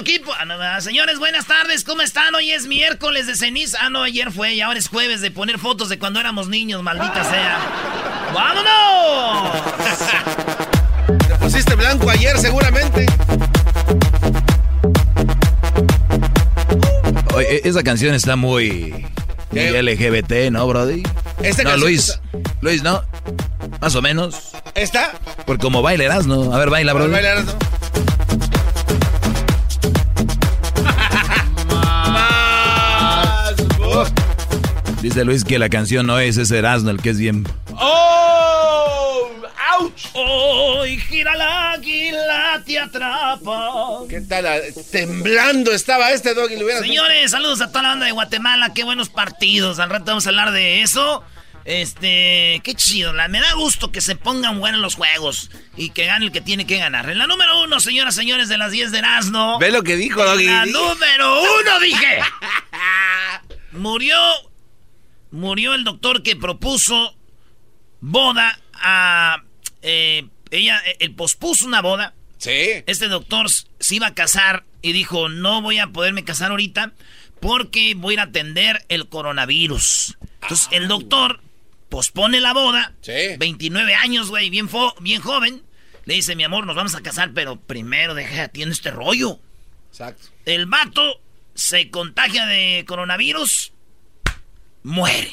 Aquí. 0.00 0.20
Ah, 0.60 0.80
Señores, 0.80 1.18
buenas 1.18 1.46
tardes, 1.46 1.84
¿cómo 1.84 2.02
están? 2.02 2.34
Hoy 2.34 2.50
es 2.52 2.66
miércoles 2.66 3.26
de 3.26 3.36
ceniza. 3.36 3.78
Ah, 3.82 3.90
no, 3.90 4.02
ayer 4.02 4.32
fue 4.32 4.54
y 4.54 4.60
ahora 4.60 4.78
es 4.78 4.88
jueves 4.88 5.20
de 5.20 5.30
poner 5.30 5.58
fotos 5.58 5.88
de 5.88 5.98
cuando 5.98 6.18
éramos 6.20 6.48
niños, 6.48 6.82
maldita 6.82 7.22
sea. 7.24 7.58
¡Vámonos! 8.34 9.52
Te 11.28 11.34
pusiste 11.36 11.74
blanco 11.74 12.08
ayer 12.08 12.38
seguramente. 12.38 13.06
Oye, 17.34 17.56
e- 17.56 17.68
esa 17.68 17.82
canción 17.82 18.14
está 18.14 18.36
muy. 18.36 19.06
LGBT, 19.52 20.50
¿no, 20.52 20.66
Brody? 20.66 21.02
Esta 21.42 21.64
no, 21.64 21.76
Luis. 21.76 22.08
está- 22.10 22.20
Luis, 22.60 22.82
¿no? 22.82 23.02
Más 23.80 23.94
o 23.96 24.02
menos. 24.02 24.52
¿Está? 24.74 25.12
Porque 25.46 25.62
como 25.62 25.82
bailarás, 25.82 26.26
¿no? 26.26 26.54
A 26.54 26.58
ver, 26.58 26.70
baila, 26.70 26.92
Brody. 26.92 27.10
Bailar, 27.12 27.44
¿no? 27.44 27.52
Dice 35.00 35.24
Luis 35.24 35.44
que 35.44 35.58
la 35.58 35.70
canción 35.70 36.06
no 36.06 36.18
es 36.18 36.36
ese 36.36 36.58
Erasmo, 36.58 36.90
el 36.90 37.00
que 37.00 37.10
es 37.10 37.18
bien. 37.18 37.46
¡Oh! 37.72 39.30
¡Auch! 39.78 39.92
Hoy 40.12 40.98
gira 40.98 41.34
la 41.36 41.72
águila, 41.72 42.62
te 42.66 42.78
atrapa. 42.78 43.70
¿Qué 44.10 44.20
tal? 44.20 44.46
ah, 44.46 44.58
Temblando 44.92 45.72
estaba 45.72 46.12
este 46.12 46.34
dog 46.34 46.50
y 46.50 46.56
lo 46.58 46.64
hubieras 46.64 46.82
Señores, 46.82 47.30
saludos 47.30 47.62
a 47.62 47.68
toda 47.68 47.82
la 47.82 47.88
banda 47.90 48.06
de 48.06 48.12
Guatemala. 48.12 48.74
Qué 48.74 48.84
buenos 48.84 49.08
partidos. 49.08 49.78
Al 49.78 49.88
rato 49.88 50.04
vamos 50.06 50.26
a 50.26 50.30
hablar 50.30 50.50
de 50.52 50.82
eso. 50.82 51.24
Este, 51.64 52.60
qué 52.62 52.74
chido. 52.74 53.14
La, 53.14 53.28
me 53.28 53.40
da 53.40 53.54
gusto 53.54 53.90
que 53.92 54.02
se 54.02 54.16
pongan 54.16 54.60
buenos 54.60 54.82
los 54.82 54.96
juegos 54.96 55.50
y 55.76 55.90
que 55.90 56.04
gane 56.04 56.26
el 56.26 56.32
que 56.32 56.42
tiene 56.42 56.66
que 56.66 56.76
ganar. 56.76 57.08
En 57.08 57.18
la 57.18 57.26
número 57.26 57.62
uno, 57.62 57.80
señoras, 57.80 58.14
señores, 58.14 58.50
de 58.50 58.58
las 58.58 58.70
10 58.70 58.92
de 58.92 58.98
Erasmo. 58.98 59.58
Ve 59.58 59.70
lo 59.70 59.82
que 59.82 59.96
dijo, 59.96 60.22
Doggy. 60.22 60.44
La 60.44 60.66
número 60.66 61.40
uno, 61.42 61.80
dije. 61.80 62.18
Murió. 63.72 64.16
Murió 65.30 65.74
el 65.74 65.84
doctor 65.84 66.22
que 66.22 66.36
propuso 66.36 67.16
boda 68.00 68.58
a. 68.74 69.42
eh, 69.82 70.28
ella, 70.50 70.82
eh, 70.86 70.96
él 71.00 71.14
pospuso 71.14 71.66
una 71.66 71.80
boda. 71.80 72.14
Sí. 72.38 72.82
Este 72.86 73.08
doctor 73.08 73.46
se 73.50 73.94
iba 73.94 74.08
a 74.08 74.14
casar 74.14 74.64
y 74.82 74.92
dijo: 74.92 75.28
No 75.28 75.62
voy 75.62 75.78
a 75.78 75.88
poderme 75.88 76.24
casar 76.24 76.50
ahorita 76.50 76.92
porque 77.40 77.94
voy 77.94 78.12
a 78.12 78.14
ir 78.14 78.20
a 78.20 78.24
atender 78.24 78.84
el 78.88 79.08
coronavirus. 79.08 80.16
Entonces, 80.42 80.68
el 80.72 80.88
doctor 80.88 81.40
pospone 81.88 82.40
la 82.40 82.52
boda. 82.52 82.94
Sí. 83.02 83.36
29 83.38 83.94
años, 83.94 84.28
güey, 84.28 84.50
bien, 84.50 84.68
bien 85.00 85.20
joven. 85.22 85.62
Le 86.06 86.14
dice: 86.14 86.34
Mi 86.34 86.44
amor, 86.44 86.66
nos 86.66 86.76
vamos 86.76 86.94
a 86.94 87.02
casar, 87.02 87.32
pero 87.34 87.60
primero 87.60 88.14
deja, 88.14 88.48
tiene 88.48 88.72
este 88.72 88.90
rollo. 88.90 89.38
Exacto. 89.90 90.28
El 90.46 90.66
vato 90.66 91.20
se 91.54 91.90
contagia 91.90 92.46
de 92.46 92.84
coronavirus, 92.86 93.72
muere. 94.82 95.32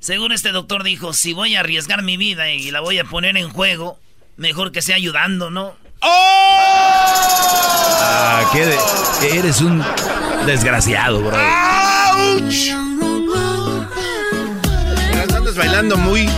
Según 0.00 0.32
este 0.32 0.50
doctor 0.52 0.82
dijo, 0.82 1.12
si 1.12 1.32
voy 1.32 1.54
a 1.56 1.60
arriesgar 1.60 2.02
mi 2.02 2.16
vida 2.16 2.50
y 2.50 2.70
la 2.70 2.80
voy 2.80 2.98
a 2.98 3.04
poner 3.04 3.36
en 3.36 3.48
juego, 3.50 3.98
mejor 4.36 4.72
que 4.72 4.82
sea 4.82 4.96
ayudando, 4.96 5.50
¿no? 5.50 5.76
Ah, 8.04 8.50
¿qué 8.52 8.66
de- 8.66 9.38
eres 9.38 9.60
un 9.60 9.82
desgraciado, 10.46 11.20
bro. 11.20 11.36
Pero 15.12 15.36
andas 15.36 15.54
bailando 15.56 15.96
muy, 15.96 16.28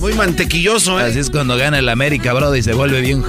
muy 0.00 0.14
mantequilloso, 0.14 0.98
¿eh? 1.00 1.04
Así 1.10 1.18
es 1.18 1.30
cuando 1.30 1.56
gana 1.56 1.78
el 1.78 1.88
América, 1.88 2.32
bro, 2.32 2.54
y 2.56 2.62
se 2.62 2.72
vuelve 2.72 3.00
bien. 3.00 3.22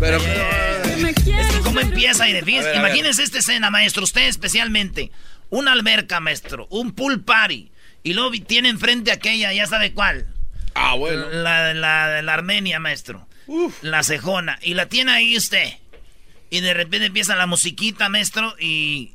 Pero 0.00 0.16
Es 0.18 1.14
que 1.54 1.60
cómo 1.62 1.80
empieza 1.80 2.28
y 2.28 2.32
de. 2.32 2.40
Imagínense 2.76 3.22
esta 3.22 3.38
escena, 3.38 3.70
maestro, 3.70 4.02
usted 4.04 4.22
especialmente. 4.28 5.10
Una 5.52 5.72
alberca, 5.72 6.18
maestro, 6.18 6.66
un 6.70 6.92
pool 6.92 7.24
party. 7.24 7.70
Y 8.02 8.14
luego 8.14 8.30
tiene 8.46 8.70
enfrente 8.70 9.12
aquella, 9.12 9.52
ya 9.52 9.66
sabe 9.66 9.92
cuál. 9.92 10.26
Ah, 10.74 10.94
bueno. 10.94 11.28
La, 11.28 11.74
la 11.74 12.08
de 12.08 12.22
la 12.22 12.32
Armenia, 12.32 12.80
maestro. 12.80 13.28
La 13.82 14.02
cejona. 14.02 14.58
Y 14.62 14.72
la 14.72 14.86
tiene 14.86 15.12
ahí 15.12 15.36
usted. 15.36 15.74
Y 16.48 16.60
de 16.60 16.72
repente 16.72 17.04
empieza 17.04 17.36
la 17.36 17.44
musiquita, 17.44 18.08
maestro, 18.08 18.56
y 18.58 19.12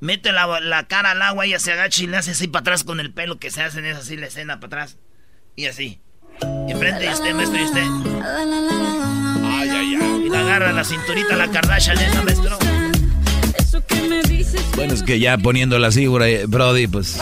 mete 0.00 0.32
la, 0.32 0.58
la 0.58 0.88
cara 0.88 1.12
al 1.12 1.22
agua, 1.22 1.46
ella 1.46 1.60
se 1.60 1.70
agacha 1.70 2.02
y 2.02 2.08
le 2.08 2.16
hace 2.16 2.32
así 2.32 2.48
para 2.48 2.62
atrás 2.62 2.82
con 2.82 2.98
el 2.98 3.12
pelo 3.12 3.38
que 3.38 3.52
se 3.52 3.62
hace 3.62 3.78
en 3.78 3.86
esa 3.86 4.00
así 4.00 4.16
la 4.16 4.26
escena 4.26 4.58
para 4.58 4.82
atrás. 4.82 4.98
Y 5.54 5.66
así. 5.66 6.00
Enfrente 6.68 7.04
de 7.04 7.10
usted, 7.10 7.32
maestro, 7.32 7.60
y 7.60 7.64
usted. 7.64 7.86
Ay, 8.24 9.68
ay, 9.68 9.98
ay. 10.02 10.22
Y 10.26 10.30
le 10.30 10.36
agarra 10.36 10.72
la 10.72 10.82
cinturita 10.82 11.36
la 11.36 11.48
Kardashian 11.48 11.96
esa, 11.96 12.22
maestro. 12.22 12.58
Bueno, 14.74 14.94
es 14.94 15.02
que 15.02 15.18
ya 15.18 15.38
poniéndola 15.38 15.88
así, 15.88 16.06
bro- 16.06 16.46
Brody, 16.48 16.86
pues. 16.86 17.18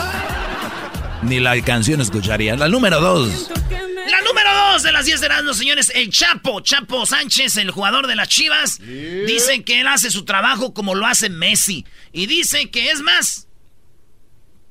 Ni 1.23 1.39
la 1.39 1.59
canción 1.61 2.01
escucharía. 2.01 2.55
La 2.55 2.67
número 2.67 2.99
dos. 2.99 3.49
La 3.69 4.21
número 4.21 4.49
dos 4.71 4.83
de 4.83 4.91
las 4.91 5.05
10 5.05 5.21
de 5.21 5.29
los 5.43 5.57
señores, 5.57 5.91
el 5.95 6.09
Chapo, 6.09 6.61
Chapo 6.61 7.05
Sánchez, 7.05 7.57
el 7.57 7.71
jugador 7.71 8.07
de 8.07 8.15
las 8.15 8.27
Chivas, 8.29 8.79
dice 8.79 9.63
que 9.63 9.81
él 9.81 9.87
hace 9.87 10.11
su 10.11 10.25
trabajo 10.25 10.73
como 10.73 10.93
lo 10.95 11.05
hace 11.05 11.29
Messi. 11.29 11.85
Y 12.13 12.27
dice 12.27 12.69
que 12.69 12.91
es 12.91 13.01
más, 13.01 13.44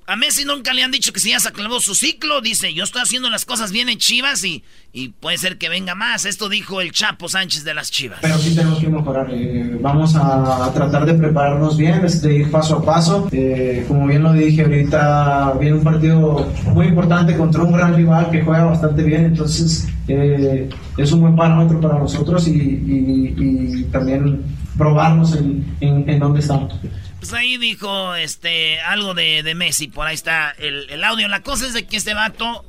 A 0.07 0.17
Messi 0.17 0.45
nunca 0.45 0.75
le 0.75 0.83
han 0.83 0.91
dicho 0.91 1.13
que 1.15 1.21
si 1.21 1.31
ya 1.31 1.41
se 1.41 1.49
acabó 1.49 1.81
su 1.81 1.95
ciclo. 1.95 2.43
Dice, 2.43 2.75
yo 2.75 2.85
estoy 2.85 3.01
haciendo 3.03 3.31
las 3.31 3.47
cosas 3.47 3.73
bien 3.73 3.89
en 3.89 3.97
Chivas 3.97 4.45
y, 4.45 4.63
y 4.93 5.09
puede 5.09 5.39
ser 5.39 5.57
que 5.57 5.71
venga 5.71 5.95
más. 5.95 6.27
Esto 6.27 6.51
dijo 6.51 6.83
el 6.83 6.93
Chapo 6.93 7.27
Sánchez 7.29 7.65
de 7.65 7.73
las 7.73 7.91
Chivas. 7.91 8.19
Pero 8.21 8.37
sí 8.39 8.55
tenemos 8.55 8.79
que 8.81 8.89
mejorar. 8.89 9.29
eh, 9.33 9.79
vamos 9.81 10.15
a, 10.15 10.71
tratar 10.75 11.07
de 11.07 11.15
prepararnos 11.15 11.79
bien, 11.79 12.03
de 12.07 12.35
ir 12.35 12.51
paso 12.51 12.77
a 12.77 12.85
paso. 12.85 13.29
Eh, 13.33 13.85
como 13.89 14.07
bien 14.07 14.23
lo 14.23 14.35
dije 14.35 14.63
ahorita, 14.63 15.53
viene 15.59 15.77
un 15.79 15.85
partido 15.85 16.53
muy 16.75 16.87
importante 16.89 17.35
contra 17.37 17.63
un 17.63 17.73
gran 17.73 17.97
rival 17.97 18.31
que 18.31 18.43
juega 18.43 18.65
bastante 18.65 19.03
bien. 19.03 19.25
Entonces 19.25 19.89
eh, 20.09 20.69
es 20.99 21.13
un 21.13 21.21
buen 21.23 21.35
parámetro 21.37 21.81
para 21.81 21.99
nosotros 21.99 22.47
y- 22.47 22.53
y 22.53 23.85
también 23.91 24.43
probarnos 24.77 25.35
en, 25.35 25.77
en, 25.81 26.09
en 26.09 26.19
dónde 26.19 26.41
estamos. 26.41 26.75
Pues 27.21 27.33
ahí 27.33 27.57
dijo 27.57 28.15
este 28.15 28.81
algo 28.81 29.15
de, 29.15 29.43
de 29.43 29.55
Messi, 29.55 29.89
por 29.89 30.07
ahí 30.07 30.15
está 30.15 30.51
el, 30.59 30.89
el 30.91 31.03
audio. 31.05 31.27
La 31.29 31.43
cosa 31.43 31.67
es 31.67 31.73
de 31.75 31.87
que 31.87 31.97
este 31.97 32.13
vato. 32.15 32.65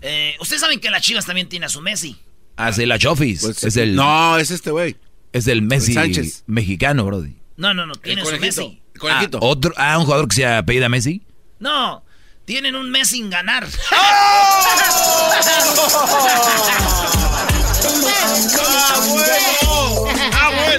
eh, 0.00 0.36
Ustedes 0.40 0.60
saben 0.62 0.80
que 0.80 0.90
las 0.90 1.02
Chivas 1.02 1.26
también 1.26 1.48
tiene 1.48 1.66
a 1.66 1.68
su 1.68 1.80
Messi. 1.80 2.16
Ah, 2.56 2.72
sí, 2.72 2.86
la 2.86 2.98
Chofis. 2.98 3.42
Pues, 3.42 3.64
es 3.64 3.76
el, 3.76 3.94
No, 3.94 4.36
es 4.38 4.50
este 4.50 4.70
güey. 4.70 4.96
es 5.32 5.46
el 5.46 5.62
Messi 5.62 5.94
Sánchez. 5.94 6.44
mexicano, 6.46 7.04
Brody. 7.04 7.36
No, 7.56 7.74
no, 7.74 7.84
no, 7.86 7.94
tiene 7.94 8.24
su. 8.24 8.36
Messi. 8.38 8.80
El 8.94 9.00
conejito. 9.00 9.38
Ah, 9.42 9.46
otro, 9.46 9.72
ah, 9.76 9.98
un 9.98 10.04
jugador 10.04 10.28
que 10.28 10.36
se 10.36 10.46
apellida 10.46 10.88
Messi. 10.88 11.22
No, 11.58 12.02
tienen 12.46 12.74
un 12.74 12.90
Messi 12.90 13.16
sin 13.16 13.28
ganar. 13.30 13.66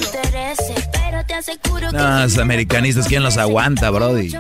¡Ah, 0.01 0.29
bueno! 0.31 0.51
¡Ah, 0.93 1.69
bueno! 1.69 1.91
No, 1.91 2.23
los 2.23 2.37
americanistas, 2.37 3.07
¿quién 3.07 3.23
los 3.23 3.37
aguanta, 3.37 3.89
Brody? 3.89 4.33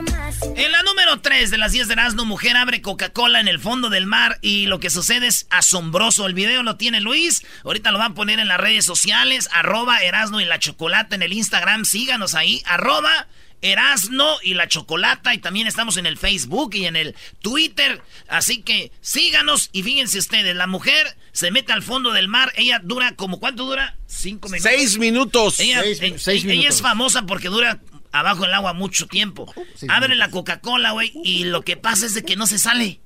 En 0.55 0.71
la 0.71 0.83
número 0.83 1.21
3 1.21 1.51
de 1.51 1.57
las 1.57 1.71
10 1.71 1.87
de 1.87 1.93
Erasmo, 1.93 2.25
mujer 2.25 2.57
abre 2.57 2.81
Coca-Cola 2.81 3.39
en 3.39 3.47
el 3.47 3.59
fondo 3.59 3.89
del 3.89 4.05
mar 4.05 4.37
y 4.41 4.65
lo 4.65 4.79
que 4.79 4.89
sucede 4.89 5.27
es 5.27 5.47
asombroso. 5.49 6.25
El 6.25 6.33
video 6.33 6.63
lo 6.63 6.77
tiene 6.77 6.99
Luis, 6.99 7.45
ahorita 7.63 7.91
lo 7.91 7.99
van 7.99 8.13
a 8.13 8.15
poner 8.15 8.39
en 8.39 8.47
las 8.47 8.59
redes 8.59 8.85
sociales, 8.85 9.49
arroba 9.53 10.01
Erasno 10.01 10.41
y 10.41 10.45
la 10.45 10.59
Chocolata 10.59 11.15
en 11.15 11.21
el 11.21 11.33
Instagram, 11.33 11.85
síganos 11.85 12.35
ahí, 12.35 12.61
arroba 12.65 13.27
Erasno 13.61 14.37
y 14.43 14.53
la 14.55 14.67
Chocolata 14.67 15.33
y 15.33 15.37
también 15.37 15.67
estamos 15.67 15.97
en 15.97 16.05
el 16.05 16.17
Facebook 16.17 16.73
y 16.75 16.85
en 16.85 16.95
el 16.95 17.15
Twitter, 17.41 18.01
así 18.27 18.61
que 18.63 18.91
síganos 19.01 19.69
y 19.71 19.83
fíjense 19.83 20.19
ustedes, 20.19 20.55
la 20.55 20.67
mujer 20.67 21.15
se 21.31 21.51
mete 21.51 21.71
al 21.71 21.83
fondo 21.83 22.11
del 22.11 22.27
mar, 22.27 22.51
ella 22.55 22.79
dura 22.83 23.15
como, 23.15 23.39
¿cuánto 23.39 23.65
dura? 23.65 23.95
Cinco 24.07 24.49
minutos. 24.49 24.71
Seis 24.71 24.97
minutos. 24.97 25.59
Ella, 25.59 25.81
Seis- 25.81 25.99
eh, 26.01 26.15
seis 26.17 26.43
ella 26.43 26.53
minutos. 26.53 26.75
es 26.75 26.81
famosa 26.81 27.21
porque 27.25 27.47
dura 27.49 27.79
abajo 28.11 28.43
del 28.43 28.53
agua 28.53 28.73
mucho 28.73 29.07
tiempo. 29.07 29.53
abre 29.87 30.15
la 30.15 30.29
Coca-Cola, 30.29 30.91
güey, 30.91 31.11
y 31.23 31.45
lo 31.45 31.61
que 31.61 31.77
pasa 31.77 32.05
es 32.05 32.13
de 32.13 32.23
que 32.23 32.35
no 32.35 32.47
se 32.47 32.57
sale. 32.59 32.99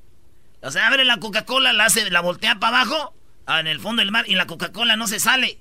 O 0.62 0.72
sea, 0.72 0.88
abre 0.88 1.06
la 1.06 1.18
Coca-Cola, 1.20 1.74
la 1.74 1.86
hace, 1.86 2.10
la 2.10 2.22
voltea 2.22 2.60
para 2.60 2.82
abajo, 2.82 3.14
en 3.48 3.68
el 3.68 3.80
fondo 3.80 4.00
del 4.02 4.12
mar, 4.12 4.26
y 4.28 4.34
la 4.36 4.48
Coca-Cola 4.48 4.96
no 4.96 5.08
se 5.08 5.20
sale. 5.20 5.60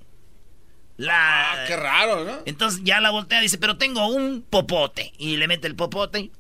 La... 0.97 1.53
Ah, 1.53 1.65
qué 1.67 1.77
raro, 1.77 2.25
¿no? 2.25 2.39
Entonces 2.47 2.81
ya 2.85 3.01
la 3.01 3.11
voltea 3.11 3.41
y 3.41 3.43
dice, 3.43 3.59
pero 3.59 3.77
tengo 3.77 4.07
un 4.07 4.43
popote. 4.49 5.13
Y 5.19 5.37
le 5.37 5.49
mete 5.49 5.67
el 5.67 5.75
popote. 5.75 6.31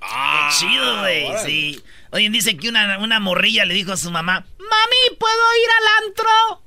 Ah, 0.00 0.50
Qué 0.50 0.58
chido, 0.66 1.00
güey. 1.00 1.26
Sí. 1.44 1.82
Oye, 2.10 2.30
dice 2.30 2.56
que 2.56 2.68
una, 2.68 2.98
una 2.98 3.20
morrilla 3.20 3.64
le 3.64 3.74
dijo 3.74 3.92
a 3.92 3.96
su 3.96 4.10
mamá, 4.10 4.44
mami, 4.58 5.16
¿puedo 5.18 5.34
ir 5.34 5.70
al 5.80 6.06
antro? 6.06 6.62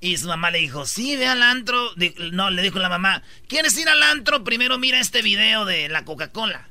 Y 0.00 0.16
su 0.16 0.28
mamá 0.28 0.50
le 0.50 0.58
dijo, 0.58 0.86
sí, 0.86 1.16
ve 1.16 1.26
al 1.26 1.42
antro. 1.42 1.92
No, 2.32 2.50
le 2.50 2.62
dijo 2.62 2.78
la 2.78 2.88
mamá, 2.88 3.22
¿quieres 3.48 3.76
ir 3.78 3.88
al 3.88 4.02
antro? 4.02 4.44
Primero 4.44 4.78
mira 4.78 5.00
este 5.00 5.22
video 5.22 5.64
de 5.64 5.88
la 5.88 6.04
Coca-Cola. 6.04 6.68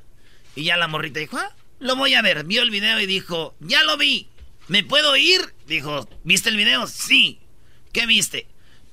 Y 0.56 0.63
ya 0.63 0.77
la 0.77 0.88
morrita 0.88 1.19
dijo, 1.19 1.38
ah, 1.38 1.54
lo 1.80 1.95
voy 1.95 2.13
a 2.13 2.21
ver. 2.21 2.45
Vio 2.45 2.62
el 2.62 2.71
video 2.71 3.00
y 3.00 3.06
dijo, 3.06 3.56
ya 3.59 3.83
lo 3.83 3.98
vi. 3.98 4.30
¿Me 4.69 4.83
puedo 4.83 5.15
ir? 5.15 5.54
Dijo, 5.65 6.07
¿viste 6.24 6.50
el 6.50 6.57
video? 6.57 6.88
Sí. 6.88 7.39
¿Qué 7.94 8.06
viste? 8.06 8.48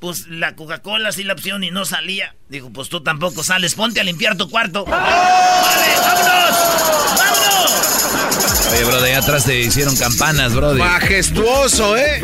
Pues 0.04 0.26
la 0.28 0.54
Coca-Cola 0.54 1.12
sí 1.12 1.24
la 1.24 1.32
opción 1.32 1.64
y 1.64 1.70
no 1.70 1.86
salía. 1.86 2.36
Dijo, 2.50 2.70
pues 2.70 2.90
tú 2.90 3.02
tampoco 3.02 3.42
sales, 3.42 3.74
ponte 3.74 4.00
a 4.02 4.04
limpiar 4.04 4.36
tu 4.36 4.50
cuarto. 4.50 4.84
¡Vale, 4.84 5.94
vámonos! 5.98 7.16
¡Vámonos! 7.16 8.66
Oye, 8.70 8.84
Brody, 8.84 9.04
allá 9.06 9.18
atrás 9.20 9.46
te 9.46 9.58
hicieron 9.60 9.96
campanas, 9.96 10.52
Brody. 10.52 10.78
Majestuoso, 10.78 11.96
¿eh? 11.96 12.22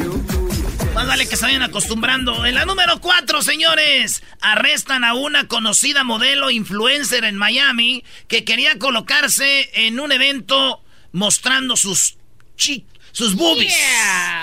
Más 0.93 1.06
vale 1.06 1.27
que 1.27 1.38
se 1.38 1.47
vayan 1.47 1.62
acostumbrando. 1.62 2.44
En 2.44 2.55
la 2.55 2.67
número 2.67 3.00
4, 3.00 3.41
señores, 3.41 4.23
arrestan 4.43 5.03
a 5.03 5.15
una 5.15 5.49
conocida 5.49 6.05
modelo 6.05 6.50
influencer 6.50 7.25
en 7.25 7.38
Miami 7.38 8.05
que 8.29 8.44
quería 8.44 8.79
colocarse 8.79 9.71
en 9.73 10.00
un 10.00 10.12
evento 10.12 10.83
mostrando 11.12 11.79
sus 11.79 12.19
chi 12.59 12.85
sus 13.12 13.35
boobies. 13.35 13.75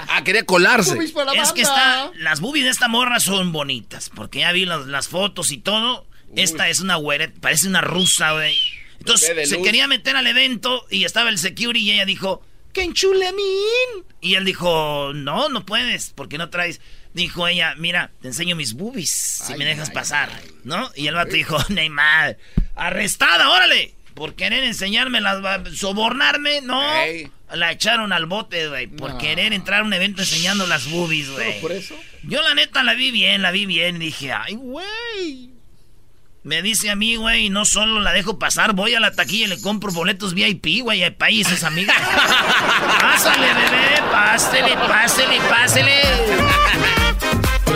Ah, 0.10 0.22
quería 0.24 0.46
colarse. 0.46 0.94
Boobies 0.94 1.12
para 1.12 1.34
la 1.34 1.42
Es 1.42 1.52
que 1.54 1.62
está, 1.62 2.12
las 2.16 2.40
boobies 2.40 2.66
de 2.66 2.72
esta 2.72 2.88
morra 2.88 3.20
son 3.20 3.52
bonitas, 3.52 4.10
porque 4.10 4.40
ya 4.40 4.52
vi 4.52 4.66
las, 4.66 4.86
las 4.88 5.08
fotos 5.08 5.52
y 5.52 5.58
todo. 5.58 6.06
Esta 6.36 6.70
es 6.70 6.82
una 6.82 6.96
güera, 6.96 7.32
parece 7.40 7.68
una 7.68 7.82
rusa, 7.82 8.34
güey. 8.34 8.58
Entonces 9.00 9.50
se 9.50 9.62
quería 9.62 9.88
meter 9.88 10.16
al 10.16 10.28
evento 10.28 10.86
y 10.90 11.06
estaba 11.06 11.30
el 11.30 11.38
security 11.38 11.80
y 11.80 11.92
ella 11.92 12.06
dijo, 12.06 12.42
¡que 12.74 12.84
enchulemín! 12.84 14.06
Y 14.22 14.36
él 14.36 14.46
dijo, 14.46 15.12
no, 15.14 15.50
no 15.50 15.66
puedes, 15.66 16.12
porque 16.12 16.38
no 16.38 16.50
traes. 16.50 16.82
Dijo 17.14 17.48
ella, 17.48 17.74
mira, 17.78 18.12
te 18.22 18.28
enseño 18.28 18.56
mis 18.56 18.74
boobies, 18.74 19.10
si 19.10 19.54
Ay, 19.54 19.60
me 19.60 19.66
dejas 19.66 19.90
ay, 19.90 19.96
pasar, 19.96 20.30
ay. 20.36 20.52
¿no? 20.64 20.92
Y 20.96 21.08
el 21.08 21.16
vato 21.16 21.32
dijo, 21.34 21.58
Neymar, 21.70 22.38
arrestada, 22.76 23.50
órale, 23.50 23.96
por 24.18 24.34
querer 24.34 24.64
enseñarme, 24.64 25.22
las, 25.22 25.38
sobornarme, 25.78 26.62
no. 26.62 26.82
La 27.54 27.72
echaron 27.72 28.12
al 28.12 28.26
bote, 28.26 28.68
güey, 28.68 28.88
por 28.88 29.12
No. 29.12 29.18
querer 29.20 29.54
entrar 29.54 29.82
a 29.82 29.84
un 29.84 29.94
evento 29.94 30.24
enseñando 30.24 30.66
las 30.66 30.90
boobies, 30.90 31.30
güey. 31.30 31.50
¿Solo 31.52 31.62
por 31.62 31.72
eso? 31.72 31.96
Yo 32.24 32.42
la 32.42 32.56
neta 32.56 32.82
la 32.84 32.96
vi 32.96 33.12
bien, 33.12 33.44
la 33.44 33.52
vi 33.52 33.68
bien 33.68 33.98
y 33.98 34.06
dije, 34.06 34.34
ay, 34.34 34.56
güey. 34.56 35.52
Me 36.44 36.62
dice 36.64 36.90
a 36.90 36.96
mí, 36.96 37.16
güey, 37.16 37.50
no 37.50 37.64
solo 37.66 38.00
la 38.00 38.12
dejo 38.12 38.40
pasar, 38.40 38.74
voy 38.74 38.96
a 38.96 39.00
la 39.00 39.12
taquilla 39.12 39.46
y 39.46 39.50
le 39.50 39.62
compro 39.62 39.92
boletos 39.92 40.34
VIP, 40.34 40.82
güey, 40.82 41.04
hay 41.04 41.12
países, 41.12 41.64
amiga. 41.64 41.94
pásale, 43.00 43.48
bebé, 43.48 44.02
pásele, 44.12 44.74
pásele, 44.76 45.40
pásele. 45.48 46.02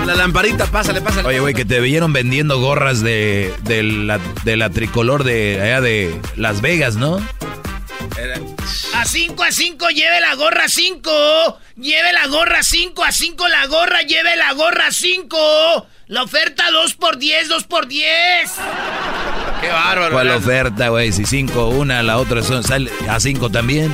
La 0.05 0.15
lamparita, 0.15 0.65
pásale, 0.65 1.01
pásale. 1.01 1.27
Oye, 1.27 1.39
güey, 1.39 1.53
que 1.53 1.65
te 1.65 1.79
vieron 1.79 2.11
vendiendo 2.13 2.59
gorras 2.59 3.01
de, 3.01 3.53
de, 3.63 3.83
la, 3.83 4.19
de 4.43 4.57
la 4.57 4.69
tricolor 4.69 5.23
de 5.23 5.61
allá 5.61 5.81
de 5.81 6.19
Las 6.35 6.61
Vegas, 6.61 6.95
¿no? 6.95 7.19
A 8.93 9.05
5 9.05 9.43
a 9.43 9.51
5, 9.51 9.89
lleve 9.89 10.19
la 10.21 10.35
gorra 10.35 10.67
5. 10.67 11.59
Lleve 11.77 12.13
la 12.13 12.27
gorra 12.27 12.61
5 12.61 13.03
a 13.03 13.11
5 13.11 13.47
la 13.47 13.67
gorra, 13.67 14.01
lleve 14.01 14.35
la 14.35 14.53
gorra 14.53 14.91
5. 14.91 15.87
La 16.07 16.23
oferta 16.23 16.69
2 16.71 16.93
por 16.95 17.17
10, 17.17 17.47
2 17.47 17.63
por 17.65 17.87
10. 17.87 18.05
Qué 19.61 19.67
bárbaro. 19.69 20.11
¿Cuál 20.11 20.31
oferta, 20.31 20.89
güey? 20.89 21.11
Si 21.11 21.25
cinco, 21.25 21.67
una, 21.69 22.01
la 22.03 22.17
otra 22.17 22.41
son, 22.43 22.63
sale 22.63 22.91
a 23.07 23.19
cinco 23.19 23.49
también. 23.49 23.91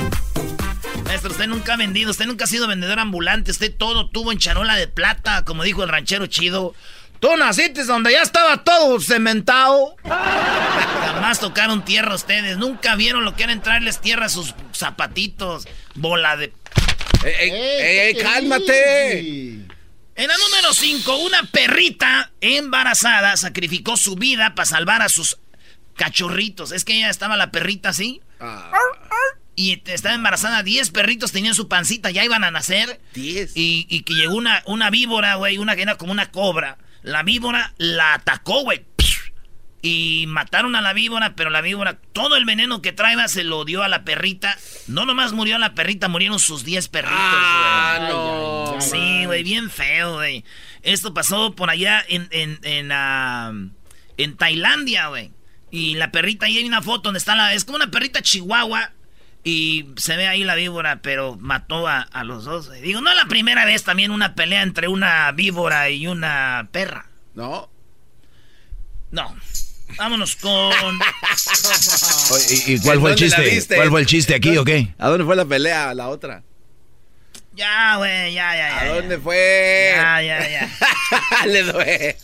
Maestro, 1.08 1.30
usted 1.30 1.46
nunca 1.46 1.72
ha 1.72 1.76
vendido, 1.78 2.10
usted 2.10 2.26
nunca 2.26 2.44
ha 2.44 2.46
sido 2.46 2.68
vendedor 2.68 2.98
ambulante, 2.98 3.50
usted 3.50 3.74
todo 3.74 4.10
tuvo 4.10 4.30
en 4.30 4.36
charola 4.36 4.76
de 4.76 4.88
plata, 4.88 5.42
como 5.42 5.62
dijo 5.62 5.82
el 5.82 5.88
ranchero 5.88 6.26
chido. 6.26 6.74
Tú 7.18 7.34
naciste 7.38 7.82
donde 7.84 8.12
ya 8.12 8.20
estaba 8.20 8.62
todo 8.62 9.00
cementado. 9.00 9.96
Jamás 10.04 11.40
tocaron 11.40 11.82
tierra 11.82 12.14
ustedes, 12.14 12.58
nunca 12.58 12.94
vieron 12.94 13.24
lo 13.24 13.34
que 13.34 13.44
era 13.44 13.52
entrarles 13.52 14.02
tierra 14.02 14.26
a 14.26 14.28
sus 14.28 14.54
zapatitos. 14.74 15.66
Bola 15.94 16.36
de... 16.36 16.52
Ey, 17.24 17.34
ey, 17.38 17.50
ey, 17.50 17.98
ey, 18.00 18.14
¿qué 18.14 18.22
cálmate. 18.22 19.18
En 19.18 20.28
la 20.28 20.36
número 20.36 20.74
5, 20.74 21.16
una 21.16 21.42
perrita 21.44 22.32
embarazada 22.42 23.34
sacrificó 23.38 23.96
su 23.96 24.16
vida 24.16 24.54
para 24.54 24.66
salvar 24.66 25.00
a 25.00 25.08
sus 25.08 25.38
cachorritos. 25.96 26.70
Es 26.70 26.84
que 26.84 26.98
ella 26.98 27.08
estaba 27.08 27.38
la 27.38 27.50
perrita 27.50 27.88
así. 27.88 28.20
Ah, 28.40 28.70
Y 29.60 29.82
estaba 29.86 30.14
embarazada, 30.14 30.62
10 30.62 30.90
perritos 30.90 31.32
tenían 31.32 31.52
su 31.54 31.66
pancita, 31.66 32.12
ya 32.12 32.24
iban 32.24 32.44
a 32.44 32.50
nacer. 32.52 33.00
Diez. 33.12 33.56
Y, 33.56 33.86
y 33.90 34.02
que 34.02 34.14
llegó 34.14 34.36
una, 34.36 34.62
una 34.66 34.88
víbora, 34.90 35.34
güey, 35.34 35.58
una 35.58 35.74
que 35.74 35.82
era 35.82 35.96
como 35.96 36.12
una 36.12 36.30
cobra. 36.30 36.78
La 37.02 37.24
víbora 37.24 37.74
la 37.76 38.14
atacó, 38.14 38.62
güey. 38.62 38.84
Y 39.82 40.26
mataron 40.28 40.76
a 40.76 40.80
la 40.80 40.92
víbora, 40.92 41.34
pero 41.36 41.50
la 41.50 41.60
víbora, 41.60 41.98
todo 42.12 42.36
el 42.36 42.44
veneno 42.44 42.82
que 42.82 42.92
traía 42.92 43.26
se 43.28 43.42
lo 43.44 43.64
dio 43.64 43.82
a 43.82 43.88
la 43.88 44.04
perrita. 44.04 44.56
No 44.88 45.06
nomás 45.06 45.32
murió 45.32 45.56
la 45.58 45.74
perrita, 45.74 46.06
murieron 46.08 46.38
sus 46.38 46.64
10 46.64 46.88
perritos, 46.88 47.16
Ah, 47.18 47.96
güey. 48.00 48.12
no. 48.12 48.74
ay, 48.74 48.80
Sí, 48.80 49.24
güey, 49.26 49.42
bien 49.42 49.70
feo, 49.70 50.14
güey. 50.14 50.44
Esto 50.82 51.14
pasó 51.14 51.54
por 51.56 51.68
allá 51.70 52.04
en, 52.08 52.28
en, 52.30 52.58
en, 52.62 52.90
ah, 52.92 53.52
en 54.16 54.36
Tailandia, 54.36 55.08
güey. 55.08 55.30
Y 55.70 55.94
la 55.94 56.10
perrita, 56.12 56.46
ahí 56.46 56.58
hay 56.58 56.64
una 56.64 56.82
foto 56.82 57.02
donde 57.08 57.18
está 57.18 57.36
la... 57.36 57.54
Es 57.54 57.64
como 57.64 57.76
una 57.76 57.90
perrita 57.90 58.22
chihuahua. 58.22 58.92
Y 59.50 59.86
se 59.96 60.14
ve 60.14 60.28
ahí 60.28 60.44
la 60.44 60.56
víbora, 60.56 61.00
pero 61.00 61.38
mató 61.40 61.88
a, 61.88 62.02
a 62.02 62.22
los 62.22 62.44
dos. 62.44 62.70
Digo, 62.82 63.00
no 63.00 63.08
es 63.08 63.16
la 63.16 63.24
primera 63.24 63.64
vez 63.64 63.82
también 63.82 64.10
una 64.10 64.34
pelea 64.34 64.60
entre 64.60 64.88
una 64.88 65.32
víbora 65.32 65.88
y 65.88 66.06
una 66.06 66.68
perra. 66.70 67.06
No. 67.34 67.70
No. 69.10 69.34
Vámonos 69.96 70.36
con. 70.36 70.70
¿Y, 72.50 72.74
y 72.74 72.80
cuál 72.80 73.00
fue 73.00 73.12
el 73.12 73.16
chiste? 73.16 73.74
¿Cuál 73.74 73.88
fue 73.88 74.00
el 74.00 74.06
chiste 74.06 74.34
aquí 74.34 74.54
o 74.58 74.66
qué? 74.66 74.94
¿A 74.98 75.08
dónde 75.08 75.24
fue 75.24 75.34
la 75.34 75.46
pelea, 75.46 75.94
la 75.94 76.08
otra? 76.08 76.42
Ya, 77.54 77.96
güey, 77.96 78.34
ya, 78.34 78.54
ya, 78.54 78.68
ya. 78.68 78.80
¿A 78.80 78.94
dónde 78.96 79.18
fue? 79.18 79.92
Ya, 79.96 80.22
ya, 80.22 80.46
ya. 80.46 81.46
Le 81.46 81.62
duele. 81.62 82.16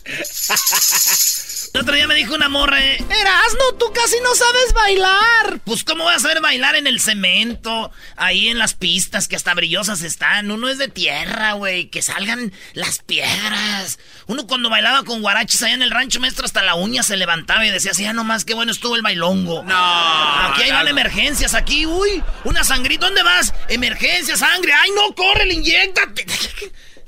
El 1.75 1.81
otro 1.81 1.93
día 1.93 2.07
me 2.07 2.15
dijo 2.15 2.33
una 2.33 2.47
morra, 2.47 2.81
eh, 2.81 2.95
Erasno, 2.95 3.73
tú 3.77 3.91
casi 3.93 4.15
no 4.23 4.33
sabes 4.33 4.71
bailar. 4.73 5.59
Pues, 5.65 5.83
¿cómo 5.83 6.05
voy 6.05 6.13
a 6.13 6.19
saber 6.19 6.39
bailar 6.39 6.77
en 6.77 6.87
el 6.87 7.01
cemento? 7.01 7.91
Ahí 8.15 8.47
en 8.47 8.57
las 8.57 8.75
pistas 8.75 9.27
que 9.27 9.35
hasta 9.35 9.53
brillosas 9.53 10.01
están. 10.01 10.51
Uno 10.51 10.69
es 10.69 10.77
de 10.77 10.87
tierra, 10.87 11.51
güey. 11.51 11.89
Que 11.89 12.01
salgan 12.01 12.53
las 12.71 12.99
piedras. 12.99 13.99
Uno 14.25 14.47
cuando 14.47 14.69
bailaba 14.69 15.03
con 15.03 15.21
guarachis 15.21 15.63
allá 15.63 15.73
en 15.73 15.81
el 15.81 15.91
rancho 15.91 16.21
maestro, 16.21 16.45
hasta 16.45 16.63
la 16.63 16.75
uña 16.75 17.03
se 17.03 17.17
levantaba 17.17 17.67
y 17.67 17.71
decía 17.71 17.91
así, 17.91 18.03
ya 18.03 18.13
nomás, 18.13 18.45
qué 18.45 18.53
bueno 18.53 18.71
estuvo 18.71 18.95
el 18.95 19.01
bailongo. 19.01 19.61
No. 19.63 20.45
Aquí 20.45 20.61
hay 20.61 20.71
van 20.71 20.87
emergencias, 20.87 21.55
aquí, 21.55 21.85
uy, 21.85 22.23
una 22.45 22.63
sangrita. 22.63 23.07
¿Dónde 23.07 23.21
vas? 23.21 23.53
Emergencia, 23.67 24.37
sangre. 24.37 24.71
Ay, 24.71 24.91
no, 24.95 25.13
corre, 25.13 25.45
le 25.45 25.55
inyectate. 25.55 26.25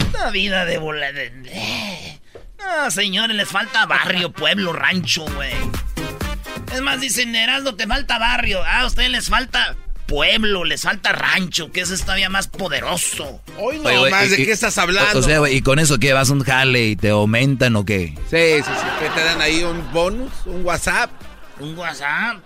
Una 0.10 0.30
vida 0.32 0.66
de 0.66 0.78
bola 0.78 1.14
de... 1.14 2.17
Ah, 2.60 2.90
señores, 2.92 3.36
les 3.36 3.48
falta 3.48 3.86
barrio, 3.86 4.32
pueblo, 4.32 4.74
rancho, 4.74 5.26
güey. 5.36 5.54
Es 6.74 6.82
más, 6.82 7.00
dicen, 7.00 7.36
Erasmo, 7.36 7.76
te 7.76 7.88
falta 7.88 8.18
barrio. 8.18 8.62
Ah, 8.64 8.82
a 8.82 8.86
ustedes 8.86 9.10
les 9.10 9.30
falta 9.30 9.76
pueblo, 10.08 10.64
les 10.64 10.82
falta 10.82 11.12
rancho, 11.12 11.72
que 11.72 11.82
eso 11.82 11.94
es 11.94 12.02
todavía 12.02 12.30
más 12.30 12.48
poderoso. 12.48 13.42
Hoy 13.58 13.80
no 13.80 14.10
más, 14.10 14.32
¿de 14.32 14.38
qué 14.38 14.52
estás 14.52 14.78
hablando? 14.78 15.20
O 15.20 15.22
sea, 15.22 15.40
güey, 15.40 15.58
¿y 15.58 15.62
con 15.62 15.80
eso 15.80 16.00
qué? 16.00 16.14
¿Vas 16.14 16.30
a 16.30 16.34
un 16.34 16.44
jale 16.44 16.88
y 16.88 16.96
te 16.96 17.10
aumentan 17.10 17.76
o 17.76 17.86
qué? 17.86 18.16
Sí, 18.30 18.64
sí, 18.64 18.72
sí, 18.80 18.88
que 19.00 19.10
te 19.10 19.24
dan 19.24 19.42
ahí 19.42 19.64
un 19.64 19.92
bonus, 19.92 20.32
un 20.46 20.66
WhatsApp. 20.66 21.12
Un 21.60 21.78
WhatsApp. 21.78 22.38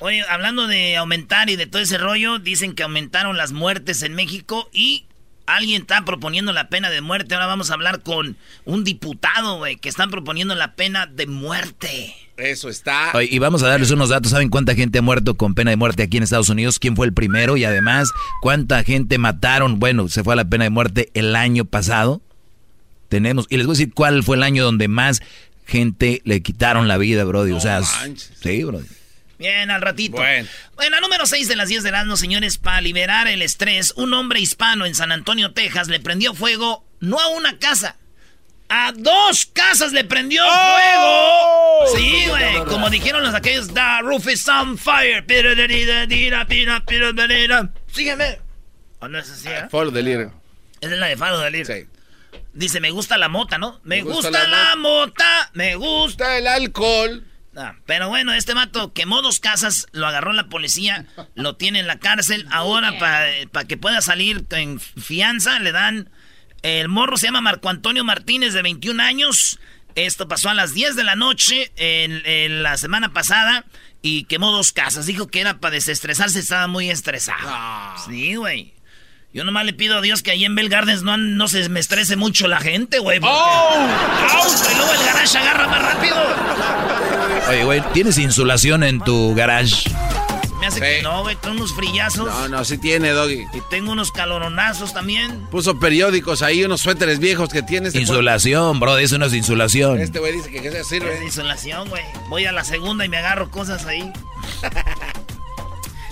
Oye, 0.00 0.22
hablando 0.28 0.66
de 0.66 0.96
aumentar 0.96 1.48
y 1.48 1.56
de 1.56 1.66
todo 1.66 1.80
ese 1.80 1.98
rollo, 1.98 2.38
dicen 2.38 2.74
que 2.74 2.82
aumentaron 2.82 3.36
las 3.36 3.52
muertes 3.52 4.02
en 4.02 4.14
México 4.14 4.68
y 4.72 5.06
Alguien 5.46 5.82
está 5.82 6.04
proponiendo 6.04 6.52
la 6.52 6.68
pena 6.68 6.90
de 6.90 7.00
muerte. 7.00 7.34
Ahora 7.34 7.46
vamos 7.46 7.70
a 7.70 7.74
hablar 7.74 8.02
con 8.02 8.36
un 8.64 8.84
diputado, 8.84 9.58
güey, 9.58 9.76
que 9.76 9.88
están 9.88 10.10
proponiendo 10.10 10.54
la 10.54 10.74
pena 10.74 11.06
de 11.06 11.26
muerte. 11.26 12.14
Eso 12.36 12.68
está. 12.68 13.12
y 13.22 13.38
vamos 13.38 13.62
a 13.62 13.68
darles 13.68 13.90
unos 13.90 14.08
datos. 14.08 14.32
¿Saben 14.32 14.48
cuánta 14.48 14.74
gente 14.74 14.98
ha 14.98 15.02
muerto 15.02 15.34
con 15.34 15.54
pena 15.54 15.70
de 15.70 15.76
muerte 15.76 16.02
aquí 16.02 16.16
en 16.16 16.22
Estados 16.22 16.48
Unidos? 16.48 16.78
¿Quién 16.78 16.96
fue 16.96 17.06
el 17.06 17.12
primero? 17.12 17.56
Y 17.56 17.64
además, 17.64 18.10
¿cuánta 18.40 18.82
gente 18.82 19.18
mataron? 19.18 19.78
Bueno, 19.78 20.08
se 20.08 20.24
fue 20.24 20.32
a 20.32 20.36
la 20.36 20.44
pena 20.46 20.64
de 20.64 20.70
muerte 20.70 21.10
el 21.14 21.36
año 21.36 21.64
pasado. 21.64 22.22
Tenemos, 23.08 23.46
y 23.50 23.58
les 23.58 23.66
voy 23.66 23.74
a 23.74 23.78
decir 23.78 23.94
cuál 23.94 24.24
fue 24.24 24.36
el 24.36 24.42
año 24.42 24.64
donde 24.64 24.88
más 24.88 25.22
gente 25.66 26.22
le 26.24 26.42
quitaron 26.42 26.88
la 26.88 26.98
vida, 26.98 27.24
Brody. 27.24 27.52
o 27.52 27.60
sea, 27.60 27.82
sí, 27.82 28.64
Brody. 28.64 28.86
Bien, 29.44 29.70
al 29.70 29.82
ratito. 29.82 30.16
Bueno. 30.16 30.48
bueno, 30.74 31.00
número 31.02 31.26
6 31.26 31.48
de 31.48 31.56
las 31.56 31.68
10 31.68 31.82
de 31.82 31.90
año, 31.90 32.16
señores, 32.16 32.56
para 32.56 32.80
liberar 32.80 33.28
el 33.28 33.42
estrés, 33.42 33.92
un 33.94 34.14
hombre 34.14 34.40
hispano 34.40 34.86
en 34.86 34.94
San 34.94 35.12
Antonio, 35.12 35.52
Texas, 35.52 35.88
le 35.88 36.00
prendió 36.00 36.32
fuego 36.32 36.82
no 37.00 37.20
a 37.20 37.28
una 37.28 37.58
casa, 37.58 37.96
a 38.70 38.92
dos 38.96 39.44
casas 39.44 39.92
le 39.92 40.04
prendió 40.04 40.42
¡Oh! 40.46 41.86
fuego. 41.90 41.98
Sí, 41.98 42.26
güey. 42.26 42.64
Como 42.64 42.88
dijeron 42.88 43.22
los 43.22 43.34
aquellos, 43.34 43.68
the 43.68 44.00
roof 44.00 44.26
is 44.28 44.48
on 44.48 44.78
fire. 44.78 45.22
Sígueme. 47.92 48.38
¿O 49.00 49.08
no 49.08 49.18
es 49.18 49.30
así? 49.30 49.48
Eh? 49.48 49.68
Faro 49.70 49.90
Esa 49.94 50.32
es 50.80 50.90
la 50.90 51.06
de 51.08 51.16
Faro 51.18 51.40
del 51.40 51.66
Sí. 51.66 51.86
Dice, 52.54 52.80
me 52.80 52.90
gusta 52.90 53.18
la 53.18 53.28
mota, 53.28 53.58
¿no? 53.58 53.80
Me, 53.84 54.00
gusta, 54.00 54.30
la 54.30 54.74
mota, 54.76 55.50
me 55.52 55.74
gusta 55.74 56.38
el 56.38 56.46
alcohol. 56.46 57.24
Ah, 57.56 57.76
pero 57.86 58.08
bueno, 58.08 58.32
este 58.32 58.54
mato 58.54 58.92
quemó 58.92 59.22
dos 59.22 59.40
casas, 59.40 59.86
lo 59.92 60.06
agarró 60.06 60.32
la 60.32 60.48
policía, 60.48 61.06
lo 61.34 61.56
tiene 61.56 61.80
en 61.80 61.86
la 61.86 61.98
cárcel. 61.98 62.46
Ahora, 62.50 62.98
para 62.98 63.64
que 63.66 63.76
pueda 63.76 64.00
salir 64.00 64.44
en 64.50 64.80
fianza, 64.80 65.58
le 65.58 65.72
dan. 65.72 66.10
El 66.62 66.88
morro 66.88 67.18
se 67.18 67.26
llama 67.26 67.42
Marco 67.42 67.68
Antonio 67.68 68.04
Martínez, 68.04 68.54
de 68.54 68.62
21 68.62 69.02
años. 69.02 69.58
Esto 69.94 70.26
pasó 70.26 70.48
a 70.48 70.54
las 70.54 70.74
10 70.74 70.96
de 70.96 71.04
la 71.04 71.14
noche 71.14 71.70
en, 71.76 72.62
la 72.62 72.76
semana 72.78 73.12
pasada 73.12 73.64
y 74.02 74.24
quemó 74.24 74.50
dos 74.50 74.72
casas. 74.72 75.06
Dijo 75.06 75.28
que 75.28 75.40
era 75.40 75.60
para 75.60 75.74
desestresarse, 75.74 76.40
estaba 76.40 76.66
muy 76.66 76.90
estresado. 76.90 77.42
Ah. 77.44 78.02
Sí, 78.08 78.34
güey. 78.34 78.74
Yo 79.34 79.42
nomás 79.42 79.66
le 79.66 79.72
pido 79.72 79.98
a 79.98 80.00
Dios 80.00 80.22
que 80.22 80.30
ahí 80.30 80.44
en 80.44 80.54
Bell 80.54 80.68
Gardens 80.68 81.02
no, 81.02 81.16
no 81.16 81.48
se 81.48 81.68
me 81.68 81.80
estrese 81.80 82.14
mucho 82.14 82.46
la 82.46 82.60
gente, 82.60 83.00
güey. 83.00 83.18
¡Oh! 83.20 83.88
Y 84.70 84.76
luego 84.76 84.92
el 84.92 85.04
garage 85.04 85.36
agarra 85.36 85.66
más 85.66 85.82
rápido. 85.82 86.16
Oye, 87.48 87.64
güey, 87.64 87.82
¿tienes 87.92 88.16
insulación 88.18 88.84
en 88.84 89.00
tu 89.00 89.34
garage? 89.34 89.90
Me 90.60 90.68
hace 90.68 90.78
que 90.78 91.02
no, 91.02 91.22
güey. 91.22 91.34
Tengo 91.34 91.56
unos 91.56 91.74
frillazos. 91.74 92.26
No, 92.26 92.48
no, 92.48 92.64
sí 92.64 92.78
tiene, 92.78 93.10
Doggy. 93.10 93.44
Y 93.52 93.60
tengo 93.70 93.90
unos 93.90 94.12
caloronazos 94.12 94.94
también. 94.94 95.48
Puso 95.50 95.80
periódicos 95.80 96.42
ahí, 96.42 96.62
unos 96.62 96.82
suéteres 96.82 97.18
viejos 97.18 97.48
que 97.48 97.62
tienes. 97.62 97.92
Insulación, 97.96 98.78
bro, 98.78 98.98
eso 98.98 99.18
no 99.18 99.26
es 99.26 99.34
insulación. 99.34 100.00
Este 100.00 100.20
güey 100.20 100.30
dice 100.30 100.48
que 100.48 100.62
qué 100.62 100.84
sirve. 100.84 101.12
Es 101.12 101.22
insulación, 101.22 101.88
güey. 101.88 102.04
Voy 102.28 102.46
a 102.46 102.52
la 102.52 102.62
segunda 102.62 103.04
y 103.04 103.08
me 103.08 103.16
agarro 103.16 103.50
cosas 103.50 103.84
ahí. 103.86 104.12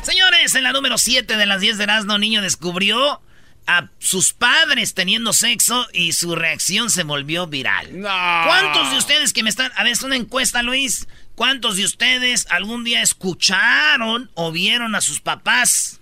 Señores, 0.02 0.54
en 0.54 0.64
la 0.64 0.72
número 0.72 0.98
7 0.98 1.36
de 1.36 1.46
las 1.46 1.60
10 1.60 1.78
de 1.78 1.84
Erasmo, 1.84 2.18
niño 2.18 2.42
descubrió 2.42 3.20
a 3.66 3.88
sus 4.00 4.32
padres 4.32 4.94
teniendo 4.94 5.32
sexo 5.32 5.86
y 5.92 6.12
su 6.12 6.34
reacción 6.34 6.90
se 6.90 7.04
volvió 7.04 7.46
viral. 7.46 7.88
¿Cuántos 8.00 8.90
de 8.90 8.98
ustedes 8.98 9.32
que 9.32 9.44
me 9.44 9.50
están... 9.50 9.70
A 9.76 9.84
ver, 9.84 9.92
es 9.92 10.02
una 10.02 10.16
encuesta, 10.16 10.62
Luis. 10.62 11.06
¿Cuántos 11.36 11.76
de 11.76 11.84
ustedes 11.84 12.46
algún 12.50 12.82
día 12.82 13.00
escucharon 13.02 14.30
o 14.34 14.50
vieron 14.50 14.94
a 14.96 15.00
sus 15.00 15.20
papás? 15.20 16.00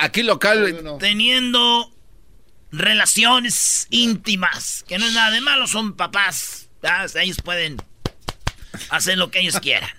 Aquí, 0.00 0.22
local... 0.22 0.98
Teniendo 1.00 1.90
relaciones 2.70 3.86
íntimas. 3.90 4.84
Que 4.86 4.98
no 4.98 5.06
es 5.06 5.14
nada 5.14 5.30
de 5.30 5.40
malo, 5.40 5.66
son 5.66 5.94
papás. 5.94 6.68
Ellos 7.14 7.38
pueden 7.42 7.80
hacer 8.90 9.18
lo 9.18 9.30
que 9.30 9.40
ellos 9.40 9.58
quieran. 9.62 9.90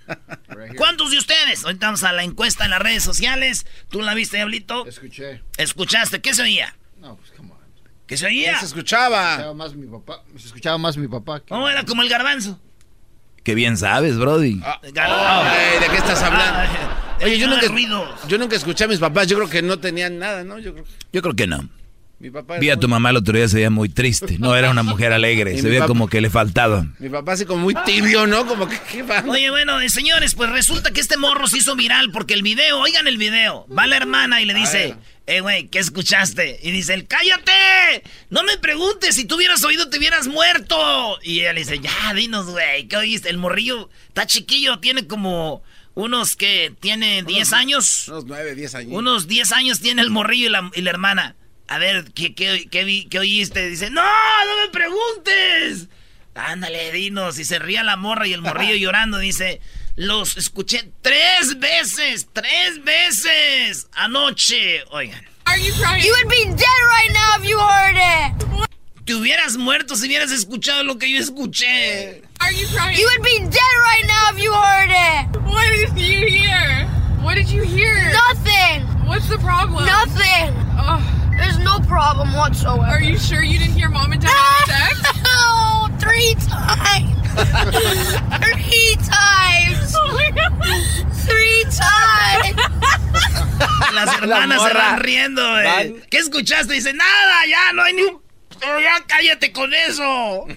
¿Cuántos 0.78 1.12
de 1.12 1.18
ustedes? 1.18 1.64
Ahorita 1.64 1.88
vamos 1.88 2.04
a 2.04 2.14
la 2.14 2.24
encuesta 2.24 2.66
en 2.66 2.72
las 2.72 2.80
redes 2.80 3.04
sociales. 3.04 3.66
¿Tú 3.90 4.02
la 4.02 4.14
viste, 4.14 4.38
Diablito? 4.38 4.86
Escuché. 4.86 5.42
¿Escuchaste? 5.58 6.22
¿Qué 6.22 6.34
se 6.34 6.42
oía? 6.44 6.76
No, 7.00 7.16
pues 7.18 7.32
come 7.32 7.52
on. 7.52 7.60
¿Qué 8.08 8.18
se 8.18 8.26
oía? 8.26 8.60
se 8.60 8.66
escuchaba? 8.66 9.24
Se 9.24 9.32
escuchaba 9.34 9.54
más 9.54 9.76
mi 9.76 9.88
papá. 9.88 10.24
Se 10.38 10.48
escuchaba 10.48 10.78
más 10.78 10.98
mi 10.98 11.08
papá. 11.08 11.42
No, 11.50 11.70
era 11.70 11.86
como 11.86 12.02
el 12.02 12.10
garbanzo. 12.10 12.60
Qué 13.44 13.56
bien 13.56 13.78
sabes, 13.78 14.18
Brody. 14.18 14.62
Ah, 14.64 14.80
¿De 14.82 14.92
qué 14.92 15.98
estás 15.98 16.22
hablando? 16.22 16.60
Ah, 16.60 17.18
Oye, 17.22 17.38
yo 17.38 17.48
nunca, 17.48 17.68
yo 18.28 18.38
nunca 18.38 18.56
escuché 18.56 18.86
a 18.86 18.88
mis 18.88 19.00
papás. 19.00 19.28
Yo 19.28 19.38
creo 19.38 19.50
que 19.50 19.62
no 19.62 19.80
tenían 19.80 20.20
nada, 20.20 20.44
¿no? 20.44 20.60
Yo 20.60 20.74
creo, 20.74 20.86
yo 21.12 21.22
creo 21.22 21.36
que 21.36 21.48
no. 21.48 21.70
Mi 22.20 22.30
papá 22.32 22.60
Vi 22.60 22.70
a 22.70 22.76
tu 22.76 22.90
mamá 22.90 23.12
el 23.12 23.16
otro 23.16 23.34
día, 23.38 23.48
se 23.48 23.56
veía 23.56 23.70
muy 23.70 23.88
triste. 23.88 24.38
No 24.40 24.54
era 24.54 24.70
una 24.70 24.84
mujer 24.84 25.14
alegre, 25.14 25.58
se 25.62 25.70
veía 25.70 25.86
como 25.86 26.10
que 26.10 26.20
le 26.20 26.30
faltaba. 26.30 26.86
Mi 27.00 27.08
papá 27.08 27.32
así 27.32 27.46
como 27.46 27.64
muy 27.64 27.76
tibio, 27.86 28.28
¿no? 28.28 28.46
Como 28.46 28.68
que, 28.68 28.78
¿qué 28.92 29.06
Oye, 29.26 29.50
bueno, 29.50 29.80
eh, 29.80 29.90
señores, 29.90 30.36
pues 30.36 30.50
resulta 30.50 30.92
que 30.92 31.00
este 31.00 31.16
morro 31.16 31.48
se 31.48 31.60
hizo 31.60 31.78
viral 31.78 32.12
porque 32.12 32.34
el 32.34 32.44
video, 32.44 32.78
oigan 32.80 33.08
el 33.08 33.18
video, 33.18 33.66
va 33.68 33.88
la 33.88 33.96
hermana 33.96 34.42
y 34.42 34.46
le 34.46 34.54
dice, 34.54 34.98
eh, 35.28 35.40
güey, 35.40 35.70
¿qué 35.70 35.80
escuchaste? 35.80 36.60
Y 36.62 36.72
dice, 36.72 36.94
el, 36.94 37.08
¡cállate! 37.08 38.04
No 38.30 38.44
me 38.44 38.58
preguntes, 38.58 39.16
si 39.16 39.24
tú 39.24 39.36
hubieras 39.36 39.64
oído 39.64 39.90
te 39.90 39.98
hubieras 39.98 40.28
muerto. 40.28 41.20
Y 41.24 41.40
ella 41.40 41.54
le 41.54 41.62
dice, 41.62 41.80
ya, 41.80 42.14
dinos, 42.14 42.48
güey, 42.48 42.90
¿qué 42.90 42.98
oíste? 42.98 43.30
El 43.30 43.38
morrillo 43.38 43.90
está 44.10 44.26
chiquillo, 44.26 44.80
tiene 44.80 45.08
como... 45.08 45.64
Unos 45.96 46.38
que 46.38 46.72
tiene 46.80 47.24
10 47.24 47.52
años. 47.52 48.08
Unos 48.08 48.26
9, 48.26 48.56
10 48.56 48.76
años. 48.76 48.94
Unos 48.94 49.28
10 49.28 49.52
años 49.52 49.82
tiene 49.82 50.02
el 50.02 50.10
morrillo 50.10 50.48
y 50.48 50.50
la, 50.50 50.72
y 50.74 50.82
la 50.82 50.92
hermana. 50.92 51.36
A 51.70 51.78
ver, 51.78 52.12
¿qué, 52.14 52.34
qué, 52.34 52.68
qué, 52.72 53.20
oíste? 53.20 53.70
Dice, 53.70 53.92
no, 53.92 54.02
no 54.02 54.66
me 54.66 54.72
preguntes. 54.72 55.88
Ándale, 56.34 56.92
dinos. 56.92 57.38
Y 57.38 57.46
se 57.46 57.60
ría 57.60 57.84
la 57.84 57.96
morra 57.96 58.26
y 58.26 58.34
el 58.34 58.42
morrillo 58.42 58.76
llorando. 58.78 59.20
Dice, 59.20 59.62
los 59.96 60.36
escuché 60.36 60.92
tres 61.04 61.60
veces, 61.60 62.28
tres 62.34 62.84
veces 62.84 63.88
anoche. 63.94 64.84
Oigan. 64.90 65.24
Are 65.46 65.60
you 65.62 65.72
crying? 65.74 66.04
You 66.04 66.12
would 66.14 66.30
be 66.30 66.46
dead 66.46 66.82
right 66.88 67.12
now 67.14 67.38
if 67.40 67.48
you 67.48 67.60
heard 67.60 67.98
it. 67.98 68.66
Te 69.06 69.14
hubieras 69.14 69.58
muerto 69.58 69.96
si 69.96 70.08
hubieras 70.08 70.32
escuchado 70.32 70.84
lo 70.84 70.98
que 70.98 71.12
yo 71.12 71.20
escuché. 71.20 72.24
Are 72.40 72.52
you 72.52 72.66
crying? 72.68 72.98
You 72.98 73.08
would 73.10 73.24
be 73.24 73.40
dead 73.40 73.76
right 73.94 74.06
now 74.08 74.32
if 74.32 74.44
you 74.44 74.52
heard 74.52 74.90
it. 74.90 75.42
What 75.44 75.70
did 75.70 76.00
you 76.00 76.26
hear? 76.28 76.88
What 77.22 77.36
did 77.36 77.50
you 77.50 77.62
hear? 77.62 78.12
Nothing. 78.12 78.82
What's 79.08 79.30
the 79.30 79.38
problem? 79.38 79.86
Nothing. 79.86 80.54
Oh. 80.80 81.20
There's 81.40 81.60
no 81.60 81.80
problem 81.88 82.34
whatsoever. 82.34 82.82
Are 82.84 83.02
you 83.02 83.18
sure 83.18 83.42
you 83.44 83.58
didn't 83.60 83.74
hear 83.76 83.90
mom 83.90 84.12
and 84.12 84.22
dad 84.22 84.30
have 84.30 84.98
sex? 85.04 85.24
No, 85.24 85.88
three 86.00 86.36
times. 86.48 87.16
three 88.44 88.96
times. 89.08 89.94
Oh 89.96 90.12
my 90.14 90.32
God. 90.36 90.54
Three 91.26 91.64
times. 91.72 92.56
Las 93.94 94.14
hermanas 94.16 94.62
se 94.64 94.74
van 94.74 95.00
riendo, 95.00 95.60
eh. 95.60 95.96
¿Qué 96.10 96.18
escuchaste? 96.20 96.74
Dice, 96.74 96.94
nada, 96.94 97.46
ya 97.48 97.74
no 97.74 97.84
hay 97.84 97.94
ni 97.94 98.04
un 98.04 98.22
maestro, 98.50 98.80
ya 98.80 99.04
cállate 99.08 99.52
con 99.52 99.74
eso. 99.74 100.48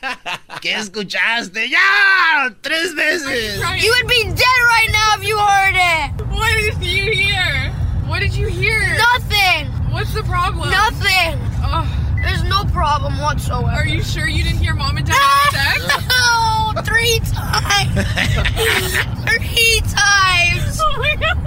¿Qué 0.60 0.74
escuchaste? 0.74 1.68
¡Ya! 1.68 2.50
¡Tres 2.62 2.94
veces! 2.94 3.60
You 3.82 3.90
would 3.92 4.08
be 4.08 4.24
dead 4.24 4.60
right 4.64 4.90
now 4.92 5.16
if 5.18 5.24
you 5.28 5.36
heard 5.38 5.74
it. 5.76 6.26
What 6.30 6.54
did 6.54 6.82
you 6.82 7.10
hear? 7.12 7.72
What 8.06 8.20
did 8.20 8.34
you 8.34 8.48
hear? 8.48 8.96
Nothing. 8.96 9.70
What's 9.90 10.12
the 10.14 10.22
problem? 10.24 10.70
Nothing. 10.70 11.38
Oh, 11.62 11.86
There's 12.22 12.42
no 12.44 12.64
problem 12.72 13.18
whatsoever. 13.18 13.66
are 13.68 13.86
you 13.86 14.02
sure 14.02 14.26
you 14.28 14.42
didn't 14.44 14.58
hear 14.58 14.74
mom 14.74 14.96
and 14.96 15.06
dad 15.06 15.14
have 15.16 15.82
sex? 15.82 16.06
No, 16.76 16.82
three 16.82 17.20
times. 17.20 17.94
three 19.24 19.80
times. 19.88 20.78
Oh 20.82 20.98
my 20.98 21.16
god. 21.16 21.38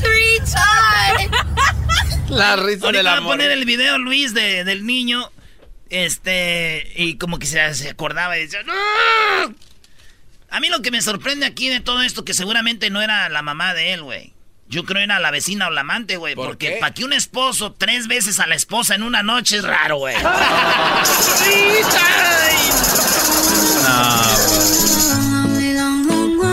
Three 0.00 0.38
times. 0.40 1.30
La 2.30 2.56
risa 2.56 2.86
Ahorita 2.86 2.92
del 2.98 3.06
va 3.06 3.12
a 3.14 3.16
amor. 3.18 3.32
poner 3.36 3.52
el 3.52 3.64
video, 3.64 3.98
Luis, 3.98 4.34
de, 4.34 4.64
del 4.64 4.84
niño. 4.84 5.30
Este, 5.90 6.92
y 6.96 7.16
como 7.16 7.38
que 7.38 7.46
se, 7.46 7.72
se 7.74 7.90
acordaba 7.90 8.36
y 8.36 8.40
decía, 8.42 8.62
¡No! 8.64 8.74
A 10.50 10.60
mí 10.60 10.68
lo 10.68 10.82
que 10.82 10.90
me 10.90 11.00
sorprende 11.02 11.46
aquí 11.46 11.68
de 11.68 11.80
todo 11.80 12.02
esto, 12.02 12.24
que 12.24 12.34
seguramente 12.34 12.90
no 12.90 13.00
era 13.02 13.28
la 13.28 13.42
mamá 13.42 13.72
de 13.74 13.92
él, 13.92 14.02
güey. 14.02 14.32
Yo 14.68 14.84
creo 14.84 15.02
era 15.02 15.20
la 15.20 15.30
vecina 15.30 15.68
o 15.68 15.70
la 15.70 15.82
amante, 15.82 16.16
güey. 16.16 16.34
¿Por 16.34 16.48
Porque 16.48 16.78
para 16.80 16.92
que 16.92 17.04
un 17.04 17.12
esposo 17.12 17.72
tres 17.72 18.08
veces 18.08 18.40
a 18.40 18.46
la 18.46 18.56
esposa 18.56 18.94
en 18.94 19.02
una 19.02 19.22
noche 19.22 19.58
es 19.58 19.64
raro, 19.64 19.98
güey. 19.98 20.16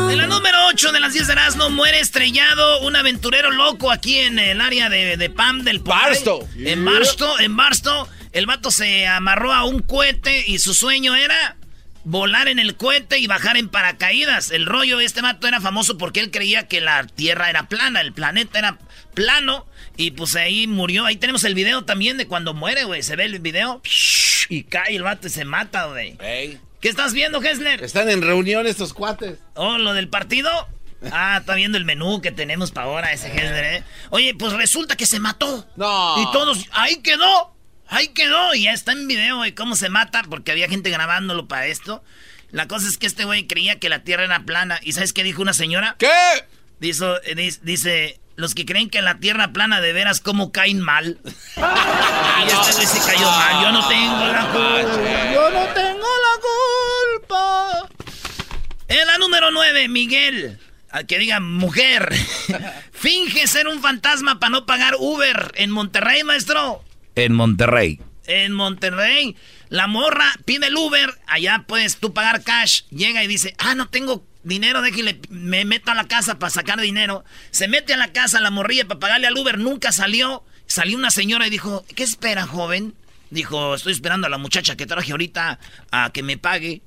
En 0.09 0.17
la 0.17 0.27
número 0.27 0.57
8 0.67 0.91
de 0.91 0.99
las 0.99 1.13
10 1.13 1.27
de 1.27 1.33
Erasmo 1.33 1.69
muere 1.69 1.99
estrellado 1.99 2.81
un 2.81 2.95
aventurero 2.95 3.49
loco 3.51 3.91
aquí 3.91 4.19
en 4.19 4.37
el 4.37 4.61
área 4.61 4.89
de, 4.89 5.17
de 5.17 5.29
Pam 5.29 5.63
del. 5.63 5.79
Barstow. 5.79 6.47
En 6.55 6.85
Barstow, 6.85 7.37
en 7.39 7.55
Barstow. 7.55 8.07
El 8.31 8.45
vato 8.45 8.71
se 8.71 9.07
amarró 9.07 9.53
a 9.53 9.63
un 9.63 9.79
cohete 9.81 10.43
y 10.47 10.59
su 10.59 10.73
sueño 10.73 11.15
era 11.15 11.55
volar 12.03 12.47
en 12.47 12.59
el 12.59 12.75
cohete 12.75 13.19
y 13.19 13.27
bajar 13.27 13.57
en 13.57 13.69
paracaídas. 13.69 14.51
El 14.51 14.65
rollo 14.65 14.97
de 14.97 15.05
este 15.05 15.21
vato 15.21 15.47
era 15.47 15.61
famoso 15.61 15.97
porque 15.97 16.19
él 16.19 16.31
creía 16.31 16.67
que 16.67 16.81
la 16.81 17.05
Tierra 17.07 17.49
era 17.49 17.67
plana, 17.67 18.01
el 18.01 18.13
planeta 18.13 18.59
era 18.59 18.77
plano. 19.13 19.65
Y 19.95 20.11
pues 20.11 20.35
ahí 20.35 20.67
murió. 20.67 21.05
Ahí 21.05 21.17
tenemos 21.17 21.43
el 21.43 21.55
video 21.55 21.85
también 21.85 22.17
de 22.17 22.27
cuando 22.27 22.53
muere, 22.53 22.83
güey. 22.85 23.03
Se 23.03 23.15
ve 23.15 23.25
el 23.25 23.39
video 23.39 23.81
y 24.49 24.63
cae 24.63 24.95
el 24.95 25.03
vato 25.03 25.27
y 25.27 25.29
se 25.29 25.45
mata, 25.45 25.85
güey. 25.85 26.17
Ey, 26.19 26.59
¿Qué 26.83 26.89
estás 26.89 27.13
viendo, 27.13 27.41
Hessler? 27.41 27.81
Están 27.83 28.09
en 28.09 28.21
reunión 28.21 28.67
estos 28.67 28.93
cuates. 28.93 29.39
Oh, 29.53 29.77
lo 29.77 29.93
del 29.93 30.09
partido. 30.09 30.49
Ah, 31.11 31.37
está 31.39 31.55
viendo 31.55 31.77
el 31.77 31.85
menú 31.85 32.21
que 32.21 32.31
tenemos 32.31 32.71
para 32.71 32.87
ahora 32.87 33.13
ese 33.13 33.27
Hessler, 33.27 33.63
¿eh? 33.65 33.83
Oye, 34.09 34.35
pues 34.35 34.53
resulta 34.53 34.97
que 34.97 35.05
se 35.05 35.19
mató. 35.19 35.65
No. 35.75 36.21
Y 36.21 36.31
todos, 36.31 36.65
ahí 36.71 36.97
quedó. 36.97 37.52
Ahí 37.93 38.07
quedó. 38.09 38.55
Y 38.55 38.63
ya 38.63 38.73
está 38.73 38.91
en 38.91 39.07
video, 39.07 39.37
güey, 39.37 39.53
cómo 39.53 39.75
se 39.75 39.89
mata, 39.89 40.23
porque 40.29 40.51
había 40.51 40.67
gente 40.67 40.89
grabándolo 40.89 41.47
para 41.47 41.67
esto. 41.67 42.03
La 42.49 42.67
cosa 42.67 42.87
es 42.87 42.97
que 42.97 43.07
este 43.07 43.23
güey 43.23 43.47
creía 43.47 43.79
que 43.79 43.89
la 43.89 44.03
tierra 44.03 44.25
era 44.25 44.45
plana. 44.45 44.79
¿Y 44.81 44.93
sabes 44.93 45.13
qué 45.13 45.23
dijo 45.23 45.41
una 45.41 45.53
señora? 45.53 45.95
¿Qué? 45.99 46.09
Dice, 46.79 47.05
eh, 47.25 47.53
dice 47.61 48.19
los 48.35 48.55
que 48.55 48.65
creen 48.65 48.89
que 48.89 49.01
la 49.01 49.19
tierra 49.19 49.53
plana 49.53 49.79
de 49.79 49.93
veras, 49.93 50.19
¿cómo 50.19 50.51
caen 50.51 50.79
mal? 50.79 51.19
y 51.23 52.51
este 52.51 52.73
güey 52.73 52.87
se 52.87 52.99
cayó 52.99 53.29
mal. 53.29 53.63
Yo 53.63 53.71
no 53.71 53.87
tengo 53.87 54.27
la 54.27 54.51
culpa. 54.51 55.33
Yo 55.33 55.49
no 55.51 55.65
tengo 55.73 56.07
la 56.25 57.27
culpa. 57.27 57.89
En 58.87 59.07
la 59.07 59.17
número 59.19 59.51
9, 59.51 59.87
Miguel. 59.87 60.59
Al 60.89 61.05
que 61.05 61.19
diga 61.19 61.39
mujer. 61.39 62.11
Finge 62.91 63.47
ser 63.47 63.67
un 63.67 63.81
fantasma 63.81 64.39
para 64.39 64.49
no 64.49 64.65
pagar 64.65 64.95
Uber 64.97 65.51
en 65.55 65.69
Monterrey, 65.69 66.23
maestro. 66.23 66.83
En 67.15 67.33
Monterrey. 67.33 68.01
En 68.25 68.53
Monterrey, 68.53 69.35
la 69.69 69.87
morra 69.87 70.31
pide 70.45 70.67
el 70.67 70.77
Uber, 70.77 71.13
allá 71.27 71.65
puedes 71.67 71.97
tú 71.97 72.13
pagar 72.13 72.41
cash, 72.43 72.83
llega 72.89 73.21
y 73.23 73.27
dice, 73.27 73.53
ah, 73.57 73.75
no 73.75 73.89
tengo 73.89 74.25
dinero, 74.43 74.81
déjale, 74.81 75.19
me 75.29 75.65
meto 75.65 75.91
a 75.91 75.95
la 75.95 76.05
casa 76.05 76.39
para 76.39 76.49
sacar 76.49 76.79
dinero. 76.79 77.25
Se 77.51 77.67
mete 77.67 77.93
a 77.93 77.97
la 77.97 78.13
casa 78.13 78.39
la 78.39 78.49
morrilla 78.49 78.87
para 78.87 78.99
pagarle 79.01 79.27
al 79.27 79.37
Uber, 79.37 79.57
nunca 79.59 79.91
salió. 79.91 80.43
Salió 80.67 80.97
una 80.97 81.11
señora 81.11 81.47
y 81.47 81.49
dijo, 81.49 81.85
¿qué 81.95 82.03
espera, 82.03 82.47
joven? 82.47 82.95
Dijo, 83.29 83.75
estoy 83.75 83.91
esperando 83.91 84.27
a 84.27 84.29
la 84.29 84.37
muchacha 84.37 84.77
que 84.77 84.85
traje 84.85 85.11
ahorita 85.11 85.59
a 85.91 86.09
que 86.11 86.23
me 86.23 86.37
pague. 86.37 86.81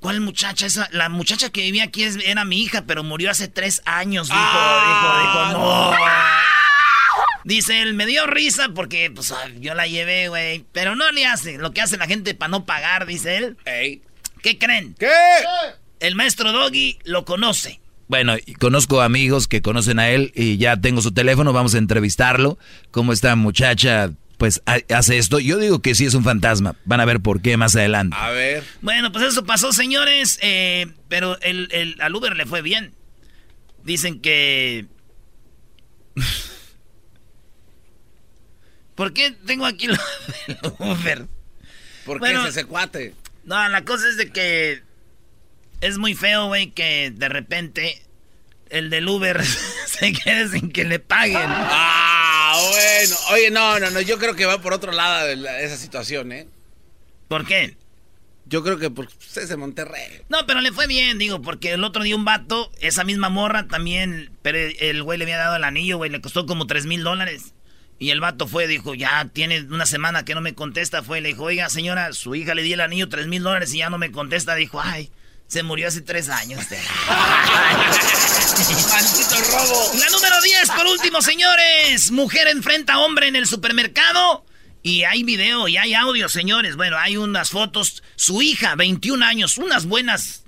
¿Cuál 0.00 0.20
muchacha? 0.20 0.64
Esa, 0.66 0.88
la 0.92 1.08
muchacha 1.10 1.50
que 1.50 1.62
vivía 1.62 1.84
aquí 1.84 2.02
es- 2.04 2.16
era 2.24 2.44
mi 2.46 2.62
hija, 2.62 2.84
pero 2.86 3.02
murió 3.04 3.30
hace 3.30 3.48
tres 3.48 3.82
años, 3.84 4.28
dijo, 4.28 4.40
dijo, 4.40 5.18
dijo, 5.20 5.52
no. 5.52 5.90
Dice 7.46 7.80
él, 7.80 7.94
me 7.94 8.06
dio 8.06 8.26
risa 8.26 8.70
porque 8.74 9.08
pues 9.14 9.32
yo 9.60 9.74
la 9.74 9.86
llevé, 9.86 10.26
güey. 10.28 10.64
Pero 10.72 10.96
no 10.96 11.10
le 11.12 11.26
hace 11.26 11.58
lo 11.58 11.72
que 11.72 11.80
hace 11.80 11.96
la 11.96 12.08
gente 12.08 12.34
para 12.34 12.48
no 12.50 12.66
pagar, 12.66 13.06
dice 13.06 13.36
él. 13.36 13.56
Ey. 13.64 14.02
¿Qué 14.42 14.58
creen? 14.58 14.94
¿Qué? 14.98 15.08
El 16.00 16.16
maestro 16.16 16.50
Doggy 16.50 16.98
lo 17.04 17.24
conoce. 17.24 17.80
Bueno, 18.08 18.34
conozco 18.58 19.00
amigos 19.00 19.46
que 19.46 19.62
conocen 19.62 20.00
a 20.00 20.10
él 20.10 20.32
y 20.34 20.56
ya 20.58 20.76
tengo 20.80 21.00
su 21.02 21.12
teléfono, 21.12 21.52
vamos 21.52 21.76
a 21.76 21.78
entrevistarlo. 21.78 22.58
Cómo 22.90 23.12
esta 23.12 23.36
muchacha, 23.36 24.10
pues, 24.38 24.60
ha- 24.66 24.80
hace 24.96 25.16
esto. 25.18 25.38
Yo 25.38 25.58
digo 25.58 25.80
que 25.82 25.94
sí 25.94 26.04
es 26.04 26.14
un 26.14 26.24
fantasma. 26.24 26.74
Van 26.84 26.98
a 27.00 27.04
ver 27.04 27.20
por 27.20 27.42
qué 27.42 27.56
más 27.56 27.76
adelante. 27.76 28.16
A 28.18 28.30
ver. 28.30 28.64
Bueno, 28.80 29.12
pues 29.12 29.24
eso 29.24 29.44
pasó, 29.44 29.72
señores. 29.72 30.40
eh, 30.42 30.86
pero 31.08 31.40
el, 31.42 31.68
el- 31.70 31.96
al 32.00 32.12
Uber 32.14 32.36
le 32.36 32.44
fue 32.44 32.60
bien. 32.60 32.92
Dicen 33.84 34.20
que... 34.20 34.86
¿Por 38.96 39.12
qué 39.12 39.30
tengo 39.30 39.66
aquí 39.66 39.86
lo 39.86 39.96
del 40.48 40.58
Uber? 40.80 41.26
¿Por 42.04 42.18
Bueno. 42.18 42.42
qué 42.42 42.48
es 42.48 42.56
ese 42.56 42.66
cuate? 42.66 43.14
No, 43.44 43.68
la 43.68 43.84
cosa 43.84 44.08
es 44.08 44.16
de 44.16 44.30
que 44.32 44.82
es 45.80 45.98
muy 45.98 46.14
feo, 46.14 46.46
güey, 46.46 46.70
que 46.72 47.12
de 47.14 47.28
repente 47.28 48.02
el 48.70 48.90
del 48.90 49.08
Uber 49.08 49.40
se 49.86 50.12
quede 50.12 50.48
sin 50.48 50.72
que 50.72 50.84
le 50.84 50.98
paguen. 50.98 51.48
Ah, 51.48 52.58
bueno. 52.72 53.16
Oye, 53.32 53.50
no, 53.50 53.78
no, 53.78 53.90
no. 53.90 54.00
Yo 54.00 54.18
creo 54.18 54.34
que 54.34 54.46
va 54.46 54.60
por 54.60 54.72
otro 54.72 54.90
lado 54.92 55.28
esa 55.28 55.76
situación, 55.76 56.32
¿eh? 56.32 56.48
¿Por 57.28 57.46
qué? 57.46 57.76
Yo 58.48 58.62
creo 58.62 58.78
que 58.78 58.90
por 58.90 59.08
es 59.34 59.48
de 59.48 59.56
Monterrey. 59.56 60.22
No, 60.28 60.46
pero 60.46 60.60
le 60.60 60.70
fue 60.72 60.86
bien, 60.86 61.18
digo, 61.18 61.42
porque 61.42 61.72
el 61.72 61.82
otro 61.82 62.04
día 62.04 62.14
un 62.14 62.24
vato, 62.24 62.70
esa 62.80 63.02
misma 63.02 63.28
morra 63.28 63.66
también, 63.66 64.30
pero 64.42 64.58
el 64.58 65.02
güey 65.02 65.18
le 65.18 65.24
había 65.24 65.36
dado 65.36 65.56
el 65.56 65.64
anillo, 65.64 65.96
güey, 65.96 66.10
le 66.10 66.20
costó 66.20 66.46
como 66.46 66.66
tres 66.68 66.86
mil 66.86 67.02
dólares. 67.02 67.52
Y 67.98 68.10
el 68.10 68.20
vato 68.20 68.46
fue, 68.46 68.66
dijo, 68.66 68.94
ya 68.94 69.26
tiene 69.32 69.62
una 69.62 69.86
semana 69.86 70.24
que 70.24 70.34
no 70.34 70.42
me 70.42 70.54
contesta. 70.54 71.02
Fue, 71.02 71.22
le 71.22 71.28
dijo, 71.28 71.44
oiga, 71.44 71.70
señora, 71.70 72.12
su 72.12 72.34
hija 72.34 72.54
le 72.54 72.62
di 72.62 72.74
el 72.74 72.80
anillo 72.80 73.08
tres 73.08 73.26
mil 73.26 73.42
dólares 73.42 73.72
y 73.72 73.78
ya 73.78 73.88
no 73.88 73.96
me 73.96 74.12
contesta. 74.12 74.54
Dijo, 74.54 74.80
ay, 74.80 75.10
se 75.46 75.62
murió 75.62 75.88
hace 75.88 76.02
tres 76.02 76.28
años. 76.28 76.60
¡Maldito 78.90 79.36
robo! 79.50 79.92
La 79.98 80.10
número 80.10 80.42
10, 80.42 80.70
por 80.70 80.86
último, 80.86 81.22
señores. 81.22 82.10
Mujer 82.10 82.48
enfrenta 82.48 82.94
a 82.94 82.98
hombre 82.98 83.28
en 83.28 83.36
el 83.36 83.46
supermercado. 83.46 84.44
Y 84.82 85.04
hay 85.04 85.22
video 85.24 85.66
y 85.66 85.78
hay 85.78 85.94
audio, 85.94 86.28
señores. 86.28 86.76
Bueno, 86.76 86.98
hay 86.98 87.16
unas 87.16 87.50
fotos. 87.50 88.02
Su 88.14 88.42
hija, 88.42 88.74
21 88.76 89.24
años, 89.24 89.56
unas 89.58 89.86
buenas. 89.86 90.44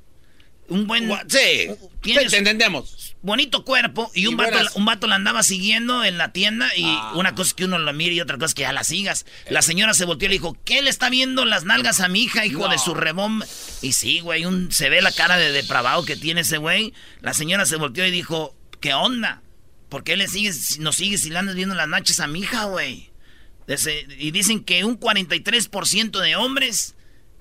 Un 0.69 0.87
buen. 0.87 1.11
Sí, 1.29 1.71
sí, 2.05 2.15
te 2.15 2.37
entendemos. 2.37 2.95
Bonito 3.21 3.65
cuerpo 3.65 4.11
y 4.15 4.27
un, 4.27 4.37
vato, 4.37 4.59
un 4.75 4.85
vato 4.85 5.07
la 5.09 5.17
andaba 5.17 5.43
siguiendo 5.43 6.05
en 6.05 6.19
la 6.19 6.33
tienda 6.33 6.69
y 6.77 6.85
Ah. 6.87 7.13
una 7.17 7.35
cosa 7.35 7.49
es 7.49 7.55
que 7.55 7.65
uno 7.65 7.79
la 7.79 7.93
mire 7.93 8.15
y 8.15 8.21
otra 8.21 8.37
cosa 8.37 8.47
es 8.47 8.55
que 8.55 8.63
ya 8.63 8.73
la 8.73 8.85
sigas. 8.85 9.27
La 9.51 9.63
señora 9.63 9.93
se 9.95 10.05
volteó 10.05 10.27
y 10.27 10.29
le 10.29 10.35
dijo, 10.35 10.57
¿qué 10.65 10.83
le 10.83 10.91
está 10.91 11.11
viendo 11.11 11.45
las 11.45 11.65
nalgas 11.65 12.01
a 12.01 12.09
mi 12.09 12.23
hija, 12.23 12.47
hijo 12.47 12.61
No. 12.67 12.69
de 12.69 12.79
su 12.79 12.95
rebón? 12.95 13.43
Y 13.83 13.93
sí, 13.93 14.21
güey, 14.21 14.45
un, 14.45 14.71
se 14.73 14.89
ve 14.89 15.03
la 15.03 15.11
cara 15.13 15.37
de 15.37 15.51
depravado 15.53 16.05
que 16.05 16.17
tiene 16.17 16.43
ese 16.43 16.59
güey. 16.59 16.93
La 17.21 17.35
señora 17.35 17.67
se 17.67 17.77
volteó 17.77 18.07
y 18.07 18.11
dijo, 18.11 18.57
¿qué 18.81 18.95
onda? 18.95 19.43
¿Por 19.89 20.05
qué 20.05 20.17
le 20.17 20.29
sigues, 20.29 20.79
nos 20.79 20.97
sigues 20.97 21.25
y 21.27 21.31
le 21.31 21.39
andas 21.39 21.55
viendo 21.57 21.75
las 21.75 21.89
nachas 21.89 22.21
a 22.21 22.27
mi 22.27 22.41
hija, 22.41 22.65
güey? 22.65 23.11
Y 24.19 24.31
dicen 24.31 24.65
que 24.65 24.85
un 24.85 24.99
43% 24.99 26.21
de 26.21 26.37
hombres 26.37 26.95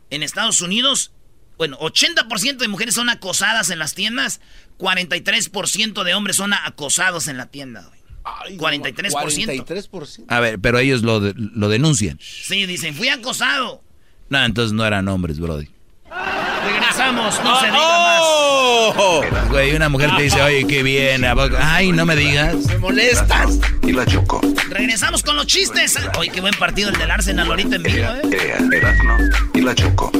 en 0.09 0.23
Estados 0.23 0.61
Unidos, 0.61 1.11
bueno, 1.57 1.77
80% 1.79 2.57
de 2.57 2.67
mujeres 2.67 2.95
son 2.95 3.09
acosadas 3.09 3.69
en 3.69 3.79
las 3.79 3.93
tiendas, 3.95 4.41
43% 4.77 6.03
de 6.03 6.13
hombres 6.13 6.35
son 6.35 6.53
acosados 6.53 7.27
en 7.27 7.37
la 7.37 7.47
tienda, 7.47 7.83
güey. 7.87 7.97
Ay, 8.23 8.57
43%. 8.57 9.65
43%. 9.65 10.25
A 10.27 10.39
ver, 10.39 10.59
pero 10.59 10.79
ellos 10.79 11.01
lo, 11.01 11.19
de- 11.19 11.33
lo 11.35 11.69
denuncian. 11.69 12.19
Sí, 12.21 12.65
dicen, 12.65 12.93
fui 12.93 13.07
acosado. 13.09 13.81
No, 14.29 14.43
entonces 14.43 14.73
no 14.73 14.85
eran 14.85 15.07
hombres, 15.07 15.39
Brody. 15.39 15.69
Regresamos, 16.65 17.41
no 17.43 17.59
se 17.59 17.65
diga 17.67 17.77
más. 17.77 18.21
¡Oh! 18.23 19.21
Güey, 19.49 19.75
una 19.75 19.87
mujer 19.87 20.09
te 20.17 20.23
dice, 20.23 20.41
oye, 20.41 20.65
qué 20.67 20.83
bien. 20.83 21.23
Ay, 21.59 21.91
no 21.91 22.05
me 22.05 22.15
digas. 22.15 22.55
¡Me 22.65 22.77
molestas! 22.77 23.59
y 23.83 23.93
la 23.93 24.05
Choco. 24.05 24.41
Regresamos 24.69 25.23
con 25.23 25.37
los 25.37 25.47
chistes. 25.47 25.97
Oye, 26.17 26.29
qué 26.29 26.41
buen 26.41 26.53
partido 26.55 26.89
el 26.89 26.97
del 26.97 27.09
Arsenal 27.11 27.47
ahorita 27.49 27.77
en 27.77 27.83
vivo, 27.83 27.97
Ea, 27.97 28.19
¿eh? 28.21 29.29
Y 29.53 29.61
la 29.61 29.73
Choco. 29.75 30.11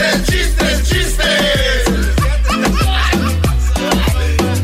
Chistes, 0.00 0.24
chistes, 0.26 0.88
chistes. 0.88 1.84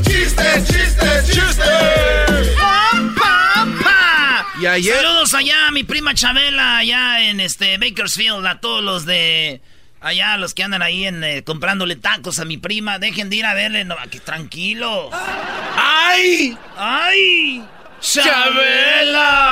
Chistes, 0.02 0.66
chistes, 0.66 1.26
chistes. 1.26 2.56
¡Pam, 2.58 3.14
pam, 3.14 3.78
pa! 3.82 4.46
Ya 4.62 4.72
ayer. 4.72 4.96
Saludos 4.96 5.34
allá 5.34 5.68
a 5.68 5.70
mi 5.72 5.84
prima 5.84 6.14
Chabela, 6.14 6.78
allá 6.78 7.28
en 7.28 7.40
este 7.40 7.76
Bakersfield, 7.76 8.46
a 8.46 8.60
todos 8.60 8.82
los 8.82 9.04
de 9.04 9.60
allá, 10.00 10.38
los 10.38 10.54
que 10.54 10.62
andan 10.62 10.80
ahí 10.80 11.04
en, 11.04 11.22
eh, 11.22 11.44
comprándole 11.44 11.96
tacos 11.96 12.38
a 12.38 12.46
mi 12.46 12.56
prima. 12.56 12.98
Dejen 12.98 13.28
de 13.28 13.36
ir 13.36 13.44
a 13.44 13.52
verle, 13.52 13.84
no, 13.84 13.94
aquí, 14.02 14.20
tranquilo. 14.20 15.10
¡Ay! 15.76 16.56
¡Ay! 16.78 17.62
¡Chabela! 18.00 19.44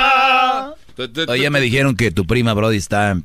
Oye, 1.27 1.49
me 1.51 1.61
dijeron 1.61 1.95
que 1.95 2.09
tu 2.09 2.25
prima 2.25 2.55
Brody 2.55 2.77
está... 2.77 3.15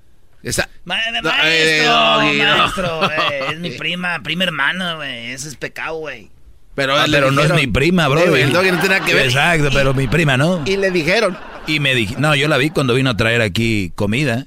Esa... 0.43 0.69
Ma- 0.85 0.99
No, 1.13 1.23
maestro, 1.23 1.49
eh, 1.49 1.85
Doggy, 1.85 2.39
no. 2.39 2.57
maestro, 2.59 2.99
güey, 2.99 3.53
es 3.53 3.59
mi 3.59 3.71
prima, 3.79 4.21
prima 4.23 4.45
hermana, 4.45 4.95
güey, 4.95 5.33
eso 5.33 5.49
es 5.49 5.57
pecado, 5.57 5.97
güey. 5.97 6.31
Pero, 6.75 6.97
Ah, 6.97 7.05
pero 7.11 7.31
no 7.31 7.43
es 7.43 7.53
mi 7.53 7.67
prima, 7.67 8.05
Sí, 8.07 8.11
Brody. 8.13 8.29
güey, 8.29 8.43
el 8.43 8.53
doggy 8.53 8.71
no 8.71 8.79
tiene 8.81 8.95
nada 8.95 9.05
que 9.07 9.13
ver. 9.15 9.27
Exacto, 9.27 9.69
pero 9.73 9.93
mi 9.93 10.07
prima 10.09 10.37
no. 10.37 10.63
Y 10.67 10.77
le 10.77 10.91
dijeron. 10.91 11.37
Y 11.67 11.79
me 11.81 11.95
dije, 11.95 12.15
no, 12.17 12.35
yo 12.35 12.49
la 12.49 12.57
vi 12.57 12.71
cuando 12.71 12.95
vino 12.95 13.11
a 13.11 13.17
traer 13.17 13.43
aquí 13.43 13.93
comida. 13.97 14.47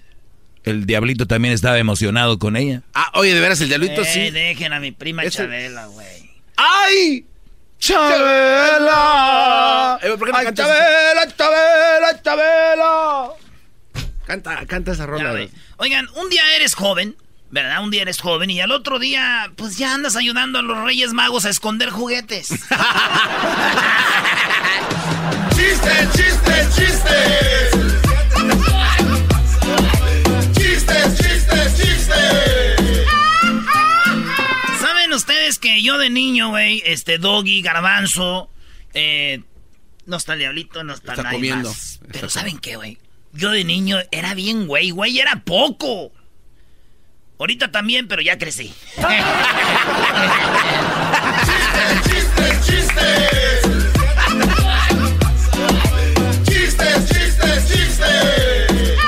El 0.64 0.86
diablito 0.86 1.28
también 1.28 1.54
estaba 1.54 1.78
emocionado 1.78 2.40
con 2.40 2.56
ella. 2.56 2.82
Ah, 2.94 3.12
oye, 3.16 3.34
de 3.36 3.42
veras, 3.42 3.60
el 3.62 3.68
diablito 3.68 4.02
Eh, 4.02 4.06
sí. 4.06 4.32
dejen 4.32 4.72
a 4.74 4.80
mi 4.80 4.92
prima 4.94 5.24
Eso- 5.24 5.44
Chabela, 5.44 5.86
güey. 5.88 6.32
¡Ay! 6.56 7.26
¡Chabela! 8.64 10.00
Eh, 10.02 10.10
¿por 10.18 10.28
qué 10.28 10.32
no 10.32 10.38
Ay? 10.38 10.48
Chabela, 10.54 11.28
Chabela, 11.38 12.22
Chabela. 12.24 13.28
Canta, 14.26 14.66
canta 14.66 14.92
esa 14.94 15.04
Ya, 15.04 15.08
rola. 15.08 15.32
güey. 15.32 15.50
Oigan, 15.78 16.08
un 16.16 16.30
día 16.30 16.42
eres 16.56 16.76
joven, 16.76 17.16
¿verdad? 17.52 17.84
Un 17.84 17.92
día 17.92 18.02
eres 18.04 18.20
joven 18.22 18.50
y 18.50 18.62
al 18.62 18.72
otro 18.72 19.00
día, 19.00 19.52
pues 19.56 19.78
ya 19.78 19.94
andas 19.94 20.16
ayudando 20.16 20.60
a 20.60 20.62
los 20.62 20.78
Reyes 20.84 21.14
Magos 21.14 21.46
a 21.46 21.50
esconder 21.50 21.90
juguetes. 21.90 22.48
¡Chiste, 25.56 26.08
chiste, 26.16 26.68
chiste! 26.76 27.70
¡Chistes, 30.54 31.18
chistes, 31.18 31.78
chistes! 31.78 33.08
¿Saben 34.82 35.14
ustedes 35.14 35.60
que 35.60 35.82
yo 35.84 35.98
de 35.98 36.10
niño, 36.10 36.50
güey, 36.50 36.82
este 36.86 37.18
Doggy, 37.18 37.62
Garbanzo, 37.62 38.50
eh, 38.94 39.42
no 40.06 40.18
está 40.18 40.34
el 40.34 40.40
diablito, 40.40 40.84
no 40.84 40.94
está, 40.94 41.12
Está 41.14 41.24
nadie 41.24 41.38
comiendo. 41.38 41.70
más. 41.70 41.94
Está 41.94 42.08
Pero 42.12 42.30
¿saben 42.30 42.58
qué, 42.60 42.76
güey? 42.76 42.98
Yo 43.34 43.50
de 43.50 43.64
niño 43.64 43.98
era 44.12 44.36
bien, 44.36 44.68
güey, 44.68 44.92
güey, 44.92 45.20
era 45.20 45.44
poco. 45.44 46.12
Ahorita 47.40 47.72
también, 47.72 48.08
pero 48.08 48.22
ya 48.22 48.38
crecí. 48.38 48.72
¡Chistes, 52.04 52.66
chistes! 52.66 53.62
¡Chistes, 56.46 57.10
chistes, 57.10 57.68
chistes! 57.68 59.00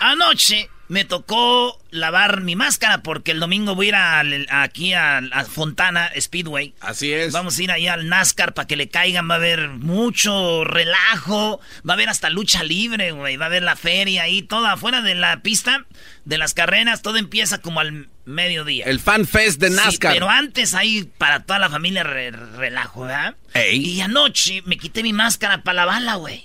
Anoche 0.00 0.68
me 0.88 1.04
tocó 1.04 1.78
lavar 1.90 2.40
mi 2.40 2.56
máscara 2.56 3.02
porque 3.02 3.32
el 3.32 3.40
domingo 3.40 3.74
voy 3.74 3.86
a 3.86 3.88
ir 3.88 3.94
al- 3.94 4.46
aquí 4.50 4.94
a, 4.94 5.18
a 5.18 5.44
Fontana 5.44 6.10
Speedway. 6.18 6.74
Así 6.80 7.12
es. 7.12 7.32
Vamos 7.32 7.58
a 7.58 7.62
ir 7.62 7.70
allá 7.72 7.94
al 7.94 8.08
NASCAR 8.08 8.54
para 8.54 8.66
que 8.66 8.76
le 8.76 8.88
caigan. 8.88 9.28
Va 9.28 9.34
a 9.34 9.36
haber 9.36 9.68
mucho 9.68 10.64
relajo. 10.64 11.60
Va 11.88 11.92
a 11.92 11.94
haber 11.94 12.08
hasta 12.08 12.30
lucha 12.30 12.62
libre, 12.62 13.12
güey. 13.12 13.36
Va 13.36 13.44
a 13.44 13.48
haber 13.48 13.62
la 13.62 13.76
feria 13.76 14.22
ahí, 14.22 14.42
todo 14.42 14.66
afuera 14.66 15.02
de 15.02 15.14
la 15.14 15.40
pista, 15.42 15.84
de 16.24 16.38
las 16.38 16.54
carreras. 16.54 17.02
Todo 17.02 17.16
empieza 17.18 17.60
como 17.60 17.80
al 17.80 18.08
mediodía. 18.24 18.84
El 18.86 19.00
fan 19.00 19.26
fest 19.26 19.60
de 19.60 19.68
Sí, 19.68 19.74
NASCAR. 19.76 20.12
pero 20.14 20.28
antes 20.30 20.74
ahí 20.74 21.04
para 21.18 21.44
toda 21.44 21.58
la 21.58 21.68
familia 21.68 22.02
re- 22.02 22.30
relajo, 22.30 23.02
¿verdad? 23.02 23.34
Ey. 23.54 23.78
Y 23.84 24.00
anoche 24.00 24.62
me 24.64 24.78
quité 24.78 25.02
mi 25.02 25.12
máscara 25.12 25.62
para 25.62 25.76
lavarla, 25.76 26.14
güey. 26.14 26.44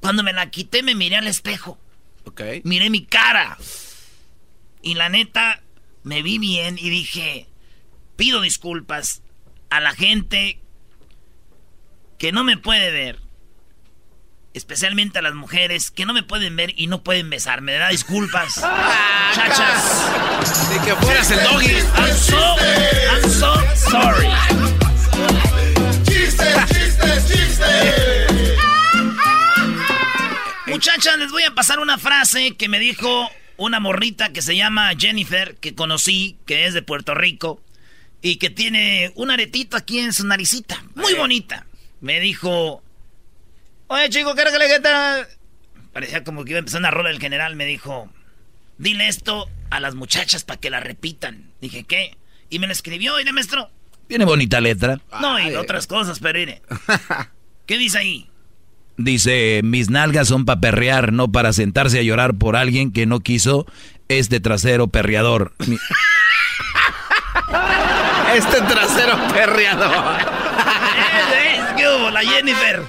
Cuando 0.00 0.22
me 0.22 0.32
la 0.32 0.50
quité 0.50 0.82
me 0.82 0.94
miré 0.94 1.16
al 1.16 1.26
espejo. 1.26 1.78
Ok. 2.28 2.42
Miré 2.64 2.90
mi 2.90 3.06
cara. 3.06 3.56
Y 4.82 4.94
la 4.94 5.08
neta, 5.08 5.62
me 6.02 6.22
vi 6.22 6.38
bien 6.38 6.76
y 6.78 6.90
dije, 6.90 7.48
pido 8.16 8.42
disculpas 8.42 9.22
a 9.70 9.80
la 9.80 9.92
gente 9.92 10.60
que 12.18 12.30
no 12.30 12.44
me 12.44 12.58
puede 12.58 12.90
ver. 12.90 13.18
Especialmente 14.52 15.20
a 15.20 15.22
las 15.22 15.34
mujeres 15.34 15.90
que 15.90 16.04
no 16.04 16.12
me 16.12 16.22
pueden 16.22 16.54
ver 16.54 16.74
y 16.76 16.86
no 16.86 17.02
pueden 17.02 17.30
besarme. 17.30 17.72
Me 17.72 17.78
da 17.78 17.88
disculpas. 17.88 18.56
Muchachas. 19.28 20.10
Ni 20.70 20.84
que 20.84 20.94
fueras 20.96 21.30
el 21.30 21.42
doggy. 21.44 21.72
I'm 21.96 22.14
so, 22.14 22.56
I'm 23.10 23.30
so 23.30 23.54
sorry. 23.90 24.28
¡Chistes, 26.04 26.66
chistes, 26.66 27.26
chistes! 27.28 28.17
Muchachas, 30.68 31.18
les 31.18 31.30
voy 31.30 31.44
a 31.44 31.54
pasar 31.54 31.80
una 31.80 31.98
frase 31.98 32.54
que 32.56 32.68
me 32.68 32.78
dijo 32.78 33.30
una 33.56 33.80
morrita 33.80 34.32
que 34.32 34.42
se 34.42 34.56
llama 34.56 34.90
Jennifer, 34.98 35.56
que 35.56 35.74
conocí, 35.74 36.36
que 36.46 36.66
es 36.66 36.74
de 36.74 36.82
Puerto 36.82 37.14
Rico, 37.14 37.60
y 38.20 38.36
que 38.36 38.50
tiene 38.50 39.12
un 39.14 39.30
aretito 39.30 39.76
aquí 39.76 39.98
en 39.98 40.12
su 40.12 40.26
naricita, 40.26 40.84
muy 40.94 41.14
bonita. 41.14 41.66
Me 42.00 42.20
dijo, 42.20 42.82
oye 43.88 44.08
chico, 44.10 44.34
¿qué 44.34 44.42
era 44.42 44.52
que 44.52 44.58
le 44.58 44.76
quita? 44.76 45.28
Parecía 45.92 46.22
como 46.22 46.44
que 46.44 46.50
iba 46.50 46.58
a 46.58 46.60
empezar 46.60 46.80
una 46.80 46.90
rola 46.90 47.08
del 47.08 47.20
general, 47.20 47.56
me 47.56 47.64
dijo, 47.64 48.10
dile 48.76 49.08
esto 49.08 49.48
a 49.70 49.80
las 49.80 49.94
muchachas 49.94 50.44
para 50.44 50.60
que 50.60 50.70
la 50.70 50.80
repitan. 50.80 51.50
Dije, 51.60 51.84
¿qué? 51.84 52.16
Y 52.50 52.58
me 52.58 52.66
lo 52.66 52.72
escribió, 52.72 53.18
y 53.20 53.24
maestro. 53.32 53.70
Tiene 54.06 54.24
bonita 54.24 54.60
letra. 54.60 55.00
No, 55.20 55.38
y 55.38 55.44
Ay. 55.44 55.54
otras 55.56 55.86
cosas, 55.86 56.18
pero 56.20 56.38
mire. 56.38 56.62
¿Qué 57.66 57.76
dice 57.76 57.98
ahí? 57.98 58.30
Dice, 58.98 59.60
mis 59.64 59.90
nalgas 59.90 60.28
son 60.28 60.44
para 60.44 60.60
perrear, 60.60 61.12
no 61.12 61.30
para 61.32 61.52
sentarse 61.52 62.00
a 62.00 62.02
llorar 62.02 62.34
por 62.34 62.56
alguien 62.56 62.92
que 62.92 63.06
no 63.06 63.20
quiso 63.20 63.64
este 64.08 64.40
trasero 64.40 64.88
perreador. 64.88 65.52
Mi- 65.66 65.78
Este 68.36 68.60
trasero 68.60 69.16
perreador. 69.32 69.88
Eh, 71.30 71.60
¿Qué 71.76 71.84
hubo? 71.88 72.10
La 72.10 72.20
Jennifer. 72.22 72.82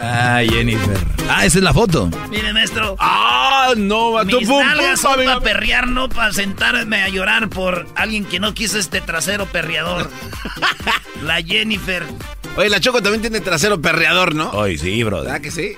Ah, 0.00 0.42
Jennifer. 0.48 0.98
Ah, 1.28 1.46
esa 1.46 1.58
es 1.58 1.64
la 1.64 1.72
foto. 1.72 2.10
Mire, 2.30 2.52
maestro. 2.52 2.96
Ah, 2.98 3.72
no, 3.76 4.12
va 4.12 4.24
tu 4.24 4.38
Mis 4.38 4.48
pum, 4.48 4.58
nalgas 4.58 5.00
pum, 5.00 5.12
son 5.14 5.24
para 5.24 5.40
perrear, 5.40 5.88
no 5.88 6.08
para 6.08 6.32
sentarme 6.32 7.02
a 7.02 7.08
llorar 7.08 7.48
por 7.48 7.86
alguien 7.94 8.24
que 8.24 8.40
no 8.40 8.52
quiso 8.54 8.78
este 8.78 9.00
trasero 9.00 9.46
perreador. 9.46 10.10
La 11.22 11.42
Jennifer. 11.42 12.04
Oye, 12.56 12.68
la 12.68 12.78
Choco 12.80 13.02
también 13.02 13.22
tiene 13.22 13.40
trasero 13.40 13.80
perreador, 13.80 14.34
¿no? 14.34 14.52
Ay, 14.62 14.78
sí, 14.78 15.02
brother. 15.02 15.24
¿Verdad 15.24 15.40
que 15.40 15.50
sí? 15.50 15.76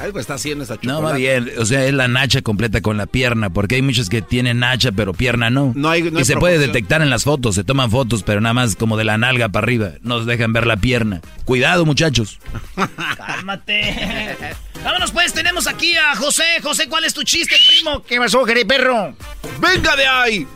Algo 0.00 0.18
está 0.18 0.34
haciendo 0.34 0.64
esa 0.64 0.74
No, 0.74 0.80
chocolate. 0.80 1.02
va 1.04 1.12
bien. 1.16 1.50
O 1.58 1.64
sea, 1.66 1.84
es 1.84 1.92
la 1.92 2.08
nacha 2.08 2.42
completa 2.42 2.80
con 2.80 2.96
la 2.96 3.06
pierna, 3.06 3.50
porque 3.50 3.74
hay 3.76 3.82
muchos 3.82 4.08
que 4.08 4.22
tienen 4.22 4.60
nacha, 4.60 4.92
pero 4.92 5.12
pierna 5.12 5.50
no. 5.50 5.72
No 5.76 5.90
hay- 5.90 6.02
no 6.02 6.18
y 6.18 6.18
hay 6.18 6.24
se 6.24 6.36
puede 6.36 6.58
detectar 6.58 7.02
en 7.02 7.10
las 7.10 7.24
fotos, 7.24 7.54
se 7.54 7.64
toman 7.64 7.90
fotos, 7.90 8.22
pero 8.22 8.40
nada 8.40 8.54
más 8.54 8.76
como 8.76 8.96
de 8.96 9.04
la 9.04 9.18
nalga 9.18 9.48
para 9.50 9.64
arriba. 9.64 9.90
Nos 10.02 10.26
dejan 10.26 10.52
ver 10.52 10.66
la 10.66 10.76
pierna. 10.76 11.20
Cuidado, 11.44 11.84
muchachos. 11.84 12.38
Cálmate. 13.16 14.36
Vámonos 14.84 15.12
pues, 15.12 15.32
tenemos 15.32 15.66
aquí 15.66 15.94
a 15.96 16.14
José. 16.16 16.44
José, 16.62 16.88
¿cuál 16.88 17.04
es 17.04 17.14
tu 17.14 17.22
chiste, 17.22 17.56
primo? 17.68 18.02
¿Qué 18.02 18.16
pasó, 18.18 18.44
perro? 18.66 19.14
¡Venga 19.60 19.96
de 19.96 20.06
ahí! 20.06 20.46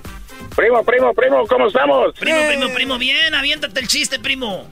Primo, 0.57 0.85
primo, 0.85 1.13
primo, 1.13 1.47
¿cómo 1.49 1.67
estamos? 1.67 2.15
Primo, 2.19 2.39
primo, 2.49 2.73
primo, 2.75 2.99
bien, 2.99 3.35
aviéntate 3.35 3.81
el 3.81 3.89
chiste, 3.89 4.19
primo. 4.19 4.69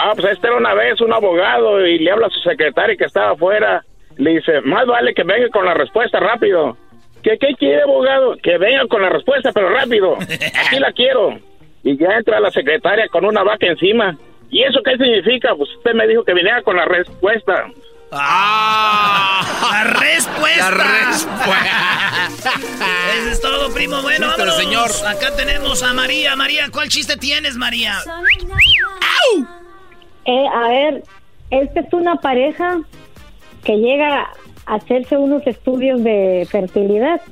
Ah, 0.00 0.12
pues 0.14 0.32
este 0.32 0.46
era 0.46 0.56
una 0.56 0.74
vez 0.74 1.00
un 1.00 1.12
abogado 1.12 1.84
y 1.84 1.98
le 1.98 2.10
habla 2.12 2.28
a 2.28 2.30
su 2.30 2.38
secretaria 2.40 2.96
que 2.96 3.04
estaba 3.04 3.32
afuera. 3.32 3.84
Le 4.16 4.30
dice, 4.30 4.60
más 4.60 4.86
vale 4.86 5.12
que 5.12 5.24
venga 5.24 5.48
con 5.48 5.64
la 5.64 5.74
respuesta 5.74 6.20
rápido. 6.20 6.76
¿Qué, 7.22 7.36
qué 7.36 7.54
quiere, 7.58 7.82
abogado? 7.82 8.36
Que 8.40 8.58
venga 8.58 8.86
con 8.86 9.02
la 9.02 9.08
respuesta, 9.08 9.50
pero 9.52 9.70
rápido. 9.70 10.16
Aquí 10.16 10.78
la 10.78 10.92
quiero. 10.92 11.38
Y 11.82 11.96
ya 11.98 12.16
entra 12.16 12.38
la 12.38 12.50
secretaria 12.52 13.08
con 13.08 13.24
una 13.24 13.42
vaca 13.42 13.66
encima. 13.66 14.16
¿Y 14.50 14.62
eso 14.62 14.80
qué 14.84 14.92
significa? 14.96 15.54
Pues 15.56 15.68
usted 15.76 15.94
me 15.94 16.06
dijo 16.06 16.22
que 16.24 16.32
viniera 16.32 16.62
con 16.62 16.76
la 16.76 16.84
respuesta. 16.84 17.66
La 18.10 19.84
respuesta. 20.00 20.70
La 20.70 21.10
respuesta. 21.10 22.28
Eso 23.18 23.30
es 23.30 23.40
todo, 23.40 23.74
primo. 23.74 24.00
Bueno, 24.00 24.28
vámonos. 24.28 24.56
señor. 24.56 24.90
Acá 25.06 25.34
tenemos 25.36 25.82
a 25.82 25.92
María. 25.92 26.34
María, 26.36 26.68
¿cuál 26.72 26.88
chiste 26.88 27.16
tienes, 27.16 27.56
María? 27.56 27.96
Eh, 30.28 30.46
a 30.46 30.68
ver, 30.68 31.04
esta 31.48 31.80
es 31.80 31.92
una 31.94 32.16
pareja 32.16 32.82
que 33.64 33.78
llega 33.78 34.28
a 34.66 34.74
hacerse 34.74 35.16
unos 35.16 35.46
estudios 35.46 36.04
de 36.04 36.46
fertilidad. 36.50 37.22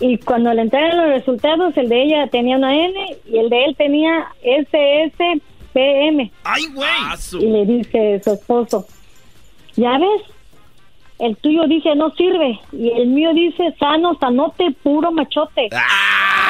Y 0.00 0.18
cuando 0.18 0.52
le 0.52 0.62
entregan 0.62 0.96
los 0.96 1.10
resultados, 1.10 1.76
el 1.76 1.88
de 1.88 2.02
ella 2.02 2.26
tenía 2.26 2.56
una 2.56 2.74
N 2.74 3.16
y 3.26 3.38
el 3.38 3.48
de 3.48 3.64
él 3.64 3.76
tenía 3.76 4.26
SSPM. 4.42 6.32
¡Ay, 6.42 6.64
güey! 6.74 6.90
Y 7.40 7.46
le 7.46 7.64
dice 7.64 8.20
su 8.24 8.32
esposo, 8.32 8.88
¿ya 9.76 9.96
ves? 9.96 10.22
El 11.20 11.36
tuyo 11.36 11.68
dice 11.68 11.94
no 11.94 12.10
sirve 12.10 12.58
y 12.72 12.90
el 12.90 13.06
mío 13.06 13.32
dice 13.34 13.72
sano, 13.78 14.18
sanote, 14.18 14.74
puro 14.82 15.12
machote. 15.12 15.68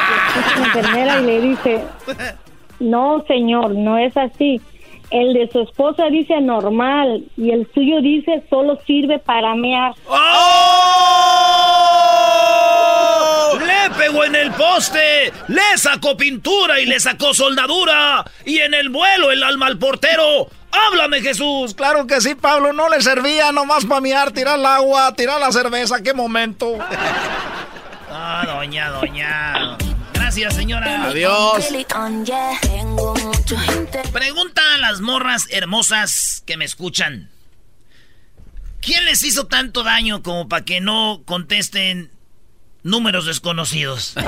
Ah. 0.07 0.35
Y 0.37 0.61
la 0.61 0.67
enfermera 0.67 1.21
y 1.21 1.25
le 1.25 1.41
dice, 1.41 1.85
no 2.79 3.25
señor, 3.27 3.75
no 3.75 3.97
es 3.97 4.15
así. 4.17 4.61
El 5.15 5.33
de 5.33 5.49
su 5.53 5.61
esposa 5.61 6.07
dice 6.11 6.41
normal 6.41 7.25
y 7.37 7.53
el 7.53 7.71
suyo 7.73 8.01
dice 8.01 8.43
solo 8.51 8.81
sirve 8.85 9.21
para 9.21 9.55
mear. 9.55 9.95
¡Oh! 10.09 10.17
Le 13.61 13.91
pegó 13.97 14.25
en 14.25 14.35
el 14.35 14.51
poste, 14.51 15.33
le 15.47 15.79
sacó 15.79 16.17
pintura 16.17 16.81
y 16.81 16.87
le 16.87 16.99
sacó 16.99 17.33
soldadura. 17.33 18.25
Y 18.45 18.59
en 18.59 18.75
el 18.75 18.89
vuelo 18.89 19.31
el 19.31 19.45
alma 19.45 19.67
al 19.67 19.79
portero. 19.79 20.49
¡Háblame, 20.73 21.21
Jesús! 21.21 21.75
Claro 21.75 22.09
que 22.09 22.21
sí, 22.21 22.35
Pablo. 22.35 22.73
No 22.73 22.89
le 22.89 23.01
servía 23.01 23.53
nomás 23.53 23.87
para 23.87 24.01
miar, 24.01 24.33
tirar 24.33 24.59
el 24.59 24.67
agua, 24.67 25.15
tirar 25.15 25.39
la 25.39 25.53
cerveza. 25.53 26.03
¡Qué 26.03 26.13
momento! 26.13 26.77
Ah, 28.11 28.43
doña, 28.45 28.91
doña. 28.91 29.79
Gracias, 30.25 30.55
señora. 30.55 31.05
Adiós. 31.05 31.67
Pregunta 34.11 34.63
a 34.75 34.79
las 34.79 35.03
morras 35.03 35.47
hermosas 35.51 36.43
que 36.47 36.57
me 36.57 36.65
escuchan. 36.65 37.29
¿Quién 38.81 39.05
les 39.05 39.23
hizo 39.23 39.49
tanto 39.49 39.83
daño 39.83 40.23
como 40.23 40.49
para 40.49 40.65
que 40.65 40.81
no 40.81 41.21
contesten 41.27 42.11
números 42.83 43.27
desconocidos? 43.27 44.15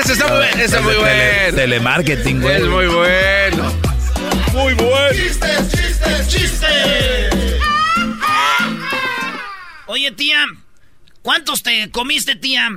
Ese 0.00 0.14
está 0.14 0.28
muy, 0.28 0.46
ese 0.62 0.76
es 0.76 0.82
muy 0.82 0.94
bueno. 0.94 1.54
Telemarketing, 1.54 2.40
güey. 2.40 2.56
Es 2.56 2.64
muy 2.66 2.86
bueno. 2.86 3.74
Muy 4.54 4.72
bueno. 4.72 5.12
Chistes, 5.12 5.70
chistes, 5.70 6.28
chistes. 6.28 7.60
Oye, 9.86 10.10
tía, 10.12 10.46
¿cuántos 11.26 11.62
te 11.64 11.90
comiste, 11.90 12.36
tía? 12.36 12.68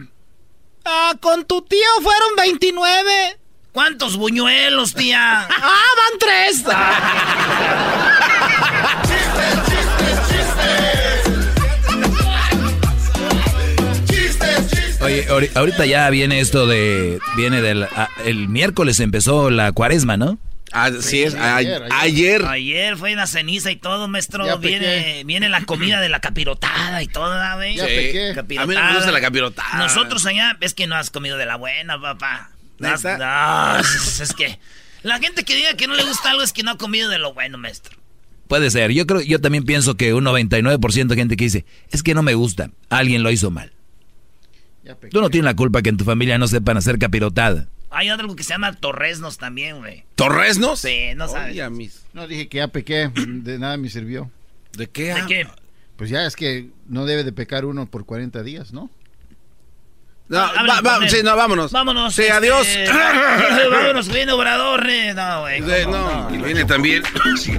Ah, 0.83 1.13
con 1.21 1.45
tu 1.45 1.61
tío 1.61 1.87
fueron 2.01 2.35
29. 2.35 3.37
¿Cuántos 3.71 4.17
buñuelos, 4.17 4.95
tía? 4.95 5.41
¡Ah, 5.49 5.85
van 5.97 6.19
tres! 6.19 6.63
Oye, 15.01 15.27
ahori- 15.29 15.49
ahorita 15.55 15.85
ya 15.85 16.09
viene 16.09 16.39
esto 16.39 16.67
de. 16.67 17.19
Viene 17.37 17.61
del. 17.61 17.83
ah, 17.83 18.09
el 18.25 18.49
miércoles 18.49 18.99
empezó 18.99 19.49
la 19.49 19.71
cuaresma, 19.71 20.17
¿no? 20.17 20.37
Así 20.71 21.23
es, 21.23 21.35
a- 21.35 21.55
ayer, 21.57 21.83
ayer. 21.91 22.45
Ayer 22.45 22.97
fue 22.97 23.15
la 23.15 23.27
ceniza 23.27 23.71
y 23.71 23.75
todo, 23.75 24.07
maestro. 24.07 24.57
Viene, 24.59 25.23
viene 25.25 25.49
la 25.49 25.63
comida 25.65 25.99
de 26.01 26.09
la 26.09 26.19
capirotada 26.19 27.01
y 27.03 27.07
todo, 27.07 27.29
¿verdad, 27.29 27.55
güey? 27.55 27.75
Ya 27.75 27.87
Sí. 27.87 27.95
pequé. 27.95 28.31
Capirotada. 28.35 28.63
A 28.63 28.67
mí 28.67 28.75
no 28.75 28.89
me 28.91 28.95
gusta 28.97 29.11
la 29.11 29.21
capirotada. 29.21 29.77
Nosotros 29.77 30.25
allá, 30.25 30.57
es 30.61 30.73
que 30.73 30.87
no 30.87 30.95
has 30.95 31.09
comido 31.09 31.37
de 31.37 31.45
la 31.45 31.55
buena, 31.55 31.99
papá. 31.99 32.51
No, 32.79 32.93
es 32.93 34.33
que 34.35 34.57
la 35.03 35.19
gente 35.19 35.43
que 35.43 35.55
diga 35.55 35.73
que 35.75 35.87
no 35.87 35.95
le 35.95 36.03
gusta 36.03 36.31
algo 36.31 36.43
es 36.43 36.53
que 36.53 36.63
no 36.63 36.71
ha 36.71 36.77
comido 36.77 37.09
de 37.09 37.17
lo 37.19 37.33
bueno, 37.33 37.57
maestro. 37.57 37.97
Puede 38.47 38.71
ser. 38.71 38.91
Yo 38.91 39.05
creo, 39.05 39.21
yo 39.21 39.39
también 39.41 39.63
pienso 39.63 39.95
que 39.95 40.13
un 40.13 40.23
99% 40.23 41.07
de 41.13 41.15
gente 41.15 41.37
que 41.37 41.43
dice, 41.45 41.65
es 41.91 42.01
que 42.03 42.13
no 42.15 42.23
me 42.23 42.33
gusta, 42.33 42.71
alguien 42.89 43.21
lo 43.21 43.31
hizo 43.31 43.51
mal. 43.51 43.71
Tú 45.11 45.21
no 45.21 45.29
tienes 45.29 45.45
la 45.45 45.55
culpa 45.55 45.81
que 45.83 45.89
en 45.89 45.97
tu 45.97 46.03
familia 46.03 46.37
no 46.39 46.47
sepan 46.47 46.75
hacer 46.77 46.97
capirotada. 46.97 47.67
Hay 47.91 48.09
algo 48.09 48.35
que 48.35 48.43
se 48.43 48.49
llama 48.53 48.73
torresnos 48.73 49.37
también, 49.37 49.79
güey. 49.79 50.03
¿Torresnos? 50.15 50.79
Sí, 50.79 51.09
no 51.15 51.27
sabes. 51.27 51.51
Oye, 51.53 51.63
a 51.63 51.69
mis- 51.69 52.03
No, 52.13 52.27
dije 52.27 52.47
que 52.47 52.57
ya 52.57 52.67
pequé, 52.67 53.09
de 53.27 53.57
nada 53.59 53.77
me 53.77 53.89
sirvió. 53.89 54.29
¿De 54.73 54.87
qué? 54.87 55.13
¿De 55.15 55.25
qué? 55.27 55.47
Pues 55.97 56.09
ya 56.09 56.25
es 56.25 56.35
que 56.35 56.69
no 56.87 57.05
debe 57.05 57.23
de 57.23 57.31
pecar 57.33 57.65
uno 57.65 57.85
por 57.87 58.05
40 58.05 58.43
días, 58.43 58.71
¿no? 58.73 58.89
No, 60.29 60.37
va- 60.37 60.81
va- 60.81 60.97
él. 61.03 61.09
sí, 61.09 61.17
no, 61.23 61.35
vámonos. 61.35 61.71
Vámonos. 61.71 62.13
Sí, 62.13 62.21
este, 62.21 62.33
adiós. 62.33 62.67
vámonos, 63.71 64.07
viene 64.09 64.31
Obrador. 64.31 64.87
eh. 64.87 65.11
No, 65.15 65.41
güey. 65.41 65.61
De- 65.61 65.85
no, 65.87 66.29
y 66.33 66.37
viene 66.37 66.65
también. 66.65 67.01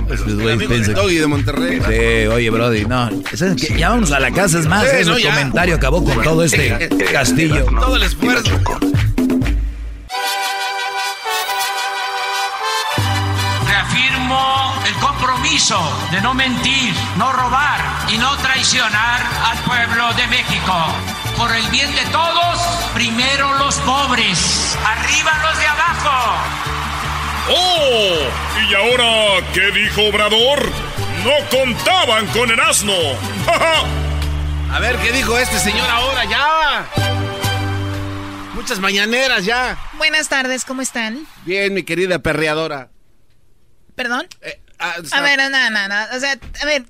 Pues, 0.07 0.23
güey, 0.37 0.57
piensa 0.57 0.77
de 0.77 0.95
que- 0.95 1.01
Doggy 1.01 1.17
de 1.17 1.27
Monterrey. 1.27 1.81
Sí, 1.81 2.27
oye, 2.29 2.49
Brody, 2.51 2.85
no. 2.87 3.11
¿sabes 3.35 3.61
qué? 3.67 3.77
Ya 3.77 3.89
vámonos 3.89 4.13
a 4.13 4.21
la 4.21 4.31
casa, 4.31 4.61
es 4.61 4.67
más, 4.67 4.89
Sí, 4.89 4.97
ese 5.01 5.11
no, 5.11 5.17
comentario 5.21 5.75
acabó 5.75 6.05
con 6.05 6.23
todo 6.23 6.45
este 6.45 6.89
castillo. 7.13 7.65
Todo 7.65 7.97
el 7.97 8.05
esfuerzo. 8.05 8.53
Compromiso 15.71 16.11
de 16.11 16.21
no 16.21 16.35
mentir, 16.35 16.95
no 17.17 17.33
robar 17.33 17.81
y 18.09 18.19
no 18.19 18.37
traicionar 18.39 19.23
al 19.45 19.59
pueblo 19.59 20.13
de 20.15 20.27
México. 20.27 20.75
Por 21.37 21.55
el 21.55 21.67
bien 21.71 21.95
de 21.95 22.05
todos, 22.07 22.59
primero 22.93 23.55
los 23.55 23.77
pobres, 23.79 24.77
arriba 24.85 25.33
los 25.43 25.59
de 25.59 25.67
abajo. 25.67 26.37
¡Oh! 27.51 28.69
¿Y 28.69 28.75
ahora 28.75 29.47
qué 29.53 29.71
dijo 29.71 30.03
Obrador? 30.09 30.71
No 31.25 31.59
contaban 31.59 32.27
con 32.29 32.51
el 32.51 32.61
asno. 32.61 32.95
A 34.73 34.79
ver, 34.79 34.97
¿qué 34.97 35.13
dijo 35.13 35.37
este 35.39 35.59
señor 35.59 35.89
ahora? 35.89 36.25
Ya. 36.25 36.87
Muchas 38.55 38.79
mañaneras 38.79 39.45
ya. 39.45 39.79
Buenas 39.95 40.29
tardes, 40.29 40.65
¿cómo 40.65 40.83
están? 40.83 41.27
Bien, 41.45 41.73
mi 41.73 41.83
querida 41.83 42.19
perreadora. 42.19 42.91
¿Perdón? 43.95 44.27
Ah, 44.81 44.95
A 45.13 45.21
ver, 45.21 45.39
no, 45.39 45.51
no, 45.51 45.89
no. 45.89 46.17
O 46.17 46.21
sea, 46.21 46.39
a 46.63 46.67
ver. 46.67 46.85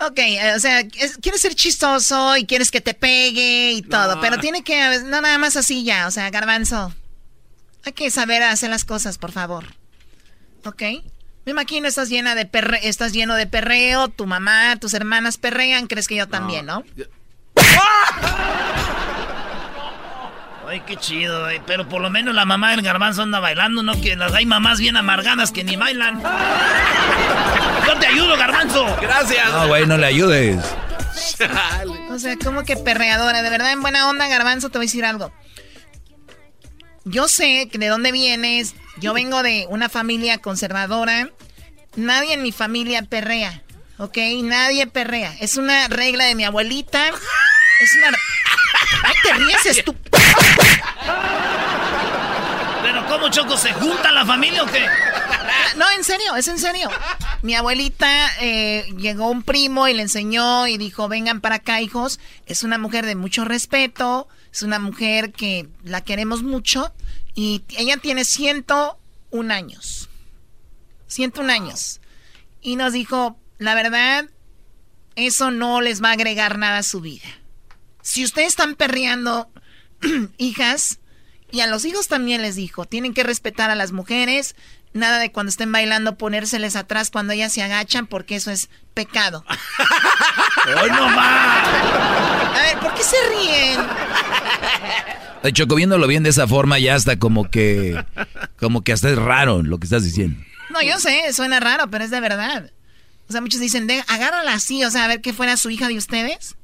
Ok, 0.00 0.18
eh, 0.18 0.52
o 0.54 0.60
sea, 0.60 0.80
es- 0.80 1.18
quieres 1.20 1.40
ser 1.40 1.54
chistoso 1.56 2.36
y 2.36 2.46
quieres 2.46 2.70
que 2.70 2.80
te 2.80 2.94
pegue 2.94 3.72
y 3.72 3.82
todo, 3.82 4.20
pero 4.20 4.38
tiene 4.38 4.62
que, 4.62 5.00
no 5.06 5.20
nada 5.20 5.38
más 5.38 5.56
así 5.56 5.82
ya, 5.82 6.06
o 6.06 6.10
sea, 6.12 6.30
garbanzo. 6.30 6.94
Hay 7.84 7.92
que 7.92 8.08
saber 8.12 8.44
hacer 8.44 8.70
las 8.70 8.84
cosas, 8.84 9.18
por 9.18 9.32
favor. 9.32 9.64
¿Ok? 10.64 10.82
Me 11.46 11.50
imagino 11.52 11.88
estás 11.88 12.10
llena 12.10 12.34
de 12.36 12.44
perre 12.46 12.86
estás 12.86 13.12
lleno 13.12 13.34
de 13.34 13.46
perreo, 13.48 14.08
tu 14.08 14.26
mamá, 14.26 14.76
tus 14.76 14.94
hermanas 14.94 15.36
perrean, 15.38 15.86
crees 15.88 16.06
que 16.06 16.14
yo 16.16 16.28
también, 16.28 16.66
¿no? 16.66 16.84
Ay, 20.68 20.80
qué 20.86 20.96
chido, 20.96 21.44
güey. 21.44 21.62
Pero 21.66 21.88
por 21.88 22.02
lo 22.02 22.10
menos 22.10 22.34
la 22.34 22.44
mamá 22.44 22.72
del 22.72 22.82
garbanzo 22.82 23.22
anda 23.22 23.40
bailando, 23.40 23.82
¿no? 23.82 23.98
Que 24.00 24.16
las 24.16 24.34
hay 24.34 24.44
mamás 24.44 24.78
bien 24.78 24.96
amargadas 24.96 25.50
que 25.50 25.64
ni 25.64 25.76
bailan. 25.76 26.22
Yo 27.86 27.98
te 27.98 28.06
ayudo, 28.06 28.36
garbanzo. 28.36 28.84
Gracias. 29.00 29.50
No, 29.50 29.68
güey, 29.68 29.86
no 29.86 29.96
le 29.96 30.06
ayudes. 30.06 30.62
O 32.10 32.18
sea, 32.18 32.36
como 32.36 32.64
que 32.64 32.76
perreadora. 32.76 33.42
De 33.42 33.50
verdad, 33.50 33.72
en 33.72 33.80
buena 33.80 34.08
onda, 34.08 34.28
Garbanzo, 34.28 34.70
te 34.70 34.78
voy 34.78 34.84
a 34.84 34.88
decir 34.88 35.04
algo. 35.04 35.32
Yo 37.04 37.28
sé 37.28 37.68
que 37.70 37.78
de 37.78 37.88
dónde 37.88 38.12
vienes. 38.12 38.74
Yo 38.98 39.14
vengo 39.14 39.42
de 39.42 39.66
una 39.70 39.88
familia 39.88 40.38
conservadora. 40.38 41.30
Nadie 41.96 42.34
en 42.34 42.42
mi 42.42 42.52
familia 42.52 43.02
perrea. 43.02 43.62
¿Ok? 43.96 44.18
Nadie 44.42 44.86
perrea. 44.86 45.34
Es 45.40 45.56
una 45.56 45.88
regla 45.88 46.24
de 46.24 46.34
mi 46.34 46.44
abuelita. 46.44 47.08
Es 47.08 47.96
una. 47.96 48.16
¡Ay, 49.04 49.14
te 49.22 49.32
ríes, 49.34 49.66
estúpido! 49.66 50.07
Pero 52.82 53.06
¿cómo, 53.06 53.28
Choco? 53.28 53.56
¿Se 53.56 53.72
junta 53.72 54.12
la 54.12 54.24
familia 54.24 54.62
o 54.62 54.66
qué? 54.66 54.86
No, 55.76 55.88
en 55.90 56.02
serio, 56.02 56.34
es 56.36 56.48
en 56.48 56.58
serio. 56.58 56.88
Mi 57.42 57.54
abuelita 57.54 58.28
eh, 58.40 58.86
llegó 58.96 59.30
un 59.30 59.42
primo 59.42 59.86
y 59.86 59.94
le 59.94 60.02
enseñó 60.02 60.66
y 60.66 60.76
dijo, 60.76 61.08
vengan 61.08 61.40
para 61.40 61.56
acá, 61.56 61.80
hijos. 61.80 62.18
Es 62.46 62.62
una 62.62 62.78
mujer 62.78 63.06
de 63.06 63.14
mucho 63.14 63.44
respeto, 63.44 64.28
es 64.52 64.62
una 64.62 64.78
mujer 64.78 65.32
que 65.32 65.68
la 65.84 66.02
queremos 66.02 66.42
mucho 66.42 66.92
y 67.34 67.62
ella 67.76 67.96
tiene 67.98 68.24
101 68.24 69.54
años. 69.54 70.08
101 71.06 71.52
años. 71.52 72.00
Y 72.60 72.76
nos 72.76 72.92
dijo, 72.92 73.38
la 73.58 73.74
verdad, 73.74 74.28
eso 75.14 75.50
no 75.50 75.80
les 75.80 76.02
va 76.02 76.10
a 76.10 76.12
agregar 76.12 76.58
nada 76.58 76.78
a 76.78 76.82
su 76.82 77.00
vida. 77.00 77.28
Si 78.02 78.24
ustedes 78.24 78.48
están 78.48 78.74
perreando, 78.74 79.50
hijas, 80.38 80.98
y 81.50 81.60
a 81.60 81.66
los 81.66 81.84
hijos 81.84 82.08
también 82.08 82.42
les 82.42 82.56
dijo, 82.56 82.84
tienen 82.84 83.14
que 83.14 83.22
respetar 83.22 83.70
a 83.70 83.74
las 83.74 83.92
mujeres, 83.92 84.54
nada 84.92 85.18
de 85.18 85.32
cuando 85.32 85.50
estén 85.50 85.72
bailando 85.72 86.16
ponérseles 86.18 86.76
atrás 86.76 87.10
cuando 87.10 87.32
ellas 87.32 87.52
se 87.52 87.62
agachan, 87.62 88.06
porque 88.06 88.36
eso 88.36 88.50
es 88.50 88.68
pecado. 88.94 89.44
¡Hoy 90.82 90.90
no 90.90 91.08
A 91.08 92.60
ver, 92.62 92.78
¿por 92.80 92.94
qué 92.94 93.02
se 93.02 93.16
ríen? 93.30 93.80
De 95.42 95.50
hecho, 95.50 95.66
viéndolo 95.66 96.06
bien 96.06 96.22
de 96.22 96.30
esa 96.30 96.46
forma, 96.46 96.78
ya 96.78 96.94
hasta 96.94 97.18
como 97.18 97.48
que. 97.48 98.04
Como 98.58 98.82
que 98.82 98.92
hasta 98.92 99.08
es 99.08 99.16
raro 99.16 99.62
lo 99.62 99.78
que 99.78 99.86
estás 99.86 100.04
diciendo. 100.04 100.42
No, 100.70 100.82
yo 100.82 100.98
sé, 100.98 101.32
suena 101.32 101.60
raro, 101.60 101.88
pero 101.90 102.04
es 102.04 102.10
de 102.10 102.20
verdad. 102.20 102.70
O 103.28 103.32
sea, 103.32 103.40
muchos 103.40 103.60
dicen, 103.60 103.86
de, 103.86 104.02
agárrala 104.08 104.54
así, 104.54 104.84
o 104.84 104.90
sea, 104.90 105.04
a 105.04 105.08
ver 105.08 105.20
qué 105.20 105.32
fuera 105.32 105.56
su 105.56 105.70
hija 105.70 105.88
de 105.88 105.96
ustedes. 105.96 106.56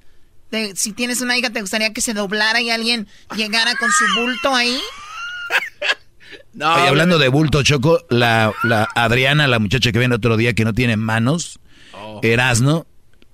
Si 0.74 0.92
tienes 0.92 1.20
una 1.20 1.36
hija, 1.36 1.50
¿te 1.50 1.60
gustaría 1.60 1.92
que 1.92 2.00
se 2.00 2.14
doblara 2.14 2.60
y 2.60 2.70
alguien 2.70 3.08
llegara 3.36 3.74
con 3.76 3.90
su 3.90 4.04
bulto 4.20 4.54
ahí? 4.54 4.78
Oye, 6.54 6.88
hablando 6.88 7.18
de 7.18 7.28
bulto, 7.28 7.62
Choco, 7.62 8.04
la, 8.10 8.52
la 8.62 8.88
Adriana, 8.94 9.48
la 9.48 9.58
muchacha 9.58 9.90
que 9.90 9.98
viene 9.98 10.14
otro 10.14 10.36
día 10.36 10.54
que 10.54 10.64
no 10.64 10.72
tiene 10.72 10.96
manos, 10.96 11.58
Erasno, 12.22 12.86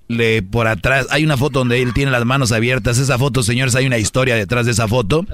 le 0.07 0.41
por 0.41 0.67
atrás, 0.67 1.07
hay 1.09 1.23
una 1.23 1.37
foto 1.37 1.59
donde 1.59 1.81
él 1.81 1.93
tiene 1.93 2.11
las 2.11 2.25
manos 2.25 2.51
abiertas. 2.51 2.97
Esa 2.97 3.17
foto, 3.17 3.43
señores, 3.43 3.75
hay 3.75 3.85
una 3.85 3.97
historia 3.97 4.35
detrás 4.35 4.65
de 4.65 4.71
esa 4.73 4.87
foto. 4.87 5.25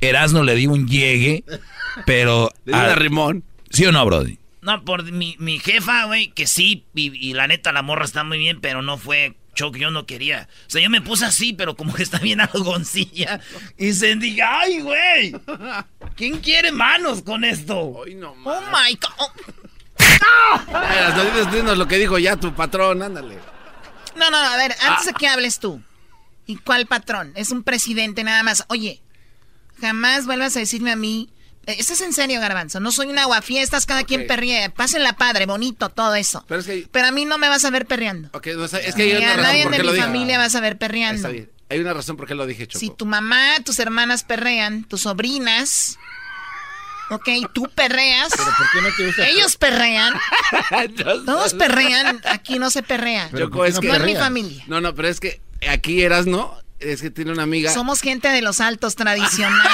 Erasno 0.00 0.42
le 0.42 0.54
dio 0.54 0.70
un 0.70 0.88
llegue, 0.88 1.44
pero. 2.04 2.50
Le 2.64 2.72
dio 2.72 2.82
un 2.82 2.90
arrimón. 2.90 3.44
¿Sí 3.70 3.84
o 3.84 3.92
no, 3.92 4.04
Brody? 4.04 4.38
No, 4.62 4.84
por 4.84 5.04
mi, 5.12 5.36
mi 5.38 5.58
jefa, 5.60 6.06
güey, 6.06 6.28
que 6.28 6.46
sí, 6.46 6.84
y, 6.94 7.34
la 7.34 7.46
neta 7.46 7.72
la 7.72 7.82
morra 7.82 8.04
está 8.04 8.24
muy 8.24 8.38
bien, 8.38 8.60
pero 8.60 8.82
no 8.82 8.98
fue 8.98 9.36
que 9.56 9.80
yo 9.80 9.90
no 9.90 10.06
quería. 10.06 10.48
O 10.66 10.70
sea, 10.70 10.82
yo 10.82 10.90
me 10.90 11.00
puse 11.00 11.24
así, 11.24 11.52
pero 11.52 11.76
como 11.76 11.94
que 11.94 12.02
está 12.02 12.18
bien 12.18 12.40
algoncilla. 12.40 13.40
Y 13.76 13.92
se 13.92 14.14
diga, 14.16 14.60
ay, 14.60 14.80
güey, 14.80 15.34
¿quién 16.14 16.38
quiere 16.38 16.70
manos 16.72 17.22
con 17.22 17.44
esto? 17.44 17.76
oh 17.76 18.04
my 18.06 18.98
God. 19.00 19.54
No 21.16 21.50
dinos 21.52 21.78
lo 21.78 21.88
que 21.88 21.98
dijo 21.98 22.18
ya 22.18 22.36
tu 22.36 22.54
patrón, 22.54 23.02
ándale. 23.02 23.38
No, 24.16 24.30
no, 24.30 24.36
a 24.36 24.56
ver, 24.56 24.74
antes 24.82 25.06
de 25.06 25.12
que 25.12 25.28
hables 25.28 25.58
tú. 25.58 25.82
¿Y 26.46 26.56
cuál 26.56 26.86
patrón? 26.86 27.32
Es 27.34 27.50
un 27.50 27.62
presidente 27.62 28.22
nada 28.24 28.42
más. 28.42 28.64
Oye, 28.68 29.02
jamás 29.80 30.26
vuelvas 30.26 30.56
a 30.56 30.60
decirme 30.60 30.92
a 30.92 30.96
mí. 30.96 31.28
Eh, 31.66 31.76
Esto 31.78 31.92
es 31.92 32.00
en 32.00 32.12
serio, 32.12 32.40
Garbanzo. 32.40 32.80
No 32.80 32.92
soy 32.92 33.08
un 33.08 33.18
aguafiestas, 33.18 33.86
cada 33.86 34.04
quien 34.04 34.26
perría. 34.26 34.70
Pásenla 34.70 35.14
padre, 35.14 35.46
bonito, 35.46 35.88
todo 35.88 36.14
eso. 36.14 36.44
Pero, 36.48 36.60
es 36.60 36.66
que... 36.66 36.88
Pero 36.90 37.08
a 37.08 37.10
mí 37.10 37.24
no 37.24 37.38
me 37.38 37.48
vas 37.48 37.64
a 37.64 37.70
ver 37.70 37.86
perreando. 37.86 38.28
Ok, 38.32 38.48
no, 38.56 38.64
es 38.64 38.94
que 38.94 39.02
hay 39.02 39.16
una 39.16 39.28
razón 39.28 39.42
nadie 39.42 39.62
por 39.64 39.76
de 39.76 39.82
mi 39.82 39.98
familia 39.98 40.38
vas 40.38 40.54
a 40.54 40.60
ver 40.60 40.78
perreando. 40.78 41.28
Hay 41.68 41.80
una 41.80 41.92
razón 41.92 42.16
por 42.16 42.28
qué 42.28 42.34
lo 42.34 42.46
dije, 42.46 42.66
Choco. 42.68 42.78
Si 42.78 42.90
tu 42.90 43.06
mamá, 43.06 43.56
tus 43.64 43.80
hermanas 43.80 44.22
perrean, 44.22 44.84
tus 44.84 45.02
sobrinas, 45.02 45.98
ok, 47.10 47.28
tú 47.52 47.68
perreas. 47.74 48.28
¿Pero 48.36 48.50
por 48.56 48.70
qué 48.70 48.80
no 48.82 48.96
te 48.96 49.06
gusta? 49.06 49.28
Ellos 49.28 49.56
perrean. 49.56 50.14
Todos 51.26 51.54
perrean. 51.54 52.20
Aquí 52.24 52.60
no 52.60 52.70
se 52.70 52.84
perrea. 52.84 53.28
Choco, 53.36 53.64
es 53.64 53.74
no 53.74 53.80
que 53.80 53.90
es 53.90 54.02
mi 54.04 54.14
familia. 54.14 54.62
No, 54.68 54.80
no, 54.80 54.94
pero 54.94 55.08
es 55.08 55.18
que 55.18 55.40
aquí 55.68 56.02
eras, 56.02 56.26
¿no? 56.26 56.56
Es 56.78 57.00
que 57.00 57.10
tiene 57.10 57.32
una 57.32 57.44
amiga. 57.44 57.72
Somos 57.72 58.00
gente 58.00 58.28
de 58.28 58.42
los 58.42 58.60
altos 58.60 58.96
tradicional. 58.96 59.66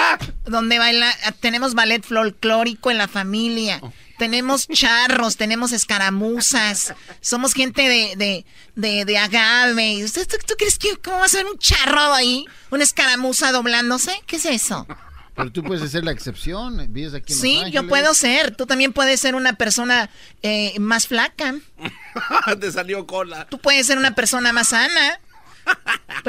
donde 0.44 0.78
baila, 0.78 1.14
tenemos 1.40 1.74
ballet 1.74 2.04
folclórico 2.04 2.90
en 2.90 2.98
la 2.98 3.08
familia. 3.08 3.80
Tenemos 4.18 4.68
charros, 4.68 5.36
tenemos 5.36 5.72
escaramuzas. 5.72 6.94
Somos 7.22 7.54
gente 7.54 7.88
de, 7.88 8.16
de, 8.16 8.44
de, 8.74 9.04
de 9.06 9.18
agave. 9.18 10.04
¿Tú, 10.12 10.20
tú, 10.26 10.36
tú 10.46 10.54
crees 10.58 10.78
que 10.78 10.96
cómo 10.98 11.20
va 11.20 11.24
a 11.24 11.28
ser 11.28 11.46
un 11.46 11.56
charro 11.56 12.12
ahí? 12.12 12.44
¿Una 12.70 12.84
escaramuza 12.84 13.52
doblándose? 13.52 14.12
¿Qué 14.26 14.36
es 14.36 14.44
eso? 14.44 14.86
Pero 15.34 15.52
tú 15.52 15.62
puedes 15.62 15.90
ser 15.90 16.04
la 16.04 16.12
excepción. 16.12 16.86
Vives 16.92 17.14
aquí 17.14 17.32
en 17.32 17.38
Los 17.38 17.42
Sí, 17.42 17.70
yo 17.70 17.88
puedo 17.88 18.12
ser. 18.12 18.54
Tú 18.54 18.66
también 18.66 18.92
puedes 18.92 19.20
ser 19.20 19.34
una 19.34 19.54
persona 19.54 20.10
eh, 20.42 20.78
más 20.78 21.06
flaca. 21.06 21.54
Te 22.60 22.70
salió 22.72 23.06
cola. 23.06 23.46
Tú 23.48 23.58
puedes 23.58 23.86
ser 23.86 23.96
una 23.96 24.14
persona 24.14 24.52
más 24.52 24.68
sana. 24.68 25.18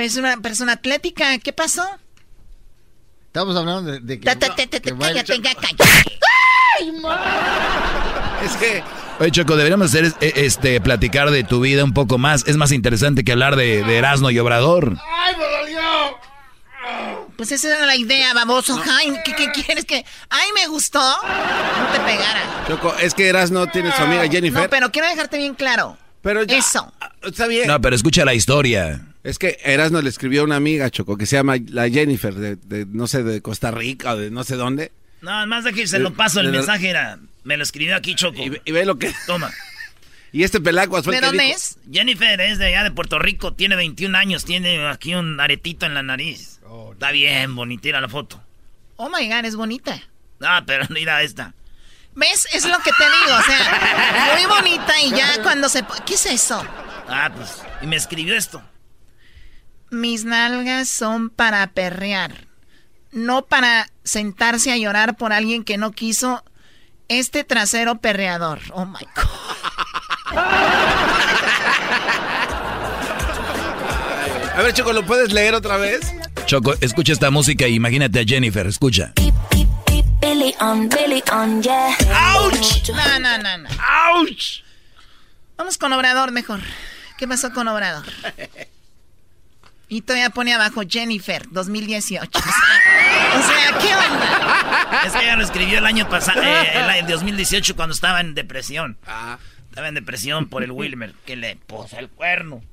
Ser 0.09 0.23
una 0.23 0.37
persona 0.37 0.73
atlética. 0.73 1.37
¿Qué 1.39 1.53
pasó? 1.53 1.83
Estamos 3.27 3.55
hablando 3.55 3.91
de, 3.91 3.99
de 3.99 4.19
que. 4.19 4.25
Ta, 4.25 4.35
ta, 4.37 4.47
ta, 4.49 4.67
ta, 4.67 4.79
que 4.79 4.91
ta, 4.91 4.95
baila- 4.95 5.23
Cállate, 5.23 5.41
cállate. 5.41 5.83
¡Ay, 6.79 6.91
Es 8.45 8.51
que. 8.57 8.83
Oye, 9.19 9.31
Choco, 9.31 9.55
deberíamos 9.55 9.87
hacer 9.87 10.13
eh, 10.19 10.33
este 10.37 10.81
platicar 10.81 11.29
de 11.29 11.43
tu 11.43 11.59
vida 11.61 11.83
un 11.83 11.93
poco 11.93 12.17
más. 12.17 12.43
Es 12.47 12.57
más 12.57 12.71
interesante 12.71 13.23
que 13.23 13.31
hablar 13.31 13.55
de, 13.55 13.83
de 13.83 13.97
Erasmo 13.97 14.31
y 14.31 14.39
Obrador. 14.39 14.97
¡Ay, 15.23 15.35
me 15.37 15.45
dolió! 15.45 16.17
Pues 17.37 17.51
esa 17.51 17.67
era 17.75 17.85
la 17.85 17.95
idea, 17.95 18.33
baboso. 18.33 18.81
Ay, 18.97 19.13
¿qué, 19.23 19.35
qué 19.35 19.51
quieres 19.51 19.85
que.? 19.85 20.03
¡Ay, 20.29 20.49
me 20.55 20.67
gustó! 20.67 20.99
No 20.99 21.87
te 21.93 21.99
pegara. 21.99 22.65
Choco, 22.67 22.95
es 22.99 23.13
que 23.13 23.27
eras 23.29 23.51
no 23.51 23.67
tiene 23.67 23.91
su 23.95 24.01
amiga 24.01 24.27
Jennifer. 24.27 24.63
No, 24.63 24.69
pero 24.69 24.91
quiero 24.91 25.07
dejarte 25.07 25.37
bien 25.37 25.53
claro. 25.53 25.97
Pero 26.23 26.43
ya- 26.43 26.57
Eso. 26.57 26.91
Está 27.21 27.45
bien. 27.47 27.67
No, 27.67 27.79
pero 27.79 27.95
escucha 27.95 28.25
la 28.25 28.33
historia. 28.33 29.01
Es 29.23 29.37
que 29.37 29.59
Erasno 29.63 30.01
le 30.01 30.09
escribió 30.09 30.41
a 30.41 30.45
una 30.45 30.55
amiga, 30.55 30.89
Choco, 30.89 31.15
que 31.17 31.25
se 31.25 31.35
llama 31.35 31.55
la 31.67 31.89
Jennifer, 31.89 32.33
de, 32.33 32.55
de, 32.55 32.85
no 32.87 33.05
sé, 33.07 33.23
de 33.23 33.41
Costa 33.41 33.69
Rica 33.71 34.13
o 34.13 34.17
de 34.17 34.31
no 34.31 34.43
sé 34.43 34.55
dónde. 34.55 34.91
No, 35.21 35.45
más 35.45 35.63
de 35.63 35.73
que 35.73 35.85
se 35.87 35.99
lo 35.99 36.13
paso, 36.13 36.39
el 36.39 36.47
De- 36.47 36.51
de- 36.53 36.57
mensaje 36.57 36.89
era. 36.89 37.19
Me 37.43 37.55
lo 37.57 37.63
escribió 37.63 37.95
aquí, 37.95 38.15
Choco. 38.15 38.41
Y, 38.41 38.49
ve- 38.49 38.61
y 38.65 38.71
ve 38.71 38.85
lo 38.85 38.97
que... 38.97 39.13
Toma. 39.27 39.51
Y 40.33 40.43
este 40.43 40.61
pelacuas 40.61 41.03
fue 41.03 41.11
¿De 41.11 41.17
el 41.17 41.21
que 41.23 41.27
dónde 41.27 41.43
dijo- 41.43 41.55
es? 41.57 41.77
Jennifer 41.91 42.39
es 42.39 42.57
de 42.57 42.67
allá 42.67 42.83
de 42.85 42.91
Puerto 42.91 43.19
Rico, 43.19 43.51
tiene 43.53 43.75
21 43.75 44.17
años, 44.17 44.45
tiene 44.45 44.87
aquí 44.87 45.13
un 45.13 45.37
aretito 45.41 45.85
en 45.85 45.93
la 45.93 46.03
nariz. 46.03 46.61
Está 46.93 47.11
bien 47.11 47.53
bonita, 47.53 47.81
mira 47.83 47.99
la 47.99 48.07
foto. 48.07 48.41
Oh 48.95 49.09
my 49.09 49.27
god, 49.27 49.43
es 49.43 49.57
bonita. 49.57 50.01
Ah, 50.39 50.63
pero 50.65 50.85
mira 50.89 51.21
esta. 51.21 51.53
¿Ves? 52.15 52.47
Es 52.53 52.65
lo 52.65 52.77
que 52.79 52.91
te 52.97 53.03
digo. 53.03 53.37
O 53.37 53.41
sea, 53.43 54.33
muy 54.37 54.45
bonita 54.45 55.01
y 55.01 55.09
ya 55.11 55.43
cuando 55.43 55.67
se. 55.67 55.83
¿Qué 56.05 56.13
es 56.13 56.25
eso? 56.27 56.65
Ah, 57.09 57.29
pues, 57.35 57.61
y 57.81 57.87
me 57.87 57.97
escribió 57.97 58.33
esto. 58.37 58.63
Mis 59.91 60.23
nalgas 60.23 60.87
son 60.87 61.29
para 61.29 61.67
perrear, 61.67 62.47
no 63.11 63.45
para 63.45 63.89
sentarse 64.05 64.71
a 64.71 64.77
llorar 64.77 65.17
por 65.17 65.33
alguien 65.33 65.65
que 65.65 65.77
no 65.77 65.91
quiso 65.91 66.45
este 67.09 67.43
trasero 67.43 67.99
perreador. 67.99 68.59
Oh 68.71 68.85
my 68.85 69.05
God. 69.13 70.37
A 74.55 74.61
ver, 74.63 74.73
Choco, 74.73 74.93
¿lo 74.93 75.05
puedes 75.05 75.33
leer 75.33 75.55
otra 75.55 75.75
vez? 75.75 76.13
Choco, 76.45 76.73
escucha 76.79 77.11
esta 77.11 77.29
música 77.29 77.67
y 77.67 77.75
imagínate 77.75 78.21
a 78.21 78.23
Jennifer, 78.23 78.65
escucha. 78.67 79.11
Billy 80.21 80.55
on, 80.61 80.87
Billy 80.87 81.21
on, 81.33 81.61
yeah. 81.61 81.89
¡Auch! 82.15 82.89
No, 82.89 83.19
no, 83.19 83.37
no, 83.39 83.57
no. 83.57 83.69
¡Auch! 83.69 84.63
Vamos 85.57 85.77
con 85.77 85.91
Obrador 85.91 86.31
mejor. 86.31 86.61
¿Qué 87.17 87.27
pasó 87.27 87.51
con 87.51 87.67
Obrador? 87.67 88.05
Y 89.93 90.03
todavía 90.03 90.29
pone 90.29 90.53
abajo 90.53 90.83
Jennifer, 90.87 91.45
2018. 91.51 92.39
O 92.39 92.41
sea, 92.41 93.77
¿qué 93.77 93.93
onda? 93.93 95.01
Es 95.05 95.11
que 95.11 95.21
ella 95.21 95.35
lo 95.35 95.43
escribió 95.43 95.79
el 95.79 95.85
año 95.85 96.07
pasado, 96.07 96.41
eh, 96.41 96.99
el 96.99 97.07
2018, 97.07 97.75
cuando 97.75 97.93
estaba 97.93 98.21
en 98.21 98.33
depresión. 98.33 98.97
Ah. 99.05 99.37
Estaba 99.67 99.89
en 99.89 99.95
depresión 99.95 100.47
por 100.47 100.63
el 100.63 100.71
Wilmer, 100.71 101.13
que 101.25 101.35
le 101.35 101.57
puso 101.57 101.99
el 101.99 102.07
cuerno. 102.07 102.63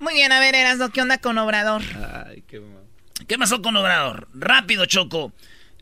Muy 0.00 0.14
bien, 0.14 0.32
a 0.32 0.40
ver, 0.40 0.56
Erasno, 0.56 0.90
¿qué 0.90 1.02
onda 1.02 1.18
con 1.18 1.38
Obrador? 1.38 1.82
Ay, 2.26 2.42
qué 2.48 2.58
mal. 2.58 2.82
¿Qué 3.28 3.38
pasó 3.38 3.62
con 3.62 3.76
Obrador? 3.76 4.26
Rápido, 4.34 4.86
Choco. 4.86 5.32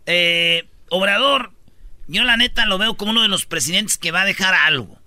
Eh, 0.04 0.68
Obrador, 0.90 1.52
yo 2.08 2.24
la 2.24 2.36
neta 2.36 2.66
lo 2.66 2.76
veo 2.76 2.98
como 2.98 3.12
uno 3.12 3.22
de 3.22 3.28
los 3.28 3.46
presidentes 3.46 3.96
que 3.96 4.10
va 4.10 4.20
a 4.20 4.26
dejar 4.26 4.52
algo. 4.52 4.98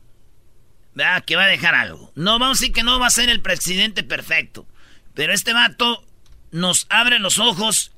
¿Verdad? 0.96 1.24
Que 1.24 1.36
va 1.36 1.44
a 1.44 1.48
dejar 1.48 1.76
algo. 1.76 2.12
No 2.16 2.40
vamos 2.40 2.58
a 2.58 2.62
decir 2.62 2.74
que 2.74 2.84
no 2.84 3.00
va 3.00 3.08
a 3.08 3.12
ser 3.12 3.30
el 3.30 3.42
presidente 3.42 4.04
perfecto. 4.04 4.66
Pero 5.22 5.34
este 5.34 5.54
vato 5.54 6.04
nos 6.50 6.88
abre 6.90 7.20
los 7.20 7.38
ojos 7.38 7.92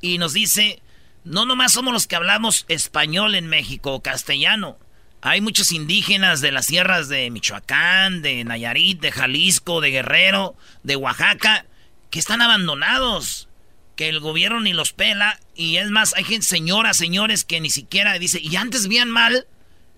y 0.00 0.16
nos 0.16 0.32
dice, 0.32 0.80
no 1.22 1.44
nomás 1.44 1.74
somos 1.74 1.92
los 1.92 2.06
que 2.06 2.16
hablamos 2.16 2.64
español 2.66 3.34
en 3.34 3.46
México 3.46 3.92
o 3.92 4.02
castellano. 4.02 4.78
Hay 5.20 5.42
muchos 5.42 5.70
indígenas 5.70 6.40
de 6.40 6.50
las 6.50 6.64
sierras 6.64 7.10
de 7.10 7.30
Michoacán, 7.30 8.22
de 8.22 8.42
Nayarit, 8.44 9.02
de 9.02 9.12
Jalisco, 9.12 9.82
de 9.82 9.90
Guerrero, 9.90 10.56
de 10.82 10.96
Oaxaca, 10.96 11.66
que 12.08 12.18
están 12.18 12.40
abandonados, 12.40 13.50
que 13.94 14.08
el 14.08 14.20
gobierno 14.20 14.62
ni 14.62 14.72
los 14.72 14.94
pela. 14.94 15.40
Y 15.54 15.76
es 15.76 15.90
más, 15.90 16.14
hay 16.14 16.24
gente, 16.24 16.46
señoras, 16.46 16.96
señores, 16.96 17.44
que 17.44 17.60
ni 17.60 17.68
siquiera 17.68 18.18
dice, 18.18 18.40
y 18.42 18.56
antes 18.56 18.88
veían 18.88 19.10
mal 19.10 19.46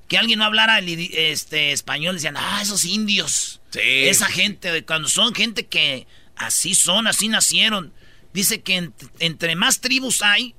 que 0.08 0.18
alguien 0.18 0.40
no 0.40 0.44
hablara 0.44 0.80
el 0.80 0.88
este, 0.88 1.70
español, 1.70 2.16
decían, 2.16 2.36
ah, 2.36 2.58
esos 2.60 2.84
indios. 2.84 3.60
Esa 3.74 4.26
gente, 4.26 4.84
cuando 4.84 5.08
son 5.08 5.36
gente 5.36 5.66
que 5.66 6.08
así 6.36 6.74
son, 6.74 7.06
así 7.06 7.28
nacieron. 7.28 7.92
Dice 8.32 8.62
que 8.62 8.78
ent- 8.82 9.10
entre 9.20 9.54
más 9.56 9.80
tribus 9.80 10.22
hay, 10.22 10.54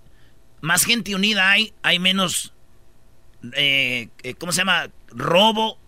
más 0.61 0.85
gente 0.85 1.13
unida 1.15 1.49
hay, 1.51 1.73
hay 1.83 1.99
menos, 1.99 2.53
eh, 3.53 4.09
eh, 4.23 4.33
¿cómo 4.35 4.51
se 4.51 4.59
llama? 4.59 4.89
Robo. 5.09 5.79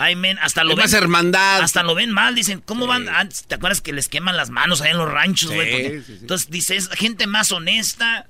Hay 0.00 0.14
men, 0.14 0.38
hasta 0.38 0.62
lo 0.62 0.76
ven. 0.76 0.84
más 0.84 0.92
hermandad. 0.92 1.60
Hasta 1.60 1.82
lo 1.82 1.96
ven 1.96 2.12
mal, 2.12 2.36
dicen, 2.36 2.60
¿cómo 2.64 2.86
van? 2.86 3.08
¿Te 3.48 3.56
acuerdas 3.56 3.80
que 3.80 3.92
les 3.92 4.08
queman 4.08 4.36
las 4.36 4.48
manos 4.48 4.80
ahí 4.80 4.92
en 4.92 4.98
los 4.98 5.10
ranchos, 5.10 5.50
güey? 5.52 5.72
Porque- 5.72 5.98
sí, 5.98 6.04
sí. 6.06 6.18
Entonces 6.20 6.50
dice, 6.50 6.76
es 6.76 6.88
gente 6.90 7.26
más 7.26 7.50
honesta. 7.50 8.28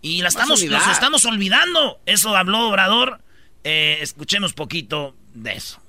Y 0.00 0.18
la 0.18 0.24
Más 0.26 0.34
estamos, 0.34 0.62
nos 0.64 0.88
estamos 0.88 1.24
olvidando. 1.24 2.00
Eso 2.06 2.36
habló 2.36 2.68
Obrador. 2.68 3.20
Eh, 3.64 3.98
escuchemos 4.00 4.52
poquito 4.52 5.16
de 5.34 5.54
eso. 5.54 5.81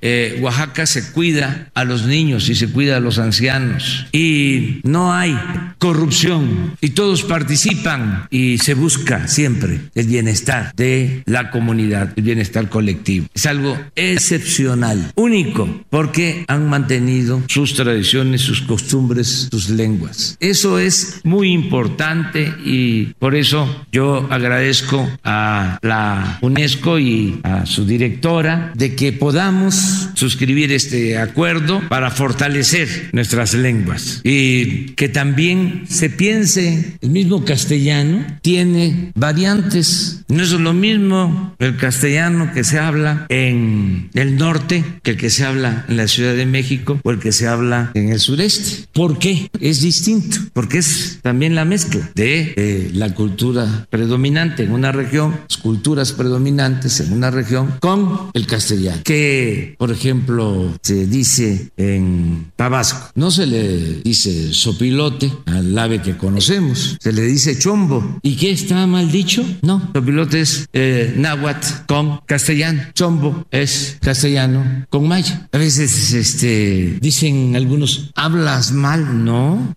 Eh, 0.00 0.38
Oaxaca 0.42 0.86
se 0.86 1.12
cuida 1.12 1.70
a 1.74 1.84
los 1.84 2.06
niños 2.06 2.48
y 2.48 2.54
se 2.54 2.68
cuida 2.68 2.98
a 2.98 3.00
los 3.00 3.18
ancianos 3.18 4.06
y 4.12 4.80
no 4.82 5.14
hay 5.14 5.34
corrupción 5.78 6.76
y 6.80 6.90
todos 6.90 7.22
participan 7.22 8.26
y 8.30 8.58
se 8.58 8.74
busca 8.74 9.28
siempre 9.28 9.80
el 9.94 10.06
bienestar 10.06 10.72
de 10.76 11.22
la 11.26 11.50
comunidad, 11.50 12.12
el 12.16 12.22
bienestar 12.22 12.68
colectivo. 12.68 13.26
Es 13.34 13.46
algo 13.46 13.78
excepcional, 13.96 15.12
único, 15.14 15.68
porque 15.90 16.44
han 16.48 16.68
mantenido 16.68 17.42
sus 17.48 17.74
tradiciones, 17.74 18.42
sus 18.42 18.62
costumbres, 18.62 19.48
sus 19.50 19.70
lenguas. 19.70 20.36
Eso 20.40 20.78
es 20.78 21.20
muy 21.24 21.52
importante 21.52 22.52
y 22.64 23.14
por 23.18 23.34
eso 23.34 23.86
yo 23.92 24.26
agradezco 24.30 25.08
a 25.22 25.78
la 25.82 26.38
UNESCO 26.42 26.98
y 26.98 27.40
a 27.42 27.66
su 27.66 27.86
directora 27.86 28.72
de 28.74 28.94
que 28.94 29.12
podamos 29.12 29.74
Suscribir 30.14 30.72
este 30.72 31.18
acuerdo 31.18 31.82
para 31.88 32.10
fortalecer 32.10 33.10
nuestras 33.12 33.54
lenguas 33.54 34.20
y 34.24 34.90
que 34.96 35.08
también 35.08 35.84
se 35.88 36.10
piense, 36.10 36.98
el 37.00 37.10
mismo 37.10 37.44
castellano 37.44 38.24
tiene 38.42 39.12
variantes. 39.14 40.22
No 40.28 40.42
es 40.42 40.50
lo 40.52 40.72
mismo 40.72 41.54
el 41.58 41.76
castellano 41.76 42.52
que 42.52 42.64
se 42.64 42.78
habla 42.78 43.26
en 43.28 44.10
el 44.14 44.36
norte 44.36 44.84
que 45.02 45.12
el 45.12 45.16
que 45.16 45.30
se 45.30 45.44
habla 45.44 45.84
en 45.88 45.96
la 45.96 46.08
Ciudad 46.08 46.34
de 46.34 46.46
México 46.46 47.00
o 47.02 47.10
el 47.10 47.18
que 47.18 47.32
se 47.32 47.46
habla 47.46 47.90
en 47.94 48.10
el 48.10 48.20
sureste. 48.20 48.86
¿Por 48.92 49.18
qué? 49.18 49.50
Es 49.60 49.80
distinto, 49.80 50.38
porque 50.52 50.78
es 50.78 51.18
también 51.22 51.54
la 51.54 51.64
mezcla 51.64 52.10
de 52.14 52.54
eh, 52.56 52.90
la 52.92 53.14
cultura 53.14 53.86
predominante 53.90 54.64
en 54.64 54.72
una 54.72 54.92
región, 54.92 55.38
las 55.48 55.58
culturas 55.58 56.12
predominantes 56.12 57.00
en 57.00 57.12
una 57.12 57.30
región 57.30 57.74
con 57.80 58.30
el 58.34 58.46
castellano. 58.46 59.02
Que, 59.04 59.73
por 59.78 59.90
ejemplo, 59.90 60.72
se 60.82 61.06
dice 61.06 61.70
en 61.76 62.52
Tabasco, 62.56 63.10
no 63.14 63.30
se 63.30 63.46
le 63.46 64.02
dice 64.02 64.52
sopilote 64.52 65.32
al 65.46 65.76
ave 65.78 66.02
que 66.02 66.16
conocemos, 66.16 66.96
se 67.00 67.12
le 67.12 67.22
dice 67.22 67.58
chombo. 67.58 68.18
¿Y 68.22 68.36
qué 68.36 68.50
está 68.50 68.86
mal 68.86 69.10
dicho? 69.10 69.44
No, 69.62 69.90
sopilote 69.94 70.40
es 70.40 70.68
eh, 70.72 71.14
náhuatl 71.16 71.86
con 71.86 72.20
castellano, 72.26 72.82
chombo 72.94 73.46
es 73.50 73.98
castellano 74.00 74.86
con 74.90 75.08
maya. 75.08 75.48
A 75.52 75.58
veces 75.58 76.12
este, 76.12 76.98
dicen 77.00 77.56
algunos, 77.56 78.10
hablas 78.14 78.72
mal, 78.72 79.24
no, 79.24 79.74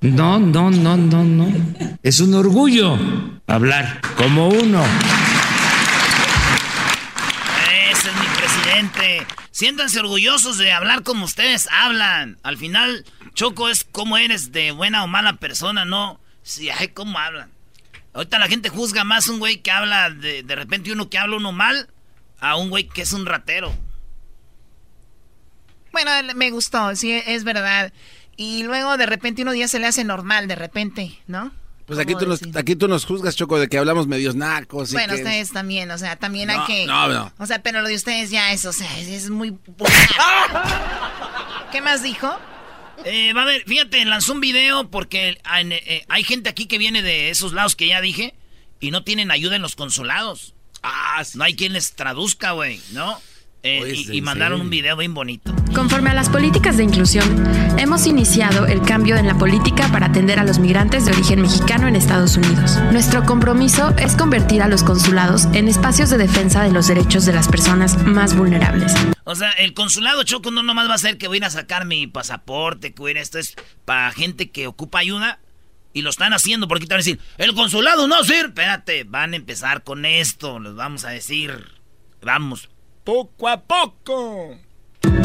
no, 0.00 0.38
no, 0.38 0.70
no, 0.70 0.96
no, 0.96 1.24
no. 1.24 1.46
Es 2.02 2.20
un 2.20 2.34
orgullo 2.34 2.98
hablar 3.46 4.00
como 4.16 4.48
uno. 4.48 4.82
Ese 7.90 8.08
Siéntanse 9.50 10.00
orgullosos 10.00 10.58
de 10.58 10.72
hablar 10.72 11.02
como 11.02 11.24
ustedes 11.24 11.68
hablan. 11.70 12.38
Al 12.42 12.56
final, 12.56 13.04
Choco 13.34 13.68
es 13.68 13.84
como 13.84 14.18
eres 14.18 14.52
de 14.52 14.72
buena 14.72 15.04
o 15.04 15.06
mala 15.06 15.36
persona, 15.36 15.84
no 15.84 16.20
si 16.42 16.70
ay, 16.70 16.88
cómo 16.88 17.18
hablan. 17.18 17.50
Ahorita 18.12 18.38
la 18.38 18.48
gente 18.48 18.68
juzga 18.68 19.02
más 19.02 19.28
un 19.28 19.38
güey 19.40 19.58
que 19.58 19.72
habla 19.72 20.10
de, 20.10 20.42
de 20.42 20.54
repente 20.54 20.92
uno 20.92 21.10
que 21.10 21.18
habla 21.18 21.36
uno 21.36 21.50
mal 21.50 21.88
a 22.38 22.56
un 22.56 22.70
güey 22.70 22.86
que 22.86 23.02
es 23.02 23.12
un 23.12 23.26
ratero. 23.26 23.74
Bueno, 25.90 26.10
me 26.34 26.50
gustó, 26.50 26.94
sí, 26.94 27.12
es 27.12 27.44
verdad. 27.44 27.92
Y 28.36 28.64
luego 28.64 28.96
de 28.96 29.06
repente 29.06 29.42
uno 29.42 29.52
día 29.52 29.68
se 29.68 29.78
le 29.78 29.86
hace 29.86 30.04
normal, 30.04 30.48
de 30.48 30.56
repente, 30.56 31.18
¿no? 31.26 31.52
Pues 31.86 31.98
aquí 31.98 32.14
tú, 32.18 32.26
nos, 32.26 32.40
aquí 32.54 32.76
tú 32.76 32.88
nos 32.88 33.04
juzgas, 33.04 33.36
Choco, 33.36 33.58
de 33.58 33.68
que 33.68 33.76
hablamos 33.76 34.06
medios 34.06 34.34
nacos. 34.34 34.90
Y 34.90 34.94
bueno, 34.94 35.14
ustedes 35.14 35.52
también, 35.52 35.90
o 35.90 35.98
sea, 35.98 36.16
también 36.16 36.48
no, 36.48 36.54
hay 36.54 36.66
que... 36.66 36.86
No, 36.86 37.08
no. 37.08 37.30
O 37.38 37.44
sea, 37.44 37.62
pero 37.62 37.82
lo 37.82 37.88
de 37.88 37.94
ustedes 37.94 38.30
ya 38.30 38.52
es, 38.52 38.64
o 38.64 38.72
sea, 38.72 38.98
es, 38.98 39.08
es 39.08 39.30
muy... 39.30 39.50
¿Qué 41.72 41.82
más 41.82 42.02
dijo? 42.02 42.34
Eh, 43.04 43.34
va 43.34 43.42
a 43.42 43.46
ver, 43.46 43.64
fíjate, 43.66 44.02
lanzó 44.06 44.32
un 44.32 44.40
video 44.40 44.88
porque 44.88 45.38
hay, 45.44 45.72
eh, 45.72 46.06
hay 46.08 46.24
gente 46.24 46.48
aquí 46.48 46.66
que 46.66 46.78
viene 46.78 47.02
de 47.02 47.28
esos 47.28 47.52
lados 47.52 47.76
que 47.76 47.88
ya 47.88 48.00
dije 48.00 48.34
y 48.80 48.90
no 48.90 49.04
tienen 49.04 49.30
ayuda 49.30 49.56
en 49.56 49.62
los 49.62 49.76
consulados. 49.76 50.54
Ah, 50.82 51.22
sí. 51.22 51.36
No 51.36 51.44
hay 51.44 51.54
quien 51.54 51.74
les 51.74 51.92
traduzca, 51.92 52.52
güey, 52.52 52.80
¿no? 52.92 53.20
Eh, 53.66 53.94
y, 53.94 54.18
y, 54.18 54.20
mandaron 54.20 54.60
un 54.60 54.68
video 54.68 54.94
bien 54.94 55.14
bonito. 55.14 55.50
Conforme 55.74 56.10
a 56.10 56.14
las 56.14 56.28
políticas 56.28 56.76
de 56.76 56.84
inclusión, 56.84 57.24
hemos 57.78 58.06
iniciado 58.06 58.66
el 58.66 58.82
cambio 58.82 59.16
en 59.16 59.26
la 59.26 59.38
política 59.38 59.88
para 59.90 60.06
atender 60.06 60.38
a 60.38 60.44
los 60.44 60.58
migrantes 60.58 61.06
de 61.06 61.12
origen 61.12 61.40
mexicano 61.40 61.88
en 61.88 61.96
Estados 61.96 62.36
Unidos. 62.36 62.76
Nuestro 62.92 63.24
compromiso 63.24 63.94
es 63.96 64.16
convertir 64.16 64.60
a 64.60 64.68
los 64.68 64.82
consulados 64.82 65.46
en 65.54 65.68
espacios 65.68 66.10
de 66.10 66.18
defensa 66.18 66.62
de 66.62 66.72
los 66.72 66.88
derechos 66.88 67.24
de 67.24 67.32
las 67.32 67.48
personas 67.48 67.96
más 68.02 68.36
vulnerables. 68.36 68.92
O 69.24 69.34
sea, 69.34 69.52
el 69.52 69.72
consulado 69.72 70.24
Choco 70.24 70.50
no 70.50 70.62
nomás 70.62 70.90
va 70.90 70.94
a 70.96 70.98
ser 70.98 71.16
que 71.16 71.26
voy 71.26 71.36
a 71.36 71.38
ir 71.38 71.44
a 71.46 71.50
sacar 71.50 71.86
mi 71.86 72.06
pasaporte, 72.06 72.92
que 72.92 73.00
voy 73.00 73.08
a 73.08 73.12
ir 73.12 73.18
a 73.18 73.22
esto 73.22 73.38
es 73.38 73.56
para 73.86 74.12
gente 74.12 74.50
que 74.50 74.66
ocupa 74.66 74.98
ayuda. 74.98 75.40
Y 75.94 76.02
lo 76.02 76.10
están 76.10 76.34
haciendo 76.34 76.68
porque 76.68 76.86
te 76.86 76.92
van 76.92 76.98
a 76.98 77.04
decir, 77.04 77.18
el 77.38 77.54
consulado 77.54 78.06
no 78.08 78.24
sirve. 78.24 78.48
Espérate, 78.48 79.04
van 79.04 79.32
a 79.32 79.36
empezar 79.36 79.84
con 79.84 80.04
esto, 80.04 80.60
les 80.60 80.74
vamos 80.74 81.06
a 81.06 81.10
decir. 81.10 81.80
Vamos, 82.20 82.68
poco 83.04 83.46
a 83.46 83.58
poco. 83.58 84.56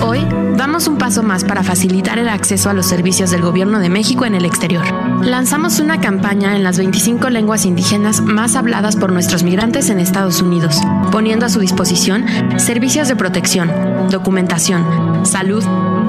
Hoy 0.02 0.26
damos 0.56 0.88
un 0.88 0.98
paso 0.98 1.24
más 1.24 1.44
para 1.44 1.64
facilitar 1.64 2.20
el 2.20 2.30
acceso 2.30 2.70
a 2.70 2.74
los 2.74 2.88
servicios 2.88 3.32
del 3.32 3.42
Gobierno 3.42 3.80
de 3.80 3.90
México 3.90 4.26
en 4.26 4.36
el 4.36 4.46
exterior. 4.46 4.86
Lanzamos 5.24 5.80
una 5.80 6.00
campaña 6.00 6.56
en 6.56 6.64
las 6.64 6.78
25 6.78 7.30
lenguas 7.30 7.66
indígenas 7.66 8.22
más 8.22 8.56
habladas 8.56 8.96
por 8.96 9.12
nuestros 9.12 9.44
migrantes 9.44 9.90
en 9.90 10.00
Estados 10.00 10.42
Unidos, 10.42 10.78
poniendo 11.12 11.46
a 11.46 11.50
su 11.50 11.60
disposición 11.60 12.26
servicios 12.60 13.08
de 13.08 13.16
protección, 13.16 13.72
documentación, 14.10 15.26
salud, 15.26 15.64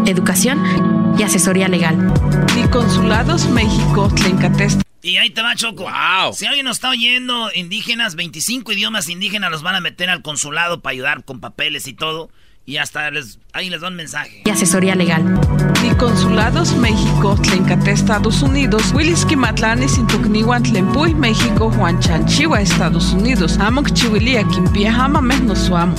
educación 0.07 1.15
y 1.19 1.23
asesoría 1.23 1.69
legal. 1.69 2.13
Ni 2.57 2.69
Consulados 2.69 3.49
México, 3.49 4.09
Tlencatest. 4.15 4.83
Y 5.03 5.17
ahí 5.17 5.31
te 5.31 5.41
va, 5.43 5.55
Choco. 5.55 5.85
Wow. 5.85 6.35
Si 6.35 6.45
alguien 6.45 6.67
nos 6.67 6.77
está 6.77 6.91
oyendo, 6.91 7.51
indígenas, 7.55 8.17
25 8.17 8.73
idiomas 8.73 9.09
indígenas 9.09 9.51
los 9.51 9.63
van 9.63 9.75
a 9.75 9.81
meter 9.81 10.11
al 10.11 10.21
consulado 10.21 10.83
para 10.83 10.93
ayudar 10.93 11.25
con 11.25 11.41
papeles 11.41 11.87
y 11.87 11.95
todo. 11.95 12.31
Y 12.67 12.77
hasta 12.77 13.11
les, 13.11 13.39
ahí 13.53 13.71
les 13.71 13.81
dan 13.81 13.97
mensaje. 13.97 14.43
Y 14.45 14.51
asesoría 14.51 14.95
legal. 14.95 15.41
Ni 15.83 15.91
Consulados 15.97 16.75
México, 16.77 17.37
Tlencate, 17.43 17.91
Estados 17.91 18.43
Unidos, 18.43 18.93
Willis 18.95 19.25
Kimatlani, 19.25 19.89
Sintukniwan, 19.89 20.63
Tlempuy, 20.63 21.15
México, 21.15 21.71
Juan 21.71 21.99
Chanchiwa, 22.01 22.61
Estados 22.61 23.13
Unidos, 23.13 23.59
Amok 23.59 23.93
Chiwilia, 23.93 24.45
Kimpia, 24.45 24.93
Hama, 24.93 25.21
Mesnosuamo. 25.21 25.95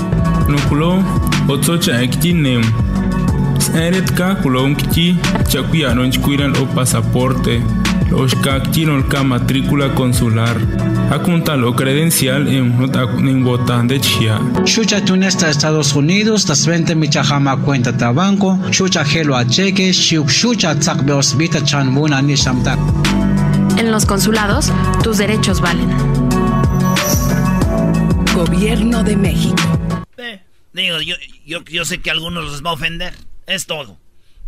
Nukulo, 0.47 1.03
Otsocha, 1.47 2.01
Ekinem. 2.01 2.61
Eretka, 3.73 4.35
Kulon 4.41 4.75
Kiki, 4.75 5.17
Chakuya, 5.47 5.93
non 5.93 6.11
Chikuiran 6.11 6.55
o 6.57 6.65
pasaporte. 6.67 7.61
Ka 9.09 9.23
matrícula 9.23 9.95
consular. 9.95 10.55
Akunta 11.09 11.55
lo 11.55 11.73
credencial 11.73 12.47
en 12.47 12.75
en 13.19 13.43
botán 13.43 13.87
de 13.87 13.99
chia. 13.99 14.39
Chucha 14.65 15.03
tunesta 15.03 15.49
Estados 15.49 15.95
Unidos, 15.95 16.45
das 16.45 16.65
20 16.65 16.95
michahama 16.95 17.57
cuenta 17.57 17.95
tabanco, 17.95 18.59
chucha 18.69 19.05
gelo 19.05 19.35
a 19.35 19.45
cheque, 19.45 19.91
chucha 19.91 20.75
tzakbe 20.75 21.13
osbita 21.13 21.63
chanbuna 21.63 22.21
ni 22.21 22.35
shamtak. 22.35 22.79
En 23.77 23.91
los 23.91 24.05
consulados, 24.05 24.71
tus 25.03 25.17
derechos 25.17 25.61
valen. 25.61 25.89
Gobierno 28.35 29.03
de 29.03 29.15
México. 29.15 29.63
Eh, 30.17 30.41
digo, 30.73 30.99
yo, 31.01 31.15
yo, 31.45 31.63
yo 31.63 31.85
sé 31.85 31.99
que 31.99 32.09
a 32.09 32.13
algunos 32.13 32.51
les 32.51 32.61
va 32.61 32.71
a 32.71 32.73
ofender. 32.73 33.13
Es 33.47 33.65
todo. 33.65 34.00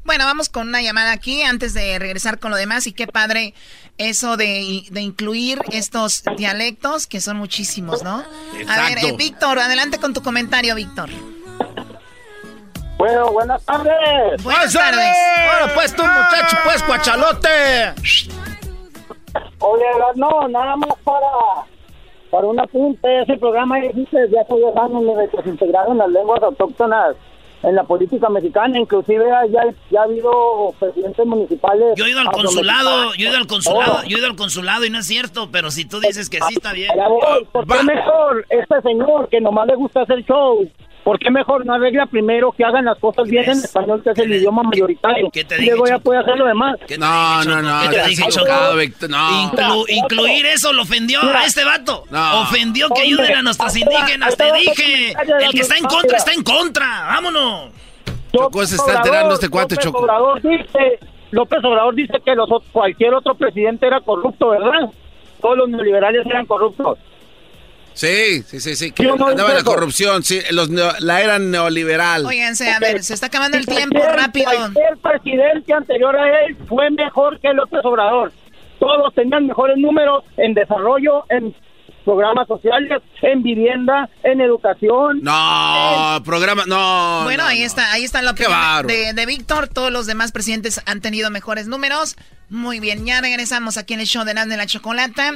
Bueno, 0.06 0.26
vamos 0.26 0.50
con 0.50 0.68
una 0.68 0.82
llamada 0.82 1.14
aquí 1.14 1.44
antes 1.44 1.74
de 1.74 1.98
regresar 1.98 2.40
con 2.40 2.52
lo 2.52 2.58
demás. 2.58 2.88
Y 2.88 2.94
qué 2.94 3.08
padre 3.08 3.54
eso 3.98 4.36
de, 4.38 4.84
de 4.92 5.02
incluir 5.02 5.60
estos 5.72 6.24
dialectos, 6.38 7.08
que 7.08 7.22
son 7.22 7.38
muchísimos, 7.38 8.04
¿no? 8.04 8.24
Exacto. 8.58 8.72
A 8.72 8.90
ver, 8.90 8.98
eh, 9.00 9.16
Víctor, 9.18 9.60
adelante 9.60 10.00
con 10.00 10.14
tu 10.14 10.22
comentario, 10.22 10.76
Víctor. 10.76 11.10
Bueno, 12.98 13.32
buenas 13.32 13.64
tardes. 13.66 14.44
Buenas 14.44 14.74
tardes. 14.74 15.18
Ahora 15.52 15.74
pues 15.74 15.96
tú, 15.96 16.04
muchacho, 16.04 16.58
pues, 16.64 16.84
cuachalote. 16.84 17.94
Oye, 19.60 19.86
no, 20.16 20.48
nada 20.48 20.76
más 20.76 20.98
para, 21.04 21.28
para 22.30 22.48
un 22.48 22.60
apunte. 22.60 23.22
Ese 23.24 23.38
programa 23.38 23.80
existe 23.80 24.20
desde 24.20 24.40
hace 24.40 24.56
10 24.56 24.78
años 24.78 25.18
de 25.18 25.30
que 25.30 25.44
se 25.44 25.50
integraron 25.50 25.98
las 25.98 26.10
lenguas 26.10 26.44
autóctonas 26.44 27.16
en 27.64 27.76
la 27.76 27.84
política 27.84 28.30
mexicana, 28.30 28.78
inclusive 28.78 29.26
ya, 29.50 29.64
ya 29.90 30.02
ha 30.02 30.04
habido 30.04 30.74
presidentes 30.80 31.26
municipales. 31.26 31.94
Yo 31.96 32.06
he 32.06 32.12
ido 32.12 32.20
al 32.20 32.32
consulado, 32.32 33.14
yo 33.16 33.28
he 33.28 33.30
ido 33.30 33.38
al 33.38 33.48
consulado, 33.48 34.04
yo 34.04 34.18
he 34.18 34.20
ido 34.20 34.28
al 34.28 34.36
consulado 34.36 34.86
y 34.86 34.90
no 34.90 35.00
es 35.00 35.08
cierto, 35.08 35.50
pero 35.52 35.72
si 35.72 35.86
tú 35.86 36.00
dices 36.00 36.30
que 36.30 36.40
sí 36.48 36.56
está 36.56 36.74
bien. 36.74 36.92
Voy, 36.96 37.46
¿Por 37.52 37.66
qué 37.66 37.84
mejor 37.84 38.46
este 38.50 38.82
señor 38.82 39.30
que 39.30 39.40
nomás 39.40 39.68
le 39.68 39.76
gusta 39.76 40.02
hacer 40.02 40.24
show? 40.26 40.68
¿Por 41.04 41.20
qué 41.20 41.30
mejor 41.30 41.66
no 41.66 41.74
arregla 41.74 42.06
primero 42.06 42.54
que 42.54 42.64
hagan 42.64 42.86
las 42.86 42.98
cosas 42.98 43.28
bien 43.28 43.44
en 43.44 43.58
español, 43.58 44.02
que 44.02 44.12
es 44.12 44.18
el 44.20 44.36
idioma 44.36 44.64
mayoritario? 44.64 45.30
¿Qué 45.32 45.44
te 45.44 45.62
y 45.62 45.66
luego 45.66 45.86
ya 45.86 46.00
puede 46.00 46.22
hacer 46.22 46.38
lo 46.38 46.46
demás. 46.46 46.78
No, 46.98 47.44
no, 47.44 47.62
no. 47.62 47.90
¿Qué 47.90 47.98
te 47.98 48.08
dije, 48.08 48.24
chocado, 48.30 48.78
Víctor, 48.78 49.10
no. 49.10 49.18
Inclu- 49.52 49.86
incluir 49.90 50.46
eso 50.46 50.72
lo 50.72 50.84
ofendió 50.84 51.20
a 51.22 51.46
este 51.46 51.66
vato. 51.66 52.06
No. 52.10 52.42
Ofendió 52.44 52.88
que 52.88 53.02
Hombre, 53.02 53.08
ayuden 53.08 53.36
a 53.36 53.42
nuestras 53.42 53.76
indígenas. 53.76 54.38
Te 54.38 54.52
dije. 54.54 55.14
El 55.42 55.52
que 55.52 55.60
está 55.60 55.76
en 55.78 55.84
contra 55.84 56.18
está 56.18 56.32
en 56.32 56.44
contra. 56.44 57.06
Vámonos. 57.08 57.72
Choco, 58.34 58.66
se 58.66 58.76
está 58.78 58.98
alterando 59.00 59.34
este 59.36 59.50
cuate, 59.50 59.76
López 59.76 59.86
Choco. 59.86 60.00
Obrador 60.00 60.42
dice, 60.42 61.00
López 61.32 61.60
Obrador 61.64 61.96
dice 61.96 62.14
que 62.26 62.34
los, 62.34 62.50
cualquier 62.72 63.14
otro 63.14 63.36
presidente 63.36 63.86
era 63.88 64.00
corrupto, 64.00 64.50
¿verdad? 64.50 64.90
Todos 65.42 65.58
los 65.58 65.70
neoliberales 65.70 66.26
eran 66.26 66.46
corruptos. 66.46 66.98
Sí, 67.94 68.42
sí, 68.44 68.60
sí, 68.60 68.76
sí. 68.76 68.92
Que 68.92 69.04
Yo 69.04 69.16
no 69.16 69.28
andaba 69.28 69.54
la 69.54 69.64
corrupción, 69.64 70.24
sí. 70.24 70.40
Los 70.52 70.70
neo- 70.70 70.94
la 71.00 71.22
era 71.22 71.40
neoliberal. 71.40 72.26
Óiganse, 72.26 72.72
a 72.72 72.80
ver, 72.80 73.04
se 73.04 73.14
está 73.14 73.28
acabando 73.28 73.58
el 73.58 73.66
tiempo 73.66 74.00
rápido. 74.14 74.46
Cualquier 74.52 74.98
presidente 74.98 75.74
anterior 75.74 76.16
a 76.16 76.46
él 76.46 76.58
fue 76.68 76.90
mejor 76.92 77.40
que 77.40 77.54
López 77.54 77.82
Obrador. 77.84 78.32
Todos 78.80 79.14
tenían 79.14 79.48
mejores 79.48 79.78
números 79.78 80.24
en 80.38 80.54
desarrollo, 80.54 81.24
en 81.30 81.56
programas 82.04 82.48
sociales, 82.48 83.02
en 83.22 83.42
vivienda, 83.44 84.10
en 84.24 84.42
educación. 84.42 85.20
No, 85.22 86.22
programa, 86.26 86.64
no. 86.68 87.22
Bueno, 87.24 87.44
ahí 87.46 87.64
está, 87.64 87.92
ahí 87.92 88.04
está 88.04 88.22
lo 88.22 88.36
que 88.36 88.46
de, 88.88 89.14
de 89.14 89.26
Víctor. 89.26 89.68
Todos 89.68 89.92
los 89.92 90.06
demás 90.06 90.32
presidentes 90.32 90.82
han 90.86 91.02
tenido 91.02 91.30
mejores 91.30 91.68
números. 91.68 92.16
Muy 92.50 92.80
bien, 92.80 93.06
ya 93.06 93.22
regresamos 93.22 93.78
aquí 93.78 93.94
en 93.94 94.02
el 94.02 94.06
show 94.08 94.26
de 94.26 94.34
Nando 94.34 94.54
de 94.54 94.58
la 94.58 94.66
Chocolata. 94.68 95.32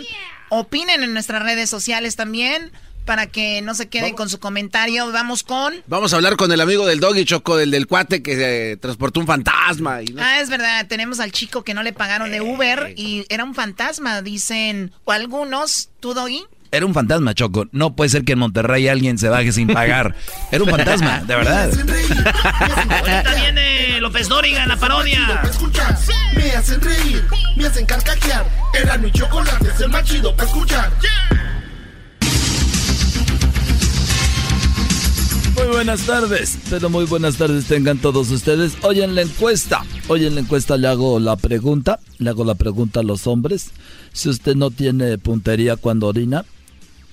Opinen 0.49 1.03
en 1.03 1.13
nuestras 1.13 1.41
redes 1.43 1.69
sociales 1.69 2.15
también 2.15 2.71
para 3.05 3.27
que 3.27 3.61
no 3.61 3.73
se 3.73 3.87
queden 3.87 4.15
con 4.15 4.27
su 4.27 4.37
comentario. 4.37 5.09
Vamos 5.13 5.41
con. 5.43 5.73
Vamos 5.87 6.11
a 6.11 6.17
hablar 6.17 6.35
con 6.35 6.51
el 6.51 6.59
amigo 6.59 6.85
del 6.85 6.99
doggy 6.99 7.23
choco, 7.23 7.55
del 7.55 7.71
del 7.71 7.87
cuate 7.87 8.21
que 8.21 8.71
eh, 8.73 8.77
transportó 8.77 9.21
un 9.21 9.25
fantasma. 9.27 10.01
Y 10.03 10.07
no- 10.07 10.21
Ah, 10.21 10.41
es 10.41 10.49
verdad, 10.49 10.85
tenemos 10.87 11.21
al 11.21 11.31
chico 11.31 11.63
que 11.63 11.73
no 11.73 11.83
le 11.83 11.93
pagaron 11.93 12.31
de 12.31 12.41
Uber 12.41 12.93
y 12.97 13.25
era 13.29 13.45
un 13.45 13.55
fantasma, 13.55 14.21
dicen, 14.21 14.91
o 15.05 15.13
algunos, 15.13 15.89
¿tú, 16.01 16.13
Doggy? 16.13 16.43
Era 16.77 16.85
un 16.85 16.93
fantasma, 16.93 17.33
Choco. 17.33 17.65
No 17.71 17.95
puede 17.95 18.11
ser 18.11 18.23
que 18.23 18.33
en 18.33 18.39
Monterrey 18.39 18.87
alguien 18.87 19.17
se 19.17 19.29
baje 19.29 19.51
sin 19.51 19.67
pagar. 19.67 20.13
Era 20.51 20.63
un 20.63 20.69
fantasma, 20.69 21.21
de 21.21 21.35
verdad. 21.35 21.71
Ahorita 22.99 23.33
viene 23.33 23.99
López 23.99 24.29
Dóriga 24.29 24.61
en 24.61 24.69
la 24.69 24.77
parodia. 24.77 25.41
escuchar. 25.49 25.97
Me 26.35 26.51
hacen 26.51 26.79
reír, 26.79 27.25
me 27.55 27.65
hacen 27.65 27.83
carcajear. 27.87 28.45
Era 28.79 28.95
mi 28.99 29.11
chocolate, 29.11 29.69
es 29.73 29.81
el 29.81 29.89
más 29.89 30.03
chido 30.03 30.35
para 30.35 30.47
escuchar. 30.47 30.91
Muy 35.55 35.67
buenas 35.69 36.01
tardes, 36.01 36.59
pero 36.69 36.91
muy 36.91 37.05
buenas 37.05 37.37
tardes 37.37 37.65
tengan 37.65 37.97
todos 37.97 38.29
ustedes. 38.29 38.77
Hoy 38.83 39.01
en 39.01 39.15
la 39.15 39.23
encuesta, 39.23 39.83
hoy 40.07 40.27
en 40.27 40.35
la 40.35 40.41
encuesta 40.41 40.77
le 40.77 40.87
hago 40.87 41.19
la 41.19 41.37
pregunta, 41.37 41.99
le 42.19 42.29
hago 42.29 42.45
la 42.45 42.53
pregunta 42.53 42.99
a 42.99 43.03
los 43.03 43.25
hombres. 43.25 43.71
Si 44.13 44.29
usted 44.29 44.55
no 44.55 44.69
tiene 44.69 45.17
puntería 45.17 45.75
cuando 45.75 46.05
orina, 46.05 46.45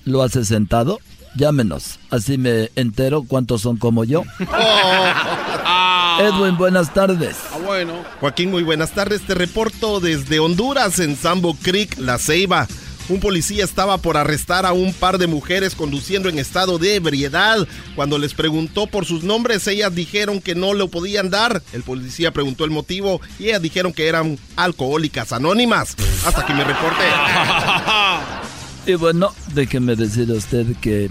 lo 0.05 0.23
hace 0.23 0.45
sentado, 0.45 0.99
llámenos. 1.35 1.99
Así 2.09 2.37
me 2.37 2.71
entero 2.75 3.23
cuántos 3.27 3.61
son 3.61 3.77
como 3.77 4.03
yo. 4.03 4.23
Edwin, 6.19 6.57
buenas 6.57 6.93
tardes. 6.93 7.35
Ah, 7.51 7.57
bueno. 7.65 7.93
Joaquín, 8.21 8.49
muy 8.49 8.63
buenas 8.63 8.91
tardes. 8.91 9.21
Te 9.23 9.35
reporto 9.35 9.99
desde 9.99 10.39
Honduras, 10.39 10.99
en 10.99 11.17
Sambo 11.17 11.55
Creek, 11.61 11.97
La 11.97 12.17
Ceiba. 12.17 12.67
Un 13.07 13.19
policía 13.19 13.63
estaba 13.63 13.99
por 13.99 14.17
arrestar 14.17 14.65
a 14.65 14.73
un 14.73 14.91
par 14.91 15.19
de 15.19 15.27
mujeres 15.27 15.75
conduciendo 15.75 16.27
en 16.27 16.39
estado 16.39 16.79
de 16.79 16.95
ebriedad. 16.95 17.67
Cuando 17.95 18.17
les 18.17 18.33
preguntó 18.33 18.87
por 18.87 19.05
sus 19.05 19.23
nombres, 19.23 19.67
ellas 19.67 19.93
dijeron 19.93 20.41
que 20.41 20.55
no 20.55 20.73
lo 20.73 20.87
podían 20.87 21.29
dar. 21.29 21.61
El 21.71 21.83
policía 21.83 22.31
preguntó 22.31 22.65
el 22.65 22.71
motivo 22.71 23.21
y 23.37 23.49
ellas 23.49 23.61
dijeron 23.61 23.93
que 23.93 24.07
eran 24.07 24.39
alcohólicas 24.55 25.33
anónimas. 25.33 25.95
Hasta 26.25 26.41
aquí 26.41 26.53
mi 26.53 26.63
reporte. 26.63 27.03
Y 28.85 28.93
bueno, 28.95 29.33
déjeme 29.53 29.95
decir 29.95 30.29
a 30.31 30.35
usted 30.35 30.75
que 30.79 31.09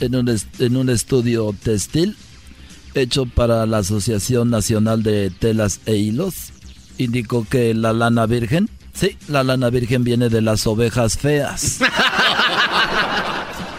en 0.00 0.14
un, 0.16 0.38
en 0.58 0.76
un 0.76 0.90
estudio 0.90 1.54
textil 1.62 2.16
hecho 2.94 3.26
para 3.26 3.64
la 3.66 3.78
Asociación 3.78 4.50
Nacional 4.50 5.02
de 5.02 5.30
Telas 5.30 5.80
e 5.86 5.96
Hilos, 5.96 6.52
indicó 6.98 7.46
que 7.48 7.74
la 7.74 7.92
lana 7.92 8.26
virgen, 8.26 8.68
sí, 8.94 9.16
la 9.28 9.44
lana 9.44 9.70
virgen 9.70 10.04
viene 10.04 10.28
de 10.28 10.42
las 10.42 10.66
ovejas 10.66 11.16
feas. 11.18 11.78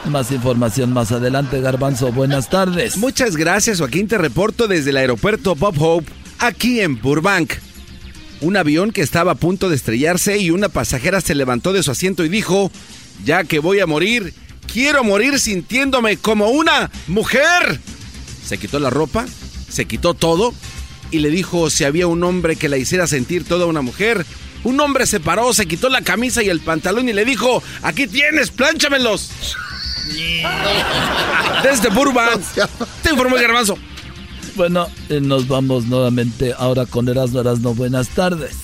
Más 0.05 0.31
información 0.31 0.93
más 0.93 1.11
adelante, 1.11 1.59
Garbanzo. 1.59 2.13
Buenas 2.13 2.49
tardes. 2.49 2.95
Muchas 2.95 3.35
gracias, 3.35 3.79
Joaquín. 3.79 4.07
Te 4.07 4.17
reporto 4.17 4.69
desde 4.69 4.91
el 4.91 4.97
aeropuerto 4.97 5.53
Bob 5.53 5.75
Hope, 5.77 6.09
aquí 6.39 6.79
en 6.79 7.01
Burbank. 7.01 7.55
Un 8.39 8.55
avión 8.55 8.91
que 8.91 9.01
estaba 9.01 9.33
a 9.33 9.35
punto 9.35 9.67
de 9.67 9.75
estrellarse 9.75 10.37
y 10.37 10.49
una 10.49 10.69
pasajera 10.69 11.19
se 11.19 11.35
levantó 11.35 11.73
de 11.73 11.83
su 11.83 11.91
asiento 11.91 12.23
y 12.23 12.29
dijo, 12.29 12.71
ya 13.23 13.43
que 13.43 13.59
voy 13.59 13.79
a 13.79 13.87
morir, 13.87 14.33
quiero 14.71 15.03
morir 15.03 15.39
sintiéndome 15.39 16.17
como 16.17 16.49
una 16.49 16.91
mujer. 17.07 17.79
Se 18.45 18.57
quitó 18.57 18.79
la 18.79 18.89
ropa, 18.89 19.25
se 19.69 19.85
quitó 19.85 20.13
todo 20.13 20.53
y 21.11 21.19
le 21.19 21.29
dijo 21.29 21.69
si 21.69 21.83
había 21.83 22.07
un 22.07 22.23
hombre 22.23 22.55
que 22.55 22.69
la 22.69 22.77
hiciera 22.77 23.07
sentir 23.07 23.43
toda 23.45 23.65
una 23.65 23.81
mujer. 23.81 24.25
Un 24.63 24.79
hombre 24.79 25.05
se 25.05 25.19
paró, 25.19 25.53
se 25.53 25.67
quitó 25.67 25.89
la 25.89 26.01
camisa 26.01 26.43
y 26.43 26.49
el 26.49 26.59
pantalón 26.59 27.07
y 27.09 27.13
le 27.13 27.25
dijo, 27.25 27.61
aquí 27.83 28.07
tienes, 28.07 28.51
plánchamelos. 28.51 29.29
Desde 31.63 31.89
Burbank, 31.89 32.41
te 33.03 33.09
informó 33.11 33.35
el 33.35 33.41
garbanzo. 33.41 33.77
Bueno, 34.55 34.87
eh, 35.09 35.19
nos 35.21 35.47
vamos 35.47 35.85
nuevamente 35.85 36.53
ahora 36.57 36.85
con 36.85 37.07
Erasmo 37.07 37.41
Erasmo. 37.41 37.75
Buenas 37.75 38.09
tardes. 38.09 38.55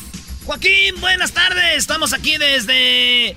Joaquín, 0.45 0.99
buenas 0.99 1.31
tardes. 1.31 1.77
Estamos 1.77 2.13
aquí 2.13 2.37
desde 2.37 3.35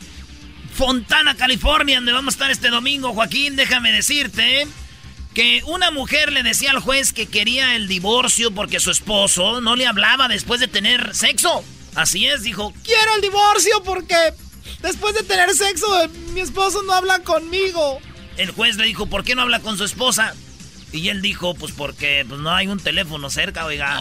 Fontana, 0.76 1.34
California, 1.34 1.96
donde 1.96 2.12
vamos 2.12 2.34
a 2.34 2.36
estar 2.36 2.50
este 2.50 2.68
domingo. 2.68 3.14
Joaquín, 3.14 3.56
déjame 3.56 3.92
decirte 3.92 4.66
que 5.32 5.62
una 5.66 5.90
mujer 5.90 6.32
le 6.32 6.42
decía 6.42 6.70
al 6.70 6.80
juez 6.80 7.14
que 7.14 7.26
quería 7.26 7.76
el 7.76 7.88
divorcio 7.88 8.50
porque 8.50 8.78
su 8.78 8.90
esposo 8.90 9.62
no 9.62 9.74
le 9.74 9.86
hablaba 9.86 10.28
después 10.28 10.60
de 10.60 10.68
tener 10.68 11.14
sexo. 11.14 11.64
Así 11.94 12.26
es, 12.26 12.42
dijo. 12.42 12.74
Quiero 12.84 13.14
el 13.14 13.22
divorcio 13.22 13.82
porque 13.84 14.16
después 14.82 15.14
de 15.14 15.22
tener 15.22 15.54
sexo 15.54 16.02
eh, 16.02 16.08
mi 16.34 16.40
esposo 16.40 16.82
no 16.82 16.92
habla 16.92 17.20
conmigo. 17.20 17.98
El 18.36 18.50
juez 18.50 18.76
le 18.76 18.84
dijo, 18.84 19.06
¿por 19.06 19.24
qué 19.24 19.34
no 19.34 19.40
habla 19.42 19.60
con 19.60 19.78
su 19.78 19.84
esposa? 19.84 20.34
Y 20.92 21.08
él 21.08 21.22
dijo, 21.22 21.54
pues 21.54 21.72
porque 21.72 22.26
pues, 22.28 22.38
no 22.38 22.54
hay 22.54 22.66
un 22.66 22.80
teléfono 22.80 23.30
cerca, 23.30 23.64
oiga. 23.64 23.96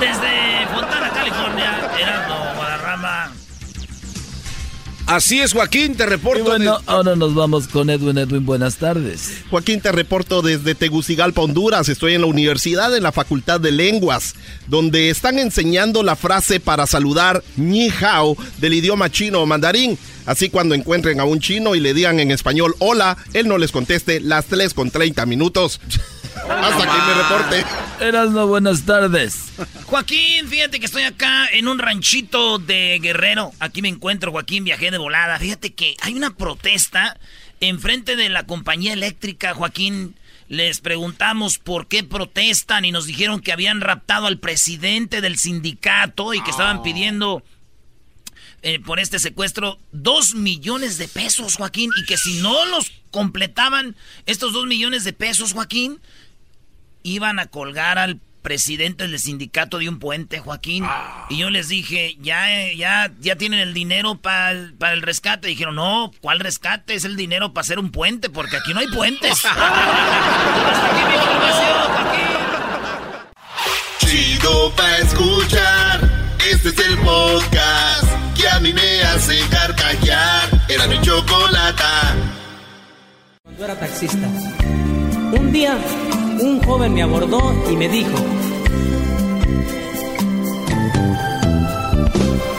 Desde 0.00 0.66
Fontana, 0.74 1.10
California, 1.10 1.90
era 2.00 2.26
Guadarrama. 2.56 3.32
Así 5.06 5.40
es, 5.40 5.52
Joaquín, 5.52 5.94
te 5.94 6.02
Y 6.02 6.06
reporto. 6.06 6.42
bueno, 6.42 6.80
ahora 6.86 7.14
nos 7.14 7.32
vamos 7.32 7.68
con 7.68 7.90
Edwin. 7.90 8.18
Edwin, 8.18 8.44
buenas 8.44 8.76
tardes. 8.76 9.30
Joaquín, 9.50 9.80
te 9.80 9.92
reporto 9.92 10.42
desde 10.42 10.74
Tegucigalpa, 10.74 11.42
Honduras. 11.42 11.88
Estoy 11.88 12.14
en 12.14 12.22
la 12.22 12.26
universidad, 12.26 12.94
en 12.96 13.04
la 13.04 13.12
Facultad 13.12 13.60
de 13.60 13.70
Lenguas, 13.70 14.34
donde 14.66 15.08
están 15.10 15.38
enseñando 15.38 16.02
la 16.02 16.16
frase 16.16 16.58
para 16.58 16.88
saludar 16.88 17.44
ni 17.56 17.88
hao 17.88 18.36
del 18.58 18.74
idioma 18.74 19.08
chino 19.08 19.40
o 19.40 19.46
mandarín. 19.46 19.96
Así 20.26 20.50
cuando 20.50 20.74
encuentren 20.74 21.20
a 21.20 21.24
un 21.24 21.38
chino 21.38 21.76
y 21.76 21.80
le 21.80 21.94
digan 21.94 22.18
en 22.18 22.32
español 22.32 22.74
hola, 22.80 23.16
él 23.32 23.46
no 23.46 23.58
les 23.58 23.70
conteste 23.70 24.18
las 24.18 24.46
3 24.46 24.74
con 24.74 24.90
30 24.90 25.24
minutos. 25.24 25.80
Hasta 26.36 26.82
aquí 26.82 26.96
mi 27.06 27.14
reporte. 27.14 27.64
Erasmo, 28.00 28.46
buenas 28.46 28.84
tardes. 28.84 29.52
Joaquín, 29.86 30.48
fíjate 30.48 30.78
que 30.78 30.86
estoy 30.86 31.02
acá 31.02 31.46
en 31.50 31.68
un 31.68 31.78
ranchito 31.78 32.58
de 32.58 32.98
Guerrero. 33.00 33.52
Aquí 33.58 33.82
me 33.82 33.88
encuentro, 33.88 34.32
Joaquín, 34.32 34.64
viajé 34.64 34.90
de 34.90 34.98
volada. 34.98 35.38
Fíjate 35.38 35.74
que 35.74 35.96
hay 36.02 36.14
una 36.14 36.36
protesta 36.36 37.18
enfrente 37.60 38.16
de 38.16 38.28
la 38.28 38.46
compañía 38.46 38.92
eléctrica, 38.92 39.54
Joaquín. 39.54 40.14
Les 40.48 40.80
preguntamos 40.80 41.58
por 41.58 41.88
qué 41.88 42.04
protestan 42.04 42.84
y 42.84 42.92
nos 42.92 43.06
dijeron 43.06 43.40
que 43.40 43.52
habían 43.52 43.80
raptado 43.80 44.26
al 44.26 44.38
presidente 44.38 45.20
del 45.20 45.38
sindicato 45.38 46.34
y 46.34 46.42
que 46.42 46.50
estaban 46.50 46.82
pidiendo 46.82 47.42
eh, 48.62 48.80
por 48.80 49.00
este 49.00 49.18
secuestro 49.18 49.78
dos 49.92 50.34
millones 50.34 50.98
de 50.98 51.08
pesos, 51.08 51.56
Joaquín, 51.56 51.90
y 51.96 52.04
que 52.04 52.16
si 52.16 52.40
no 52.40 52.64
los 52.66 52.92
completaban 53.10 53.96
estos 54.26 54.52
dos 54.52 54.66
millones 54.66 55.04
de 55.04 55.12
pesos, 55.12 55.52
Joaquín, 55.52 56.00
iban 57.06 57.38
a 57.38 57.46
colgar 57.46 57.98
al 57.98 58.20
presidente 58.42 59.08
del 59.08 59.18
sindicato 59.18 59.78
de 59.78 59.88
un 59.88 59.98
puente, 59.98 60.38
Joaquín. 60.38 60.84
Y 61.28 61.38
yo 61.38 61.50
les 61.50 61.68
dije, 61.68 62.16
ya, 62.20 62.62
eh, 62.62 62.76
ya, 62.76 63.10
ya 63.18 63.34
tienen 63.36 63.58
el 63.58 63.74
dinero 63.74 64.20
para 64.20 64.52
el, 64.52 65.02
rescate. 65.02 65.48
dijeron, 65.48 65.74
no, 65.74 66.12
¿cuál 66.20 66.38
rescate? 66.40 66.94
Es 66.94 67.04
el 67.04 67.16
dinero 67.16 67.52
para 67.52 67.62
hacer 67.62 67.80
un 67.80 67.90
puente, 67.90 68.30
porque 68.30 68.56
aquí 68.56 68.72
no 68.72 68.80
hay 68.80 68.86
puentes. 68.86 69.32
Hasta 69.44 70.86
aquí 70.86 71.04
mi 71.08 71.14
información, 71.14 71.72
Joaquín. 71.88 72.36
Chido 73.98 74.72
pa' 74.76 74.96
escuchar. 74.98 76.36
Este 76.48 76.68
es 76.68 76.78
el 76.78 76.98
podcast 76.98 78.04
que 78.36 78.48
a 78.48 78.60
mí 78.60 78.72
me 78.72 79.02
hace 79.02 79.40
carcajear. 79.48 80.48
Era 80.68 80.86
mi 80.86 81.00
chocolata. 81.00 82.14
Yo 83.58 83.64
era 83.64 83.74
taxista. 83.74 84.28
Un 85.32 85.50
día, 85.50 85.78
un 86.40 86.60
joven 86.62 86.92
me 86.92 87.02
abordó 87.02 87.40
y 87.70 87.76
me 87.76 87.88
dijo: 87.88 88.16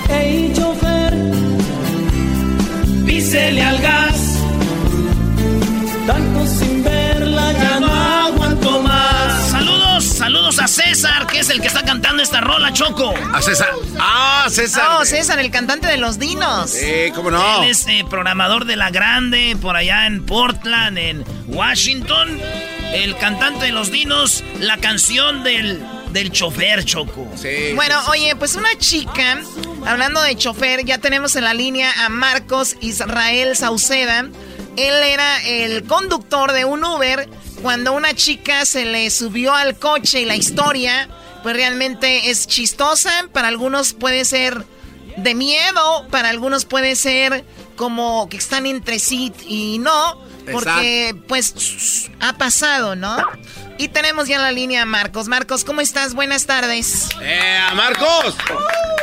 Hey, 0.09 0.51
chofer, 0.55 1.13
písele 3.05 3.61
al 3.61 3.77
gas. 3.79 3.96
César, 10.97 11.27
que 11.27 11.37
es 11.37 11.49
el 11.51 11.61
que 11.61 11.67
está 11.67 11.83
cantando 11.83 12.23
esta 12.23 12.41
rola, 12.41 12.73
Choco. 12.73 13.13
A 13.31 13.39
César. 13.39 13.69
Ah, 13.99 14.47
César. 14.49 14.97
Oh, 14.99 15.05
César, 15.05 15.37
el 15.37 15.51
cantante 15.51 15.85
de 15.85 15.97
los 15.97 16.17
dinos. 16.17 16.71
Sí, 16.71 17.11
cómo 17.13 17.29
no. 17.29 17.61
Él 17.61 17.69
es 17.69 17.85
eh, 17.87 18.03
programador 18.09 18.65
de 18.65 18.77
La 18.77 18.89
Grande, 18.89 19.55
por 19.61 19.75
allá 19.75 20.07
en 20.07 20.25
Portland, 20.25 20.97
en 20.97 21.23
Washington. 21.45 22.39
El 22.93 23.15
cantante 23.17 23.65
de 23.65 23.71
los 23.73 23.91
dinos, 23.91 24.43
la 24.59 24.77
canción 24.77 25.43
del, 25.43 25.85
del 26.13 26.31
chofer, 26.31 26.83
Choco. 26.83 27.31
Bueno, 27.75 28.01
oye, 28.09 28.35
pues 28.35 28.55
una 28.55 28.75
chica 28.79 29.37
Hablando 29.85 30.21
de 30.21 30.35
chofer, 30.35 30.83
ya 30.83 30.97
tenemos 30.97 31.35
en 31.35 31.43
la 31.43 31.53
línea 31.53 31.93
a 32.05 32.09
Marcos 32.09 32.75
Israel 32.81 33.55
Sauceda. 33.55 34.27
Él 34.75 34.93
era 35.03 35.45
el 35.45 35.83
conductor 35.83 36.51
de 36.53 36.65
un 36.65 36.83
Uber 36.83 37.29
cuando 37.61 37.93
una 37.93 38.13
chica 38.13 38.65
se 38.65 38.85
le 38.85 39.09
subió 39.09 39.53
al 39.53 39.77
coche 39.77 40.21
y 40.21 40.25
la 40.25 40.35
historia, 40.35 41.07
pues 41.43 41.55
realmente 41.55 42.29
es 42.29 42.47
chistosa. 42.47 43.11
Para 43.31 43.47
algunos 43.47 43.93
puede 43.93 44.25
ser 44.25 44.63
de 45.17 45.35
miedo, 45.35 46.07
para 46.11 46.29
algunos 46.29 46.65
puede 46.65 46.95
ser 46.95 47.43
como 47.75 48.27
que 48.29 48.37
están 48.37 48.65
entre 48.65 48.99
sí 48.99 49.31
y 49.47 49.79
no, 49.79 50.21
porque 50.51 51.15
pues 51.27 52.09
ha 52.19 52.33
pasado, 52.37 52.95
¿no? 52.95 53.17
Y 53.77 53.89
tenemos 53.89 54.27
ya 54.27 54.37
en 54.37 54.41
la 54.41 54.51
línea 54.51 54.83
a 54.83 54.85
Marcos. 54.85 55.27
Marcos, 55.27 55.63
¿cómo 55.63 55.81
estás? 55.81 56.15
Buenas 56.15 56.47
tardes. 56.47 57.09
¡Eh, 57.21 57.59
Marcos! 57.75 58.35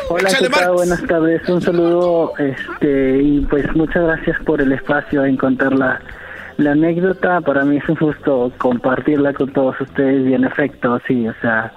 Hola, 0.08 0.28
¿qué 0.38 0.48
tal? 0.48 0.72
Buenas 0.72 1.06
tardes. 1.06 1.48
Un 1.48 1.62
saludo 1.62 2.32
este, 2.38 3.22
y 3.22 3.40
pues 3.48 3.64
muchas 3.74 4.02
gracias 4.02 4.36
por 4.44 4.60
el 4.60 4.72
espacio 4.72 5.24
en 5.24 5.36
contar 5.36 5.72
la, 5.72 6.00
la 6.56 6.72
anécdota. 6.72 7.40
Para 7.40 7.64
mí 7.64 7.76
es 7.78 7.88
un 7.88 7.96
gusto 7.96 8.52
compartirla 8.58 9.32
con 9.32 9.52
todos 9.52 9.80
ustedes 9.80 10.28
y 10.28 10.34
en 10.34 10.44
efecto, 10.44 11.00
sí, 11.06 11.28
o 11.28 11.34
sea, 11.40 11.72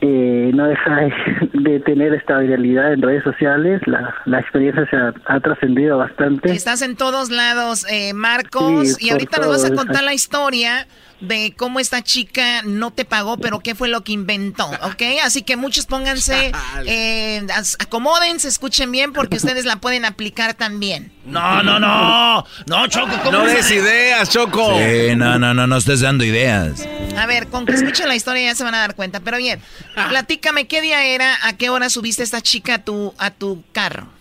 eh, 0.00 0.50
no 0.54 0.66
deja 0.66 1.08
de 1.52 1.80
tener 1.80 2.14
esta 2.14 2.38
viralidad 2.38 2.92
en 2.92 3.02
redes 3.02 3.24
sociales. 3.24 3.80
La, 3.86 4.14
la 4.26 4.40
experiencia 4.40 4.86
se 4.90 4.96
ha, 4.96 5.40
trascendido 5.40 5.98
bastante. 5.98 6.52
Estás 6.52 6.82
en 6.82 6.96
todos 6.96 7.30
lados, 7.30 7.86
eh, 7.90 8.12
Marcos, 8.12 9.00
y 9.02 9.10
ahorita 9.10 9.38
nos 9.38 9.48
vas 9.48 9.64
a 9.64 9.74
contar 9.74 10.04
la 10.04 10.14
historia 10.14 10.86
de 11.20 11.54
cómo 11.56 11.80
esta 11.80 12.02
chica 12.02 12.62
no 12.62 12.92
te 12.92 13.04
pagó, 13.04 13.38
pero 13.38 13.60
qué 13.60 13.74
fue 13.74 13.88
lo 13.88 14.04
que 14.04 14.12
inventó, 14.12 14.66
¿ok? 14.82 15.02
Así 15.24 15.42
que 15.42 15.56
muchos 15.56 15.86
pónganse, 15.86 16.52
eh, 16.86 17.46
acomódense, 17.78 18.48
escuchen 18.48 18.90
bien, 18.92 19.12
porque 19.12 19.36
ustedes 19.36 19.64
la 19.64 19.76
pueden 19.76 20.04
aplicar 20.04 20.54
también. 20.54 21.12
No, 21.24 21.62
no, 21.62 21.80
no, 21.80 22.44
no, 22.66 22.86
Choco, 22.88 23.12
¿cómo 23.24 23.38
No 23.38 23.44
des 23.44 23.70
ideas, 23.70 24.30
Choco. 24.30 24.78
Sí, 24.78 25.16
no, 25.16 25.38
no, 25.38 25.54
no, 25.54 25.66
no 25.66 25.76
estés 25.76 26.00
dando 26.00 26.24
ideas. 26.24 26.86
A 27.16 27.26
ver, 27.26 27.48
con 27.48 27.66
que 27.66 27.72
escuchen 27.72 28.08
la 28.08 28.14
historia 28.14 28.50
ya 28.50 28.54
se 28.54 28.64
van 28.64 28.74
a 28.74 28.78
dar 28.78 28.94
cuenta, 28.94 29.20
pero 29.20 29.38
bien, 29.38 29.60
platícame, 30.08 30.66
¿qué 30.66 30.82
día 30.82 31.04
era, 31.04 31.36
a 31.42 31.54
qué 31.54 31.70
hora 31.70 31.90
subiste 31.90 32.22
esta 32.22 32.40
chica 32.40 32.74
a 32.74 32.78
tu, 32.78 33.14
a 33.18 33.30
tu 33.30 33.64
carro? 33.72 34.15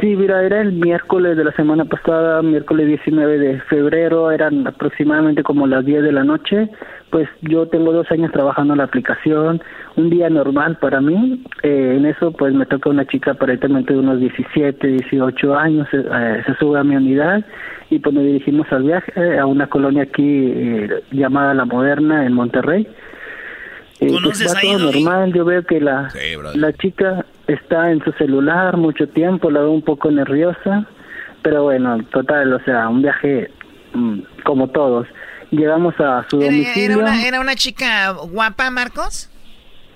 Sí, 0.00 0.14
mira, 0.14 0.44
era 0.44 0.60
el 0.60 0.72
miércoles 0.72 1.38
de 1.38 1.44
la 1.44 1.52
semana 1.52 1.86
pasada, 1.86 2.42
miércoles 2.42 2.86
19 2.86 3.38
de 3.38 3.60
febrero, 3.62 4.30
eran 4.30 4.66
aproximadamente 4.66 5.42
como 5.42 5.66
las 5.66 5.86
10 5.86 6.02
de 6.02 6.12
la 6.12 6.22
noche. 6.22 6.68
Pues 7.08 7.26
yo 7.40 7.66
tengo 7.68 7.92
dos 7.92 8.10
años 8.10 8.30
trabajando 8.30 8.74
en 8.74 8.78
la 8.78 8.84
aplicación, 8.84 9.62
un 9.96 10.10
día 10.10 10.28
normal 10.28 10.76
para 10.82 11.00
mí. 11.00 11.42
Eh, 11.62 11.94
en 11.96 12.04
eso, 12.04 12.32
pues 12.32 12.52
me 12.52 12.66
toca 12.66 12.90
una 12.90 13.06
chica 13.06 13.30
aparentemente 13.30 13.94
de 13.94 14.00
unos 14.00 14.20
17, 14.20 14.86
18 14.86 15.56
años, 15.56 15.88
eh, 15.92 16.42
se 16.44 16.54
sube 16.56 16.78
a 16.78 16.84
mi 16.84 16.94
unidad 16.96 17.42
y 17.88 17.98
pues 17.98 18.14
nos 18.14 18.24
dirigimos 18.24 18.70
al 18.72 18.82
viaje 18.82 19.12
eh, 19.16 19.38
a 19.38 19.46
una 19.46 19.68
colonia 19.68 20.02
aquí 20.02 20.88
llamada 21.10 21.54
La 21.54 21.64
Moderna 21.64 22.26
en 22.26 22.34
Monterrey. 22.34 22.86
Eh, 24.00 24.08
¿Conoces 24.08 24.52
pues, 24.52 24.62
todo 24.62 24.78
normal, 24.78 25.32
yo 25.32 25.44
veo 25.44 25.64
que 25.64 25.80
la, 25.80 26.12
la 26.54 26.72
chica 26.74 27.24
está 27.46 27.90
en 27.90 28.02
su 28.04 28.12
celular 28.12 28.76
mucho 28.76 29.08
tiempo, 29.08 29.50
la 29.50 29.60
veo 29.60 29.70
un 29.70 29.82
poco 29.82 30.10
nerviosa, 30.10 30.86
pero 31.42 31.62
bueno, 31.64 32.02
total, 32.10 32.52
o 32.52 32.60
sea, 32.64 32.88
un 32.88 33.02
viaje 33.02 33.50
mm, 33.94 34.18
como 34.44 34.68
todos. 34.68 35.06
Llegamos 35.50 35.94
a 36.00 36.26
su 36.28 36.38
domicilio. 36.38 36.98
¿Era 36.98 37.12
una, 37.12 37.26
¿Era 37.26 37.40
una 37.40 37.54
chica 37.54 38.10
guapa, 38.10 38.70
Marcos? 38.70 39.30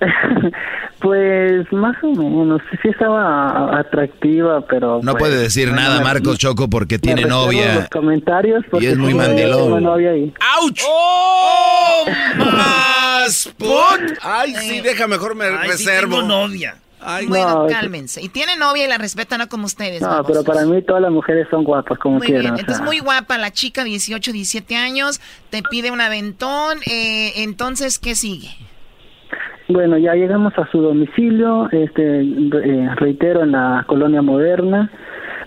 pues 0.99 1.71
más 1.71 1.95
o 2.03 2.07
menos, 2.13 2.61
sí 2.81 2.89
estaba 2.89 3.79
atractiva, 3.79 4.61
pero... 4.67 4.99
No 5.03 5.13
pues, 5.13 5.23
puede 5.23 5.37
decir 5.37 5.71
nada 5.71 6.01
Marcos 6.01 6.37
Choco 6.37 6.69
porque 6.69 6.99
tiene 6.99 7.25
novia. 7.25 7.75
Los 7.75 7.89
comentarios 7.89 8.63
y 8.79 8.85
es 8.85 8.97
muy 8.97 9.13
mandilón. 9.13 9.85
¡Auch! 9.85 10.81
¡Oh! 10.87 12.05
¡Más! 12.37 13.49
¡Put! 13.57 14.17
Ay, 14.21 14.55
sí, 14.55 14.81
deja 14.81 15.07
mejor 15.07 15.35
me 15.35 15.45
Ay, 15.45 15.67
reservo. 15.67 16.15
Sí 16.15 16.21
tengo 16.21 16.27
novia. 16.27 16.75
Ay, 17.03 17.25
bueno, 17.25 17.65
cálmense. 17.67 18.21
Y 18.21 18.29
tiene 18.29 18.55
novia 18.57 18.85
y 18.85 18.87
la 18.87 18.97
respeta, 18.97 19.37
no 19.37 19.49
como 19.49 19.65
ustedes. 19.65 20.01
No, 20.01 20.23
pero 20.23 20.43
para 20.43 20.65
mí 20.65 20.81
todas 20.83 21.01
las 21.01 21.11
mujeres 21.11 21.47
son 21.49 21.63
guapas, 21.63 21.97
como 21.97 22.17
muy 22.19 22.27
quieran. 22.27 22.53
Bien. 22.53 22.59
Entonces, 22.59 22.83
muy 22.83 22.99
guapa 22.99 23.37
la 23.39 23.51
chica, 23.51 23.83
18, 23.83 24.31
17 24.31 24.75
años, 24.75 25.19
te 25.49 25.63
pide 25.63 25.89
un 25.89 25.99
aventón. 25.99 26.77
Eh, 26.85 27.43
entonces, 27.43 27.97
¿qué 27.97 28.15
sigue? 28.15 28.49
Bueno, 29.71 29.97
ya 29.97 30.15
llegamos 30.15 30.57
a 30.57 30.67
su 30.67 30.81
domicilio, 30.81 31.69
este, 31.71 32.21
eh, 32.23 32.89
reitero, 32.97 33.43
en 33.43 33.53
la 33.53 33.85
colonia 33.87 34.21
moderna. 34.21 34.91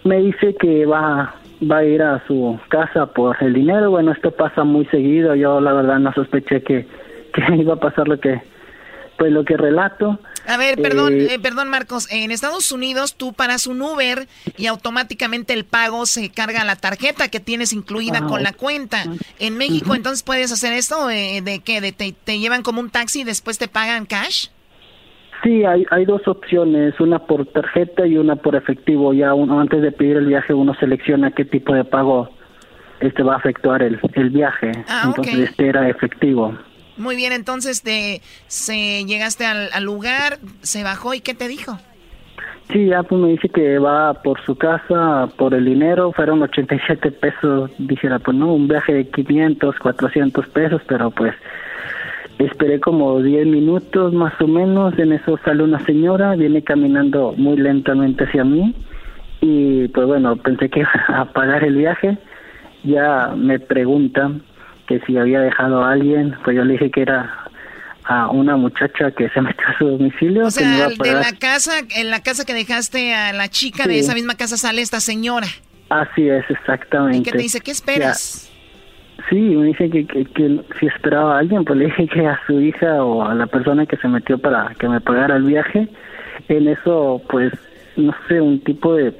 Me 0.04 0.16
dice 0.16 0.54
que 0.54 0.86
va, 0.86 1.34
va 1.70 1.78
a 1.78 1.84
ir 1.84 2.02
a 2.02 2.24
su 2.26 2.58
casa 2.68 3.04
por 3.04 3.36
el 3.42 3.52
dinero. 3.52 3.90
Bueno, 3.90 4.12
esto 4.12 4.30
pasa 4.30 4.64
muy 4.64 4.86
seguido. 4.86 5.34
Yo, 5.34 5.60
la 5.60 5.74
verdad, 5.74 5.98
no 5.98 6.10
sospeché 6.14 6.62
que, 6.62 6.86
que 7.34 7.56
iba 7.56 7.74
a 7.74 7.80
pasar 7.80 8.08
lo 8.08 8.18
que, 8.18 8.40
pues, 9.18 9.32
lo 9.32 9.44
que 9.44 9.56
relato. 9.56 10.18
A 10.46 10.56
ver, 10.56 10.80
perdón, 10.80 11.14
eh, 11.14 11.38
perdón 11.42 11.68
Marcos, 11.68 12.06
en 12.12 12.30
Estados 12.30 12.70
Unidos 12.72 13.16
tú 13.16 13.32
paras 13.32 13.66
un 13.66 13.80
Uber 13.80 14.26
y 14.58 14.66
automáticamente 14.66 15.54
el 15.54 15.64
pago 15.64 16.04
se 16.04 16.30
carga 16.30 16.60
a 16.60 16.64
la 16.64 16.76
tarjeta 16.76 17.28
que 17.28 17.40
tienes 17.40 17.72
incluida 17.72 18.26
con 18.26 18.42
la 18.42 18.52
cuenta. 18.52 19.04
En 19.38 19.56
México 19.56 19.94
entonces 19.94 20.22
puedes 20.22 20.52
hacer 20.52 20.74
esto 20.74 21.08
eh, 21.08 21.40
de 21.42 21.60
que 21.60 21.80
de 21.80 21.92
te, 21.92 22.12
te, 22.12 22.38
llevan 22.38 22.62
como 22.62 22.80
un 22.80 22.90
taxi 22.90 23.22
y 23.22 23.24
después 23.24 23.58
te 23.58 23.68
pagan 23.68 24.04
cash. 24.04 24.48
Sí, 25.42 25.64
hay, 25.64 25.84
hay 25.90 26.04
dos 26.04 26.26
opciones, 26.26 26.98
una 27.00 27.20
por 27.20 27.46
tarjeta 27.46 28.06
y 28.06 28.18
una 28.18 28.36
por 28.36 28.54
efectivo. 28.56 29.14
Ya 29.14 29.32
uno 29.34 29.60
antes 29.60 29.80
de 29.80 29.92
pedir 29.92 30.18
el 30.18 30.26
viaje 30.26 30.52
uno 30.52 30.74
selecciona 30.74 31.30
qué 31.30 31.44
tipo 31.44 31.74
de 31.74 31.84
pago 31.84 32.30
este 33.00 33.22
va 33.22 33.36
a 33.36 33.38
efectuar 33.38 33.82
el, 33.82 33.98
el 34.14 34.30
viaje. 34.30 34.72
Ah, 34.88 35.04
entonces 35.06 35.50
este 35.50 35.68
era 35.68 35.88
efectivo. 35.88 36.54
Muy 36.96 37.16
bien, 37.16 37.32
entonces 37.32 37.82
de, 37.82 38.20
se 38.46 39.04
llegaste 39.04 39.44
al, 39.44 39.84
lugar, 39.84 40.38
se 40.62 40.84
bajó 40.84 41.14
y 41.14 41.20
¿qué 41.20 41.34
te 41.34 41.48
dijo? 41.48 41.78
Sí, 42.72 42.86
ya 42.86 43.02
pues 43.02 43.20
me 43.20 43.28
dice 43.28 43.48
que 43.48 43.78
va 43.78 44.14
por 44.22 44.40
su 44.44 44.56
casa, 44.56 45.28
por 45.36 45.54
el 45.54 45.64
dinero, 45.64 46.12
fueron 46.12 46.42
87 46.42 47.10
pesos, 47.10 47.70
dijera, 47.78 48.18
pues 48.20 48.36
no, 48.36 48.54
un 48.54 48.68
viaje 48.68 48.94
de 48.94 49.08
500, 49.08 49.76
400 49.78 50.46
pesos, 50.48 50.82
pero 50.86 51.10
pues 51.10 51.34
esperé 52.38 52.80
como 52.80 53.20
10 53.20 53.46
minutos 53.46 54.12
más 54.12 54.40
o 54.40 54.46
menos, 54.46 54.98
en 54.98 55.12
eso 55.12 55.38
sale 55.44 55.62
una 55.62 55.84
señora, 55.84 56.36
viene 56.36 56.62
caminando 56.62 57.34
muy 57.36 57.56
lentamente 57.56 58.24
hacia 58.24 58.44
mí. 58.44 58.74
Y 59.40 59.88
pues 59.88 60.06
bueno, 60.06 60.36
pensé 60.36 60.70
que 60.70 60.80
iba 61.08 61.20
a 61.20 61.24
pagar 61.26 61.64
el 61.64 61.76
viaje, 61.76 62.16
ya 62.84 63.34
me 63.36 63.58
preguntan 63.58 64.42
que 64.86 65.00
si 65.00 65.16
había 65.16 65.40
dejado 65.40 65.82
a 65.82 65.92
alguien, 65.92 66.36
pues 66.44 66.56
yo 66.56 66.64
le 66.64 66.74
dije 66.74 66.90
que 66.90 67.02
era 67.02 67.44
a 68.04 68.28
una 68.28 68.56
muchacha 68.56 69.10
que 69.12 69.28
se 69.30 69.40
metió 69.40 69.66
a 69.66 69.78
su 69.78 69.88
domicilio. 69.88 70.46
O 70.46 70.50
sea, 70.50 70.88
de 70.88 71.12
la 71.12 71.32
casa, 71.38 71.72
en 71.96 72.10
la 72.10 72.22
casa 72.22 72.44
que 72.44 72.54
dejaste 72.54 73.14
a 73.14 73.32
la 73.32 73.48
chica, 73.48 73.84
sí. 73.84 73.90
de 73.90 73.98
esa 73.98 74.14
misma 74.14 74.34
casa 74.34 74.56
sale 74.56 74.82
esta 74.82 75.00
señora. 75.00 75.46
Así 75.88 76.28
es, 76.28 76.44
exactamente. 76.50 77.18
¿Y 77.18 77.22
qué 77.22 77.32
te 77.32 77.38
dice? 77.38 77.60
¿Qué 77.60 77.70
esperas? 77.70 78.48
Ya. 78.48 78.54
Sí, 79.30 79.36
me 79.36 79.66
dice 79.66 79.88
que, 79.90 80.06
que, 80.06 80.24
que, 80.24 80.60
si 80.78 80.86
esperaba 80.86 81.36
a 81.36 81.38
alguien, 81.38 81.64
pues 81.64 81.78
le 81.78 81.86
dije 81.86 82.08
que 82.08 82.26
a 82.26 82.38
su 82.46 82.60
hija 82.60 83.02
o 83.02 83.22
a 83.22 83.34
la 83.34 83.46
persona 83.46 83.86
que 83.86 83.96
se 83.96 84.08
metió 84.08 84.38
para 84.38 84.74
que 84.78 84.88
me 84.88 85.00
pagara 85.00 85.36
el 85.36 85.44
viaje. 85.44 85.88
En 86.48 86.68
eso, 86.68 87.22
pues, 87.30 87.52
no 87.96 88.14
sé, 88.28 88.40
un 88.40 88.60
tipo 88.60 88.94
de 88.94 89.12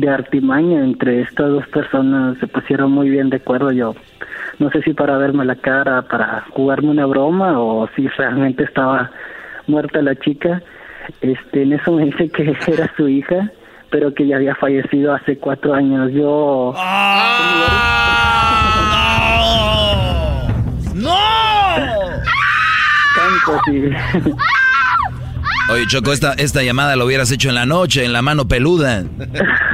de 0.00 0.08
artimaña 0.08 0.82
entre 0.82 1.20
estas 1.22 1.48
dos 1.48 1.66
personas 1.68 2.38
se 2.38 2.46
pusieron 2.46 2.92
muy 2.92 3.10
bien 3.10 3.30
de 3.30 3.36
acuerdo. 3.36 3.72
Yo 3.72 3.94
no 4.58 4.70
sé 4.70 4.82
si 4.82 4.94
para 4.94 5.18
verme 5.18 5.44
la 5.44 5.56
cara 5.56 6.02
para 6.02 6.44
jugarme 6.50 6.90
una 6.90 7.06
broma 7.06 7.60
o 7.60 7.88
si 7.94 8.08
realmente 8.08 8.64
estaba 8.64 9.10
muerta 9.66 10.02
la 10.02 10.16
chica. 10.16 10.62
Este 11.20 11.62
en 11.62 11.74
eso 11.74 11.92
me 11.92 12.06
dice 12.06 12.28
que 12.30 12.56
era 12.66 12.92
su 12.96 13.08
hija 13.08 13.52
pero 13.90 14.12
que 14.12 14.26
ya 14.26 14.36
había 14.36 14.54
fallecido 14.54 15.14
hace 15.14 15.38
cuatro 15.38 15.74
años. 15.74 16.12
Yo 16.12 16.72
¡Ah! 16.76 17.32
no 20.94 21.02
no 21.02 21.16
tanto 23.16 23.60
sí 23.66 23.90
Oye, 25.68 25.86
Choco, 25.88 26.12
esta, 26.12 26.32
esta 26.34 26.62
llamada 26.62 26.94
lo 26.96 27.06
hubieras 27.06 27.30
hecho 27.32 27.48
en 27.48 27.54
la 27.56 27.66
noche, 27.66 28.04
en 28.04 28.12
la 28.12 28.22
mano 28.22 28.46
peluda. 28.46 29.04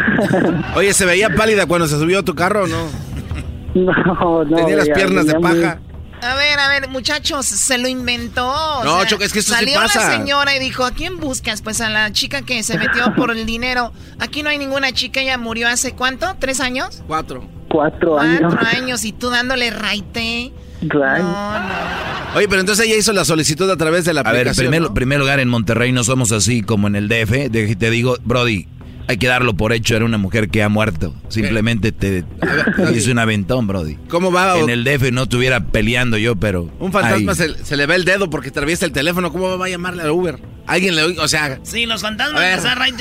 Oye, 0.75 0.95
¿se 0.95 1.05
veía 1.05 1.31
pálida 1.35 1.67
cuando 1.67 1.87
se 1.87 1.99
subió 1.99 2.21
a 2.21 2.23
tu 2.23 2.35
carro 2.35 2.65
o 2.65 2.67
no? 2.67 2.87
No, 3.75 4.45
no. 4.45 4.55
Tenía 4.57 4.77
las 4.77 4.87
ya, 4.87 4.93
piernas 4.93 5.25
ya 5.25 5.33
de 5.33 5.39
muy- 5.39 5.61
paja. 5.63 5.81
A 6.21 6.35
ver, 6.37 6.59
a 6.61 6.69
ver, 6.69 6.89
muchachos, 6.91 7.47
se 7.47 7.79
lo 7.79 7.89
inventó. 7.89 8.47
o 8.47 8.85
No, 8.85 8.99
sea, 8.99 9.07
Choco, 9.09 9.25
es 9.25 9.33
que 9.33 9.39
esto 9.39 9.55
sí 9.55 9.59
salió 9.61 9.81
pasa. 9.81 10.11
la 10.11 10.17
señora 10.19 10.55
y 10.55 10.59
dijo, 10.61 10.85
¿a 10.85 10.91
quién 10.93 11.19
buscas? 11.19 11.63
Pues 11.63 11.81
a 11.81 11.89
la 11.89 12.13
chica 12.13 12.43
que 12.43 12.63
se 12.63 12.77
metió 12.77 13.15
por 13.17 13.31
el 13.31 13.47
dinero. 13.47 13.93
Aquí 14.21 14.43
no 14.43 14.51
hay 14.51 14.59
ninguna 14.59 14.93
chica, 14.93 15.21
ella 15.23 15.39
murió 15.39 15.69
hace 15.69 15.95
¿cuánto? 15.95 16.37
¿Tres 16.39 16.61
años? 16.61 17.03
Cuatro. 17.07 17.45
Cuatro 17.71 18.21
años. 18.21 18.55
Cuatro 18.55 18.69
años 18.79 19.05
y 19.05 19.13
tú 19.13 19.31
dándole 19.31 19.71
raite. 19.71 20.53
Right. 20.83 21.23
No, 21.23 21.59
no. 21.61 21.69
Oye, 22.35 22.49
pero 22.49 22.61
entonces 22.61 22.87
ella 22.87 22.97
hizo 22.97 23.13
la 23.13 23.25
solicitud 23.25 23.69
a 23.71 23.77
través 23.77 24.05
de 24.05 24.15
la 24.15 24.21
A 24.23 24.33
ver, 24.33 24.41
aplicación. 24.49 24.67
primer, 24.71 24.83
¿no? 24.89 24.95
primer 24.95 25.19
lugar, 25.21 25.39
en 25.41 25.49
Monterrey 25.49 25.93
no 25.93 26.03
somos 26.05 26.33
así 26.33 26.63
como 26.63 26.87
en 26.89 26.97
el 26.97 27.09
DF. 27.09 27.49
De- 27.51 27.77
Te 27.77 27.91
digo, 27.91 28.17
Brody, 28.25 28.67
hay 29.07 29.17
que 29.19 29.27
darlo 29.27 29.55
por 29.55 29.73
hecho. 29.73 29.95
Era 29.97 30.05
una 30.07 30.17
mujer 30.19 30.49
que 30.49 30.63
ha 30.63 30.69
muerto. 30.69 31.15
Simplemente 31.29 31.93
te 31.93 32.25
hizo 32.95 33.11
un 33.11 33.19
aventón, 33.19 33.67
Brody. 33.67 33.97
¿Cómo 34.09 34.33
va? 34.33 34.59
En 34.59 34.71
el 34.71 34.83
DF 34.85 35.13
no 35.13 35.25
estuviera 35.25 35.61
peleando 35.67 36.17
yo, 36.17 36.37
pero. 36.37 36.71
Un 36.81 36.91
fantasma 36.91 37.35
se, 37.35 37.65
se 37.65 37.77
le 37.77 37.87
ve 37.87 37.95
el 37.97 38.05
dedo 38.05 38.31
porque 38.31 38.49
atraviesa 38.49 38.87
el 38.87 38.93
teléfono. 38.93 39.31
¿Cómo 39.31 39.59
va 39.59 39.67
a 39.67 39.69
llamarle 39.69 40.03
al 40.03 40.11
Uber? 40.11 40.39
Alguien 40.67 40.97
le 40.97 41.03
o 41.19 41.29
sea, 41.29 41.59
Sí, 41.65 41.87
los 41.87 42.01
fantasmas 42.03 42.41
A 42.41 42.45
ver. 42.45 42.61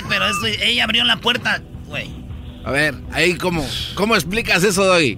pero 0.09 0.27
esto, 0.27 0.45
ella 0.65 0.83
abrió 0.83 1.03
la 1.05 1.17
puerta, 1.21 1.61
güey. 1.87 2.09
a 2.65 2.71
ver, 2.71 2.95
ahí 3.11 3.35
cómo, 3.35 3.65
¿cómo 3.95 4.15
explicas 4.15 4.63
eso, 4.63 4.83
Doggy? 4.83 5.17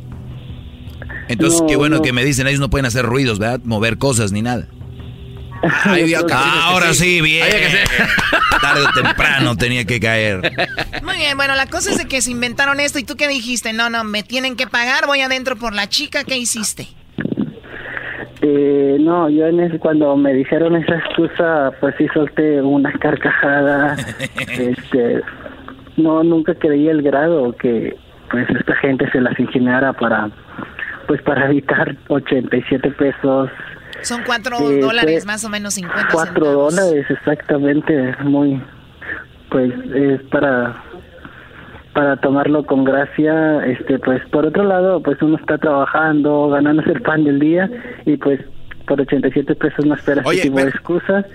Entonces, 1.27 1.61
No, 1.61 1.67
qué 1.67 1.75
bueno 1.75 1.97
no. 1.97 2.01
que 2.01 2.13
me 2.13 2.23
dicen, 2.25 2.47
ellos 2.47 2.59
no 2.59 2.69
pueden 2.69 2.85
hacer 2.85 3.05
ruidos, 3.05 3.39
¿verdad? 3.39 3.59
Mover 3.63 3.97
cosas 3.97 4.31
ni 4.31 4.41
nada. 4.41 4.67
Ocasiones 5.63 6.25
Ah, 6.31 6.69
ahora 6.69 6.93
sí, 6.93 7.15
sí. 7.17 7.21
bien. 7.21 7.45
Tarde 8.61 8.81
o 8.81 8.91
temprano 9.01 9.55
tenía 9.57 9.85
que 9.85 9.99
caer. 9.99 10.41
Muy 11.03 11.15
bien, 11.17 11.35
bueno, 11.37 11.55
la 11.55 11.65
cosa 11.67 11.91
es 11.91 11.97
de 11.97 12.05
que 12.05 12.21
se 12.21 12.31
inventaron 12.31 12.79
esto 12.79 12.99
y 12.99 13.03
tú 13.03 13.15
qué 13.15 13.27
dijiste, 13.27 13.73
no, 13.73 13.89
no, 13.89 14.03
me 14.03 14.23
tienen 14.23 14.55
que 14.55 14.67
pagar, 14.67 15.05
voy 15.05 15.21
adentro 15.21 15.55
por 15.57 15.73
la 15.73 15.87
chica, 15.87 16.23
¿qué 16.23 16.37
hiciste? 16.37 16.87
Eh, 18.41 18.97
no, 18.99 19.29
yo 19.29 19.47
en 19.47 19.59
ese, 19.61 19.79
cuando 19.79 20.15
me 20.17 20.33
dijeron 20.33 20.75
esa 20.75 20.95
excusa, 20.95 21.71
pues 21.79 21.95
sí 21.97 22.07
solté 22.13 22.61
una 22.61 22.91
carcajada. 22.93 23.95
este, 24.37 25.21
no, 25.97 26.23
nunca 26.23 26.53
creí 26.55 26.87
el 26.89 27.01
grado 27.01 27.55
que 27.55 27.95
pues 28.31 28.47
esta 28.49 28.75
gente 28.77 29.09
se 29.11 29.21
las 29.21 29.39
ingeniara 29.39 29.93
para, 29.93 30.29
pues 31.07 31.21
para 31.23 31.45
evitar 31.49 31.95
87 32.07 32.91
pesos. 32.91 33.49
Son 34.01 34.21
cuatro 34.25 34.57
Eh, 34.71 34.79
dólares, 34.79 35.25
más 35.25 35.43
o 35.45 35.49
menos 35.49 35.75
50 35.75 36.07
Cuatro 36.11 36.33
centavos. 36.45 36.75
dólares, 36.75 37.05
exactamente, 37.09 38.15
muy, 38.23 38.61
pues 39.49 39.71
es 39.93 40.21
para 40.23 40.81
para 41.93 42.17
tomarlo 42.17 42.65
con 42.65 42.83
gracia, 42.83 43.63
este, 43.67 43.99
pues 43.99 44.19
por 44.31 44.47
otro 44.47 44.63
lado, 44.63 45.03
pues 45.03 45.21
uno 45.21 45.37
está 45.37 45.59
trabajando, 45.59 46.49
ganándose 46.49 46.89
el 46.91 47.03
pan 47.03 47.23
del 47.23 47.39
día 47.39 47.69
y 48.07 48.17
pues 48.17 48.39
por 48.87 48.99
87 48.99 49.53
pesos 49.53 49.85
no 49.85 49.93
esperas 49.93 50.25
Oye, 50.25 50.39
ese 50.39 50.47
tipo 50.49 50.57
de 50.59 50.69
excusas. 50.69 51.25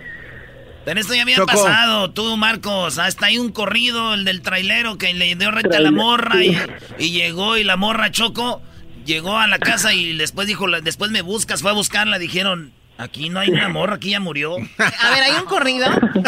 Pero 0.84 0.98
esto 0.98 1.14
ya 1.14 1.22
había 1.22 1.36
Choco. 1.36 1.46
pasado, 1.52 2.10
tú, 2.10 2.36
Marcos. 2.36 2.98
Hasta 2.98 3.26
hay 3.26 3.38
un 3.38 3.52
corrido, 3.52 4.14
el 4.14 4.24
del 4.24 4.42
trailero, 4.42 4.98
que 4.98 5.14
le 5.14 5.36
dio 5.36 5.52
renta 5.52 5.76
a 5.76 5.80
la 5.80 5.92
morra 5.92 6.42
y, 6.42 6.54
sí. 6.54 6.60
y 6.98 7.12
llegó 7.12 7.56
y 7.56 7.62
la 7.62 7.76
morra 7.76 8.10
Choco 8.10 8.60
llegó 9.08 9.36
a 9.38 9.46
la 9.48 9.58
casa 9.58 9.92
y 9.92 10.16
después 10.16 10.46
dijo, 10.46 10.66
la- 10.68 10.80
después 10.80 11.10
me 11.10 11.22
buscas, 11.22 11.62
fue 11.62 11.70
a 11.70 11.74
buscarla, 11.74 12.18
dijeron, 12.18 12.72
aquí 12.98 13.28
no 13.30 13.40
hay 13.40 13.48
una 13.50 13.68
morra, 13.68 13.94
aquí 13.96 14.10
ya 14.10 14.20
murió. 14.20 14.54
A 14.56 15.10
ver, 15.10 15.22
hay 15.24 15.32
un 15.40 15.46
corrido. 15.46 15.86
Sí, 16.14 16.20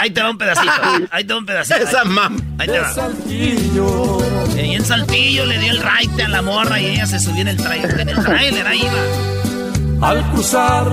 ahí 0.00 0.10
te 0.10 0.22
va 0.22 0.30
un 0.30 0.38
pedacito, 0.38 0.72
ahí 1.10 1.24
te 1.24 1.32
va 1.32 1.38
un 1.38 1.46
pedacito. 1.46 1.76
Esa 1.80 2.04
mam. 2.04 2.36
Ahí 2.58 2.66
te 2.68 2.78
va. 2.78 2.92
Y 3.28 4.74
en 4.74 4.84
Saltillo 4.84 5.46
le 5.46 5.58
dio 5.58 5.70
el 5.72 5.80
raite 5.80 6.22
a 6.24 6.28
la 6.28 6.42
morra 6.42 6.78
y 6.80 6.86
ella 6.86 7.06
se 7.06 7.18
subió 7.18 7.40
en 7.42 7.48
el 7.48 7.56
trailer, 7.56 8.00
en 8.00 8.08
el 8.10 8.22
trailer, 8.24 8.66
ahí 8.66 8.80
iba. 8.82 10.08
Al 10.08 10.22
cruzar 10.32 10.86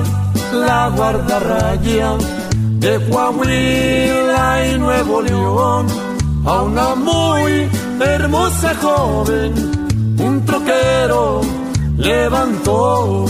la 0.54 0.88
guardarraya 0.96 2.12
de 2.80 3.00
Coahuila 3.10 4.66
y 4.74 4.78
Nuevo 4.80 5.22
León, 5.22 5.88
a 6.46 6.62
una 6.62 6.96
muy 6.96 7.68
hermosa 8.00 8.76
joven, 8.76 9.72
un 10.20 10.46
troquero 10.46 11.42
levantó. 11.98 13.26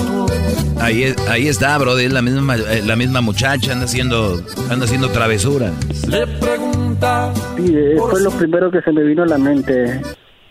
Ahí, 0.79 1.13
ahí 1.29 1.47
está, 1.47 1.77
Brody, 1.77 2.05
es 2.05 2.13
la 2.13 2.21
misma, 2.21 2.55
eh, 2.55 2.81
la 2.85 2.95
misma 2.95 3.21
muchacha, 3.21 3.71
anda 3.71 3.85
haciendo, 3.85 4.41
anda 4.69 4.85
haciendo 4.85 5.09
travesura. 5.09 5.71
Le 6.07 6.27
pregunta 6.27 6.73
Sí, 7.57 7.73
eh, 7.75 7.95
fue 7.97 8.21
lo 8.21 8.31
primero 8.31 8.71
que 8.71 8.81
se 8.81 8.91
me 8.91 9.03
vino 9.03 9.23
a 9.23 9.27
la 9.27 9.37
mente. 9.37 10.01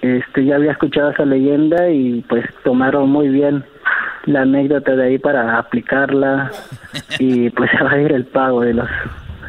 Este, 0.01 0.45
ya 0.45 0.57
había 0.57 0.73
escuchado 0.73 1.11
esa 1.11 1.25
leyenda 1.25 1.89
y 1.91 2.23
pues 2.29 2.45
tomaron 2.65 3.09
muy 3.09 3.29
bien 3.29 3.65
la 4.27 4.43
anécdota 4.43 4.97
de 4.97 5.05
ahí 5.05 5.19
para 5.19 5.59
aplicarla 5.59 6.51
y 7.19 7.51
pues 7.51 7.71
se 7.71 7.85
va 7.85 7.93
a 7.93 8.01
ir 8.01 8.13
el 8.13 8.27
pago 8.27 8.63
de 8.63 8.75
los 8.75 8.89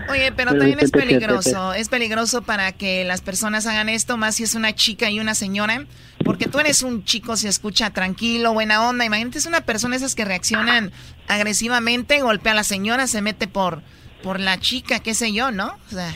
Oye, 0.09 0.31
pero 0.35 0.51
Pero 0.51 0.59
también 0.59 0.79
es 0.79 0.91
87 0.93 0.99
peligroso. 0.99 1.73
Es 1.73 1.89
peligroso 1.89 2.41
para 2.41 2.71
que 2.71 3.03
las 3.05 3.21
personas 3.21 3.65
hagan 3.67 3.89
esto, 3.89 4.17
más 4.17 4.35
si 4.35 4.43
es 4.43 4.55
una 4.55 4.73
chica 4.73 5.09
y 5.09 5.19
una 5.19 5.33
señora. 5.33 5.85
Porque 6.23 6.47
tú 6.47 6.59
eres 6.59 6.83
un 6.83 7.03
chico, 7.03 7.35
se 7.35 7.49
escucha 7.49 7.89
tranquilo, 7.91 8.53
buena 8.53 8.87
onda. 8.87 9.05
Imagínate, 9.05 9.37
es 9.37 9.45
una 9.45 9.61
persona 9.61 9.95
esas 9.95 10.15
que 10.15 10.25
reaccionan 10.25 10.91
agresivamente, 11.27 12.21
golpea 12.21 12.53
a 12.53 12.55
la 12.55 12.63
señora, 12.63 13.07
se 13.07 13.21
mete 13.21 13.47
por, 13.47 13.81
por 14.23 14.39
la 14.39 14.57
chica, 14.57 14.99
qué 14.99 15.13
sé 15.13 15.33
yo, 15.33 15.51
¿no? 15.51 15.67
O 15.67 15.89
sea, 15.89 16.09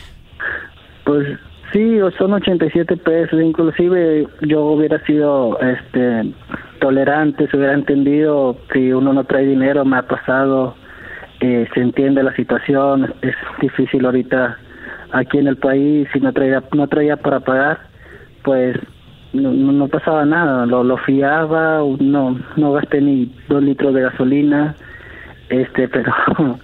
Pues 1.05 1.39
sí, 1.73 2.01
o 2.01 2.11
son 2.11 2.33
87 2.33 2.97
pesos, 2.97 3.41
inclusive 3.41 4.27
yo 4.41 4.63
hubiera 4.63 5.03
sido 5.05 5.59
este 5.59 6.33
tolerante, 6.79 7.47
se 7.49 7.57
hubiera 7.57 7.73
entendido 7.73 8.57
si 8.73 8.91
uno 8.91 9.13
no 9.13 9.23
trae 9.25 9.45
dinero, 9.45 9.83
me 9.83 9.97
ha 9.97 10.03
pasado, 10.03 10.75
eh, 11.39 11.67
se 11.73 11.79
entiende 11.81 12.23
la 12.23 12.35
situación, 12.35 13.13
es 13.21 13.35
difícil 13.61 14.05
ahorita 14.05 14.57
aquí 15.11 15.37
en 15.37 15.47
el 15.47 15.57
país, 15.57 16.07
si 16.11 16.19
no 16.19 16.33
traía, 16.33 16.63
no 16.73 16.87
traía 16.87 17.17
para 17.17 17.39
pagar, 17.39 17.79
pues 18.43 18.75
no, 19.33 19.51
no 19.51 19.71
no 19.71 19.87
pasaba 19.87 20.25
nada, 20.25 20.65
lo, 20.65 20.83
lo 20.83 20.97
fiaba, 20.97 21.81
no, 21.99 22.39
no 22.55 22.71
gasté 22.73 23.01
ni 23.01 23.31
dos 23.47 23.61
litros 23.61 23.93
de 23.93 24.01
gasolina, 24.01 24.75
este, 25.49 25.87
pero 25.87 26.11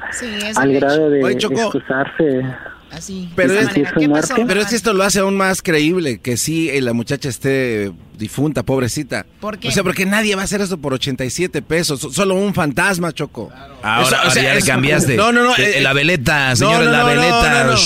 es 0.09 0.57
al 0.57 0.73
grado 0.73 1.09
de 1.09 1.23
Oye, 1.23 1.35
excusarse. 1.35 2.45
Así. 2.93 3.29
Pero 3.35 3.53
es, 3.53 3.59
esa 3.61 3.71
manera. 3.73 3.93
¿Qué 3.99 4.09
pasó? 4.09 4.35
pero 4.47 4.61
es 4.61 4.67
que 4.67 4.75
esto 4.75 4.93
lo 4.93 5.03
hace 5.03 5.19
aún 5.19 5.35
más 5.35 5.61
creíble 5.61 6.19
que 6.19 6.37
sí 6.37 6.69
eh, 6.69 6.81
la 6.81 6.93
muchacha 6.93 7.29
esté 7.29 7.91
difunta, 8.17 8.63
pobrecita. 8.63 9.25
¿Por 9.39 9.57
qué? 9.57 9.67
O 9.67 9.71
sea, 9.71 9.83
porque 9.83 10.05
nadie 10.05 10.35
va 10.35 10.41
a 10.41 10.45
hacer 10.45 10.61
eso 10.61 10.77
por 10.77 10.93
87 10.93 11.61
pesos. 11.61 11.99
so- 11.99 12.11
Solo 12.13 12.35
un 12.35 12.53
fantasma, 12.53 13.11
Choco. 13.11 13.51
Ahora, 13.81 14.01
Eso, 14.07 14.15
o 14.15 14.17
ahora 14.19 14.31
sea, 14.31 14.43
ya 14.43 14.53
le 14.55 14.61
cambiaste. 14.61 15.15
No, 15.17 15.31
no, 15.31 15.43
no. 15.43 15.55
Eh, 15.57 15.79
eh, 15.79 15.81
la 15.81 15.93
veleta, 15.93 16.55
señores, 16.55 16.85
no, 16.85 16.91
la 16.91 16.99
no, 16.99 17.03
no, 17.05 17.09
veleta. 17.21 17.63
no. 17.65 17.77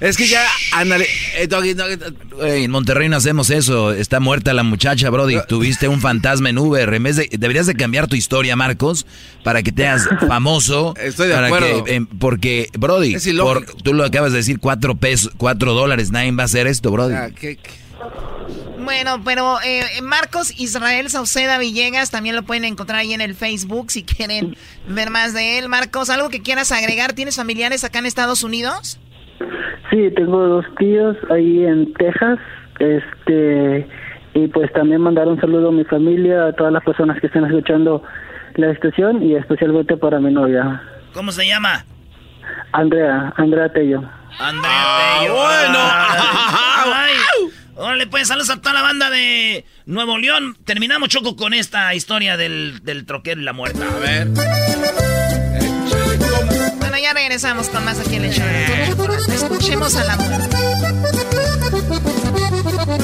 Es 0.00 0.16
que 0.16 0.26
ya, 0.26 0.42
ándale. 0.72 1.06
eh, 1.36 1.46
Doggy, 1.46 1.74
Doggy, 1.74 1.96
Güey, 2.34 2.64
en 2.64 2.70
Monterrey 2.70 3.08
no 3.10 3.16
hacemos 3.18 3.50
eso. 3.50 3.92
Está 3.92 4.18
muerta 4.18 4.54
la 4.54 4.62
muchacha, 4.62 5.10
Brody. 5.10 5.36
Tuviste 5.46 5.88
un 5.88 6.00
fantasma 6.00 6.48
en 6.48 6.56
Uber. 6.58 6.94
En 6.94 7.02
vez 7.02 7.16
de, 7.16 7.28
deberías 7.30 7.66
de 7.66 7.74
cambiar 7.74 8.06
tu 8.06 8.16
historia, 8.16 8.56
Marcos, 8.56 9.04
para 9.44 9.62
que 9.62 9.72
te 9.72 9.86
hagas 9.86 10.08
famoso. 10.26 10.94
Estoy 10.98 11.28
de 11.28 11.34
para 11.34 11.46
acuerdo. 11.48 11.84
que, 11.84 11.94
em, 11.96 12.06
porque, 12.06 12.68
Brody, 12.78 13.16
por- 13.42 13.66
tú 13.82 13.92
lo 13.92 14.04
acabas 14.04 14.32
de 14.32 14.38
decir, 14.38 14.58
cuatro 14.58 14.94
pesos, 14.96 15.32
cuatro 15.36 15.74
dólares. 15.74 16.10
Nadie 16.10 16.32
va 16.32 16.44
a 16.44 16.46
hacer 16.46 16.66
esto, 16.66 16.90
Brody. 16.90 17.14
Ah, 17.14 17.28
¿qué- 17.38 17.56
qué? 17.56 17.70
Bueno, 18.82 19.22
pero 19.22 19.58
eh, 19.62 19.84
Marcos 20.02 20.54
Israel 20.56 21.10
Sauceda 21.10 21.58
Villegas 21.58 22.10
también 22.10 22.34
lo 22.34 22.42
pueden 22.44 22.64
encontrar 22.64 23.00
ahí 23.00 23.12
en 23.12 23.20
el 23.20 23.34
Facebook 23.34 23.90
si 23.92 24.02
quieren 24.04 24.56
ver 24.88 25.10
más 25.10 25.34
de 25.34 25.58
él. 25.58 25.68
Marcos, 25.68 26.08
¿algo 26.08 26.30
que 26.30 26.40
quieras 26.40 26.72
agregar? 26.72 27.12
¿Tienes 27.12 27.36
familiares 27.36 27.84
acá 27.84 27.98
en 27.98 28.06
Estados 28.06 28.42
Unidos? 28.42 28.98
Sí, 29.90 30.10
tengo 30.16 30.38
dos 30.46 30.64
tíos 30.78 31.16
ahí 31.30 31.64
en 31.64 31.92
Texas, 31.94 32.38
este, 32.78 33.86
y 34.34 34.48
pues 34.48 34.72
también 34.72 35.00
mandar 35.00 35.28
un 35.28 35.40
saludo 35.40 35.68
a 35.68 35.72
mi 35.72 35.84
familia, 35.84 36.46
a 36.46 36.52
todas 36.52 36.72
las 36.72 36.84
personas 36.84 37.20
que 37.20 37.26
están 37.26 37.44
escuchando 37.44 38.02
la 38.54 38.70
estación 38.70 39.22
y 39.22 39.34
especialmente 39.36 39.96
para 39.96 40.20
mi 40.20 40.32
novia, 40.32 40.82
¿Cómo 41.12 41.32
se 41.32 41.46
llama? 41.46 41.84
Andrea, 42.72 43.32
Andrea 43.36 43.68
Tello. 43.72 44.02
Andrea 44.38 45.18
Tello. 45.20 45.34
bueno. 45.34 45.78
Ay. 45.78 47.12
Órale, 47.76 48.06
pues, 48.06 48.28
saludos 48.28 48.50
a 48.50 48.60
toda 48.60 48.74
la 48.74 48.82
banda 48.82 49.08
de 49.10 49.64
Nuevo 49.86 50.18
León. 50.18 50.56
Terminamos, 50.64 51.08
Choco, 51.08 51.34
con 51.34 51.54
esta 51.54 51.94
historia 51.94 52.36
del, 52.36 52.80
del 52.82 53.06
troquero 53.06 53.40
y 53.40 53.44
la 53.44 53.54
muerta. 53.54 53.86
A 53.86 53.98
ver. 53.98 54.28
Ya 57.02 57.14
regresamos 57.14 57.68
con 57.70 57.84
más 57.84 57.98
aquí 57.98 58.16
en 58.16 58.24
el 58.24 58.32
show. 58.32 58.46
Escuchemos 59.32 59.96
a 59.96 60.04
la 60.04 60.16
mujer. 60.16 60.40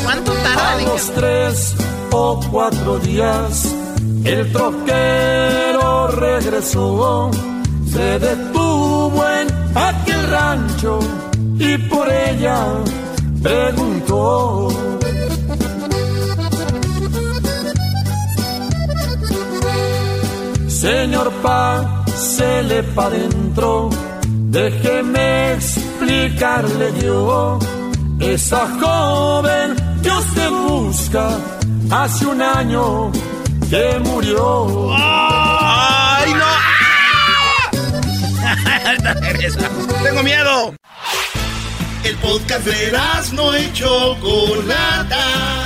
¿Cuánto 0.04 0.32
tarda? 0.32 0.72
A 0.72 0.82
los 0.82 1.14
tres 1.14 1.74
o 2.10 2.40
cuatro 2.50 2.98
días, 2.98 3.74
el 4.24 4.52
troquero 4.52 6.08
regresó, 6.08 7.30
se 7.90 8.18
detuvo 8.18 9.24
en 9.28 9.48
aquel 9.74 10.26
rancho 10.28 10.98
y 11.58 11.78
por 11.78 12.12
ella 12.12 12.66
preguntó. 13.42 14.68
Señor 20.68 21.32
Pa, 21.42 21.95
Sele 22.16 22.82
pa' 22.94 23.10
dentro, 23.10 23.90
déjeme 24.26 25.52
explicarle 25.52 26.92
yo. 27.02 27.58
Esa 28.18 28.66
joven 28.80 29.76
Dios 30.00 30.24
te 30.34 30.48
busca, 30.48 31.28
hace 31.90 32.26
un 32.26 32.40
año 32.40 33.12
que 33.68 33.98
murió. 34.02 34.88
¡Ay, 34.94 36.32
no! 36.32 36.44
¡Ah! 36.44 37.70
¡Tengo 40.02 40.22
miedo! 40.22 40.74
El 42.02 42.16
podcast 42.16 42.64
de 42.64 42.92
las 42.92 43.32
no 43.32 43.52
hecho 43.52 44.16
Chocolata 44.20 45.65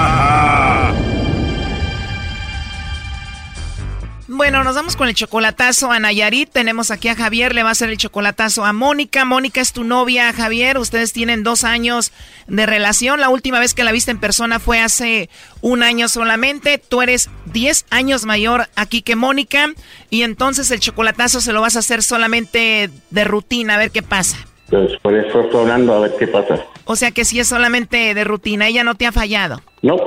Bueno, 4.41 4.63
nos 4.63 4.73
vamos 4.73 4.95
con 4.95 5.07
el 5.07 5.13
chocolatazo 5.13 5.91
a 5.91 5.99
Nayarit. 5.99 6.49
Tenemos 6.49 6.89
aquí 6.89 7.09
a 7.09 7.15
Javier, 7.15 7.53
le 7.53 7.61
va 7.61 7.69
a 7.69 7.73
hacer 7.73 7.91
el 7.91 7.97
chocolatazo 7.97 8.65
a 8.65 8.73
Mónica. 8.73 9.23
Mónica 9.23 9.61
es 9.61 9.71
tu 9.71 9.83
novia, 9.83 10.33
Javier. 10.33 10.79
Ustedes 10.79 11.13
tienen 11.13 11.43
dos 11.43 11.63
años 11.63 12.11
de 12.47 12.65
relación. 12.65 13.19
La 13.19 13.29
última 13.29 13.59
vez 13.59 13.75
que 13.75 13.83
la 13.83 13.91
viste 13.91 14.09
en 14.09 14.19
persona 14.19 14.59
fue 14.59 14.79
hace 14.79 15.29
un 15.61 15.83
año 15.83 16.09
solamente. 16.09 16.79
Tú 16.79 17.03
eres 17.03 17.29
10 17.53 17.85
años 17.91 18.25
mayor 18.25 18.67
aquí 18.75 19.03
que 19.03 19.15
Mónica. 19.15 19.67
Y 20.09 20.23
entonces 20.23 20.71
el 20.71 20.79
chocolatazo 20.79 21.39
se 21.39 21.53
lo 21.53 21.61
vas 21.61 21.75
a 21.75 21.79
hacer 21.79 22.01
solamente 22.01 22.89
de 23.11 23.23
rutina, 23.23 23.75
a 23.75 23.77
ver 23.77 23.91
qué 23.91 24.01
pasa. 24.01 24.37
Pues 24.71 24.97
por 25.01 25.13
eso 25.13 25.41
estoy 25.41 25.61
hablando, 25.61 25.93
a 25.93 25.99
ver 25.99 26.15
qué 26.17 26.27
pasa. 26.27 26.65
O 26.85 26.95
sea 26.95 27.11
que 27.11 27.25
si 27.25 27.41
es 27.41 27.47
solamente 27.49 28.13
de 28.13 28.23
rutina, 28.23 28.67
ella 28.67 28.85
no 28.85 28.95
te 28.95 29.05
ha 29.05 29.11
fallado. 29.11 29.61
No. 29.81 29.97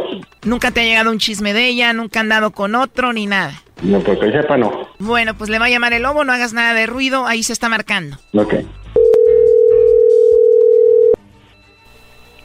Nunca 0.42 0.70
te 0.70 0.80
ha 0.80 0.84
llegado 0.84 1.10
un 1.10 1.18
chisme 1.18 1.52
de 1.52 1.68
ella, 1.68 1.92
nunca 1.92 2.20
han 2.20 2.30
dado 2.30 2.50
con 2.50 2.74
otro 2.74 3.12
ni 3.12 3.26
nada. 3.26 3.62
No, 3.82 4.00
porque 4.00 4.32
sepa 4.32 4.56
no. 4.56 4.88
Bueno, 4.98 5.34
pues 5.36 5.50
le 5.50 5.58
va 5.58 5.66
a 5.66 5.68
llamar 5.68 5.92
el 5.92 6.02
lobo, 6.02 6.24
no 6.24 6.32
hagas 6.32 6.54
nada 6.54 6.72
de 6.72 6.86
ruido, 6.86 7.26
ahí 7.26 7.42
se 7.42 7.52
está 7.52 7.68
marcando. 7.68 8.16
Ok. 8.32 8.54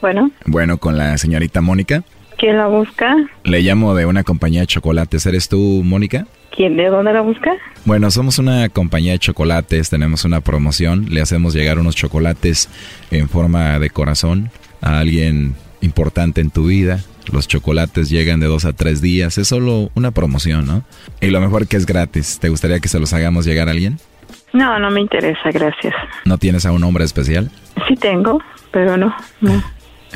Bueno. 0.02 0.30
Bueno, 0.44 0.76
con 0.76 0.98
la 0.98 1.16
señorita 1.16 1.62
Mónica. 1.62 2.04
¿Quién 2.40 2.56
la 2.56 2.68
busca? 2.68 3.14
Le 3.44 3.60
llamo 3.60 3.94
de 3.94 4.06
una 4.06 4.24
compañía 4.24 4.62
de 4.62 4.66
chocolates. 4.66 5.26
¿Eres 5.26 5.50
tú, 5.50 5.82
Mónica? 5.84 6.26
¿Quién? 6.56 6.74
¿De 6.74 6.86
dónde 6.86 7.12
la 7.12 7.20
busca? 7.20 7.52
Bueno, 7.84 8.10
somos 8.10 8.38
una 8.38 8.70
compañía 8.70 9.12
de 9.12 9.18
chocolates, 9.18 9.90
tenemos 9.90 10.24
una 10.24 10.40
promoción, 10.40 11.04
le 11.10 11.20
hacemos 11.20 11.52
llegar 11.52 11.78
unos 11.78 11.96
chocolates 11.96 12.70
en 13.10 13.28
forma 13.28 13.78
de 13.78 13.90
corazón 13.90 14.50
a 14.80 15.00
alguien 15.00 15.54
importante 15.82 16.40
en 16.40 16.48
tu 16.48 16.64
vida. 16.64 17.00
Los 17.30 17.46
chocolates 17.46 18.08
llegan 18.08 18.40
de 18.40 18.46
dos 18.46 18.64
a 18.64 18.72
tres 18.72 19.02
días, 19.02 19.36
es 19.36 19.48
solo 19.48 19.90
una 19.94 20.10
promoción, 20.10 20.64
¿no? 20.64 20.82
Y 21.20 21.26
lo 21.26 21.42
mejor 21.42 21.68
que 21.68 21.76
es 21.76 21.84
gratis. 21.84 22.38
¿Te 22.40 22.48
gustaría 22.48 22.80
que 22.80 22.88
se 22.88 22.98
los 22.98 23.12
hagamos 23.12 23.44
llegar 23.44 23.68
a 23.68 23.72
alguien? 23.72 23.98
No, 24.54 24.78
no 24.78 24.90
me 24.90 25.02
interesa, 25.02 25.50
gracias. 25.52 25.94
¿No 26.24 26.38
tienes 26.38 26.64
a 26.64 26.72
un 26.72 26.82
hombre 26.84 27.04
especial? 27.04 27.50
Sí 27.86 27.96
tengo, 27.96 28.40
pero 28.72 28.96
no, 28.96 29.14
no. 29.42 29.62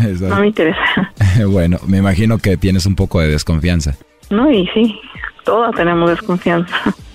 No 0.00 0.40
me 0.40 0.48
interesa. 0.48 1.12
bueno, 1.48 1.78
me 1.86 1.98
imagino 1.98 2.38
que 2.38 2.56
tienes 2.56 2.86
un 2.86 2.96
poco 2.96 3.20
de 3.20 3.28
desconfianza. 3.28 3.96
No, 4.30 4.50
y 4.50 4.66
sí, 4.68 4.98
todas 5.44 5.74
tenemos 5.74 6.10
desconfianza. 6.10 6.74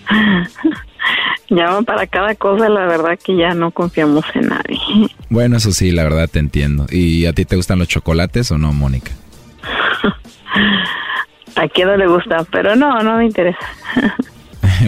Llaman 1.50 1.84
para 1.84 2.06
cada 2.06 2.36
cosa, 2.36 2.70
la 2.70 2.86
verdad 2.86 3.18
que 3.24 3.36
ya 3.36 3.56
no 3.56 3.72
confiamos 3.72 4.24
en 4.36 4.50
nadie. 4.50 4.80
Bueno, 5.30 5.58
eso 5.58 5.72
sí, 5.72 5.92
la 5.92 6.04
verdad 6.04 6.30
te 6.32 6.38
entiendo. 6.38 6.86
¿Y 6.92 7.26
a 7.26 7.34
ti 7.34 7.46
te 7.46 7.56
gustan 7.56 7.80
los 7.80 7.88
chocolates 7.88 8.52
o 8.52 8.60
no, 8.60 8.72
Mónica? 8.72 9.12
a 11.56 11.68
quién 11.68 11.88
no 11.88 11.98
le 11.98 12.08
gusta, 12.08 12.46
pero 12.52 12.76
no, 12.76 13.02
no 13.02 13.18
me 13.18 13.26
interesa. 13.26 13.58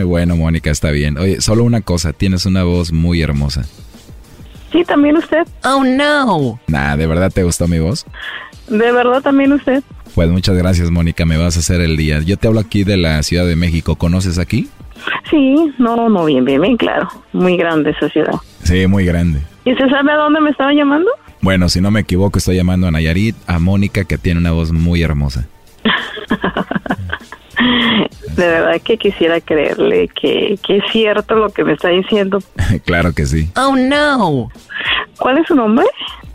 bueno, 0.06 0.36
Mónica, 0.36 0.70
está 0.70 0.92
bien. 0.92 1.18
Oye, 1.18 1.42
solo 1.42 1.64
una 1.64 1.82
cosa, 1.82 2.14
tienes 2.14 2.46
una 2.46 2.64
voz 2.64 2.92
muy 2.92 3.24
hermosa. 3.24 3.66
Sí, 4.72 4.84
también 4.86 5.17
usted. 5.17 5.45
Oh, 5.63 5.84
no. 5.84 6.59
Nah, 6.67 6.95
¿de 6.95 7.07
verdad 7.07 7.32
te 7.32 7.43
gustó 7.43 7.67
mi 7.67 7.80
voz? 7.80 8.05
De 8.67 8.91
verdad 8.91 9.22
también 9.22 9.51
usted. 9.51 9.84
Pues 10.15 10.30
muchas 10.30 10.57
gracias, 10.57 10.91
Mónica, 10.91 11.26
me 11.26 11.38
vas 11.38 11.57
a 11.57 11.59
hacer 11.59 11.82
el 11.82 11.97
día. 11.97 12.19
Yo 12.22 12.38
te 12.38 12.47
hablo 12.47 12.59
aquí 12.59 12.84
de 12.84 12.97
la 12.97 13.22
Ciudad 13.24 13.45
de 13.45 13.55
México, 13.55 13.95
¿conoces 13.95 14.39
aquí? 14.39 14.69
Sí, 15.30 15.74
no, 15.78 16.09
no, 16.09 16.26
bien, 16.26 16.45
bien, 16.45 16.61
bien, 16.61 16.78
claro. 16.78 17.09
Muy 17.34 17.57
grande 17.57 17.91
esa 17.91 18.09
ciudad. 18.09 18.36
Sí, 18.63 18.88
muy 18.88 19.05
grande. 19.05 19.41
¿Y 19.65 19.74
usted 19.74 19.88
sabe 19.89 20.11
a 20.11 20.15
dónde 20.15 20.41
me 20.41 20.49
estaba 20.49 20.74
llamando? 20.74 21.09
Bueno, 21.41 21.69
si 21.69 21.82
no 21.82 21.91
me 21.91 22.01
equivoco, 22.01 22.39
estoy 22.39 22.55
llamando 22.55 22.88
a 22.88 22.91
Nayarit, 22.91 23.36
a 23.47 23.59
Mónica, 23.59 24.03
que 24.05 24.17
tiene 24.17 24.39
una 24.39 24.51
voz 24.51 24.72
muy 24.72 25.01
hermosa. 25.01 25.47
De 28.36 28.47
verdad 28.47 28.82
que 28.84 28.97
quisiera 28.97 29.41
creerle 29.41 30.07
que, 30.09 30.57
que 30.66 30.78
es 30.78 30.84
cierto 30.91 31.36
lo 31.36 31.49
que 31.49 31.64
me 31.64 31.74
está 31.74 31.89
diciendo. 31.89 32.39
claro 32.86 33.14
que 33.14 33.26
sí. 33.26 33.49
Oh, 33.55 33.76
no. 33.76 34.49
¿Cuál 35.18 35.38
es 35.39 35.47
su 35.47 35.55
nombre? 35.55 35.86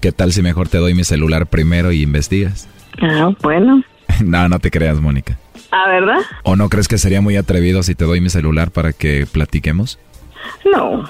¿Qué 0.01 0.12
tal 0.12 0.33
si 0.33 0.43
mejor 0.43 0.68
te 0.68 0.79
doy 0.79 0.95
mi 0.95 1.05
celular 1.05 1.47
primero 1.47 1.93
y 1.93 2.03
investigas? 2.03 2.68
Ah, 3.01 3.31
bueno. 3.43 3.83
no, 4.24 4.49
no 4.49 4.59
te 4.59 4.70
creas, 4.70 5.01
Mónica. 5.01 5.39
¿Ah, 5.70 5.89
verdad? 5.89 6.18
¿O 6.43 6.57
no 6.57 6.68
crees 6.68 6.89
que 6.89 6.99
sería 6.99 7.20
muy 7.20 7.37
atrevido 7.37 7.83
si 7.83 7.95
te 7.95 8.05
doy 8.05 8.20
mi 8.20 8.31
celular 8.31 8.70
para 8.70 8.93
que 8.93 9.27
platiquemos? 9.31 9.99
No. 10.64 11.05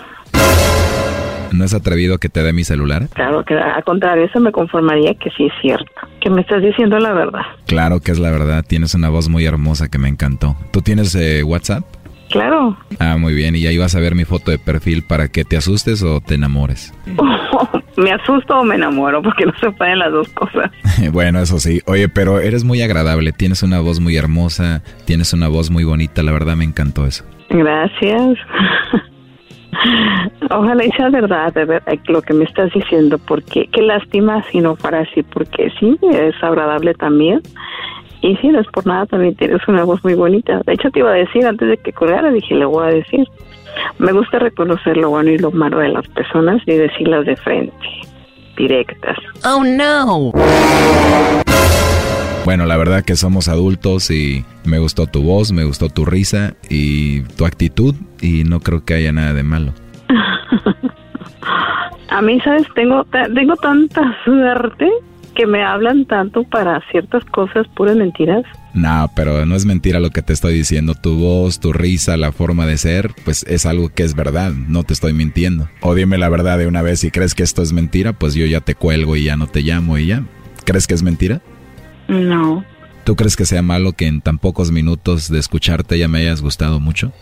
¿No 1.53 1.65
es 1.65 1.75
atrevido 1.75 2.19
que 2.19 2.29
te 2.29 2.43
dé 2.43 2.53
mi 2.53 2.65
celular? 2.65 3.09
Claro 3.15 3.45
que 3.45 3.55
al 3.55 3.85
contrario, 3.85 4.25
eso 4.25 4.41
me 4.41 4.53
conformaría 4.53 5.15
que 5.15 5.31
sí 5.31 5.47
es 5.47 5.53
cierto, 5.61 5.91
que 6.21 6.31
me 6.31 6.41
estás 6.41 6.63
diciendo 6.63 6.99
la 6.99 7.13
verdad. 7.13 7.43
Claro 7.67 8.01
que 8.01 8.13
es 8.13 8.19
la 8.19 8.31
verdad, 8.31 8.65
tienes 8.67 8.95
una 8.95 9.09
voz 9.09 9.29
muy 9.29 9.45
hermosa 9.45 9.89
que 9.89 9.99
me 9.99 10.09
encantó. 10.09 10.57
¿Tú 10.73 10.83
tienes 10.83 11.15
eh, 11.15 11.43
WhatsApp? 11.43 11.85
Claro. 12.31 12.77
Ah, 12.99 13.17
muy 13.17 13.35
bien, 13.35 13.55
y 13.55 13.67
ahí 13.67 13.79
vas 13.79 13.95
a 13.95 14.01
ver 14.01 14.15
mi 14.15 14.25
foto 14.25 14.51
de 14.51 14.59
perfil 14.59 15.03
para 15.03 15.29
que 15.29 15.45
te 15.45 15.57
asustes 15.57 16.03
o 16.03 16.21
te 16.21 16.35
enamores. 16.35 16.93
me 17.97 18.13
asusto 18.13 18.59
o 18.59 18.65
me 18.65 18.75
enamoro, 18.75 19.23
porque 19.23 19.47
no 19.47 19.53
se 19.61 19.71
pueden 19.71 20.01
las 20.01 20.13
dos 20.13 20.29
cosas. 20.31 20.71
bueno, 21.13 21.41
eso 21.41 21.59
sí. 21.59 21.81
Oye, 21.87 22.09
pero 22.09 22.41
eres 22.41 22.65
muy 22.65 22.83
agradable, 22.83 23.33
tienes 23.33 23.63
una 23.63 23.81
voz 23.81 24.01
muy 24.01 24.17
hermosa, 24.17 24.83
tienes 25.05 25.33
una 25.33 25.49
voz 25.49 25.71
muy 25.71 25.85
bonita, 25.85 26.23
la 26.23 26.33
verdad 26.33 26.57
me 26.57 26.65
encantó 26.65 27.07
eso. 27.07 27.25
Gracias. 27.49 28.39
Ojalá 30.51 30.85
y 30.85 30.91
sea 30.93 31.11
verdad, 31.11 31.53
verdad, 31.55 31.83
lo 32.09 32.23
que 32.23 32.35
me 32.35 32.45
estás 32.45 32.73
diciendo, 32.73 33.19
porque 33.19 33.69
qué 33.73 33.83
lástima 33.83 34.43
si 34.51 34.61
no 34.61 34.77
fuera 34.77 35.01
así, 35.01 35.23
porque 35.23 35.71
sí, 35.79 35.99
es 36.13 36.35
agradable 36.43 36.95
también. 36.95 37.43
Y 38.23 38.37
sí, 38.37 38.49
no 38.49 38.61
es 38.61 38.67
por 38.69 38.87
nada, 38.87 39.07
también 39.07 39.35
tienes 39.37 39.67
una 39.69 39.85
voz 39.85 40.03
muy 40.03 40.15
bonita. 40.15 40.61
De 40.67 40.73
hecho, 40.73 40.91
te 40.91 41.01
iba 41.01 41.11
a 41.11 41.15
decir, 41.15 41.47
antes 41.47 41.69
de 41.69 41.77
que 41.77 41.93
colgara, 41.93 42.31
dije, 42.31 42.55
le 42.55 42.65
voy 42.65 42.87
a 42.87 42.91
decir. 42.91 43.27
Me 43.99 44.13
gusta 44.13 44.39
reconocer 44.39 44.97
lo 44.97 45.11
bueno 45.11 45.31
y 45.31 45.39
lo 45.39 45.51
malo 45.51 45.79
de 45.79 45.91
las 45.91 46.09
personas 46.09 46.63
y 46.67 46.73
decirlas 46.73 47.27
de 47.27 47.37
frente, 47.37 47.77
directas. 48.57 49.19
Oh, 49.45 49.63
no. 49.63 50.33
Bueno, 52.47 52.65
la 52.65 52.77
verdad 52.77 53.05
que 53.05 53.17
somos 53.17 53.49
adultos 53.49 54.09
y 54.13 54.45
me 54.65 54.79
gustó 54.79 55.09
tu 55.09 55.21
voz, 55.21 55.51
me 55.51 55.65
gustó 55.65 55.89
tu 55.89 56.05
risa 56.05 56.55
y 56.71 57.23
tu 57.23 57.45
actitud 57.45 57.97
y 58.21 58.45
no 58.45 58.61
creo 58.61 58.85
que 58.85 58.95
haya 58.95 59.11
nada 59.11 59.33
de 59.33 59.43
malo. 59.43 59.73
A 62.09 62.23
mí, 62.23 62.41
¿sabes? 62.43 62.69
Tengo, 62.77 63.05
tengo 63.35 63.57
tanta 63.57 64.17
suerte 64.25 64.89
que 65.35 65.45
me 65.45 65.65
hablan 65.65 66.05
tanto 66.05 66.45
para 66.45 66.81
ciertas 66.93 67.25
cosas 67.25 67.67
puras 67.75 67.97
mentiras. 67.97 68.45
No, 68.75 69.11
pero 69.17 69.45
no 69.45 69.57
es 69.57 69.67
mentira 69.67 69.99
lo 69.99 70.11
que 70.11 70.23
te 70.23 70.33
estoy 70.33 70.55
diciendo. 70.55 70.95
Tu 70.95 71.19
voz, 71.19 71.59
tu 71.59 71.73
risa, 71.73 72.17
la 72.17 72.31
forma 72.31 72.65
de 72.65 72.79
ser, 72.79 73.11
pues 73.25 73.45
es 73.49 73.67
algo 73.67 73.89
que 73.89 74.05
es 74.05 74.15
verdad. 74.15 74.53
No 74.53 74.85
te 74.85 74.93
estoy 74.93 75.15
mintiendo. 75.15 75.69
O 75.81 75.97
dime 75.97 76.17
la 76.17 76.29
verdad 76.29 76.59
de 76.59 76.69
una 76.69 76.83
vez. 76.83 77.01
Si 77.01 77.11
crees 77.11 77.35
que 77.35 77.43
esto 77.43 77.63
es 77.63 77.73
mentira, 77.73 78.13
pues 78.13 78.35
yo 78.35 78.47
ya 78.47 78.61
te 78.61 78.77
cuelgo 78.77 79.17
y 79.17 79.25
ya 79.25 79.37
no 79.37 79.49
te 79.49 79.63
llamo 79.63 79.99
y 79.99 80.07
ya. 80.07 80.23
¿Crees 80.65 80.87
que 80.87 80.95
es 80.95 81.03
mentira? 81.03 81.43
No. 82.09 82.65
¿Tú 83.05 83.15
crees 83.15 83.37
que 83.37 83.45
sea 83.45 83.63
malo 83.63 83.93
que 83.93 84.07
en 84.07 84.21
tan 84.21 84.39
pocos 84.39 84.73
minutos 84.73 85.31
de 85.31 85.39
escucharte 85.39 85.99
ya 85.99 86.09
me 86.09 86.19
hayas 86.19 86.43
gustado 86.43 86.81
mucho? 86.81 87.13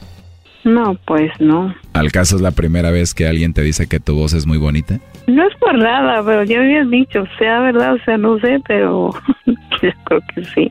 No, 0.64 0.96
pues 1.06 1.30
no. 1.40 1.74
¿Al 1.92 2.10
caso 2.10 2.36
es 2.36 2.42
la 2.42 2.50
primera 2.50 2.90
vez 2.90 3.12
que 3.12 3.26
alguien 3.26 3.52
te 3.52 3.60
dice 3.60 3.86
que 3.86 4.00
tu 4.00 4.14
voz 4.14 4.32
es 4.32 4.46
muy 4.46 4.56
bonita? 4.56 4.98
No 5.26 5.46
es 5.46 5.54
por 5.56 5.76
nada, 5.76 6.22
pero 6.24 6.42
ya 6.44 6.58
habías 6.58 6.88
dicho, 6.88 7.24
sea 7.38 7.60
verdad, 7.60 7.94
o 7.94 7.98
sea, 8.04 8.16
no 8.16 8.38
sé, 8.40 8.60
pero 8.66 9.10
yo 9.46 9.90
creo 10.04 10.20
que 10.34 10.44
sí. 10.46 10.70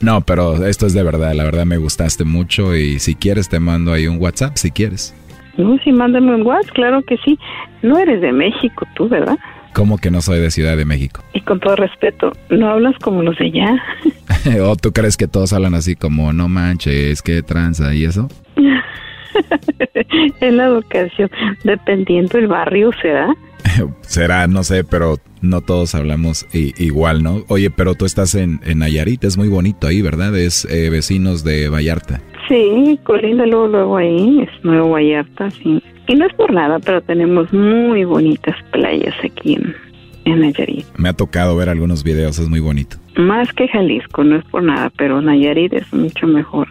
No, 0.00 0.22
pero 0.22 0.64
esto 0.64 0.86
es 0.86 0.94
de 0.94 1.02
verdad, 1.02 1.34
la 1.34 1.44
verdad 1.44 1.66
me 1.66 1.76
gustaste 1.76 2.24
mucho 2.24 2.74
y 2.74 2.98
si 2.98 3.14
quieres 3.14 3.50
te 3.50 3.60
mando 3.60 3.92
ahí 3.92 4.06
un 4.06 4.18
WhatsApp, 4.18 4.56
si 4.56 4.70
quieres. 4.70 5.14
No, 5.58 5.76
sí, 5.84 5.92
mándame 5.92 6.34
un 6.34 6.46
WhatsApp, 6.46 6.74
claro 6.74 7.02
que 7.02 7.18
sí. 7.18 7.38
No 7.82 7.98
eres 7.98 8.22
de 8.22 8.32
México 8.32 8.86
tú, 8.94 9.06
¿verdad? 9.08 9.36
¿Cómo 9.74 9.98
que 9.98 10.10
no 10.10 10.20
soy 10.20 10.40
de 10.40 10.50
Ciudad 10.50 10.76
de 10.76 10.84
México? 10.84 11.22
Y 11.34 11.40
con 11.42 11.60
todo 11.60 11.76
respeto, 11.76 12.32
¿no 12.50 12.68
hablas 12.68 12.94
como 13.00 13.22
los 13.22 13.36
de 13.38 13.46
allá? 13.46 13.82
¿O 14.62 14.76
tú 14.76 14.92
crees 14.92 15.16
que 15.16 15.28
todos 15.28 15.52
hablan 15.52 15.74
así 15.74 15.94
como, 15.94 16.32
no 16.32 16.48
manches, 16.48 17.22
qué 17.22 17.42
tranza 17.42 17.94
y 17.94 18.04
eso? 18.04 18.28
en 20.40 20.56
la 20.56 20.66
educación, 20.66 21.30
dependiendo 21.64 22.38
del 22.38 22.48
barrio, 22.48 22.90
¿será? 23.00 23.34
Será, 24.02 24.46
no 24.46 24.64
sé, 24.64 24.84
pero 24.84 25.16
no 25.40 25.60
todos 25.60 25.94
hablamos 25.94 26.46
igual, 26.52 27.22
¿no? 27.22 27.44
Oye, 27.48 27.70
pero 27.70 27.94
tú 27.94 28.04
estás 28.04 28.34
en, 28.34 28.60
en 28.64 28.78
Nayarit, 28.78 29.24
es 29.24 29.36
muy 29.36 29.48
bonito 29.48 29.86
ahí, 29.86 30.02
¿verdad? 30.02 30.36
Es 30.36 30.64
eh, 30.64 30.90
vecinos 30.90 31.44
de 31.44 31.68
Vallarta. 31.68 32.20
Sí, 32.48 32.98
colinda 33.04 33.44
luego, 33.46 33.68
luego 33.68 33.96
ahí, 33.98 34.40
es 34.40 34.64
Nuevo 34.64 34.90
Vallarta, 34.90 35.50
sí. 35.50 35.82
Y 36.08 36.14
no 36.14 36.26
es 36.26 36.32
por 36.34 36.52
nada, 36.52 36.78
pero 36.78 37.02
tenemos 37.02 37.52
muy 37.52 38.04
bonitas 38.04 38.56
playas 38.72 39.14
aquí 39.22 39.54
en, 39.54 39.76
en 40.24 40.40
Nayarit. 40.40 40.86
Me 40.96 41.10
ha 41.10 41.12
tocado 41.12 41.54
ver 41.54 41.68
algunos 41.68 42.02
videos, 42.02 42.38
es 42.38 42.48
muy 42.48 42.60
bonito. 42.60 42.96
Más 43.16 43.52
que 43.52 43.68
Jalisco, 43.68 44.24
no 44.24 44.36
es 44.36 44.44
por 44.46 44.62
nada, 44.62 44.90
pero 44.96 45.20
Nayarit 45.20 45.74
es 45.74 45.92
mucho 45.92 46.26
mejor. 46.26 46.68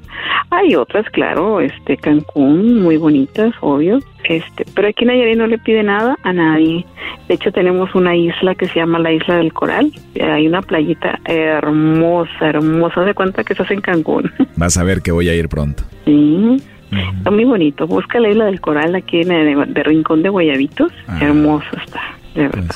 Hay 0.50 0.76
otras, 0.76 1.08
claro, 1.12 1.60
este 1.60 1.98
Cancún, 1.98 2.82
muy 2.82 2.98
bonitas, 2.98 3.54
obvio. 3.62 4.00
Este, 4.24 4.66
pero 4.74 4.88
aquí 4.88 5.06
Nayarit 5.06 5.38
no 5.38 5.46
le 5.46 5.60
pide 5.60 5.84
nada 5.84 6.18
a 6.24 6.34
nadie. 6.34 6.86
De 7.28 7.36
hecho, 7.36 7.52
tenemos 7.52 7.94
una 7.94 8.16
isla 8.16 8.56
que 8.56 8.68
se 8.68 8.80
llama 8.80 8.98
la 8.98 9.12
Isla 9.12 9.36
del 9.36 9.54
Coral. 9.54 9.92
Hay 10.20 10.48
una 10.48 10.62
playita 10.62 11.20
hermosa, 11.26 12.48
hermosa. 12.48 13.02
De 13.02 13.14
cuenta 13.14 13.44
que 13.44 13.54
estás 13.54 13.70
en 13.70 13.82
Cancún. 13.82 14.32
Vas 14.56 14.78
a 14.78 14.84
ver 14.84 15.02
que 15.02 15.12
voy 15.12 15.30
a 15.30 15.36
ir 15.36 15.50
pronto. 15.50 15.84
Sí. 16.06 16.58
Está 16.92 17.32
muy 17.32 17.46
bonito. 17.46 17.88
Busca 17.88 18.20
la 18.20 18.30
Isla 18.30 18.46
del 18.46 18.62
Coral 18.62 18.96
aquí 18.96 19.22
en 19.22 19.32
el 19.32 19.74
de 19.74 19.84
Rincón 19.84 20.24
de 20.24 20.30
Guayabitos. 20.30 20.92
Ah. 21.08 21.20
Hermoso 21.22 21.68
está, 21.86 22.02
de 22.34 22.44
verdad. 22.44 22.76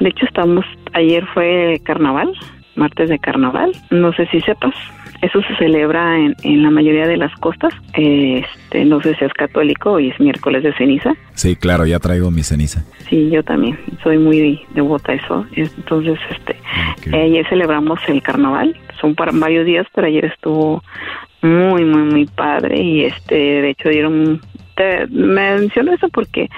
De 0.00 0.08
hecho, 0.08 0.26
estamos, 0.26 0.64
ayer 0.92 1.24
fue 1.34 1.80
carnaval, 1.84 2.32
martes 2.74 3.08
de 3.08 3.18
carnaval. 3.18 3.72
No 3.90 4.12
sé 4.12 4.26
si 4.28 4.40
sepas. 4.40 4.74
Eso 5.22 5.40
se 5.42 5.56
celebra 5.56 6.18
en, 6.18 6.34
en 6.42 6.62
la 6.62 6.70
mayoría 6.70 7.06
de 7.06 7.16
las 7.16 7.34
costas. 7.36 7.72
Este, 7.94 8.84
no 8.84 9.00
sé 9.00 9.14
si 9.14 9.24
es 9.24 9.32
católico, 9.32 9.92
hoy 9.92 10.10
es 10.10 10.20
miércoles 10.20 10.62
de 10.62 10.74
ceniza. 10.74 11.14
Sí, 11.32 11.56
claro, 11.56 11.86
ya 11.86 11.98
traigo 11.98 12.30
mi 12.30 12.42
ceniza. 12.42 12.84
Sí, 13.08 13.30
yo 13.30 13.42
también. 13.42 13.78
Soy 14.02 14.18
muy 14.18 14.60
devota 14.74 15.12
a 15.12 15.14
eso. 15.14 15.46
Entonces, 15.52 16.18
este, 16.30 16.56
ayer 17.16 17.46
celebramos 17.48 18.00
el 18.06 18.20
carnaval. 18.22 18.76
Son 19.00 19.14
para 19.14 19.32
varios 19.32 19.64
días, 19.64 19.86
pero 19.94 20.08
ayer 20.08 20.26
estuvo 20.26 20.82
muy, 21.44 21.84
muy, 21.84 22.02
muy 22.02 22.26
padre 22.26 22.80
y 22.80 23.04
este, 23.04 23.34
de 23.34 23.70
hecho 23.70 23.90
dieron 23.90 24.40
te 24.76 25.06
menciono 25.08 25.92
eso 25.92 26.08
porque 26.08 26.48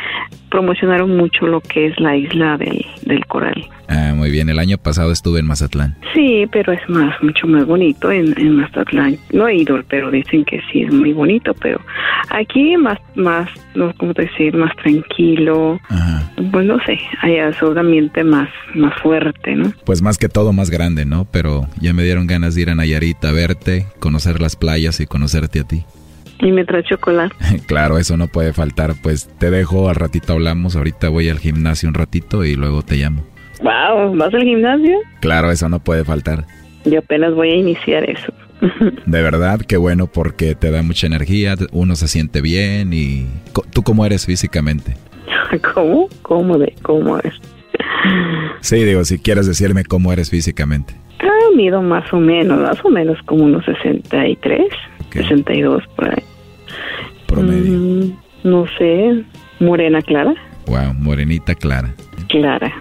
promocionaron 0.50 1.16
mucho 1.16 1.46
lo 1.46 1.60
que 1.60 1.86
es 1.88 2.00
la 2.00 2.16
isla 2.16 2.56
del, 2.56 2.84
del 3.02 3.26
coral. 3.26 3.68
Ah, 3.88 4.14
muy 4.16 4.30
bien. 4.30 4.48
El 4.48 4.58
año 4.58 4.78
pasado 4.78 5.12
estuve 5.12 5.40
en 5.40 5.46
Mazatlán. 5.46 5.96
Sí, 6.14 6.46
pero 6.50 6.72
es 6.72 6.88
más, 6.88 7.14
mucho 7.22 7.46
más 7.46 7.66
bonito 7.66 8.10
en, 8.10 8.34
en 8.38 8.56
Mazatlán. 8.56 9.16
No 9.32 9.46
he 9.46 9.56
ido, 9.56 9.80
pero 9.88 10.10
dicen 10.10 10.44
que 10.44 10.60
sí 10.72 10.82
es 10.82 10.92
muy 10.92 11.12
bonito. 11.12 11.54
Pero 11.54 11.80
aquí 12.30 12.76
más, 12.76 12.98
más, 13.14 13.48
no, 13.74 13.92
¿cómo 13.96 14.12
decir? 14.12 14.56
Más 14.56 14.74
tranquilo. 14.76 15.78
Pues 16.50 16.66
no 16.66 16.78
sé, 16.84 16.98
allá 17.22 17.48
es 17.48 17.62
un 17.62 17.78
ambiente 17.78 18.24
más, 18.24 18.48
más 18.74 18.94
fuerte, 19.00 19.54
¿no? 19.54 19.72
Pues 19.84 20.02
más 20.02 20.18
que 20.18 20.28
todo 20.28 20.52
más 20.52 20.70
grande, 20.70 21.04
¿no? 21.04 21.26
Pero 21.30 21.66
ya 21.80 21.92
me 21.92 22.02
dieron 22.02 22.26
ganas 22.26 22.54
de 22.54 22.62
ir 22.62 22.70
a 22.70 22.74
Nayarit 22.74 23.24
a 23.24 23.32
verte, 23.32 23.86
conocer 24.00 24.40
las 24.40 24.56
playas 24.56 25.00
y 25.00 25.06
conocerte 25.06 25.60
a 25.60 25.64
ti. 25.64 25.84
Y 26.40 26.52
me 26.52 26.64
trae 26.64 26.82
chocolate. 26.82 27.34
claro, 27.66 27.98
eso 27.98 28.16
no 28.16 28.28
puede 28.28 28.52
faltar. 28.52 28.94
Pues 29.02 29.28
te 29.38 29.50
dejo, 29.50 29.88
al 29.88 29.94
ratito 29.94 30.34
hablamos. 30.34 30.76
Ahorita 30.76 31.08
voy 31.08 31.28
al 31.28 31.38
gimnasio 31.38 31.88
un 31.88 31.94
ratito 31.94 32.44
y 32.44 32.54
luego 32.54 32.82
te 32.82 32.96
llamo. 32.96 33.24
Wow, 33.62 34.14
¿vas 34.16 34.34
al 34.34 34.42
gimnasio? 34.42 34.98
Claro, 35.20 35.50
eso 35.50 35.68
no 35.68 35.80
puede 35.80 36.04
faltar. 36.04 36.44
Yo 36.84 36.98
apenas 36.98 37.34
voy 37.34 37.50
a 37.50 37.56
iniciar 37.56 38.08
eso. 38.08 38.32
De 39.06 39.22
verdad, 39.22 39.60
qué 39.60 39.76
bueno 39.76 40.06
porque 40.06 40.54
te 40.54 40.70
da 40.70 40.82
mucha 40.82 41.06
energía, 41.06 41.54
uno 41.72 41.96
se 41.96 42.08
siente 42.08 42.40
bien 42.40 42.92
y 42.92 43.26
tú 43.72 43.82
cómo 43.82 44.04
eres 44.06 44.26
físicamente. 44.26 44.96
¿Cómo? 45.74 46.08
¿Cómo 46.22 46.58
de 46.58 46.74
cómo 46.82 47.18
eres? 47.18 47.34
Sí, 48.60 48.82
digo, 48.84 49.04
si 49.04 49.18
quieres 49.18 49.46
decirme 49.46 49.84
cómo 49.84 50.12
eres 50.12 50.30
físicamente. 50.30 50.94
Ah, 51.20 51.50
mido 51.54 51.82
más 51.82 52.10
o 52.12 52.18
menos, 52.18 52.60
más 52.60 52.84
o 52.84 52.90
menos 52.90 53.18
como 53.24 53.44
unos 53.44 53.64
63, 53.64 54.60
62 55.12 55.84
por 55.96 56.08
ahí. 56.08 56.22
Promedio. 57.26 57.78
Mm, 57.78 58.12
no 58.44 58.66
sé, 58.78 59.24
morena 59.60 60.02
clara. 60.02 60.34
Wow, 60.66 60.94
morenita 60.94 61.54
clara. 61.54 61.94
Clara. 62.28 62.72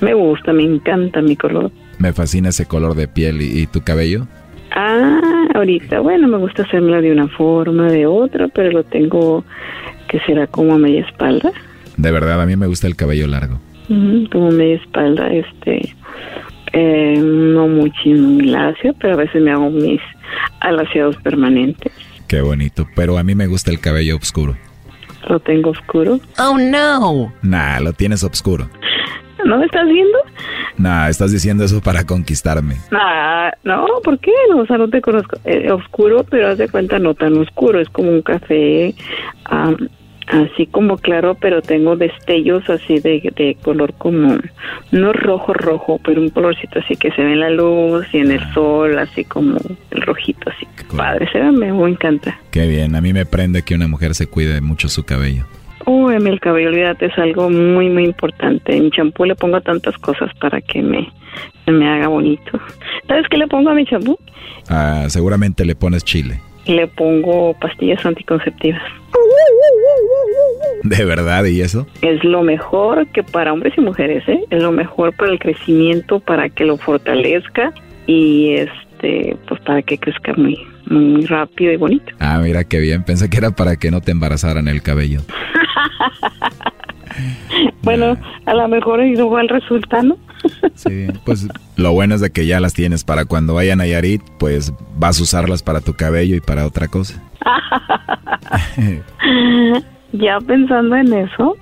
Me 0.00 0.14
gusta, 0.14 0.52
me 0.52 0.64
encanta 0.64 1.22
mi 1.22 1.36
color. 1.36 1.70
Me 1.98 2.12
fascina 2.12 2.48
ese 2.48 2.66
color 2.66 2.94
de 2.94 3.06
piel 3.08 3.40
y, 3.40 3.66
tu 3.66 3.82
cabello. 3.82 4.26
Ah, 4.74 5.20
ahorita, 5.54 6.00
bueno, 6.00 6.28
me 6.28 6.38
gusta 6.38 6.62
hacerlo 6.62 7.00
de 7.00 7.12
una 7.12 7.28
forma, 7.28 7.90
de 7.90 8.06
otra, 8.06 8.48
pero 8.48 8.70
lo 8.70 8.84
tengo 8.84 9.44
que 10.08 10.18
será 10.20 10.46
como 10.46 10.74
a 10.74 10.78
media 10.78 11.02
espalda. 11.02 11.52
De 11.96 12.10
verdad, 12.10 12.40
a 12.40 12.46
mí 12.46 12.56
me 12.56 12.66
gusta 12.66 12.86
el 12.86 12.96
cabello 12.96 13.26
largo. 13.26 13.60
como 13.88 14.50
media 14.50 14.76
espalda, 14.76 15.28
este, 15.28 15.94
eh, 16.72 17.18
no 17.18 17.68
mucho 17.68 17.94
lacio, 18.04 18.94
pero 19.00 19.14
a 19.14 19.16
veces 19.16 19.42
me 19.42 19.50
hago 19.50 19.70
mis 19.70 20.00
alaciados 20.60 21.16
permanentes. 21.16 21.92
Qué 22.28 22.40
bonito, 22.40 22.86
pero 22.94 23.18
a 23.18 23.24
mí 23.24 23.34
me 23.34 23.46
gusta 23.46 23.70
el 23.70 23.80
cabello 23.80 24.16
oscuro. 24.16 24.56
¿Lo 25.28 25.40
tengo 25.40 25.70
oscuro? 25.70 26.20
Oh, 26.38 26.56
no. 26.58 27.32
Nah, 27.42 27.80
lo 27.80 27.92
tienes 27.92 28.22
oscuro. 28.22 28.68
¿No 29.44 29.58
me 29.58 29.66
estás 29.66 29.86
viendo? 29.86 30.18
Nah, 30.78 31.08
estás 31.08 31.32
diciendo 31.32 31.64
eso 31.64 31.80
para 31.80 32.04
conquistarme. 32.04 32.76
Nah, 32.90 33.50
no, 33.64 33.86
¿por 34.02 34.18
qué? 34.18 34.32
No, 34.48 34.58
o 34.58 34.66
sea, 34.66 34.78
no 34.78 34.88
te 34.88 35.00
conozco. 35.00 35.38
Eh, 35.44 35.70
oscuro, 35.70 36.24
pero 36.24 36.48
haz 36.48 36.58
de 36.58 36.68
cuenta 36.68 36.98
no 36.98 37.14
tan 37.14 37.36
oscuro. 37.36 37.80
Es 37.80 37.88
como 37.88 38.10
un 38.10 38.22
café 38.22 38.94
así 40.30 40.66
como 40.66 40.96
claro, 40.96 41.36
pero 41.40 41.62
tengo 41.62 41.96
destellos 41.96 42.68
así 42.68 42.98
de, 43.00 43.32
de 43.36 43.56
color 43.62 43.94
como, 43.94 44.38
no 44.92 45.12
rojo, 45.12 45.52
rojo, 45.52 46.00
pero 46.04 46.20
un 46.20 46.30
colorcito 46.30 46.78
así 46.78 46.96
que 46.96 47.10
se 47.12 47.22
ve 47.22 47.32
en 47.32 47.40
la 47.40 47.50
luz 47.50 48.06
y 48.12 48.18
en 48.18 48.30
el 48.30 48.40
ah. 48.40 48.54
sol, 48.54 48.98
así 48.98 49.24
como 49.24 49.58
el 49.90 50.02
rojito, 50.02 50.50
así. 50.50 50.66
Padre, 50.96 51.28
se 51.32 51.40
ve, 51.40 51.52
me 51.52 51.68
encanta. 51.88 52.38
Qué 52.50 52.66
bien, 52.66 52.94
a 52.94 53.00
mí 53.00 53.12
me 53.12 53.26
prende 53.26 53.62
que 53.62 53.74
una 53.74 53.88
mujer 53.88 54.14
se 54.14 54.26
cuide 54.26 54.60
mucho 54.60 54.88
su 54.88 55.04
cabello. 55.04 55.44
Uy, 55.86 56.14
el 56.14 56.40
cabello, 56.40 56.68
olvídate, 56.68 57.06
es 57.06 57.18
algo 57.18 57.50
muy, 57.50 57.88
muy 57.88 58.04
importante. 58.04 58.76
En 58.76 58.90
champú 58.90 59.24
le 59.24 59.34
pongo 59.34 59.60
tantas 59.60 59.96
cosas 59.98 60.30
para 60.40 60.60
que 60.60 60.82
me, 60.82 61.08
me 61.66 61.88
haga 61.88 62.08
bonito. 62.08 62.60
¿Sabes 63.08 63.26
qué 63.28 63.36
le 63.38 63.46
pongo 63.48 63.70
a 63.70 63.74
mi 63.74 63.84
champú? 63.86 64.18
Ah, 64.68 65.06
seguramente 65.08 65.64
le 65.64 65.74
pones 65.74 66.04
chile. 66.04 66.40
Le 66.70 66.86
pongo 66.86 67.54
pastillas 67.54 68.06
anticonceptivas. 68.06 68.82
¿De 70.84 71.04
verdad? 71.04 71.44
¿Y 71.44 71.60
eso? 71.60 71.86
Es 72.00 72.22
lo 72.22 72.42
mejor 72.42 73.08
que 73.08 73.24
para 73.24 73.52
hombres 73.52 73.74
y 73.76 73.80
mujeres, 73.80 74.22
¿eh? 74.28 74.44
Es 74.50 74.62
lo 74.62 74.70
mejor 74.70 75.12
para 75.14 75.32
el 75.32 75.40
crecimiento, 75.40 76.20
para 76.20 76.48
que 76.48 76.64
lo 76.64 76.76
fortalezca 76.76 77.72
y 78.06 78.54
este, 78.54 79.36
pues 79.48 79.60
para 79.62 79.82
que 79.82 79.98
crezca 79.98 80.32
muy, 80.34 80.56
muy 80.86 81.26
rápido 81.26 81.72
y 81.72 81.76
bonito. 81.76 82.12
Ah, 82.20 82.38
mira 82.40 82.62
qué 82.62 82.78
bien. 82.78 83.02
Pensé 83.02 83.28
que 83.28 83.38
era 83.38 83.50
para 83.50 83.74
que 83.76 83.90
no 83.90 84.00
te 84.00 84.12
embarazaran 84.12 84.68
el 84.68 84.80
cabello. 84.80 85.22
bueno, 87.82 88.16
a 88.46 88.54
lo 88.54 88.68
mejor 88.68 89.04
igual 89.04 89.48
resulta, 89.48 90.02
¿no? 90.02 90.16
sí, 90.74 91.08
pues 91.24 91.48
lo 91.76 91.92
bueno 91.92 92.14
es 92.14 92.20
de 92.20 92.30
que 92.30 92.46
ya 92.46 92.60
las 92.60 92.74
tienes 92.74 93.04
para 93.04 93.24
cuando 93.24 93.54
vayan 93.54 93.80
a 93.80 93.86
Yarit, 93.86 94.22
pues 94.38 94.72
vas 94.96 95.20
a 95.20 95.22
usarlas 95.22 95.62
para 95.62 95.80
tu 95.80 95.94
cabello 95.94 96.36
y 96.36 96.40
para 96.40 96.66
otra 96.66 96.88
cosa. 96.88 97.22
ya 100.12 100.40
pensando 100.40 100.96
en 100.96 101.12
eso. 101.12 101.56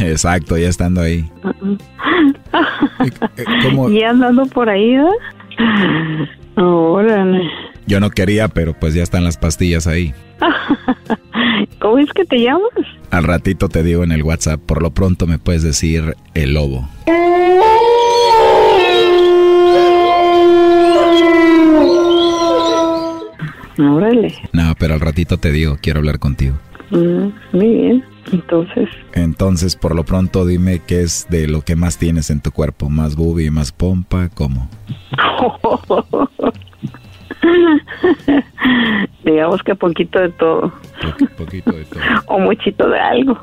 Exacto, 0.00 0.58
ya 0.58 0.68
estando 0.68 1.00
ahí. 1.00 1.28
Ya 3.90 4.10
andando 4.10 4.46
por 4.46 4.68
ahí, 4.68 4.94
¿eh? 4.94 6.26
Órale. 6.56 7.42
Yo 7.86 8.00
no 8.00 8.10
quería, 8.10 8.48
pero 8.48 8.74
pues 8.74 8.94
ya 8.94 9.02
están 9.02 9.24
las 9.24 9.36
pastillas 9.36 9.86
ahí. 9.86 10.12
¿Cómo 11.80 11.98
es 11.98 12.12
que 12.12 12.24
te 12.24 12.38
llamas? 12.42 12.70
Al 13.10 13.24
ratito 13.24 13.68
te 13.68 13.82
digo 13.82 14.02
en 14.02 14.12
el 14.12 14.22
WhatsApp, 14.22 14.60
por 14.60 14.82
lo 14.82 14.90
pronto 14.90 15.26
me 15.26 15.38
puedes 15.38 15.62
decir 15.62 16.16
el 16.34 16.54
lobo. 16.54 16.88
Órale. 23.78 24.34
No, 24.52 24.74
pero 24.78 24.94
al 24.94 25.00
ratito 25.00 25.36
te 25.38 25.52
digo, 25.52 25.78
quiero 25.80 26.00
hablar 26.00 26.18
contigo. 26.18 26.56
Mm, 26.90 27.28
muy 27.52 27.68
bien, 27.68 28.04
entonces. 28.32 28.88
Entonces, 29.12 29.76
por 29.76 29.94
lo 29.94 30.04
pronto, 30.04 30.46
dime 30.46 30.80
qué 30.86 31.02
es 31.02 31.26
de 31.30 31.46
lo 31.46 31.62
que 31.62 31.76
más 31.76 31.98
tienes 31.98 32.30
en 32.30 32.40
tu 32.40 32.52
cuerpo. 32.52 32.88
¿Más 32.88 33.16
boobie, 33.16 33.50
más 33.50 33.72
pompa? 33.72 34.28
¿Cómo? 34.30 34.68
Digamos 39.24 39.62
que 39.62 39.74
poquito 39.74 40.20
de 40.20 40.30
todo. 40.30 40.72
poquito 41.36 41.72
de 41.72 41.84
todo. 41.84 42.00
o 42.26 42.38
muchito 42.38 42.88
de 42.88 42.98
algo. 42.98 43.38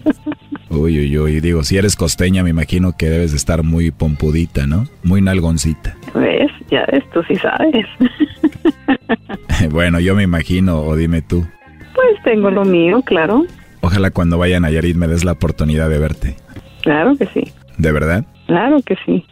uy, 0.70 0.98
uy, 0.98 1.18
uy. 1.18 1.40
Digo, 1.40 1.64
si 1.64 1.76
eres 1.76 1.96
costeña, 1.96 2.42
me 2.42 2.50
imagino 2.50 2.96
que 2.96 3.06
debes 3.08 3.32
de 3.32 3.36
estar 3.36 3.62
muy 3.62 3.90
pompudita, 3.90 4.66
¿no? 4.66 4.84
Muy 5.02 5.20
nalgoncita. 5.20 5.96
¿Ves? 6.14 6.50
Ya 6.70 6.84
ves, 6.92 7.04
tú 7.12 7.22
sí 7.24 7.36
sabes. 7.36 7.86
bueno, 9.70 10.00
yo 10.00 10.14
me 10.14 10.22
imagino, 10.22 10.80
o 10.80 10.96
dime 10.96 11.22
tú. 11.22 11.46
Pues 11.94 12.22
tengo 12.22 12.50
lo 12.50 12.64
mío, 12.64 13.02
claro. 13.02 13.44
Ojalá 13.80 14.10
cuando 14.10 14.38
vaya 14.38 14.58
a 14.58 14.60
Nayarit 14.60 14.96
me 14.96 15.08
des 15.08 15.24
la 15.24 15.32
oportunidad 15.32 15.88
de 15.88 15.98
verte. 15.98 16.36
Claro 16.82 17.16
que 17.16 17.26
sí. 17.26 17.52
¿De 17.76 17.92
verdad? 17.92 18.24
Claro 18.46 18.80
que 18.82 18.96
sí. 19.04 19.24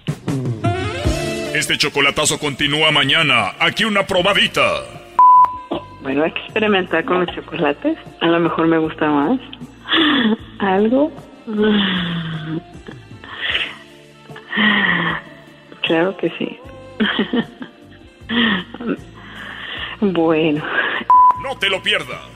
Este 1.56 1.78
chocolatazo 1.78 2.38
continúa 2.38 2.90
mañana. 2.90 3.54
Aquí 3.58 3.86
una 3.86 4.06
probadita. 4.06 4.82
Bueno, 6.02 6.24
hay 6.24 6.32
que 6.32 6.40
experimentar 6.40 7.02
con 7.06 7.24
los 7.24 7.34
chocolates. 7.34 7.96
A 8.20 8.26
lo 8.26 8.40
mejor 8.40 8.66
me 8.66 8.76
gusta 8.76 9.08
más. 9.08 9.40
¿Algo? 10.58 11.10
Claro 15.80 16.16
que 16.18 16.30
sí. 16.38 16.58
Bueno. 19.98 20.62
No 21.42 21.56
te 21.58 21.70
lo 21.70 21.82
pierdas. 21.82 22.35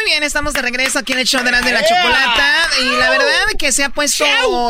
Muy 0.00 0.12
bien, 0.12 0.22
estamos 0.22 0.54
de 0.54 0.62
regreso 0.62 0.98
aquí 0.98 1.12
en 1.12 1.18
el 1.18 1.26
show 1.26 1.42
de 1.44 1.50
la, 1.50 1.60
de 1.60 1.72
la 1.72 1.84
chocolata 1.84 2.70
y 2.80 2.96
la 2.96 3.10
verdad 3.10 3.26
que 3.58 3.70
se 3.70 3.84
ha 3.84 3.90
puesto 3.90 4.24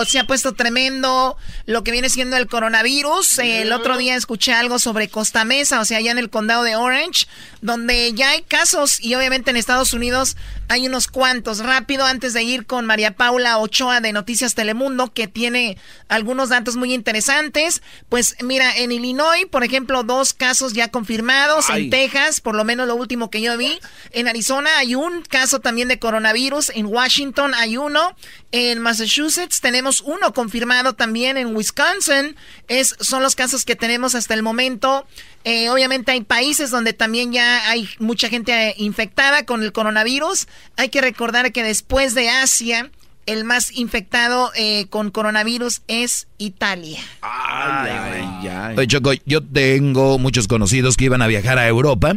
se 0.05 0.19
ha 0.19 0.27
puesto 0.27 0.55
tremendo 0.55 1.37
lo 1.67 1.85
que 1.85 1.93
viene 1.93 2.09
siendo 2.09 2.37
el 2.37 2.49
coronavirus. 2.49 3.39
El 3.39 3.73
otro 3.73 3.97
día 3.97 4.17
escuché 4.17 4.53
algo 4.53 4.81
sobre 4.81 5.09
Costa 5.09 5.45
Mesa, 5.45 5.79
o 5.79 5.85
sea, 5.85 5.99
allá 5.99 6.11
en 6.11 6.19
el 6.19 6.31
condado 6.31 6.65
de 6.65 6.75
Orange, 6.75 7.29
donde 7.61 8.13
ya 8.13 8.31
hay 8.31 8.43
casos 8.43 8.99
y 9.01 9.15
obviamente 9.15 9.51
en 9.51 9.57
Estados 9.57 9.93
Unidos 9.93 10.37
hay 10.69 10.87
unos 10.87 11.07
cuantos. 11.07 11.59
Rápido, 11.59 12.05
antes 12.05 12.33
de 12.33 12.43
ir 12.43 12.67
con 12.67 12.87
María 12.87 13.13
Paula 13.13 13.59
Ochoa 13.59 14.01
de 14.01 14.13
Noticias 14.13 14.57
Telemundo, 14.57 15.13
que 15.13 15.29
tiene 15.29 15.77
algunos 16.09 16.49
datos 16.49 16.77
muy 16.77 16.93
interesantes. 16.93 17.83
Pues 18.09 18.37
mira, 18.43 18.77
en 18.77 18.91
Illinois, 18.91 19.47
por 19.47 19.63
ejemplo, 19.63 20.03
dos 20.03 20.33
casos 20.33 20.73
ya 20.73 20.89
confirmados. 20.89 21.71
En 21.71 21.91
Texas, 21.91 22.41
por 22.41 22.57
lo 22.57 22.65
menos 22.65 22.89
lo 22.89 22.97
último 22.97 23.31
que 23.31 23.41
yo 23.41 23.57
vi. 23.57 23.79
En 24.11 24.27
Arizona 24.27 24.71
hay 24.79 24.95
un 24.97 25.20
caso 25.29 25.61
también 25.61 25.89
de 25.89 25.99
coronavirus. 25.99 26.71
En 26.75 26.87
Washington 26.87 27.55
hay 27.55 27.77
uno. 27.77 28.17
En 28.53 28.81
Massachusetts 28.81 29.61
tenemos 29.61 30.01
uno 30.01 30.33
confirmado 30.33 30.95
también. 30.95 31.37
En 31.37 31.55
Wisconsin 31.55 32.37
es, 32.69 32.97
son 33.01 33.23
los 33.23 33.37
casos 33.37 33.65
que 33.65 33.77
tenemos 33.77 34.15
hasta 34.15 34.35
el 34.35 34.43
momento. 34.43 35.07
Eh, 35.45 35.71
obviamente 35.71 36.13
hay 36.13 36.23
países 36.23 36.71
donde 36.71 36.93
también 36.93 37.33
ya 37.33 37.69
hay 37.71 37.89
mucha 37.99 38.29
gente 38.29 38.53
eh, 38.53 38.75
infectada 38.77 39.45
con 39.47 39.63
el 39.63 39.73
coronavirus. 39.73 40.47
Hay 40.77 40.89
que 40.89 41.01
recordar 41.01 41.53
que 41.53 41.63
después 41.63 42.15
de 42.15 42.29
Asia, 42.29 42.91
el 43.27 43.45
más 43.45 43.73
infectado 43.73 44.51
eh, 44.55 44.87
con 44.91 45.11
coronavirus 45.11 45.83
es 45.89 46.27
Italia. 46.39 47.01
Ay, 47.23 47.91
ay, 47.91 48.49
ay. 48.49 48.75
Oye, 48.77 48.87
Choco, 48.87 49.13
yo 49.25 49.43
tengo 49.43 50.19
muchos 50.19 50.49
conocidos 50.49 50.97
que 50.97 51.07
iban 51.07 51.23
a 51.23 51.27
viajar 51.27 51.59
a 51.59 51.67
Europa 51.67 52.15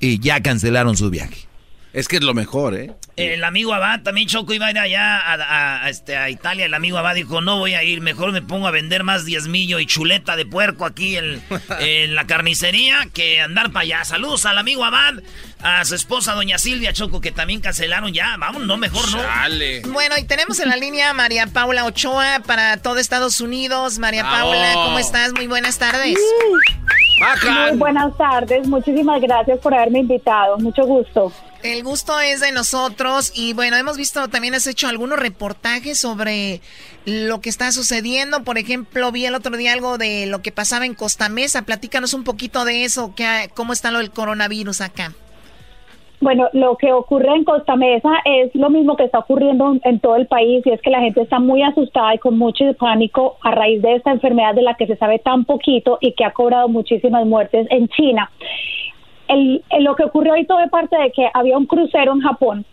y 0.00 0.18
ya 0.20 0.42
cancelaron 0.42 0.96
su 0.96 1.10
viaje. 1.10 1.46
Es 1.96 2.08
que 2.08 2.16
es 2.16 2.22
lo 2.22 2.34
mejor, 2.34 2.74
¿eh? 2.74 2.92
El 3.16 3.42
amigo 3.42 3.72
Abad 3.72 4.02
también 4.02 4.28
Choco 4.28 4.52
iba 4.52 4.66
a 4.66 4.70
ir 4.70 4.78
allá 4.78 5.18
a, 5.24 5.88
este, 5.88 6.14
a 6.14 6.28
Italia. 6.28 6.66
El 6.66 6.74
amigo 6.74 6.98
Abad 6.98 7.14
dijo, 7.14 7.40
no 7.40 7.56
voy 7.56 7.72
a 7.72 7.82
ir, 7.84 8.02
mejor 8.02 8.32
me 8.32 8.42
pongo 8.42 8.66
a 8.66 8.70
vender 8.70 9.02
más 9.02 9.24
diezmillo 9.24 9.78
y 9.78 9.86
chuleta 9.86 10.36
de 10.36 10.44
puerco 10.44 10.84
aquí 10.84 11.16
en, 11.16 11.42
en 11.80 12.14
la 12.14 12.26
carnicería 12.26 13.08
que 13.14 13.40
andar 13.40 13.72
para 13.72 13.84
allá. 13.84 14.04
Saludos 14.04 14.44
al 14.44 14.58
amigo 14.58 14.84
Abad, 14.84 15.22
a 15.62 15.82
su 15.86 15.94
esposa 15.94 16.34
doña 16.34 16.58
Silvia 16.58 16.92
Choco, 16.92 17.22
que 17.22 17.32
también 17.32 17.62
cancelaron 17.62 18.12
ya. 18.12 18.36
Vamos, 18.38 18.66
no, 18.66 18.76
mejor 18.76 19.10
no. 19.10 19.22
Bueno, 19.90 20.16
y 20.18 20.24
tenemos 20.24 20.60
en 20.60 20.68
la 20.68 20.76
línea 20.76 21.08
a 21.08 21.14
María 21.14 21.46
Paula 21.46 21.86
Ochoa 21.86 22.42
para 22.46 22.76
todo 22.76 22.98
Estados 22.98 23.40
Unidos. 23.40 23.98
María 23.98 24.22
Paula, 24.22 24.74
¿cómo 24.74 24.98
estás? 24.98 25.32
Muy 25.32 25.46
buenas 25.46 25.78
tardes. 25.78 26.18
Muy 27.70 27.78
buenas 27.78 28.14
tardes, 28.18 28.68
muchísimas 28.68 29.22
gracias 29.22 29.58
por 29.60 29.72
haberme 29.74 30.00
invitado, 30.00 30.58
mucho 30.58 30.84
gusto. 30.84 31.32
El 31.66 31.82
gusto 31.82 32.20
es 32.20 32.40
de 32.40 32.52
nosotros 32.52 33.32
y 33.34 33.52
bueno, 33.52 33.76
hemos 33.76 33.96
visto, 33.96 34.28
también 34.28 34.54
has 34.54 34.68
hecho 34.68 34.86
algunos 34.86 35.18
reportajes 35.18 35.98
sobre 35.98 36.60
lo 37.06 37.40
que 37.40 37.48
está 37.48 37.72
sucediendo. 37.72 38.44
Por 38.44 38.56
ejemplo, 38.56 39.10
vi 39.10 39.26
el 39.26 39.34
otro 39.34 39.56
día 39.56 39.72
algo 39.72 39.98
de 39.98 40.26
lo 40.28 40.42
que 40.42 40.52
pasaba 40.52 40.86
en 40.86 40.94
Costa 40.94 41.28
Mesa. 41.28 41.62
Platícanos 41.62 42.14
un 42.14 42.22
poquito 42.22 42.64
de 42.64 42.84
eso, 42.84 43.16
que, 43.16 43.50
cómo 43.56 43.72
está 43.72 43.90
lo 43.90 43.98
del 43.98 44.12
coronavirus 44.12 44.80
acá. 44.80 45.12
Bueno, 46.20 46.48
lo 46.52 46.76
que 46.76 46.92
ocurre 46.92 47.34
en 47.34 47.42
Costa 47.42 47.74
Mesa 47.74 48.10
es 48.24 48.54
lo 48.54 48.70
mismo 48.70 48.96
que 48.96 49.04
está 49.04 49.18
ocurriendo 49.18 49.76
en 49.82 49.98
todo 49.98 50.14
el 50.14 50.28
país 50.28 50.64
y 50.64 50.70
es 50.70 50.80
que 50.80 50.90
la 50.90 51.00
gente 51.00 51.22
está 51.22 51.40
muy 51.40 51.64
asustada 51.64 52.14
y 52.14 52.18
con 52.18 52.38
mucho 52.38 52.64
pánico 52.78 53.38
a 53.42 53.50
raíz 53.50 53.82
de 53.82 53.96
esta 53.96 54.12
enfermedad 54.12 54.54
de 54.54 54.62
la 54.62 54.74
que 54.74 54.86
se 54.86 54.96
sabe 54.96 55.18
tan 55.18 55.44
poquito 55.44 55.98
y 56.00 56.12
que 56.12 56.24
ha 56.24 56.30
cobrado 56.30 56.68
muchísimas 56.68 57.26
muertes 57.26 57.66
en 57.70 57.88
China 57.88 58.30
el, 59.28 59.62
lo 59.80 59.96
que 59.96 60.04
ocurrió 60.04 60.34
hoy 60.34 60.44
todo 60.44 60.58
de 60.58 60.68
parte 60.68 60.96
de 60.96 61.10
que 61.12 61.28
había 61.34 61.58
un 61.58 61.66
crucero 61.66 62.12
en 62.12 62.20
Japón 62.20 62.64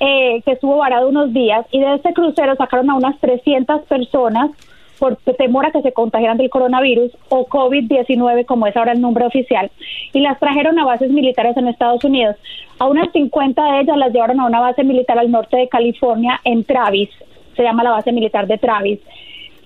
eh, 0.00 0.42
que 0.44 0.52
estuvo 0.52 0.76
varado 0.76 1.08
unos 1.08 1.32
días 1.32 1.64
y 1.70 1.80
de 1.80 1.94
ese 1.94 2.12
crucero 2.12 2.54
sacaron 2.56 2.90
a 2.90 2.94
unas 2.94 3.18
300 3.20 3.82
personas 3.82 4.50
por 4.98 5.16
temor 5.16 5.66
a 5.66 5.70
que 5.70 5.82
se 5.82 5.92
contagiaran 5.92 6.38
del 6.38 6.50
coronavirus 6.50 7.12
o 7.28 7.46
COVID-19, 7.46 8.46
como 8.46 8.66
es 8.66 8.76
ahora 8.76 8.92
el 8.92 9.00
nombre 9.00 9.26
oficial, 9.26 9.70
y 10.12 10.20
las 10.20 10.38
trajeron 10.38 10.78
a 10.78 10.84
bases 10.84 11.10
militares 11.10 11.56
en 11.56 11.68
Estados 11.68 12.02
Unidos. 12.04 12.36
A 12.78 12.86
unas 12.86 13.12
50 13.12 13.62
de 13.62 13.80
ellas 13.80 13.96
las 13.96 14.12
llevaron 14.12 14.40
a 14.40 14.46
una 14.46 14.60
base 14.60 14.84
militar 14.84 15.18
al 15.18 15.30
norte 15.30 15.56
de 15.56 15.68
California, 15.68 16.40
en 16.44 16.64
Travis, 16.64 17.10
se 17.54 17.62
llama 17.62 17.84
la 17.84 17.90
base 17.90 18.12
militar 18.12 18.46
de 18.46 18.58
Travis. 18.58 19.00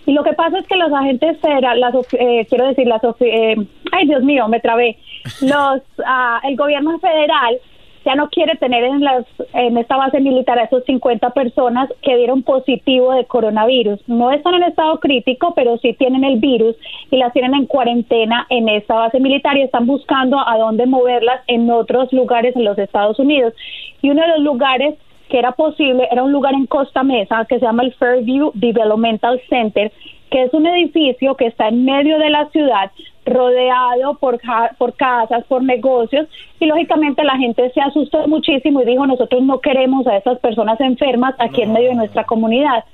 Y 0.06 0.12
lo 0.12 0.24
que 0.24 0.32
pasa 0.32 0.58
es 0.58 0.66
que 0.66 0.76
los 0.76 0.92
agentes 0.92 1.38
federales, 1.40 1.94
eh, 2.18 2.46
quiero 2.48 2.66
decir, 2.66 2.86
las, 2.86 3.02
eh, 3.20 3.56
ay 3.92 4.06
Dios 4.06 4.22
mío, 4.22 4.48
me 4.48 4.60
trabé, 4.60 4.96
los, 5.40 5.82
ah, 6.04 6.40
el 6.44 6.56
gobierno 6.56 6.98
federal 6.98 7.60
ya 8.04 8.14
no 8.14 8.28
quiere 8.30 8.56
tener 8.56 8.84
en, 8.84 9.00
las, 9.02 9.26
en 9.52 9.76
esta 9.76 9.96
base 9.96 10.20
militar 10.20 10.58
a 10.58 10.64
esos 10.64 10.84
50 10.84 11.30
personas 11.30 11.90
que 12.02 12.16
dieron 12.16 12.42
positivo 12.42 13.12
de 13.12 13.26
coronavirus. 13.26 14.00
No 14.06 14.30
están 14.30 14.54
en 14.54 14.62
estado 14.64 14.98
crítico, 15.00 15.52
pero 15.54 15.76
sí 15.78 15.92
tienen 15.94 16.24
el 16.24 16.38
virus 16.38 16.76
y 17.10 17.18
las 17.18 17.32
tienen 17.32 17.54
en 17.54 17.66
cuarentena 17.66 18.46
en 18.48 18.68
esta 18.68 18.94
base 18.94 19.20
militar 19.20 19.56
y 19.56 19.62
están 19.62 19.86
buscando 19.86 20.38
a 20.46 20.56
dónde 20.56 20.86
moverlas 20.86 21.42
en 21.46 21.70
otros 21.70 22.12
lugares 22.12 22.56
en 22.56 22.64
los 22.64 22.78
Estados 22.78 23.18
Unidos. 23.18 23.52
Y 24.00 24.10
uno 24.10 24.22
de 24.22 24.28
los 24.28 24.40
lugares 24.40 24.94
que 25.28 25.38
era 25.38 25.52
posible 25.52 26.08
era 26.10 26.22
un 26.22 26.32
lugar 26.32 26.54
en 26.54 26.66
Costa 26.66 27.02
Mesa 27.02 27.46
que 27.48 27.58
se 27.58 27.64
llama 27.64 27.84
el 27.84 27.94
Fairview 27.94 28.50
Developmental 28.54 29.40
Center, 29.48 29.92
que 30.30 30.42
es 30.44 30.54
un 30.54 30.66
edificio 30.66 31.34
que 31.34 31.46
está 31.46 31.68
en 31.68 31.84
medio 31.84 32.18
de 32.18 32.30
la 32.30 32.48
ciudad, 32.50 32.90
rodeado 33.26 34.14
por, 34.14 34.40
por 34.78 34.94
casas, 34.94 35.44
por 35.44 35.62
negocios, 35.62 36.26
y 36.58 36.66
lógicamente 36.66 37.24
la 37.24 37.36
gente 37.36 37.70
se 37.70 37.80
asustó 37.80 38.26
muchísimo 38.28 38.82
y 38.82 38.86
dijo, 38.86 39.06
nosotros 39.06 39.42
no 39.42 39.60
queremos 39.60 40.06
a 40.06 40.16
esas 40.16 40.38
personas 40.38 40.80
enfermas 40.80 41.34
aquí 41.38 41.62
en 41.62 41.72
medio 41.72 41.90
de 41.90 41.96
nuestra 41.96 42.24
comunidad. 42.24 42.84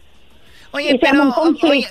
Oye, 0.76 0.98
pero, 1.00 1.34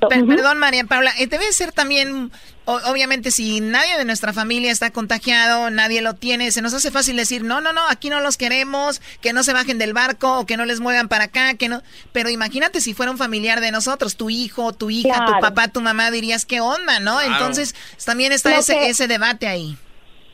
perdón, 0.09 0.57
María 0.59 0.83
Paula, 0.85 1.11
eh, 1.19 1.27
debe 1.27 1.51
ser 1.51 1.71
también, 1.71 2.31
obviamente, 2.65 3.31
si 3.31 3.61
nadie 3.61 3.97
de 3.97 4.05
nuestra 4.05 4.31
familia 4.31 4.71
está 4.71 4.91
contagiado, 4.91 5.69
nadie 5.71 6.01
lo 6.01 6.13
tiene, 6.13 6.51
se 6.51 6.61
nos 6.61 6.73
hace 6.73 6.91
fácil 6.91 7.17
decir, 7.17 7.43
no, 7.43 7.61
no, 7.61 7.73
no, 7.73 7.81
aquí 7.89 8.09
no 8.09 8.19
los 8.19 8.37
queremos, 8.37 9.01
que 9.21 9.33
no 9.33 9.43
se 9.43 9.53
bajen 9.53 9.79
del 9.79 9.93
barco 9.93 10.39
o 10.39 10.45
que 10.45 10.55
no 10.55 10.65
les 10.65 10.79
muevan 10.79 11.07
para 11.07 11.25
acá, 11.25 11.55
que 11.55 11.67
no. 11.67 11.81
Pero 12.11 12.29
imagínate 12.29 12.79
si 12.79 12.93
fuera 12.93 13.11
un 13.11 13.17
familiar 13.17 13.59
de 13.59 13.71
nosotros, 13.71 14.15
tu 14.17 14.29
hijo, 14.29 14.71
tu 14.73 14.89
hija, 14.89 15.25
tu 15.25 15.33
papá, 15.39 15.67
tu 15.67 15.81
mamá, 15.81 16.11
dirías, 16.11 16.45
¿qué 16.45 16.61
onda, 16.61 16.99
no? 16.99 17.19
Entonces, 17.21 17.75
también 18.05 18.31
está 18.31 18.55
ese, 18.57 18.89
ese 18.89 19.07
debate 19.07 19.47
ahí. 19.47 19.77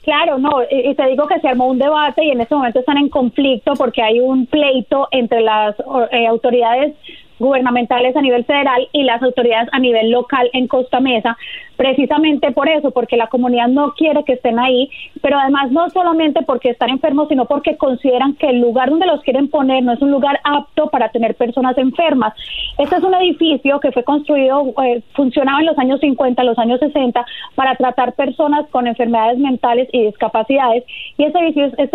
Claro, 0.03 0.39
no, 0.39 0.49
y, 0.69 0.95
te 0.95 1.05
digo 1.07 1.27
que 1.27 1.39
se 1.39 1.47
armó 1.47 1.67
un 1.67 1.77
debate 1.77 2.23
y 2.25 2.31
en 2.31 2.41
este 2.41 2.55
momento 2.55 2.79
están 2.79 2.97
en 2.97 3.09
conflicto 3.09 3.73
porque 3.73 4.01
hay 4.01 4.19
un 4.19 4.47
pleito 4.47 5.07
entre 5.11 5.41
las 5.41 5.75
eh, 6.11 6.25
autoridades 6.25 6.95
gubernamentales 7.41 8.15
a 8.15 8.21
nivel 8.21 8.45
federal 8.45 8.87
y 8.93 9.03
las 9.03 9.21
autoridades 9.21 9.67
a 9.71 9.79
nivel 9.79 10.11
local 10.11 10.49
en 10.53 10.67
Costa 10.67 10.99
Mesa 10.99 11.37
precisamente 11.81 12.51
por 12.51 12.69
eso, 12.69 12.91
porque 12.91 13.17
la 13.17 13.25
comunidad 13.25 13.67
no 13.67 13.95
quiere 13.95 14.23
que 14.23 14.33
estén 14.33 14.59
ahí, 14.59 14.87
pero 15.19 15.39
además 15.39 15.71
no 15.71 15.89
solamente 15.89 16.43
porque 16.43 16.69
están 16.69 16.91
enfermos, 16.91 17.27
sino 17.27 17.45
porque 17.45 17.75
consideran 17.75 18.35
que 18.35 18.49
el 18.49 18.61
lugar 18.61 18.91
donde 18.91 19.07
los 19.07 19.23
quieren 19.23 19.49
poner 19.49 19.81
no 19.81 19.93
es 19.93 20.01
un 20.03 20.11
lugar 20.11 20.39
apto 20.43 20.91
para 20.91 21.09
tener 21.09 21.33
personas 21.33 21.75
enfermas. 21.79 22.35
Este 22.77 22.97
es 22.97 23.03
un 23.03 23.15
edificio 23.15 23.79
que 23.79 23.91
fue 23.91 24.03
construido, 24.03 24.71
eh, 24.83 25.01
funcionaba 25.15 25.59
en 25.59 25.65
los 25.65 25.77
años 25.79 25.99
50, 26.01 26.43
los 26.43 26.59
años 26.59 26.79
60, 26.79 27.25
para 27.55 27.75
tratar 27.75 28.13
personas 28.13 28.67
con 28.69 28.85
enfermedades 28.85 29.39
mentales 29.39 29.89
y 29.91 30.05
discapacidades, 30.05 30.83
y 31.17 31.23
este 31.23 31.39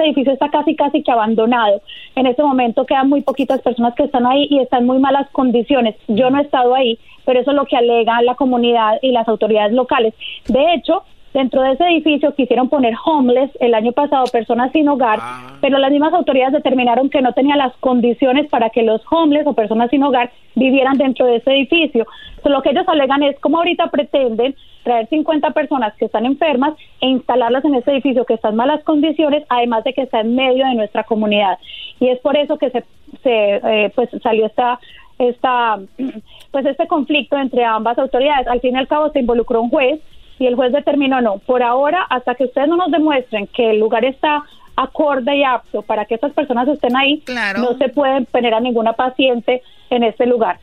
edificio 0.03 0.33
está 0.33 0.49
casi, 0.49 0.75
casi 0.75 1.05
que 1.05 1.13
abandonado. 1.13 1.81
En 2.17 2.27
este 2.27 2.43
momento 2.43 2.87
quedan 2.87 3.09
muy 3.09 3.21
poquitas 3.21 3.63
personas 3.63 3.95
que 3.95 4.03
están 4.03 4.27
ahí 4.27 4.49
y 4.51 4.59
están 4.59 4.81
en 4.81 4.87
muy 4.87 4.99
malas 4.99 5.31
condiciones. 5.31 5.95
Yo 6.09 6.29
no 6.29 6.39
he 6.39 6.43
estado 6.43 6.75
ahí, 6.75 6.99
pero 7.27 7.41
eso 7.41 7.51
es 7.51 7.57
lo 7.57 7.67
que 7.67 7.77
alega 7.77 8.23
la 8.23 8.37
comunidad 8.37 8.99
y 9.03 9.11
las 9.11 9.29
autoridades 9.29 9.75
locales. 9.75 10.15
De 10.49 10.73
hecho, 10.73 11.03
dentro 11.37 11.61
de 11.61 11.73
ese 11.73 11.85
edificio 11.85 12.35
quisieron 12.35 12.71
poner 12.71 12.95
homeless 13.05 13.51
el 13.61 13.75
año 13.75 13.93
pasado, 13.93 14.25
personas 14.33 14.73
sin 14.73 14.89
hogar, 14.89 15.19
ah. 15.21 15.59
pero 15.61 15.77
las 15.77 15.91
mismas 15.91 16.15
autoridades 16.15 16.55
determinaron 16.55 17.11
que 17.11 17.21
no 17.21 17.35
tenía 17.35 17.57
las 17.57 17.77
condiciones 17.77 18.49
para 18.49 18.71
que 18.71 18.83
los 18.83 19.03
homeless 19.11 19.47
o 19.47 19.53
personas 19.53 19.91
sin 19.91 20.03
hogar 20.03 20.31
vivieran 20.55 20.97
dentro 20.97 21.27
de 21.27 21.37
ese 21.37 21.51
edificio. 21.51 22.07
lo 22.43 22.63
que 22.63 22.71
ellos 22.71 22.89
alegan 22.89 23.23
es 23.23 23.39
como 23.41 23.59
ahorita 23.59 23.89
pretenden 23.91 24.55
traer 24.83 25.09
50 25.09 25.51
personas 25.51 25.95
que 25.97 26.07
están 26.07 26.25
enfermas 26.25 26.73
e 27.01 27.09
instalarlas 27.09 27.65
en 27.67 27.75
ese 27.75 27.91
edificio 27.91 28.25
que 28.25 28.35
está 28.35 28.49
en 28.49 28.57
malas 28.57 28.83
condiciones, 28.85 29.45
además 29.51 29.85
de 29.85 29.93
que 29.93 30.03
está 30.03 30.21
en 30.21 30.37
medio 30.37 30.65
de 30.65 30.75
nuestra 30.75 31.03
comunidad. 31.03 31.59
Y 32.01 32.09
es 32.09 32.19
por 32.21 32.37
eso 32.37 32.57
que 32.57 32.71
se, 32.71 32.85
se 33.23 33.57
eh, 33.57 33.93
pues 33.95 34.09
salió 34.23 34.47
esta 34.47 34.79
esta, 35.19 35.79
pues 36.51 36.67
este 36.67 36.87
conflicto 36.87 37.37
entre 37.37 37.65
ambas 37.65 37.99
autoridades. 37.99 38.47
Al 38.47 38.61
fin 38.61 38.75
y 38.75 38.79
al 38.79 38.89
cabo 38.89 39.11
se 39.13 39.21
involucró 39.21 39.63
un 39.63 39.71
juez 39.71 40.01
y 40.39 40.47
el 40.47 40.55
juez 40.55 40.73
determinó 40.73 41.21
no. 41.21 41.39
Por 41.39 41.63
ahora, 41.63 42.03
hasta 42.09 42.35
que 42.35 42.45
ustedes 42.45 42.69
no 42.69 42.77
nos 42.77 42.91
demuestren 42.91 43.47
que 43.49 43.71
el 43.71 43.81
lugar 43.81 44.05
está 44.05 44.45
acorde 44.77 45.37
y 45.37 45.43
apto 45.43 45.83
para 45.83 46.05
que 46.05 46.15
estas 46.15 46.33
personas 46.33 46.69
estén 46.69 46.95
ahí, 46.97 47.23
no 47.57 47.77
se 47.79 47.89
puede 47.89 48.23
poner 48.27 48.53
a 48.53 48.61
ninguna 48.61 48.93
paciente 48.93 49.63
en 49.91 50.03
este 50.03 50.27
lugar. 50.27 50.59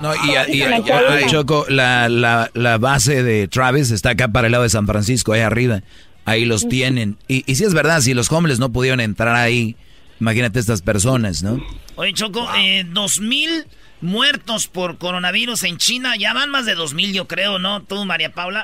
No, 0.00 0.12
y, 0.14 1.28
Choco, 1.28 1.66
la, 1.68 2.08
la, 2.08 2.50
la, 2.54 2.78
base 2.78 3.22
de 3.22 3.46
Travis 3.46 3.92
está 3.92 4.10
acá 4.10 4.28
para 4.28 4.46
el 4.48 4.52
lado 4.52 4.64
de 4.64 4.70
San 4.70 4.86
Francisco, 4.86 5.32
ahí 5.32 5.42
arriba. 5.42 5.82
Ahí 6.24 6.44
los 6.44 6.68
tienen. 6.68 7.18
Y, 7.28 7.44
y 7.46 7.54
si 7.56 7.64
es 7.64 7.74
verdad, 7.74 8.00
si 8.00 8.14
los 8.14 8.30
hombres 8.32 8.58
no 8.58 8.72
pudieron 8.72 9.00
entrar 9.00 9.36
ahí, 9.36 9.76
imagínate 10.20 10.58
estas 10.58 10.82
personas, 10.82 11.42
¿no? 11.42 11.60
Oye, 11.96 12.12
Choco, 12.14 12.48
eh, 12.56 12.84
dos 12.88 13.20
mil 13.20 13.64
muertos 14.02 14.68
por 14.68 14.98
coronavirus 14.98 15.64
en 15.64 15.78
China. 15.78 16.14
Ya 16.18 16.34
van 16.34 16.50
más 16.50 16.66
de 16.66 16.74
2.000, 16.74 17.14
yo 17.14 17.26
creo, 17.26 17.58
¿no? 17.58 17.82
¿Tú, 17.82 18.04
María 18.04 18.30
Paula? 18.30 18.62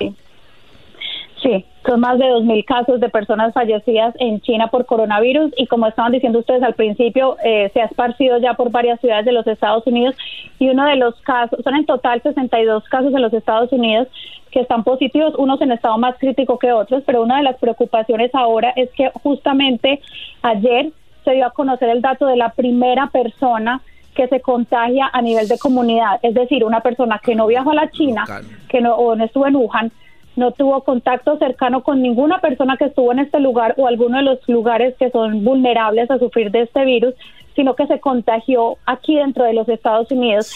Sí. 1.42 1.64
son 1.86 2.00
más 2.00 2.18
de 2.18 2.26
2.000 2.26 2.64
casos 2.64 3.00
de 3.00 3.08
personas 3.08 3.54
fallecidas 3.54 4.12
en 4.18 4.40
China 4.40 4.66
por 4.66 4.84
coronavirus 4.84 5.52
y 5.56 5.66
como 5.68 5.86
estaban 5.86 6.12
diciendo 6.12 6.40
ustedes 6.40 6.62
al 6.62 6.74
principio, 6.74 7.36
eh, 7.44 7.70
se 7.72 7.80
ha 7.80 7.86
esparcido 7.86 8.38
ya 8.38 8.54
por 8.54 8.70
varias 8.70 9.00
ciudades 9.00 9.24
de 9.24 9.32
los 9.32 9.46
Estados 9.46 9.86
Unidos 9.86 10.16
y 10.58 10.68
uno 10.68 10.84
de 10.84 10.96
los 10.96 11.14
casos, 11.20 11.60
son 11.62 11.76
en 11.76 11.86
total 11.86 12.20
62 12.22 12.84
casos 12.88 13.14
en 13.14 13.22
los 13.22 13.32
Estados 13.32 13.72
Unidos 13.72 14.08
que 14.50 14.60
están 14.60 14.82
positivos, 14.82 15.34
unos 15.38 15.60
en 15.60 15.72
estado 15.72 15.96
más 15.96 16.16
crítico 16.18 16.58
que 16.58 16.72
otros, 16.72 17.02
pero 17.06 17.22
una 17.22 17.36
de 17.36 17.44
las 17.44 17.56
preocupaciones 17.58 18.34
ahora 18.34 18.72
es 18.76 18.90
que 18.90 19.10
justamente 19.22 20.00
ayer 20.42 20.90
se 21.24 21.32
dio 21.32 21.46
a 21.46 21.50
conocer 21.50 21.88
el 21.90 22.02
dato 22.02 22.26
de 22.26 22.36
la 22.36 22.50
primera 22.50 23.08
persona 23.08 23.80
que 24.18 24.26
se 24.26 24.40
contagia 24.40 25.08
a 25.12 25.22
nivel 25.22 25.46
de 25.46 25.60
comunidad, 25.60 26.18
es 26.22 26.34
decir, 26.34 26.64
una 26.64 26.80
persona 26.80 27.20
que 27.22 27.36
no 27.36 27.46
viajó 27.46 27.70
a 27.70 27.74
la 27.74 27.90
China, 27.92 28.24
que 28.68 28.80
no, 28.80 28.96
o 28.96 29.14
no 29.14 29.24
estuvo 29.24 29.46
en 29.46 29.54
Wuhan, 29.54 29.92
no 30.34 30.50
tuvo 30.50 30.82
contacto 30.82 31.38
cercano 31.38 31.84
con 31.84 32.02
ninguna 32.02 32.40
persona 32.40 32.76
que 32.76 32.86
estuvo 32.86 33.12
en 33.12 33.20
este 33.20 33.38
lugar 33.38 33.76
o 33.76 33.86
alguno 33.86 34.16
de 34.16 34.24
los 34.24 34.38
lugares 34.48 34.96
que 34.98 35.12
son 35.12 35.44
vulnerables 35.44 36.10
a 36.10 36.18
sufrir 36.18 36.50
de 36.50 36.62
este 36.62 36.84
virus, 36.84 37.14
sino 37.54 37.76
que 37.76 37.86
se 37.86 38.00
contagió 38.00 38.76
aquí 38.86 39.14
dentro 39.14 39.44
de 39.44 39.52
los 39.52 39.68
Estados 39.68 40.10
Unidos. 40.10 40.50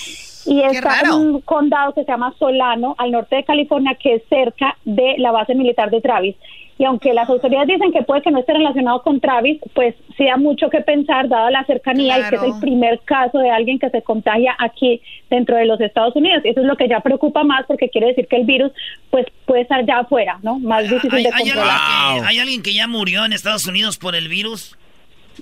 Y 0.45 0.61
está 0.63 1.03
en 1.05 1.13
un 1.13 1.41
condado 1.43 1.95
que 1.95 2.03
se 2.03 2.11
llama 2.11 2.35
Solano, 2.41 2.97
al 2.99 3.13
norte 3.13 3.37
de 3.37 3.45
California, 3.45 3.95
que 3.95 4.17
es 4.17 4.23
cerca 4.29 4.77
de 4.85 5.15
la 5.19 5.31
base 5.31 5.55
militar 5.55 5.89
de 5.91 6.01
Travis. 6.01 6.35
Y 6.79 6.85
aunque 6.85 7.13
las 7.13 7.29
autoridades 7.29 7.69
dicen 7.69 7.93
que 7.93 8.03
puede 8.03 8.23
que 8.23 8.31
no 8.31 8.41
esté 8.41 8.55
relacionado 8.55 9.03
con 9.03 9.21
Travis, 9.21 9.61
pues 9.75 9.95
sí 10.17 10.25
da 10.25 10.37
mucho 10.37 10.71
que 10.71 10.81
pensar, 10.81 11.29
dada 11.29 11.51
la 11.51 11.65
cercanía 11.65 12.19
y 12.19 12.29
que 12.29 12.37
es 12.37 12.43
el 12.43 12.61
primer 12.61 13.01
caso 13.01 13.39
de 13.39 13.51
alguien 13.51 13.79
que 13.79 13.91
se 13.91 14.03
contagia 14.03 14.57
aquí 14.59 15.01
dentro 15.31 15.57
de 15.57 15.67
los 15.67 15.81
Estados 15.81 16.17
Unidos. 16.17 16.43
Eso 16.45 16.61
es 16.61 16.67
lo 16.67 16.77
que 16.77 16.89
ya 16.89 17.01
preocupa 17.01 17.45
más 17.45 17.67
porque 17.67 17.89
quiere 17.89 18.09
decir 18.09 18.27
que 18.27 18.37
el 18.37 18.45
virus 18.45 18.73
pues 19.11 19.27
puede 19.45 19.63
estar 19.63 19.85
ya 19.87 20.01
afuera, 20.01 20.39
¿no? 20.43 20.59
Más 20.59 20.89
difícil 20.89 21.23
de 21.23 21.31
controlar. 21.31 22.25
¿Hay 22.25 22.39
alguien 22.39 22.63
que 22.63 22.75
ya 22.75 22.87
murió 22.87 23.25
en 23.25 23.33
Estados 23.33 23.67
Unidos 23.67 23.99
por 23.99 24.15
el 24.15 24.29
virus? 24.29 24.77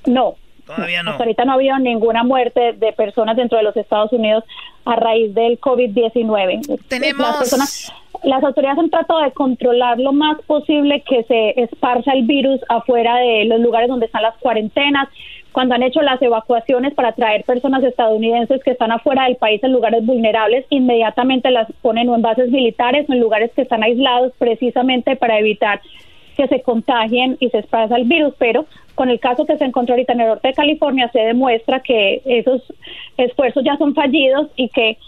No, 0.07 0.37
Todavía 0.77 1.03
no. 1.03 1.13
Hasta 1.13 1.25
ahorita 1.25 1.45
no 1.45 1.53
ha 1.53 1.55
habido 1.55 1.79
ninguna 1.79 2.23
muerte 2.23 2.75
de 2.75 2.93
personas 2.93 3.37
dentro 3.37 3.59
de 3.59 3.65
los 3.65 3.77
Estados 3.77 4.13
Unidos 4.13 4.45
a 4.85 4.97
raíz 4.97 5.35
del 5.35 5.61
COVID-19. 5.61 6.81
Tenemos... 6.89 7.27
Las, 7.27 7.37
personas, 7.39 7.93
las 8.23 8.45
autoridades 8.45 8.79
han 8.79 8.91
tratado 8.91 9.23
de 9.23 9.33
controlar 9.33 9.99
lo 9.99 10.13
más 10.13 10.41
posible 10.43 11.03
que 11.03 11.23
se 11.25 11.61
esparza 11.61 12.13
el 12.13 12.27
virus 12.27 12.61
afuera 12.69 13.17
de 13.17 13.45
los 13.47 13.61
lugares 13.61 13.89
donde 13.89 14.07
están 14.07 14.23
las 14.23 14.37
cuarentenas. 14.39 15.09
Cuando 15.53 15.75
han 15.75 15.83
hecho 15.83 16.03
las 16.03 16.21
evacuaciones 16.23 16.95
para 16.95 17.13
traer 17.13 17.45
personas 17.45 17.83
estadounidenses 17.83 18.63
que 18.63 18.73
están 18.73 18.93
afuera 18.93 19.25
del 19.25 19.37
país 19.37 19.63
en 19.65 19.73
lugares 19.73 20.05
vulnerables, 20.05 20.67
inmediatamente 20.71 21.51
las 21.51 21.71
ponen 21.83 22.09
o 22.09 22.15
en 22.15 22.23
bases 22.23 22.51
militares 22.51 23.09
o 23.09 23.13
en 23.13 23.21
lugares 23.21 23.51
que 23.55 23.63
están 23.63 23.83
aislados 23.83 24.33
precisamente 24.39 25.17
para 25.17 25.39
evitar 25.39 25.81
que 26.37 26.47
se 26.47 26.63
contagien 26.63 27.37
y 27.41 27.49
se 27.51 27.59
esparza 27.59 27.97
el 27.97 28.05
virus, 28.05 28.35
pero 28.39 28.67
con 28.95 29.11
el 29.11 29.19
caso 29.19 29.47
que 29.47 29.57
se 29.59 29.65
encontró 29.65 29.95
ahorita 29.95 30.13
en 30.13 30.21
el 30.21 30.29
norte 30.29 30.49
de 30.49 30.55
California 30.55 31.11
se 31.13 31.21
demuestra 31.21 31.81
que 31.81 32.23
esos 32.25 32.63
esfuerzos 33.17 33.65
ya 33.65 33.77
son 33.77 33.95
fallidos 33.95 34.49
y 34.57 34.69
que 34.69 34.99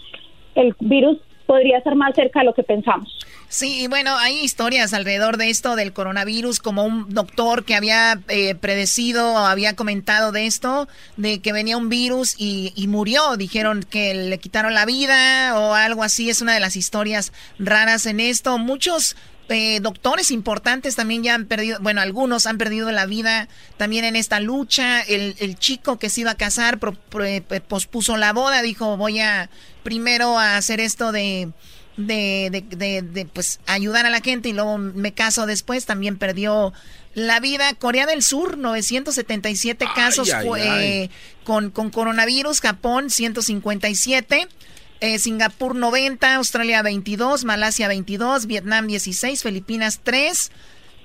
el 0.55 0.75
virus 0.79 1.19
podría 1.45 1.77
estar 1.77 1.95
más 1.95 2.15
cerca 2.15 2.39
de 2.39 2.45
lo 2.45 2.53
que 2.53 2.63
pensamos. 2.63 3.17
Sí, 3.53 3.83
y 3.83 3.87
bueno, 3.87 4.17
hay 4.17 4.39
historias 4.39 4.95
alrededor 4.95 5.37
de 5.37 5.51
esto 5.51 5.75
del 5.75 5.93
coronavirus, 5.93 6.57
como 6.57 6.85
un 6.85 7.13
doctor 7.13 7.65
que 7.65 7.75
había 7.75 8.19
eh, 8.27 8.55
predecido, 8.55 9.37
había 9.37 9.75
comentado 9.75 10.31
de 10.31 10.47
esto, 10.47 10.87
de 11.17 11.39
que 11.39 11.53
venía 11.53 11.77
un 11.77 11.87
virus 11.87 12.33
y, 12.35 12.73
murió. 12.87 13.37
Dijeron 13.37 13.83
que 13.87 14.15
le 14.15 14.39
quitaron 14.39 14.73
la 14.73 14.85
vida 14.85 15.53
o 15.59 15.75
algo 15.75 16.01
así. 16.03 16.31
Es 16.31 16.41
una 16.41 16.55
de 16.55 16.59
las 16.59 16.75
historias 16.75 17.31
raras 17.59 18.07
en 18.07 18.19
esto. 18.19 18.57
Muchos 18.57 19.15
eh, 19.49 19.79
doctores 19.81 20.31
importantes 20.31 20.95
también 20.95 21.23
ya 21.23 21.35
han 21.35 21.45
perdido, 21.45 21.77
bueno, 21.81 22.01
algunos 22.01 22.45
han 22.45 22.57
perdido 22.57 22.91
la 22.91 23.05
vida 23.05 23.49
también 23.77 24.05
en 24.05 24.15
esta 24.15 24.39
lucha. 24.39 25.01
El, 25.01 25.35
el 25.39 25.57
chico 25.57 25.99
que 25.99 26.09
se 26.09 26.21
iba 26.21 26.31
a 26.31 26.35
casar 26.35 26.79
eh, 27.23 27.41
pospuso 27.67 28.17
la 28.17 28.33
boda, 28.33 28.61
dijo 28.61 28.97
voy 28.97 29.19
a 29.19 29.49
primero 29.83 30.39
a 30.39 30.57
hacer 30.57 30.79
esto 30.79 31.11
de, 31.11 31.51
de, 31.97 32.63
de, 32.69 33.25
pues 33.31 33.59
ayudar 33.67 34.05
a 34.05 34.09
la 34.09 34.21
gente 34.21 34.49
y 34.49 34.53
luego 34.53 34.77
me 34.77 35.13
caso 35.13 35.45
después, 35.45 35.85
también 35.85 36.17
perdió 36.17 36.73
la 37.13 37.39
vida. 37.39 37.73
Corea 37.75 38.05
del 38.05 38.23
Sur, 38.23 38.57
977 38.57 39.85
casos 39.93 40.29
eh, 40.57 41.09
con, 41.43 41.69
con 41.69 41.89
coronavirus, 41.89 42.61
Japón 42.61 43.09
157. 43.09 44.47
Eh, 45.05 45.19
Singapur 45.19 45.75
90, 45.75 46.35
Australia 46.35 46.81
22, 46.81 47.43
Malasia 47.43 47.89
22, 47.89 48.45
Vietnam 48.47 48.87
16, 48.87 49.43
Filipinas 49.43 49.99
3, 50.01 50.49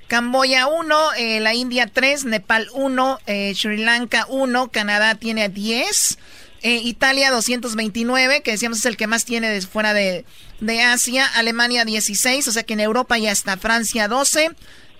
Camboya 0.07 0.69
1, 0.69 1.15
eh, 1.17 1.41
la 1.41 1.53
India 1.53 1.89
3, 1.89 2.25
Nepal 2.27 2.69
1, 2.75 3.19
eh, 3.27 3.53
Sri 3.57 3.79
Lanka 3.79 4.25
1, 4.29 4.71
Canadá 4.71 5.17
tiene 5.17 5.49
10, 5.49 6.17
Italia 6.63 7.33
229, 7.33 8.43
que 8.43 8.53
decíamos 8.53 8.79
es 8.79 8.87
el 8.87 8.97
que 8.97 9.09
más 9.09 9.25
tiene 9.25 9.61
fuera 9.63 9.93
de, 9.95 10.25
de 10.61 10.81
Asia, 10.81 11.27
Alemania 11.35 11.85
16, 11.85 12.47
o 12.47 12.53
sea 12.53 12.63
que 12.63 12.75
en 12.75 12.81
Europa 12.81 13.19
ya 13.19 13.33
está 13.33 13.57
Francia 13.57 14.07
12, 14.07 14.53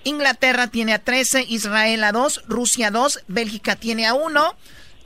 Inglaterra 0.03 0.67
tiene 0.67 0.93
a 0.93 0.99
13, 0.99 1.45
Israel 1.49 2.03
a 2.03 2.11
2, 2.11 2.47
Rusia 2.49 2.91
2, 2.91 3.21
Bélgica 3.29 3.77
tiene 3.77 4.07
a 4.07 4.15
1 4.15 4.57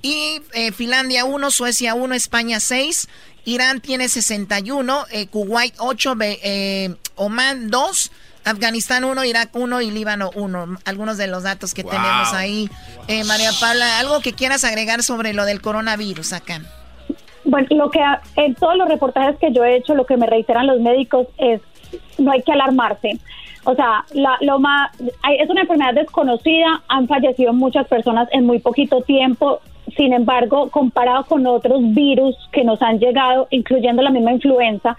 y 0.03 0.43
Finlandia 0.75 1.25
1, 1.25 1.51
Suecia 1.51 1.95
1, 1.95 2.15
España 2.15 2.59
6 2.59 3.09
Irán 3.45 3.81
tiene 3.81 4.09
61, 4.09 5.07
eh, 5.11 5.27
Kuwait 5.27 5.75
8, 5.79 6.15
eh, 6.21 6.95
Oman 7.17 7.71
2, 7.71 8.13
Afganistán 8.45 9.05
1, 9.05 9.25
Irak 9.25 9.51
1 9.53 9.81
y 9.81 9.91
Líbano 9.91 10.31
1. 10.35 10.79
Algunos 10.85 11.17
de 11.17 11.27
los 11.27 11.43
datos 11.43 11.75
que 11.75 11.85
tenemos 11.85 12.33
ahí. 12.33 12.69
Eh, 13.09 13.25
María 13.25 13.51
Paula, 13.61 13.99
¿algo 13.99 14.21
que 14.21 14.33
quieras 14.33 14.65
agregar 14.65 15.03
sobre 15.03 15.33
lo 15.33 15.45
del 15.45 15.61
coronavirus 15.61 16.33
acá? 16.33 16.61
Bueno, 17.45 17.67
lo 17.71 17.91
que 17.91 18.01
en 18.37 18.55
todos 18.55 18.77
los 18.77 18.89
reportajes 18.89 19.37
que 19.39 19.53
yo 19.53 19.65
he 19.65 19.77
hecho, 19.77 19.95
lo 19.95 20.07
que 20.07 20.17
me 20.17 20.27
reiteran 20.27 20.67
los 20.67 20.81
médicos 20.81 21.27
es 21.39 21.61
no 22.19 22.33
hay 22.33 22.43
que 22.43 22.53
alarmarse. 22.53 23.19
O 23.65 23.75
sea, 23.75 24.05
la, 24.13 24.39
lo 24.41 24.59
más, 24.59 24.91
es 25.01 25.49
una 25.49 25.63
enfermedad 25.63 25.95
desconocida, 25.95 26.83
han 26.89 27.07
fallecido 27.07 27.53
muchas 27.53 27.87
personas 27.87 28.29
en 28.33 28.45
muy 28.45 28.59
poquito 28.59 29.03
tiempo, 29.03 29.61
sin 29.97 30.13
embargo, 30.13 30.71
comparado 30.71 31.25
con 31.25 31.47
otros 31.47 31.81
virus 31.95 32.37
que 32.53 32.65
nos 32.65 32.81
han 32.83 32.99
llegado, 32.99 33.47
incluyendo 33.51 34.03
la 34.03 34.11
misma 34.11 34.33
influenza, 34.33 34.97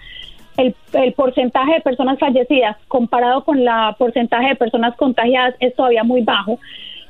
el, 0.56 0.74
porcentaje 1.14 1.74
de 1.74 1.80
personas 1.80 2.18
fallecidas 2.18 2.76
comparado 2.86 3.44
con 3.44 3.64
la 3.64 3.96
porcentaje 3.98 4.50
de 4.50 4.56
personas 4.56 4.94
contagiadas 4.96 5.54
es 5.58 5.74
todavía 5.74 6.04
muy 6.04 6.22
bajo 6.22 6.60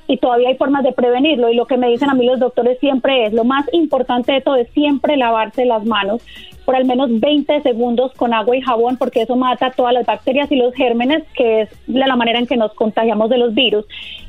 y 0.07 0.17
todavía 0.19 0.49
hay 0.49 0.57
formas 0.57 0.83
de 0.83 0.93
prevenirlo. 0.93 1.51
Y 1.51 1.57
lo 1.57 1.67
que 1.67 1.77
me 1.77 1.89
dicen 1.89 2.11
a 2.11 2.15
mí 2.15 2.25
los 2.25 2.41
doctores 2.41 2.79
siempre 2.79 3.27
es 3.27 3.33
lo 3.33 3.45
más 3.45 3.67
importante 3.73 4.33
de 4.33 4.41
todo 4.41 4.57
es 4.57 4.71
siempre 4.71 5.17
lavarse 5.17 5.65
las 5.65 5.85
manos 5.85 6.23
por 6.65 6.77
al 6.77 6.87
menos 6.87 7.21
20 7.21 7.61
segundos 7.61 8.13
con 8.15 8.33
agua 8.33 8.57
y 8.57 8.63
jabón 8.63 8.97
porque 8.97 9.23
eso 9.23 9.37
mata 9.37 9.71
todas 9.71 9.93
las 9.93 10.07
bacterias 10.07 10.51
y 10.51 10.57
los 10.57 10.75
gérmenes 10.75 11.25
que 11.35 11.63
es 11.63 11.71
la 11.87 12.17
manera 12.17 12.39
en 12.39 12.47
que 12.47 12.57
nos 12.57 12.73
contagiamos 12.73 13.29
de 13.29 13.39
los 13.39 13.55
virus 13.55 13.85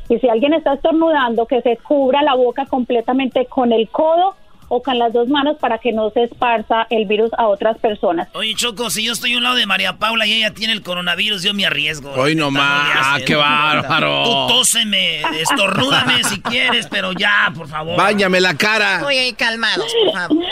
y 0.09 0.19
si 0.19 0.29
alguien 0.29 0.53
está 0.53 0.73
estornudando 0.73 1.45
que 1.45 1.61
se 1.61 1.77
cubra 1.77 2.21
la 2.21 2.35
boca 2.35 2.65
completamente 2.65 3.45
con 3.47 3.71
el 3.71 3.89
codo 3.89 4.35
o 4.67 4.81
con 4.81 4.97
las 4.97 5.13
dos 5.13 5.27
manos 5.27 5.57
para 5.59 5.77
que 5.77 5.91
no 5.91 6.09
se 6.09 6.23
esparza 6.23 6.87
el 6.89 7.05
virus 7.05 7.31
a 7.37 7.47
otras 7.47 7.77
personas. 7.77 8.27
Oye, 8.33 8.55
Choco, 8.55 8.89
si 8.89 9.05
yo 9.05 9.13
estoy 9.13 9.33
a 9.33 9.37
un 9.37 9.43
lado 9.43 9.55
de 9.55 9.65
María 9.65 9.97
Paula 9.97 10.25
y 10.25 10.33
ella 10.33 10.53
tiene 10.53 10.73
el 10.73 10.81
coronavirus, 10.81 11.43
yo 11.43 11.53
me 11.53 11.65
arriesgo. 11.65 12.11
Hoy 12.13 12.35
no 12.35 12.51
más, 12.51 13.21
qué 13.23 13.35
bárbaro. 13.35 14.23
Tú 14.23 14.53
tóseme, 14.55 15.21
estornúdame 15.39 16.23
si 16.23 16.41
quieres, 16.41 16.87
pero 16.87 17.11
ya, 17.13 17.51
por 17.55 17.67
favor. 17.67 17.95
Báñame 17.95 18.41
la 18.41 18.55
cara. 18.55 19.03
Oye, 19.05 19.35
calmados, 19.37 19.93
por 20.03 20.13
favor. 20.13 20.43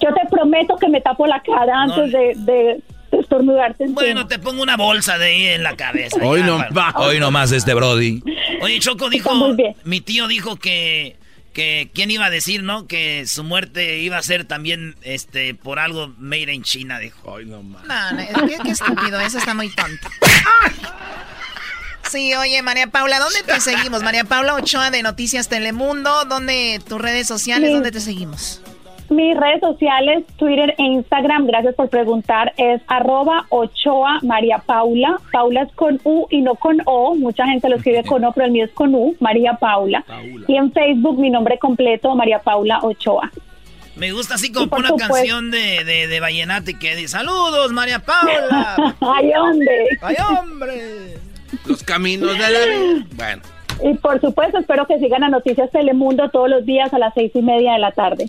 Yo 0.00 0.14
te 0.14 0.28
prometo 0.30 0.76
que 0.76 0.88
me 0.88 1.00
tapo 1.00 1.26
la 1.26 1.40
cara 1.40 1.82
antes 1.82 2.12
de, 2.12 2.32
de 2.36 2.80
estornudarte. 3.12 3.86
Bueno, 3.88 4.26
te 4.26 4.38
pongo 4.38 4.62
una 4.62 4.76
bolsa 4.76 5.18
de 5.18 5.26
ahí 5.26 5.46
en 5.46 5.62
la 5.62 5.76
cabeza. 5.76 6.18
Hoy 6.22 6.42
no, 6.42 6.64
hoy 6.96 7.18
no 7.18 7.30
más 7.30 7.52
este 7.52 7.74
Brody. 7.74 8.22
Oye, 8.60 8.78
Choco 8.80 9.08
dijo, 9.10 9.32
mi 9.84 10.00
tío 10.00 10.28
dijo 10.28 10.56
que 10.56 11.16
que 11.56 11.90
quién 11.94 12.10
iba 12.10 12.26
a 12.26 12.30
decir, 12.30 12.62
¿no? 12.62 12.86
Que 12.86 13.26
su 13.26 13.42
muerte 13.42 14.00
iba 14.00 14.18
a 14.18 14.22
ser 14.22 14.44
también 14.44 14.94
este 15.00 15.54
por 15.54 15.78
algo 15.78 16.12
made 16.18 16.52
in 16.52 16.62
China, 16.62 16.98
dijo. 16.98 17.34
Ay, 17.34 17.46
no 17.46 17.62
No, 17.62 17.82
qué, 18.62 18.70
estúpido, 18.70 19.18
eso 19.20 19.38
está 19.38 19.54
muy 19.54 19.70
tonto. 19.70 20.06
Sí, 22.10 22.34
oye, 22.34 22.60
María 22.62 22.88
Paula, 22.88 23.18
¿dónde 23.18 23.42
te 23.42 23.58
seguimos? 23.60 24.02
María 24.02 24.24
Paula 24.24 24.54
Ochoa 24.54 24.90
de 24.90 25.02
Noticias 25.02 25.48
Telemundo, 25.48 26.26
¿dónde 26.26 26.80
tus 26.86 27.00
redes 27.00 27.26
sociales, 27.26 27.72
dónde 27.72 27.90
te 27.90 28.00
seguimos? 28.00 28.60
Mis 29.08 29.36
redes 29.36 29.60
sociales, 29.60 30.24
Twitter 30.36 30.74
e 30.78 30.82
Instagram, 30.82 31.46
gracias 31.46 31.74
por 31.74 31.88
preguntar, 31.88 32.52
es 32.56 32.82
arroba 32.88 33.46
Ochoa 33.50 34.18
María 34.22 34.58
Paula. 34.58 35.18
Paula 35.30 35.62
es 35.62 35.72
con 35.74 36.00
U 36.04 36.26
y 36.30 36.40
no 36.40 36.56
con 36.56 36.78
O. 36.86 37.14
Mucha 37.14 37.46
gente 37.46 37.68
lo 37.68 37.76
escribe 37.76 38.02
con 38.04 38.24
O, 38.24 38.32
pero 38.32 38.46
el 38.46 38.52
mío 38.52 38.64
es 38.64 38.72
con 38.72 38.94
U, 38.94 39.14
María 39.20 39.54
Paula. 39.54 40.04
Y 40.48 40.56
en 40.56 40.72
Facebook 40.72 41.18
mi 41.18 41.30
nombre 41.30 41.58
completo, 41.58 42.14
María 42.16 42.40
Paula 42.40 42.80
Ochoa. 42.82 43.30
Me 43.94 44.12
gusta 44.12 44.34
así 44.34 44.52
como 44.52 44.76
una 44.76 44.90
canción 44.96 45.50
de, 45.50 45.82
de, 45.84 46.06
de 46.06 46.20
Vallenati 46.20 46.74
que 46.74 46.96
dice, 46.96 47.08
saludos 47.08 47.72
María 47.72 48.00
Paula. 48.00 48.76
¡Ay, 49.00 49.30
hombre! 49.34 49.88
¡Ay, 50.02 50.16
hombre! 50.28 51.18
Los 51.64 51.82
caminos 51.82 52.32
de 52.32 52.38
la 52.38 53.06
Bueno. 53.14 53.42
Y 53.82 53.94
por 53.94 54.20
supuesto, 54.20 54.58
espero 54.58 54.86
que 54.86 54.98
sigan 54.98 55.22
a 55.24 55.28
Noticias 55.28 55.70
Telemundo 55.70 56.28
todos 56.30 56.48
los 56.48 56.64
días 56.64 56.92
a 56.92 56.98
las 56.98 57.14
seis 57.14 57.30
y 57.34 57.42
media 57.42 57.74
de 57.74 57.78
la 57.78 57.92
tarde. 57.92 58.28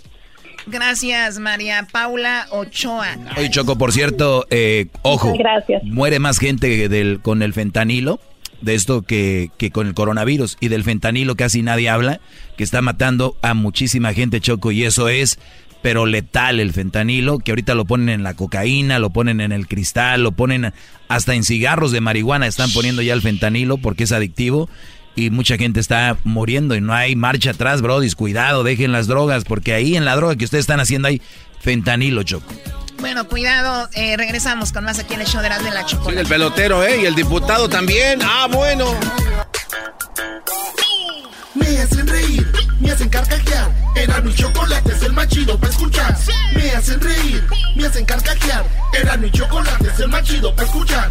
Gracias, 0.70 1.38
María 1.38 1.86
Paula 1.90 2.46
Ochoa. 2.50 3.16
Oye, 3.36 3.50
Choco, 3.50 3.76
por 3.76 3.92
cierto, 3.92 4.46
eh, 4.50 4.86
ojo, 5.02 5.34
Gracias. 5.36 5.82
muere 5.84 6.18
más 6.18 6.38
gente 6.38 6.88
del, 6.88 7.20
con 7.20 7.42
el 7.42 7.52
fentanilo 7.52 8.20
de 8.60 8.74
esto 8.74 9.02
que, 9.02 9.50
que, 9.56 9.70
con 9.70 9.86
el 9.86 9.94
coronavirus 9.94 10.56
y 10.60 10.68
del 10.68 10.84
fentanilo 10.84 11.36
casi 11.36 11.62
nadie 11.62 11.88
habla, 11.88 12.20
que 12.56 12.64
está 12.64 12.82
matando 12.82 13.36
a 13.42 13.54
muchísima 13.54 14.12
gente, 14.12 14.40
Choco, 14.40 14.72
y 14.72 14.84
eso 14.84 15.08
es, 15.08 15.38
pero 15.80 16.06
letal 16.06 16.60
el 16.60 16.72
fentanilo, 16.72 17.38
que 17.38 17.52
ahorita 17.52 17.74
lo 17.74 17.84
ponen 17.84 18.08
en 18.08 18.22
la 18.22 18.34
cocaína, 18.34 18.98
lo 18.98 19.10
ponen 19.10 19.40
en 19.40 19.52
el 19.52 19.68
cristal, 19.68 20.22
lo 20.22 20.32
ponen 20.32 20.72
hasta 21.08 21.34
en 21.34 21.44
cigarros 21.44 21.92
de 21.92 22.00
marihuana, 22.00 22.46
están 22.46 22.70
poniendo 22.72 23.00
ya 23.02 23.14
el 23.14 23.22
fentanilo 23.22 23.78
porque 23.78 24.04
es 24.04 24.12
adictivo 24.12 24.68
y 25.18 25.30
mucha 25.30 25.56
gente 25.56 25.80
está 25.80 26.16
muriendo 26.22 26.76
y 26.76 26.80
no 26.80 26.94
hay 26.94 27.16
marcha 27.16 27.50
atrás, 27.50 27.82
bro. 27.82 27.98
Cuidado, 28.16 28.62
dejen 28.62 28.92
las 28.92 29.08
drogas, 29.08 29.44
porque 29.44 29.74
ahí 29.74 29.96
en 29.96 30.04
la 30.04 30.14
droga 30.14 30.36
que 30.36 30.44
ustedes 30.44 30.62
están 30.62 30.78
haciendo 30.78 31.08
hay 31.08 31.20
fentanilo, 31.60 32.22
Choco. 32.22 32.54
Bueno, 33.00 33.26
cuidado, 33.26 33.88
eh, 33.94 34.16
regresamos 34.16 34.72
con 34.72 34.84
más 34.84 35.00
aquí 35.00 35.14
en 35.14 35.20
el 35.22 35.26
show 35.26 35.42
de 35.42 35.48
la, 35.48 35.58
de 35.58 35.70
la 35.70 35.84
chocolate. 35.84 36.12
Sí, 36.12 36.20
el 36.20 36.26
pelotero, 36.26 36.84
¿eh? 36.84 37.02
Y 37.02 37.06
el 37.06 37.16
diputado 37.16 37.68
también. 37.68 38.20
Ah, 38.22 38.46
bueno. 38.50 38.94
Me 41.54 41.66
hacen 41.78 42.06
reír, 42.06 42.46
me 42.80 42.92
hacen 42.92 43.08
carcajear. 43.08 43.72
Era 43.96 44.20
mi 44.20 44.32
chocolate, 44.32 44.92
es 44.92 45.02
el 45.02 45.12
más 45.12 45.26
chido 45.28 45.58
para 45.58 45.72
escuchar. 45.72 46.16
Me 46.54 46.70
hacen 46.70 47.00
reír, 47.00 47.44
me 47.74 47.86
hacen 47.86 48.04
carcajear. 48.04 48.64
Era 48.92 49.16
mi 49.16 49.30
chocolate, 49.32 49.88
es 49.92 49.98
el 49.98 50.08
más 50.08 50.22
chido 50.22 50.54
para 50.54 50.68
escuchar. 50.68 51.10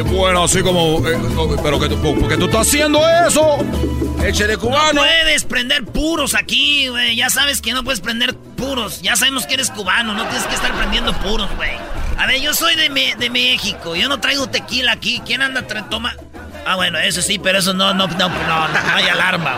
Es 0.00 0.10
bueno, 0.10 0.44
así 0.44 0.62
como. 0.62 1.06
eh, 1.06 1.18
pero 1.62 1.78
que, 1.78 1.88
¿por 1.90 2.28
qué 2.28 2.36
tú 2.38 2.46
estás 2.46 2.66
haciendo 2.66 3.00
eso? 3.26 3.58
Échale 4.24 4.54
No 4.54 4.60
cubano. 4.60 5.00
puedes 5.02 5.44
prender 5.44 5.84
puros 5.84 6.34
aquí, 6.34 6.88
güey. 6.88 7.16
Ya 7.16 7.28
sabes 7.28 7.60
que 7.60 7.72
no 7.74 7.84
puedes 7.84 8.00
prender 8.00 8.34
puros. 8.34 9.02
Ya 9.02 9.16
sabemos 9.16 9.46
que 9.46 9.54
eres 9.54 9.70
cubano, 9.70 10.14
no 10.14 10.22
tienes 10.24 10.46
que 10.46 10.54
estar 10.54 10.72
prendiendo 10.72 11.12
puros, 11.18 11.48
güey. 11.56 11.72
A 12.18 12.26
ver, 12.26 12.40
yo 12.40 12.54
soy 12.54 12.76
de, 12.76 12.88
Me- 12.90 13.14
de 13.16 13.28
México. 13.30 13.94
Yo 13.94 14.08
no 14.08 14.20
traigo 14.20 14.46
tequila 14.48 14.92
aquí. 14.92 15.20
¿Quién 15.26 15.42
anda 15.42 15.62
toma? 15.90 16.14
Ah, 16.66 16.76
bueno, 16.76 16.98
eso 16.98 17.20
sí, 17.22 17.38
pero 17.38 17.58
eso 17.58 17.72
no, 17.74 17.92
no, 17.94 18.06
no, 18.06 18.16
no, 18.16 18.28
no, 18.28 18.68
no 18.68 18.94
hay 18.94 19.04
alarma. 19.08 19.56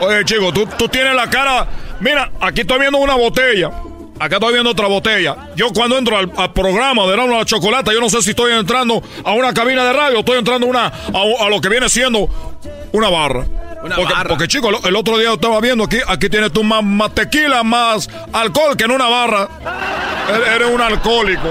güey. 0.00 0.12
Oye, 0.16 0.24
chico, 0.24 0.52
tú, 0.52 0.66
tú 0.78 0.88
tienes 0.88 1.14
la 1.14 1.28
cara. 1.30 1.66
Mira, 2.00 2.30
aquí 2.40 2.62
estoy 2.62 2.78
viendo 2.80 2.98
una 2.98 3.14
botella. 3.14 3.70
Acá 4.20 4.36
estoy 4.36 4.52
viendo 4.52 4.70
otra 4.70 4.86
botella. 4.86 5.48
Yo 5.56 5.72
cuando 5.72 5.96
entro 5.96 6.18
al, 6.18 6.30
al 6.36 6.52
programa 6.52 7.06
de 7.06 7.16
la 7.16 7.44
Chocolata, 7.46 7.90
yo 7.90 8.00
no 8.00 8.10
sé 8.10 8.20
si 8.20 8.30
estoy 8.30 8.52
entrando 8.52 9.02
a 9.24 9.32
una 9.32 9.54
cabina 9.54 9.82
de 9.82 9.94
radio 9.94 10.18
estoy 10.18 10.38
entrando 10.38 10.66
a 10.66 10.70
una, 10.70 10.86
a, 10.86 11.46
a 11.46 11.48
lo 11.48 11.58
que 11.60 11.70
viene 11.70 11.88
siendo 11.88 12.28
una 12.92 13.08
barra. 13.08 13.46
Una 13.82 13.96
porque, 13.96 14.12
barra. 14.12 14.28
porque, 14.28 14.46
chico, 14.46 14.68
el, 14.68 14.76
el 14.84 14.94
otro 14.94 15.16
día 15.16 15.32
estaba 15.32 15.58
viendo 15.60 15.84
aquí, 15.84 15.96
aquí 16.06 16.28
tienes 16.28 16.52
tú 16.52 16.62
más, 16.62 16.84
más 16.84 17.14
tequila, 17.14 17.62
más 17.62 18.10
alcohol 18.30 18.76
que 18.76 18.84
en 18.84 18.90
una 18.90 19.08
barra. 19.08 19.48
Eres 20.54 20.68
un 20.68 20.82
alcohólico. 20.82 21.48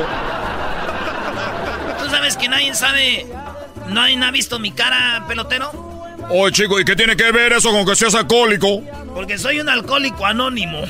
¿Tú 2.03 2.09
sabes 2.11 2.37
que 2.37 2.47
nadie 2.49 2.75
sabe, 2.75 3.25
nadie 3.87 4.23
ha 4.23 4.29
visto 4.29 4.59
mi 4.59 4.71
cara, 4.71 5.25
pelotero? 5.27 5.98
Oye, 6.29 6.51
chico, 6.51 6.79
¿y 6.79 6.85
qué 6.85 6.95
tiene 6.95 7.15
que 7.15 7.31
ver 7.31 7.53
eso 7.53 7.71
con 7.71 7.85
que 7.85 7.95
seas 7.95 8.13
alcohólico? 8.15 8.81
Porque 9.13 9.37
soy 9.37 9.59
un 9.59 9.69
alcohólico 9.69 10.25
anónimo. 10.25 10.81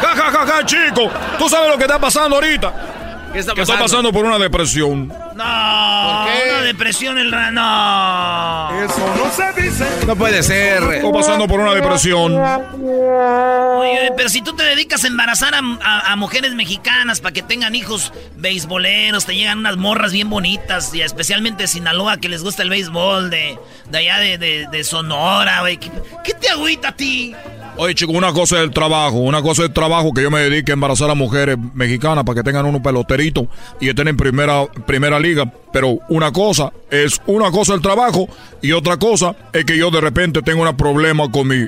Ja, 0.00 0.14
ja, 0.14 0.30
ja, 0.30 0.46
ja, 0.46 0.66
chico. 0.66 1.10
¿Tú 1.38 1.48
sabes 1.48 1.70
lo 1.70 1.78
que 1.78 1.84
está 1.84 1.98
pasando 1.98 2.36
ahorita? 2.36 3.30
¿Qué 3.32 3.38
está 3.40 3.54
Que 3.54 3.62
estoy 3.62 3.76
pasando 3.76 4.12
por 4.12 4.24
una 4.24 4.38
depresión. 4.38 5.12
No, 5.36 5.44
una 5.44 6.62
depresión 6.62 7.18
el 7.18 7.30
rano. 7.30 8.82
Eso 8.84 9.14
no 9.16 9.30
se 9.30 9.60
dice. 9.60 9.84
No 10.06 10.16
puede 10.16 10.42
ser. 10.42 10.82
Estoy 10.82 11.12
pasando 11.12 11.46
por 11.46 11.60
una 11.60 11.74
depresión. 11.74 12.34
Oye, 12.36 14.12
pero 14.16 14.28
si 14.28 14.40
tú 14.42 14.54
te 14.54 14.62
dedicas 14.64 15.04
a 15.04 15.08
embarazar 15.08 15.54
a, 15.54 15.60
a- 15.82 16.12
a 16.12 16.16
mujeres 16.16 16.54
mexicanas 16.54 17.20
para 17.20 17.32
que 17.32 17.42
tengan 17.42 17.74
hijos 17.74 18.12
beisboleros, 18.36 19.26
te 19.26 19.34
llegan 19.34 19.58
unas 19.58 19.76
morras 19.76 20.12
bien 20.12 20.30
bonitas, 20.30 20.94
y 20.94 21.02
especialmente 21.02 21.64
de 21.64 21.68
Sinaloa 21.68 22.16
que 22.18 22.28
les 22.28 22.42
gusta 22.42 22.62
el 22.62 22.70
béisbol, 22.70 23.30
de, 23.30 23.58
de 23.90 23.98
allá 23.98 24.18
de, 24.18 24.38
de- 24.38 24.66
de 24.70 24.84
Sonora, 24.84 25.60
güey. 25.60 25.76
¿Qué, 25.78 25.90
qué 26.24 26.34
te 26.34 26.48
agüita 26.48 26.88
a 26.88 26.92
ti? 26.96 27.34
Oye, 27.78 27.94
chico, 27.94 28.12
una 28.12 28.32
cosa 28.32 28.56
es 28.56 28.62
el 28.62 28.70
trabajo. 28.70 29.16
Una 29.18 29.42
cosa 29.42 29.62
es 29.62 29.68
el 29.68 29.74
trabajo 29.74 30.14
que 30.14 30.22
yo 30.22 30.30
me 30.30 30.40
dedique 30.40 30.72
a 30.72 30.74
embarazar 30.74 31.10
a 31.10 31.14
mujeres 31.14 31.58
mexicanas 31.74 32.24
para 32.24 32.36
que 32.36 32.42
tengan 32.42 32.64
unos 32.64 32.80
peloteritos 32.80 33.48
y 33.80 33.90
estén 33.90 34.08
en 34.08 34.16
primera, 34.16 34.64
primera 34.86 35.18
liga. 35.26 35.50
Pero 35.72 35.98
una 36.08 36.32
cosa 36.32 36.72
es 36.90 37.20
una 37.26 37.50
cosa 37.50 37.74
el 37.74 37.82
trabajo 37.82 38.28
y 38.62 38.72
otra 38.72 38.96
cosa 38.96 39.34
es 39.52 39.64
que 39.64 39.76
yo 39.76 39.90
de 39.90 40.00
repente 40.00 40.42
tengo 40.42 40.62
un 40.62 40.76
problema 40.76 41.30
con 41.30 41.48
mi, 41.48 41.66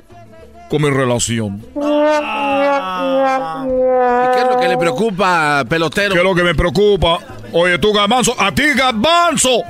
con 0.70 0.82
mi 0.82 0.90
relación. 0.90 1.56
¿Y 1.56 1.80
qué 4.34 4.40
es 4.40 4.46
lo 4.50 4.60
que 4.60 4.68
le 4.68 4.78
preocupa, 4.78 5.64
pelotero? 5.68 6.12
¿Qué 6.14 6.18
es 6.18 6.24
lo 6.24 6.34
que 6.34 6.44
me 6.44 6.54
preocupa? 6.54 7.18
Oye, 7.52 7.78
tú, 7.78 7.92
Garbanzo, 7.92 8.34
a 8.38 8.52
ti, 8.52 8.64
Garbanzo. 8.74 9.62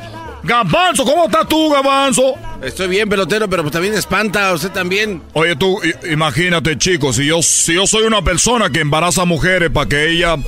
Gabanzo, 0.43 1.05
¿cómo 1.05 1.27
estás 1.27 1.48
tú, 1.48 1.69
Gabanzo? 1.70 2.35
Estoy 2.62 2.89
bien, 2.89 3.09
pelotero, 3.09 3.48
pero 3.48 3.62
pues 3.62 3.73
también 3.73 3.94
espanta, 3.94 4.52
usted 4.55 4.70
también. 4.70 5.23
Oye, 5.32 5.56
tú, 5.56 5.78
imagínate, 6.10 6.78
chicos, 6.78 7.16
si 7.16 7.27
yo, 7.27 7.43
si 7.43 7.74
yo 7.74 7.86
soy 7.86 8.05
una 8.05 8.23
persona 8.23 8.70
que 8.70 8.81
embaraza 8.81 9.24
mujeres 9.24 9.70
para 9.70 9.89
que 9.89 10.09
ellas 10.09 10.39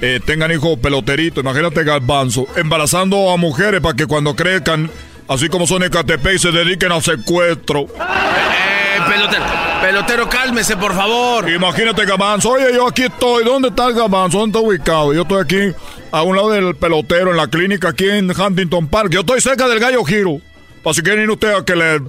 eh, 0.00 0.20
tengan 0.24 0.52
hijos 0.52 0.78
peloteritos, 0.78 1.42
imagínate, 1.42 1.84
Gabanzo, 1.84 2.46
embarazando 2.56 3.30
a 3.30 3.36
mujeres 3.36 3.80
para 3.80 3.94
que 3.94 4.06
cuando 4.06 4.34
crezcan, 4.34 4.90
así 5.28 5.48
como 5.48 5.66
son 5.66 5.82
y 5.82 6.38
se 6.38 6.52
dediquen 6.52 6.92
al 6.92 7.02
secuestro. 7.02 7.82
Eh, 7.82 9.00
pelotero, 9.08 9.44
pelotero, 9.80 10.28
cálmese, 10.28 10.76
por 10.76 10.94
favor. 10.94 11.48
Imagínate, 11.50 12.04
Gabanzo, 12.04 12.50
oye, 12.50 12.74
yo 12.74 12.88
aquí 12.88 13.02
estoy, 13.04 13.44
¿dónde 13.44 13.68
está 13.68 13.86
el 13.86 13.94
Gabanzo? 13.94 14.38
¿Dónde 14.38 14.58
está 14.58 14.68
ubicado? 14.68 15.14
Yo 15.14 15.22
estoy 15.22 15.42
aquí 15.42 15.76
a 16.10 16.22
un 16.22 16.36
lado 16.36 16.50
del 16.50 16.74
pelotero, 16.76 17.30
en 17.30 17.36
la 17.36 17.48
clínica 17.48 17.88
aquí 17.90 18.08
en 18.08 18.30
Huntington 18.30 18.88
Park. 18.88 19.10
Yo 19.10 19.20
estoy 19.20 19.40
cerca 19.40 19.68
del 19.68 19.80
Gallo 19.80 20.04
Giro. 20.04 20.40
Para 20.82 20.94
si 20.94 21.02
quieren 21.02 21.24
ir 21.24 21.30
ustedes 21.30 21.58
a 21.58 21.64
que 21.64 21.76
le... 21.76 22.00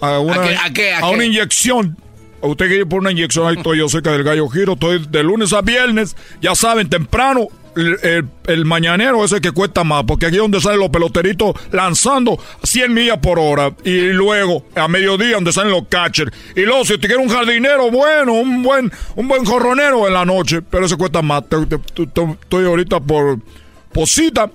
A 0.00 0.18
una, 0.20 0.42
¿A 0.64 0.72
qué, 0.72 0.94
a 0.94 1.08
una 1.08 1.24
inyección. 1.24 1.96
A 2.42 2.46
usted 2.46 2.66
quiere 2.66 2.82
ir 2.82 2.88
por 2.88 3.00
una 3.00 3.10
inyección, 3.10 3.48
ahí 3.48 3.56
estoy 3.56 3.78
yo 3.78 3.88
cerca 3.88 4.12
del 4.12 4.22
Gallo 4.22 4.48
Giro. 4.48 4.74
Estoy 4.74 5.04
de 5.08 5.22
lunes 5.22 5.52
a 5.52 5.60
viernes, 5.60 6.16
ya 6.40 6.54
saben, 6.54 6.88
temprano. 6.88 7.48
El, 7.76 8.64
mañanero 8.64 9.24
es 9.24 9.30
el 9.30 9.40
que 9.40 9.52
cuesta 9.52 9.84
más, 9.84 10.02
porque 10.04 10.26
aquí 10.26 10.34
es 10.34 10.42
donde 10.42 10.60
salen 10.60 10.80
los 10.80 10.88
peloteritos 10.88 11.54
lanzando 11.70 12.36
100 12.64 12.92
millas 12.92 13.18
por 13.18 13.38
hora. 13.38 13.72
Y 13.84 14.08
luego, 14.08 14.64
a 14.74 14.88
mediodía, 14.88 15.34
donde 15.34 15.52
salen 15.52 15.70
los 15.70 15.86
catchers. 15.88 16.32
Y 16.56 16.62
luego, 16.62 16.84
si 16.84 16.94
usted 16.94 17.06
quiere 17.06 17.22
un 17.22 17.28
jardinero 17.28 17.88
bueno, 17.90 18.32
un 18.32 18.64
buen, 18.64 18.90
un 19.14 19.28
buen 19.28 19.44
jorronero 19.44 20.08
en 20.08 20.14
la 20.14 20.24
noche, 20.24 20.60
pero 20.62 20.86
ese 20.86 20.96
cuesta 20.96 21.22
más. 21.22 21.44
Estoy 21.44 22.64
ahorita 22.64 22.98
por 22.98 23.38
Posita. 23.92 24.50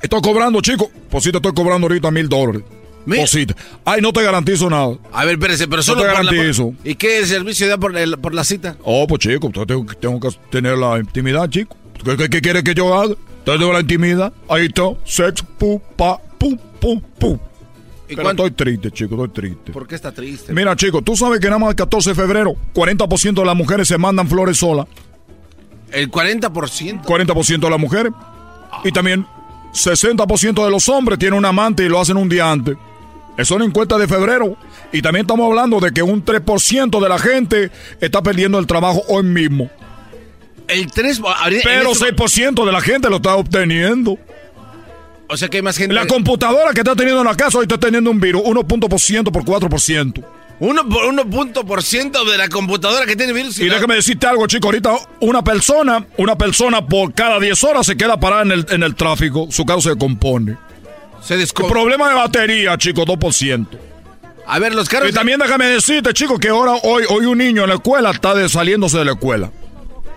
Estoy 0.00 0.20
cobrando, 0.22 0.60
chico. 0.60 0.90
Posita, 1.10 1.38
estoy 1.38 1.52
cobrando 1.52 1.86
ahorita 1.86 2.10
mil 2.10 2.28
dólares. 2.28 2.62
Posita. 3.16 3.54
Ay, 3.84 4.00
no 4.00 4.12
te 4.12 4.22
garantizo 4.22 4.68
nada. 4.68 4.96
A 5.12 5.24
ver, 5.24 5.34
espérese, 5.34 5.68
pero 5.68 5.82
solo 5.82 6.02
no 6.02 6.06
te 6.06 6.12
garantizo. 6.12 6.74
¿Y 6.84 6.94
qué 6.94 7.24
servicio 7.26 7.68
da 7.68 7.78
por, 7.78 7.94
por 8.20 8.34
la 8.34 8.44
cita? 8.44 8.76
Oh, 8.82 9.06
pues 9.06 9.20
chico, 9.20 9.50
tengo, 9.66 9.86
tengo 9.94 10.20
que 10.20 10.28
tener 10.50 10.76
la 10.76 10.98
intimidad, 10.98 11.48
chico. 11.48 11.76
¿Qué, 12.04 12.28
qué, 12.28 12.40
quiere 12.40 12.62
que 12.62 12.74
yo 12.74 12.94
haga? 12.94 13.14
Tengo 13.44 13.72
la 13.72 13.80
intimidad. 13.80 14.32
Ahí 14.48 14.66
está. 14.66 14.82
Sexo, 15.04 15.44
pu, 15.58 15.80
pa, 15.96 16.20
pum, 16.38 16.56
pum, 16.80 17.00
pum. 17.18 17.38
Pero 18.08 18.30
estoy 18.30 18.50
triste, 18.52 18.90
chico, 18.90 19.24
estoy 19.24 19.50
triste. 19.50 19.72
¿Por 19.72 19.86
qué 19.86 19.94
está 19.94 20.12
triste? 20.12 20.52
Mira, 20.52 20.74
chico, 20.76 21.02
tú 21.02 21.14
sabes 21.14 21.40
que 21.40 21.46
nada 21.46 21.58
más 21.58 21.70
el 21.70 21.76
14 21.76 22.10
de 22.10 22.14
febrero, 22.14 22.56
40% 22.74 23.34
de 23.34 23.44
las 23.44 23.56
mujeres 23.56 23.88
se 23.88 23.98
mandan 23.98 24.28
flores 24.28 24.56
solas. 24.56 24.86
¿El 25.92 26.10
40%? 26.10 27.04
40% 27.04 27.60
de 27.60 27.70
las 27.70 27.80
mujeres. 27.80 28.12
Y 28.84 28.92
también 28.92 29.26
60% 29.72 30.64
de 30.64 30.70
los 30.70 30.88
hombres 30.88 31.18
tienen 31.18 31.38
un 31.38 31.44
amante 31.44 31.84
y 31.84 31.88
lo 31.88 32.00
hacen 32.00 32.16
un 32.16 32.28
día 32.28 32.50
antes. 32.50 32.76
Eso 33.38 33.54
en 33.54 33.62
encuesta 33.62 33.96
de 33.96 34.08
febrero. 34.08 34.58
Y 34.92 35.00
también 35.00 35.24
estamos 35.24 35.46
hablando 35.46 35.78
de 35.78 35.92
que 35.92 36.02
un 36.02 36.24
3% 36.24 37.00
de 37.00 37.08
la 37.08 37.18
gente 37.20 37.70
está 38.00 38.20
perdiendo 38.20 38.58
el 38.58 38.66
trabajo 38.66 39.02
hoy 39.06 39.22
mismo. 39.22 39.70
El 40.66 40.90
3, 40.90 41.22
Pero 41.62 41.92
6% 41.94 42.66
de 42.66 42.72
la 42.72 42.80
gente 42.80 43.08
lo 43.08 43.16
está 43.16 43.36
obteniendo. 43.36 44.18
O 45.28 45.36
sea 45.36 45.48
que 45.48 45.58
hay 45.58 45.62
más 45.62 45.76
gente. 45.76 45.94
La 45.94 46.06
computadora 46.06 46.72
que 46.72 46.80
está 46.80 46.96
teniendo 46.96 47.20
en 47.20 47.28
la 47.28 47.36
casa 47.36 47.58
hoy 47.58 47.62
está 47.62 47.78
teniendo 47.78 48.10
un 48.10 48.18
virus, 48.18 48.42
1% 48.42 49.30
por 49.30 49.44
4%. 49.44 50.24
Uno 50.60 50.88
por 50.88 51.04
uno 51.04 51.24
punto 51.30 51.64
por 51.64 51.84
ciento 51.84 52.24
de 52.24 52.36
la 52.36 52.48
computadora 52.48 53.06
que 53.06 53.14
tiene 53.14 53.32
virus. 53.32 53.60
Y, 53.60 53.68
déjame 53.68 53.94
decirte 53.94 54.26
algo, 54.26 54.48
chico. 54.48 54.66
Ahorita 54.66 54.96
una 55.20 55.44
persona, 55.44 56.04
una 56.16 56.36
persona 56.36 56.84
por 56.84 57.14
cada 57.14 57.38
10 57.38 57.62
horas 57.62 57.86
se 57.86 57.96
queda 57.96 58.18
parada 58.18 58.42
en 58.42 58.50
el, 58.50 58.66
en 58.70 58.82
el 58.82 58.96
tráfico. 58.96 59.46
Su 59.52 59.64
carro 59.64 59.80
se 59.80 59.96
compone. 59.96 60.56
Se 61.28 61.34
El 61.34 61.46
problema 61.68 62.08
de 62.08 62.14
batería, 62.14 62.78
chico, 62.78 63.04
2%. 63.04 63.66
A 64.46 64.58
ver, 64.58 64.74
los 64.74 64.88
carros. 64.88 65.10
Y 65.10 65.12
también 65.12 65.38
déjame 65.38 65.66
decirte, 65.66 66.14
chico, 66.14 66.38
que 66.38 66.48
ahora 66.48 66.76
hoy, 66.82 67.04
hoy 67.10 67.26
un 67.26 67.36
niño 67.36 67.64
en 67.64 67.68
la 67.68 67.74
escuela 67.74 68.12
está 68.12 68.34
de, 68.34 68.48
saliéndose 68.48 68.96
de 68.96 69.04
la 69.04 69.12
escuela. 69.12 69.52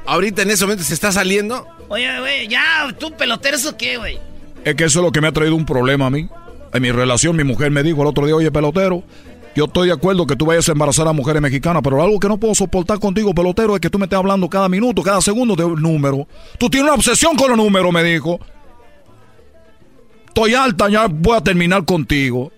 Ahorita 0.06 0.44
en 0.44 0.52
ese 0.52 0.64
momento 0.64 0.86
se 0.86 0.94
está 0.94 1.12
saliendo. 1.12 1.68
Oye, 1.90 2.18
güey, 2.22 2.48
ya, 2.48 2.96
tú 2.98 3.12
pelotero, 3.12 3.58
¿eso 3.58 3.76
qué, 3.76 3.98
güey? 3.98 4.20
Es 4.64 4.74
que 4.76 4.86
eso 4.86 5.00
es 5.00 5.06
lo 5.06 5.12
que 5.12 5.20
me 5.20 5.28
ha 5.28 5.34
traído 5.34 5.54
un 5.54 5.66
problema 5.66 6.06
a 6.06 6.10
mí. 6.10 6.30
En 6.74 6.82
mi 6.82 6.94
relación, 6.94 7.36
mi 7.36 7.44
mujer 7.44 7.72
me 7.72 7.84
dijo 7.84 8.04
el 8.04 8.08
otro 8.08 8.26
día, 8.26 8.38
oye, 8.38 8.50
pelotero, 8.50 9.04
yo 9.54 9.66
estoy 9.66 9.88
de 9.88 9.94
acuerdo 9.94 10.26
que 10.26 10.38
tú 10.38 10.46
vayas 10.46 10.70
a 10.70 10.72
embarazar 10.72 11.10
a 11.10 11.12
mujeres 11.12 11.42
mexicanas, 11.42 11.82
pero 11.84 12.02
algo 12.02 12.22
que 12.22 12.30
no 12.30 12.38
puedo 12.38 12.56
soportar 12.56 13.00
contigo, 13.00 13.34
pelotero, 13.34 13.76
es 13.76 13.82
que 13.82 13.90
tú 13.90 14.00
me 14.00 14.06
estés 14.06 14.18
hablando 14.18 14.48
cada 14.48 14.70
minuto, 14.70 15.04
cada 15.04 15.20
segundo 15.20 15.58
de 15.58 15.66
un 15.66 15.82
número. 15.82 16.26
Tú 16.58 16.70
tienes 16.70 16.86
una 16.86 16.96
obsesión 16.96 17.36
con 17.36 17.50
los 17.50 17.58
números, 17.58 17.92
me 17.92 18.02
dijo. 18.02 18.40
Estoy 20.32 20.56
alta, 20.56 20.88
ya 20.88 21.08
voy 21.10 21.36
a 21.36 21.42
terminar 21.42 21.84
contigo. 21.84 22.54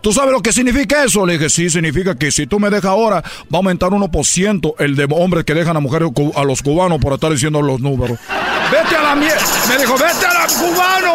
¿Tú 0.00 0.12
sabes 0.12 0.32
lo 0.32 0.42
que 0.42 0.52
significa 0.52 1.04
eso? 1.04 1.24
Le 1.24 1.34
dije, 1.34 1.48
sí, 1.48 1.70
significa 1.70 2.16
que 2.16 2.32
si 2.32 2.48
tú 2.48 2.58
me 2.58 2.70
dejas 2.70 2.86
ahora, 2.86 3.22
va 3.22 3.52
a 3.52 3.56
aumentar 3.58 3.90
1% 3.90 4.74
el 4.80 4.96
de 4.96 5.06
hombres 5.12 5.44
que 5.44 5.54
dejan 5.54 5.76
a 5.76 5.80
mujeres 5.80 6.10
a 6.34 6.42
los 6.42 6.60
cubanos 6.60 6.98
por 6.98 7.12
estar 7.12 7.30
diciendo 7.30 7.62
los 7.62 7.78
números. 7.78 8.18
¡Vete 8.72 8.96
a 8.96 9.00
la 9.00 9.14
mierda! 9.14 9.40
Me 9.68 9.78
dijo, 9.78 9.92
¡vete 9.92 10.26
a 10.26 10.34
la 10.34 10.46
cubano! 10.48 11.14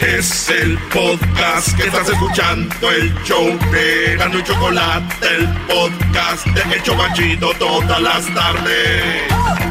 Es 0.00 0.48
el 0.48 0.78
podcast 0.90 1.76
que 1.76 1.82
estás 1.86 2.08
escuchando, 2.08 2.90
el 2.90 3.14
show 3.24 3.46
de 3.70 4.16
Gano 4.16 4.38
y 4.38 4.42
Chocolate, 4.42 5.26
el 5.36 5.48
podcast 5.66 6.46
de 6.46 6.76
Hecho 6.76 6.94
Machito 6.94 7.52
todas 7.58 8.00
las 8.00 8.24
tardes. 8.34 9.63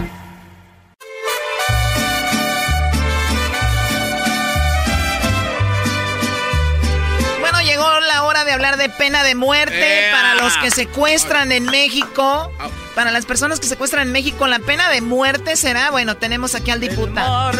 De 8.53 8.55
hablar 8.55 8.77
de 8.77 8.89
pena 8.89 9.23
de 9.23 9.34
muerte 9.34 10.09
para 10.11 10.35
los 10.35 10.55
que 10.57 10.69
secuestran 10.69 11.51
en 11.51 11.65
México. 11.65 12.51
Para 12.93 13.09
las 13.09 13.25
personas 13.25 13.59
que 13.59 13.65
secuestran 13.65 14.05
en 14.05 14.11
México, 14.11 14.45
la 14.45 14.59
pena 14.59 14.89
de 14.89 15.01
muerte 15.01 15.55
será, 15.55 15.89
bueno, 15.89 16.17
tenemos 16.17 16.53
aquí 16.53 16.69
al 16.69 16.80
diputado. 16.80 17.51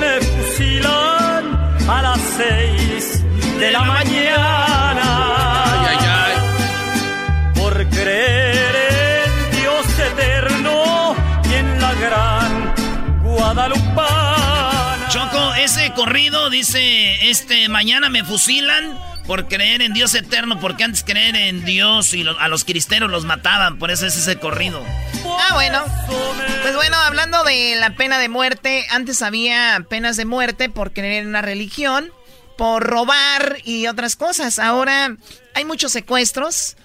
me 0.00 0.20
fusilan 0.20 1.78
a 1.88 2.02
las 2.02 2.20
seis 2.36 3.22
de 3.60 3.70
la 3.70 3.84
mañana. 3.84 5.02
Ay, 5.64 5.86
ay, 5.88 6.06
ay. 6.08 7.52
Por 7.54 7.88
creer 7.90 9.22
en 9.24 9.60
Dios 9.60 9.86
eterno 10.00 11.14
y 11.48 11.54
en 11.54 11.80
la 11.80 11.94
gran 11.94 12.74
Guadalupana. 13.22 15.08
Choco, 15.10 15.54
ese 15.54 15.92
corrido 15.92 16.50
dice, 16.50 17.30
este, 17.30 17.68
mañana 17.68 18.08
me 18.08 18.24
fusilan 18.24 18.98
por 19.26 19.48
creer 19.48 19.82
en 19.82 19.92
Dios 19.92 20.14
eterno, 20.14 20.60
porque 20.60 20.84
antes 20.84 21.02
creer 21.02 21.36
en 21.36 21.64
Dios 21.64 22.14
y 22.14 22.24
a 22.26 22.48
los 22.48 22.64
cristeros 22.64 23.10
los 23.10 23.24
mataban, 23.24 23.78
por 23.78 23.90
eso 23.90 24.06
es 24.06 24.16
ese 24.16 24.38
corrido. 24.38 24.84
Ah, 25.24 25.54
bueno. 25.54 25.82
Pues 26.62 26.74
bueno, 26.74 26.96
hablando 26.96 27.42
de 27.44 27.76
la 27.76 27.94
pena 27.96 28.18
de 28.18 28.28
muerte, 28.28 28.86
antes 28.90 29.22
había 29.22 29.84
penas 29.88 30.16
de 30.16 30.24
muerte 30.24 30.68
por 30.68 30.92
creer 30.92 31.22
en 31.22 31.28
una 31.28 31.42
religión, 31.42 32.12
por 32.56 32.84
robar 32.84 33.58
y 33.64 33.86
otras 33.86 34.16
cosas. 34.16 34.58
Ahora 34.58 35.16
hay 35.54 35.64
muchos 35.64 35.92
secuestros, 35.92 36.76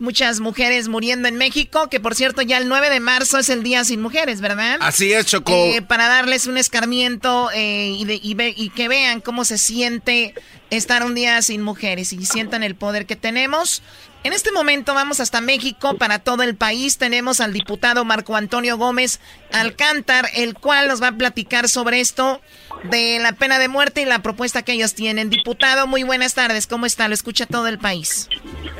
muchas 0.00 0.40
mujeres 0.40 0.88
muriendo 0.88 1.28
en 1.28 1.36
México, 1.36 1.88
que 1.88 2.00
por 2.00 2.14
cierto 2.14 2.42
ya 2.42 2.58
el 2.58 2.68
9 2.68 2.90
de 2.90 3.00
marzo 3.00 3.38
es 3.38 3.48
el 3.48 3.62
Día 3.62 3.84
Sin 3.84 4.00
Mujeres, 4.00 4.40
¿verdad? 4.40 4.78
Así 4.80 5.12
es, 5.12 5.26
Choco. 5.26 5.52
Eh, 5.52 5.82
para 5.82 6.08
darles 6.08 6.46
un 6.46 6.56
escarmiento 6.58 7.50
eh, 7.54 7.94
y, 7.98 8.04
de- 8.06 8.20
y 8.22 8.34
ve- 8.34 8.54
y 8.56 8.70
que 8.70 8.88
vean 8.88 9.20
cómo 9.20 9.44
se 9.44 9.58
siente 9.58 10.34
estar 10.70 11.04
un 11.04 11.14
día 11.14 11.40
sin 11.42 11.62
mujeres 11.62 12.12
y 12.12 12.24
sientan 12.24 12.62
el 12.62 12.74
poder 12.74 13.06
que 13.06 13.16
tenemos. 13.16 13.82
En 14.22 14.34
este 14.34 14.52
momento 14.52 14.92
vamos 14.92 15.18
hasta 15.18 15.40
México 15.40 15.96
para 15.96 16.18
todo 16.18 16.42
el 16.42 16.54
país. 16.54 16.98
Tenemos 16.98 17.40
al 17.40 17.54
diputado 17.54 18.04
Marco 18.04 18.36
Antonio 18.36 18.76
Gómez 18.76 19.18
Alcántar, 19.52 20.26
el 20.36 20.52
cual 20.54 20.88
nos 20.88 21.02
va 21.02 21.08
a 21.08 21.12
platicar 21.12 21.68
sobre 21.68 22.00
esto 22.00 22.40
de 22.84 23.18
la 23.20 23.32
pena 23.32 23.58
de 23.58 23.68
muerte 23.68 24.02
y 24.02 24.04
la 24.04 24.20
propuesta 24.20 24.62
que 24.62 24.72
ellos 24.72 24.94
tienen. 24.94 25.30
Diputado, 25.30 25.86
muy 25.86 26.02
buenas 26.02 26.34
tardes. 26.34 26.66
¿Cómo 26.66 26.84
está? 26.84 27.08
Lo 27.08 27.14
escucha 27.14 27.46
todo 27.46 27.66
el 27.66 27.78
país. 27.78 28.28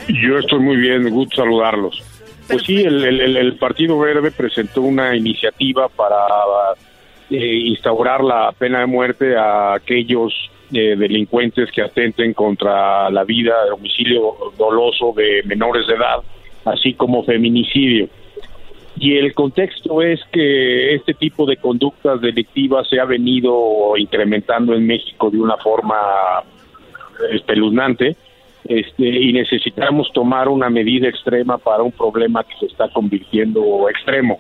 Yo 0.09 0.39
estoy 0.39 0.59
muy 0.61 0.77
bien, 0.77 1.09
gusto 1.09 1.37
saludarlos. 1.37 2.03
Pues 2.47 2.63
sí, 2.65 2.77
el, 2.77 3.03
el- 3.03 3.21
el- 3.23 3.37
el 3.39 3.57
Partido 3.57 3.99
Verde 3.99 4.31
presentó 4.33 4.83
una 4.83 5.17
iniciativa 5.17 5.89
para 5.89 6.17
eh, 7.31 7.57
instaurar 7.65 8.23
la 8.23 8.53
pena 8.53 8.81
de 8.81 8.87
muerte 8.87 9.37
a 9.39 9.73
aquellos 9.75 10.35
eh, 10.73 10.97
delincuentes 10.97 11.71
que 11.71 11.83
atenten 11.83 12.33
contra 12.33 13.11
la 13.11 13.25
vida, 13.25 13.55
homicidio 13.73 14.37
doloso 14.59 15.13
de 15.17 15.43
menores 15.45 15.87
de 15.87 15.95
edad, 15.95 16.19
así 16.65 16.95
como 16.95 17.25
feminicidio. 17.25 18.09
Y 18.99 19.17
el 19.17 19.33
contexto 19.35 20.03
es 20.03 20.21
que 20.33 20.95
este 20.95 21.15
tipo 21.15 21.47
de 21.47 21.57
conductas 21.57 22.21
delictivas 22.21 22.89
se 22.89 23.01
ha 23.01 23.05
venido 23.05 23.97
incrementando 23.97 24.75
en 24.75 24.87
México 24.87 25.31
de 25.31 25.39
una 25.41 25.57
forma 25.57 25.97
espeluznante 27.33 28.17
este, 28.65 29.09
y 29.09 29.33
necesitamos 29.33 30.13
tomar 30.13 30.49
una 30.49 30.69
medida 30.69 31.09
extrema 31.09 31.59
para 31.59 31.83
un 31.83 31.93
problema 31.93 32.45
que 32.45 32.55
se 32.59 32.67
está 32.67 32.89
convirtiendo 32.89 33.89
extremo. 33.89 34.39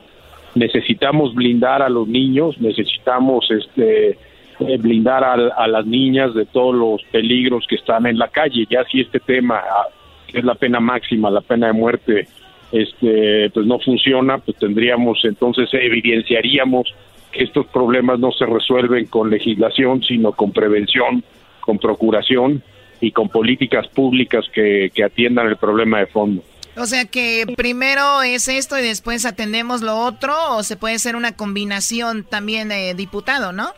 Necesitamos 0.54 1.34
blindar 1.34 1.82
a 1.82 1.88
los 1.88 2.06
niños, 2.06 2.60
necesitamos 2.60 3.50
este, 3.50 4.18
eh, 4.60 4.76
blindar 4.78 5.24
a, 5.24 5.66
las 5.66 5.86
niñas 5.86 6.34
de 6.34 6.46
todos 6.46 6.74
los 6.74 7.02
peligros 7.10 7.66
que 7.68 7.76
están 7.76 8.06
en 8.06 8.18
la 8.18 8.28
calle. 8.28 8.66
Ya 8.68 8.84
si 8.84 9.00
este 9.00 9.20
tema, 9.20 9.56
ah, 9.58 9.86
que 10.26 10.38
es 10.38 10.44
la 10.44 10.54
pena 10.54 10.80
máxima, 10.80 11.30
la 11.30 11.40
pena 11.40 11.68
de 11.68 11.72
muerte, 11.72 12.28
este, 12.72 13.50
pues 13.50 13.66
no 13.66 13.78
funciona, 13.78 14.38
pues 14.38 14.56
tendríamos 14.58 15.24
entonces 15.24 15.68
evidenciaríamos 15.72 16.94
que 17.32 17.44
estos 17.44 17.66
problemas 17.66 18.18
no 18.18 18.32
se 18.32 18.46
resuelven 18.46 19.06
con 19.06 19.30
legislación, 19.30 20.02
sino 20.02 20.32
con 20.32 20.52
prevención, 20.52 21.24
con 21.60 21.78
procuración 21.78 22.62
y 23.00 23.12
con 23.12 23.28
políticas 23.28 23.88
públicas 23.88 24.44
que, 24.52 24.90
que 24.94 25.04
atiendan 25.04 25.46
el 25.46 25.56
problema 25.56 26.00
de 26.00 26.06
fondo. 26.06 26.42
O 26.76 26.86
sea 26.86 27.04
que 27.04 27.44
primero 27.56 28.22
es 28.22 28.48
esto 28.48 28.78
y 28.78 28.82
después 28.82 29.26
atendemos 29.26 29.82
lo 29.82 29.98
otro, 29.98 30.34
o 30.56 30.62
se 30.62 30.76
puede 30.76 30.98
ser 30.98 31.16
una 31.16 31.36
combinación 31.36 32.24
también, 32.24 32.70
eh, 32.72 32.94
diputado, 32.94 33.52
¿no? 33.52 33.70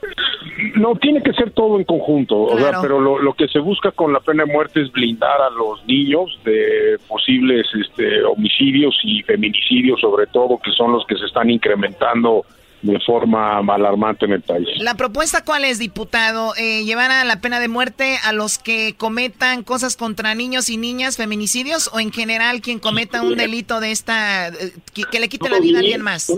No, 0.76 0.94
tiene 0.96 1.22
que 1.22 1.32
ser 1.32 1.50
todo 1.50 1.78
en 1.78 1.84
conjunto, 1.84 2.40
o 2.40 2.58
sea, 2.58 2.80
pero 2.80 3.00
lo, 3.00 3.18
lo, 3.18 3.34
que 3.34 3.48
se 3.48 3.58
busca 3.58 3.90
con 3.90 4.12
la 4.12 4.20
pena 4.20 4.44
de 4.44 4.52
muerte 4.52 4.82
es 4.82 4.92
blindar 4.92 5.40
a 5.40 5.50
los 5.50 5.84
niños 5.86 6.38
de 6.44 6.98
posibles 7.08 7.66
este, 7.74 8.22
homicidios 8.24 8.98
y 9.02 9.22
feminicidios, 9.22 10.00
sobre 10.00 10.26
todo, 10.28 10.58
que 10.58 10.70
son 10.72 10.92
los 10.92 11.04
que 11.06 11.16
se 11.16 11.26
están 11.26 11.50
incrementando 11.50 12.44
de 12.82 12.98
forma 13.00 13.58
alarmante 13.58 14.26
en 14.26 14.32
el 14.32 14.42
país. 14.42 14.66
¿La 14.78 14.96
propuesta 14.96 15.44
cuál 15.44 15.64
es, 15.64 15.78
diputado? 15.78 16.52
Eh, 16.56 16.84
¿Llevar 16.84 17.10
a 17.10 17.24
la 17.24 17.40
pena 17.40 17.60
de 17.60 17.68
muerte 17.68 18.16
a 18.24 18.32
los 18.32 18.58
que 18.58 18.94
cometan 18.96 19.62
cosas 19.62 19.96
contra 19.96 20.34
niños 20.34 20.68
y 20.68 20.76
niñas, 20.76 21.16
feminicidios, 21.16 21.90
o 21.92 22.00
en 22.00 22.12
general 22.12 22.60
quien 22.60 22.80
cometa 22.80 23.22
un 23.22 23.36
delito 23.36 23.80
de 23.80 23.92
esta, 23.92 24.48
eh, 24.48 24.72
que, 25.10 25.20
le 25.20 25.28
quite 25.28 25.48
la 25.48 25.60
vida 25.60 25.78
a 25.78 25.80
alguien 25.80 26.02
más? 26.02 26.32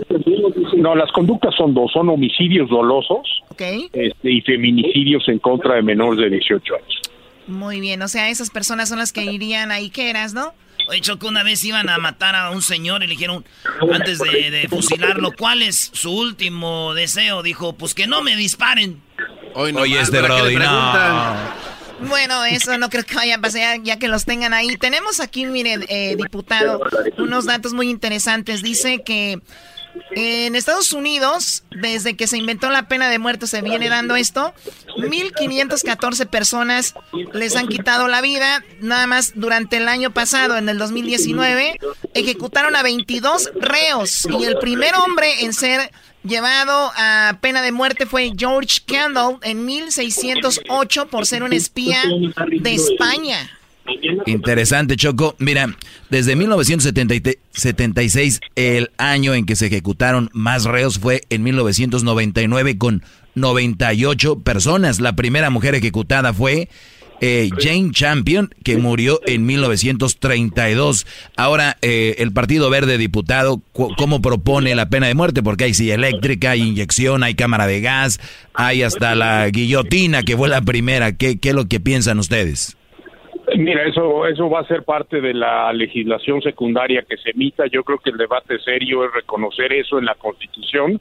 No, 0.77 0.95
las 0.95 1.11
conductas 1.11 1.55
son 1.55 1.73
dos, 1.73 1.91
son 1.91 2.09
homicidios 2.09 2.69
dolosos 2.69 3.43
este, 3.57 4.31
y 4.31 4.41
feminicidios 4.41 5.27
en 5.27 5.39
contra 5.39 5.75
de 5.75 5.81
menores 5.81 6.19
de 6.19 6.29
18 6.29 6.75
años. 6.75 7.01
Muy 7.47 7.79
bien, 7.79 8.01
o 8.01 8.07
sea, 8.07 8.29
esas 8.29 8.49
personas 8.49 8.89
son 8.89 8.99
las 8.99 9.13
que 9.13 9.23
irían 9.23 9.71
ahí, 9.71 9.89
¿qué 9.89 10.09
eras, 10.09 10.33
no? 10.33 10.53
Oye, 10.87 11.01
Choco, 11.01 11.27
una 11.27 11.43
vez 11.43 11.63
iban 11.63 11.89
a 11.89 11.97
matar 11.97 12.35
a 12.35 12.51
un 12.51 12.61
señor 12.61 13.03
y 13.03 13.07
le 13.07 13.13
dijeron, 13.13 13.45
antes 13.93 14.19
de, 14.19 14.67
fusilarlo, 14.69 15.31
¿cuál 15.35 15.61
es 15.61 15.89
su 15.93 16.11
último 16.11 16.93
deseo? 16.93 17.43
Dijo, 17.43 17.73
pues 17.73 17.93
que 17.93 18.07
no 18.07 18.21
me 18.21 18.35
disparen. 18.35 19.01
Oye, 19.55 19.99
este 19.99 20.21
Brody, 20.21 20.55
no. 20.57 21.65
Bueno, 22.01 22.43
eso 22.43 22.77
no 22.77 22.89
creo 22.89 23.05
que 23.05 23.15
vaya 23.15 23.35
a 23.35 23.41
pasar 23.41 23.81
ya 23.81 23.97
que 23.97 24.07
los 24.07 24.25
tengan 24.25 24.53
ahí. 24.53 24.75
Tenemos 24.77 25.19
aquí, 25.19 25.45
mire, 25.45 25.79
eh, 25.87 26.15
diputado, 26.17 26.81
unos 27.17 27.45
datos 27.45 27.73
muy 27.73 27.89
interesantes. 27.89 28.61
Dice 28.61 29.01
que 29.03 29.39
en 30.11 30.55
Estados 30.55 30.93
Unidos, 30.93 31.63
desde 31.71 32.15
que 32.15 32.27
se 32.27 32.37
inventó 32.37 32.69
la 32.69 32.87
pena 32.87 33.09
de 33.09 33.19
muerte, 33.19 33.47
se 33.47 33.61
viene 33.61 33.89
dando 33.89 34.15
esto. 34.15 34.53
1.514 34.97 36.27
personas 36.27 36.95
les 37.33 37.55
han 37.55 37.67
quitado 37.67 38.07
la 38.07 38.21
vida. 38.21 38.63
Nada 38.81 39.07
más 39.07 39.33
durante 39.35 39.77
el 39.77 39.87
año 39.87 40.11
pasado, 40.11 40.57
en 40.57 40.69
el 40.69 40.77
2019, 40.77 41.79
ejecutaron 42.13 42.75
a 42.75 42.83
22 42.83 43.51
reos. 43.55 44.27
Y 44.39 44.45
el 44.45 44.57
primer 44.57 44.95
hombre 44.95 45.43
en 45.43 45.53
ser 45.53 45.91
llevado 46.23 46.91
a 46.95 47.37
pena 47.41 47.61
de 47.61 47.71
muerte 47.71 48.05
fue 48.05 48.33
George 48.35 48.79
Kendall 48.85 49.37
en 49.43 49.65
1608 49.65 51.07
por 51.07 51.25
ser 51.25 51.43
un 51.43 51.53
espía 51.53 52.01
de 52.61 52.73
España. 52.73 53.51
Interesante, 54.25 54.95
Choco. 54.95 55.35
Mira, 55.39 55.75
desde 56.09 56.35
1976, 56.35 58.41
el 58.55 58.91
año 58.97 59.33
en 59.33 59.45
que 59.45 59.55
se 59.55 59.67
ejecutaron 59.67 60.29
más 60.33 60.65
reos 60.65 60.99
fue 60.99 61.21
en 61.29 61.43
1999 61.43 62.77
con 62.77 63.03
98 63.35 64.39
personas. 64.39 64.99
La 64.99 65.15
primera 65.15 65.49
mujer 65.49 65.75
ejecutada 65.75 66.33
fue 66.33 66.69
eh, 67.21 67.49
Jane 67.57 67.91
Champion, 67.91 68.53
que 68.63 68.77
murió 68.77 69.21
en 69.25 69.45
1932. 69.45 71.05
Ahora, 71.37 71.77
eh, 71.81 72.15
el 72.19 72.31
Partido 72.31 72.69
Verde 72.69 72.97
Diputado, 72.97 73.61
¿cómo 73.71 74.21
propone 74.21 74.75
la 74.75 74.89
pena 74.89 75.07
de 75.07 75.15
muerte? 75.15 75.43
Porque 75.43 75.65
hay 75.65 75.73
silla 75.73 75.95
eléctrica, 75.95 76.51
hay 76.51 76.61
inyección, 76.61 77.23
hay 77.23 77.35
cámara 77.35 77.67
de 77.67 77.81
gas, 77.81 78.19
hay 78.53 78.83
hasta 78.83 79.15
la 79.15 79.49
guillotina, 79.49 80.23
que 80.23 80.35
fue 80.35 80.49
la 80.49 80.61
primera. 80.61 81.13
¿Qué, 81.13 81.39
qué 81.39 81.49
es 81.49 81.55
lo 81.55 81.67
que 81.67 81.79
piensan 81.79 82.19
ustedes? 82.19 82.75
Mira, 83.57 83.83
eso, 83.83 84.25
eso 84.25 84.49
va 84.49 84.61
a 84.61 84.67
ser 84.67 84.83
parte 84.83 85.21
de 85.21 85.33
la 85.33 85.71
legislación 85.71 86.41
secundaria 86.41 87.03
que 87.07 87.17
se 87.17 87.31
emita. 87.31 87.65
Yo 87.67 87.83
creo 87.83 87.99
que 87.99 88.09
el 88.09 88.17
debate 88.17 88.59
serio 88.59 89.05
es 89.05 89.13
reconocer 89.13 89.71
eso 89.73 89.99
en 89.99 90.05
la 90.05 90.15
Constitución 90.15 90.99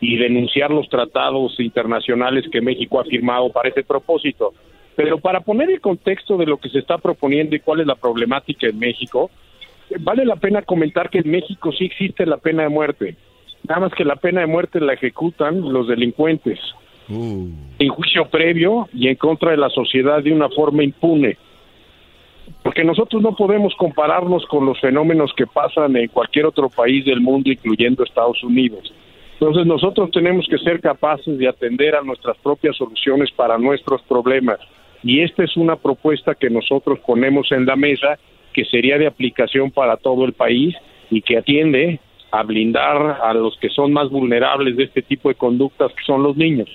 y 0.00 0.16
denunciar 0.16 0.70
los 0.70 0.88
tratados 0.88 1.58
internacionales 1.58 2.44
que 2.52 2.60
México 2.60 3.00
ha 3.00 3.04
firmado 3.04 3.50
para 3.50 3.70
ese 3.70 3.82
propósito. 3.82 4.52
Pero 4.94 5.18
para 5.18 5.40
poner 5.40 5.70
el 5.70 5.80
contexto 5.80 6.36
de 6.36 6.46
lo 6.46 6.58
que 6.58 6.68
se 6.68 6.78
está 6.78 6.98
proponiendo 6.98 7.56
y 7.56 7.60
cuál 7.60 7.80
es 7.80 7.86
la 7.86 7.94
problemática 7.94 8.66
en 8.66 8.78
México, 8.78 9.30
vale 10.00 10.24
la 10.24 10.36
pena 10.36 10.62
comentar 10.62 11.08
que 11.08 11.18
en 11.18 11.30
México 11.30 11.72
sí 11.72 11.86
existe 11.86 12.26
la 12.26 12.36
pena 12.36 12.64
de 12.64 12.68
muerte. 12.68 13.16
Nada 13.66 13.80
más 13.80 13.94
que 13.94 14.04
la 14.04 14.16
pena 14.16 14.40
de 14.40 14.46
muerte 14.46 14.80
la 14.80 14.94
ejecutan 14.94 15.72
los 15.72 15.88
delincuentes 15.88 16.58
uh. 17.08 17.48
en 17.78 17.88
juicio 17.88 18.26
previo 18.28 18.88
y 18.92 19.08
en 19.08 19.16
contra 19.16 19.50
de 19.50 19.56
la 19.56 19.70
sociedad 19.70 20.22
de 20.22 20.32
una 20.32 20.48
forma 20.50 20.84
impune 20.84 21.36
porque 22.66 22.82
nosotros 22.82 23.22
no 23.22 23.36
podemos 23.36 23.72
compararnos 23.76 24.44
con 24.46 24.66
los 24.66 24.80
fenómenos 24.80 25.32
que 25.36 25.46
pasan 25.46 25.96
en 25.96 26.08
cualquier 26.08 26.46
otro 26.46 26.68
país 26.68 27.04
del 27.04 27.20
mundo, 27.20 27.48
incluyendo 27.48 28.02
Estados 28.02 28.42
Unidos. 28.42 28.92
Entonces 29.34 29.64
nosotros 29.66 30.10
tenemos 30.10 30.48
que 30.50 30.58
ser 30.58 30.80
capaces 30.80 31.38
de 31.38 31.46
atender 31.46 31.94
a 31.94 32.02
nuestras 32.02 32.36
propias 32.38 32.74
soluciones 32.76 33.30
para 33.30 33.56
nuestros 33.56 34.02
problemas. 34.02 34.58
Y 35.04 35.20
esta 35.20 35.44
es 35.44 35.56
una 35.56 35.76
propuesta 35.76 36.34
que 36.34 36.50
nosotros 36.50 36.98
ponemos 37.06 37.52
en 37.52 37.66
la 37.66 37.76
mesa 37.76 38.18
que 38.52 38.64
sería 38.64 38.98
de 38.98 39.06
aplicación 39.06 39.70
para 39.70 39.96
todo 39.96 40.24
el 40.24 40.32
país 40.32 40.74
y 41.08 41.22
que 41.22 41.38
atiende 41.38 42.00
a 42.32 42.42
blindar 42.42 43.20
a 43.22 43.32
los 43.32 43.56
que 43.58 43.68
son 43.68 43.92
más 43.92 44.10
vulnerables 44.10 44.76
de 44.76 44.82
este 44.82 45.02
tipo 45.02 45.28
de 45.28 45.36
conductas, 45.36 45.92
que 45.92 46.02
son 46.04 46.24
los 46.24 46.36
niños. 46.36 46.68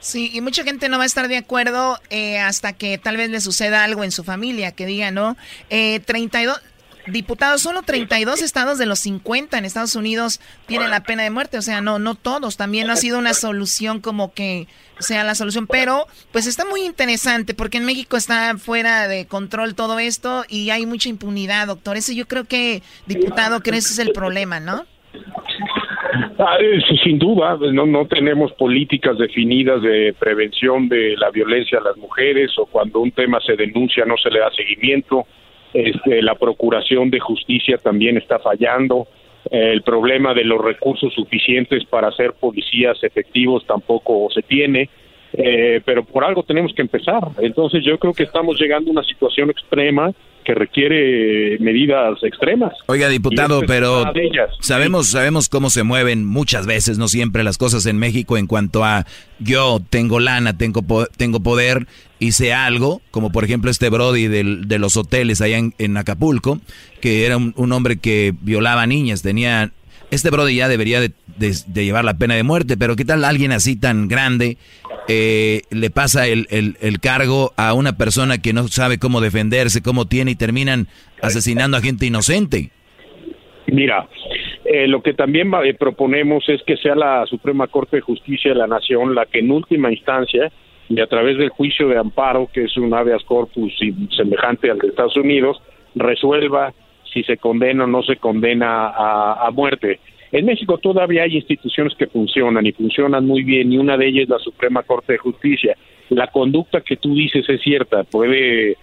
Sí, 0.00 0.30
y 0.32 0.40
mucha 0.40 0.64
gente 0.64 0.88
no 0.88 0.96
va 0.96 1.04
a 1.04 1.06
estar 1.06 1.28
de 1.28 1.36
acuerdo 1.36 2.00
eh, 2.08 2.38
hasta 2.38 2.72
que 2.72 2.96
tal 2.96 3.18
vez 3.18 3.30
le 3.30 3.40
suceda 3.40 3.84
algo 3.84 4.02
en 4.02 4.12
su 4.12 4.24
familia, 4.24 4.72
que 4.72 4.86
diga, 4.86 5.10
¿no? 5.10 5.36
Eh, 5.68 6.00
32 6.00 6.60
diputados, 7.06 7.62
solo 7.62 7.82
32 7.82 8.42
estados 8.42 8.78
de 8.78 8.86
los 8.86 9.00
50 9.00 9.58
en 9.58 9.64
Estados 9.64 9.96
Unidos 9.96 10.40
tienen 10.66 10.90
la 10.90 11.02
pena 11.02 11.22
de 11.22 11.30
muerte, 11.30 11.58
o 11.58 11.62
sea, 11.62 11.80
no 11.80 11.98
no 11.98 12.14
todos, 12.14 12.56
también 12.56 12.86
no 12.86 12.92
ha 12.92 12.96
sido 12.96 13.18
una 13.18 13.34
solución 13.34 14.00
como 14.00 14.32
que 14.32 14.68
sea 14.98 15.24
la 15.24 15.34
solución, 15.34 15.66
pero 15.66 16.06
pues 16.32 16.46
está 16.46 16.64
muy 16.64 16.82
interesante 16.82 17.54
porque 17.54 17.78
en 17.78 17.84
México 17.84 18.16
está 18.16 18.56
fuera 18.58 19.08
de 19.08 19.26
control 19.26 19.74
todo 19.74 19.98
esto 19.98 20.44
y 20.48 20.70
hay 20.70 20.86
mucha 20.86 21.08
impunidad, 21.08 21.66
doctor. 21.66 21.96
Eso 21.96 22.12
yo 22.12 22.28
creo 22.28 22.44
que, 22.44 22.82
diputado, 23.06 23.60
que 23.60 23.70
ese 23.70 23.92
es 23.92 23.98
el 23.98 24.12
problema, 24.12 24.60
¿no? 24.60 24.86
Ah, 26.38 26.58
sin 27.04 27.18
duda, 27.18 27.58
no, 27.72 27.86
no 27.86 28.06
tenemos 28.06 28.52
políticas 28.52 29.18
definidas 29.18 29.82
de 29.82 30.14
prevención 30.18 30.88
de 30.88 31.16
la 31.16 31.30
violencia 31.30 31.78
a 31.78 31.82
las 31.82 31.96
mujeres 31.96 32.52
o 32.58 32.66
cuando 32.66 33.00
un 33.00 33.12
tema 33.12 33.40
se 33.40 33.56
denuncia 33.56 34.04
no 34.04 34.16
se 34.16 34.30
le 34.30 34.40
da 34.40 34.50
seguimiento. 34.50 35.26
Este, 35.72 36.22
la 36.22 36.34
procuración 36.34 37.10
de 37.10 37.20
justicia 37.20 37.78
también 37.78 38.16
está 38.16 38.38
fallando. 38.38 39.06
El 39.50 39.82
problema 39.82 40.34
de 40.34 40.44
los 40.44 40.60
recursos 40.62 41.14
suficientes 41.14 41.84
para 41.84 42.08
hacer 42.08 42.34
policías 42.34 43.02
efectivos 43.02 43.64
tampoco 43.66 44.28
se 44.34 44.42
tiene. 44.42 44.88
Eh, 45.32 45.80
pero 45.84 46.04
por 46.04 46.24
algo 46.24 46.42
tenemos 46.42 46.72
que 46.74 46.82
empezar. 46.82 47.22
Entonces 47.38 47.84
yo 47.84 47.98
creo 47.98 48.12
que 48.12 48.24
estamos 48.24 48.60
llegando 48.60 48.90
a 48.90 48.92
una 48.92 49.04
situación 49.04 49.50
extrema 49.50 50.12
que 50.50 50.54
requiere 50.54 51.58
medidas 51.60 52.18
extremas. 52.24 52.72
Oiga, 52.86 53.08
diputado, 53.08 53.62
pero 53.66 54.12
sabemos 54.60 55.06
sabemos 55.06 55.48
cómo 55.48 55.70
se 55.70 55.84
mueven 55.84 56.24
muchas 56.26 56.66
veces, 56.66 56.98
no 56.98 57.06
siempre 57.06 57.44
las 57.44 57.56
cosas 57.56 57.86
en 57.86 57.98
México 57.98 58.36
en 58.36 58.48
cuanto 58.48 58.84
a 58.84 59.06
yo 59.38 59.80
tengo 59.90 60.18
lana, 60.18 60.58
tengo 60.58 60.82
tengo 61.16 61.40
poder, 61.40 61.86
hice 62.18 62.52
algo, 62.52 63.00
como 63.12 63.30
por 63.30 63.44
ejemplo 63.44 63.70
este 63.70 63.90
Brody 63.90 64.26
de 64.26 64.78
los 64.78 64.96
hoteles 64.96 65.40
allá 65.40 65.58
en, 65.78 65.96
Acapulco, 65.96 66.60
que 67.00 67.26
era 67.26 67.36
un, 67.36 67.54
un, 67.56 67.70
hombre 67.70 67.98
que 67.98 68.34
violaba 68.40 68.86
niñas, 68.86 69.22
tenía 69.22 69.70
este 70.10 70.30
Brody 70.30 70.56
ya 70.56 70.68
debería 70.68 71.00
de, 71.00 71.12
llevar 71.72 72.04
la 72.04 72.14
pena 72.14 72.34
de 72.34 72.42
muerte, 72.42 72.76
pero 72.76 72.96
¿qué 72.96 73.04
tal 73.04 73.24
alguien 73.24 73.52
así 73.52 73.76
tan 73.76 74.08
grande 74.08 74.58
eh, 75.12 75.62
le 75.70 75.90
pasa 75.90 76.26
el, 76.28 77.00
cargo 77.00 77.52
a 77.56 77.74
una 77.74 77.96
persona 77.96 78.38
que 78.38 78.52
no 78.52 78.68
sabe 78.68 78.98
cómo 78.98 79.20
defenderse, 79.20 79.82
cómo 79.82 80.06
tiene 80.06 80.30
y 80.30 80.34
terminan 80.36 80.86
asesinando 81.20 81.76
a 81.76 81.80
gente 81.80 82.06
inocente? 82.06 82.70
Mira, 83.66 84.08
eh, 84.64 84.86
lo 84.86 85.02
que 85.02 85.14
también 85.14 85.50
eh, 85.64 85.74
proponemos 85.74 86.48
es 86.48 86.62
que 86.64 86.76
sea 86.76 86.94
la 86.94 87.26
Suprema 87.26 87.66
Corte 87.66 87.96
de 87.96 88.02
Justicia 88.02 88.52
de 88.52 88.58
la 88.58 88.66
Nación 88.66 89.14
la 89.14 89.26
que 89.26 89.40
en 89.40 89.50
última 89.50 89.90
instancia 89.90 90.52
y 90.88 91.00
a 91.00 91.06
través 91.06 91.38
del 91.38 91.50
juicio 91.50 91.88
de 91.88 91.98
amparo, 91.98 92.48
que 92.52 92.64
es 92.64 92.76
un 92.76 92.94
habeas 92.94 93.22
corpus 93.24 93.72
semejante 94.16 94.70
al 94.70 94.78
de 94.78 94.88
Estados 94.88 95.16
Unidos, 95.16 95.60
resuelva 95.94 96.72
si 97.12 97.22
se 97.24 97.36
condena 97.36 97.84
o 97.84 97.86
no 97.86 98.02
se 98.02 98.16
condena 98.16 98.88
a, 98.88 99.50
muerte. 99.52 99.98
En 100.32 100.46
México 100.46 100.78
todavía 100.78 101.24
hay 101.24 101.36
instituciones 101.36 101.94
que 101.96 102.06
funcionan 102.06 102.64
y 102.66 102.72
funcionan 102.72 103.26
muy 103.26 103.42
bien 103.42 103.72
y 103.72 103.78
una 103.78 103.96
de 103.96 104.06
ellas 104.08 104.22
es 104.24 104.28
la 104.28 104.38
Suprema 104.38 104.82
Corte 104.82 105.14
de 105.14 105.18
Justicia. 105.18 105.76
La 106.08 106.28
conducta 106.28 106.80
que 106.80 106.96
tú 106.96 107.14
dices 107.14 107.48
es 107.48 107.60
cierta, 107.62 108.04
puede, 108.04 108.76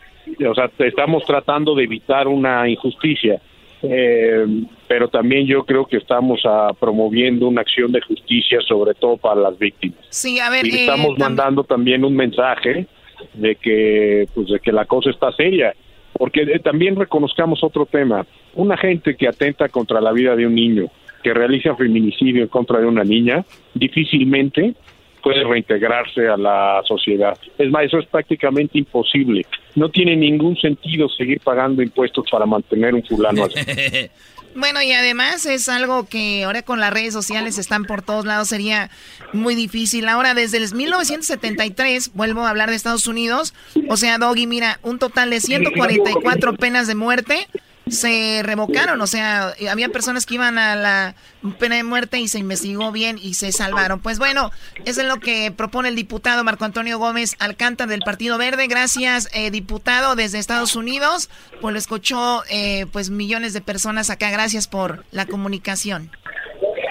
o 0.48 0.54
sea, 0.56 0.70
estamos 0.80 1.24
tratando 1.26 1.74
de 1.76 1.84
evitar 1.84 2.28
una 2.28 2.68
injusticia, 2.70 3.42
eh, 3.82 4.46
pero 4.88 5.08
también 5.08 5.46
yo 5.46 5.64
creo 5.64 5.86
que 5.86 5.98
estamos 5.98 6.42
ah, 6.46 6.72
promoviendo 6.80 7.48
una 7.48 7.62
acción 7.62 7.92
de 7.92 8.02
justicia 8.02 8.60
sobre 8.62 8.94
todo 8.94 9.18
para 9.18 9.40
las 9.40 9.58
víctimas. 9.60 10.00
Sí, 10.10 10.40
a 10.40 10.50
ver, 10.50 10.66
y 10.66 10.70
eh, 10.70 10.80
estamos 10.82 11.16
tam- 11.16 11.20
mandando 11.20 11.64
también 11.64 12.04
un 12.04 12.16
mensaje 12.16 12.88
de 13.34 13.56
que 13.56 14.26
pues 14.34 14.48
de 14.48 14.60
que 14.60 14.72
la 14.72 14.86
cosa 14.86 15.10
está 15.10 15.32
seria 15.32 15.74
porque 16.14 16.42
eh, 16.42 16.60
también 16.60 16.96
reconozcamos 16.96 17.64
otro 17.64 17.86
tema 17.86 18.26
una 18.54 18.78
gente 18.78 19.16
que 19.16 19.28
atenta 19.28 19.70
contra 19.70 20.00
la 20.02 20.12
vida 20.12 20.36
de 20.36 20.46
un 20.46 20.54
niño 20.54 20.86
que 21.28 21.34
realiza 21.34 21.76
feminicidio 21.76 22.44
en 22.44 22.48
contra 22.48 22.80
de 22.80 22.86
una 22.86 23.04
niña 23.04 23.44
difícilmente 23.74 24.76
puede 25.22 25.44
reintegrarse 25.44 26.26
a 26.26 26.38
la 26.38 26.82
sociedad. 26.88 27.38
Es 27.58 27.70
más 27.70 27.84
eso 27.84 28.00
es 28.00 28.06
prácticamente 28.06 28.78
imposible. 28.78 29.46
No 29.76 29.90
tiene 29.90 30.16
ningún 30.16 30.56
sentido 30.56 31.10
seguir 31.10 31.42
pagando 31.42 31.84
impuestos 31.84 32.24
para 32.32 32.46
mantener 32.46 32.94
un 32.96 33.04
fulano 33.04 33.44
así. 33.44 33.60
Bueno, 34.56 34.82
y 34.82 34.92
además 34.92 35.46
es 35.46 35.70
algo 35.70 36.08
que 36.08 36.44
ahora 36.44 36.64
con 36.64 36.80
las 36.80 36.92
redes 36.92 37.14
sociales 37.14 37.60
están 37.60 37.86
por 37.86 38.02
todos 38.02 38.26
lados, 38.26 38.48
sería 38.48 38.90
muy 39.32 39.54
difícil. 39.54 40.08
Ahora, 40.08 40.34
desde 40.34 40.58
el 40.58 40.74
1973, 40.74 42.14
vuelvo 42.16 42.42
a 42.42 42.50
hablar 42.50 42.72
de 42.72 42.76
Estados 42.76 43.06
Unidos, 43.06 43.54
o 43.88 43.98
sea, 43.98 44.18
Doggy, 44.18 44.48
mira, 44.48 44.80
un 44.82 44.98
total 44.98 45.30
de 45.30 45.42
144 45.42 46.56
penas 46.56 46.88
de 46.88 46.96
muerte 46.96 47.48
se 47.90 48.42
revocaron, 48.44 49.00
o 49.02 49.08
sea, 49.08 49.54
había 49.70 49.90
personas 49.90 50.26
que 50.26 50.36
iban 50.36 50.58
a 50.58 50.76
la 50.76 51.16
pena 51.60 51.76
de 51.76 51.84
muerte 51.84 52.20
y 52.20 52.28
se 52.28 52.40
investigó 52.40 52.92
bien 52.92 53.18
y 53.22 53.36
se 53.36 53.52
salvaron. 53.52 54.00
Pues 54.00 54.20
bueno, 54.20 54.52
eso 54.86 55.02
es 55.02 55.08
lo 55.08 55.18
que 55.18 55.52
propone 55.52 55.90
el 55.90 55.96
diputado 55.96 56.44
Marco 56.44 56.66
Antonio 56.66 56.98
Gómez 57.00 57.36
Alcántara 57.40 57.90
del 57.90 58.02
Partido 58.02 58.38
Verde. 58.38 58.68
Gracias, 58.68 59.30
eh, 59.34 59.52
diputado 59.52 60.16
desde 60.16 60.40
Estados 60.40 60.76
Unidos, 60.76 61.30
pues 61.62 61.74
lo 61.74 61.80
escuchó 61.80 62.44
eh, 62.50 62.86
pues 62.92 63.10
millones 63.10 63.54
de 63.54 63.62
personas 63.62 64.10
acá. 64.10 64.32
Gracias 64.32 64.68
por 64.68 65.06
la 65.12 65.26
comunicación. 65.26 66.10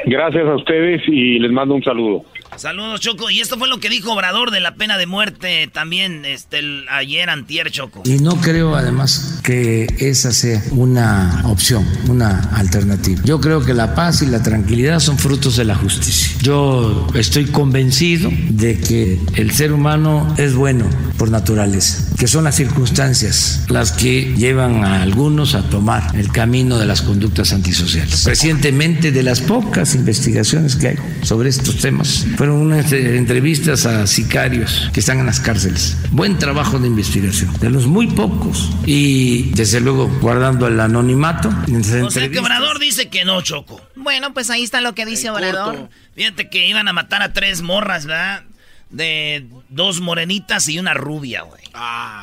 gracias 0.07 0.47
a 0.47 0.55
ustedes 0.55 1.03
y 1.07 1.39
les 1.39 1.51
mando 1.51 1.75
un 1.75 1.83
saludo 1.83 2.25
Saludos, 2.57 3.01
Choco. 3.01 3.31
Y 3.31 3.41
esto 3.41 3.59
fue 3.59 3.69
lo 3.69 3.79
que 3.81 3.89
dijo 3.91 4.13
Obrador 4.13 4.51
de 4.51 4.61
la 4.61 4.75
pena 4.77 4.97
de 4.99 5.07
muerte 5.07 5.69
también 5.73 6.25
este, 6.25 6.59
el- 6.61 6.87
ayer, 6.91 7.29
antier, 7.29 7.71
Choco. 7.71 8.03
Y 8.05 8.19
no 8.19 8.41
creo 8.41 8.75
además 8.77 9.41
que 9.43 9.87
esa 9.99 10.33
sea 10.33 10.63
una 10.71 11.43
opción, 11.45 11.87
una 12.09 12.39
alternativa. 12.55 13.21
Yo 13.25 13.41
creo 13.41 13.65
que 13.65 13.75
la 13.75 13.95
paz 13.95 14.23
y 14.23 14.27
la 14.27 14.43
tranquilidad 14.43 15.01
son 15.01 15.19
frutos 15.19 15.57
de 15.57 15.65
la 15.65 15.75
justicia. 15.75 16.37
Yo 16.41 17.07
estoy 17.15 17.47
convencido 17.47 18.31
de 18.49 18.79
que 18.79 19.21
el 19.35 19.53
ser 19.53 19.73
humano 19.73 20.35
es 20.39 20.55
bueno 20.55 20.89
por 21.19 21.31
naturaleza, 21.31 22.05
que 22.19 22.27
son 22.27 22.45
las 22.45 22.57
circunstancias 22.57 23.65
las 23.69 23.93
que 23.93 24.35
llevan 24.37 24.85
a 24.85 25.03
algunos 25.03 25.55
a 25.55 25.69
tomar 25.69 26.17
el 26.17 26.31
camino 26.33 26.79
de 26.79 26.87
las 26.87 27.03
conductas 27.03 27.53
antisociales. 27.53 28.25
Recientemente, 28.25 29.13
de 29.13 29.23
las 29.23 29.41
pocas 29.41 29.95
investigaciones 29.95 30.77
que 30.77 30.89
hay 30.89 30.97
sobre 31.23 31.49
estos 31.49 31.77
temas, 31.79 32.27
fueron 32.47 32.65
unas 32.65 32.93
eh, 32.93 33.17
entrevistas 33.17 33.87
a 33.87 34.07
sicarios 34.07 34.89
que 34.93 35.01
están 35.01 35.19
en 35.19 35.27
las 35.27 35.41
cárceles. 35.41 35.97
Buen 36.13 36.39
trabajo 36.39 36.79
de 36.79 36.87
investigación, 36.87 37.53
de 37.59 37.71
los 37.71 37.87
muy 37.87 38.07
pocos. 38.07 38.71
Y 38.87 39.51
desde 39.55 39.81
luego 39.81 40.09
guardando 40.21 40.69
el 40.69 40.79
anonimato. 40.79 41.49
en 41.67 41.81
esas 41.81 42.05
O 42.05 42.11
sea 42.11 42.23
que 42.23 42.27
entrevistas. 42.27 42.45
Obrador 42.45 42.79
dice 42.79 43.09
que 43.09 43.25
no, 43.25 43.43
Choco. 43.43 43.81
Bueno, 43.97 44.33
pues 44.33 44.51
ahí 44.51 44.63
está 44.63 44.81
lo 44.81 44.95
que 44.95 45.05
dice 45.05 45.29
Obrador. 45.29 45.89
Fíjate 46.15 46.49
que 46.49 46.69
iban 46.69 46.87
a 46.87 46.93
matar 46.93 47.21
a 47.23 47.33
tres 47.33 47.63
morras, 47.63 48.07
¿verdad? 48.07 48.45
De 48.91 49.49
dos 49.69 50.01
morenitas 50.01 50.69
y 50.69 50.79
una 50.79 50.95
rubia, 50.95 51.43
güey. 51.43 51.65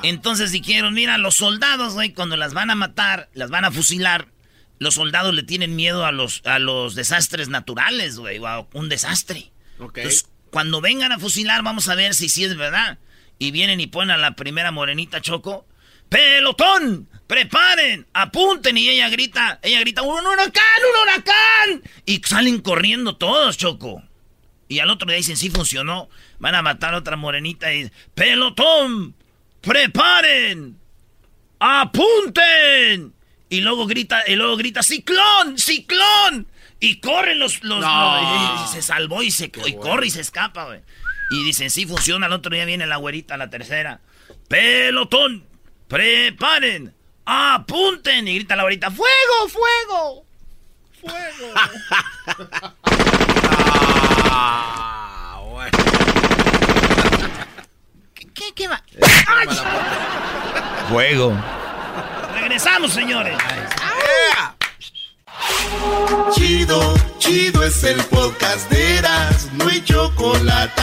Entonces 0.03 0.53
dijeron, 0.53 0.93
mira, 0.93 1.17
los 1.17 1.35
soldados, 1.35 1.95
güey, 1.95 2.13
cuando 2.13 2.37
las 2.37 2.53
van 2.53 2.69
a 2.69 2.75
matar, 2.75 3.27
las 3.33 3.49
van 3.49 3.65
a 3.65 3.71
fusilar, 3.71 4.29
los 4.79 4.93
soldados 4.93 5.33
le 5.33 5.43
tienen 5.43 5.75
miedo 5.75 6.05
a 6.05 6.13
los, 6.13 6.41
a 6.45 6.59
los 6.59 6.95
desastres 6.95 7.49
naturales, 7.49 8.17
güey, 8.17 8.39
o 8.39 8.47
a 8.47 8.65
un 8.71 8.87
desastre. 8.87 9.51
Entonces, 9.79 10.29
cuando 10.49 10.81
vengan 10.81 11.11
a 11.11 11.19
fusilar, 11.19 11.63
vamos 11.63 11.89
a 11.89 11.95
ver 11.95 12.13
si 12.13 12.29
sí 12.29 12.43
es 12.43 12.55
verdad. 12.55 12.99
Y 13.39 13.51
vienen 13.51 13.79
y 13.79 13.87
ponen 13.87 14.11
a 14.11 14.17
la 14.17 14.35
primera 14.35 14.71
morenita 14.71 15.21
Choco. 15.21 15.65
¡Pelotón! 16.09 17.09
¡Preparen! 17.25 18.05
¡Apunten! 18.13 18.77
Y 18.77 18.89
ella 18.89 19.09
grita, 19.09 19.59
ella 19.63 19.79
grita, 19.79 20.03
¡un 20.03 20.25
huracán! 20.25 20.81
¡Un 20.91 21.01
huracán! 21.01 21.83
Y 22.05 22.21
salen 22.23 22.61
corriendo 22.61 23.15
todos, 23.15 23.57
Choco. 23.57 24.03
Y 24.67 24.79
al 24.79 24.89
otro 24.89 25.07
día 25.07 25.17
dicen, 25.17 25.37
sí 25.37 25.49
funcionó. 25.49 26.09
Van 26.39 26.55
a 26.55 26.61
matar 26.61 26.93
a 26.93 26.97
otra 26.97 27.15
morenita 27.15 27.73
y 27.73 27.91
¡Pelotón! 28.13 29.15
¡Preparen! 29.61 30.77
¡Apunten! 31.59 33.13
Y 33.49 33.61
luego 33.61 33.87
grita, 33.87 34.23
y 34.27 34.35
luego 34.35 34.57
grita, 34.57 34.83
¡Ciclón! 34.83 35.57
¡Ciclón! 35.57 36.47
Y 36.85 36.99
corren 36.99 37.39
los, 37.39 37.64
los, 37.64 37.80
No. 37.80 38.55
los- 38.57 38.69
y 38.69 38.73
se 38.73 38.81
salvó 38.81 39.23
y 39.23 39.31
se 39.31 39.49
y 39.65 39.76
corre 39.77 40.07
y 40.07 40.10
se 40.10 40.19
escapa, 40.19 40.65
güey. 40.65 40.81
Y 41.31 41.41
dicen, 41.45 41.69
sí 41.69 41.85
funciona, 41.85 42.26
al 42.26 42.34
otro 42.34 42.53
día 42.53 42.65
viene 42.65 42.85
la 42.85 42.97
güerita, 42.97 43.38
la 43.38 43.49
tercera. 43.49 44.01
¡Pelotón! 44.49 45.45
¡Preparen! 45.88 46.93
¡Apunten! 47.26 48.27
Y 48.27 48.35
grita 48.35 48.57
la 48.57 48.64
güerita, 48.64 48.91
¡Fuego! 48.91 49.47
¡Fuego! 49.47 50.26
¡Fuego! 50.99 51.53
¿Qué, 58.34 58.51
qué 58.55 58.68
va? 58.68 58.81
¡Ay! 59.27 59.47
Fuego. 60.89 61.34
Regresamos, 62.39 62.91
señores. 62.91 63.38
Chido, 66.34 66.94
chido 67.19 67.64
es 67.64 67.84
el 67.84 68.03
podcast 68.06 68.69
de 68.69 68.98
Eras, 68.98 69.48
no 69.53 69.68
hay 69.68 69.84
chocolate. 69.84 70.81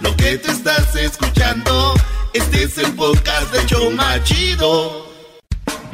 Lo 0.00 0.14
que 0.16 0.38
te 0.38 0.50
estás 0.50 0.94
escuchando, 0.94 1.94
este 2.32 2.64
es 2.64 2.78
el 2.78 2.92
podcast 2.94 3.52
de 3.52 3.66
Choma 3.66 4.22
Chido. 4.22 5.06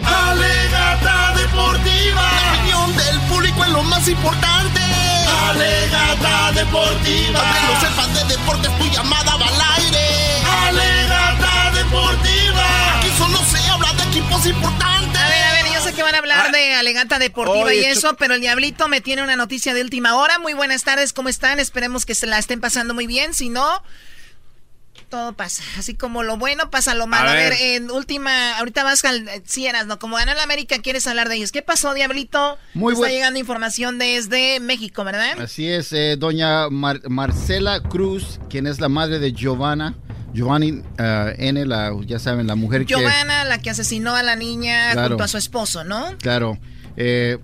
Alegata 0.04 1.34
deportiva, 1.36 2.22
la 2.22 2.52
opinión 2.52 2.96
del 2.96 3.20
público 3.28 3.64
es 3.64 3.70
lo 3.70 3.82
más 3.84 4.06
importante. 4.08 4.80
Alegata 5.48 6.52
deportiva, 6.52 7.40
aunque 7.40 7.60
no 7.66 7.80
sepas 7.80 8.14
de 8.14 8.36
deportes, 8.36 8.78
tu 8.78 8.84
llamada 8.84 9.36
va 9.36 9.46
al 9.46 9.82
aire. 9.82 10.06
Alegata 10.68 11.70
deportiva, 11.74 12.98
aquí 12.98 13.08
solo 13.16 13.38
se 13.44 13.58
habla 13.68 13.92
de 13.94 14.02
equipos 14.04 14.46
importantes. 14.46 15.51
Sé 15.92 15.96
que 15.96 16.02
van 16.02 16.14
a 16.14 16.18
hablar 16.18 16.52
de 16.52 16.72
alegata 16.74 17.18
deportiva 17.18 17.64
Oye, 17.66 17.82
y 17.82 17.84
eso, 17.84 18.16
pero 18.16 18.34
el 18.34 18.40
Diablito 18.40 18.88
me 18.88 19.02
tiene 19.02 19.22
una 19.22 19.36
noticia 19.36 19.74
de 19.74 19.82
última 19.82 20.16
hora. 20.16 20.38
Muy 20.38 20.54
buenas 20.54 20.84
tardes, 20.84 21.12
¿cómo 21.12 21.28
están? 21.28 21.58
Esperemos 21.60 22.06
que 22.06 22.14
se 22.14 22.26
la 22.26 22.38
estén 22.38 22.60
pasando 22.60 22.94
muy 22.94 23.06
bien. 23.06 23.34
Si 23.34 23.50
no, 23.50 23.82
todo 25.10 25.34
pasa. 25.34 25.62
Así 25.78 25.94
como 25.94 26.22
lo 26.22 26.38
bueno 26.38 26.70
pasa 26.70 26.94
lo 26.94 27.06
malo. 27.06 27.28
A, 27.28 27.32
A 27.32 27.34
ver. 27.36 27.50
ver. 27.50 27.60
en 27.60 27.90
última, 27.90 28.56
ahorita 28.58 28.84
vas 28.84 29.04
al 29.04 29.28
eh, 29.28 29.42
sí, 29.44 29.66
eras, 29.66 29.84
¿no? 29.86 29.98
Como 29.98 30.16
ganó 30.16 30.32
el 30.32 30.40
América, 30.40 30.78
quieres 30.78 31.06
hablar 31.06 31.28
de 31.28 31.34
ellos. 31.36 31.52
¿Qué 31.52 31.60
pasó, 31.60 31.92
Diablito? 31.92 32.58
Muy 32.72 32.94
Está 32.94 33.08
llegando 33.08 33.38
información 33.38 33.98
desde 33.98 34.60
México, 34.60 35.04
¿verdad? 35.04 35.38
Así 35.40 35.68
es, 35.68 35.92
eh, 35.92 36.16
doña 36.18 36.70
Mar- 36.70 37.02
Marcela 37.10 37.80
Cruz, 37.82 38.40
quien 38.48 38.66
es 38.66 38.80
la 38.80 38.88
madre 38.88 39.18
de 39.18 39.32
Giovanna, 39.32 39.94
Giovanni 40.32 40.82
eh, 40.98 41.34
N, 41.38 41.66
la, 41.66 41.92
ya 42.06 42.18
saben, 42.18 42.46
la 42.46 42.54
mujer 42.54 42.86
que... 42.86 42.94
Giovanna, 42.94 43.44
la 43.44 43.58
que 43.58 43.70
asesinó 43.70 44.14
a 44.14 44.22
la 44.22 44.36
niña 44.36 44.92
Claro. 44.92 45.08
junto 45.10 45.24
a 45.24 45.28
su 45.28 45.38
esposo, 45.38 45.84
¿no? 45.84 46.16
Claro. 46.18 46.58
eh, 46.96 47.38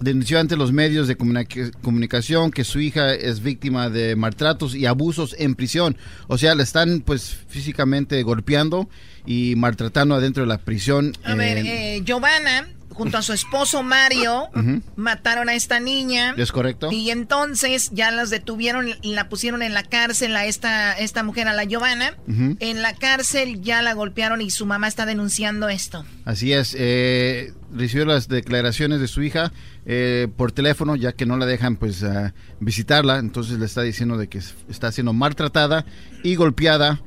denunció 0.00 0.40
ante 0.40 0.56
los 0.56 0.72
medios 0.72 1.06
de 1.06 1.16
comunica- 1.16 1.70
comunicación 1.80 2.50
que 2.50 2.64
su 2.64 2.80
hija 2.80 3.14
es 3.14 3.40
víctima 3.40 3.88
de 3.88 4.16
maltratos 4.16 4.74
y 4.74 4.86
abusos 4.86 5.36
en 5.38 5.54
prisión. 5.54 5.96
O 6.26 6.38
sea, 6.38 6.56
la 6.56 6.64
están 6.64 7.02
pues 7.02 7.36
físicamente 7.48 8.20
golpeando 8.24 8.88
y 9.26 9.54
maltratando 9.56 10.16
adentro 10.16 10.42
de 10.42 10.48
la 10.48 10.58
prisión. 10.58 11.12
A 11.22 11.36
ver, 11.36 11.58
eh, 11.58 12.02
Giovanna, 12.04 12.68
junto 12.94 13.18
a 13.18 13.22
su 13.22 13.32
esposo 13.32 13.82
Mario, 13.82 14.48
mataron 14.96 15.48
a 15.48 15.54
esta 15.54 15.80
niña. 15.80 16.34
¿Es 16.36 16.52
correcto? 16.52 16.90
Y 16.92 17.10
entonces 17.10 17.90
ya 17.92 18.10
las 18.10 18.30
detuvieron 18.30 18.86
y 19.02 19.14
la 19.14 19.28
pusieron 19.28 19.62
en 19.62 19.74
la 19.74 19.82
cárcel 19.82 20.34
a 20.36 20.46
esta, 20.46 20.92
esta 20.98 21.22
mujer, 21.22 21.48
a 21.48 21.52
la 21.52 21.64
Giovanna. 21.64 22.14
En 22.60 22.82
la 22.82 22.94
cárcel 22.94 23.60
ya 23.62 23.82
la 23.82 23.94
golpearon 23.94 24.40
y 24.40 24.50
su 24.50 24.66
mamá 24.66 24.88
está 24.88 25.06
denunciando 25.06 25.68
esto. 25.68 26.04
Así 26.24 26.52
es, 26.52 26.76
eh, 26.78 27.52
recibió 27.74 28.04
las 28.04 28.28
declaraciones 28.28 29.00
de 29.00 29.08
su 29.08 29.22
hija 29.22 29.52
eh, 29.86 30.28
por 30.36 30.52
teléfono, 30.52 30.94
ya 30.96 31.12
que 31.12 31.26
no 31.26 31.36
la 31.36 31.46
dejan 31.46 31.76
pues 31.76 32.02
ah, 32.04 32.34
visitarla, 32.60 33.18
entonces 33.18 33.58
le 33.58 33.66
está 33.66 33.82
diciendo 33.82 34.16
de 34.16 34.28
que 34.28 34.38
es- 34.38 34.54
está 34.68 34.92
siendo 34.92 35.12
maltratada 35.12 35.84
y 36.22 36.36
golpeada 36.36 37.00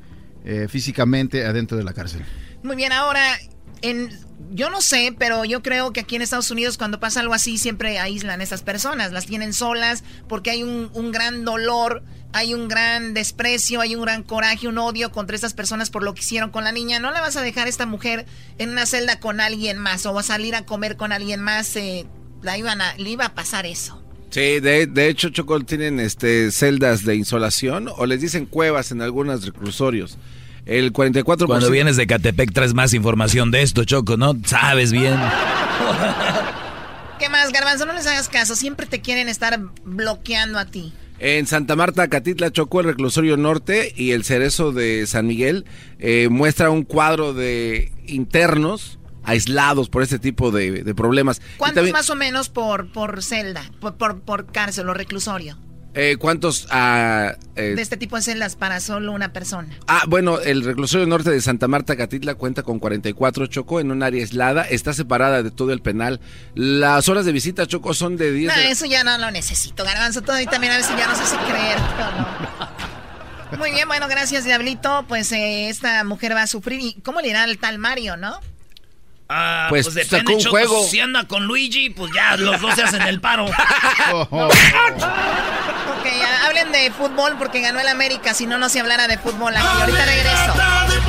eh, 0.44 0.68
físicamente 0.70 1.46
adentro 1.46 1.78
de 1.78 1.84
la 1.84 1.94
cárcel. 1.94 2.24
Muy 2.64 2.76
bien, 2.76 2.92
ahora 2.92 3.22
en, 3.90 4.10
yo 4.52 4.70
no 4.70 4.82
sé, 4.82 5.16
pero 5.18 5.46
yo 5.46 5.62
creo 5.62 5.92
que 5.92 6.02
aquí 6.02 6.16
en 6.16 6.22
Estados 6.22 6.52
Unidos 6.52 6.78
cuando 6.78 7.00
pasa 7.00 7.20
algo 7.20 7.34
así 7.34 7.58
siempre 7.58 8.00
aíslan 8.00 8.42
a 8.42 8.44
esas 8.44 8.64
personas, 8.64 9.12
las 9.12 9.26
tienen 9.26 9.54
solas 9.54 10.04
porque 10.28 10.50
hay 10.50 10.64
un, 10.64 11.12
gran 11.12 11.46
dolor, 11.46 12.04
hay 12.34 12.54
un 12.54 12.68
gran 12.68 13.14
desprecio, 13.14 13.82
hay 13.82 13.96
un 13.96 14.02
gran 14.02 14.24
coraje, 14.24 14.68
un 14.68 14.78
odio 14.78 15.12
contra 15.12 15.36
estas 15.36 15.54
personas 15.54 15.90
por 15.90 16.04
lo 16.04 16.14
que 16.14 16.22
hicieron 16.22 16.52
con 16.52 16.64
la 16.64 16.72
niña. 16.72 17.00
No 17.00 17.12
la 17.12 17.22
vas 17.22 17.38
a 17.38 17.42
dejar 17.42 17.68
esta 17.68 17.86
mujer 17.86 18.26
en 18.58 18.70
una 18.70 18.86
celda 18.86 19.20
con 19.20 19.40
alguien 19.40 19.78
más 19.78 20.06
o 20.06 20.14
va 20.14 20.22
a 20.22 20.24
salir 20.24 20.56
a 20.56 20.66
comer 20.66 20.98
con 20.98 21.12
alguien 21.12 21.42
más, 21.42 21.76
eh, 21.76 22.06
la 22.42 22.58
iban 22.58 22.82
a, 22.82 22.96
le 22.98 23.10
iba 23.10 23.26
a 23.26 23.34
pasar 23.36 23.66
eso. 23.66 24.02
Sí, 24.30 24.60
de, 24.60 24.88
de 24.88 25.08
hecho, 25.08 25.30
Chocol, 25.30 25.66
tienen 25.66 26.00
este, 26.00 26.52
celdas 26.52 27.06
de 27.06 27.16
insolación 27.16 27.90
o 27.96 28.06
les 28.06 28.20
dicen 28.20 28.46
cuevas 28.46 28.92
en 28.92 29.02
algunos 29.02 29.46
reclusorios. 29.46 30.18
El 30.66 30.94
44%. 30.94 31.46
Cuando 31.46 31.70
vienes 31.70 31.96
de 31.96 32.08
Catepec 32.08 32.52
traes 32.52 32.74
más 32.74 32.94
información 32.94 33.52
de 33.52 33.62
esto, 33.62 33.86
Choco, 33.86 34.18
¿no? 34.18 34.36
Sabes 34.46 34.92
bien. 34.92 35.16
¿Qué 37.20 37.30
más, 37.30 37.52
Garbanzo? 37.52 37.86
No 37.86 37.94
les 37.94 38.08
hagas 38.08 38.30
caso. 38.30 38.56
Siempre 38.56 38.88
te 38.88 39.02
quieren 39.02 39.30
estar 39.30 39.60
bloqueando 39.84 40.60
a 40.60 40.66
ti. 40.66 40.94
En 41.20 41.48
Santa 41.48 41.76
Marta, 41.76 42.08
Catitla, 42.10 42.52
Chocó, 42.52 42.82
el 42.82 42.88
reclusorio 42.88 43.38
norte 43.38 43.94
y 43.96 44.12
el 44.12 44.26
cerezo 44.26 44.74
de 44.74 45.08
San 45.08 45.28
Miguel 45.28 45.66
eh, 46.00 46.28
muestra 46.30 46.70
un 46.70 46.84
cuadro 46.84 47.34
de 47.34 47.94
internos 48.06 49.00
aislados 49.24 49.90
por 49.90 50.04
este 50.04 50.20
tipo 50.20 50.52
de, 50.52 50.84
de 50.84 50.96
problemas. 50.96 51.42
¿Cuántos 51.58 51.76
también, 51.76 51.94
más 51.94 52.10
o 52.10 52.16
menos 52.16 52.50
por, 52.50 52.92
por 52.92 53.24
celda, 53.24 53.64
por, 53.80 53.96
por, 53.96 54.22
por 54.22 54.52
cárcel 54.52 54.90
o 54.90 54.94
reclusorio? 54.94 55.58
Eh, 55.98 56.18
¿Cuántos? 56.20 56.66
Uh, 56.66 57.32
eh, 57.56 57.74
de 57.76 57.82
este 57.82 57.96
tipo 57.96 58.18
de 58.18 58.22
celdas 58.22 58.58
para 58.58 58.82
solo 58.82 59.14
una 59.14 59.32
persona. 59.32 59.70
Ah, 59.88 60.04
bueno, 60.08 60.42
el 60.42 60.66
reclusorio 60.66 61.08
norte 61.08 61.30
de 61.30 61.40
Santa 61.40 61.70
Marta, 61.70 61.96
Catitla, 61.96 62.36
cuenta 62.36 62.64
con 62.64 62.80
44 62.80 63.48
Choco 63.48 63.80
en 63.80 63.92
un 63.92 64.04
área 64.04 64.22
aislada. 64.22 64.64
Está 64.64 64.94
separada 64.94 65.42
de 65.42 65.52
todo 65.52 65.72
el 65.72 65.82
penal. 65.82 66.20
Las 66.54 67.08
horas 67.08 67.26
de 67.26 67.32
visita, 67.32 67.66
Choco, 67.66 67.94
son 67.94 68.18
de 68.18 68.34
10. 68.34 68.54
No, 68.54 68.62
de... 68.62 68.72
eso 68.72 68.86
ya 68.86 69.06
no 69.06 69.18
lo 69.18 69.32
necesito, 69.32 69.86
Garbanzo. 69.86 70.22
Todo 70.22 70.40
y 70.42 70.46
también 70.48 70.74
a 70.74 70.78
veces 70.78 70.98
ya 70.98 71.08
no 71.08 71.16
sé 71.16 71.26
si 71.26 71.38
creer. 71.38 71.78
No. 71.80 73.58
Muy 73.58 73.72
bien, 73.72 73.88
bueno, 73.88 74.10
gracias, 74.10 74.44
Diablito. 74.44 75.06
Pues 75.08 75.32
eh, 75.32 75.70
esta 75.70 76.04
mujer 76.04 76.36
va 76.36 76.42
a 76.42 76.48
sufrir. 76.48 76.82
¿Y 76.82 77.02
cómo 77.02 77.22
le 77.22 77.30
irá 77.30 77.44
al 77.44 77.58
tal 77.58 77.78
Mario, 77.78 78.18
no? 78.18 78.38
Ah, 79.28 79.66
pues, 79.70 79.88
pues 79.88 79.96
depende, 79.96 80.18
sacó 80.20 80.34
un 80.34 80.40
Choco, 80.40 80.52
juego. 80.52 80.88
Si 80.88 81.00
anda 81.00 81.24
con 81.24 81.46
Luigi, 81.46 81.90
pues 81.90 82.12
ya 82.14 82.38
los 82.38 82.62
dos 82.62 82.76
se 82.76 82.84
hacen 82.84 83.02
el 83.02 83.20
paro. 83.20 83.46
ok, 84.22 84.46
hablen 86.46 86.72
de 86.72 86.92
fútbol 86.92 87.36
porque 87.40 87.62
ganó 87.62 87.80
el 87.80 87.88
América. 87.88 88.36
Si 88.36 88.46
no, 88.46 88.60
no 88.60 88.70
se 88.70 88.82
hablara 88.82 89.08
de 89.08 89.18
fútbol 89.18 89.56
aquí. 89.56 89.66
Ahorita 89.66 90.06
regreso. 90.06 90.54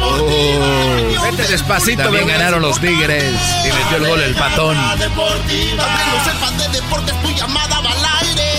Oh, 0.01 1.23
vete 1.31 1.47
despacito. 1.47 2.05
También 2.05 2.27
ganaron 2.27 2.63
los 2.63 2.81
Tigres 2.81 3.35
y 3.65 3.69
metió 3.73 3.97
el 3.99 4.07
gol 4.07 4.23
el 4.23 4.35
patón. 4.35 4.77
No 4.77 4.97
sepas 6.25 6.59
de 6.59 6.69
deportes, 6.69 7.23
tu 7.23 7.31
llamada 7.33 7.81
va 7.81 7.91
al 7.91 8.27
aire. 8.27 8.51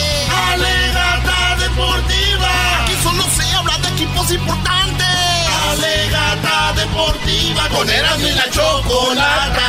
Alegata 0.54 1.56
deportiva. 1.60 2.84
Aquí 2.84 2.94
solo 3.02 3.24
se 3.36 3.56
habla 3.56 3.78
de 3.80 3.90
equipos 3.90 4.32
importantes. 4.32 4.97
Alegata 5.88 6.74
deportiva 6.76 7.70
con 7.70 7.90
Erasmo 7.90 8.28
y 8.28 8.32
la 8.32 8.50
Chocolata. 8.50 9.62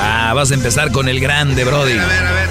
Ah, 0.00 0.32
vas 0.34 0.50
a 0.50 0.54
empezar 0.54 0.90
con 0.92 1.08
el 1.08 1.20
grande, 1.20 1.64
Brody. 1.64 1.98
A 1.98 2.06
ver, 2.06 2.26
a 2.26 2.32
ver. 2.32 2.48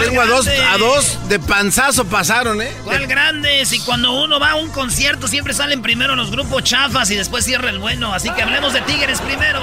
Tengo 0.00 0.20
a 0.20 0.26
dos, 0.26 0.46
a 0.46 0.76
dos 0.76 1.18
de 1.28 1.38
panzazo 1.38 2.04
pasaron, 2.04 2.60
¿eh? 2.60 2.70
¿Cuál 2.84 3.06
grande? 3.06 3.64
Si 3.64 3.80
cuando 3.80 4.12
uno 4.12 4.38
va 4.38 4.50
a 4.50 4.54
un 4.56 4.68
concierto 4.70 5.26
siempre 5.26 5.54
salen 5.54 5.80
primero 5.80 6.14
los 6.16 6.30
grupos 6.30 6.64
chafas 6.64 7.10
y 7.10 7.14
después 7.16 7.44
cierra 7.46 7.70
el 7.70 7.78
bueno. 7.78 8.12
Así 8.12 8.28
que 8.30 8.42
hablemos 8.42 8.74
de 8.74 8.82
Tigres 8.82 9.20
primero. 9.22 9.60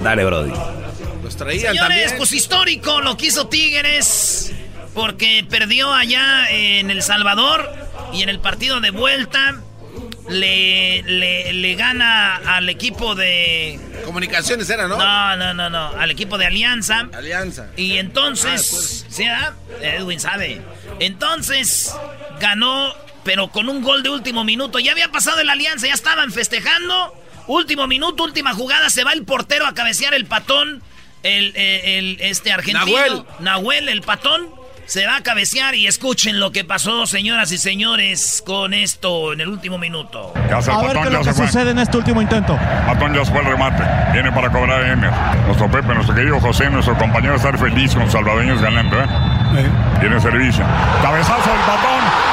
Dale, 0.00 0.24
Brody. 0.24 0.52
Los 1.24 1.36
traían 1.36 1.72
Señores, 1.74 1.80
también. 1.80 2.14
pues 2.18 2.32
histórico 2.32 3.00
lo 3.00 3.16
que 3.16 3.26
hizo 3.26 3.48
Tigres. 3.48 4.52
Porque 4.96 5.46
perdió 5.48 5.92
allá 5.92 6.50
en 6.50 6.90
El 6.90 7.02
Salvador 7.02 7.70
y 8.14 8.22
en 8.22 8.30
el 8.30 8.40
partido 8.40 8.80
de 8.80 8.90
vuelta 8.90 9.60
le, 10.30 11.02
le, 11.02 11.52
le 11.52 11.74
gana 11.74 12.36
al 12.36 12.70
equipo 12.70 13.14
de... 13.14 13.78
Comunicaciones 14.06 14.70
era, 14.70 14.88
¿no? 14.88 14.96
No, 14.96 15.36
no, 15.36 15.52
no, 15.52 15.68
no. 15.68 15.88
Al 15.98 16.10
equipo 16.10 16.38
de 16.38 16.46
Alianza. 16.46 17.10
Alianza. 17.12 17.68
Y 17.76 17.98
entonces... 17.98 19.04
Ah, 19.06 19.10
¿Sí, 19.10 19.24
ah? 19.26 19.52
Edwin 19.82 20.18
sabe. 20.18 20.62
Entonces 20.98 21.94
ganó, 22.40 22.94
pero 23.22 23.48
con 23.48 23.68
un 23.68 23.82
gol 23.82 24.02
de 24.02 24.08
último 24.08 24.44
minuto. 24.44 24.78
Ya 24.78 24.92
había 24.92 25.08
pasado 25.12 25.40
el 25.40 25.50
Alianza, 25.50 25.88
ya 25.88 25.94
estaban 25.94 26.32
festejando. 26.32 27.14
Último 27.48 27.86
minuto, 27.86 28.24
última 28.24 28.54
jugada, 28.54 28.88
se 28.88 29.04
va 29.04 29.12
el 29.12 29.24
portero 29.24 29.66
a 29.66 29.74
cabecear 29.74 30.14
el 30.14 30.24
patón. 30.24 30.82
El, 31.22 31.54
el, 31.54 31.84
el 31.84 32.16
este 32.20 32.50
argentino. 32.50 32.86
Nahuel. 32.86 33.24
Nahuel, 33.40 33.88
el 33.90 34.00
patón. 34.00 34.48
Se 34.86 35.04
va 35.04 35.16
a 35.16 35.22
cabecear 35.22 35.74
y 35.74 35.88
escuchen 35.88 36.38
lo 36.38 36.52
que 36.52 36.64
pasó, 36.64 37.06
señoras 37.06 37.50
y 37.50 37.58
señores, 37.58 38.40
con 38.46 38.72
esto 38.72 39.32
en 39.32 39.40
el 39.40 39.48
último 39.48 39.78
minuto. 39.78 40.32
Ya 40.48 40.62
se 40.62 40.70
A 40.70 40.78
ver 40.78 40.92
qué 40.92 41.08
es 41.08 41.12
lo 41.12 41.22
que 41.22 41.34
sucede 41.34 41.70
en 41.72 41.78
este 41.80 41.96
último 41.96 42.22
intento. 42.22 42.56
Patón 42.86 43.12
ya 43.12 43.24
se 43.24 43.32
fue 43.32 43.40
el 43.40 43.46
remate. 43.46 43.82
Viene 44.12 44.30
para 44.30 44.48
cobrar 44.50 44.84
Emer. 44.84 45.10
Nuestro 45.44 45.68
Pepe, 45.68 45.92
nuestro 45.92 46.14
querido 46.14 46.40
José, 46.40 46.70
nuestro 46.70 46.96
compañero 46.96 47.34
estar 47.34 47.58
feliz 47.58 47.94
con 47.96 48.08
salvadoreños 48.08 48.62
ganando, 48.62 48.96
¿eh? 49.02 49.06
Tiene 49.98 50.20
servicio. 50.20 50.64
Cabezazo 51.02 51.50
del 51.50 51.60
patón. 51.60 52.25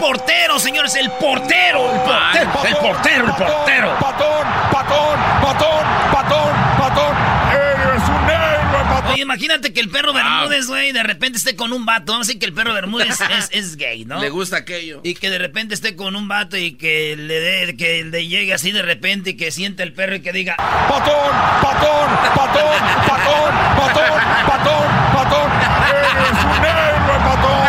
Portero, 0.00 0.58
señores, 0.58 0.94
el 0.96 1.10
portero. 1.12 1.92
El 1.92 2.00
portero, 2.00 2.66
el 2.68 2.74
portero, 2.76 3.26
el 3.26 3.32
portero. 3.34 3.96
Patón, 4.00 4.46
patón, 4.72 5.18
patón, 5.42 5.84
patón, 6.12 6.52
patón. 6.78 7.16
Eres 7.52 8.02
un 8.08 8.30
héroe, 8.30 8.84
patón. 8.88 9.12
Oye, 9.12 9.22
imagínate 9.22 9.72
que 9.72 9.80
el 9.80 9.90
perro 9.90 10.12
Bermúdez, 10.12 10.66
güey, 10.66 10.92
de 10.92 11.02
repente 11.02 11.38
esté 11.38 11.54
con 11.56 11.72
un 11.72 11.84
vato. 11.84 12.12
Vamos 12.12 12.26
a 12.26 12.28
decir 12.28 12.40
que 12.40 12.46
el 12.46 12.52
perro 12.52 12.72
Bermúdez 12.74 13.20
es, 13.38 13.48
es 13.52 13.76
gay, 13.76 14.04
¿no? 14.04 14.20
Le 14.20 14.30
gusta 14.30 14.56
aquello. 14.58 15.00
Y 15.04 15.14
que 15.14 15.30
de 15.30 15.38
repente 15.38 15.74
esté 15.74 15.94
con 15.96 16.16
un 16.16 16.28
vato 16.28 16.56
y 16.56 16.72
que 16.72 17.14
le 17.16 17.40
dé, 17.40 17.76
que 17.76 18.04
le 18.04 18.26
llegue 18.26 18.54
así 18.54 18.72
de 18.72 18.82
repente 18.82 19.30
y 19.30 19.36
que 19.36 19.50
siente 19.50 19.82
el 19.82 19.92
perro 19.92 20.16
y 20.16 20.20
que 20.22 20.32
diga... 20.32 20.56
Patón, 20.56 21.14
patón, 21.62 22.10
patón, 22.34 22.78
patón, 23.06 23.54
patón, 23.76 24.20
patón, 24.46 24.86
patón. 25.14 25.50
Eres 25.90 26.44
un 26.44 26.64
héroe, 26.64 27.18
patón. 27.24 27.60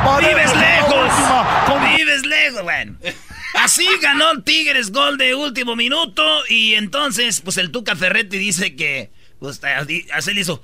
Aparece 0.00 0.28
¡Vives 0.34 0.54
la 0.54 0.60
lejos! 0.60 0.94
última 0.94 1.64
con- 1.66 1.84
¡Vives 1.96 2.26
lejos! 2.26 2.46
Bueno. 2.66 2.96
Así 3.62 3.86
ganó 4.02 4.42
Tigres 4.42 4.90
gol 4.90 5.18
de 5.18 5.36
último 5.36 5.76
minuto 5.76 6.24
y 6.48 6.74
entonces 6.74 7.40
pues 7.40 7.58
el 7.58 7.70
Tuca 7.70 7.94
Ferretti 7.94 8.38
dice 8.38 8.74
que 8.74 9.12
pues 9.38 9.60
así 10.12 10.34
le 10.34 10.40
hizo 10.40 10.60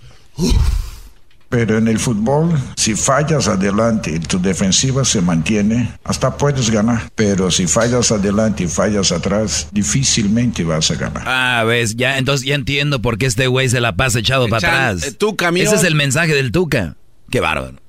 Pero 1.48 1.78
en 1.78 1.86
el 1.86 2.00
fútbol, 2.00 2.58
si 2.76 2.96
fallas 2.96 3.46
adelante 3.46 4.10
y 4.10 4.18
tu 4.18 4.40
defensiva 4.42 5.04
se 5.04 5.20
mantiene, 5.20 5.92
hasta 6.02 6.36
puedes 6.36 6.70
ganar. 6.70 7.08
Pero 7.14 7.52
si 7.52 7.68
fallas 7.68 8.10
adelante 8.10 8.64
y 8.64 8.66
fallas 8.66 9.12
atrás, 9.12 9.68
difícilmente 9.70 10.64
vas 10.64 10.90
a 10.90 10.96
ganar. 10.96 11.22
Ah, 11.24 11.62
ves, 11.64 11.94
ya, 11.94 12.18
entonces 12.18 12.44
ya 12.44 12.56
entiendo 12.56 13.00
por 13.00 13.16
qué 13.16 13.26
este 13.26 13.46
güey 13.46 13.68
se 13.68 13.80
la 13.80 13.94
pasa 13.94 14.18
echado 14.18 14.48
para 14.48 14.56
atrás. 14.66 15.04
eh, 15.04 15.12
Tuca. 15.12 15.50
Ese 15.50 15.76
es 15.76 15.84
el 15.84 15.94
mensaje 15.94 16.34
del 16.34 16.50
Tuca. 16.50 16.96
Qué 17.30 17.38
bárbaro. 17.38 17.81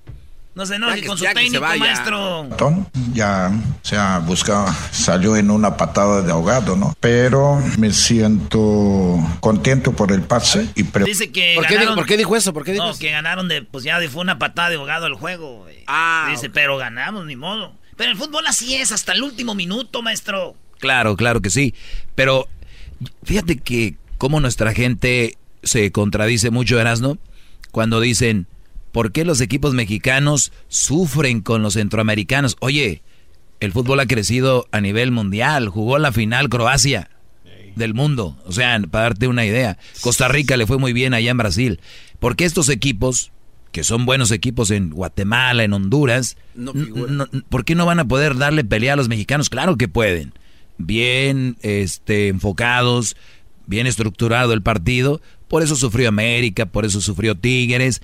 No 0.56 0.66
se 0.68 0.76
enoje 0.76 1.04
con 1.06 1.18
su 1.18 1.24
técnico, 1.26 1.62
maestro. 1.66 2.46
Patón 2.50 2.88
ya 3.14 3.52
se 3.82 3.98
ha 3.98 4.20
buscado, 4.20 4.68
salió 4.92 5.36
en 5.36 5.50
una 5.50 5.76
patada 5.78 6.22
de 6.22 6.32
ahogado, 6.32 6.76
¿no? 6.76 6.96
Pero 7.00 7.60
me 7.80 7.92
siento 7.92 9.18
contento 9.40 9.94
por 9.94 10.12
el 10.12 10.22
pase 10.22 10.68
y 10.76 10.84
pre- 10.84 11.06
Dice 11.06 11.32
que 11.32 11.54
¿Por 11.56 11.66
qué, 11.66 11.76
ganaron- 11.76 11.80
dijo, 11.82 11.96
¿Por 11.96 12.06
qué 12.06 12.18
dijo 12.18 12.36
eso? 12.36 12.54
¿Por 12.54 12.64
qué 12.64 12.74
dijo 12.74 12.84
No, 12.86 12.92
eso? 12.92 13.00
que 13.00 13.10
ganaron 13.12 13.48
de 13.48 13.64
pues 13.64 13.84
ya 13.84 14.00
fue 14.10 14.22
una 14.22 14.38
patada 14.38 14.70
de 14.70 14.76
ahogado 14.76 15.08
el 15.08 15.16
juego. 15.16 15.66
Ah, 15.88 16.28
Dice, 16.30 16.50
pero 16.50 16.78
ganamos, 16.78 17.26
ni 17.26 17.36
modo. 17.36 17.74
Pero 17.98 18.12
el 18.12 18.18
fútbol 18.18 18.46
así 18.48 18.76
es, 18.76 18.92
hasta 18.92 19.14
el 19.14 19.24
último 19.24 19.56
minuto, 19.56 20.02
maestro. 20.02 20.56
Claro, 20.80 21.16
claro 21.16 21.42
que 21.42 21.50
sí. 21.50 21.74
Pero 22.16 22.48
fíjate 23.24 23.58
que 23.58 23.96
cómo 24.18 24.40
nuestra 24.40 24.74
gente 24.74 25.38
se 25.64 25.92
contradice 25.92 26.50
mucho, 26.52 26.80
Erasno, 26.80 27.18
cuando 27.72 28.00
dicen, 28.00 28.48
¿por 28.94 29.12
qué 29.12 29.26
los 29.26 29.42
equipos 29.42 29.74
mexicanos 29.74 30.54
sufren 30.70 31.42
con 31.42 31.62
los 31.62 31.74
centroamericanos? 31.74 32.56
Oye, 32.62 33.02
el 33.60 33.74
fútbol 33.74 34.00
ha 34.00 34.06
crecido 34.06 34.68
a 34.72 34.80
nivel 34.80 35.12
mundial, 35.12 35.68
jugó 35.68 35.98
la 35.98 36.14
final 36.14 36.48
Croacia 36.48 37.10
del 37.76 37.94
mundo, 37.94 38.38
o 38.46 38.52
sea, 38.52 38.80
para 38.92 39.06
darte 39.06 39.28
una 39.28 39.46
idea. 39.46 39.78
Costa 40.02 40.28
Rica 40.28 40.56
le 40.58 40.68
fue 40.68 40.78
muy 40.78 40.94
bien 40.94 41.14
allá 41.14 41.32
en 41.32 41.38
Brasil. 41.38 41.80
¿Por 42.20 42.36
qué 42.36 42.46
estos 42.46 42.70
equipos, 42.70 43.32
que 43.72 43.84
son 43.84 44.06
buenos 44.06 44.30
equipos 44.32 44.70
en 44.70 44.92
Guatemala, 44.92 45.64
en 45.64 45.74
Honduras, 45.74 46.38
No 46.54 46.72
no- 46.74 47.26
¿por 47.50 47.66
qué 47.66 47.74
no 47.76 47.86
van 47.88 48.00
a 48.00 48.06
poder 48.08 48.38
darle 48.38 48.64
pelea 48.64 48.94
a 48.94 48.96
los 48.96 49.10
mexicanos? 49.10 49.50
Claro 49.50 49.76
que 49.76 49.88
pueden. 49.88 50.34
Bien 50.78 51.58
este, 51.62 52.28
enfocados, 52.28 53.16
bien 53.66 53.88
estructurado 53.88 54.54
el 54.54 54.62
partido. 54.62 55.22
Por 55.48 55.64
eso 55.64 55.76
sufrió 55.76 56.10
América, 56.10 56.66
por 56.68 56.86
eso 56.86 57.02
sufrió 57.02 57.36
Tigres. 57.36 58.02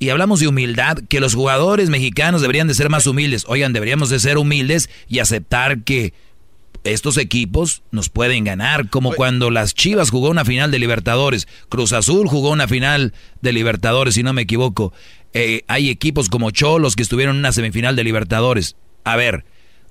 Y 0.00 0.08
hablamos 0.08 0.40
de 0.40 0.48
humildad, 0.48 0.96
que 1.10 1.20
los 1.20 1.34
jugadores 1.34 1.90
mexicanos 1.90 2.40
deberían 2.40 2.66
de 2.66 2.74
ser 2.74 2.88
más 2.88 3.06
humildes. 3.06 3.44
Oigan, 3.46 3.74
deberíamos 3.74 4.08
de 4.08 4.18
ser 4.18 4.38
humildes 4.38 4.88
y 5.08 5.18
aceptar 5.18 5.84
que 5.84 6.14
estos 6.84 7.18
equipos 7.18 7.82
nos 7.90 8.08
pueden 8.08 8.44
ganar, 8.44 8.88
como 8.88 9.12
cuando 9.12 9.50
las 9.50 9.74
Chivas 9.74 10.08
jugó 10.08 10.30
una 10.30 10.46
final 10.46 10.70
de 10.70 10.78
Libertadores, 10.78 11.46
Cruz 11.68 11.92
Azul 11.92 12.28
jugó 12.28 12.50
una 12.50 12.66
final 12.66 13.12
de 13.42 13.52
Libertadores, 13.52 14.14
si 14.14 14.22
no 14.22 14.32
me 14.32 14.40
equivoco. 14.42 14.94
Eh, 15.34 15.64
hay 15.68 15.90
equipos 15.90 16.30
como 16.30 16.50
Cholos 16.50 16.96
que 16.96 17.02
estuvieron 17.02 17.36
en 17.36 17.40
una 17.40 17.52
semifinal 17.52 17.94
de 17.94 18.04
Libertadores. 18.04 18.76
A 19.04 19.16
ver, 19.16 19.44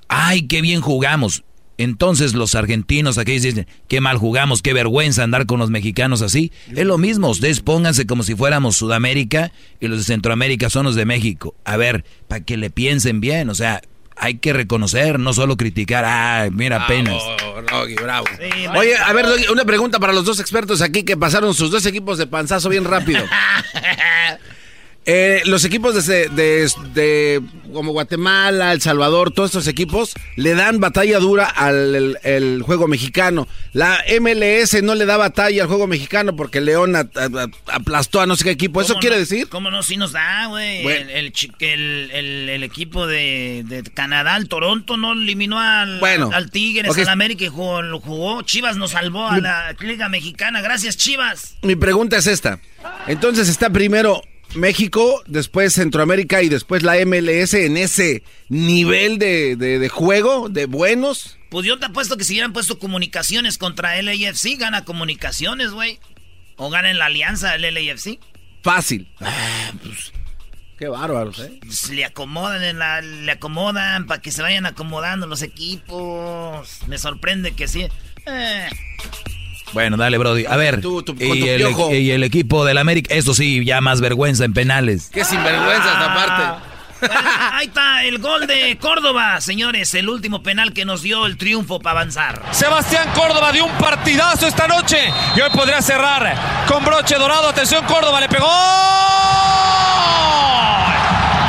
ay, 0.07 0.47
qué 0.47 0.61
bien 0.61 0.81
jugamos. 0.81 1.43
Entonces 1.79 2.33
los 2.33 2.55
argentinos 2.55 3.17
aquí 3.17 3.39
dicen, 3.39 3.65
qué 3.87 4.01
mal 4.01 4.17
jugamos, 4.17 4.61
qué 4.61 4.73
vergüenza 4.73 5.23
andar 5.23 5.45
con 5.45 5.59
los 5.59 5.69
mexicanos 5.69 6.21
así. 6.21 6.51
Es 6.75 6.85
lo 6.85 6.97
mismo, 6.97 7.29
ustedes 7.29 7.61
pónganse 7.61 8.05
como 8.05 8.23
si 8.23 8.35
fuéramos 8.35 8.75
Sudamérica 8.75 9.53
y 9.79 9.87
los 9.87 9.99
de 9.99 10.03
Centroamérica 10.03 10.69
son 10.69 10.87
los 10.87 10.95
de 10.95 11.05
México. 11.05 11.55
A 11.63 11.77
ver, 11.77 12.03
para 12.27 12.43
que 12.43 12.57
le 12.57 12.69
piensen 12.69 13.21
bien, 13.21 13.49
o 13.49 13.55
sea, 13.55 13.81
hay 14.17 14.39
que 14.39 14.51
reconocer, 14.51 15.19
no 15.19 15.31
solo 15.31 15.55
criticar, 15.55 16.03
ah, 16.05 16.49
mira 16.51 16.83
apenas. 16.83 17.23
bravo. 17.95 18.25
Oye, 18.75 18.97
a 18.97 19.13
ver, 19.13 19.25
una 19.49 19.63
pregunta 19.63 19.99
para 19.99 20.11
los 20.11 20.25
dos 20.25 20.41
expertos 20.41 20.81
aquí 20.81 21.03
que 21.03 21.15
pasaron 21.15 21.53
sus 21.53 21.71
dos 21.71 21.85
equipos 21.85 22.17
de 22.17 22.27
panzazo 22.27 22.67
bien 22.67 22.83
rápido. 22.83 23.23
Eh, 25.11 25.41
los 25.45 25.65
equipos 25.65 26.05
de, 26.05 26.29
de, 26.29 27.41
como 27.73 27.93
Guatemala, 27.93 28.73
El 28.73 28.79
Salvador, 28.79 29.31
todos 29.31 29.49
estos 29.49 29.65
equipos 29.65 30.13
le 30.35 30.53
dan 30.53 30.79
batalla 30.79 31.17
dura 31.17 31.45
al 31.45 32.19
el, 32.21 32.61
juego 32.61 32.87
mexicano. 32.87 33.47
La 33.73 34.03
MLS 34.21 34.83
no 34.83 34.93
le 34.93 35.07
da 35.07 35.17
batalla 35.17 35.63
al 35.63 35.67
juego 35.67 35.87
mexicano 35.87 36.35
porque 36.35 36.61
León 36.61 36.95
aplastó 36.95 38.21
a 38.21 38.27
no 38.27 38.35
sé 38.35 38.43
qué 38.43 38.51
equipo. 38.51 38.81
¿Eso 38.81 38.99
quiere 38.99 39.17
decir? 39.17 39.49
¿Cómo 39.49 39.71
no? 39.71 39.81
Sí 39.81 39.97
nos 39.97 40.11
da, 40.11 40.45
güey. 40.45 40.85
El, 40.85 41.33
el, 42.11 42.63
equipo 42.63 43.07
de, 43.07 43.83
Canadá, 43.95 44.37
el 44.37 44.47
Toronto, 44.47 44.95
no 44.95 45.13
eliminó 45.13 45.57
al, 45.57 46.03
al 46.03 46.51
Tigres, 46.51 46.95
al 46.95 47.09
América 47.09 47.45
y 47.45 47.47
jugó, 47.47 47.81
lo 47.81 47.99
jugó. 47.99 48.43
Chivas 48.43 48.77
nos 48.77 48.91
salvó 48.91 49.27
a 49.27 49.39
la 49.39 49.75
Liga 49.79 50.07
Mexicana. 50.07 50.61
Gracias, 50.61 50.97
Chivas. 50.97 51.57
Mi 51.63 51.75
pregunta 51.75 52.15
es 52.15 52.27
esta. 52.27 52.59
Entonces 53.07 53.49
está 53.49 53.71
primero 53.71 54.21
México, 54.55 55.21
después 55.27 55.73
Centroamérica 55.73 56.41
y 56.41 56.49
después 56.49 56.83
la 56.83 56.95
MLS 57.05 57.53
en 57.53 57.77
ese 57.77 58.23
nivel 58.49 59.19
de, 59.19 59.89
juego, 59.91 60.49
de 60.49 60.65
buenos. 60.65 61.37
Pues 61.49 61.65
yo 61.65 61.79
te 61.79 61.85
apuesto 61.85 62.17
que 62.17 62.23
si 62.23 62.33
hubieran 62.33 62.53
puesto 62.53 62.79
comunicaciones 62.79 63.57
contra 63.57 63.97
el 63.97 64.07
LAFC, 64.07 64.57
gana 64.57 64.85
comunicaciones, 64.85 65.71
güey. 65.71 65.99
O 66.57 66.69
gana 66.69 66.91
en 66.91 66.97
la 66.97 67.05
alianza 67.05 67.55
el 67.55 67.61
LAFC. 67.73 68.19
Fácil. 68.61 69.07
Ah, 69.21 69.71
pues, 69.81 70.11
qué 70.77 70.87
bárbaros, 70.87 71.39
¿eh? 71.39 71.59
Pues, 71.61 71.89
le 71.89 72.05
acomodan, 72.05 72.63
en 72.63 72.79
la, 72.79 73.01
le 73.01 73.31
acomodan 73.31 74.05
para 74.05 74.21
que 74.21 74.31
se 74.31 74.41
vayan 74.41 74.65
acomodando 74.65 75.27
los 75.27 75.41
equipos. 75.41 76.79
Me 76.87 76.97
sorprende 76.97 77.53
que 77.53 77.67
sí. 77.67 77.87
Eh. 78.25 78.69
Bueno, 79.73 79.97
dale, 79.97 80.17
Brody. 80.17 80.45
A 80.45 80.55
ver, 80.55 80.81
y, 81.19 81.47
el, 81.47 81.61
y, 81.91 82.11
el, 82.11 82.23
equipo 82.23 82.65
del 82.65 82.77
América, 82.77 83.13
eso 83.13 83.33
sí, 83.33 83.63
ya 83.63 83.81
más 83.81 84.01
vergüenza 84.01 84.45
en 84.45 84.53
penales. 84.53 85.09
Qué 85.13 85.23
sinvergüenza 85.23 85.93
esta 85.93 86.15
parte. 86.15 86.69
ahí 87.53 87.67
está 87.67 88.03
el 88.03 88.19
gol 88.19 88.45
de 88.47 88.77
Córdoba, 88.77 89.39
señores, 89.41 89.93
el 89.93 90.09
último 90.09 90.43
penal 90.43 90.73
que 90.73 90.85
nos 90.85 91.01
dio 91.01 91.25
el 91.25 91.37
triunfo 91.37 91.79
para 91.79 92.01
avanzar. 92.01 92.41
Sebastián 92.51 93.09
Córdoba 93.13 93.51
dio 93.51 93.65
un 93.65 93.71
partidazo 93.73 94.47
esta 94.47 94.67
noche 94.67 94.97
y 95.35 95.41
hoy 95.41 95.49
podría 95.51 95.81
cerrar 95.81 96.65
con 96.67 96.83
broche 96.83 97.15
dorado. 97.15 97.49
Atención, 97.49 97.85
Córdoba 97.85 98.19
le 98.19 98.27
pegó. 98.27 98.47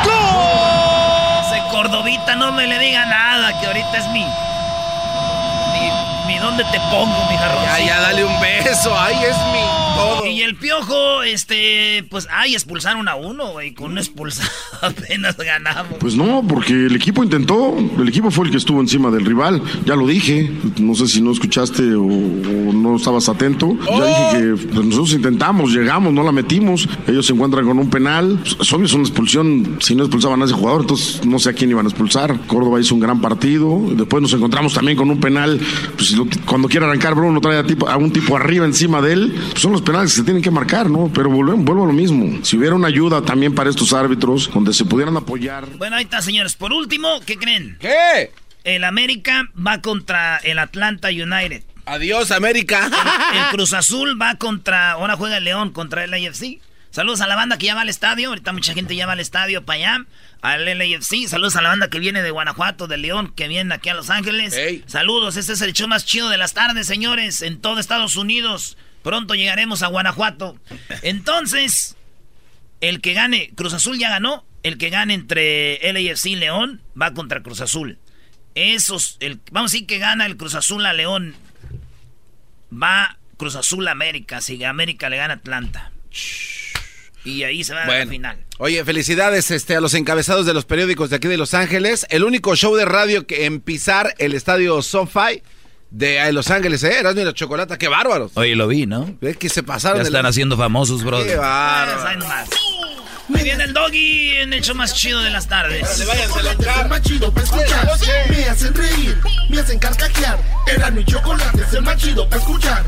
¡Gol! 0.04 1.46
Ese 1.46 1.62
Cordovita 1.70 2.36
no 2.36 2.52
me 2.52 2.66
le 2.66 2.78
diga 2.78 3.06
nada, 3.06 3.58
que 3.60 3.66
ahorita 3.66 3.98
es 3.98 4.08
mi 4.08 4.24
dónde 6.38 6.64
te 6.64 6.80
pongo, 6.90 7.24
mi 7.30 7.36
jarrón. 7.36 7.62
Ya, 7.64 7.78
ya, 7.78 8.00
dale 8.00 8.24
un 8.24 8.40
beso. 8.40 8.98
Ay, 8.98 9.16
es 9.24 9.36
mi 9.52 9.89
todo. 10.00 10.26
Y 10.26 10.42
el 10.42 10.56
piojo, 10.56 11.22
este, 11.22 12.04
pues, 12.08 12.26
ay, 12.30 12.54
expulsaron 12.54 13.08
a 13.08 13.14
uno, 13.14 13.52
güey. 13.52 13.72
Con 13.72 13.92
un 13.92 13.98
expulsado 13.98 14.50
apenas 14.82 15.36
ganamos. 15.36 15.98
Pues 15.98 16.16
no, 16.16 16.42
porque 16.46 16.72
el 16.72 16.96
equipo 16.96 17.22
intentó. 17.22 17.76
El 17.98 18.08
equipo 18.08 18.30
fue 18.30 18.46
el 18.46 18.50
que 18.50 18.56
estuvo 18.56 18.80
encima 18.80 19.10
del 19.10 19.24
rival. 19.24 19.62
Ya 19.84 19.96
lo 19.96 20.06
dije. 20.06 20.50
No 20.78 20.94
sé 20.94 21.06
si 21.06 21.20
no 21.20 21.32
escuchaste 21.32 21.94
o, 21.94 22.04
no 22.04 22.96
estabas 22.96 23.28
atento. 23.28 23.76
Ya 23.86 24.06
dije 24.06 24.30
que 24.32 24.66
pues, 24.66 24.86
nosotros 24.86 25.12
intentamos, 25.12 25.72
llegamos, 25.72 26.12
no 26.12 26.22
la 26.22 26.32
metimos. 26.32 26.88
Ellos 27.06 27.26
se 27.26 27.32
encuentran 27.32 27.66
con 27.66 27.78
un 27.78 27.90
penal. 27.90 28.40
Pues, 28.56 28.72
obvio, 28.72 28.86
es 28.86 28.92
una 28.92 29.04
expulsión. 29.04 29.78
Si 29.80 29.94
no 29.94 30.04
expulsaban 30.04 30.42
a 30.42 30.44
ese 30.44 30.54
jugador, 30.54 30.82
entonces 30.82 31.24
no 31.24 31.38
sé 31.38 31.50
a 31.50 31.52
quién 31.52 31.70
iban 31.70 31.86
a 31.86 31.88
expulsar. 31.88 32.38
Córdoba 32.46 32.80
hizo 32.80 32.94
un 32.94 33.00
gran 33.00 33.20
partido. 33.20 33.80
Después 33.92 34.22
nos 34.22 34.32
encontramos 34.32 34.74
también 34.74 34.96
con 34.96 35.10
un 35.10 35.20
penal. 35.20 35.60
Pues 35.96 36.12
lo 36.12 36.26
cuando 36.46 36.68
quiere 36.68 36.86
arrancar 36.86 37.14
Bruno 37.14 37.40
trae 37.40 37.58
a, 37.58 37.64
tipo, 37.64 37.88
a 37.88 37.96
un 37.96 38.12
tipo 38.12 38.36
arriba 38.36 38.64
encima 38.64 39.00
de 39.00 39.12
él, 39.12 39.34
pues 39.50 39.60
son 39.60 39.72
los 39.72 39.82
penales 39.90 40.12
que 40.12 40.18
se 40.18 40.22
tienen 40.22 40.42
que 40.42 40.52
marcar, 40.52 40.88
¿no? 40.88 41.10
Pero 41.12 41.30
vuelvo, 41.30 41.56
vuelvo 41.56 41.82
a 41.82 41.86
lo 41.88 41.92
mismo. 41.92 42.44
Si 42.44 42.56
hubiera 42.56 42.76
una 42.76 42.86
ayuda 42.86 43.22
también 43.22 43.54
para 43.56 43.70
estos 43.70 43.92
árbitros, 43.92 44.48
donde 44.54 44.72
se 44.72 44.84
pudieran 44.84 45.16
apoyar. 45.16 45.66
Bueno, 45.78 45.96
ahí 45.96 46.04
está, 46.04 46.22
señores. 46.22 46.54
Por 46.54 46.72
último, 46.72 47.20
¿qué 47.26 47.36
creen? 47.36 47.76
¿Qué? 47.80 48.30
El 48.62 48.84
América 48.84 49.48
va 49.56 49.80
contra 49.80 50.36
el 50.38 50.60
Atlanta 50.60 51.08
United. 51.08 51.64
Adiós, 51.86 52.30
América. 52.30 52.88
El, 53.34 53.50
Cruz 53.50 53.72
Azul 53.72 54.20
va 54.20 54.36
contra, 54.36 54.92
ahora 54.92 55.16
juega 55.16 55.38
el 55.38 55.44
León 55.44 55.70
contra 55.70 56.04
el 56.04 56.14
AFC. 56.14 56.60
Saludos 56.92 57.20
a 57.20 57.26
la 57.26 57.34
banda 57.34 57.58
que 57.58 57.66
ya 57.66 57.74
va 57.74 57.80
al 57.80 57.88
estadio. 57.88 58.28
Ahorita 58.28 58.52
mucha 58.52 58.74
gente 58.74 58.94
ya 58.94 59.06
va 59.06 59.14
al 59.14 59.20
estadio 59.20 59.64
para 59.64 59.76
allá 59.76 60.06
al 60.42 60.64
LAFC. 60.66 61.26
Saludos 61.26 61.56
a 61.56 61.62
la 61.62 61.70
banda 61.70 61.88
que 61.88 61.98
viene 61.98 62.22
de 62.22 62.30
Guanajuato, 62.30 62.86
de 62.86 62.96
León, 62.96 63.32
que 63.34 63.48
viene 63.48 63.74
aquí 63.74 63.88
a 63.88 63.94
Los 63.94 64.10
Ángeles. 64.10 64.56
Saludos, 64.86 65.36
este 65.36 65.54
es 65.54 65.60
el 65.62 65.72
show 65.72 65.88
más 65.88 66.04
chido 66.04 66.28
de 66.28 66.36
las 66.36 66.54
tardes, 66.54 66.86
señores, 66.86 67.42
en 67.42 67.60
todo 67.60 67.80
Estados 67.80 68.16
Unidos. 68.16 68.76
Pronto 69.02 69.34
llegaremos 69.34 69.82
a 69.82 69.88
Guanajuato. 69.88 70.58
Entonces, 71.02 71.96
el 72.80 73.00
que 73.00 73.14
gane, 73.14 73.50
Cruz 73.54 73.74
Azul 73.74 73.98
ya 73.98 74.10
ganó. 74.10 74.44
El 74.62 74.76
que 74.76 74.90
gane 74.90 75.14
entre 75.14 75.80
LAFC 75.92 76.26
y 76.26 76.36
León 76.36 76.82
va 77.00 77.14
contra 77.14 77.42
Cruz 77.42 77.60
Azul. 77.60 77.98
Esos, 78.54 79.16
el, 79.20 79.40
vamos 79.52 79.72
a 79.72 79.72
decir 79.72 79.86
que 79.86 79.98
gana 79.98 80.26
el 80.26 80.36
Cruz 80.36 80.54
Azul 80.54 80.84
a 80.84 80.92
León. 80.92 81.34
Va 82.70 83.18
Cruz 83.38 83.56
Azul 83.56 83.88
a 83.88 83.92
América. 83.92 84.40
Si 84.42 84.62
América 84.64 85.08
le 85.08 85.16
gana 85.16 85.34
Atlanta. 85.34 85.92
Y 87.24 87.42
ahí 87.44 87.64
se 87.64 87.74
va 87.74 87.84
a 87.84 87.86
la 87.86 88.06
final. 88.06 88.38
Oye, 88.58 88.84
felicidades 88.84 89.50
este, 89.50 89.76
a 89.76 89.80
los 89.80 89.94
encabezados 89.94 90.46
de 90.46 90.54
los 90.54 90.64
periódicos 90.64 91.10
de 91.10 91.16
aquí 91.16 91.28
de 91.28 91.36
Los 91.36 91.54
Ángeles. 91.54 92.06
El 92.10 92.24
único 92.24 92.54
show 92.56 92.74
de 92.74 92.84
radio 92.84 93.26
que 93.26 93.46
en 93.46 93.60
pisar 93.60 94.14
el 94.18 94.34
estadio 94.34 94.80
SoFi 94.82 95.42
de 95.90 96.32
Los 96.32 96.50
Ángeles, 96.50 96.82
¿eh? 96.84 97.00
Erasmo 97.00 97.20
y 97.20 97.24
la 97.24 97.34
Chocolata, 97.34 97.78
qué 97.78 97.88
bárbaros. 97.88 98.32
Oye, 98.34 98.54
lo 98.54 98.68
vi, 98.68 98.86
¿no? 98.86 99.14
Es 99.20 99.36
que 99.36 99.48
se 99.48 99.62
pasaron. 99.62 99.98
Ya 99.98 100.04
están 100.04 100.26
haciendo 100.26 100.56
famosos, 100.56 101.02
bro. 101.04 101.24
Qué 101.24 101.36
bárbaros. 101.36 102.48
Me 103.28 103.44
viene 103.44 103.64
el 103.64 103.72
doggy 103.72 104.36
en 104.38 104.52
el 104.52 104.60
show 104.60 104.74
más 104.74 104.92
chido 104.92 105.22
de 105.22 105.30
las 105.30 105.46
tardes. 105.46 105.88
Se 105.88 106.04
vayan 106.04 106.30
a 106.68 106.88
más 106.88 107.02
chido 107.02 107.32
para 107.32 107.44
escuchar. 107.44 107.88
Me 108.28 108.44
hacen 108.44 108.74
reír, 108.74 109.20
me 109.48 109.60
hacen 109.60 109.78
carcajear. 109.78 110.38
Erasmo 110.66 111.00
y 111.00 111.04
Chocolate 111.04 111.62
es 111.62 111.74
el 111.74 111.82
más 111.82 111.96
chido 111.96 112.28
para 112.28 112.42
escuchar. 112.42 112.84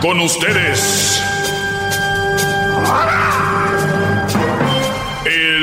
Con 0.00 0.20
ustedes. 0.20 1.20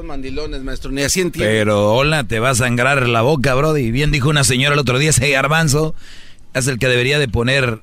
mandilones, 0.00 0.62
maestro, 0.62 0.90
ni 0.90 1.02
así 1.02 1.20
entiendo. 1.20 1.50
Pero 1.50 1.92
hola, 1.92 2.24
te 2.24 2.40
va 2.40 2.50
a 2.50 2.54
sangrar 2.54 3.06
la 3.06 3.20
boca, 3.20 3.54
Brody. 3.54 3.90
Bien 3.90 4.10
dijo 4.10 4.30
una 4.30 4.44
señora 4.44 4.72
el 4.74 4.80
otro 4.80 4.98
día, 4.98 5.10
ese 5.10 5.30
garbanzo 5.30 5.94
es 6.54 6.66
el 6.66 6.78
que 6.78 6.88
debería 6.88 7.18
de 7.18 7.28
poner 7.28 7.80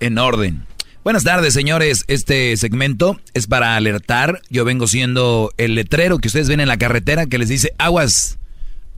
en 0.00 0.18
orden. 0.18 0.66
Buenas 1.04 1.24
tardes, 1.24 1.54
señores. 1.54 2.04
Este 2.08 2.56
segmento 2.56 3.20
es 3.32 3.46
para 3.46 3.76
alertar. 3.76 4.42
Yo 4.50 4.64
vengo 4.64 4.88
siendo 4.88 5.52
el 5.56 5.76
letrero 5.76 6.18
que 6.18 6.28
ustedes 6.28 6.48
ven 6.48 6.60
en 6.60 6.68
la 6.68 6.78
carretera 6.78 7.26
que 7.26 7.38
les 7.38 7.48
dice 7.48 7.72
aguas. 7.78 8.38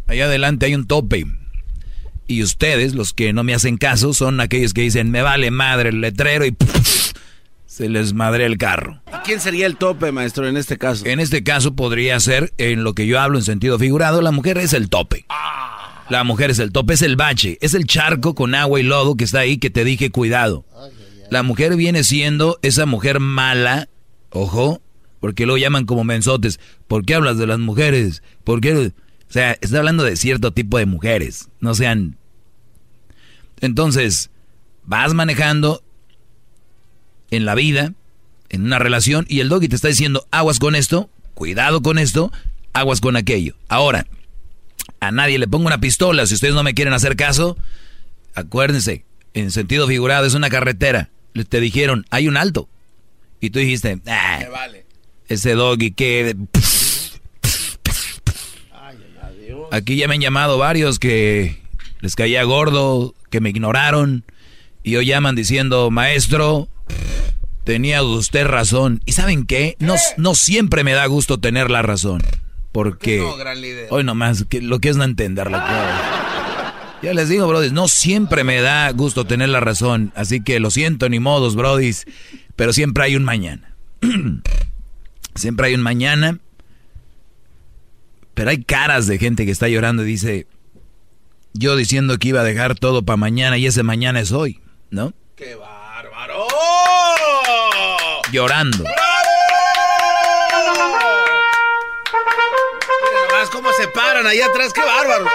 Allá 0.06 0.24
adelante 0.24 0.66
hay 0.66 0.74
un 0.74 0.86
tope. 0.86 1.27
Y 2.27 2.43
ustedes, 2.43 2.94
los 2.94 3.12
que 3.12 3.32
no 3.32 3.44
me 3.44 3.55
hacen 3.55 3.77
caso, 3.77 4.14
son 4.14 4.40
aquellos 4.40 4.72
que 4.72 4.81
dicen 4.81 5.10
me 5.10 5.20
vale 5.20 5.51
madre 5.51 5.90
el 5.90 6.01
letrero 6.01 6.47
y 6.47 6.56
se 7.70 7.88
les 7.88 8.14
madre 8.14 8.47
el 8.47 8.59
carro. 8.59 9.01
¿Y 9.06 9.16
quién 9.24 9.38
sería 9.38 9.64
el 9.64 9.76
tope, 9.76 10.10
maestro, 10.10 10.48
en 10.48 10.56
este 10.56 10.76
caso? 10.76 11.06
En 11.06 11.20
este 11.20 11.44
caso 11.44 11.76
podría 11.76 12.18
ser, 12.18 12.52
en 12.59 12.82
lo 12.82 12.94
que 12.94 13.06
yo 13.06 13.20
hablo 13.20 13.38
en 13.38 13.44
sentido 13.44 13.78
figurado, 13.78 14.22
la 14.22 14.32
mujer 14.32 14.59
es 14.59 14.72
el 14.72 14.90
tope. 14.90 15.24
La 16.09 16.24
mujer 16.24 16.51
es 16.51 16.59
el 16.59 16.72
tope, 16.72 16.94
es 16.94 17.02
el 17.02 17.14
bache, 17.14 17.59
es 17.60 17.74
el 17.74 17.86
charco 17.86 18.34
con 18.34 18.56
agua 18.56 18.80
y 18.80 18.82
lodo 18.82 19.14
que 19.14 19.22
está 19.22 19.38
ahí 19.38 19.59
que 19.59 19.70
te 19.70 19.84
dije 19.84 20.10
cuidado. 20.10 20.64
La 21.30 21.44
mujer 21.44 21.76
viene 21.76 22.02
siendo 22.02 22.59
esa 22.62 22.86
mujer 22.86 23.20
mala, 23.20 23.88
ojo, 24.30 24.82
porque 25.20 25.47
lo 25.47 25.56
llaman 25.56 25.86
como 25.86 26.02
mensotes. 26.02 26.59
¿Por 26.88 27.05
qué 27.05 27.14
hablas 27.14 27.38
de 27.38 27.47
las 27.47 27.60
mujeres? 27.60 28.24
¿Por 28.42 28.60
qué? 28.60 28.74
O 28.74 28.92
sea, 29.32 29.56
está 29.60 29.78
hablando 29.78 30.02
de 30.02 30.16
cierto 30.16 30.52
tipo 30.52 30.76
de 30.76 30.86
mujeres, 30.86 31.48
no 31.60 31.76
sean... 31.76 32.16
Entonces, 33.60 34.30
vas 34.82 35.14
manejando 35.14 35.84
en 37.31 37.44
la 37.44 37.55
vida, 37.55 37.93
en 38.48 38.65
una 38.65 38.78
relación, 38.78 39.27
y 39.28 39.40
el 39.40 39.48
doggy 39.48 39.69
te 39.69 39.77
está 39.77 39.89
diciendo, 39.89 40.27
aguas 40.31 40.59
con 40.59 40.74
esto, 40.74 41.11
cuidado 41.35 41.82
con 41.82 41.98
esto, 41.98 42.32
aguas 42.73 43.01
con 43.01 43.16
aquello. 43.16 43.55
Ahora, 43.69 44.07
a 45.01 45.11
nadie 45.11 45.39
le 45.39 45.48
pongo 45.48 45.66
una 45.66 45.81
pistola, 45.81 46.27
si 46.27 46.35
ustedes 46.35 46.55
no 46.55 46.62
me 46.62 46.74
quieren 46.74 46.94
hacer 46.94 47.16
caso, 47.16 47.57
acuérdense, 48.35 49.05
en 49.35 49.51
sentido 49.51 49.86
figurado 49.86 50.27
es 50.27 50.35
una 50.35 50.51
carretera, 50.51 51.11
te 51.48 51.61
dijeron, 51.61 52.07
hay 52.11 52.28
un 52.28 52.36
alto, 52.36 52.69
y 53.40 53.51
tú 53.51 53.59
dijiste, 53.59 54.01
ah, 54.07 54.40
ese 55.28 55.55
doggy 55.55 55.93
que... 55.93 56.36
Aquí 59.73 59.97
ya 59.97 60.09
me 60.09 60.15
han 60.15 60.20
llamado 60.20 60.59
varios 60.59 60.98
que 60.98 61.61
les 62.01 62.16
caía 62.16 62.43
gordo, 62.43 63.15
que 63.31 63.40
me 63.40 63.51
ignoraron, 63.51 64.24
y 64.82 64.97
hoy 64.97 65.07
llaman 65.07 65.36
diciendo, 65.36 65.90
maestro, 65.90 66.69
tenía 67.64 68.02
usted 68.02 68.46
razón. 68.46 69.00
¿Y 69.04 69.12
saben 69.12 69.46
qué? 69.46 69.76
No, 69.78 69.94
no 70.16 70.34
siempre 70.34 70.84
me 70.84 70.92
da 70.92 71.06
gusto 71.06 71.38
tener 71.38 71.70
la 71.70 71.82
razón. 71.82 72.22
Porque 72.72 73.22
hoy 73.90 74.04
nomás, 74.04 74.44
que, 74.48 74.60
lo 74.60 74.78
que 74.78 74.90
es 74.90 74.96
no 74.96 75.04
entenderlo. 75.04 75.58
Ya 77.02 77.14
les 77.14 77.28
digo, 77.28 77.48
brodis, 77.48 77.72
no 77.72 77.88
siempre 77.88 78.44
me 78.44 78.60
da 78.60 78.90
gusto 78.92 79.24
tener 79.24 79.48
la 79.48 79.60
razón. 79.60 80.12
Así 80.14 80.42
que 80.42 80.60
lo 80.60 80.70
siento, 80.70 81.08
ni 81.08 81.18
modos, 81.18 81.56
brodis. 81.56 82.04
Pero 82.56 82.72
siempre 82.72 83.04
hay 83.04 83.16
un 83.16 83.24
mañana. 83.24 83.74
siempre 85.34 85.68
hay 85.68 85.74
un 85.74 85.82
mañana. 85.82 86.38
Pero 88.34 88.50
hay 88.50 88.62
caras 88.62 89.06
de 89.06 89.18
gente 89.18 89.44
que 89.44 89.52
está 89.52 89.68
llorando 89.68 90.02
y 90.02 90.06
dice, 90.06 90.46
yo 91.52 91.76
diciendo 91.76 92.18
que 92.18 92.28
iba 92.28 92.40
a 92.40 92.44
dejar 92.44 92.74
todo 92.74 93.02
para 93.02 93.16
mañana 93.16 93.58
y 93.58 93.66
ese 93.66 93.82
mañana 93.82 94.20
es 94.20 94.32
hoy, 94.32 94.60
¿no? 94.90 95.12
¡Qué 95.36 95.54
bárbaro! 95.54 95.69
Llorando. 98.31 98.85
Nomás 103.12 103.51
cómo 103.51 103.73
se 103.73 103.89
paran 103.89 104.27
ahí 104.27 104.40
atrás, 104.40 104.73
qué 104.73 104.82
bárbaro. 104.82 105.27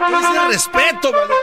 Ese 0.00 0.48
respeto, 0.48 1.12
mano. 1.12 1.34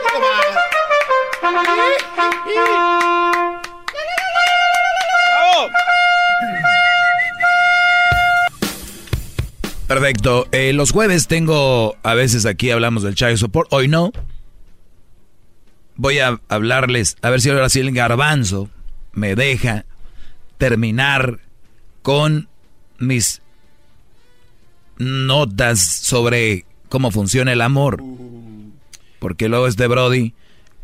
Perfecto. 9.90 10.46
Eh, 10.52 10.72
los 10.72 10.92
jueves 10.92 11.26
tengo, 11.26 11.96
a 12.04 12.14
veces 12.14 12.46
aquí 12.46 12.70
hablamos 12.70 13.02
del 13.02 13.16
Child 13.16 13.38
Support, 13.38 13.72
hoy 13.72 13.88
no. 13.88 14.12
Voy 15.96 16.20
a 16.20 16.40
hablarles, 16.48 17.16
a 17.22 17.30
ver 17.30 17.40
si 17.40 17.50
ahora 17.50 17.68
sí 17.68 17.80
el 17.80 17.92
garbanzo 17.92 18.70
me 19.12 19.34
deja 19.34 19.86
terminar 20.60 21.40
con 22.02 22.48
mis 22.98 23.40
notas 24.98 25.80
sobre 25.80 26.66
cómo 26.90 27.10
funciona 27.10 27.52
el 27.52 27.62
amor. 27.62 28.04
Porque 29.18 29.48
luego 29.48 29.66
este 29.66 29.86
Brody 29.86 30.34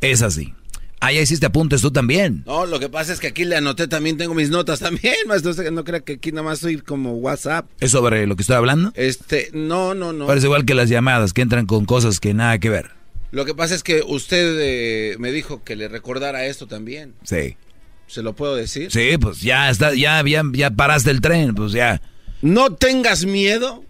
es 0.00 0.22
así. 0.22 0.54
Ah, 0.98 1.12
ya 1.12 1.20
hiciste 1.20 1.44
apuntes 1.44 1.82
tú 1.82 1.90
también. 1.90 2.42
No, 2.46 2.64
lo 2.64 2.80
que 2.80 2.88
pasa 2.88 3.12
es 3.12 3.20
que 3.20 3.26
aquí 3.26 3.44
le 3.44 3.54
anoté 3.56 3.86
también, 3.86 4.16
tengo 4.16 4.32
mis 4.32 4.48
notas 4.48 4.80
también, 4.80 5.14
maestro. 5.26 5.52
No 5.70 5.84
crea 5.84 6.00
que 6.00 6.14
aquí 6.14 6.32
nada 6.32 6.42
más 6.42 6.60
soy 6.60 6.78
como 6.78 7.12
WhatsApp. 7.16 7.66
¿Es 7.78 7.90
sobre 7.90 8.26
lo 8.26 8.34
que 8.34 8.42
estoy 8.42 8.56
hablando? 8.56 8.92
Este, 8.94 9.50
no, 9.52 9.94
no, 9.94 10.14
no. 10.14 10.26
Parece 10.26 10.46
igual 10.46 10.64
que 10.64 10.74
las 10.74 10.88
llamadas 10.88 11.34
que 11.34 11.42
entran 11.42 11.66
con 11.66 11.84
cosas 11.84 12.18
que 12.18 12.32
nada 12.32 12.58
que 12.58 12.70
ver. 12.70 12.92
Lo 13.30 13.44
que 13.44 13.54
pasa 13.54 13.74
es 13.74 13.82
que 13.82 14.02
usted 14.06 14.56
eh, 14.58 15.16
me 15.18 15.32
dijo 15.32 15.62
que 15.62 15.76
le 15.76 15.88
recordara 15.88 16.46
esto 16.46 16.66
también. 16.66 17.12
Sí. 17.24 17.56
¿Se 18.06 18.22
lo 18.22 18.34
puedo 18.34 18.54
decir? 18.54 18.90
Sí, 18.90 19.18
pues 19.18 19.40
ya 19.40 19.68
está, 19.70 19.94
ya, 19.94 20.22
ya, 20.24 20.42
ya 20.52 20.70
paraste 20.70 21.10
el 21.10 21.20
tren, 21.20 21.54
pues 21.54 21.72
ya. 21.72 22.00
No 22.42 22.74
tengas 22.74 23.24
miedo 23.24 23.84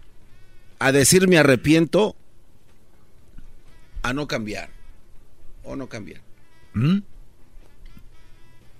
a 0.79 0.91
decir 0.91 1.27
me 1.27 1.37
arrepiento 1.37 2.15
a 4.03 4.13
no 4.13 4.27
cambiar. 4.27 4.69
O 5.63 5.75
no 5.75 5.87
cambiar. 5.87 6.21
¿Mm? 6.73 6.99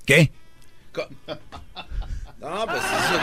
¿Qué? 0.05 0.31
No, 2.39 2.65
pues 2.67 2.77
eso... 2.77 3.19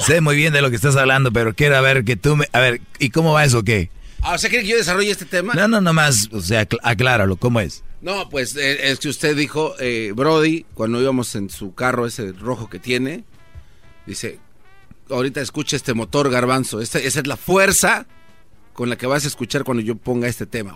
Sé 0.06 0.20
muy 0.20 0.36
bien 0.36 0.52
de 0.52 0.62
lo 0.62 0.70
que 0.70 0.76
estás 0.76 0.94
hablando, 0.94 1.32
pero 1.32 1.54
quiero 1.54 1.82
ver 1.82 2.04
que 2.04 2.14
tú 2.14 2.36
me... 2.36 2.46
A 2.52 2.60
ver, 2.60 2.80
¿y 3.00 3.10
cómo 3.10 3.32
va 3.32 3.44
eso 3.44 3.64
qué? 3.64 3.90
Ah, 4.22 4.34
o 4.34 4.38
sea, 4.38 4.48
¿quiere 4.48 4.64
que 4.64 4.70
yo 4.70 4.76
desarrolle 4.76 5.10
este 5.10 5.24
tema? 5.24 5.54
No, 5.54 5.66
no, 5.66 5.80
nomás, 5.80 6.28
o 6.32 6.40
sea, 6.40 6.68
acláralo, 6.82 7.36
¿cómo 7.36 7.60
es? 7.60 7.82
No, 8.02 8.28
pues 8.28 8.56
eh, 8.56 8.90
es 8.90 8.98
que 8.98 9.08
usted 9.08 9.36
dijo, 9.36 9.74
eh, 9.78 10.12
Brody, 10.14 10.64
cuando 10.74 11.00
íbamos 11.00 11.34
en 11.34 11.50
su 11.50 11.74
carro 11.74 12.06
ese 12.06 12.32
rojo 12.32 12.70
que 12.70 12.78
tiene, 12.78 13.24
dice, 14.06 14.38
ahorita 15.10 15.40
escucha 15.40 15.76
este 15.76 15.92
motor 15.92 16.30
garbanzo, 16.30 16.80
esa 16.80 16.98
es 16.98 17.26
la 17.26 17.36
fuerza 17.36 18.06
con 18.72 18.88
la 18.88 18.96
que 18.96 19.06
vas 19.06 19.24
a 19.24 19.28
escuchar 19.28 19.64
cuando 19.64 19.82
yo 19.82 19.96
ponga 19.96 20.28
este 20.28 20.46
tema. 20.46 20.74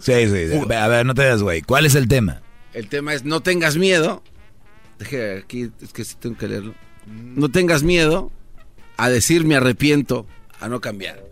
sí, 0.00 0.12
sí, 0.28 0.74
a 0.74 0.88
ver, 0.88 1.06
no 1.06 1.14
te 1.14 1.22
das, 1.22 1.42
güey. 1.42 1.62
¿Cuál 1.62 1.86
es 1.86 1.94
el 1.94 2.08
tema? 2.08 2.42
El 2.72 2.88
tema 2.88 3.14
es 3.14 3.24
no 3.24 3.40
tengas 3.40 3.76
miedo. 3.76 4.22
Deje 4.98 5.38
aquí, 5.38 5.70
es 5.80 5.92
que 5.92 6.04
sí 6.04 6.16
tengo 6.18 6.36
que 6.36 6.48
leerlo. 6.48 6.74
No 7.06 7.48
tengas 7.50 7.82
miedo 7.82 8.32
a 8.96 9.08
decir 9.08 9.44
me 9.44 9.54
arrepiento, 9.54 10.26
a 10.58 10.68
no 10.68 10.80
cambiar. 10.80 11.22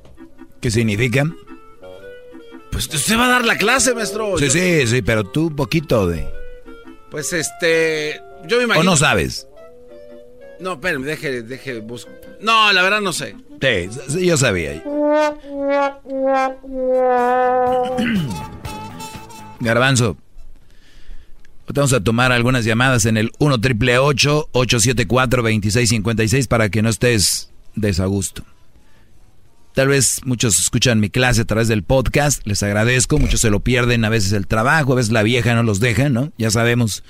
¿Qué 0.61 0.70
significa? 0.70 1.24
Pues 2.74 2.92
usted 2.92 3.16
va 3.16 3.26
a 3.26 3.28
dar 3.28 3.44
la 3.44 3.56
clase, 3.56 3.94
maestro. 3.94 4.36
Sí, 4.36 4.51
sí, 4.51 4.84
sí, 4.88 5.01
pero 5.01 5.22
tú 5.22 5.46
un 5.46 5.55
poquito 5.55 6.09
de... 6.09 6.28
Pues 7.09 7.32
este, 7.32 8.20
yo 8.48 8.56
me 8.59 8.64
imagino... 8.64 8.80
¿O 8.80 8.84
no 8.84 8.96
sabes? 8.96 9.46
No, 10.59 10.72
espérame, 10.72 11.05
deje, 11.05 11.42
deje, 11.42 11.78
busco. 11.78 12.10
No, 12.40 12.72
la 12.72 12.82
verdad 12.82 13.01
no 13.01 13.12
sé. 13.12 13.36
Sí, 13.62 13.88
sí 14.09 14.26
yo 14.26 14.36
sabía. 14.36 14.82
Garbanzo, 19.60 20.16
vamos 21.68 21.92
a 21.92 22.02
tomar 22.02 22.32
algunas 22.32 22.64
llamadas 22.64 23.06
en 23.06 23.18
el 23.18 23.30
1 23.38 23.60
triple 23.60 23.98
874 23.98 25.42
2656 25.42 26.48
para 26.48 26.68
que 26.70 26.82
no 26.82 26.88
estés 26.88 27.51
desagusto. 27.76 28.42
Tal 29.74 29.88
vez 29.88 30.20
muchos 30.24 30.60
escuchan 30.60 31.01
mi 31.01 31.10
clase 31.10 31.40
a 31.40 31.44
través 31.46 31.66
del 31.66 31.82
podcast, 31.82 32.46
les 32.46 32.62
agradezco, 32.62 33.18
muchos 33.18 33.40
se 33.40 33.51
lo 33.51 33.59
pierden, 33.59 34.05
a 34.05 34.09
veces 34.09 34.30
el 34.30 34.46
trabajo, 34.46 34.92
a 34.92 34.96
veces 34.96 35.10
la 35.10 35.24
vieja 35.24 35.52
no 35.56 35.64
los 35.64 35.80
deja, 35.80 36.09
¿no? 36.09 36.32
Ya 36.38 36.52
sabemos. 36.52 37.02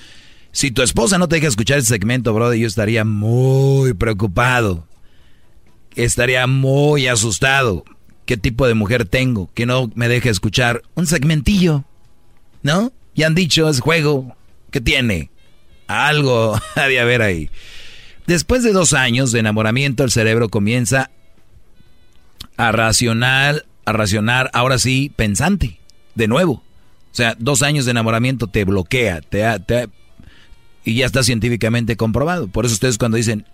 Si 0.50 0.70
tu 0.70 0.80
esposa 0.80 1.18
no 1.18 1.28
te 1.28 1.36
deja 1.36 1.48
escuchar 1.48 1.78
este 1.78 1.92
segmento, 1.92 2.32
brother, 2.32 2.58
yo 2.58 2.66
estaría 2.66 3.04
muy 3.04 3.92
preocupado. 3.92 4.88
Estaría 5.94 6.46
muy 6.46 7.06
asustado. 7.06 7.84
¿Qué 8.24 8.38
tipo 8.38 8.66
de 8.66 8.72
mujer 8.72 9.04
tengo 9.04 9.50
que 9.52 9.66
no 9.66 9.90
me 9.94 10.08
deja 10.08 10.30
escuchar 10.30 10.80
un 10.94 11.06
segmentillo? 11.06 11.84
¿No? 12.62 12.94
Ya 13.14 13.26
han 13.26 13.34
dicho, 13.34 13.68
es 13.68 13.80
juego. 13.80 14.38
¿Qué 14.70 14.80
tiene? 14.80 15.30
Algo 15.86 16.58
ha 16.76 16.86
de 16.86 16.98
haber 16.98 17.20
ahí. 17.20 17.50
Después 18.26 18.62
de 18.62 18.72
dos 18.72 18.94
años 18.94 19.32
de 19.32 19.40
enamoramiento, 19.40 20.02
el 20.02 20.10
cerebro 20.10 20.48
comienza 20.48 21.10
a 22.56 22.72
racionar, 22.72 23.64
a 23.84 23.92
racionar, 23.92 24.50
ahora 24.52 24.78
sí, 24.78 25.12
pensante, 25.14 25.78
de 26.14 26.28
nuevo. 26.28 26.52
O 26.52 27.16
sea, 27.16 27.36
dos 27.38 27.62
años 27.62 27.84
de 27.84 27.92
enamoramiento 27.92 28.48
te 28.48 28.64
bloquea, 28.64 29.20
te, 29.20 29.44
te 29.60 29.88
y 30.84 30.94
ya 30.96 31.06
está 31.06 31.22
científicamente 31.22 31.96
comprobado. 31.96 32.48
Por 32.48 32.66
eso 32.66 32.74
ustedes 32.74 32.98
cuando 32.98 33.16
dicen, 33.16 33.46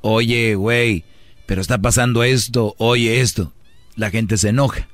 oye, 0.00 0.54
güey, 0.54 1.04
pero 1.46 1.60
está 1.60 1.78
pasando 1.78 2.24
esto, 2.24 2.74
oye 2.78 3.20
esto, 3.20 3.52
la 3.96 4.10
gente 4.10 4.36
se 4.36 4.50
enoja. 4.50 4.88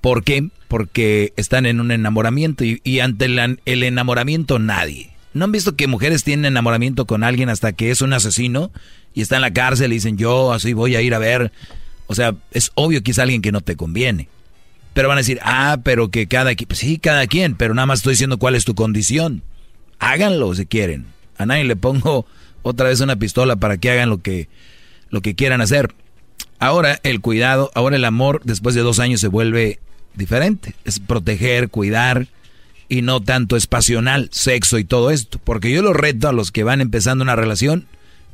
¿Por 0.00 0.24
qué? 0.24 0.48
Porque 0.68 1.32
están 1.36 1.66
en 1.66 1.80
un 1.80 1.90
enamoramiento 1.90 2.64
y, 2.64 3.00
ante 3.00 3.26
el 3.26 3.82
enamoramiento 3.82 4.58
nadie, 4.58 5.12
¿No 5.34 5.46
han 5.46 5.52
visto 5.52 5.76
que 5.76 5.86
mujeres 5.86 6.24
tienen 6.24 6.44
enamoramiento 6.44 7.06
con 7.06 7.24
alguien 7.24 7.48
hasta 7.48 7.72
que 7.72 7.90
es 7.90 8.02
un 8.02 8.12
asesino 8.12 8.70
y 9.14 9.22
está 9.22 9.36
en 9.36 9.42
la 9.42 9.52
cárcel 9.52 9.92
y 9.92 9.96
dicen 9.96 10.18
yo 10.18 10.52
así 10.52 10.74
voy 10.74 10.94
a 10.94 11.00
ir 11.00 11.14
a 11.14 11.18
ver? 11.18 11.52
O 12.12 12.14
sea, 12.14 12.34
es 12.50 12.70
obvio 12.74 13.02
que 13.02 13.12
es 13.12 13.18
alguien 13.18 13.40
que 13.40 13.52
no 13.52 13.62
te 13.62 13.74
conviene. 13.74 14.28
Pero 14.92 15.08
van 15.08 15.16
a 15.16 15.22
decir, 15.22 15.40
ah, 15.42 15.78
pero 15.82 16.10
que 16.10 16.26
cada 16.26 16.54
quien, 16.54 16.68
pues 16.68 16.80
sí, 16.80 16.98
cada 16.98 17.26
quien, 17.26 17.54
pero 17.56 17.72
nada 17.72 17.86
más 17.86 18.00
estoy 18.00 18.12
diciendo 18.12 18.38
cuál 18.38 18.54
es 18.54 18.66
tu 18.66 18.74
condición. 18.74 19.42
Háganlo 19.98 20.54
si 20.54 20.66
quieren. 20.66 21.06
A 21.38 21.46
nadie 21.46 21.64
le 21.64 21.74
pongo 21.74 22.26
otra 22.62 22.88
vez 22.88 23.00
una 23.00 23.16
pistola 23.16 23.56
para 23.56 23.78
que 23.78 23.90
hagan 23.90 24.10
lo 24.10 24.18
que, 24.20 24.50
lo 25.08 25.22
que 25.22 25.34
quieran 25.34 25.62
hacer. 25.62 25.94
Ahora 26.58 27.00
el 27.02 27.22
cuidado, 27.22 27.70
ahora 27.74 27.96
el 27.96 28.04
amor 28.04 28.42
después 28.44 28.74
de 28.74 28.82
dos 28.82 28.98
años 28.98 29.20
se 29.20 29.28
vuelve 29.28 29.80
diferente. 30.14 30.74
Es 30.84 31.00
proteger, 31.00 31.70
cuidar 31.70 32.28
y 32.90 33.00
no 33.00 33.22
tanto 33.22 33.56
es 33.56 33.66
pasional, 33.66 34.28
sexo 34.32 34.78
y 34.78 34.84
todo 34.84 35.10
esto. 35.10 35.40
Porque 35.42 35.70
yo 35.70 35.80
lo 35.80 35.94
reto 35.94 36.28
a 36.28 36.32
los 36.32 36.52
que 36.52 36.62
van 36.62 36.82
empezando 36.82 37.24
una 37.24 37.36
relación 37.36 37.86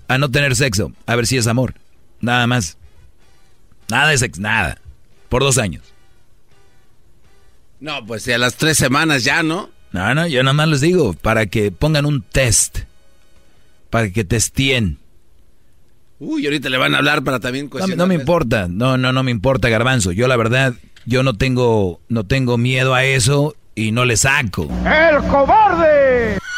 a 0.08 0.18
no 0.18 0.32
tener 0.32 0.56
sexo, 0.56 0.92
a 1.06 1.14
ver 1.14 1.28
si 1.28 1.36
es 1.36 1.46
amor. 1.46 1.74
Nada 2.20 2.46
más. 2.48 2.77
Nada 3.90 4.10
de 4.10 4.18
sexo, 4.18 4.40
nada. 4.40 4.78
Por 5.28 5.42
dos 5.42 5.58
años. 5.58 5.82
No, 7.80 8.04
pues 8.06 8.26
a 8.28 8.38
las 8.38 8.56
tres 8.56 8.76
semanas 8.76 9.24
ya, 9.24 9.42
¿no? 9.42 9.70
No, 9.92 10.14
no, 10.14 10.26
yo 10.26 10.42
nada 10.42 10.52
más 10.52 10.68
les 10.68 10.80
digo, 10.80 11.14
para 11.14 11.46
que 11.46 11.70
pongan 11.70 12.06
un 12.06 12.22
test. 12.22 12.80
Para 13.90 14.10
que 14.10 14.24
testeen. 14.24 14.98
Uy, 16.18 16.44
ahorita 16.44 16.68
le 16.68 16.78
van 16.78 16.94
a 16.94 16.98
hablar 16.98 17.22
para 17.22 17.38
también 17.38 17.70
no, 17.72 17.86
no, 17.86 18.06
me 18.08 18.14
importa, 18.16 18.66
no, 18.68 18.96
no, 18.96 19.12
no 19.12 19.22
me 19.22 19.30
importa, 19.30 19.68
Garbanzo. 19.68 20.10
Yo 20.10 20.26
la 20.26 20.36
verdad, 20.36 20.74
yo 21.06 21.22
no 21.22 21.34
tengo, 21.34 22.00
no 22.08 22.24
tengo 22.24 22.58
miedo 22.58 22.94
a 22.94 23.04
eso 23.04 23.54
y 23.76 23.92
no 23.92 24.04
le 24.04 24.16
saco. 24.16 24.68
¡El 24.84 25.18
cobarde! 25.28 26.38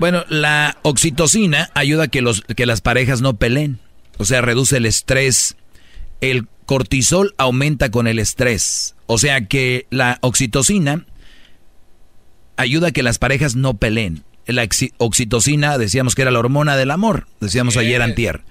Bueno, 0.00 0.24
la 0.28 0.76
oxitocina 0.82 1.70
ayuda 1.74 2.04
a 2.04 2.08
que, 2.08 2.22
los, 2.22 2.42
que 2.42 2.66
las 2.66 2.80
parejas 2.80 3.20
no 3.20 3.34
peleen. 3.34 3.80
O 4.18 4.24
sea, 4.24 4.40
reduce 4.40 4.76
el 4.76 4.86
estrés. 4.86 5.56
El 6.20 6.46
cortisol 6.66 7.34
aumenta 7.38 7.90
con 7.90 8.06
el 8.06 8.18
estrés. 8.18 8.94
O 9.06 9.18
sea 9.18 9.46
que 9.46 9.86
la 9.90 10.18
oxitocina 10.20 11.06
ayuda 12.56 12.88
a 12.88 12.92
que 12.92 13.02
las 13.02 13.18
parejas 13.18 13.56
no 13.56 13.74
peleen. 13.74 14.24
La 14.46 14.66
oxitocina 14.98 15.78
decíamos 15.78 16.14
que 16.14 16.22
era 16.22 16.30
la 16.30 16.38
hormona 16.38 16.76
del 16.76 16.90
amor. 16.90 17.26
Decíamos 17.40 17.76
ayer 17.76 18.02
antier. 18.02 18.42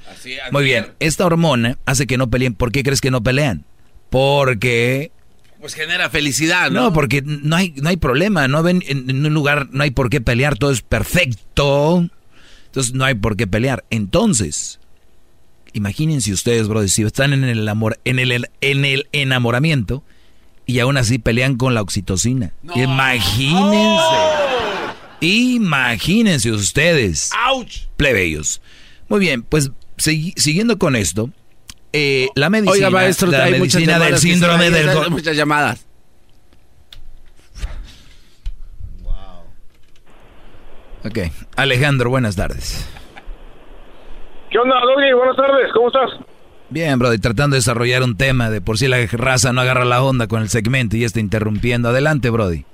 Muy 0.51 0.63
bien, 0.63 0.93
esta 0.99 1.25
hormona 1.25 1.77
hace 1.85 2.07
que 2.07 2.17
no 2.17 2.29
peleen. 2.29 2.53
¿Por 2.53 2.71
qué 2.71 2.83
crees 2.83 3.01
que 3.01 3.11
no 3.11 3.23
pelean? 3.23 3.65
Porque 4.09 5.11
pues 5.59 5.73
genera 5.73 6.09
felicidad, 6.09 6.69
¿no? 6.69 6.83
No, 6.83 6.93
porque 6.93 7.23
no 7.23 7.55
hay, 7.55 7.73
no 7.77 7.89
hay 7.89 7.97
problema, 7.97 8.47
no 8.47 8.61
ven 8.61 8.83
en, 8.87 9.25
un 9.25 9.33
lugar, 9.33 9.69
no 9.71 9.83
hay 9.83 9.91
por 9.91 10.09
qué 10.09 10.21
pelear, 10.21 10.57
todo 10.57 10.71
es 10.71 10.81
perfecto. 10.81 12.07
Entonces 12.67 12.93
no 12.93 13.05
hay 13.05 13.15
por 13.15 13.35
qué 13.35 13.47
pelear. 13.47 13.83
Entonces, 13.89 14.79
imagínense 15.77 16.33
ustedes, 16.33 16.67
bro, 16.67 16.87
si 16.87 17.03
están 17.03 17.33
en 17.33 17.43
el 17.43 17.67
amor, 17.67 17.99
en 18.03 18.19
el, 18.19 18.49
en 18.61 18.85
el 18.85 19.07
enamoramiento 19.11 20.03
y 20.65 20.79
aún 20.79 20.97
así 20.97 21.19
pelean 21.19 21.55
con 21.55 21.73
la 21.73 21.81
oxitocina. 21.81 22.51
Imagínense. 22.75 24.15
Imagínense 25.21 26.51
ustedes. 26.51 27.31
¡Auch! 27.47 27.71
Plebeyos. 27.95 28.61
Muy 29.07 29.19
bien, 29.19 29.43
pues 29.43 29.71
siguiendo 29.97 30.77
con 30.77 30.95
esto, 30.95 31.31
eh, 31.93 32.27
la 32.35 32.49
medicina, 32.49 32.73
Oiga, 32.73 32.89
maestro, 32.89 33.31
la 33.31 33.45
hay 33.45 33.53
medicina 33.53 33.97
del 33.99 34.17
síndrome 34.17 34.69
del... 34.69 34.89
Hay 34.89 35.09
muchas 35.09 35.35
llamadas. 35.35 35.85
Ok, 41.05 41.19
Alejandro, 41.55 42.09
buenas 42.09 42.35
tardes. 42.35 42.85
¿Qué 44.49 44.57
onda, 44.59 44.75
Doggy? 44.79 45.13
Buenas 45.13 45.35
tardes, 45.35 45.71
¿cómo 45.73 45.87
estás? 45.87 46.11
Bien, 46.69 46.97
brother, 46.99 47.19
tratando 47.19 47.53
de 47.55 47.59
desarrollar 47.59 48.03
un 48.03 48.17
tema 48.17 48.49
de 48.49 48.61
por 48.61 48.77
si 48.77 48.87
la 48.87 48.97
raza 49.11 49.53
no 49.53 49.61
agarra 49.61 49.85
la 49.85 50.03
onda 50.03 50.27
con 50.27 50.41
el 50.41 50.49
segmento 50.49 50.97
y 50.97 51.03
está 51.03 51.19
interrumpiendo. 51.19 51.89
Adelante, 51.89 52.29
Brody. 52.29 52.65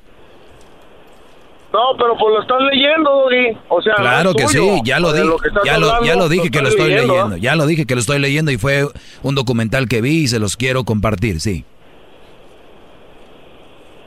No, 1.71 1.79
pero 1.97 2.15
pues 2.17 2.33
lo 2.35 2.41
estás 2.41 2.61
leyendo, 2.71 3.09
Doggy. 3.09 3.57
O 3.69 3.81
sea, 3.81 3.95
claro 3.95 4.29
no 4.29 4.35
que 4.35 4.43
es 4.43 4.51
sí, 4.51 4.57
tuyo. 4.57 4.81
ya 4.83 4.99
lo 4.99 5.11
dije, 5.13 5.27
ya 5.65 5.79
lo, 5.79 6.03
ya 6.03 6.15
lo 6.15 6.29
dije 6.29 6.51
que 6.51 6.61
lo 6.61 6.69
estoy 6.69 6.89
leyendo, 6.89 7.13
leyendo, 7.13 7.37
ya 7.37 7.55
lo 7.55 7.65
dije 7.65 7.85
que 7.87 7.95
lo 7.95 8.01
estoy 8.01 8.19
leyendo 8.19 8.51
y 8.51 8.57
fue 8.57 8.85
un 9.23 9.33
documental 9.33 9.87
que 9.87 10.01
vi 10.01 10.23
y 10.23 10.27
se 10.27 10.39
los 10.39 10.55
quiero 10.55 10.83
compartir, 10.83 11.39
sí. 11.39 11.65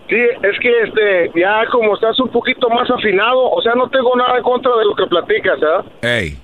Sí, 0.09 0.15
es 0.15 0.59
que 0.61 0.83
este, 0.83 1.41
ya 1.41 1.67
como 1.73 1.95
estás 1.97 2.19
un 2.21 2.29
poquito 2.29 2.71
más 2.71 2.89
afinado, 2.89 3.51
o 3.51 3.61
sea, 3.61 3.75
no 3.75 3.91
tengo 3.91 4.15
nada 4.15 4.37
en 4.37 4.45
contra 4.45 4.71
de 4.77 4.85
lo 4.85 4.95
que 4.95 5.07
platicas, 5.07 5.59
¿verdad? 5.59 5.85
Ey, 6.03 6.39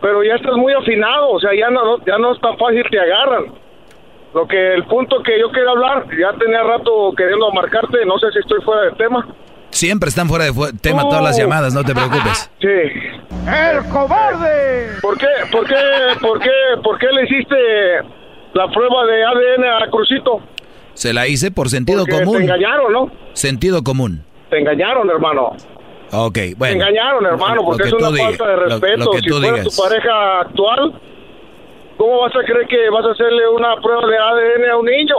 Pero 0.00 0.22
ya 0.22 0.34
estás 0.36 0.54
muy 0.56 0.72
afinado, 0.72 1.30
o 1.30 1.40
sea, 1.40 1.50
ya 1.58 1.70
no, 1.70 1.98
ya 2.04 2.18
no 2.18 2.32
es 2.32 2.40
tan 2.40 2.56
fácil 2.56 2.82
te 2.90 3.00
agarran. 3.00 3.46
Lo 4.34 4.46
que 4.46 4.74
el 4.74 4.84
punto 4.84 5.22
que 5.22 5.38
yo 5.40 5.50
quería 5.50 5.70
hablar, 5.70 6.04
ya 6.16 6.32
tenía 6.38 6.62
rato 6.62 7.12
queriendo 7.16 7.50
marcarte, 7.52 8.04
no 8.06 8.18
sé 8.18 8.30
si 8.32 8.38
estoy 8.40 8.60
fuera 8.62 8.82
del 8.82 8.94
tema. 8.96 9.26
siempre 9.70 10.08
están 10.10 10.28
fuera 10.28 10.44
de 10.44 10.52
fu- 10.52 10.70
tema 10.80 11.02
todas 11.02 11.22
las 11.22 11.38
llamadas, 11.38 11.74
no 11.74 11.82
te 11.82 11.94
preocupes. 11.94 12.50
Sí. 12.60 12.66
¡El 13.48 13.88
cobarde! 13.90 14.88
¿Por 15.00 15.16
qué, 15.16 15.26
por 15.50 15.66
qué, 15.66 15.74
por 16.20 16.38
qué, 16.40 16.50
por 16.82 16.98
qué 16.98 17.06
le 17.12 17.24
hiciste 17.24 17.56
la 18.52 18.68
prueba 18.68 19.06
de 19.06 19.24
ADN 19.24 19.64
a 19.82 19.90
Crucito? 19.90 20.40
Se 20.94 21.12
la 21.14 21.26
hice 21.28 21.50
por 21.50 21.68
sentido 21.70 22.00
Porque 22.00 22.18
te 22.18 22.24
común. 22.24 22.42
engañaron, 22.42 22.92
¿no? 22.92 23.10
Sentido 23.32 23.82
común. 23.82 24.22
Te 24.50 24.58
engañaron, 24.58 25.08
hermano. 25.08 25.52
Ok, 26.10 26.34
Te 26.34 26.54
bueno. 26.56 26.74
engañaron, 26.76 27.26
hermano, 27.26 27.56
lo 27.56 27.64
porque 27.64 27.82
que 27.84 27.88
es 27.88 27.94
una 27.94 28.10
digas, 28.10 28.26
falta 28.36 28.48
de 28.48 28.56
lo- 28.56 28.64
respeto. 28.66 29.04
lo 29.04 29.10
que 29.12 29.18
si 29.18 29.26
tú 29.26 29.34
fuera 29.40 29.56
digas. 29.58 29.76
tu 29.76 29.82
pareja 29.82 30.40
actual, 30.40 30.92
¿cómo 31.96 32.20
vas 32.20 32.32
a 32.36 32.44
creer 32.44 32.66
que 32.66 32.90
vas 32.90 33.04
a 33.04 33.10
hacerle 33.10 33.48
una 33.48 33.76
prueba 33.76 34.06
de 34.06 34.16
ADN 34.16 34.70
a 34.70 34.76
un 34.76 34.86
niño? 34.86 35.14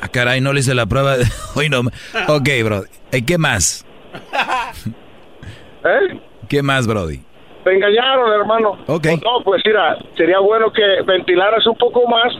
Ah, 0.00 0.08
caray, 0.08 0.40
no 0.40 0.52
le 0.52 0.60
hice 0.60 0.74
la 0.74 0.86
prueba. 0.86 1.16
de- 1.16 1.24
Hoy 1.56 1.68
no. 1.68 1.80
Ok, 2.28 2.48
bro. 2.64 2.82
¿Y 3.12 3.24
qué 3.24 3.38
más? 3.38 3.86
¿Eh? 5.84 6.18
¿Qué 6.48 6.62
más, 6.62 6.86
Brody? 6.86 7.20
Te 7.64 7.74
engañaron, 7.74 8.32
hermano. 8.32 8.78
Ok. 8.88 9.06
No, 9.22 9.42
pues 9.44 9.62
mira, 9.64 9.96
sería 10.16 10.38
bueno 10.40 10.72
que 10.72 10.82
ventilaras 11.06 11.66
un 11.66 11.76
poco 11.76 12.06
más 12.08 12.32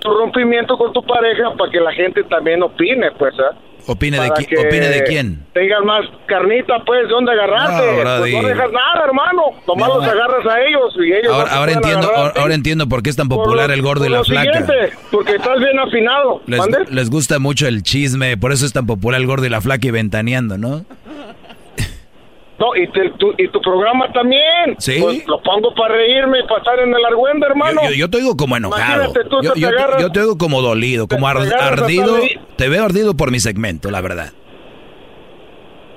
tu 0.00 0.10
rompimiento 0.12 0.76
con 0.78 0.92
tu 0.92 1.02
pareja 1.04 1.52
para 1.58 1.70
que 1.70 1.80
la 1.80 1.92
gente 1.92 2.22
también 2.24 2.62
opine, 2.62 3.10
pues, 3.12 3.34
¿eh? 3.34 3.56
¿Opine 3.86 4.20
de, 4.20 4.28
qui- 4.30 4.66
¿Opine 4.66 4.88
de 4.88 5.02
quién? 5.04 5.44
Tengan 5.54 5.84
más 5.84 6.04
carnita, 6.26 6.74
pues, 6.86 7.02
de 7.02 7.08
dónde 7.08 7.32
agarrarte. 7.32 8.04
No, 8.04 8.18
Pues 8.20 8.32
no 8.32 8.42
dejas 8.48 8.70
nada, 8.72 9.04
hermano. 9.06 9.42
Nomás 9.66 9.88
No. 9.88 9.94
los 9.98 10.06
agarras 10.08 10.46
a 10.46 10.60
ellos 10.62 10.94
y 10.98 11.12
ellos 11.12 11.32
Ahora, 11.32 11.50
ahora 11.52 11.72
entiendo, 11.72 12.10
ahora, 12.14 12.32
ti. 12.32 12.40
ahora 12.40 12.54
entiendo 12.54 12.88
por 12.88 13.02
qué 13.02 13.10
es 13.10 13.16
tan 13.16 13.28
popular 13.28 13.68
lo- 13.68 13.74
el 13.74 13.82
gordo 13.82 14.06
y 14.06 14.08
la 14.08 14.22
flaca. 14.24 14.64
porque 15.10 15.32
estás 15.34 15.58
bien 15.58 15.78
afinado. 15.78 16.42
Les, 16.46 16.90
les 16.90 17.10
gusta 17.10 17.38
mucho 17.38 17.66
el 17.66 17.82
chisme, 17.82 18.36
por 18.36 18.52
eso 18.52 18.64
es 18.66 18.72
tan 18.72 18.86
popular 18.86 19.20
el 19.20 19.26
gordo 19.26 19.46
y 19.46 19.48
la 19.48 19.60
flaca 19.60 19.86
y 19.86 19.90
ventaneando, 19.90 20.58
¿no? 20.58 20.84
No, 22.58 22.76
y, 22.76 22.86
te- 22.92 23.10
tu, 23.18 23.32
y 23.38 23.48
tu 23.48 23.60
programa 23.60 24.12
también. 24.12 24.76
Sí. 24.78 24.98
Pues 25.00 25.26
lo 25.26 25.42
pongo 25.42 25.74
para 25.74 25.96
reírme 25.96 26.38
y 26.38 26.42
pasar 26.46 26.78
en 26.78 26.90
el 26.94 27.04
argüende, 27.04 27.44
hermano. 27.46 27.80
Yo, 27.88 27.90
yo 27.90 28.08
te 28.10 28.18
oigo 28.18 28.36
como 28.36 28.56
enojado. 28.56 29.12
Tú 29.28 29.42
Yo, 29.42 29.52
te 29.54 29.60
yo 29.60 29.68
te, 29.70 29.74
agarras- 29.76 30.00
yo 30.00 30.12
te 30.12 30.20
oigo 30.20 30.38
como 30.38 30.62
dolido, 30.62 31.08
como 31.08 31.26
ar- 31.26 31.38
ardido. 31.60 32.18
Te 32.62 32.68
veo 32.68 32.84
ardido 32.84 33.14
por 33.16 33.32
mi 33.32 33.40
segmento, 33.40 33.90
la 33.90 34.00
verdad. 34.00 34.30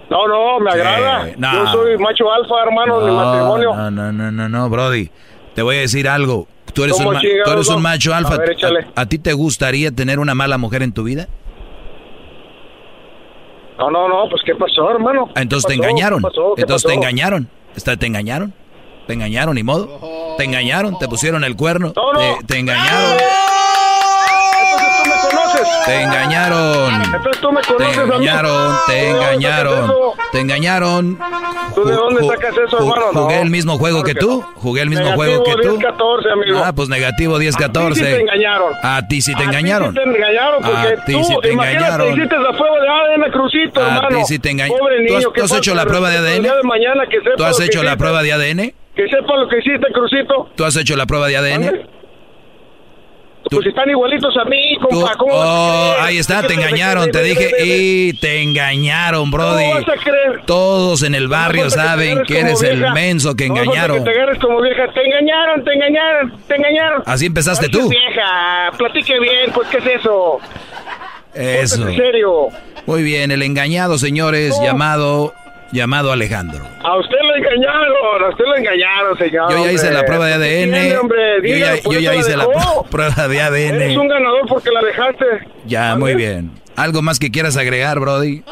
No, 0.10 0.28
no, 0.28 0.60
me 0.60 0.72
agrada. 0.72 1.28
no. 1.38 1.54
Yo 1.54 1.72
soy 1.72 1.96
macho 2.00 2.26
alfa, 2.32 2.56
hermano, 2.64 3.02
de 3.02 3.12
mi 3.12 3.16
matrimonio. 3.16 3.76
no, 3.76 3.92
no, 3.92 4.12
no, 4.12 4.32
no, 4.32 4.50
no, 4.50 4.70
Brody. 4.72 5.12
Te 5.54 5.62
voy 5.62 5.76
a 5.76 5.82
decir 5.82 6.10
algo. 6.10 6.48
Tú 6.74 6.84
eres, 6.84 6.98
¿Cómo 6.98 7.10
un, 7.12 7.20
tú 7.20 7.52
eres 7.52 7.68
un 7.70 7.76
no? 7.76 7.82
macho 7.82 8.16
A 8.16 8.18
alfa. 8.18 8.38
ver. 8.38 8.56
¿A, 8.96 9.02
a 9.02 9.06
ti 9.06 9.20
te 9.20 9.34
gustaría 9.34 9.92
tener 9.92 10.18
una 10.18 10.34
mala 10.34 10.58
mujer 10.58 10.82
en 10.82 10.92
tu 10.92 11.04
vida? 11.04 11.28
No, 13.78 13.92
no, 13.92 14.08
no, 14.10 14.28
pues 14.28 14.42
¿qué 14.44 14.56
pasó, 14.56 14.90
hermano? 14.90 15.30
Ah, 15.36 15.44
Entonces 15.44 15.68
¿Qué 15.68 15.74
te 15.76 15.78
pasó? 15.82 15.90
engañaron. 15.92 16.20
¿Qué 16.20 16.28
pasó? 16.30 16.54
¿Qué 16.56 16.62
Entonces 16.64 16.88
te 16.90 16.96
engañaron. 16.96 17.48
Te 17.76 18.06
engañaron. 18.08 18.54
Te 19.06 19.14
engañaron, 19.14 19.54
ni 19.54 19.62
modo. 19.62 20.36
Te 20.40 20.46
engañaron, 20.46 20.98
te 20.98 21.08
pusieron 21.08 21.44
el 21.44 21.56
cuerno. 21.56 21.94
No, 21.96 22.12
no. 22.14 22.20
Te, 22.20 22.44
te 22.48 22.58
engañaron. 22.60 23.18
Conoces. 25.58 25.86
Te 25.86 26.02
engañaron. 26.02 26.94
Entonces 27.04 27.42
tú 27.42 27.52
me 27.52 27.62
Te 27.62 27.68
conoces 27.74 27.98
a 27.98 28.04
mí. 28.06 28.14
engañaron, 28.16 28.76
te 28.88 28.94
¿De 28.94 29.00
dónde 29.02 29.20
sacas 29.22 29.34
engañaron, 29.36 29.92
te 30.32 30.40
engañaron. 30.40 31.20
¿Tú 31.76 31.86
de 31.86 31.94
dónde 31.96 32.28
sacas 32.28 32.56
eso, 32.68 32.78
hermano? 32.78 33.06
Jugué 33.14 33.42
el 33.42 33.50
mismo 33.50 33.78
juego 33.78 34.04
que 34.04 34.16
tú, 34.16 34.42
jugué 34.56 34.82
el 34.82 34.90
mismo 34.90 35.12
juego 35.14 35.44
que 35.44 35.52
tú. 35.62 35.78
10-14, 35.78 36.32
amigo. 36.32 36.62
Ah, 36.64 36.74
pues 36.74 36.90
negativo 36.90 37.40
10-14. 37.40 37.92
A 37.92 37.92
ti 37.92 37.96
sí 37.96 38.04
te 38.04 38.22
engañaron. 38.22 38.74
A 38.84 39.08
ti 39.08 39.22
sí 39.22 39.32
te 39.34 39.38
A 39.38 39.38
ti 39.40 39.44
engañaron. 39.46 39.90
sí 39.94 39.96
te 39.96 40.04
engañaron 40.04 40.62
porque 40.64 40.88
A 40.94 41.06
ti 41.06 41.24
sí 41.24 41.36
te 41.42 41.52
engañaron. 41.52 42.14
hiciste 42.18 42.38
la 42.38 42.52
prueba 42.58 42.78
de 42.80 42.90
ADN 42.90 43.32
Crucito, 43.32 43.82
A 43.82 43.88
hermano. 43.96 44.18
ti 44.18 44.24
sí 44.26 44.40
te 44.40 44.50
engañaron. 44.52 44.80
Pobre 44.80 44.96
¿Tú 45.08 45.14
has- 45.16 45.20
niño, 45.24 45.32
tú 45.36 45.44
has 45.44 45.52
hecho 45.54 45.76
la 45.76 45.86
prueba 45.86 46.10
de. 46.10 46.18
ADN? 46.18 46.48
¿Tú 47.38 47.44
has 47.44 47.60
hecho 47.60 47.84
la 47.84 47.98
prueba 47.98 48.24
de 48.24 48.34
ADN? 48.34 48.74
Que 48.96 49.08
sepa 49.10 49.36
lo 49.36 49.50
que 49.50 49.58
hiciste, 49.60 49.92
Crucito. 49.94 50.50
¿Tú 50.56 50.64
has 50.64 50.76
hecho 50.78 50.96
la 50.96 51.06
prueba 51.06 51.28
de 51.28 51.36
ADN? 51.38 51.88
¿Tú 53.50 53.58
Pues 53.58 53.68
están 53.68 53.88
igualitos 53.90 54.36
a 54.38 54.46
mí, 54.46 54.76
compa. 54.82 55.14
¿Cómo 55.18 55.38
vas 55.38 55.48
a 55.48 55.52
Oh, 55.52 55.96
ahí 56.02 56.18
está, 56.18 56.42
¿Qué 56.42 56.48
te 56.48 56.54
engañaron, 56.56 57.12
te 57.12 57.22
dije, 57.22 57.52
y 57.64 58.14
te 58.14 58.42
engañaron, 58.42 59.30
Brody. 59.30 59.64
¿Cómo 59.66 59.74
vas 59.76 59.90
a 59.90 60.04
creer? 60.04 60.42
Todos 60.48 61.04
en 61.04 61.14
el 61.14 61.28
barrio 61.28 61.66
que 61.66 61.70
te 61.70 61.76
saben 61.76 62.24
que 62.24 62.36
como 62.36 62.48
eres 62.48 62.64
el 62.64 62.92
menso 62.94 63.36
que 63.36 63.48
falta 63.48 63.62
engañaron. 63.62 63.98
que 64.00 64.04
te 64.04 64.10
agarres 64.10 64.40
como 64.40 64.62
vieja. 64.62 64.92
Te 64.94 65.02
engañaron, 65.06 65.64
te 65.64 65.74
engañaron, 65.74 66.38
te 66.48 66.56
engañaron. 66.56 67.04
Así 67.06 67.28
empezaste 67.28 67.70
tú. 67.70 67.88
vieja, 67.88 68.72
platique 68.78 69.20
bien, 69.20 69.52
pues, 69.54 69.68
¿qué 69.70 69.78
es 69.78 70.00
eso? 70.00 70.40
Eso. 71.36 71.88
En 71.88 71.96
serio. 71.98 72.48
Muy 72.88 73.04
bien, 73.04 73.30
el 73.30 73.44
engañado, 73.44 74.00
señores, 74.00 74.60
llamado 74.62 75.34
llamado 75.76 76.12
Alejandro. 76.12 76.64
A 76.84 76.98
usted 76.98 77.18
lo 77.22 77.36
engañaron, 77.36 77.92
a 78.24 78.30
usted 78.30 78.44
lo 78.46 78.56
engañaron, 78.56 79.18
señor. 79.18 79.52
Yo 79.52 79.66
ya 79.66 79.72
hice 79.72 79.92
la 79.92 80.04
prueba 80.06 80.26
de 80.28 80.34
¿Qué 80.38 80.64
ADN. 80.64 80.72
tiene, 80.74 80.98
hombre? 80.98 81.18
Yo 81.44 81.56
ya, 81.58 81.76
yo 81.78 82.00
ya 82.00 82.16
hice 82.16 82.36
la 82.38 82.48
prueba 82.90 83.28
de 83.28 83.68
Eres 83.68 83.98
un 83.98 84.02
ADN. 84.02 84.08
ganador 84.08 84.42
porque 84.48 84.72
la 84.72 84.82
dejaste. 84.82 85.26
Ya, 85.66 85.96
muy 85.96 86.16
bien. 86.16 86.52
¿Algo 86.76 87.02
más 87.02 87.20
que 87.20 87.30
quieras 87.32 87.56
agregar, 87.58 88.00
Brody? 88.00 88.44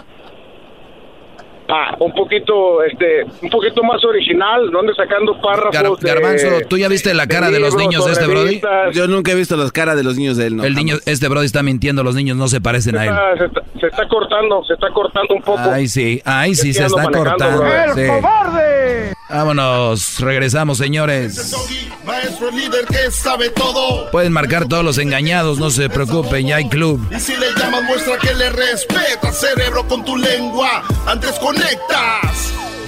Ah, 1.76 1.95
un 2.00 2.14
poquito, 2.14 2.84
este, 2.84 3.24
un 3.41 3.50
poquito 3.50 3.82
más 3.82 4.04
original, 4.06 4.70
donde 4.72 4.94
sacando 4.94 5.41
párrafos 5.41 5.74
Gar- 5.74 5.98
de- 6.00 6.08
Garbanzo, 6.08 6.48
¿tú 6.70 6.78
ya 6.78 6.88
viste 6.88 7.16
la 7.16 7.24
de 7.26 7.34
cara 7.34 7.50
de 7.50 7.60
los 7.60 7.76
niños 7.76 8.06
de 8.06 8.12
este 8.12 8.28
Brody? 8.28 8.62
Yo 8.94 9.08
nunca 9.08 9.32
he 9.32 9.36
visto 9.36 9.58
las 9.58 9.72
caras 9.72 9.95
de 9.95 10.04
los 10.04 10.16
niños 10.16 10.38
de 10.38 10.48
él, 10.48 10.58
no. 10.58 10.66
El 10.66 10.76
niño, 10.76 10.98
este 11.08 11.28
Brody 11.30 11.48
está 11.48 11.64
mintiendo, 11.64 12.04
los 12.04 12.14
niños 12.14 12.38
no 12.38 12.48
se 12.48 12.62
parecen 12.62 12.95
a 12.98 13.06
él. 13.06 13.10
Ah, 13.12 13.32
se, 13.40 13.45
está, 13.45 13.64
se 13.80 13.88
está 13.88 14.08
cortando, 14.08 14.64
se 14.66 14.74
está 14.76 14.90
cortando 14.91 15.34
un 15.34 15.41
poco. 15.41 15.62
Ay, 15.72 15.88
sí, 15.88 16.22
ay, 16.26 16.54
sí, 16.54 16.74
se 16.74 16.86
está 16.86 17.06
cortando. 17.10 17.64
sí. 17.95 18.06
cobarde! 18.08 19.14
Vámonos, 19.30 20.20
regresamos, 20.20 20.78
señores. 20.78 21.56
Maestro 22.06 22.52
líder 22.52 22.86
que 22.86 23.10
sabe 23.10 23.50
todo. 23.50 24.12
Pueden 24.12 24.32
marcar 24.32 24.68
todos 24.68 24.84
los 24.84 25.00
engañados, 25.00 25.58
no 25.58 25.72
se 25.72 25.90
preocupen, 25.90 26.45
ya 26.48 26.58
hay 26.58 26.70
club. 26.70 27.00
Y 27.12 27.20
si 27.20 27.36
le 27.38 27.48
llamas, 27.58 27.82
muestra 27.84 28.18
que 28.18 28.34
le 28.36 28.50
respeta, 28.52 29.32
cerebro, 29.32 29.88
con 29.88 30.06
tu 30.06 30.16
lengua. 30.18 30.84
Antes 31.08 31.32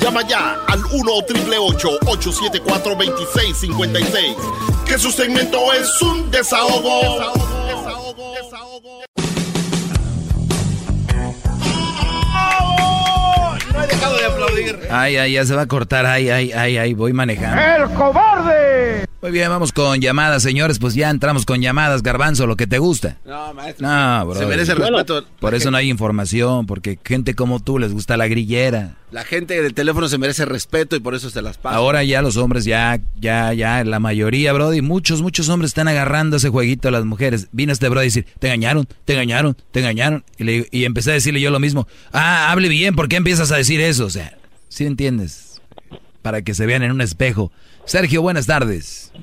Llama 0.02 0.22
ya 0.28 0.64
al 0.68 0.84
1 0.86 1.12
874 1.12 2.96
2656 2.96 4.36
Que 4.86 5.00
su 5.00 5.12
segmento 5.12 5.74
es 5.74 6.02
un 6.02 6.30
desahogo. 6.30 7.02
No 13.74 13.84
he 13.84 13.88
dejado 14.14 14.18
de 14.18 14.26
aplaudir. 14.26 14.80
Ay, 14.92 15.18
ay, 15.18 15.34
ya 15.34 15.46
se 15.46 15.56
va 15.56 15.64
a 15.64 15.68
cortar, 15.68 16.06
ay, 16.06 16.30
ay, 16.30 16.52
ay, 16.52 16.78
ay, 16.78 16.94
voy 16.94 17.14
manejando. 17.14 17.62
¡El 17.62 17.92
cobarde! 17.96 19.06
Muy 19.22 19.32
bien, 19.32 19.50
vamos 19.50 19.72
con 19.72 20.00
llamadas, 20.02 20.44
señores, 20.44 20.78
pues 20.78 20.94
ya 20.94 21.10
entramos 21.10 21.46
con 21.46 21.60
llamadas, 21.60 22.04
garbanzo, 22.04 22.46
lo 22.46 22.56
que 22.56 22.68
te 22.68 22.78
gusta. 22.78 23.18
No, 23.26 23.54
maestro. 23.56 23.88
No, 23.88 24.26
bro. 24.28 24.36
Se 24.40 24.46
merece 24.46 24.74
el 24.74 24.78
respeto. 24.78 25.26
Por 25.40 25.56
eso 25.56 25.72
no 25.72 25.78
hay 25.78 25.90
información, 25.90 26.68
porque 26.68 27.00
gente 27.04 27.34
como 27.34 27.60
tú 27.60 27.80
les 27.80 27.92
gusta 27.92 28.18
la 28.18 28.28
grillera. 28.28 28.98
La 29.12 29.24
gente 29.24 29.60
del 29.62 29.74
teléfono 29.74 30.10
se 30.10 30.18
merece 30.18 30.46
respeto 30.46 30.96
y 30.96 31.00
por 31.00 31.16
eso 31.16 31.30
se 31.30 31.42
las 31.42 31.58
pasa. 31.58 31.76
Ahora 31.76 32.04
ya 32.04 32.22
los 32.22 32.38
hombres, 32.38 32.66
ya, 32.66 33.00
ya, 33.20 33.54
ya, 33.54 33.84
la 33.84 34.00
mayoría, 34.00 34.52
Brody, 34.54 34.82
muchos, 34.82 35.22
muchos 35.22 35.48
hombres 35.50 35.70
están 35.70 35.88
agarrando 35.88 36.38
ese 36.38 36.50
jueguito 36.50 36.90
a 36.90 36.92
las 36.92 37.06
mujeres. 37.06 37.48
Vino 37.52 37.72
este 37.72 37.88
Brody 37.90 38.02
a 38.04 38.04
decir, 38.06 38.28
te 38.40 38.48
engañaron, 38.48 38.88
te 39.06 39.14
engañaron, 39.14 39.56
te 39.72 39.80
engañaron. 39.80 40.24
Y, 40.38 40.44
le- 40.44 40.68
y 40.72 40.84
empecé 40.86 41.12
a 41.12 41.14
decirle 41.14 41.40
yo 41.40 41.50
lo 41.50 41.60
mismo. 41.60 41.88
Ah, 42.12 42.52
hable 42.52 42.68
bien, 42.68 42.96
¿por 42.96 43.08
qué 43.08 43.16
empiezas 43.16 43.52
a 43.52 43.58
decir 43.58 43.80
eso? 43.80 43.95
O 44.00 44.10
sea, 44.10 44.38
¿sí 44.68 44.86
entiendes? 44.86 45.62
Para 46.22 46.42
que 46.42 46.54
se 46.54 46.66
vean 46.66 46.84
en 46.84 46.92
un 46.92 47.02
espejo. 47.02 47.52
Sergio, 47.86 48.22
buenas 48.22 48.48
tardes. 48.48 49.14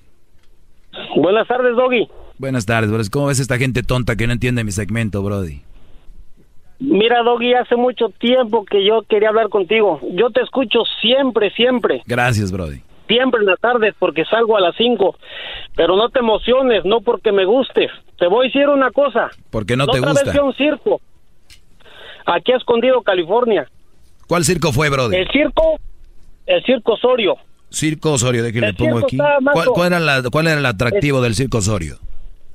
Buenas 1.16 1.48
tardes, 1.48 1.74
Doggy. 1.76 2.08
Buenas 2.38 2.66
tardes, 2.66 2.90
Brody. 2.90 3.08
¿Cómo 3.08 3.26
ves 3.26 3.40
esta 3.40 3.58
gente 3.58 3.82
tonta 3.82 4.16
que 4.16 4.26
no 4.26 4.32
entiende 4.32 4.64
mi 4.64 4.72
segmento, 4.72 5.22
Brody? 5.22 5.62
Mira, 6.80 7.22
Doggy, 7.22 7.54
hace 7.54 7.76
mucho 7.76 8.08
tiempo 8.18 8.64
que 8.64 8.84
yo 8.84 9.02
quería 9.08 9.28
hablar 9.28 9.48
contigo. 9.48 10.00
Yo 10.14 10.30
te 10.30 10.40
escucho 10.42 10.80
siempre, 11.00 11.50
siempre, 11.52 12.02
Gracias, 12.06 12.50
Brody. 12.50 12.82
siempre 13.06 13.40
en 13.40 13.46
las 13.46 13.60
tardes 13.60 13.94
porque 13.98 14.24
salgo 14.24 14.56
a 14.56 14.60
las 14.60 14.74
5. 14.76 15.16
Pero 15.76 15.96
no 15.96 16.08
te 16.08 16.18
emociones, 16.18 16.84
no 16.84 17.00
porque 17.00 17.30
me 17.30 17.44
gustes. 17.44 17.90
Te 18.18 18.26
voy 18.26 18.46
a 18.46 18.48
decir 18.48 18.68
una 18.68 18.90
cosa. 18.90 19.30
Porque 19.50 19.76
no 19.76 19.86
La 19.86 19.92
te 19.92 19.98
otra 20.00 20.10
gusta. 20.10 20.24
vez 20.24 20.32
fui 20.32 20.40
a 20.40 20.44
un 20.44 20.54
circo. 20.54 21.00
Aquí 22.26 22.52
a 22.52 22.56
Escondido, 22.56 23.02
California. 23.02 23.68
¿Cuál 24.32 24.44
circo 24.44 24.72
fue, 24.72 24.88
Brody? 24.88 25.14
El 25.14 25.28
circo, 25.30 25.78
el 26.46 26.64
circo 26.64 26.94
Osorio. 26.94 27.36
Circo 27.68 28.12
Osorio, 28.12 28.42
de 28.42 28.50
que 28.50 28.62
le 28.62 28.72
pongo 28.72 29.00
aquí. 29.00 29.18
¿Cuál, 29.18 29.66
cuál 29.74 29.86
era 29.92 30.00
la- 30.00 30.22
cuál 30.30 30.46
era 30.46 30.58
el 30.58 30.64
atractivo 30.64 31.20
del 31.20 31.34
circo 31.34 31.58
Osorio? 31.58 31.98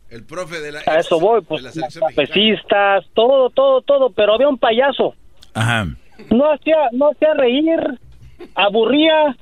El 0.10 0.24
profe 0.26 0.60
de 0.60 0.72
la. 0.72 0.80
A 0.88 0.96
eso 0.98 1.20
voy, 1.20 1.42
pues, 1.42 1.62
trapezistas, 1.94 3.06
todo, 3.14 3.52
todo, 3.52 3.84
todo. 3.84 4.10
Pero 4.10 4.34
había 4.34 4.50
un 4.50 4.58
payaso. 4.58 5.14
Ajá. 5.54 5.86
no 6.32 6.52
hacía 6.52 6.78
no 6.94 7.12
hacía 7.12 7.36
reír 7.36 7.80
aburría 8.56 9.38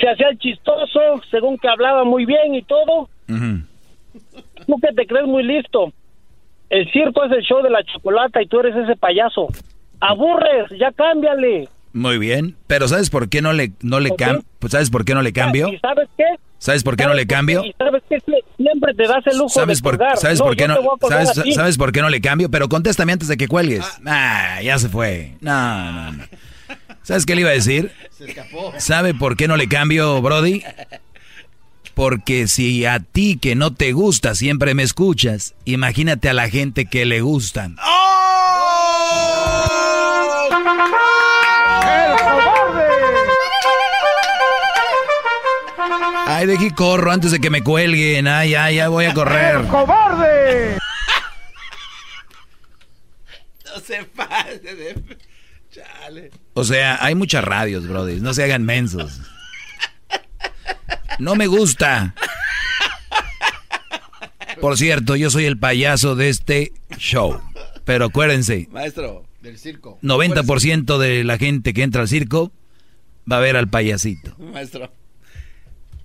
se 0.00 0.08
hacía 0.08 0.28
el 0.28 0.38
chistoso 0.38 1.00
según 1.28 1.58
que 1.58 1.66
hablaba 1.68 2.04
muy 2.04 2.24
bien 2.24 2.54
y 2.54 2.62
todo 2.62 3.08
tú 3.26 4.76
que 4.80 4.92
te 4.94 5.06
crees 5.08 5.26
muy 5.26 5.42
listo 5.42 5.92
el 6.70 6.88
circo 6.92 7.24
es 7.24 7.32
el 7.32 7.42
show 7.42 7.62
de 7.62 7.70
la 7.70 7.82
chocolata 7.82 8.40
y 8.40 8.46
tú 8.46 8.60
eres 8.60 8.76
ese 8.76 8.94
payaso 8.94 9.48
aburres 10.00 10.66
ya 10.78 10.92
cámbiale 10.92 11.68
Muy 11.92 12.18
bien, 12.18 12.56
pero 12.66 12.86
¿sabes 12.88 13.10
por 13.10 13.28
qué 13.28 13.42
no 13.42 13.52
le 13.52 13.72
no 13.82 14.00
le 14.00 14.14
cam 14.16 14.42
pues 14.58 14.72
¿sabes 14.72 14.90
por 14.90 15.04
qué 15.04 15.14
no 15.14 15.22
le 15.22 15.32
cambio? 15.32 15.68
y 15.72 15.78
sabes 15.78 16.08
qué 16.16 16.24
¿Sabes 16.60 16.82
por 16.82 16.96
qué 16.96 17.04
no 17.04 17.14
le 17.14 17.26
cambio? 17.28 17.64
y 17.64 17.72
sabes 17.78 18.02
qué 18.08 18.16
Sie- 18.26 18.44
siempre 18.56 18.92
te 18.94 19.04
das 19.06 19.24
el 19.26 19.38
lujo 19.38 19.48
¿Sabes 19.50 19.78
de 19.78 19.82
por, 19.84 19.96
colgar. 19.96 20.16
¿sabes 20.18 20.40
No, 20.40 20.44
por 20.46 20.56
qué 20.56 20.66
no 20.66 20.76
¿sabes, 21.08 21.38
a 21.38 21.42
ti. 21.44 21.52
¿Sabes 21.52 21.78
por 21.78 21.92
qué 21.92 22.02
no 22.02 22.08
le 22.08 22.20
cambio? 22.20 22.50
Pero 22.50 22.68
contéstame 22.68 23.12
antes 23.12 23.28
de 23.28 23.36
que 23.36 23.46
cuelgues. 23.46 23.84
Ah, 24.04 24.60
ya 24.60 24.76
se 24.80 24.88
fue. 24.88 25.36
No, 25.40 25.92
no, 25.92 26.12
no. 26.14 26.24
¿Sabes 27.04 27.26
qué 27.26 27.36
le 27.36 27.42
iba 27.42 27.50
a 27.50 27.52
decir? 27.52 27.92
Se 28.10 28.24
escapó. 28.28 28.72
¿Sabe 28.78 29.14
por 29.14 29.36
qué 29.36 29.46
no 29.46 29.56
le 29.56 29.68
cambio, 29.68 30.20
Brody? 30.20 30.62
Porque 31.94 32.48
si 32.48 32.84
a 32.86 33.00
ti 33.00 33.38
que 33.40 33.54
no 33.54 33.72
te 33.74 33.92
gusta 33.92 34.34
siempre 34.34 34.74
me 34.74 34.82
escuchas, 34.82 35.54
imagínate 35.64 36.28
a 36.28 36.32
la 36.32 36.48
gente 36.48 36.86
que 36.86 37.04
le 37.06 37.20
gustan. 37.20 37.76
¡El 40.68 42.16
cobarde! 42.18 42.88
Ay, 46.26 46.46
de 46.46 46.54
aquí 46.56 46.70
corro 46.70 47.10
antes 47.10 47.30
de 47.30 47.40
que 47.40 47.48
me 47.48 47.62
cuelguen. 47.62 48.28
Ay, 48.28 48.54
ay, 48.54 48.76
ya 48.76 48.88
voy 48.88 49.06
a 49.06 49.14
correr. 49.14 49.56
¡El 49.56 49.66
cobarde! 49.68 50.78
No 53.64 53.80
se 53.80 54.04
pase 54.04 54.58
de. 54.58 55.16
Chale. 55.70 56.30
O 56.54 56.64
sea, 56.64 56.98
hay 57.00 57.14
muchas 57.14 57.44
radios, 57.44 57.86
Brody. 57.86 58.20
No 58.20 58.34
se 58.34 58.44
hagan 58.44 58.64
mensos. 58.64 59.20
No 61.18 61.34
me 61.34 61.46
gusta. 61.46 62.14
Por 64.60 64.76
cierto, 64.76 65.16
yo 65.16 65.30
soy 65.30 65.46
el 65.46 65.58
payaso 65.58 66.14
de 66.14 66.28
este 66.28 66.72
show. 66.96 67.40
Pero 67.84 68.06
acuérdense, 68.06 68.68
Maestro. 68.70 69.27
Del 69.48 69.58
circo. 69.58 69.98
90% 70.02 70.98
de 70.98 71.24
la 71.24 71.38
gente 71.38 71.72
que 71.72 71.82
entra 71.82 72.02
al 72.02 72.08
circo 72.08 72.52
va 73.30 73.38
a 73.38 73.40
ver 73.40 73.56
al 73.56 73.70
payasito. 73.70 74.36
Maestro. 74.38 74.92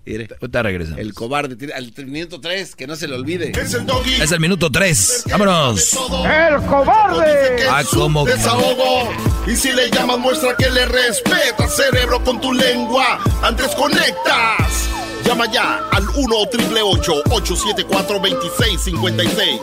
Mire. 0.05 0.29
Ahorita 0.39 0.63
regresamos. 0.63 0.99
El 0.99 1.13
cobarde. 1.13 1.73
Al 1.73 1.93
minuto 2.07 2.39
3, 2.39 2.75
que 2.77 2.87
no 2.87 2.95
se 2.95 3.09
le 3.09 3.15
olvide. 3.15 3.51
Es 3.51 3.73
el 3.73 3.85
doggy. 3.85 4.13
Es 4.21 4.31
el 4.31 4.39
minuto 4.39 4.69
3. 4.71 5.25
Vámonos. 5.29 5.93
¡El 5.93 6.61
cobarde! 6.67 7.67
Ah, 7.69 7.81
es 7.81 7.91
un 7.91 7.99
¿cómo? 7.99 8.25
desahogo. 8.25 9.11
Y 9.45 9.57
si 9.57 9.73
le 9.73 9.89
llamas, 9.91 10.19
muestra 10.19 10.55
que 10.57 10.69
le 10.69 10.85
respeta, 10.85 11.67
cerebro, 11.67 12.23
con 12.23 12.39
tu 12.39 12.53
lengua. 12.53 13.19
Antes 13.41 13.75
conectas. 13.75 14.89
Llama 15.25 15.51
ya 15.51 15.79
al 15.91 16.07
1 16.15 16.35
874 16.37 18.19
2656 18.19 19.59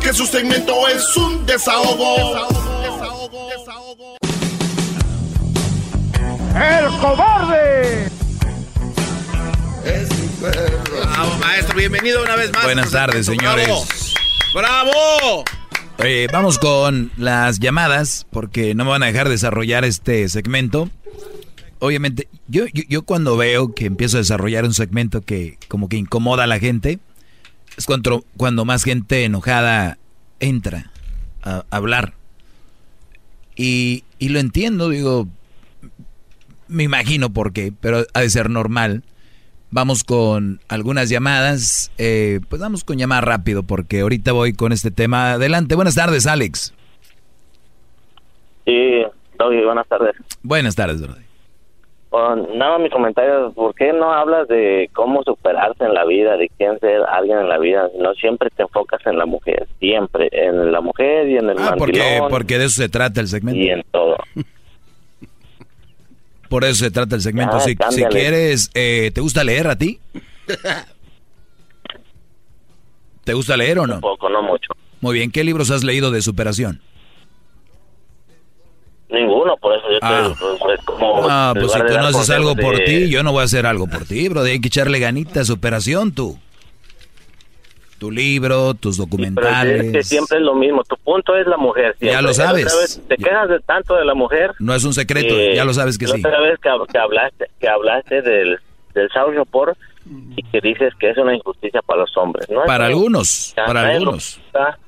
Que 0.00 0.12
su 0.12 0.24
segmento 0.24 0.88
es 0.88 1.16
un 1.16 1.44
desahogo. 1.46 2.73
¡El 6.54 6.86
cobarde! 7.00 8.10
Bravo, 10.90 11.38
maestro. 11.38 11.74
Bienvenido 11.74 12.22
una 12.22 12.36
vez 12.36 12.52
más. 12.52 12.64
Buenas 12.64 12.90
tardes, 12.90 13.24
señores. 13.24 13.66
¡Bravo! 14.54 14.92
¡Bravo! 14.92 15.44
Eh, 15.98 16.28
vamos 16.30 16.58
con 16.58 17.10
las 17.16 17.58
llamadas, 17.58 18.26
porque 18.30 18.74
no 18.74 18.84
me 18.84 18.90
van 18.90 19.02
a 19.02 19.06
dejar 19.06 19.30
desarrollar 19.30 19.86
este 19.86 20.28
segmento. 20.28 20.90
Obviamente, 21.78 22.28
yo, 22.48 22.66
yo, 22.66 22.82
yo 22.86 23.02
cuando 23.04 23.38
veo 23.38 23.74
que 23.74 23.86
empiezo 23.86 24.18
a 24.18 24.20
desarrollar 24.20 24.64
un 24.64 24.74
segmento 24.74 25.22
que 25.22 25.56
como 25.68 25.88
que 25.88 25.96
incomoda 25.96 26.44
a 26.44 26.48
la 26.48 26.58
gente, 26.58 26.98
es 27.78 27.86
cuando, 27.86 28.26
cuando 28.36 28.66
más 28.66 28.84
gente 28.84 29.24
enojada 29.24 29.96
entra 30.38 30.90
a, 31.42 31.64
a 31.70 31.76
hablar. 31.76 32.12
Y, 33.56 34.04
y 34.18 34.30
lo 34.30 34.40
entiendo, 34.40 34.88
digo, 34.88 35.28
me 36.68 36.82
imagino 36.82 37.32
por 37.32 37.52
qué, 37.52 37.72
pero 37.80 38.04
ha 38.12 38.20
de 38.20 38.30
ser 38.30 38.50
normal. 38.50 39.02
Vamos 39.70 40.04
con 40.04 40.60
algunas 40.68 41.08
llamadas. 41.08 41.90
Eh, 41.98 42.40
pues 42.48 42.62
vamos 42.62 42.84
con 42.84 42.96
llamada 42.96 43.22
rápido 43.22 43.64
porque 43.64 44.00
ahorita 44.00 44.32
voy 44.32 44.52
con 44.52 44.70
este 44.70 44.90
tema. 44.90 45.32
Adelante. 45.32 45.74
Buenas 45.74 45.96
tardes, 45.96 46.26
Alex. 46.26 46.72
Sí, 48.64 49.02
Doggy, 49.38 49.64
buenas 49.64 49.88
tardes. 49.88 50.14
Buenas 50.42 50.76
tardes. 50.76 51.23
Bueno, 52.14 52.46
nada, 52.54 52.78
mi 52.78 52.88
comentario 52.90 53.52
¿por 53.52 53.74
qué 53.74 53.92
no 53.92 54.12
hablas 54.12 54.46
de 54.46 54.88
cómo 54.92 55.24
superarse 55.24 55.82
en 55.82 55.94
la 55.94 56.04
vida, 56.04 56.36
de 56.36 56.48
quién 56.56 56.78
ser 56.78 57.02
alguien 57.08 57.38
en 57.38 57.48
la 57.48 57.58
vida? 57.58 57.88
No 57.98 58.14
siempre 58.14 58.50
te 58.50 58.62
enfocas 58.62 59.04
en 59.04 59.18
la 59.18 59.26
mujer, 59.26 59.66
siempre, 59.80 60.28
en 60.30 60.70
la 60.70 60.80
mujer 60.80 61.28
y 61.28 61.38
en 61.38 61.50
el 61.50 61.58
Ah, 61.58 61.74
porque, 61.76 62.20
porque 62.30 62.56
de 62.56 62.66
eso 62.66 62.82
se 62.82 62.88
trata 62.88 63.20
el 63.20 63.26
segmento. 63.26 63.60
y 63.60 63.68
en 63.68 63.82
todo. 63.90 64.16
Por 66.48 66.62
eso 66.62 66.84
se 66.84 66.92
trata 66.92 67.16
el 67.16 67.20
segmento. 67.20 67.58
Ya, 67.58 67.90
si, 67.90 68.04
quieres, 68.04 68.70
eh, 68.74 69.10
¿te 69.12 69.20
gusta 69.20 69.42
leer 69.42 69.66
a 69.66 69.76
ti? 69.76 69.98
¿Te 73.24 73.32
gusta 73.32 73.56
leer 73.56 73.80
o 73.80 73.88
no? 73.88 74.00
Poco, 74.00 74.28
no 74.28 74.40
mucho. 74.40 74.72
Muy 75.00 75.14
bien, 75.14 75.32
¿qué 75.32 75.42
libros 75.42 75.72
has 75.72 75.82
leído 75.82 76.12
de 76.12 76.22
superación? 76.22 76.80
Ninguno, 79.14 79.56
por 79.56 79.74
eso 79.76 79.84
yo 79.90 79.98
Ah. 80.02 80.28
estoy 80.32 80.56
pues, 80.58 80.80
como... 80.84 81.26
Ah, 81.28 81.52
en 81.54 81.60
pues 81.60 81.72
si 81.72 81.78
tú 81.80 81.94
no 81.94 82.06
haces 82.06 82.30
algo 82.30 82.56
por 82.56 82.76
de- 82.76 82.84
ti, 82.84 83.08
yo 83.10 83.22
no 83.22 83.32
voy 83.32 83.42
a 83.42 83.44
hacer 83.44 83.66
algo 83.66 83.86
por 83.86 84.04
ti, 84.04 84.28
bro. 84.28 84.42
Hay 84.42 84.60
que 84.60 84.68
echarle 84.68 84.98
ganitas, 84.98 85.46
superación, 85.46 86.12
tú. 86.12 86.38
Tu 87.98 88.10
libro, 88.10 88.74
tus 88.74 88.96
Pero 88.98 89.06
documentales. 89.06 89.84
es 89.86 89.92
que 89.92 90.02
siempre 90.02 90.38
es 90.38 90.42
lo 90.44 90.54
mismo, 90.54 90.82
tu 90.84 90.96
punto 90.96 91.34
es 91.36 91.46
la 91.46 91.56
mujer. 91.56 91.96
Ya 92.00 92.20
lo 92.20 92.34
siempre. 92.34 92.64
sabes. 92.68 92.98
Vez 92.98 93.08
te 93.08 93.16
quejas 93.16 93.48
de 93.48 93.60
tanto 93.60 93.94
de 93.94 94.04
la 94.04 94.14
mujer. 94.14 94.50
No 94.58 94.74
es 94.74 94.84
un 94.84 94.92
secreto, 94.92 95.34
Eh, 95.38 95.54
ya 95.54 95.64
lo 95.64 95.72
sabes 95.72 95.96
que 95.96 96.06
la 96.06 96.14
sí. 96.14 96.20
otra 96.20 96.40
vez 96.40 96.58
que, 96.60 96.68
que 96.92 96.98
hablaste, 96.98 97.46
que 97.60 97.68
hablaste 97.68 98.20
del, 98.20 98.58
del 98.94 99.08
South 99.10 99.32
Shore 99.32 99.72
y 100.36 100.42
que 100.42 100.60
dices 100.60 100.92
que 100.98 101.10
es 101.10 101.16
una 101.18 101.34
injusticia 101.34 101.80
para 101.82 102.00
los 102.00 102.14
hombres. 102.18 102.46
¿no? 102.50 102.64
Para 102.66 102.86
algunos, 102.86 103.54
para 103.64 103.84
lo 103.84 103.92
algunos. 103.92 104.38
busca, 104.52 104.78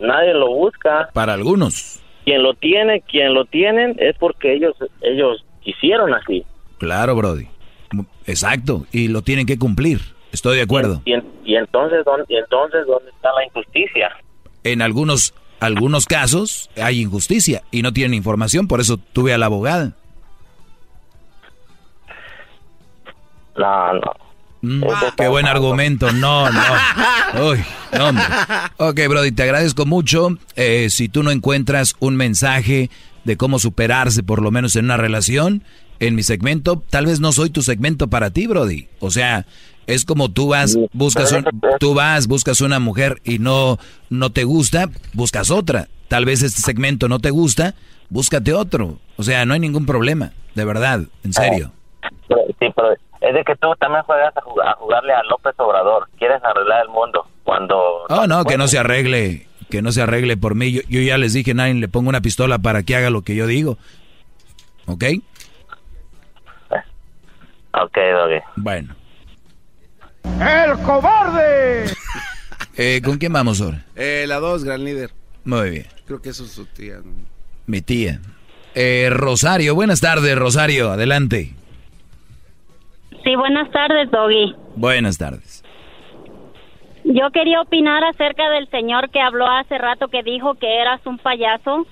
nadie 0.00 0.34
lo 0.34 0.48
busca. 0.48 1.08
Para 1.12 1.34
algunos. 1.34 1.99
Quien 2.30 2.44
lo 2.44 2.54
tiene, 2.54 3.00
quien 3.00 3.34
lo 3.34 3.44
tienen 3.44 3.96
es 3.98 4.14
porque 4.16 4.54
ellos 4.54 4.76
ellos 5.02 5.44
quisieron 5.62 6.14
así. 6.14 6.44
Claro, 6.78 7.16
Brody. 7.16 7.48
Exacto. 8.24 8.86
Y 8.92 9.08
lo 9.08 9.22
tienen 9.22 9.46
que 9.46 9.58
cumplir. 9.58 9.98
Estoy 10.30 10.58
de 10.58 10.62
acuerdo. 10.62 11.02
Y, 11.04 11.14
en- 11.14 11.24
y 11.44 11.56
entonces, 11.56 12.04
¿dónde, 12.04 12.24
y 12.28 12.36
entonces 12.36 12.86
¿dónde 12.86 13.10
está 13.10 13.32
la 13.32 13.44
injusticia? 13.44 14.10
En 14.62 14.80
algunos, 14.80 15.34
algunos 15.58 16.06
casos 16.06 16.70
hay 16.80 17.00
injusticia 17.00 17.62
y 17.72 17.82
no 17.82 17.92
tienen 17.92 18.14
información, 18.14 18.68
por 18.68 18.78
eso 18.80 18.96
tuve 18.96 19.34
a 19.34 19.38
la 19.38 19.46
abogada. 19.46 19.92
No, 23.56 23.92
no. 23.94 24.12
Mm, 24.62 24.82
qué 25.16 25.28
buen 25.28 25.46
argumento. 25.46 26.12
No, 26.12 26.50
no. 26.50 26.60
Uy, 27.50 27.58
no, 27.96 28.08
hombre. 28.08 28.24
Ok, 28.76 29.00
Brody, 29.08 29.32
te 29.32 29.42
agradezco 29.44 29.86
mucho. 29.86 30.36
Eh, 30.56 30.88
si 30.90 31.08
tú 31.08 31.22
no 31.22 31.30
encuentras 31.30 31.94
un 31.98 32.16
mensaje 32.16 32.90
de 33.24 33.36
cómo 33.36 33.58
superarse, 33.58 34.22
por 34.22 34.42
lo 34.42 34.50
menos 34.50 34.76
en 34.76 34.86
una 34.86 34.96
relación, 34.96 35.62
en 35.98 36.14
mi 36.14 36.22
segmento, 36.22 36.82
tal 36.90 37.06
vez 37.06 37.20
no 37.20 37.32
soy 37.32 37.50
tu 37.50 37.62
segmento 37.62 38.08
para 38.08 38.30
ti, 38.30 38.46
Brody. 38.46 38.88
O 38.98 39.10
sea, 39.10 39.46
es 39.86 40.04
como 40.04 40.30
tú 40.30 40.48
vas, 40.48 40.78
buscas 40.92 41.32
un- 41.32 41.44
tú 41.78 41.94
vas, 41.94 42.26
buscas 42.26 42.60
una 42.60 42.78
mujer 42.78 43.20
y 43.24 43.38
no, 43.38 43.78
no 44.08 44.30
te 44.30 44.44
gusta, 44.44 44.90
buscas 45.14 45.50
otra. 45.50 45.88
Tal 46.08 46.24
vez 46.24 46.42
este 46.42 46.60
segmento 46.62 47.08
no 47.08 47.18
te 47.18 47.30
gusta, 47.30 47.74
búscate 48.08 48.52
otro. 48.52 48.98
O 49.16 49.22
sea, 49.22 49.44
no 49.46 49.54
hay 49.54 49.60
ningún 49.60 49.86
problema, 49.86 50.32
de 50.54 50.64
verdad, 50.64 51.02
en 51.24 51.32
serio. 51.32 51.72
Pero- 52.28 52.40
sí, 52.58 52.66
pero 52.74 52.88
es 53.20 53.34
de 53.34 53.44
que 53.44 53.54
tú 53.56 53.68
también 53.78 54.02
juegas 54.04 54.36
a, 54.36 54.40
jug- 54.40 54.62
a 54.64 54.74
jugarle 54.74 55.12
a 55.12 55.22
López 55.24 55.54
Obrador. 55.58 56.08
Quieres 56.18 56.42
arreglar 56.42 56.82
el 56.84 56.88
mundo 56.90 57.26
cuando... 57.44 57.76
Oh, 58.08 58.26
no, 58.26 58.44
que 58.44 58.56
no 58.58 58.66
se 58.68 58.78
arregle, 58.78 59.46
que 59.70 59.82
no 59.82 59.92
se 59.92 60.02
arregle 60.02 60.36
por 60.36 60.54
mí. 60.54 60.72
Yo, 60.72 60.80
yo 60.88 61.00
ya 61.00 61.18
les 61.18 61.32
dije, 61.32 61.52
nadie 61.54 61.74
le 61.74 61.88
pongo 61.88 62.08
una 62.08 62.20
pistola 62.20 62.58
para 62.58 62.82
que 62.82 62.96
haga 62.96 63.10
lo 63.10 63.22
que 63.22 63.34
yo 63.34 63.46
digo. 63.46 63.76
¿Ok? 64.86 65.04
Ok, 67.72 67.96
Doggy. 67.96 68.40
Bueno. 68.56 68.94
¡El 70.40 70.78
cobarde! 70.82 71.84
Eh, 72.76 73.02
¿Con 73.04 73.18
quién 73.18 73.32
vamos 73.32 73.60
ahora? 73.60 73.84
Eh, 73.94 74.24
la 74.26 74.38
dos, 74.38 74.64
gran 74.64 74.84
líder. 74.84 75.10
Muy 75.44 75.68
bien. 75.70 75.86
Creo 76.06 76.22
que 76.22 76.30
eso 76.30 76.44
es 76.44 76.52
su 76.52 76.64
tía. 76.64 76.94
¿no? 77.04 77.12
Mi 77.66 77.82
tía. 77.82 78.20
Eh, 78.74 79.08
Rosario, 79.12 79.74
buenas 79.74 80.00
tardes, 80.00 80.38
Rosario, 80.38 80.90
adelante. 80.90 81.52
Sí, 83.24 83.36
buenas 83.36 83.70
tardes, 83.70 84.10
Doggy. 84.10 84.54
Buenas 84.76 85.18
tardes. 85.18 85.64
Yo 87.04 87.30
quería 87.30 87.60
opinar 87.60 88.04
acerca 88.04 88.50
del 88.50 88.68
señor 88.68 89.10
que 89.10 89.20
habló 89.20 89.46
hace 89.46 89.78
rato 89.78 90.08
que 90.08 90.22
dijo 90.22 90.54
que 90.54 90.80
eras 90.80 91.04
un 91.06 91.18
payaso. 91.18 91.86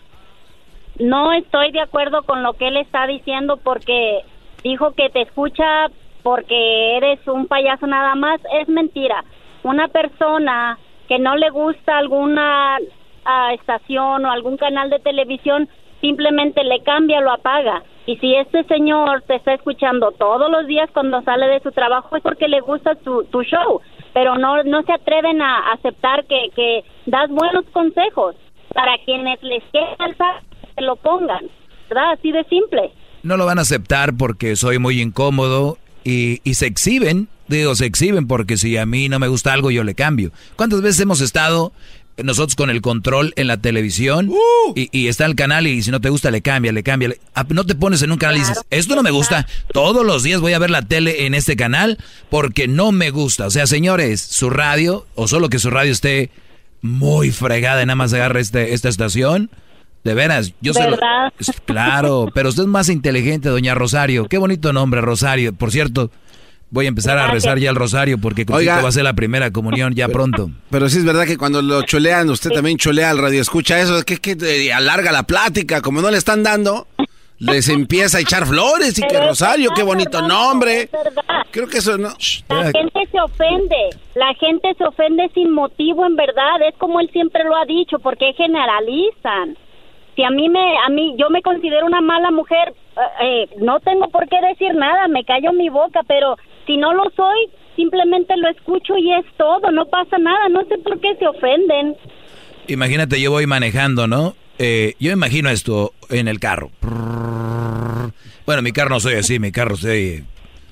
No 0.99 1.33
estoy 1.33 1.73
de 1.73 1.81
acuerdo 1.81 2.23
con 2.23 2.43
lo 2.43 2.55
que 2.55 2.69
él 2.69 2.77
está 2.77 3.07
diciendo 3.07 3.57
porque 3.57 4.21
dijo 4.63 4.93
que 4.93 5.11
te 5.11 5.23
escucha 5.23 5.87
porque 6.23 6.97
eres 6.97 7.27
un 7.27 7.47
payaso 7.47 7.87
nada 7.87 8.15
más. 8.15 8.41
Es 8.61 8.69
mentira. 8.69 9.25
Una 9.63 9.89
persona 9.89 10.79
que 11.09 11.19
no 11.19 11.37
le 11.37 11.51
gusta 11.51 11.99
alguna 11.99 12.79
ah, 13.25 13.55
estación 13.55 14.25
o 14.25 14.31
algún 14.31 14.57
canal 14.57 14.91
de 14.91 14.99
televisión 14.99 15.69
simplemente 16.01 16.63
le 16.65 16.83
cambia, 16.83 17.21
lo 17.21 17.33
apaga. 17.33 17.83
Y 18.09 18.17
si 18.17 18.35
este 18.37 18.65
señor 18.65 19.23
te 19.27 19.35
está 19.35 19.53
escuchando 19.53 20.13
todos 20.13 20.51
los 20.51 20.67
días 20.67 20.89
cuando 20.95 21.21
sale 21.25 21.47
de 21.47 21.61
su 21.61 21.73
trabajo 21.73 22.17
es 22.17 22.23
porque 22.23 22.49
le 22.49 22.63
gusta 22.63 22.95
tu, 22.95 23.23
tu 23.25 23.43
show, 23.43 23.83
pero 24.15 24.39
no, 24.39 24.63
no 24.63 24.83
se 24.85 24.93
atreven 24.95 25.43
a 25.43 25.75
aceptar 25.75 26.25
que, 26.25 26.49
que 26.57 26.85
das 27.05 27.29
buenos 27.29 27.67
consejos 27.71 28.35
para 28.73 28.93
quienes 29.05 29.43
les 29.43 29.63
quede 29.71 29.95
alzar, 29.99 30.43
que 30.75 30.85
lo 30.85 30.97
pongan, 30.97 31.51
¿verdad? 31.91 32.13
Así 32.13 32.33
de 32.33 32.45
simple. 32.45 32.93
No 33.23 33.37
lo 33.37 33.45
van 33.45 33.59
a 33.59 33.61
aceptar 33.61 34.17
porque 34.17 34.57
soy 34.57 34.79
muy 34.79 35.03
incómodo 35.03 35.77
y, 36.03 36.41
y 36.45 36.55
se 36.55 36.65
exhiben, 36.65 37.29
digo, 37.47 37.75
se 37.75 37.85
exhiben 37.85 38.27
porque 38.27 38.57
si 38.57 38.79
a 38.79 38.87
mí 38.87 39.11
no 39.11 39.19
me 39.19 39.29
gusta 39.29 39.53
algo 39.53 39.71
yo 39.71 39.85
le 39.85 39.95
cambio. 39.95 40.31
¿Cuántas 40.57 40.81
veces 40.81 41.01
hemos 41.01 41.21
estado 41.21 41.73
nosotros 42.23 42.57
con 42.57 42.71
el 42.71 42.81
control 42.81 43.33
en 43.37 43.47
la 43.47 43.57
televisión 43.59 44.31
y, 44.75 44.89
y 44.93 45.09
está 45.09 45.25
el 45.27 45.35
canal 45.35 45.67
y 45.67 45.83
si 45.83 45.91
no 45.91 46.01
te 46.01 46.09
gusta 46.11 46.31
le 46.31 46.43
cambia, 46.43 46.73
le 46.73 46.83
cambia? 46.83 47.09
le- 47.11 47.21
ah, 47.35 47.47
no 47.49 47.65
te 47.65 47.75
pones 47.75 48.03
en 48.03 48.13
un 48.13 48.19
canal 48.19 48.37
y 48.37 48.41
dices, 48.41 48.61
esto 48.71 48.95
no 48.97 49.03
me 49.03 49.11
gusta, 49.11 49.47
todos 49.73 50.05
los 50.05 50.23
días 50.23 50.41
voy 50.41 50.53
a 50.53 50.59
ver 50.59 50.71
la 50.71 50.83
tele 50.83 51.27
en 51.27 51.35
este 51.35 51.57
canal 51.57 51.99
porque 52.31 52.69
no 52.69 52.93
me 52.93 53.11
gusta. 53.11 53.47
O 53.47 53.51
sea, 53.51 53.67
señores, 53.67 54.21
su 54.21 54.51
radio, 54.51 55.07
o 55.15 55.29
solo 55.29 55.49
que 55.49 55.59
su 55.59 55.71
radio 55.71 55.93
esté 55.93 56.31
muy 56.81 57.31
fregada 57.31 57.83
y 57.83 57.87
nada 57.87 57.97
más 57.97 58.13
agarra 58.13 58.41
este, 58.41 58.75
esta 58.75 58.89
estación. 58.89 59.51
De 60.05 60.15
veras, 60.15 60.53
yo 60.61 60.73
es- 60.73 60.77
Claro, 61.67 62.29
pero 62.33 62.49
usted 62.51 62.63
es 62.63 62.69
más 62.69 62.89
inteligente, 62.89 63.49
doña 63.49 63.75
Rosario. 63.75 64.27
Qué 64.29 64.39
bonito 64.39 64.73
nombre, 64.73 65.01
Rosario. 65.01 65.53
Por 65.53 65.73
cierto, 65.73 66.11
voy 66.71 66.87
a 66.87 66.89
empezar 66.89 67.19
a 67.19 67.31
rezar 67.31 67.59
ya 67.59 67.71
el 67.71 67.77
Rosario 67.77 68.19
porque 68.19 68.45
Crucito 68.45 68.71
Oiga. 68.71 68.83
va 68.83 68.89
a 68.89 68.93
ser 68.93 69.05
la 69.05 69.15
primera 69.15 69.51
comunión 69.51 69.95
ya 69.95 70.09
pronto. 70.09 70.51
Pero 70.71 70.89
sí 70.89 70.99
es 70.99 71.05
verdad 71.05 71.27
que 71.27 71.37
cuando 71.39 71.63
lo 71.63 71.83
cholean, 71.83 72.29
usted 72.31 72.51
también 72.51 72.77
cholea 72.79 73.11
al 73.11 73.19
radio. 73.19 73.41
Escucha 73.41 73.81
eso, 73.81 73.99
es 73.99 74.05
que, 74.05 74.19
que 74.19 74.37
eh, 74.41 74.73
alarga 74.73 75.13
la 75.13 75.23
plática. 75.23 75.81
Como 75.81 76.01
no 76.03 76.11
le 76.11 76.19
están 76.19 76.43
dando, 76.43 76.87
les 77.39 77.69
empieza 77.69 78.19
a 78.19 78.21
echar 78.21 78.47
flores 78.47 78.99
y 78.99 79.03
que 79.03 79.09
Pero 79.09 79.23
es 79.23 79.29
Rosario, 79.29 79.71
qué 79.75 79.83
bonito 79.83 80.19
hermano, 80.19 80.51
nombre. 80.51 80.83
es 80.83 80.93
verdad. 80.93 81.47
Creo 81.51 81.69
que 81.69 81.79
eso 81.79 81.97
no. 81.97 82.11
La 82.49 82.65
gente 82.73 83.01
se 83.11 83.21
ofende, 83.21 83.91
la 84.15 84.35
gente 84.35 84.75
se 84.77 84.85
ofende 84.85 85.31
sin 85.35 85.53
motivo, 85.53 86.05
en 86.05 86.17
verdad, 86.17 86.61
es 86.69 86.75
como 86.77 87.01
él 87.01 87.09
siempre 87.13 87.45
lo 87.45 87.57
ha 87.57 87.65
dicho, 87.65 87.99
porque 88.01 88.33
generalizan. 88.37 89.57
Si 90.17 90.25
a 90.25 90.31
mí 90.31 90.49
me, 90.49 90.77
a 90.85 90.89
mí, 90.91 91.15
yo 91.17 91.31
me 91.31 91.43
considero 91.43 91.87
una 91.87 92.01
mala 92.01 92.33
mujer, 92.33 92.75
eh, 92.97 93.45
eh, 93.45 93.49
no 93.61 93.79
tengo 93.81 94.09
por 94.09 94.29
qué 94.29 94.37
decir 94.49 94.75
nada, 94.75 95.07
me 95.07 95.25
callo 95.25 95.53
mi 95.53 95.69
boca, 95.69 96.01
pero 96.09 96.37
si 96.69 96.77
no 96.77 96.95
lo 96.95 97.03
soy, 97.17 97.49
simplemente 97.75 98.37
lo 98.37 98.49
escucho 98.51 98.97
y 98.97 99.13
es 99.13 99.25
todo, 99.37 99.73
no 99.73 99.87
pasa 99.87 100.19
nada, 100.19 100.49
no 100.51 100.61
sé 100.69 100.79
por 100.85 101.01
qué 101.01 101.17
se 101.19 101.27
ofenden. 101.27 101.97
Imagínate, 102.69 103.21
yo 103.21 103.33
voy 103.33 103.47
manejando, 103.49 104.07
¿no? 104.07 104.37
Eh, 104.61 104.95
yo 105.01 105.11
imagino 105.11 105.51
esto 105.51 105.93
en 106.11 106.29
el 106.29 106.39
carro. 106.39 106.71
Bueno, 108.47 108.63
mi 108.63 108.73
carro 108.73 108.91
no 108.91 109.01
soy 109.01 109.15
así, 109.15 109.39
mi 109.39 109.53
carro 109.53 109.77
soy... 109.77 110.25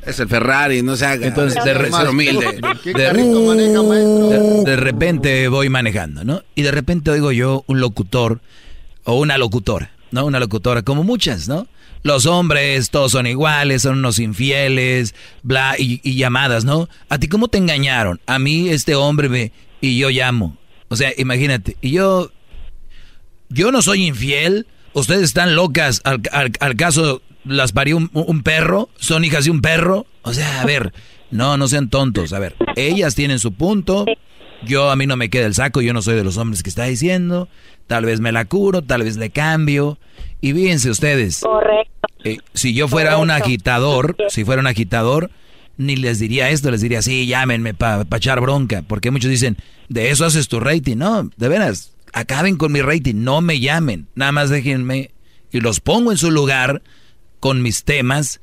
Es 0.04 0.20
el 0.20 0.28
Ferrari, 0.28 0.82
no 0.82 0.94
se 0.94 1.04
haga. 1.04 1.26
Entonces, 1.26 1.62
de, 1.64 1.74
re- 1.74 1.90
humilde. 2.08 2.46
de- 2.84 2.92
de- 2.92 4.62
de 4.64 4.76
repente 4.76 5.48
voy 5.48 5.68
manejando, 5.68 6.22
¿no? 6.22 6.42
Y 6.54 6.62
de 6.62 6.70
repente 6.70 7.10
oigo 7.10 7.32
yo 7.32 7.64
un 7.66 7.80
locutor 7.80 8.40
o 9.04 9.14
una 9.18 9.36
locutora, 9.36 9.90
¿no? 10.12 10.24
Una 10.26 10.38
locutora, 10.38 10.82
como 10.82 11.02
muchas, 11.02 11.48
¿no? 11.48 11.66
Los 12.02 12.26
hombres, 12.26 12.90
todos 12.90 13.12
son 13.12 13.26
iguales, 13.26 13.82
son 13.82 13.98
unos 13.98 14.18
infieles, 14.18 15.14
bla, 15.42 15.74
y, 15.78 16.00
y 16.04 16.16
llamadas, 16.16 16.64
¿no? 16.64 16.88
¿A 17.08 17.18
ti 17.18 17.28
cómo 17.28 17.48
te 17.48 17.58
engañaron? 17.58 18.20
A 18.26 18.38
mí 18.38 18.68
este 18.68 18.94
hombre 18.94 19.28
me... 19.28 19.52
Y 19.80 19.98
yo 19.98 20.10
llamo. 20.10 20.56
O 20.88 20.96
sea, 20.96 21.12
imagínate. 21.16 21.76
Y 21.80 21.90
yo... 21.92 22.30
Yo 23.48 23.72
no 23.72 23.82
soy 23.82 24.06
infiel. 24.06 24.66
Ustedes 24.92 25.22
están 25.22 25.54
locas. 25.54 26.00
Al, 26.04 26.76
caso 26.76 27.22
las 27.44 27.72
parió 27.72 27.96
un, 27.96 28.10
un 28.12 28.42
perro. 28.42 28.88
Son 28.98 29.24
hijas 29.24 29.44
de 29.44 29.50
un 29.50 29.60
perro. 29.60 30.06
O 30.22 30.32
sea, 30.32 30.62
a 30.62 30.64
ver, 30.64 30.92
No, 31.30 31.56
no 31.56 31.68
sean 31.68 31.90
tontos. 31.90 32.32
A 32.32 32.38
ver, 32.38 32.54
ellas 32.76 33.14
tienen 33.14 33.38
su 33.38 33.52
punto. 33.52 34.06
Yo 34.64 34.90
a 34.90 34.96
mí 34.96 35.06
no 35.06 35.16
me 35.16 35.28
queda 35.28 35.46
el 35.46 35.54
saco, 35.54 35.80
yo 35.82 35.92
no 35.92 36.02
soy 36.02 36.14
de 36.14 36.24
los 36.24 36.36
hombres 36.38 36.62
que 36.62 36.70
está 36.70 36.84
diciendo. 36.84 37.48
Tal 37.86 38.04
vez 38.04 38.20
me 38.20 38.32
la 38.32 38.46
curo, 38.46 38.82
tal 38.82 39.02
vez 39.02 39.16
le 39.16 39.30
cambio. 39.30 39.98
Y 40.46 40.52
fíjense 40.52 40.90
ustedes. 40.90 41.40
Correcto. 41.40 42.06
eh, 42.22 42.38
si 42.54 42.72
yo 42.72 42.86
fuera 42.86 43.18
un 43.18 43.32
agitador, 43.32 44.16
si 44.28 44.44
fuera 44.44 44.60
un 44.60 44.68
agitador, 44.68 45.32
ni 45.76 45.96
les 45.96 46.20
diría 46.20 46.50
esto, 46.50 46.70
les 46.70 46.80
diría, 46.80 47.02
sí, 47.02 47.26
llámenme 47.26 47.74
para 47.74 48.06
echar 48.14 48.40
bronca. 48.40 48.84
Porque 48.86 49.10
muchos 49.10 49.28
dicen, 49.28 49.56
de 49.88 50.10
eso 50.10 50.24
haces 50.24 50.46
tu 50.46 50.60
rating. 50.60 50.98
No, 50.98 51.28
de 51.36 51.48
veras, 51.48 51.94
acaben 52.12 52.58
con 52.58 52.70
mi 52.70 52.80
rating, 52.80 53.16
no 53.16 53.40
me 53.40 53.58
llamen. 53.58 54.06
Nada 54.14 54.30
más 54.30 54.48
déjenme 54.48 55.10
y 55.50 55.58
los 55.58 55.80
pongo 55.80 56.12
en 56.12 56.16
su 56.16 56.30
lugar 56.30 56.80
con 57.40 57.60
mis 57.60 57.82
temas 57.82 58.40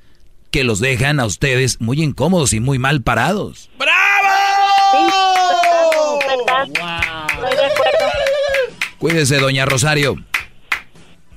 que 0.51 0.65
los 0.65 0.81
dejan 0.81 1.21
a 1.21 1.25
ustedes 1.25 1.80
muy 1.80 2.03
incómodos 2.03 2.51
y 2.51 2.59
muy 2.59 2.80
mal 2.80 3.01
parados. 3.01 3.69
De 3.80 3.85
acuerdo. 7.65 8.05
Cuídese, 8.99 9.38
doña 9.38 9.65
Rosario. 9.65 10.17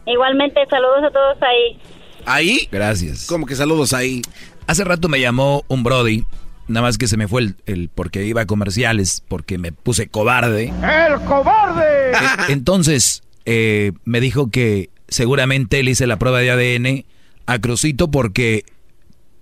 Igualmente, 0.06 0.60
saludos 0.70 1.04
a 1.04 1.10
todos 1.10 1.36
ahí. 1.42 1.78
¿Ahí? 2.24 2.68
Gracias. 2.72 3.26
¿Cómo 3.26 3.46
que 3.46 3.54
saludos 3.56 3.92
ahí? 3.92 4.22
Hace 4.66 4.84
rato 4.84 5.08
me 5.08 5.20
llamó 5.20 5.64
un 5.68 5.82
Brody, 5.82 6.24
nada 6.68 6.86
más 6.86 6.98
que 6.98 7.06
se 7.06 7.16
me 7.16 7.28
fue 7.28 7.42
el, 7.42 7.56
el- 7.66 7.88
porque 7.94 8.24
iba 8.24 8.42
a 8.42 8.46
comerciales, 8.46 9.22
porque 9.28 9.58
me 9.58 9.72
puse 9.72 10.08
cobarde. 10.08 10.72
¡El 10.82 11.20
cobarde! 11.24 12.10
Eh, 12.12 12.14
Entonces, 12.48 13.22
eh, 13.44 13.92
me 14.04 14.20
dijo 14.20 14.50
que 14.50 14.90
seguramente 15.08 15.82
le 15.82 15.92
hice 15.92 16.06
la 16.06 16.18
prueba 16.18 16.38
de 16.40 16.50
ADN 16.50 17.04
a 17.46 17.58
Crucito 17.60 18.10
porque 18.10 18.64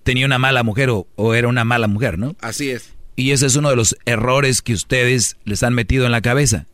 tenía 0.02 0.26
una 0.26 0.38
mala 0.38 0.62
mujer 0.62 0.90
o, 0.90 1.06
o 1.16 1.32
era 1.34 1.48
una 1.48 1.64
mala 1.64 1.88
mujer, 1.88 2.18
¿no? 2.18 2.36
Así 2.40 2.70
es. 2.70 2.90
Y 3.16 3.30
ese 3.30 3.46
es 3.46 3.56
uno 3.56 3.70
de 3.70 3.76
los 3.76 3.96
errores 4.06 4.60
que 4.60 4.74
ustedes 4.74 5.36
les 5.44 5.62
han 5.62 5.72
metido 5.72 6.04
en 6.04 6.12
la 6.12 6.20
cabeza. 6.20 6.66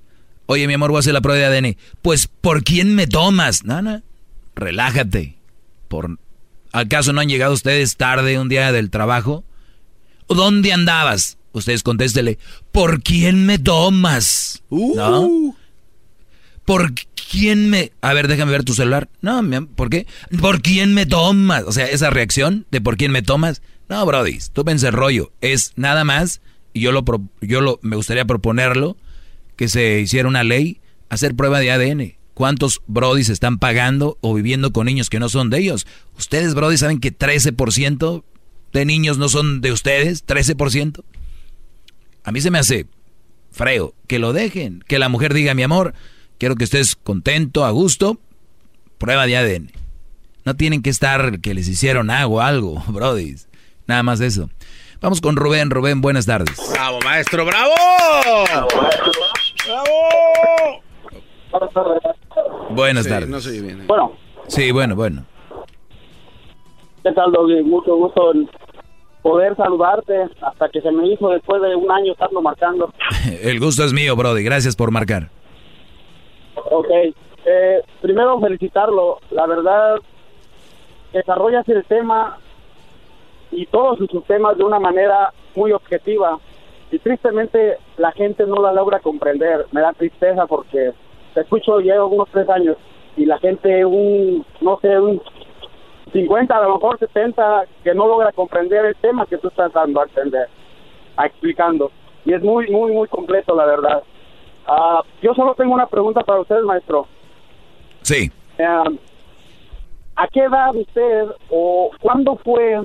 Oye, 0.53 0.67
mi 0.67 0.75
amor, 0.75 0.91
voy 0.91 0.99
a 0.99 1.01
hacer 1.01 1.13
la 1.15 1.21
prueba 1.21 1.39
de 1.49 1.59
ADN. 1.59 1.77
Pues, 2.03 2.27
¿por 2.27 2.65
quién 2.65 2.97
me 2.97 3.07
tomas? 3.07 3.63
No. 3.63 4.03
Relájate. 4.57 5.37
Por... 5.87 6.19
¿Acaso 6.73 7.13
no 7.13 7.21
han 7.21 7.29
llegado 7.29 7.53
ustedes 7.55 7.97
tarde 7.97 8.37
un 8.37 8.49
día 8.49 8.73
del 8.73 8.91
trabajo? 8.91 9.45
¿Dónde 10.29 10.73
andabas? 10.73 11.39
Ustedes 11.53 11.85
contéstele, 11.85 12.37
¿por 12.73 13.01
quién 13.05 13.47
me 13.47 13.61
tomas? 13.61 14.65
¿No? 14.71 15.55
¿Por 16.65 16.95
quién 17.31 17.71
me...? 17.71 17.93
A 18.01 18.13
ver, 18.13 18.27
déjame 18.27 18.51
ver 18.51 18.65
tu 18.65 18.75
celular. 18.75 19.09
No, 19.21 19.43
mi 19.43 19.55
am- 19.55 19.69
¿por 19.69 19.89
qué? 19.89 20.09
¿Por 20.41 20.63
quién 20.63 20.95
me 20.95 21.07
tomas? 21.07 21.63
O 21.65 21.71
sea, 21.71 21.87
esa 21.87 22.11
reacción 22.11 22.67
de 22.73 22.81
¿por 22.81 22.97
quién 22.97 23.13
me 23.13 23.23
tomas? 23.23 23.63
No, 23.89 24.05
Brody, 24.05 24.39
tú 24.53 24.65
pensé 24.65 24.91
rollo. 24.91 25.31
Es 25.41 25.75
nada 25.77 26.03
más, 26.03 26.41
y 26.73 26.81
yo 26.81 26.91
lo, 26.91 27.05
pro- 27.05 27.23
yo 27.41 27.61
lo, 27.61 27.79
me 27.83 27.95
gustaría 27.95 28.25
proponerlo, 28.25 28.97
que 29.61 29.69
se 29.69 30.01
hiciera 30.01 30.27
una 30.27 30.43
ley, 30.43 30.81
hacer 31.11 31.37
prueba 31.37 31.61
de 31.61 31.71
ADN. 31.71 32.15
¿Cuántos 32.33 32.81
Brodis 32.87 33.29
están 33.29 33.59
pagando 33.59 34.17
o 34.23 34.33
viviendo 34.33 34.73
con 34.73 34.87
niños 34.87 35.11
que 35.11 35.21
no 35.21 35.29
son 35.29 35.51
de 35.51 35.59
ellos? 35.59 35.87
Ustedes, 36.17 36.55
Brody, 36.55 36.79
saben 36.79 36.99
que 36.99 37.15
13% 37.15 38.25
de 38.73 38.85
niños 38.87 39.19
no 39.19 39.29
son 39.29 39.61
de 39.61 39.71
ustedes, 39.71 40.27
13%. 40.27 41.05
A 42.25 42.33
mí 42.33 42.41
se 42.41 42.51
me 42.51 42.59
hace 42.59 42.87
freo 43.51 43.95
que 44.07 44.19
lo 44.19 44.33
dejen, 44.33 44.83
que 44.89 44.99
la 44.99 45.11
mujer 45.11 45.35
diga, 45.35 45.53
mi 45.53 45.63
amor, 45.63 45.93
quiero 46.39 46.57
que 46.57 46.65
estés 46.65 46.97
contento, 46.97 47.67
a 47.67 47.71
gusto, 47.71 48.19
prueba 48.97 49.27
de 49.27 49.37
ADN. 49.37 49.73
No 50.47 50.57
tienen 50.57 50.81
que 50.81 50.89
estar 50.89 51.41
que 51.41 51.53
les 51.53 51.69
hicieron 51.69 52.09
agua 52.09 52.47
algo, 52.47 52.83
Brody. 52.89 53.37
Nada 53.87 54.03
más 54.03 54.21
eso. 54.21 54.49
Vamos 55.03 55.21
con 55.21 55.37
Rubén. 55.37 55.69
Rubén, 55.69 56.01
buenas 56.01 56.25
tardes. 56.25 56.57
¡Bravo, 56.73 56.99
maestro! 57.05 57.45
¡Bravo! 57.45 57.75
Buenas 62.71 63.05
Sí, 63.05 63.11
tardes. 63.11 63.29
no 63.29 63.41
bien. 63.63 63.87
Bueno, 63.87 64.13
Sí, 64.47 64.71
bueno, 64.73 64.97
bueno. 64.97 65.25
¿qué 67.03 67.13
tal, 67.13 67.33
Doggy? 67.33 67.63
Mucho 67.63 67.97
gusto 67.97 68.33
en 68.35 68.49
poder 69.23 69.57
saludarte 69.57 70.27
hasta 70.43 70.69
que 70.71 70.81
se 70.81 70.91
me 70.91 71.07
hizo 71.07 71.29
después 71.29 71.61
de 71.63 71.75
un 71.75 71.91
año 71.91 72.13
estarlo 72.13 72.41
marcando. 72.43 72.93
El 73.43 73.61
gusto 73.61 73.85
es 73.85 73.93
mío, 73.93 74.17
Brody. 74.17 74.43
Gracias 74.43 74.75
por 74.77 74.91
marcar. 74.91 75.29
Ok, 76.71 76.89
eh, 77.45 77.81
primero 78.01 78.39
felicitarlo. 78.41 79.19
La 79.31 79.47
verdad, 79.47 79.97
desarrollas 81.13 81.69
el 81.69 81.85
tema 81.85 82.39
y 83.53 83.67
todos 83.67 83.99
sus 83.99 84.25
temas 84.25 84.57
de 84.59 84.65
una 84.65 84.79
manera 84.79 85.33
muy 85.55 85.73
objetiva. 85.73 86.39
Y 86.91 86.99
tristemente 86.99 87.79
la 87.97 88.13
gente 88.13 88.47
no 88.47 88.61
la 88.61 88.73
logra 88.73 89.01
comprender. 89.01 89.67
Me 89.73 89.81
da 89.81 89.93
tristeza 89.93 90.47
porque 90.47 90.93
te 91.35 91.41
escucho 91.41 91.79
llevo 91.79 92.09
unos 92.09 92.29
tres 92.31 92.49
años 92.49 92.77
y 93.17 93.27
la 93.27 93.39
gente, 93.39 93.85
un, 93.85 94.45
no 94.61 94.79
sé, 94.81 94.99
un 94.99 95.21
50, 96.13 96.57
a 96.57 96.63
lo 96.63 96.75
mejor 96.75 96.99
70, 96.99 97.65
que 97.85 97.95
no 97.95 98.07
logra 98.07 98.33
comprender 98.33 98.85
el 98.87 98.97
tema 98.97 99.27
que 99.27 99.39
tú 99.39 99.49
estás 99.49 99.73
dando 99.73 100.01
a 100.01 100.05
entender, 100.05 100.49
a 101.17 101.27
explicando. 101.27 101.91
Y 102.25 102.35
es 102.35 102.43
muy, 102.43 102.69
muy, 102.69 102.93
muy 102.93 103.09
completo, 103.09 103.55
la 103.55 103.67
verdad. 103.67 104.03
Ah, 104.67 105.03
yo 105.23 105.35
solo 105.35 105.55
tengo 105.55 105.75
una 105.75 105.87
pregunta 105.87 106.23
para 106.23 106.41
usted, 106.41 106.61
maestro. 106.63 107.07
Sí. 108.03 108.31
Eh, 108.59 108.99
¿A 110.17 110.29
qué 110.29 110.41
edad 110.41 110.75
usted 110.75 111.29
o 111.49 111.91
cuándo 112.01 112.37
fue, 112.37 112.81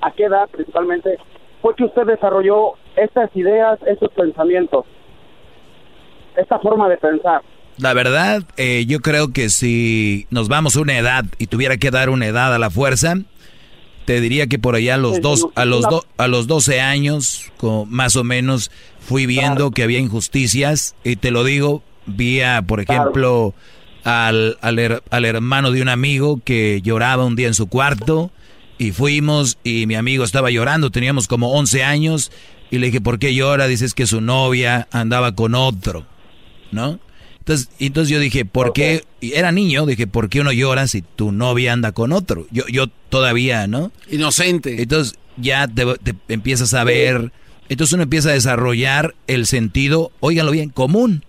a 0.00 0.10
qué 0.12 0.24
edad 0.24 0.48
principalmente, 0.50 1.18
fue 1.66 1.74
que 1.74 1.82
usted 1.84 2.06
desarrolló 2.06 2.74
estas 2.94 3.28
ideas, 3.34 3.76
estos 3.88 4.12
pensamientos, 4.12 4.84
esta 6.36 6.60
forma 6.60 6.88
de 6.88 6.96
pensar? 6.96 7.42
La 7.78 7.92
verdad, 7.92 8.44
eh, 8.56 8.84
yo 8.86 9.00
creo 9.00 9.32
que 9.32 9.48
si 9.50 10.26
nos 10.30 10.48
vamos 10.48 10.76
a 10.76 10.80
una 10.80 10.96
edad 10.96 11.24
y 11.38 11.48
tuviera 11.48 11.76
que 11.76 11.90
dar 11.90 12.08
una 12.08 12.26
edad 12.26 12.54
a 12.54 12.58
la 12.60 12.70
fuerza, 12.70 13.14
te 14.04 14.20
diría 14.20 14.46
que 14.46 14.60
por 14.60 14.76
allá 14.76 14.94
a 14.94 14.98
los 14.98 15.20
dos, 15.20 15.48
a 15.56 15.64
los 15.64 15.82
do- 15.90 16.04
a 16.18 16.28
los 16.28 16.46
12 16.46 16.80
años, 16.80 17.50
co- 17.56 17.84
más 17.84 18.14
o 18.14 18.22
menos, 18.22 18.70
fui 19.00 19.26
viendo 19.26 19.72
que 19.72 19.82
había 19.82 19.98
injusticias. 19.98 20.94
Y 21.02 21.16
te 21.16 21.32
lo 21.32 21.42
digo, 21.42 21.82
vi 22.06 22.42
a, 22.42 22.62
por 22.62 22.78
ejemplo, 22.80 23.54
al, 24.04 24.56
al, 24.60 24.78
her- 24.78 25.02
al 25.10 25.24
hermano 25.24 25.72
de 25.72 25.82
un 25.82 25.88
amigo 25.88 26.40
que 26.44 26.80
lloraba 26.82 27.24
un 27.24 27.34
día 27.34 27.48
en 27.48 27.54
su 27.54 27.68
cuarto 27.68 28.30
y 28.78 28.92
fuimos 28.92 29.58
y 29.64 29.86
mi 29.86 29.94
amigo 29.94 30.24
estaba 30.24 30.50
llorando, 30.50 30.90
teníamos 30.90 31.28
como 31.28 31.52
11 31.52 31.82
años 31.84 32.30
y 32.70 32.78
le 32.78 32.86
dije, 32.86 33.00
¿por 33.00 33.18
qué 33.18 33.34
llora? 33.34 33.66
Dices 33.68 33.94
que 33.94 34.06
su 34.06 34.20
novia 34.20 34.88
andaba 34.90 35.34
con 35.34 35.54
otro, 35.54 36.06
¿no? 36.72 36.98
Entonces, 37.38 37.68
entonces 37.78 38.10
yo 38.10 38.18
dije, 38.18 38.44
¿por 38.44 38.72
qué? 38.72 39.04
y 39.20 39.34
Era 39.34 39.52
niño, 39.52 39.86
dije, 39.86 40.06
¿por 40.08 40.28
qué 40.28 40.40
uno 40.40 40.50
llora 40.52 40.88
si 40.88 41.02
tu 41.02 41.30
novia 41.30 41.72
anda 41.72 41.92
con 41.92 42.12
otro? 42.12 42.46
Yo, 42.50 42.64
yo 42.66 42.88
todavía, 43.08 43.68
¿no? 43.68 43.92
Inocente. 44.10 44.82
Entonces 44.82 45.14
ya 45.36 45.68
te, 45.68 45.84
te 45.98 46.14
empiezas 46.34 46.74
a 46.74 46.82
ver, 46.82 47.30
entonces 47.68 47.92
uno 47.94 48.02
empieza 48.02 48.30
a 48.30 48.32
desarrollar 48.32 49.14
el 49.28 49.46
sentido, 49.46 50.10
óiganlo 50.18 50.50
bien, 50.50 50.70
común. 50.70 51.24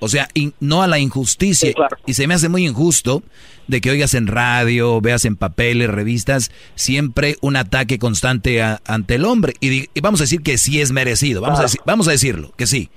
O 0.00 0.08
sea, 0.08 0.28
in- 0.32 0.54
no 0.60 0.82
a 0.82 0.86
la 0.86 0.98
injusticia. 1.00 1.68
Y 2.06 2.14
se 2.14 2.26
me 2.26 2.32
hace 2.34 2.48
muy 2.48 2.66
injusto 2.66 3.22
de 3.68 3.80
que 3.80 3.90
oigas 3.90 4.14
en 4.14 4.26
radio, 4.26 5.00
veas 5.00 5.24
en 5.24 5.36
papeles, 5.36 5.88
revistas, 5.88 6.50
siempre 6.74 7.36
un 7.42 7.54
ataque 7.56 7.98
constante 7.98 8.60
a- 8.62 8.80
ante 8.86 9.14
el 9.14 9.24
hombre. 9.24 9.54
Y, 9.60 9.86
vamos 10.00 10.20
a 10.20 10.24
decir 10.24 10.40
que 10.42 10.58
sí 10.58 10.80
es 10.80 10.90
merecido, 10.90 11.40
vamos, 11.40 11.60
a, 11.60 11.64
Claro. 11.64 11.82
vamos 11.86 12.08
a 12.08 12.10
decirlo, 12.12 12.52
que 12.56 12.66
sí. 12.66 12.90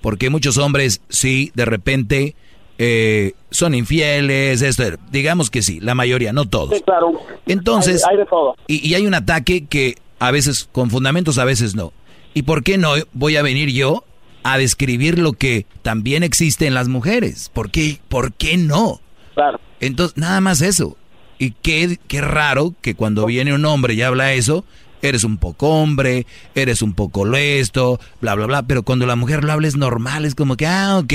Porque 0.00 0.30
muchos 0.30 0.56
hombres 0.58 1.00
sí, 1.08 1.50
de 1.54 1.64
repente, 1.64 2.34
eh, 2.78 3.32
son 3.50 3.74
infieles, 3.74 4.62
esto, 4.62 4.84
digamos 5.10 5.50
que 5.50 5.60
sí, 5.62 5.80
la 5.80 5.94
mayoría, 5.94 6.32
no 6.32 6.46
todos. 6.48 6.76
Sí, 6.76 6.82
claro. 6.84 7.12
Entonces, 7.46 8.04
Hay- 8.04 8.12
hay 8.14 8.18
de 8.18 8.26
todo. 8.26 8.56
Y, 8.66 8.86
y 8.88 8.94
hay 8.94 9.06
un 9.06 9.14
ataque 9.14 9.66
que 9.66 9.96
a 10.18 10.30
veces 10.30 10.68
con 10.72 10.90
fundamentos, 10.90 11.38
a 11.38 11.44
veces 11.44 11.74
no. 11.74 11.92
¿Y 12.32 12.42
por 12.42 12.62
qué 12.62 12.78
no 12.78 12.92
voy 13.12 13.36
a 13.36 13.42
venir 13.42 13.70
yo 13.70 14.04
a 14.42 14.56
describir 14.56 15.18
lo 15.18 15.32
que 15.34 15.66
también 15.82 16.22
existe 16.22 16.66
en 16.66 16.74
las 16.74 16.88
mujeres? 16.88 17.50
¿Por 17.52 17.70
qué, 17.70 17.98
por 18.08 18.32
qué 18.32 18.56
no? 18.56 19.00
Claro. 19.34 19.60
Entonces, 19.80 20.16
nada 20.16 20.40
más 20.40 20.60
eso. 20.62 20.96
Y 21.38 21.52
qué, 21.52 21.98
qué 22.08 22.20
raro 22.20 22.74
que 22.82 22.94
cuando 22.94 23.24
viene 23.26 23.54
un 23.54 23.64
hombre 23.64 23.94
y 23.94 24.02
habla 24.02 24.32
eso, 24.34 24.64
eres 25.02 25.24
un 25.24 25.38
poco 25.38 25.68
hombre, 25.70 26.26
eres 26.54 26.82
un 26.82 26.92
poco 26.94 27.24
lesto, 27.24 27.98
bla, 28.20 28.34
bla, 28.34 28.46
bla. 28.46 28.62
Pero 28.64 28.82
cuando 28.82 29.06
la 29.06 29.16
mujer 29.16 29.42
lo 29.44 29.52
habla 29.52 29.66
es 29.68 29.76
normal, 29.76 30.24
es 30.26 30.34
como 30.34 30.56
que, 30.56 30.66
ah, 30.66 30.98
ok. 30.98 31.12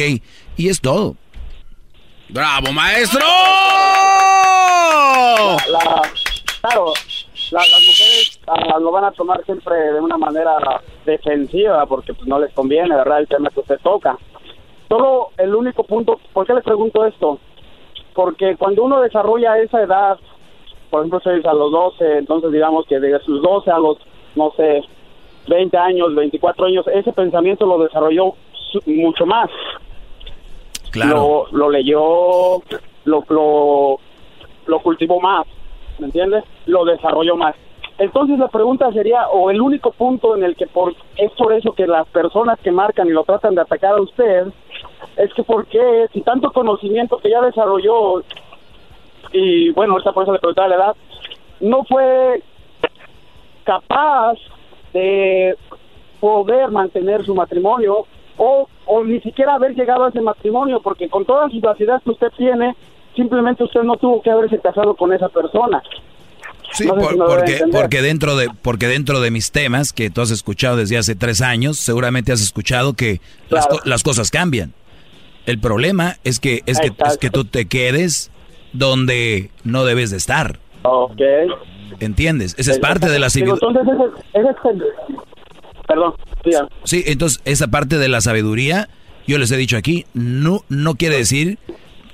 Y 0.57 0.69
es 0.69 0.81
todo. 0.81 1.15
¡Bravo, 2.29 2.71
maestro! 2.71 3.23
La- 5.71 6.01
claro, 6.61 6.93
la- 7.51 7.59
las 7.59 7.81
mujeres 7.85 8.39
ah, 8.47 8.79
lo 8.79 8.91
van 8.91 9.03
a 9.05 9.11
tomar 9.11 9.43
siempre 9.45 9.75
de 9.75 9.99
una 9.99 10.17
manera 10.17 10.55
defensiva 11.05 11.85
porque 11.85 12.13
pues, 12.13 12.27
no 12.27 12.39
les 12.39 12.51
conviene, 12.53 12.95
¿verdad? 12.95 13.19
El 13.19 13.27
tema 13.27 13.49
que 13.49 13.59
usted 13.59 13.77
toca. 13.83 14.17
Solo 14.89 15.29
el 15.37 15.53
único 15.55 15.83
punto, 15.83 16.19
¿por 16.33 16.45
qué 16.47 16.53
le 16.53 16.61
pregunto 16.61 17.05
esto? 17.05 17.39
Porque 18.15 18.55
cuando 18.57 18.83
uno 18.83 19.01
desarrolla 19.01 19.59
esa 19.59 19.83
edad, 19.83 20.17
por 20.89 21.05
ejemplo, 21.05 21.19
a 21.49 21.53
los 21.53 21.71
12, 21.71 22.17
entonces 22.19 22.51
digamos 22.51 22.87
que 22.87 22.99
de 22.99 23.19
sus 23.19 23.41
12 23.41 23.69
a 23.69 23.77
los, 23.77 23.97
no 24.35 24.51
sé, 24.55 24.81
20 25.47 25.77
años, 25.77 26.15
24 26.15 26.65
años, 26.65 26.87
ese 26.87 27.11
pensamiento 27.11 27.65
lo 27.65 27.77
desarrolló 27.83 28.33
mucho 28.85 29.25
más. 29.25 29.49
Claro. 30.91 31.47
Lo, 31.51 31.57
lo 31.57 31.69
leyó, 31.69 32.61
lo, 33.03 33.23
lo, 33.27 33.99
lo 34.65 34.79
cultivó 34.79 35.19
más, 35.19 35.45
¿me 35.99 36.05
entiendes? 36.05 36.45
Lo 36.65 36.85
desarrolló 36.85 37.35
más. 37.35 37.55
Entonces 37.97 38.37
la 38.39 38.47
pregunta 38.47 38.91
sería, 38.91 39.27
o 39.29 39.51
el 39.51 39.61
único 39.61 39.91
punto 39.91 40.35
en 40.35 40.43
el 40.43 40.55
que 40.55 40.67
por, 40.67 40.93
es 41.17 41.31
por 41.31 41.53
eso 41.53 41.73
que 41.73 41.87
las 41.87 42.07
personas 42.07 42.59
que 42.59 42.71
marcan 42.71 43.07
y 43.07 43.11
lo 43.11 43.23
tratan 43.23 43.55
de 43.55 43.61
atacar 43.61 43.95
a 43.95 44.01
usted, 44.01 44.47
es 45.17 45.33
que 45.33 45.43
por 45.43 45.65
qué, 45.67 46.07
si 46.13 46.21
tanto 46.21 46.51
conocimiento 46.51 47.17
que 47.17 47.29
ya 47.29 47.41
desarrolló, 47.41 48.23
y 49.31 49.71
bueno, 49.71 49.93
ahorita 49.93 50.11
por 50.13 50.23
eso 50.23 50.33
le 50.33 50.39
preguntaba 50.39 50.67
la 50.69 50.75
edad, 50.75 50.95
no 51.61 51.83
fue 51.85 52.41
capaz 53.63 54.35
de 54.93 55.55
poder 56.19 56.71
mantener 56.71 57.25
su 57.25 57.35
matrimonio 57.35 58.05
o, 58.37 58.67
o 58.85 59.03
ni 59.03 59.19
siquiera 59.21 59.55
haber 59.55 59.73
llegado 59.75 60.05
a 60.05 60.09
ese 60.09 60.21
matrimonio, 60.21 60.81
porque 60.81 61.09
con 61.09 61.25
todas 61.25 61.51
las 61.53 61.79
ideas 61.79 62.01
que 62.03 62.11
usted 62.11 62.31
tiene, 62.37 62.75
simplemente 63.15 63.63
usted 63.63 63.81
no 63.83 63.95
tuvo 63.97 64.21
que 64.21 64.29
haberse 64.31 64.59
casado 64.59 64.95
con 64.95 65.13
esa 65.13 65.29
persona. 65.29 65.81
Sí, 66.73 66.85
No 66.87 66.95
sé 66.95 66.99
por- 67.01 67.11
si 67.11 67.17
me 67.17 67.25
doy 67.25 67.33
a 67.33 67.37
porque, 67.37 67.59
porque, 67.71 68.01
dentro 68.01 68.35
de, 68.35 68.49
porque 68.61 68.87
dentro 68.87 69.21
de 69.21 69.31
mis 69.31 69.51
temas 69.51 69.93
que 69.93 70.09
tú 70.09 70.21
has 70.21 70.31
escuchado 70.31 70.75
desde 70.77 70.97
hace 70.97 71.15
tres 71.15 71.41
años, 71.41 71.77
seguramente 71.77 72.31
has 72.33 72.41
escuchado 72.41 72.93
que 72.93 73.21
las, 73.49 73.67
co- 73.67 73.79
las 73.85 74.03
cosas 74.03 74.29
cambian. 74.31 74.73
El 75.45 75.59
problema 75.59 76.17
es 76.23 76.39
que, 76.39 76.63
es 76.65 76.79
que, 76.79 76.91
es 77.05 77.17
que 77.17 77.29
tú 77.29 77.45
te 77.45 77.65
quedes 77.65 78.31
donde 78.73 79.51
no 79.63 79.85
debes 79.85 80.11
de 80.11 80.17
estar. 80.17 80.59
Ok. 80.83 81.21
¿Entiendes? 81.99 82.55
Esa 82.57 82.71
es 82.71 82.79
parte 82.79 83.09
de 83.09 83.19
la 83.19 83.29
sabiduría. 83.29 83.59
entonces, 83.67 83.93
ese, 84.33 84.39
ese 84.39 84.49
es 84.49 84.55
el- 84.65 85.15
Perdón. 85.87 86.13
Sí, 86.83 87.03
entonces 87.05 87.41
esa 87.45 87.67
parte 87.67 87.97
de 87.97 88.07
la 88.07 88.21
sabiduría, 88.21 88.89
yo 89.27 89.37
les 89.37 89.51
he 89.51 89.57
dicho 89.57 89.77
aquí, 89.77 90.05
no, 90.13 90.63
no 90.67 90.95
quiere 90.95 91.17
decir 91.17 91.57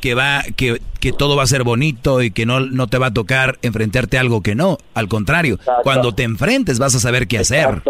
que 0.02 0.14
va, 0.14 0.44
que, 0.56 0.82
que 1.00 1.12
todo 1.14 1.36
va 1.38 1.44
a 1.44 1.48
ser 1.48 1.64
bonito 1.64 2.22
y 2.22 2.32
que 2.32 2.46
no, 2.46 2.60
no 2.60 2.88
te 2.88 2.98
va 2.98 3.08
a 3.08 3.14
tocar 3.14 3.60
enfrentarte 3.62 4.18
a 4.18 4.22
algo 4.22 4.42
que 4.42 4.56
no. 4.56 4.78
Al 4.94 5.08
contrario, 5.08 5.58
cuando 5.84 6.14
te 6.14 6.24
enfrentes 6.24 6.80
vas 6.80 6.96
a 6.96 7.00
saber 7.00 7.28
qué 7.28 7.38
hacer. 7.40 7.82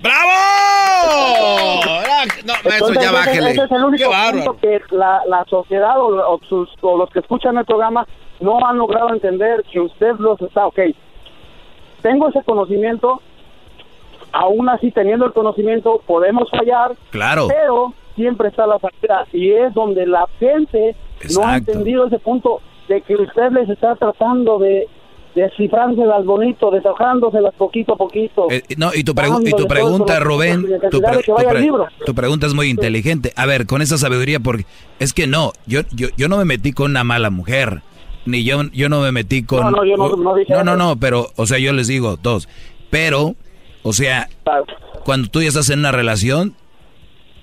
¡Bravo! 0.00 1.82
No, 2.44 2.52
maestro, 2.64 2.70
Entonces, 2.88 3.02
ya 3.04 3.12
bájele. 3.12 3.50
Ese 3.50 3.62
es 3.64 3.70
el 3.70 3.84
único 3.84 4.10
punto 4.32 4.56
que 4.60 4.80
la, 4.90 5.22
la 5.26 5.44
sociedad 5.44 6.00
o, 6.00 6.34
o 6.34 6.40
sus- 6.48 6.72
o 6.80 6.96
los 6.96 7.10
que 7.10 7.20
escuchan 7.20 7.56
el 7.58 7.64
programa 7.64 8.06
no 8.40 8.58
han 8.66 8.78
logrado 8.78 9.10
entender 9.12 9.64
que 9.70 9.80
usted 9.80 10.14
los 10.18 10.40
está, 10.40 10.66
ok, 10.66 10.78
tengo 12.02 12.28
ese 12.28 12.42
conocimiento, 12.44 13.20
aún 14.32 14.68
así 14.68 14.90
teniendo 14.90 15.26
el 15.26 15.32
conocimiento 15.32 16.02
podemos 16.06 16.48
fallar, 16.50 16.92
Claro. 17.10 17.46
pero 17.48 17.92
siempre 18.16 18.48
está 18.48 18.66
la 18.66 18.78
salida 18.78 19.26
y 19.32 19.50
es 19.52 19.72
donde 19.74 20.06
la 20.06 20.26
gente 20.40 20.96
no 21.36 21.46
ha 21.46 21.56
entendido 21.58 22.06
ese 22.06 22.18
punto 22.18 22.60
de 22.88 23.00
que 23.02 23.14
usted 23.14 23.52
les 23.52 23.68
está 23.68 23.94
tratando 23.96 24.58
de 24.58 24.88
descifrándoselas 25.38 26.24
bonito, 26.24 26.70
desahogándoselas 26.70 27.54
poquito 27.54 27.94
a 27.94 27.96
poquito. 27.96 28.46
Eh, 28.50 28.62
no, 28.76 28.90
y 28.94 29.04
tu, 29.04 29.12
pregu- 29.14 29.40
y 29.48 29.52
tu 29.52 29.66
pregunta, 29.66 30.20
Rubén, 30.20 30.62
tu, 30.90 31.00
pre- 31.00 31.20
pre- 32.04 32.14
pregunta 32.14 32.46
es 32.46 32.54
muy 32.54 32.68
inteligente. 32.68 33.32
A 33.36 33.46
ver, 33.46 33.66
con 33.66 33.80
esa 33.82 33.96
sabiduría, 33.98 34.40
porque 34.40 34.66
es 34.98 35.12
que 35.12 35.26
no, 35.26 35.52
yo, 35.66 35.80
yo, 35.92 36.08
yo 36.16 36.28
no 36.28 36.36
me 36.36 36.44
metí 36.44 36.72
con 36.72 36.90
una 36.90 37.04
mala 37.04 37.30
mujer, 37.30 37.82
ni 38.26 38.44
yo, 38.44 38.62
yo 38.72 38.88
no 38.88 39.00
me 39.00 39.12
metí 39.12 39.42
con... 39.42 39.60
No, 39.60 39.70
no, 39.70 39.84
yo 39.84 39.96
no- 39.96 40.16
no 40.16 40.34
dije 40.34 40.52
no, 40.64 40.76
no, 40.76 40.96
pero, 40.96 41.28
o 41.36 41.46
sea, 41.46 41.58
yo 41.58 41.72
les 41.72 41.86
digo 41.86 42.18
dos, 42.22 42.48
pero, 42.90 43.34
o 43.82 43.92
sea, 43.92 44.28
cuando 45.04 45.28
tú 45.28 45.40
ya 45.42 45.48
estás 45.48 45.70
en 45.70 45.78
una 45.80 45.92
relación, 45.92 46.54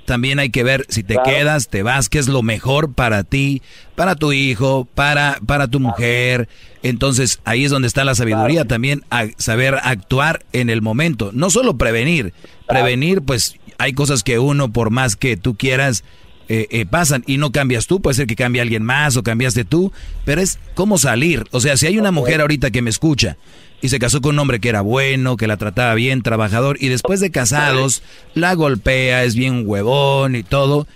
también 0.05 0.39
hay 0.39 0.49
que 0.49 0.63
ver 0.63 0.85
si 0.89 1.03
te 1.03 1.17
quedas, 1.23 1.67
te 1.67 1.83
vas, 1.83 2.09
qué 2.09 2.19
es 2.19 2.27
lo 2.27 2.41
mejor 2.43 2.93
para 2.93 3.23
ti, 3.23 3.61
para 3.95 4.15
tu 4.15 4.31
hijo, 4.31 4.87
para, 4.93 5.39
para 5.45 5.67
tu 5.67 5.79
mujer. 5.79 6.47
Entonces 6.83 7.39
ahí 7.43 7.65
es 7.65 7.71
donde 7.71 7.87
está 7.87 8.03
la 8.03 8.15
sabiduría 8.15 8.65
también, 8.65 9.03
a 9.09 9.25
saber 9.37 9.75
actuar 9.83 10.45
en 10.53 10.69
el 10.69 10.81
momento. 10.81 11.31
No 11.33 11.49
solo 11.49 11.77
prevenir, 11.77 12.33
prevenir 12.67 13.21
pues 13.21 13.57
hay 13.77 13.93
cosas 13.93 14.23
que 14.23 14.39
uno 14.39 14.71
por 14.71 14.91
más 14.91 15.15
que 15.15 15.37
tú 15.37 15.55
quieras 15.55 16.03
eh, 16.47 16.67
eh, 16.69 16.85
pasan 16.85 17.23
y 17.25 17.37
no 17.37 17.51
cambias 17.51 17.87
tú, 17.87 18.01
puede 18.01 18.13
ser 18.13 18.27
que 18.27 18.35
cambie 18.35 18.61
alguien 18.61 18.83
más 18.83 19.17
o 19.17 19.23
cambiaste 19.23 19.65
tú, 19.65 19.91
pero 20.25 20.41
es 20.41 20.59
cómo 20.75 20.99
salir. 20.99 21.43
O 21.51 21.59
sea, 21.59 21.75
si 21.75 21.87
hay 21.87 21.97
una 21.97 22.11
mujer 22.11 22.41
ahorita 22.41 22.69
que 22.69 22.83
me 22.83 22.91
escucha 22.91 23.37
y 23.81 23.89
se 23.89 23.99
casó 23.99 24.21
con 24.21 24.35
un 24.35 24.39
hombre 24.39 24.59
que 24.59 24.69
era 24.69 24.81
bueno, 24.81 25.37
que 25.37 25.47
la 25.47 25.57
trataba 25.57 25.93
bien, 25.93 26.21
trabajador, 26.21 26.77
y 26.79 26.87
después 26.89 27.19
de 27.19 27.31
casados 27.31 28.01
la 28.33 28.53
golpea, 28.53 29.23
es 29.23 29.35
bien 29.35 29.63
huevón 29.65 30.35
y 30.35 30.43
todo, 30.43 30.87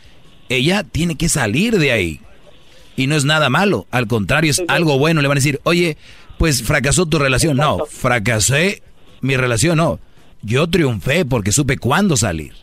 ella 0.50 0.84
tiene 0.84 1.16
que 1.16 1.30
salir 1.30 1.78
de 1.78 1.92
ahí. 1.92 2.22
Y 2.96 3.08
no 3.08 3.16
es 3.16 3.24
nada 3.24 3.50
malo, 3.50 3.88
al 3.92 4.08
contrario, 4.08 4.52
es 4.52 4.62
algo 4.68 4.98
bueno. 4.98 5.22
Le 5.22 5.28
van 5.28 5.38
a 5.38 5.40
decir, 5.40 5.62
oye, 5.64 5.98
pues 6.38 6.64
fracasó 6.64 7.06
tu 7.06 7.18
relación. 7.18 7.56
No, 7.56 7.86
fracasé 7.86 8.84
mi 9.22 9.38
relación, 9.38 9.78
no. 9.78 10.00
Yo 10.42 10.68
triunfé 10.68 11.26
porque 11.26 11.52
supe 11.52 11.78
cuándo 11.78 12.18
salir. 12.18 12.54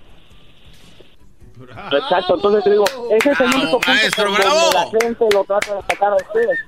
Exacto, 1.92 2.34
entonces 2.34 2.64
te 2.64 2.70
digo, 2.70 2.84
ese 3.18 3.30
es 3.30 3.40
el 3.40 3.46
único 3.46 3.72
punto 3.72 3.88
maestro, 3.88 4.24
donde 4.24 4.38
bravo. 4.40 4.72
la 4.72 5.00
gente 5.00 5.24
lo 5.32 5.44
trata 5.44 5.72
de 5.72 5.78
atacar 5.78 6.12
a 6.12 6.16
ustedes, 6.16 6.58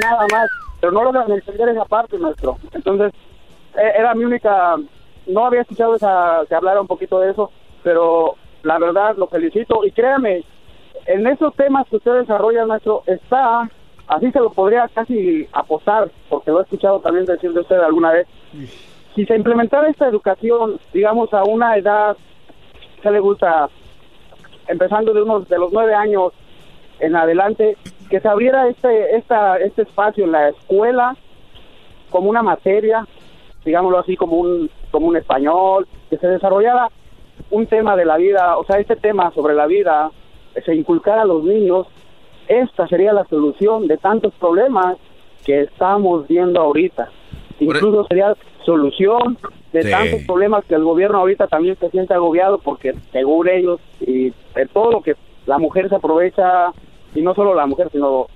nada 0.00 0.26
más, 0.30 0.48
pero 0.80 0.92
no 0.92 1.04
logran 1.04 1.30
entender 1.30 1.68
esa 1.68 1.84
parte, 1.84 2.18
maestro. 2.18 2.56
Entonces, 2.72 3.12
eh, 3.76 3.92
era 3.98 4.14
mi 4.14 4.24
única, 4.24 4.76
no 5.26 5.46
había 5.46 5.62
escuchado 5.62 5.94
esa, 5.94 6.40
que 6.48 6.54
hablara 6.54 6.80
un 6.80 6.86
poquito 6.86 7.20
de 7.20 7.30
eso, 7.30 7.50
pero 7.82 8.36
la 8.62 8.78
verdad 8.78 9.16
lo 9.16 9.26
felicito 9.26 9.84
y 9.84 9.92
créame, 9.92 10.44
en 11.06 11.26
esos 11.26 11.54
temas 11.54 11.86
que 11.88 11.96
usted 11.96 12.20
desarrolla, 12.20 12.66
maestro, 12.66 13.02
está, 13.06 13.68
así 14.06 14.30
se 14.32 14.40
lo 14.40 14.50
podría 14.50 14.88
casi 14.88 15.48
apostar, 15.52 16.10
porque 16.28 16.50
lo 16.50 16.60
he 16.60 16.62
escuchado 16.62 17.00
también 17.00 17.24
decir 17.24 17.52
de 17.52 17.60
usted 17.60 17.78
alguna 17.78 18.12
vez, 18.12 18.26
si 19.14 19.26
se 19.26 19.36
implementara 19.36 19.88
esta 19.88 20.08
educación, 20.08 20.78
digamos, 20.92 21.32
a 21.34 21.44
una 21.44 21.76
edad, 21.76 22.16
¿qué 23.02 23.10
le 23.10 23.20
gusta? 23.20 23.68
empezando 24.70 25.12
de 25.12 25.22
unos 25.22 25.48
de 25.48 25.58
los 25.58 25.72
nueve 25.72 25.94
años 25.94 26.32
en 27.00 27.16
adelante, 27.16 27.76
que 28.10 28.20
se 28.20 28.28
abriera 28.28 28.68
este, 28.68 29.16
esta, 29.16 29.56
este 29.58 29.82
espacio 29.82 30.24
en 30.24 30.32
la 30.32 30.48
escuela 30.48 31.16
como 32.10 32.28
una 32.28 32.42
materia, 32.42 33.06
digámoslo 33.64 34.00
así, 34.00 34.16
como 34.16 34.36
un, 34.36 34.68
como 34.90 35.06
un 35.06 35.16
español, 35.16 35.86
que 36.10 36.18
se 36.18 36.26
desarrollara 36.26 36.88
un 37.50 37.66
tema 37.66 37.96
de 37.96 38.04
la 38.04 38.16
vida, 38.16 38.58
o 38.58 38.64
sea, 38.64 38.78
este 38.80 38.96
tema 38.96 39.30
sobre 39.32 39.54
la 39.54 39.66
vida, 39.66 40.10
se 40.64 40.74
inculcara 40.74 41.22
a 41.22 41.24
los 41.24 41.44
niños, 41.44 41.86
esta 42.48 42.88
sería 42.88 43.12
la 43.12 43.24
solución 43.26 43.86
de 43.86 43.96
tantos 43.96 44.34
problemas 44.34 44.96
que 45.44 45.62
estamos 45.62 46.26
viendo 46.26 46.60
ahorita. 46.60 47.08
Incluso 47.60 48.06
sería 48.08 48.34
solución 48.64 49.38
de 49.72 49.82
Sí. 49.84 49.90
tantos 49.90 50.22
problemas 50.26 50.64
que 50.64 50.74
el 50.74 50.82
gobierno 50.82 51.18
ahorita 51.18 51.46
también 51.46 51.76
se 51.76 51.90
siente 51.90 52.12
agobiado 52.12 52.58
porque 52.58 52.94
según 53.12 53.48
ellos 53.48 53.80
y 54.00 54.30
de 54.54 54.66
todo 54.72 54.90
lo 54.90 55.00
que 55.00 55.14
la 55.46 55.58
mujer 55.58 55.88
se 55.88 55.94
aprovecha 55.94 56.72
y 57.14 57.22
no 57.22 57.34
solo 57.34 57.54
la 57.54 57.66
mujer 57.66 57.88
sino 57.92 58.26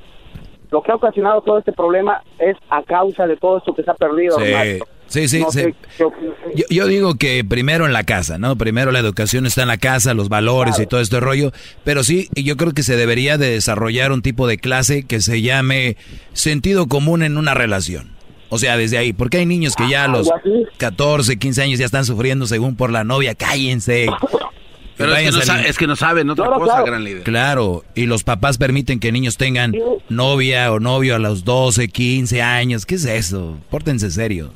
lo 0.70 0.82
que 0.82 0.90
ha 0.90 0.96
ocasionado 0.96 1.40
todo 1.42 1.58
este 1.58 1.72
problema 1.72 2.22
es 2.38 2.56
a 2.68 2.82
causa 2.82 3.28
de 3.28 3.36
todo 3.36 3.58
esto 3.58 3.74
que 3.74 3.84
se 3.84 3.90
ha 3.92 3.94
perdido. 3.94 4.36
Sí, 4.38 4.52
maestro. 4.52 4.88
sí, 5.06 5.28
sí. 5.28 5.40
No 5.40 5.50
sí. 5.52 5.60
sé 5.60 5.74
qué 5.96 6.02
opinas. 6.02 6.34
Yo, 6.56 6.64
yo 6.68 6.86
digo 6.88 7.14
que 7.14 7.44
primero 7.44 7.86
en 7.86 7.92
la 7.92 8.02
casa, 8.02 8.38
¿no? 8.38 8.56
Primero 8.56 8.90
la 8.90 8.98
educación 8.98 9.46
está 9.46 9.62
en 9.62 9.68
la 9.68 9.76
casa, 9.76 10.14
los 10.14 10.28
valores 10.28 10.80
y 10.80 10.86
todo 10.86 11.00
este 11.00 11.20
rollo. 11.20 11.52
Pero 11.84 12.02
sí, 12.02 12.28
yo 12.34 12.56
creo 12.56 12.72
que 12.72 12.82
se 12.82 12.96
debería 12.96 13.38
de 13.38 13.50
desarrollar 13.50 14.10
un 14.10 14.22
tipo 14.22 14.48
de 14.48 14.58
clase 14.58 15.06
que 15.06 15.20
se 15.20 15.42
llame 15.42 15.96
sentido 16.32 16.88
común 16.88 17.22
en 17.22 17.36
una 17.36 17.54
relación. 17.54 18.10
O 18.48 18.58
sea, 18.58 18.76
desde 18.76 18.98
ahí, 18.98 19.12
porque 19.12 19.38
hay 19.38 19.46
niños 19.46 19.76
que 19.76 19.88
ya 19.88 20.04
a 20.04 20.08
los 20.08 20.30
14, 20.78 21.38
15 21.38 21.62
años 21.62 21.78
ya 21.78 21.86
están 21.86 22.04
sufriendo 22.04 22.46
según 22.46 22.76
por 22.76 22.90
la 22.90 23.04
novia, 23.04 23.34
cállense. 23.34 24.08
Pero 24.96 25.12
es 25.12 25.18
que, 25.18 25.24
no 25.26 25.30
Váyanse 25.38 25.52
al- 25.52 25.62
sa- 25.62 25.68
es 25.68 25.78
que 25.78 25.86
no 25.86 25.96
saben 25.96 26.30
otra 26.30 26.44
No, 26.44 26.50
no, 26.52 26.58
cosa, 26.58 26.72
claro. 26.74 26.86
gran 26.86 27.04
líder. 27.04 27.22
Claro, 27.24 27.82
y 27.94 28.06
los 28.06 28.22
papás 28.24 28.58
permiten 28.58 29.00
que 29.00 29.10
niños 29.12 29.36
tengan 29.36 29.72
novia 30.08 30.70
o 30.72 30.78
novio 30.80 31.16
a 31.16 31.18
los 31.18 31.44
12, 31.44 31.88
15 31.88 32.42
años. 32.42 32.86
¿Qué 32.86 32.94
es 32.94 33.04
eso? 33.04 33.58
Pórtense 33.70 34.10
serios. 34.10 34.50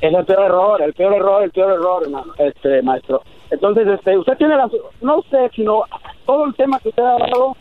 Es 0.00 0.12
el 0.14 0.24
peor 0.24 0.44
error, 0.44 0.82
el 0.82 0.92
peor 0.94 1.14
error, 1.14 1.42
el 1.44 1.50
peor 1.50 1.72
error, 1.74 2.02
hermano, 2.04 2.32
este 2.38 2.82
maestro. 2.82 3.22
Entonces, 3.50 3.86
este, 3.88 4.16
usted 4.18 4.34
tiene 4.36 4.56
la, 4.56 4.68
no 5.00 5.18
usted, 5.20 5.50
sino 5.56 5.82
todo 6.26 6.44
el 6.44 6.54
tema 6.54 6.78
que 6.80 6.90
usted 6.90 7.02
ha 7.02 7.16
dado, 7.18 7.56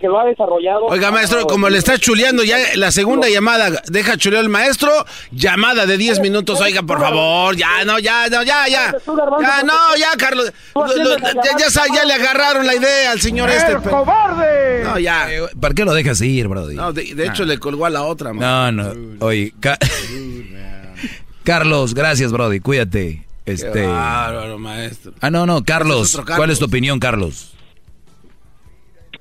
que 0.00 0.06
lo 0.06 0.20
ha 0.20 0.24
desarrollado. 0.24 0.86
Oiga, 0.86 1.10
maestro, 1.10 1.44
como 1.46 1.68
le 1.68 1.78
está 1.78 1.98
chuleando 1.98 2.44
ya 2.44 2.56
la 2.76 2.92
segunda 2.92 3.28
llamada, 3.28 3.82
deja 3.88 4.16
chulear 4.16 4.44
el 4.44 4.48
maestro, 4.48 4.90
llamada 5.32 5.86
de 5.86 5.96
10 5.96 6.20
minutos, 6.20 6.60
oiga, 6.60 6.82
por 6.84 7.00
favor, 7.00 7.56
ya, 7.56 7.84
no, 7.84 7.98
ya, 7.98 8.28
no, 8.28 8.44
ya, 8.44 8.68
ya, 8.68 8.92
ya, 8.92 9.62
no, 9.64 9.96
ya, 9.98 10.16
Carlos, 10.16 10.52
lo- 10.76 10.86
lo- 10.86 11.18
ya, 11.18 11.58
ya 11.58 11.68
sa- 11.70 11.86
ya 11.92 12.04
le 12.04 12.12
agarraron 12.14 12.64
la 12.64 12.76
idea 12.76 13.10
al 13.10 13.20
señor 13.20 13.50
este. 13.50 13.74
cobarde! 13.90 14.84
No, 14.84 14.98
ya. 15.00 15.26
¿Para 15.60 15.74
qué 15.74 15.84
lo 15.84 15.92
dejas 15.94 16.20
ir, 16.20 16.46
Brody? 16.46 16.76
No, 16.76 16.92
de, 16.92 17.14
de 17.14 17.26
hecho 17.26 17.44
le 17.44 17.58
colgó 17.58 17.86
a 17.86 17.90
la 17.90 18.04
otra. 18.04 18.32
man. 18.32 18.76
No, 18.76 18.84
no. 18.94 19.26
Oye, 19.26 19.52
Ca- 19.58 19.78
Carlos, 21.44 21.94
gracias, 21.94 22.30
Brody. 22.32 22.60
Cuídate. 22.60 23.26
Este. 23.52 23.86
bárbaro, 23.86 24.58
maestro. 24.58 25.12
Ah, 25.20 25.30
no, 25.30 25.46
no, 25.46 25.62
Carlos. 25.64 26.20
¿Cuál 26.36 26.50
es 26.50 26.58
tu 26.58 26.66
opinión, 26.66 26.98
Carlos? 26.98 27.54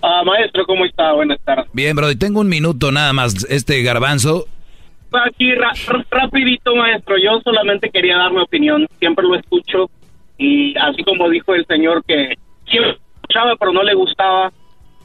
Ah, 0.02 0.24
maestro, 0.26 0.66
¿cómo 0.66 0.86
está? 0.86 1.14
Buenas 1.14 1.40
tardes. 1.44 1.66
Bien, 1.74 1.96
bro, 1.96 2.12
y 2.12 2.16
tengo 2.16 2.40
un 2.42 2.50
minuto 2.50 2.92
nada 2.92 3.14
más. 3.14 3.46
Este 3.50 3.82
garbanzo. 3.82 4.46
Aquí, 5.26 5.54
ra- 5.56 5.74
ra- 5.88 6.06
rapidito, 6.12 6.76
maestro. 6.76 7.16
Yo 7.18 7.40
solamente 7.44 7.90
quería 7.90 8.18
dar 8.18 8.32
mi 8.32 8.40
opinión. 8.42 8.86
Siempre 9.00 9.26
lo 9.26 9.36
escucho. 9.36 9.90
Y 10.38 10.78
así 10.78 11.04
como 11.04 11.30
dijo 11.30 11.56
el 11.56 11.66
señor 11.66 12.04
que 12.06 12.36
siempre 12.70 13.00
escuchaba, 13.16 13.56
pero 13.60 13.72
no 13.74 13.82
le 13.84 13.96
gustaba. 13.96 14.52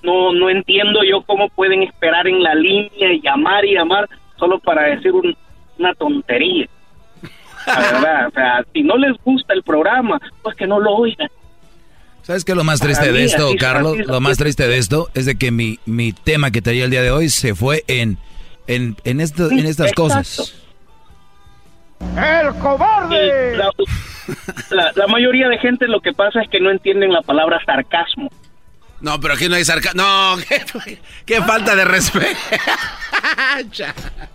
No, 0.03 0.33
no 0.33 0.51
entiendo 0.51 1.01
yo 1.09 1.23
cómo 1.23 1.49
pueden 1.49 1.83
esperar 1.85 2.27
en 2.27 2.43
la 2.43 2.55
línea 2.55 3.13
y 3.13 3.23
llamar 3.23 3.65
y 3.65 3.75
llamar 3.75 4.09
solo 4.37 4.59
para 4.59 4.83
decir 4.95 5.13
un- 5.13 5.37
una 5.79 5.95
tontería. 5.95 6.69
La 7.67 7.79
verdad, 7.79 8.29
o 8.29 8.31
sea, 8.33 8.65
si 8.73 8.83
no 8.83 8.97
les 8.97 9.13
gusta 9.25 9.53
el 9.55 9.63
programa, 9.63 10.21
pues 10.43 10.57
que 10.57 10.67
no 10.67 10.81
lo 10.81 10.93
oigan. 10.95 11.29
¿Sabes 12.23 12.45
qué 12.45 12.53
es 12.53 12.57
lo 12.59 12.65
más 12.65 12.81
triste 12.81 13.01
Para 13.07 13.13
de 13.13 13.19
mí, 13.19 13.25
esto, 13.25 13.49
así- 13.49 13.57
Carlos? 13.57 13.95
así 13.99 14.05
Lo 14.09 14.21
más 14.21 14.39
triste 14.39 14.69
de 14.69 14.79
esto 14.79 15.09
es 15.15 15.27
de 15.27 15.37
que 15.37 15.51
mi, 15.51 15.79
mi 15.87 16.13
tema 16.13 16.51
que 16.51 16.63
traía 16.63 16.85
el 16.85 16.91
día 16.91 17.03
de 17.03 17.11
hoy 17.11 17.29
se 17.29 17.55
fue 17.55 17.83
en, 17.89 18.17
en, 18.69 18.97
en, 19.05 19.21
esto, 19.21 19.51
en 19.51 19.61
estas 19.67 19.91
Exacto. 19.91 20.03
cosas. 20.03 20.55
¡El 22.17 22.55
cobarde! 22.61 23.57
La, 23.57 23.71
la- 24.71 24.93
la 24.95 25.07
mayoría 25.09 25.49
de 25.49 25.59
gente 25.59 25.87
lo 25.89 26.01
que 26.01 26.13
pasa 26.13 26.43
es 26.43 26.49
que 26.49 26.61
no 26.61 26.71
entienden 26.71 27.13
la 27.13 27.23
palabra 27.23 27.61
sarcasmo. 27.65 28.29
No, 29.03 29.21
pero 29.21 29.35
aquí 29.35 29.49
no 29.49 29.57
hay 29.57 29.65
sarcasmo. 29.65 30.01
No, 30.03 30.37
qué, 30.49 30.99
qué 31.27 31.43
falta 31.43 31.77
de 31.77 31.85
respeto. 31.85 32.27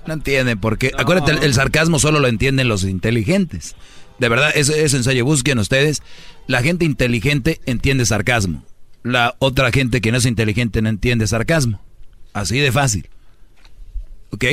No 0.06 0.14
entienden, 0.14 0.60
porque 0.60 0.91
acuérdate, 0.98 1.31
el, 1.31 1.44
el 1.44 1.53
sarcasmo 1.53 1.99
solo 1.99 2.19
lo 2.19 2.27
entienden 2.27 2.69
los 2.69 2.84
inteligentes. 2.84 3.76
De 4.19 4.30
verdad, 4.30 4.52
eso 4.56 4.73
es 4.73 4.94
en 4.94 5.03
serio, 5.03 5.26
busquen 5.26 5.60
ustedes. 5.60 6.02
La 6.45 6.61
gente 6.61 6.85
inteligente 6.85 7.60
entiende 7.65 8.06
sarcasmo. 8.06 8.64
La 9.03 9.35
otra 9.39 9.72
gente 9.72 9.99
que 9.99 10.11
no 10.11 10.19
es 10.19 10.26
inteligente 10.26 10.81
no 10.81 10.89
entiende 10.89 11.27
sarcasmo. 11.27 11.81
Así 12.34 12.60
de 12.60 12.72
fácil. 12.72 13.10
¿Ok? 14.31 14.45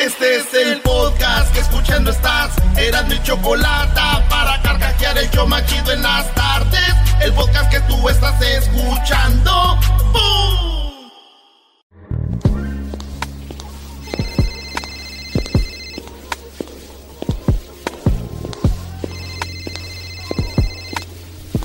Este 0.00 0.36
es 0.36 0.54
el 0.54 0.80
podcast 0.80 1.52
que 1.52 1.60
escuchando 1.60 2.10
estás. 2.10 2.52
Eran 2.76 3.08
mi 3.08 3.22
chocolate 3.22 4.00
para 4.28 4.60
carcajear 4.62 5.18
el 5.18 5.30
yo 5.30 5.46
machido 5.46 5.92
en 5.92 6.02
las 6.02 6.34
tardes. 6.34 7.03
El 7.22 7.32
podcast 7.32 7.70
que 7.70 7.80
tú 7.80 8.08
estás 8.08 8.40
escuchando. 8.42 9.78
¡Bum! 10.12 11.10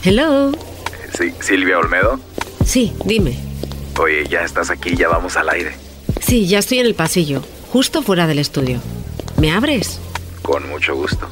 Hello. 0.03 0.51
Sí, 1.17 1.33
Silvia 1.41 1.77
Olmedo. 1.79 2.19
Sí, 2.65 2.93
dime. 3.05 3.37
Oye, 3.99 4.25
ya 4.27 4.43
estás 4.43 4.69
aquí, 4.69 4.95
ya 4.95 5.09
vamos 5.09 5.35
al 5.35 5.49
aire. 5.49 5.73
Sí, 6.21 6.47
ya 6.47 6.59
estoy 6.59 6.79
en 6.79 6.85
el 6.85 6.95
pasillo, 6.95 7.41
justo 7.71 8.01
fuera 8.01 8.27
del 8.27 8.39
estudio. 8.39 8.79
¿Me 9.37 9.51
abres? 9.51 9.99
Con 10.41 10.69
mucho 10.69 10.95
gusto. 10.95 11.27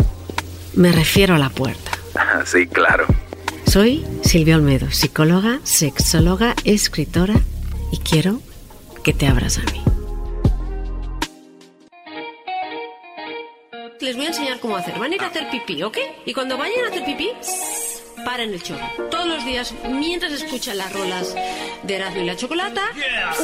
Me 0.73 0.91
refiero 0.91 1.35
a 1.35 1.39
la 1.39 1.49
puerta. 1.49 1.91
Sí, 2.45 2.65
claro. 2.67 3.05
Soy 3.67 4.05
Silvia 4.23 4.55
Olmedo, 4.55 4.89
psicóloga, 4.91 5.59
sexóloga, 5.63 6.55
escritora 6.63 7.35
y 7.91 7.97
quiero 7.97 8.39
que 9.03 9.11
te 9.11 9.27
abras 9.27 9.57
a 9.57 9.63
mí. 9.73 9.81
Les 13.99 14.15
voy 14.15 14.25
a 14.25 14.29
enseñar 14.29 14.61
cómo 14.61 14.77
hacer. 14.77 14.97
Van 14.97 15.11
a 15.11 15.15
ir 15.15 15.21
a 15.21 15.27
hacer 15.27 15.49
pipí, 15.49 15.83
¿ok? 15.83 15.97
Y 16.25 16.33
cuando 16.33 16.57
vayan 16.57 16.85
a 16.85 16.87
hacer 16.87 17.03
pipí, 17.03 17.29
paren 18.27 18.53
el 18.53 18.61
chorro. 18.61 18.85
Todos 19.09 19.25
los 19.25 19.45
días, 19.45 19.73
mientras 19.89 20.33
escuchan 20.33 20.77
las 20.77 20.91
rolas 20.91 21.33
de 21.83 21.95
Erasmo 21.95 22.23
y 22.23 22.25
la 22.25 22.35
Chocolata, 22.35 22.81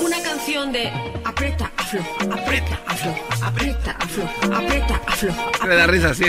una 0.01 0.21
canción 0.21 0.73
de 0.73 0.91
aprieta, 1.23 1.71
afloja, 1.77 2.09
aprieta, 2.29 2.81
afloja, 2.85 3.47
aprieta, 3.47 3.91
afloja, 3.97 4.57
aprieta, 4.57 5.01
afloja. 5.07 5.65
Me 5.67 5.75
da 5.75 5.87
risa, 5.87 6.13
sí. 6.13 6.25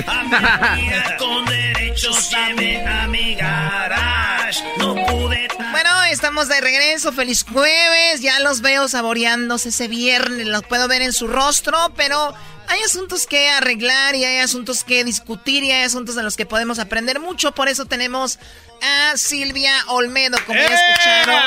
Con 1.19 1.45
derechos 1.47 2.33
a 2.33 3.09
mi 3.09 3.35
garage. 3.35 4.63
No 4.79 4.95
pude. 4.95 5.49
Bueno, 5.73 6.05
estamos 6.13 6.47
de 6.47 6.61
regreso. 6.61 7.13
Feliz 7.13 7.45
jueves. 7.53 8.21
Ya 8.21 8.39
los 8.39 8.61
veo 8.61 8.87
saboreándose 8.87 9.71
ese 9.71 9.89
viernes. 9.89 10.47
Los 10.47 10.63
puedo 10.63 10.87
ver 10.87 11.03
en 11.03 11.13
su 11.13 11.27
rostro, 11.27 11.93
pero 11.97 12.33
hay 12.69 12.81
asuntos 12.85 13.27
que 13.27 13.49
arreglar 13.49 14.15
y 14.15 14.25
hay 14.25 14.39
asuntos 14.39 14.85
que 14.85 15.05
discutir 15.05 15.65
y 15.65 15.71
hay 15.73 15.85
asuntos 15.85 16.15
de 16.15 16.23
los 16.23 16.37
que 16.37 16.47
podemos 16.47 16.79
aprender 16.79 17.21
mucho. 17.21 17.53
Por 17.53 17.69
eso 17.69 17.85
tenemos 17.87 18.39
a 18.83 19.17
Silvia 19.17 19.73
Olmedo, 19.89 20.37
como 20.47 20.59
ya 20.61 20.67
escucharon. 20.67 21.43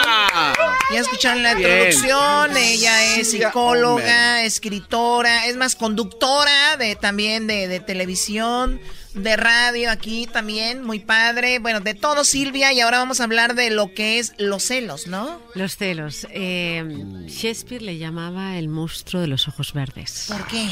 Ya 0.94 1.00
escucharon 1.00 1.44
la 1.44 1.54
Bien. 1.54 1.70
introducción. 1.70 2.58
Ella 2.58 3.16
es 3.18 3.32
psicóloga, 3.32 4.04
Olmedo. 4.04 4.38
escritora, 4.46 5.46
es 5.48 5.56
más 5.58 5.76
conductora 5.76 6.78
de 6.78 6.96
también 6.96 7.46
de, 7.48 7.68
de 7.68 7.80
televisión, 7.80 8.80
de 9.14 9.36
radio 9.36 9.92
aquí 9.92 10.28
también, 10.28 10.84
muy 10.84 11.00
padre. 11.00 11.60
Bueno, 11.60 11.80
de 11.82 11.94
todo 11.94 12.24
Silvia 12.24 12.72
y 12.74 12.80
ahora 12.82 13.00
vamos 13.00 13.20
a 13.20 13.26
hablar 13.26 13.54
de 13.56 13.70
lo 13.70 13.94
que 13.94 14.20
es 14.20 14.34
los 14.38 14.64
celos, 14.64 15.08
¿no? 15.08 15.42
Los 15.54 15.76
celos. 15.78 16.26
Eh, 16.32 16.84
Shakespeare 17.28 17.82
le 17.82 17.98
llamaba 17.98 18.58
el 18.58 18.70
monstruo 18.70 19.22
de 19.22 19.28
los 19.28 19.48
ojos 19.48 19.74
verdes. 19.74 20.26
¿Por 20.30 20.48
qué? 20.48 20.70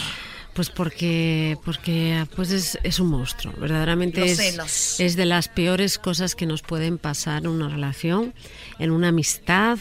Pues 0.56 0.70
porque, 0.70 1.58
porque 1.66 2.26
pues 2.36 2.50
es, 2.52 2.80
es 2.84 3.00
un 3.02 3.10
monstruo. 3.10 3.54
Verdaderamente 3.60 4.22
Los 4.22 4.30
es, 4.32 4.38
celos. 4.38 5.00
es 5.02 5.16
de 5.18 5.26
las 5.26 5.50
peores 5.50 6.00
cosas 6.00 6.34
que 6.34 6.46
nos 6.46 6.62
pueden 6.62 6.98
pasar 6.98 7.44
en 7.44 7.50
una 7.50 7.68
relación, 7.68 8.34
en 8.80 8.92
una 8.92 9.10
amistad, 9.10 9.78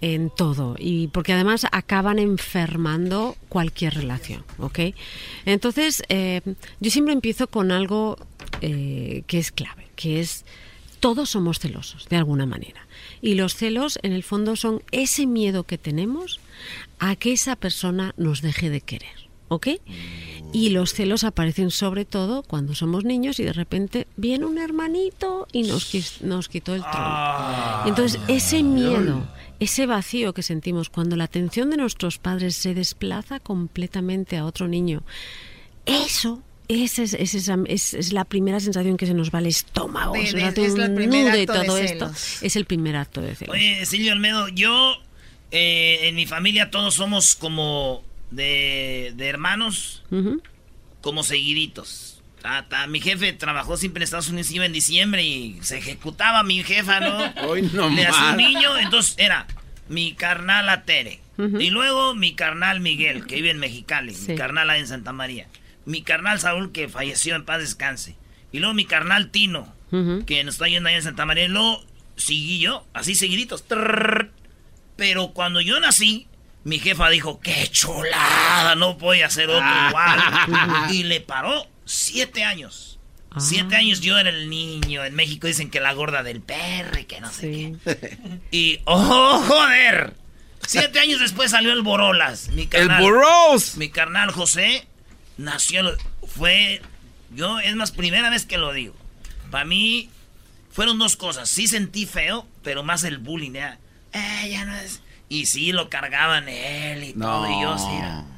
en 0.00 0.30
todo. 0.30 0.74
Y 0.76 1.06
porque 1.06 1.32
además 1.32 1.66
acaban 1.70 2.18
enfermando 2.18 3.36
cualquier 3.48 3.94
relación, 3.94 4.44
¿ok? 4.58 4.80
Entonces, 5.46 6.02
eh, 6.08 6.42
yo 6.80 6.90
siempre 6.90 7.14
empiezo 7.14 7.46
con 7.46 7.70
algo 7.70 8.18
eh, 8.60 9.22
que 9.28 9.38
es 9.38 9.52
clave, 9.52 9.86
que 9.94 10.20
es 10.20 10.44
todos 10.98 11.30
somos 11.30 11.60
celosos, 11.60 12.08
de 12.08 12.16
alguna 12.16 12.44
manera. 12.44 12.86
Y 13.22 13.34
los 13.34 13.54
celos, 13.54 13.98
en 14.02 14.12
el 14.12 14.24
fondo, 14.24 14.56
son 14.56 14.82
ese 14.90 15.26
miedo 15.26 15.62
que 15.62 15.78
tenemos 15.78 16.40
a 16.98 17.16
que 17.16 17.32
esa 17.32 17.56
persona 17.56 18.14
nos 18.16 18.42
deje 18.42 18.68
de 18.68 18.80
querer. 18.80 19.21
¿Ok? 19.52 19.68
Y 20.54 20.68
los 20.70 20.92
celos 20.92 21.24
aparecen 21.24 21.70
sobre 21.70 22.04
todo 22.04 22.42
cuando 22.42 22.74
somos 22.74 23.04
niños 23.04 23.40
y 23.40 23.44
de 23.44 23.52
repente 23.54 24.06
viene 24.16 24.44
un 24.44 24.58
hermanito 24.58 25.46
y 25.52 25.62
nos, 25.62 25.90
nos 26.22 26.48
quitó 26.48 26.74
el 26.74 26.82
trono. 26.82 27.82
Y 27.86 27.88
entonces 27.88 28.20
ese 28.28 28.62
miedo, 28.62 29.26
ese 29.60 29.86
vacío 29.86 30.34
que 30.34 30.42
sentimos 30.42 30.90
cuando 30.90 31.16
la 31.16 31.24
atención 31.24 31.70
de 31.70 31.78
nuestros 31.78 32.18
padres 32.18 32.54
se 32.56 32.74
desplaza 32.74 33.40
completamente 33.40 34.36
a 34.36 34.44
otro 34.44 34.68
niño, 34.68 35.02
eso 35.86 36.42
esa 36.68 37.02
es, 37.02 37.12
es 37.14 37.34
esa- 37.34 37.58
es- 37.66 37.92
es 37.92 38.12
la 38.12 38.24
primera 38.24 38.58
sensación 38.60 38.96
que 38.96 39.06
se 39.06 39.12
nos 39.14 39.30
va 39.30 39.38
al 39.40 39.46
estómago. 39.46 40.14
De- 40.14 40.26
se 40.26 40.36
de- 40.36 40.42
nos 40.42 40.52
hace 40.52 40.64
es 40.66 40.74
de 41.32 41.46
todo 41.46 41.76
esto. 41.76 42.06
celos. 42.08 42.42
Es 42.42 42.56
el 42.56 42.64
primer 42.64 42.96
acto 42.96 43.20
de 43.20 43.34
celos. 43.34 43.54
Oye, 43.54 43.84
Silvio 43.84 44.12
Olmedo, 44.12 44.48
yo 44.48 44.94
eh, 45.50 46.08
en 46.08 46.14
mi 46.14 46.24
familia 46.26 46.70
todos 46.70 46.94
somos 46.94 47.34
como 47.34 48.02
de, 48.32 49.12
de 49.16 49.28
hermanos, 49.28 50.02
como 51.00 51.22
seguiditos. 51.22 52.22
Ta- 52.40 52.66
ta, 52.68 52.86
mi 52.88 53.00
jefe 53.00 53.32
trabajó 53.32 53.76
siempre 53.76 54.00
en 54.00 54.04
Estados 54.04 54.28
Unidos, 54.28 54.50
iba 54.50 54.66
en 54.66 54.72
diciembre 54.72 55.22
y 55.22 55.58
se 55.62 55.78
ejecutaba 55.78 56.42
mi 56.42 56.62
jefa, 56.64 56.98
¿no? 57.00 57.18
Hoy 57.48 57.62
no 57.72 57.88
Le 57.88 58.06
hacía 58.06 58.30
un 58.32 58.36
niño, 58.36 58.76
entonces 58.78 59.14
era 59.18 59.46
mi 59.88 60.14
carnal 60.14 60.68
a 60.68 60.82
Tere. 60.84 61.20
Y 61.58 61.70
luego 61.70 62.14
mi 62.14 62.34
carnal 62.34 62.78
Miguel, 62.80 63.26
que 63.26 63.36
vive 63.36 63.50
en 63.50 63.58
Mexicali, 63.58 64.14
mi 64.28 64.36
carnal 64.36 64.70
ahí 64.70 64.80
en 64.80 64.86
Santa 64.86 65.12
María. 65.12 65.48
Mi 65.86 66.02
carnal 66.02 66.38
Saúl, 66.38 66.70
que 66.70 66.88
falleció 66.88 67.34
en 67.34 67.44
paz 67.44 67.58
descanse. 67.60 68.14
Y 68.52 68.58
luego 68.60 68.74
mi 68.74 68.84
carnal 68.84 69.30
Tino, 69.30 69.74
que 70.24 70.44
nos 70.44 70.54
está 70.54 70.68
yendo 70.68 70.88
ahí 70.88 70.94
en 70.94 71.02
Santa 71.02 71.26
María. 71.26 71.44
Y 71.46 71.48
luego 71.48 71.84
seguí 72.16 72.60
yo, 72.60 72.86
así 72.92 73.14
seguiditos. 73.16 73.66
Trrr. 73.66 74.30
Pero 74.96 75.28
cuando 75.32 75.60
yo 75.60 75.80
nací, 75.80 76.28
mi 76.64 76.78
jefa 76.78 77.08
dijo, 77.10 77.40
qué 77.40 77.68
chulada, 77.70 78.74
no 78.76 78.94
voy 78.94 79.22
a 79.22 79.26
hacer 79.26 79.48
otro 79.50 79.66
igual. 79.88 80.20
y 80.92 81.02
le 81.04 81.20
paró 81.20 81.66
siete 81.84 82.44
años. 82.44 82.98
Siete 83.38 83.76
años 83.76 84.00
yo 84.02 84.18
era 84.18 84.28
el 84.28 84.50
niño. 84.50 85.04
En 85.06 85.14
México 85.14 85.46
dicen 85.46 85.70
que 85.70 85.80
la 85.80 85.94
gorda 85.94 86.22
del 86.22 86.42
perro 86.42 86.98
y 86.98 87.04
que 87.04 87.20
no 87.20 87.32
sé 87.32 87.74
qué. 87.84 88.18
Y, 88.50 88.80
oh, 88.84 89.42
joder. 89.48 90.14
Siete 90.66 91.00
años 91.00 91.18
después 91.20 91.50
salió 91.50 91.72
el 91.72 91.82
Borolas. 91.82 92.48
Mi 92.50 92.66
carnal, 92.66 93.00
Boros! 93.02 93.76
Mi 93.78 93.88
carnal 93.88 94.30
José 94.32 94.86
nació, 95.38 95.96
fue, 96.26 96.82
yo, 97.34 97.58
es 97.60 97.74
más, 97.74 97.90
primera 97.90 98.28
vez 98.30 98.44
que 98.46 98.58
lo 98.58 98.72
digo. 98.72 98.94
Para 99.50 99.64
mí, 99.64 100.10
fueron 100.70 100.98
dos 100.98 101.16
cosas. 101.16 101.48
Sí 101.48 101.66
sentí 101.66 102.06
feo, 102.06 102.46
pero 102.62 102.82
más 102.82 103.02
el 103.04 103.18
bullying. 103.18 103.52
ya, 103.52 103.78
"Eh, 104.12 104.48
ya 104.50 104.64
no 104.64 104.76
es. 104.76 105.00
Y 105.32 105.46
sí, 105.46 105.72
lo 105.72 105.88
cargaban 105.88 106.48
él 106.48 107.04
y 107.04 107.12
No. 107.14 107.26
todo. 107.26 107.50
Y 107.50 107.62
yo 107.62 107.78
sí. 107.78 107.86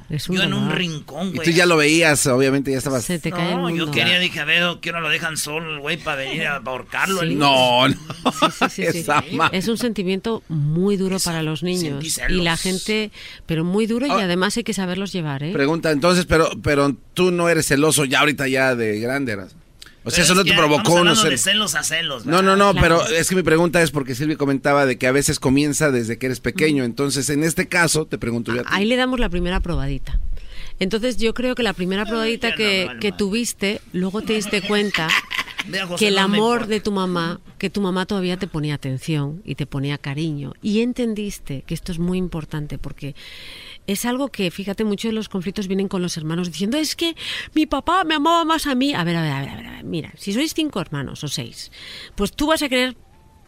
Es 0.07 0.29
un 0.29 0.35
yo 0.37 0.43
en 0.43 0.53
un 0.53 0.69
rincón, 0.71 1.29
Y 1.29 1.33
güey. 1.37 1.45
tú 1.49 1.51
ya 1.51 1.65
lo 1.65 1.77
veías, 1.77 2.27
obviamente 2.27 2.71
ya 2.71 2.77
estabas... 2.77 3.03
Se 3.03 3.17
te 3.17 3.31
cae 3.31 3.53
el 3.53 3.57
No, 3.57 3.69
yo 3.71 3.75
mundo. 3.87 3.91
quería, 3.91 4.19
dije, 4.19 4.39
a 4.39 4.45
ver, 4.45 4.63
¿qué 4.79 4.91
hora 4.91 5.01
lo 5.01 5.09
dejan 5.09 5.35
solo 5.35 5.73
el 5.73 5.79
güey 5.79 5.97
para 5.97 6.17
venir 6.17 6.45
a 6.45 6.57
ahorcarlo? 6.65 7.21
Sí. 7.21 7.25
el- 7.25 7.39
No, 7.39 7.87
no. 7.87 7.95
Sí, 8.69 8.69
sí, 8.69 8.83
sí. 8.91 8.97
Esa 8.99 9.23
ma- 9.33 9.49
Es 9.51 9.67
un 9.67 9.79
sentimiento 9.79 10.43
muy 10.47 10.95
duro 10.95 11.17
para 11.19 11.41
los 11.41 11.63
niños. 11.63 12.05
Y 12.29 12.33
la 12.41 12.55
gente, 12.55 13.11
pero 13.47 13.63
muy 13.63 13.87
duro 13.87 14.05
y 14.05 14.11
Ah. 14.11 14.19
además 14.25 14.55
hay 14.57 14.63
que 14.63 14.75
saberlos 14.75 15.11
llevar, 15.11 15.41
¿eh? 15.41 15.51
Pregunta, 15.53 15.89
entonces, 15.89 16.25
pero, 16.25 16.51
pero 16.61 16.95
tú 17.15 17.31
no 17.31 17.49
eres 17.49 17.65
celoso 17.67 18.05
ya 18.05 18.19
ahorita 18.19 18.47
ya 18.47 18.75
de 18.75 18.99
grande, 18.99 19.31
eras. 19.33 19.55
O 20.05 20.11
sea, 20.11 20.17
Pero 20.17 20.23
eso 20.23 20.33
es 20.33 20.37
no 20.37 20.43
te 20.45 20.53
provocó 20.53 20.91
no 20.91 20.97
hablando 20.99 21.21
ser... 21.21 21.31
de 21.31 21.37
celos 21.39 21.73
a 21.73 21.83
celos. 21.83 22.27
No, 22.27 22.43
no, 22.43 22.55
no, 22.55 22.75
pero 22.75 23.03
es 23.07 23.27
que 23.27 23.35
mi 23.35 23.41
pregunta 23.41 23.81
es 23.81 23.89
porque 23.89 24.13
Silvia 24.13 24.37
comentaba 24.37 24.85
de 24.85 24.99
que 24.99 25.07
a 25.07 25.11
veces 25.11 25.39
comienza 25.39 25.89
desde 25.89 26.19
que 26.19 26.27
eres 26.27 26.39
pequeño. 26.39 26.83
Entonces, 26.83 27.29
en 27.31 27.43
este 27.43 27.67
caso, 27.67 28.05
te 28.05 28.19
pregunto 28.19 28.53
yo 28.53 28.61
a 28.61 28.63
ti. 28.63 28.69
Ahí 28.71 28.85
le 28.85 28.97
damos 28.97 29.19
la 29.19 29.29
primera 29.29 29.61
probadita. 29.61 30.19
Entonces 30.79 31.17
yo 31.17 31.33
creo 31.33 31.55
que 31.55 31.63
la 31.63 31.73
primera 31.73 32.05
probadita 32.05 32.53
que, 32.53 32.81
no 32.81 32.87
vale 32.87 32.99
que 32.99 33.11
tuviste, 33.11 33.81
luego 33.93 34.21
te 34.21 34.33
diste 34.33 34.61
cuenta 34.61 35.07
que 35.97 36.09
el 36.09 36.17
amor 36.17 36.67
de 36.67 36.81
tu 36.81 36.91
mamá, 36.91 37.39
que 37.57 37.69
tu 37.69 37.81
mamá 37.81 38.05
todavía 38.05 38.37
te 38.37 38.47
ponía 38.47 38.75
atención 38.75 39.41
y 39.43 39.55
te 39.55 39.65
ponía 39.65 39.97
cariño. 39.97 40.53
Y 40.61 40.81
entendiste 40.81 41.63
que 41.65 41.73
esto 41.73 41.91
es 41.91 41.99
muy 41.99 42.17
importante 42.17 42.77
porque 42.77 43.15
es 43.87 44.05
algo 44.05 44.29
que, 44.29 44.51
fíjate, 44.51 44.83
muchos 44.83 45.09
de 45.09 45.13
los 45.13 45.29
conflictos 45.29 45.67
vienen 45.67 45.87
con 45.87 46.01
los 46.01 46.17
hermanos 46.17 46.51
diciendo, 46.51 46.77
es 46.77 46.95
que 46.95 47.15
mi 47.53 47.65
papá 47.65 48.03
me 48.03 48.15
amaba 48.15 48.45
más 48.45 48.67
a 48.67 48.75
mí. 48.75 48.93
A 48.93 49.03
ver, 49.03 49.15
a 49.15 49.21
ver, 49.21 49.31
a 49.31 49.39
ver, 49.41 49.49
a 49.49 49.71
ver, 49.71 49.83
mira, 49.83 50.13
si 50.17 50.33
sois 50.33 50.53
cinco 50.53 50.79
hermanos 50.79 51.23
o 51.23 51.27
seis, 51.27 51.71
pues 52.15 52.31
tú 52.31 52.47
vas 52.47 52.61
a 52.61 52.69
querer 52.69 52.95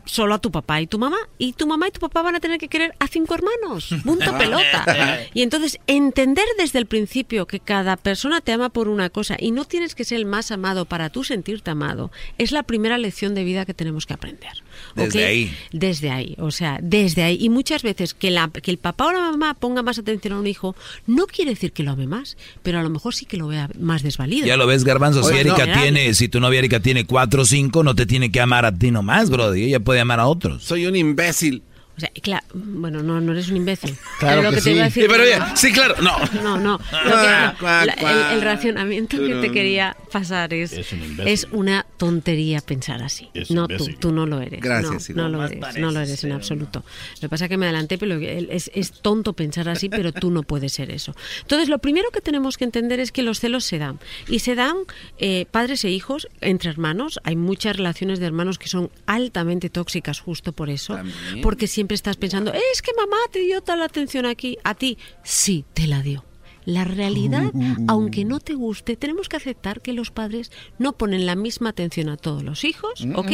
solo 0.08 0.34
a 0.34 0.40
tu 0.40 0.52
papá 0.52 0.82
y 0.82 0.88
tu 0.88 0.98
mamá 0.98 1.18
y 1.38 1.54
tu 1.54 1.68
mamá 1.68 1.88
y 1.88 1.92
tu 1.92 2.00
papá 2.00 2.22
van 2.24 2.36
a 2.36 2.40
tener 2.40 2.58
que 2.60 2.68
querer 2.68 2.94
a 3.00 3.08
cinco 3.08 3.36
hermanos 3.36 3.90
punto 4.04 4.36
pelota 4.38 5.20
y 5.34 5.42
entonces 5.44 5.80
entender 5.88 6.46
desde 6.58 6.80
el 6.80 6.86
principio 6.88 7.46
que 7.46 7.60
cada 7.60 7.96
persona 7.98 8.42
te 8.42 8.52
ama 8.54 8.70
por 8.70 8.88
una 8.88 9.10
cosa 9.10 9.36
y 9.40 9.52
no 9.52 9.66
tienes 9.66 9.94
que 9.96 10.04
ser 10.04 10.18
el 10.18 10.26
más 10.26 10.52
amado 10.52 10.86
para 10.86 11.10
tú 11.10 11.24
sentirte 11.24 11.70
amado 11.72 12.12
es 12.40 12.52
la 12.52 12.64
primera 12.64 12.98
lección 12.98 13.36
de 13.36 13.44
vida 13.44 13.66
que 13.66 13.74
tenemos 13.76 14.06
que 14.06 14.14
aprender 14.16 14.52
Desde 14.96 15.26
ahí. 15.26 15.54
desde 15.72 16.10
ahí 16.10 16.36
o 16.40 16.52
sea 16.52 16.80
desde 16.82 17.24
ahí 17.24 17.38
y 17.40 17.50
muchas 17.50 17.84
veces 17.84 18.14
que 18.14 18.32
la 18.32 18.50
que 18.50 18.72
el 18.72 18.78
papá 18.78 19.08
o 19.08 19.12
la 19.12 19.20
mamá 19.20 19.54
ponga 19.54 19.84
más 19.84 20.00
atención 20.00 20.34
a 20.34 20.40
un 20.40 20.48
hijo 20.48 20.76
no 21.06 21.28
quiere 21.28 21.52
decir 21.52 21.72
que 21.74 21.84
lo 21.84 21.92
ame 21.92 22.08
más 22.08 22.38
pero 22.64 22.80
a 22.80 22.84
lo 22.84 22.90
mejor 22.90 23.14
sí 23.14 23.26
que 23.26 23.38
lo 23.38 23.48
vea 23.48 23.70
más 23.80 24.02
desvalido 24.04 24.48
Ya 24.48 24.58
lo 24.58 24.68
ves, 24.68 24.84
Garbanzo. 24.84 25.24
Si 25.24 25.32
Oye, 25.32 25.42
Erika 25.42 25.66
no. 25.66 25.82
tiene, 25.82 26.14
si 26.14 26.30
tu 26.30 26.40
novia 26.40 26.60
Erika 26.60 26.80
tiene 26.80 27.06
cuatro 27.06 27.42
o 27.42 27.46
cinco, 27.46 27.84
no 27.84 27.96
te 27.96 28.06
tiene 28.06 28.32
que 28.32 28.40
amar 28.40 28.66
a 28.66 28.72
ti 28.72 28.92
nomás, 28.92 29.30
Brody. 29.30 29.64
Ella 29.64 29.80
puede 29.80 29.97
amar 30.00 30.20
a 30.20 30.28
otros. 30.28 30.64
Soy 30.64 30.86
un 30.86 30.96
imbécil. 30.96 31.64
O 31.98 32.00
sea, 32.00 32.10
claro, 32.22 32.46
bueno, 32.54 33.02
no, 33.02 33.20
no 33.20 33.32
eres 33.32 33.50
un 33.50 33.58
imbécil. 33.58 33.98
Claro 34.20 34.42
Pero 34.42 34.42
lo 34.44 34.50
que 34.52 34.56
que, 34.58 34.62
te 34.62 34.70
sí. 34.70 34.72
iba 34.76 34.82
a 34.82 34.86
decir. 34.86 35.04
Sí, 35.04 35.10
pero 35.10 35.46
sí, 35.56 35.72
claro, 35.72 35.96
no. 36.02 36.18
No, 36.44 36.58
no. 36.60 36.80
Lo 36.92 37.10
que- 37.10 37.66
la- 37.66 38.34
el, 38.34 38.42
racionamiento 38.44 39.18
que 39.18 39.34
te 39.36 39.52
quería 39.52 39.98
pasar 40.12 40.54
es, 40.54 40.74
Es 40.74 40.94
un 40.94 41.04
imbécil. 41.04 41.28
es 41.34 41.48
una 41.52 41.86
tontería 41.98 42.62
pensar 42.62 43.02
así. 43.02 43.30
Es 43.34 43.50
no, 43.50 43.68
tú, 43.68 43.88
tú 44.00 44.12
no 44.12 44.26
lo 44.28 44.40
eres. 44.42 44.62
Gracias, 44.62 45.10
no, 45.12 45.24
no 45.24 45.38
lo 45.38 45.46
eres, 45.46 45.78
no 45.78 45.92
lo 45.92 46.00
eres 46.02 46.24
en 46.24 46.34
absoluto. 46.34 46.84
Lo 47.16 47.22
que 47.22 47.30
pasa 47.30 47.46
es 47.46 47.50
que 47.50 47.58
me 47.58 47.66
adelanté, 47.66 47.98
pero 47.98 48.16
es, 48.20 48.70
es 48.76 48.92
tonto 48.92 49.34
pensar 49.34 49.68
así, 49.70 49.90
pero 49.90 50.12
tú 50.14 50.30
no 50.30 50.44
puedes 50.44 50.74
ser 50.74 50.92
eso. 50.92 51.16
Entonces, 51.42 51.68
lo 51.68 51.80
primero 51.80 52.12
que 52.12 52.22
tenemos 52.22 52.58
que 52.58 52.64
entender 52.66 53.00
es 53.00 53.12
que 53.12 53.24
los 53.24 53.40
celos 53.40 53.64
se 53.66 53.80
dan. 53.80 54.00
Y 54.28 54.40
se 54.40 54.54
dan 54.54 54.76
eh, 55.18 55.48
padres 55.50 55.84
e 55.84 55.90
hijos 55.90 56.28
entre 56.42 56.70
hermanos. 56.70 57.20
Hay 57.24 57.36
muchas 57.36 57.76
relaciones 57.76 58.20
de 58.20 58.28
hermanos 58.28 58.60
que 58.60 58.68
son 58.68 58.92
altamente 59.08 59.70
tóxicas 59.72 60.20
justo 60.20 60.52
por 60.52 60.70
eso. 60.70 61.00
Porque 61.42 61.66
siempre 61.68 61.87
estás 61.96 62.18
pensando, 62.18 62.54
es 62.54 62.82
que 62.82 62.92
mamá 62.98 63.18
te 63.32 63.40
dio 63.40 63.62
tal 63.62 63.82
atención 63.82 64.26
aquí. 64.26 64.58
A 64.64 64.74
ti, 64.76 64.98
sí, 65.24 65.66
te 65.74 65.88
la 65.88 66.02
dio. 66.02 66.24
La 66.66 66.84
realidad, 66.84 67.44
aunque 67.88 68.26
no 68.26 68.42
te 68.42 68.54
guste, 68.54 68.98
tenemos 68.98 69.30
que 69.30 69.38
aceptar 69.38 69.80
que 69.82 69.94
los 69.94 70.12
padres 70.12 70.52
no 70.80 70.98
ponen 70.98 71.26
la 71.26 71.36
misma 71.36 71.70
atención 71.70 72.10
a 72.10 72.18
todos 72.18 72.44
los 72.44 72.66
hijos, 72.66 73.06
¿ok? 73.16 73.32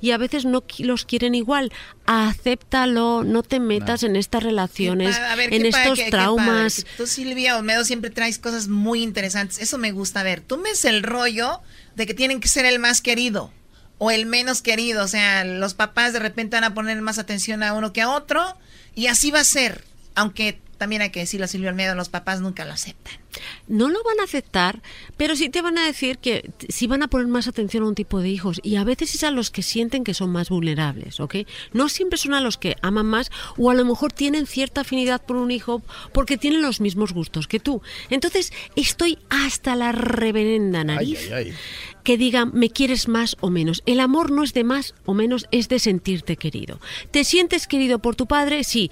Y 0.00 0.10
a 0.10 0.18
veces 0.18 0.44
no 0.44 0.64
los 0.80 1.04
quieren 1.04 1.36
igual. 1.36 1.70
Acéptalo, 2.06 3.22
no 3.24 3.42
te 3.42 3.60
metas 3.60 4.02
en 4.02 4.16
estas 4.16 4.42
relaciones, 4.42 5.16
A 5.16 5.36
ver, 5.36 5.54
en 5.54 5.62
qué 5.62 5.70
padre, 5.70 5.82
estos 5.84 5.98
qué- 5.98 6.04
qué 6.06 6.10
traumas. 6.10 6.84
que 6.84 6.90
tú, 6.96 7.06
Silvia 7.06 7.56
Olmedo, 7.56 7.84
siempre 7.84 8.10
traes 8.10 8.38
cosas 8.38 8.66
muy 8.68 9.02
interesantes. 9.02 9.60
Eso 9.60 9.78
me 9.78 9.92
gusta. 9.92 10.20
A 10.20 10.22
ver, 10.24 10.40
tú 10.40 10.58
me 10.58 10.70
es 10.70 10.84
el 10.84 11.02
rollo 11.02 11.60
de 11.94 12.06
que 12.06 12.14
tienen 12.14 12.40
que 12.40 12.48
ser 12.48 12.64
el 12.64 12.78
más 12.78 13.00
querido 13.00 13.52
o 13.98 14.10
el 14.10 14.26
menos 14.26 14.62
querido. 14.62 15.04
O 15.04 15.08
sea, 15.08 15.44
los 15.44 15.74
papás 15.74 16.12
de 16.12 16.18
repente 16.18 16.56
van 16.56 16.64
a 16.64 16.74
poner 16.74 17.00
más 17.00 17.18
atención 17.18 17.62
a 17.62 17.74
uno 17.74 17.92
que 17.92 18.02
a 18.02 18.10
otro 18.10 18.56
y 18.94 19.06
así 19.06 19.30
va 19.30 19.40
a 19.40 19.44
ser. 19.44 19.84
Aunque 20.14 20.60
también 20.78 21.02
hay 21.02 21.10
que 21.10 21.20
decirlo 21.20 21.44
a 21.44 21.48
Silvia 21.48 21.70
Olmedo, 21.70 21.94
los 21.94 22.08
papás 22.08 22.40
nunca 22.40 22.64
lo 22.64 22.72
aceptan. 22.72 23.21
No 23.68 23.88
lo 23.88 24.02
van 24.02 24.20
a 24.20 24.24
aceptar, 24.24 24.82
pero 25.16 25.36
sí 25.36 25.48
te 25.48 25.62
van 25.62 25.78
a 25.78 25.86
decir 25.86 26.18
que 26.18 26.50
sí 26.68 26.86
van 26.86 27.02
a 27.02 27.08
poner 27.08 27.26
más 27.28 27.48
atención 27.48 27.84
a 27.84 27.88
un 27.88 27.94
tipo 27.94 28.20
de 28.20 28.28
hijos 28.28 28.60
y 28.62 28.76
a 28.76 28.84
veces 28.84 29.14
es 29.14 29.24
a 29.24 29.30
los 29.30 29.50
que 29.50 29.62
sienten 29.62 30.04
que 30.04 30.14
son 30.14 30.30
más 30.30 30.48
vulnerables, 30.48 31.20
¿ok? 31.20 31.36
No 31.72 31.88
siempre 31.88 32.18
son 32.18 32.34
a 32.34 32.40
los 32.40 32.58
que 32.58 32.76
aman 32.82 33.06
más 33.06 33.30
o 33.56 33.70
a 33.70 33.74
lo 33.74 33.84
mejor 33.84 34.12
tienen 34.12 34.46
cierta 34.46 34.82
afinidad 34.82 35.24
por 35.24 35.36
un 35.36 35.50
hijo 35.50 35.82
porque 36.12 36.38
tienen 36.38 36.62
los 36.62 36.80
mismos 36.80 37.12
gustos 37.12 37.48
que 37.48 37.60
tú. 37.60 37.82
Entonces 38.10 38.52
estoy 38.76 39.18
hasta 39.30 39.76
la 39.76 39.92
reverenda 39.92 40.84
nariz 40.84 41.30
que 42.02 42.18
digan 42.18 42.50
me 42.52 42.70
quieres 42.70 43.08
más 43.08 43.36
o 43.40 43.50
menos. 43.50 43.82
El 43.86 44.00
amor 44.00 44.30
no 44.30 44.42
es 44.42 44.52
de 44.52 44.64
más 44.64 44.94
o 45.04 45.14
menos, 45.14 45.46
es 45.50 45.68
de 45.68 45.78
sentirte 45.78 46.36
querido. 46.36 46.80
¿Te 47.10 47.24
sientes 47.24 47.66
querido 47.66 48.00
por 48.00 48.16
tu 48.16 48.26
padre? 48.26 48.64
Sí. 48.64 48.90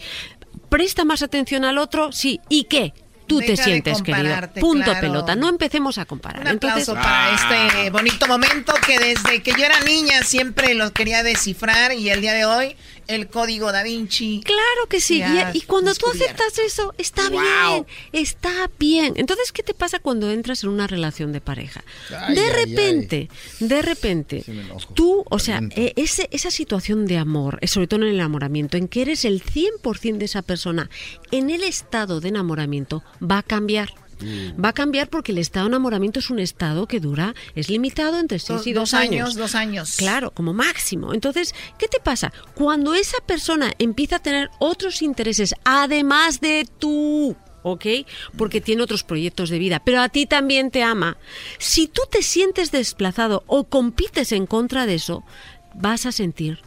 ¿Presta 0.69 1.05
más 1.05 1.23
atención 1.23 1.65
al 1.65 1.79
otro? 1.79 2.13
Sí. 2.13 2.41
¿Y 2.49 2.65
qué? 2.65 2.93
Tú 3.31 3.41
te 3.41 3.53
Deja 3.53 3.65
sientes 3.65 4.03
querido. 4.03 4.35
Punto 4.61 4.85
claro. 4.85 5.01
pelota. 5.01 5.37
No 5.37 5.49
empecemos 5.49 5.97
a 5.99 6.05
comparar. 6.05 6.43
Un 6.43 6.49
aplauso 6.49 6.93
Entonces, 6.93 6.95
para 6.95 7.27
Ah. 7.27 7.69
este 7.71 7.91
bonito 7.91 8.27
momento 8.27 8.75
que 8.87 8.99
desde 8.99 9.43
que 9.43 9.53
yo 9.53 9.65
era 9.65 9.81
niña 9.81 10.23
siempre 10.23 10.75
lo 10.75 10.93
quería 10.93 11.23
descifrar 11.23 11.93
y 11.93 12.11
el 12.11 12.21
día 12.21 12.35
de 12.35 12.45
hoy 12.45 12.77
el 13.11 13.29
código 13.29 13.73
da 13.73 13.83
Vinci. 13.83 14.41
Claro 14.45 14.87
que 14.89 15.01
sí. 15.01 15.21
Y, 15.21 15.59
y 15.59 15.61
cuando 15.63 15.95
tú 15.95 16.07
aceptas 16.09 16.59
eso, 16.59 16.95
está 16.97 17.29
bien. 17.29 17.87
Está 18.13 18.71
bien. 18.79 19.15
Entonces, 19.17 19.53
¿qué 19.53 19.63
te 19.63 19.75
pasa 19.75 19.99
cuando 19.99 20.31
entras 20.31 20.63
en 20.63 20.71
una 20.71 20.87
relación 20.87 21.33
de 21.33 21.41
pareja? 21.41 21.85
Ay, 22.17 22.35
de 22.35 22.41
ay, 22.41 22.51
repente, 22.67 23.29
de 23.59 23.83
repente, 23.83 24.45
tú, 24.95 25.25
o 25.29 25.39
sea, 25.39 25.61
eh, 25.71 25.93
ese, 25.97 26.29
esa 26.31 26.51
situación 26.51 27.07
de 27.07 27.19
amor, 27.19 27.59
eh, 27.61 27.67
sobre 27.67 27.87
todo 27.87 28.03
en 28.03 28.09
el 28.09 28.15
enamoramiento, 28.15 28.77
en 28.77 28.89
que 28.89 29.03
eres 29.03 29.25
el 29.25 29.43
100% 29.43 30.19
de 30.19 30.25
esa 30.25 30.43
persona, 30.43 30.89
en 31.31 31.51
el 31.51 31.65
estado 31.65 32.21
de 32.21 32.29
enamoramiento, 32.29 33.03
va 33.21 33.39
a 33.39 33.43
cambiar. 33.43 33.93
Va 34.63 34.71
a 34.71 34.73
cambiar 34.73 35.09
porque 35.09 35.33
el 35.33 35.39
estado 35.39 35.67
de 35.67 35.71
enamoramiento 35.71 36.19
es 36.21 36.31
un 36.31 36.39
estado 36.39 36.87
que 36.87 37.01
dura, 37.01 37.35
es 37.55 37.69
limitado 37.71 38.19
entre 38.19 38.39
6 38.39 38.49
Dos, 38.59 38.67
y 38.67 38.73
dos 38.73 38.91
2 38.91 39.01
años, 39.01 39.35
dos 39.35 39.55
años. 39.55 39.97
Claro, 39.97 40.31
como 40.33 40.53
máximo. 40.53 41.15
Entonces, 41.15 41.55
¿qué 41.79 41.89
te 41.89 42.01
pasa? 42.01 42.33
Cuando 42.55 42.95
esa 42.95 43.19
persona 43.27 43.73
empieza 43.79 44.17
a 44.17 44.23
tener 44.23 44.51
otros 44.59 45.03
intereses, 45.03 45.55
además 45.65 46.41
de 46.41 46.67
tú, 46.79 47.37
¿ok? 47.63 47.87
Porque 48.37 48.61
tiene 48.61 48.83
otros 48.83 49.05
proyectos 49.05 49.51
de 49.51 49.59
vida, 49.59 49.81
pero 49.85 50.01
a 50.01 50.09
ti 50.09 50.27
también 50.27 50.71
te 50.71 50.83
ama. 50.83 51.17
Si 51.59 51.87
tú 51.87 52.03
te 52.11 52.23
sientes 52.23 52.71
desplazado 52.71 53.45
o 53.47 53.65
compites 53.65 54.33
en 54.33 54.47
contra 54.47 54.87
de 54.87 54.95
eso, 54.97 55.25
vas 55.75 56.07
a 56.07 56.13
sentir 56.13 56.59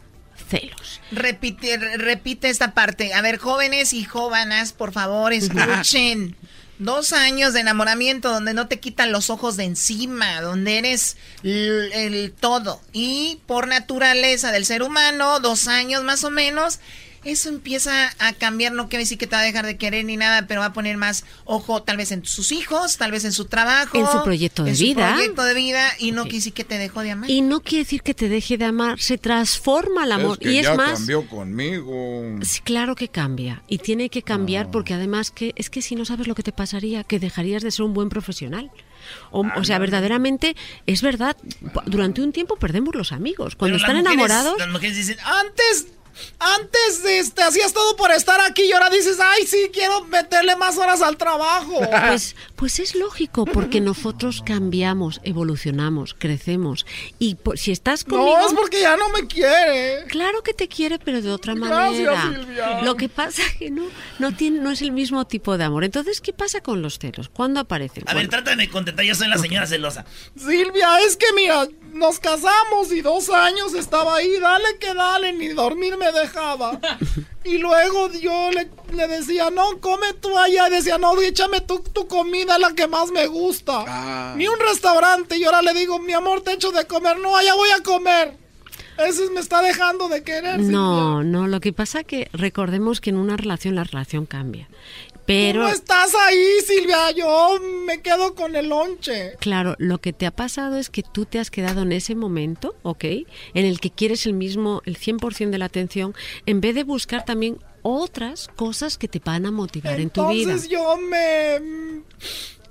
celos. 0.48 1.00
Repite, 1.12 1.76
re- 1.78 1.96
repite 1.96 2.48
esta 2.50 2.74
parte. 2.74 3.14
A 3.14 3.22
ver, 3.22 3.38
jóvenes 3.38 3.92
y 3.92 4.04
jóvenes, 4.04 4.72
por 4.72 4.92
favor, 4.92 5.32
escuchen. 5.32 6.36
Dos 6.78 7.12
años 7.12 7.52
de 7.52 7.60
enamoramiento 7.60 8.30
donde 8.30 8.52
no 8.52 8.66
te 8.66 8.80
quitan 8.80 9.12
los 9.12 9.30
ojos 9.30 9.56
de 9.56 9.64
encima, 9.64 10.40
donde 10.40 10.78
eres 10.78 11.16
el, 11.44 12.34
todo. 12.38 12.80
Y 12.92 13.40
por 13.46 13.68
naturaleza 13.68 14.50
del 14.50 14.66
ser 14.66 14.82
humano, 14.82 15.38
dos 15.38 15.68
años 15.68 16.02
más 16.02 16.24
o 16.24 16.30
menos, 16.30 16.80
eso 17.24 17.48
empieza 17.48 18.14
a 18.18 18.32
cambiar. 18.32 18.72
No 18.72 18.88
quiere 18.88 19.04
decir 19.04 19.18
que 19.18 19.26
te 19.26 19.36
va 19.36 19.42
a 19.42 19.44
dejar 19.44 19.66
de 19.66 19.76
querer 19.76 20.04
ni 20.04 20.16
nada, 20.16 20.46
pero 20.46 20.60
va 20.60 20.66
a 20.66 20.72
poner 20.72 20.96
más 20.96 21.24
ojo 21.44 21.82
tal 21.82 21.96
vez 21.96 22.12
en 22.12 22.24
sus 22.24 22.52
hijos, 22.52 22.96
tal 22.96 23.10
vez 23.10 23.24
en 23.24 23.32
su 23.32 23.46
trabajo. 23.46 23.98
En 23.98 24.06
su 24.06 24.22
proyecto 24.22 24.64
de 24.64 24.70
en 24.70 24.76
su 24.76 24.82
vida. 24.84 25.14
proyecto 25.14 25.42
de 25.44 25.54
vida 25.54 25.88
y 25.98 26.12
no 26.12 26.22
quiere 26.24 26.38
decir 26.38 26.52
que 26.52 26.64
te 26.64 26.78
dejó 26.78 27.00
de 27.00 27.10
amar. 27.12 27.30
Y 27.30 27.40
no 27.42 27.60
quiere 27.60 27.84
decir 27.84 28.02
que 28.02 28.14
te 28.14 28.28
deje 28.28 28.58
de 28.58 28.64
amar, 28.66 29.00
se 29.00 29.18
transforma 29.18 30.04
el 30.04 30.12
amor. 30.12 30.38
Es 30.40 30.46
que 30.46 30.52
y 30.52 30.58
es 30.58 30.64
ya 30.66 30.74
más, 30.74 30.92
cambió 30.98 31.26
conmigo. 31.28 32.22
Sí, 32.42 32.60
claro 32.60 32.94
que 32.94 33.08
cambia. 33.08 33.62
Y 33.68 33.78
tiene 33.78 34.08
que 34.10 34.22
cambiar 34.22 34.70
porque 34.70 34.94
además 34.94 35.30
que 35.30 35.52
es 35.56 35.70
que 35.70 35.82
si 35.82 35.96
no 35.96 36.04
sabes 36.04 36.26
lo 36.26 36.34
que 36.34 36.42
te 36.42 36.52
pasaría, 36.52 37.04
que 37.04 37.18
dejarías 37.18 37.62
de 37.62 37.70
ser 37.70 37.84
un 37.84 37.94
buen 37.94 38.08
profesional. 38.08 38.70
O, 39.30 39.44
o 39.56 39.64
sea, 39.64 39.78
verdaderamente, 39.78 40.56
es 40.86 41.02
verdad, 41.02 41.36
durante 41.86 42.22
un 42.22 42.32
tiempo 42.32 42.56
perdemos 42.56 42.94
los 42.94 43.12
amigos. 43.12 43.54
Cuando 43.54 43.76
Pero 43.76 43.82
las 43.86 43.90
están 43.90 43.96
mujeres- 44.14 44.30
enamorados, 44.30 44.58
Las 44.58 44.68
mujeres 44.70 44.96
dicen, 44.96 45.16
antes 45.20 45.88
antes 46.38 47.04
este, 47.04 47.42
hacías 47.42 47.72
todo 47.72 47.96
por 47.96 48.10
estar 48.10 48.40
aquí 48.40 48.62
y 48.62 48.72
ahora 48.72 48.90
dices, 48.90 49.18
ay, 49.20 49.46
sí, 49.46 49.70
quiero 49.72 50.04
meterle 50.04 50.56
más 50.56 50.78
horas 50.78 51.02
al 51.02 51.16
trabajo. 51.16 51.80
Pues, 52.04 52.36
pues 52.54 52.78
es 52.80 52.94
lógico, 52.94 53.44
porque 53.46 53.80
nosotros 53.80 54.42
cambiamos, 54.44 55.20
evolucionamos, 55.24 56.14
crecemos. 56.16 56.86
Y 57.18 57.36
si 57.54 57.72
estás 57.72 58.04
conmigo... 58.04 58.36
No, 58.36 58.46
es 58.46 58.52
porque 58.52 58.80
ya 58.80 58.96
no 58.96 59.08
me 59.08 59.26
quiere. 59.26 60.04
Claro 60.08 60.42
que 60.42 60.52
te 60.54 60.68
quiere, 60.68 60.98
pero 60.98 61.22
de 61.22 61.30
otra 61.30 61.54
Gracias, 61.54 62.06
manera. 62.06 62.22
Silvia. 62.22 62.82
Lo 62.82 62.96
que 62.96 63.08
pasa 63.08 63.42
es 63.42 63.54
que 63.56 63.70
no, 63.70 63.86
no, 64.18 64.34
tiene, 64.36 64.60
no 64.60 64.70
es 64.70 64.82
el 64.82 64.92
mismo 64.92 65.26
tipo 65.26 65.56
de 65.56 65.64
amor. 65.64 65.84
Entonces, 65.84 66.20
¿qué 66.20 66.32
pasa 66.32 66.60
con 66.60 66.82
los 66.82 66.98
celos? 66.98 67.28
¿Cuándo 67.28 67.60
aparecen? 67.60 68.04
A 68.06 68.14
ver, 68.14 68.28
trátame 68.28 68.64
de 68.64 68.70
contentar, 68.70 69.04
yo 69.04 69.14
soy 69.14 69.28
la 69.28 69.38
señora 69.38 69.66
celosa. 69.66 70.04
Silvia, 70.36 71.00
es 71.00 71.16
que 71.16 71.26
mira, 71.34 71.66
nos 71.94 72.18
casamos 72.18 72.92
y 72.92 73.00
dos 73.00 73.30
años 73.30 73.72
estaba 73.74 74.16
ahí, 74.16 74.38
dale 74.38 74.78
que 74.78 74.92
dale, 74.92 75.32
ni 75.32 75.48
dormir 75.48 75.96
me 75.96 76.12
dejaba. 76.12 76.78
Y 77.46 77.58
luego 77.58 78.10
yo 78.10 78.50
le, 78.52 78.70
le 78.94 79.06
decía, 79.06 79.50
no, 79.50 79.78
come 79.78 80.14
tú 80.14 80.38
allá. 80.38 80.66
Y 80.68 80.70
decía, 80.70 80.96
no, 80.96 81.20
échame 81.20 81.60
tú 81.60 81.80
tu 81.80 82.08
comida, 82.08 82.58
la 82.58 82.72
que 82.72 82.88
más 82.88 83.10
me 83.10 83.26
gusta. 83.26 84.34
Ni 84.34 84.48
un 84.48 84.58
restaurante. 84.58 85.36
Y 85.36 85.44
ahora 85.44 85.60
le 85.60 85.74
digo, 85.74 85.98
mi 85.98 86.14
amor, 86.14 86.40
te 86.40 86.52
echo 86.52 86.72
de 86.72 86.86
comer. 86.86 87.18
No, 87.18 87.36
allá 87.36 87.54
voy 87.54 87.68
a 87.68 87.82
comer. 87.82 88.38
Ese 88.96 89.28
me 89.30 89.40
está 89.40 89.60
dejando 89.60 90.08
de 90.08 90.22
querer. 90.22 90.60
No, 90.60 91.22
no, 91.22 91.46
lo 91.48 91.60
que 91.60 91.72
pasa 91.72 92.04
que 92.04 92.28
recordemos 92.32 93.00
que 93.00 93.10
en 93.10 93.16
una 93.16 93.36
relación 93.36 93.74
la 93.74 93.84
relación 93.84 94.24
cambia. 94.24 94.68
Pero 95.26 95.62
No 95.62 95.68
estás 95.68 96.12
ahí, 96.14 96.60
Silvia. 96.66 97.10
Yo 97.12 97.58
me 97.86 98.02
quedo 98.02 98.34
con 98.34 98.56
el 98.56 98.68
lonche. 98.68 99.36
Claro, 99.40 99.74
lo 99.78 99.98
que 99.98 100.12
te 100.12 100.26
ha 100.26 100.30
pasado 100.30 100.76
es 100.78 100.90
que 100.90 101.02
tú 101.02 101.24
te 101.24 101.38
has 101.38 101.50
quedado 101.50 101.82
en 101.82 101.92
ese 101.92 102.14
momento, 102.14 102.74
¿ok? 102.82 103.04
En 103.54 103.64
el 103.64 103.80
que 103.80 103.90
quieres 103.90 104.26
el 104.26 104.34
mismo, 104.34 104.82
el 104.84 104.98
100% 104.98 105.50
de 105.50 105.58
la 105.58 105.64
atención, 105.64 106.14
en 106.46 106.60
vez 106.60 106.74
de 106.74 106.84
buscar 106.84 107.24
también 107.24 107.58
otras 107.82 108.48
cosas 108.56 108.98
que 108.98 109.08
te 109.08 109.18
van 109.24 109.46
a 109.46 109.50
motivar 109.50 109.98
en 110.00 110.10
tu 110.10 110.26
vida. 110.28 110.52
Entonces 110.52 110.68
yo 110.70 110.96
me... 110.98 112.02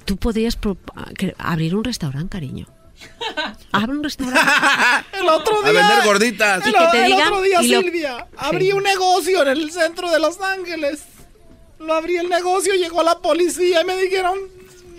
Tú 0.05 0.17
podrías 0.17 0.57
que- 1.17 1.33
abrir 1.37 1.75
un 1.75 1.83
restaurante, 1.83 2.29
cariño. 2.29 2.67
Abre 3.71 3.91
un 3.93 4.03
restaurante. 4.03 4.39
El 5.19 5.27
otro 5.27 5.63
A 5.65 5.69
día. 5.71 5.79
vender 5.87 6.05
gorditas. 6.05 6.63
El, 6.63 6.69
Y 6.69 6.73
que 6.73 6.85
te 6.91 7.05
el 7.05 7.11
digan- 7.11 7.27
otro 7.27 7.41
día, 7.41 7.61
y 7.63 7.67
lo- 7.69 7.81
Silvia, 7.81 8.27
abrí 8.37 8.71
un 8.73 8.83
negocio 8.83 9.41
en 9.43 9.47
el 9.49 9.71
centro 9.71 10.11
de 10.11 10.19
Los 10.19 10.39
Ángeles. 10.41 11.03
Lo 11.85 11.93
abrí 11.93 12.17
el 12.17 12.29
negocio, 12.29 12.73
llegó 12.75 13.03
la 13.03 13.19
policía 13.19 13.81
y 13.81 13.85
me 13.85 13.97
dijeron, 13.97 14.37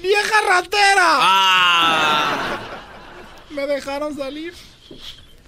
vieja 0.03 0.35
ratera. 0.47 2.61
Me 3.51 3.67
dejaron 3.67 4.17
salir. 4.17 4.53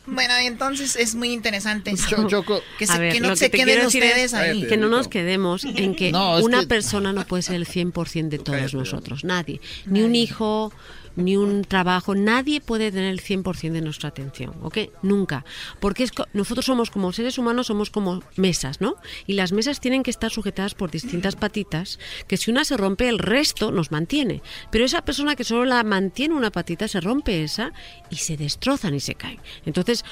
Bueno, 0.09 0.35
entonces 0.41 0.95
es 0.95 1.17
muy 1.17 1.33
interesante 1.33 1.91
esto. 1.91 2.15
Cho- 2.17 2.29
Choco. 2.29 2.63
Que, 2.79 2.87
se- 2.87 2.93
A 2.93 2.99
ver, 2.99 3.13
que 3.13 3.19
no 3.21 3.35
se 3.35 3.51
queden 3.51 3.85
ustedes 3.87 4.35
ahí. 4.35 4.65
Que 4.69 4.77
nos 4.77 5.09
quedemos 5.09 5.65
en 5.65 5.97
que 5.97 6.13
No, 6.13 6.39
una 6.39 6.61
que- 6.61 6.67
persona 6.69 7.13
no 7.13 7.27
puede 7.27 7.43
ser 7.43 7.57
el 7.57 7.67
100% 7.67 8.29
de 8.29 8.39
todos 8.39 8.73
nosotros. 8.75 9.25
Nadie. 9.25 9.61
Ni 9.87 10.03
un 10.03 10.15
hijo, 10.15 10.73
ni 11.17 11.37
un 11.37 11.65
trabajo. 11.65 12.15
Nadie 12.15 12.61
puede 12.61 12.93
tener 12.93 13.11
el 13.11 13.21
100% 13.21 13.73
de 13.73 13.81
nuestra 13.81 14.11
atención. 14.11 14.55
¿Ok? 14.63 14.79
Nunca. 15.03 15.45
Porque 15.81 16.05
es 16.05 16.13
nosotros 16.33 16.67
somos 16.67 16.91
como 16.91 17.13
seres 17.13 17.39
humanos, 17.39 17.67
somos 17.67 17.91
como 17.91 18.23
mesas, 18.37 18.81
¿no? 18.81 18.97
Y 19.27 19.35
las 19.35 19.53
mesas 19.53 19.81
tienen 19.81 20.03
que 20.03 20.11
estar 20.11 20.31
sujetadas 20.31 20.75
por 20.75 20.91
distintas 20.91 21.37
patitas, 21.37 21.99
que 22.29 22.37
si 22.37 22.51
una 22.51 22.65
se 22.65 22.77
rompe, 22.77 23.09
el 23.09 23.19
resto 23.19 23.73
nos 23.73 23.91
mantiene. 23.91 24.43
Pero 24.71 24.85
esa 24.85 25.05
persona 25.05 25.37
que 25.37 25.45
solo 25.45 25.65
la 25.65 25.83
mantiene 25.85 26.35
una 26.35 26.51
patita, 26.51 26.89
se 26.89 27.01
rompe 27.01 27.43
esa 27.43 27.73
y 28.11 28.17
se 28.17 28.37
destrozan 28.37 28.95
y 28.95 29.01
se 29.01 29.15
caen. 29.15 29.41
Entonces, 29.65 30.05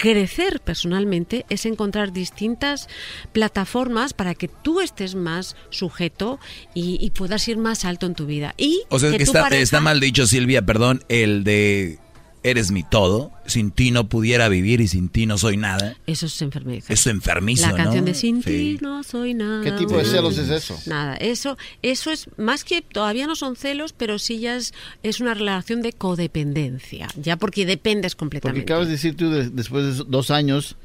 crecer 0.00 0.60
personalmente 0.60 1.44
es 1.50 1.66
encontrar 1.66 2.10
distintas 2.10 2.88
plataformas 3.32 4.14
para 4.14 4.34
que 4.34 4.48
tú 4.48 4.80
estés 4.80 5.14
más 5.14 5.56
sujeto 5.68 6.40
y, 6.74 6.96
y 7.04 7.10
puedas 7.10 7.46
ir 7.48 7.58
más 7.58 7.84
alto 7.84 8.06
en 8.06 8.14
tu 8.14 8.24
vida. 8.24 8.54
Y 8.56 8.82
O 8.88 8.98
sea, 8.98 9.10
que 9.14 9.22
está, 9.22 9.42
pareja- 9.42 9.62
está 9.62 9.80
mal 9.80 10.00
dicho, 10.00 10.26
Silvia, 10.26 10.62
perdón, 10.64 11.04
el 11.10 11.44
de 11.44 11.98
eres 12.42 12.70
mi 12.70 12.82
todo, 12.82 13.30
sin 13.46 13.70
ti 13.72 13.90
no 13.90 14.08
pudiera 14.08 14.48
vivir 14.48 14.80
y 14.80 14.86
sin 14.88 15.08
ti 15.08 15.26
no 15.26 15.36
soy 15.38 15.56
nada. 15.56 15.96
Eso 16.06 16.26
es 16.26 16.40
enfermedad. 16.42 16.84
Es 16.88 17.06
enfermizo, 17.06 17.66
La 17.68 17.74
canción 17.74 18.04
¿no? 18.04 18.10
de 18.10 18.14
Sin 18.14 18.42
Sí. 18.42 18.50
ti 18.50 18.78
no 18.80 19.02
soy 19.02 19.34
nada. 19.34 19.64
¿Qué 19.64 19.72
tipo 19.72 19.96
de 19.96 20.04
celos 20.04 20.38
es 20.38 20.48
eso? 20.50 20.78
Nada, 20.86 21.16
eso, 21.16 21.58
eso 21.82 22.10
es 22.12 22.28
más 22.36 22.62
que 22.64 22.80
todavía 22.82 23.26
no 23.26 23.34
son 23.34 23.56
celos, 23.56 23.92
pero 23.92 24.18
sí 24.18 24.38
ya 24.40 24.56
es, 24.56 24.72
es 25.02 25.20
una 25.20 25.34
relación 25.34 25.82
de 25.82 25.92
codependencia, 25.92 27.08
ya 27.16 27.36
porque 27.36 27.66
dependes 27.66 28.14
Porque 28.14 28.18
completamente. 28.20 28.72
acabas 28.72 28.86
de 28.86 28.92
decir 28.92 29.16
tú, 29.16 29.30
de- 29.30 29.50
después 29.50 29.98
de 29.98 30.04
dos 30.06 30.30
años, 30.30 30.76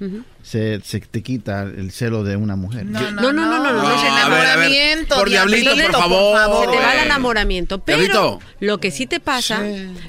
se, 0.41 0.79
se 0.83 0.99
te 1.01 1.21
quita 1.23 1.63
el 1.63 1.91
celo 1.91 2.23
de 2.23 2.35
una 2.35 2.55
mujer. 2.55 2.85
No, 2.85 2.99
no, 3.11 3.31
no, 3.31 3.45
no, 3.45 3.73
no, 3.73 4.05
enamoramiento. 4.07 5.15
por 5.15 5.29
diablito, 5.29 5.71
por 5.71 5.91
favor. 5.91 6.65
Se 6.65 6.71
te 6.71 6.77
va 6.77 6.93
el 6.95 7.05
enamoramiento. 7.05 7.79
Pero 7.79 7.97
Diablito. 7.99 8.39
lo 8.59 8.79
que 8.79 8.91
sí 8.91 9.07
te 9.07 9.19
pasa, 9.19 9.63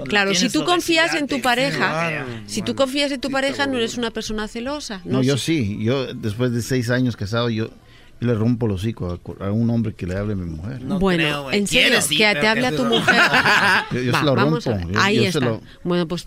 claro, 0.09 0.35
si 0.35 0.49
tú 0.49 0.65
confías 0.65 1.15
en 1.15 1.27
tu 1.27 1.41
pareja, 1.41 1.77
claro. 1.77 2.27
Si 2.47 2.63
tú 2.63 2.75
confías 2.75 3.11
en 3.13 3.21
tu 3.21 3.31
pareja, 3.31 3.67
no 3.67 3.77
eres 3.79 3.97
una 3.97 4.11
persona 4.11 4.49
celosa. 4.49 5.01
No, 5.05 5.23
yo 5.23 5.37
sé. 5.39 5.45
sí. 5.45 5.79
Yo, 5.83 6.13
después 6.15 6.53
de 6.53 6.63
seis 6.63 6.91
años 6.91 7.17
casado, 7.17 7.49
yo, 7.51 7.67
yo 8.21 8.27
le 8.29 8.35
rompo 8.35 8.67
el 8.67 8.73
hocico 8.73 9.19
a, 9.41 9.51
un 9.51 9.71
hombre 9.71 9.95
que 9.95 10.07
le 10.07 10.17
hable 10.17 10.33
a 10.35 10.37
mi 10.37 10.47
mujer. 10.47 10.81
bueno, 10.85 11.51
en 11.53 11.67
serio, 11.67 11.99
que 12.09 12.17
te 12.41 12.47
hable 12.47 12.67
a 12.67 12.77
tu 12.77 12.85
mujer. 12.85 13.15
Yo, 13.93 14.01
yo 14.01 14.13
Va, 14.13 14.19
se 14.21 14.25
lo 14.25 14.35
vamos 14.35 14.67
a 14.67 14.71
rompo. 14.73 14.87
ver. 14.89 14.95
Yo- 14.97 15.01
Ahí 15.03 15.17
yo 15.17 15.23
está. 15.25 15.41
lo- 15.41 15.61
Bueno, 15.85 16.07
pues 16.09 16.25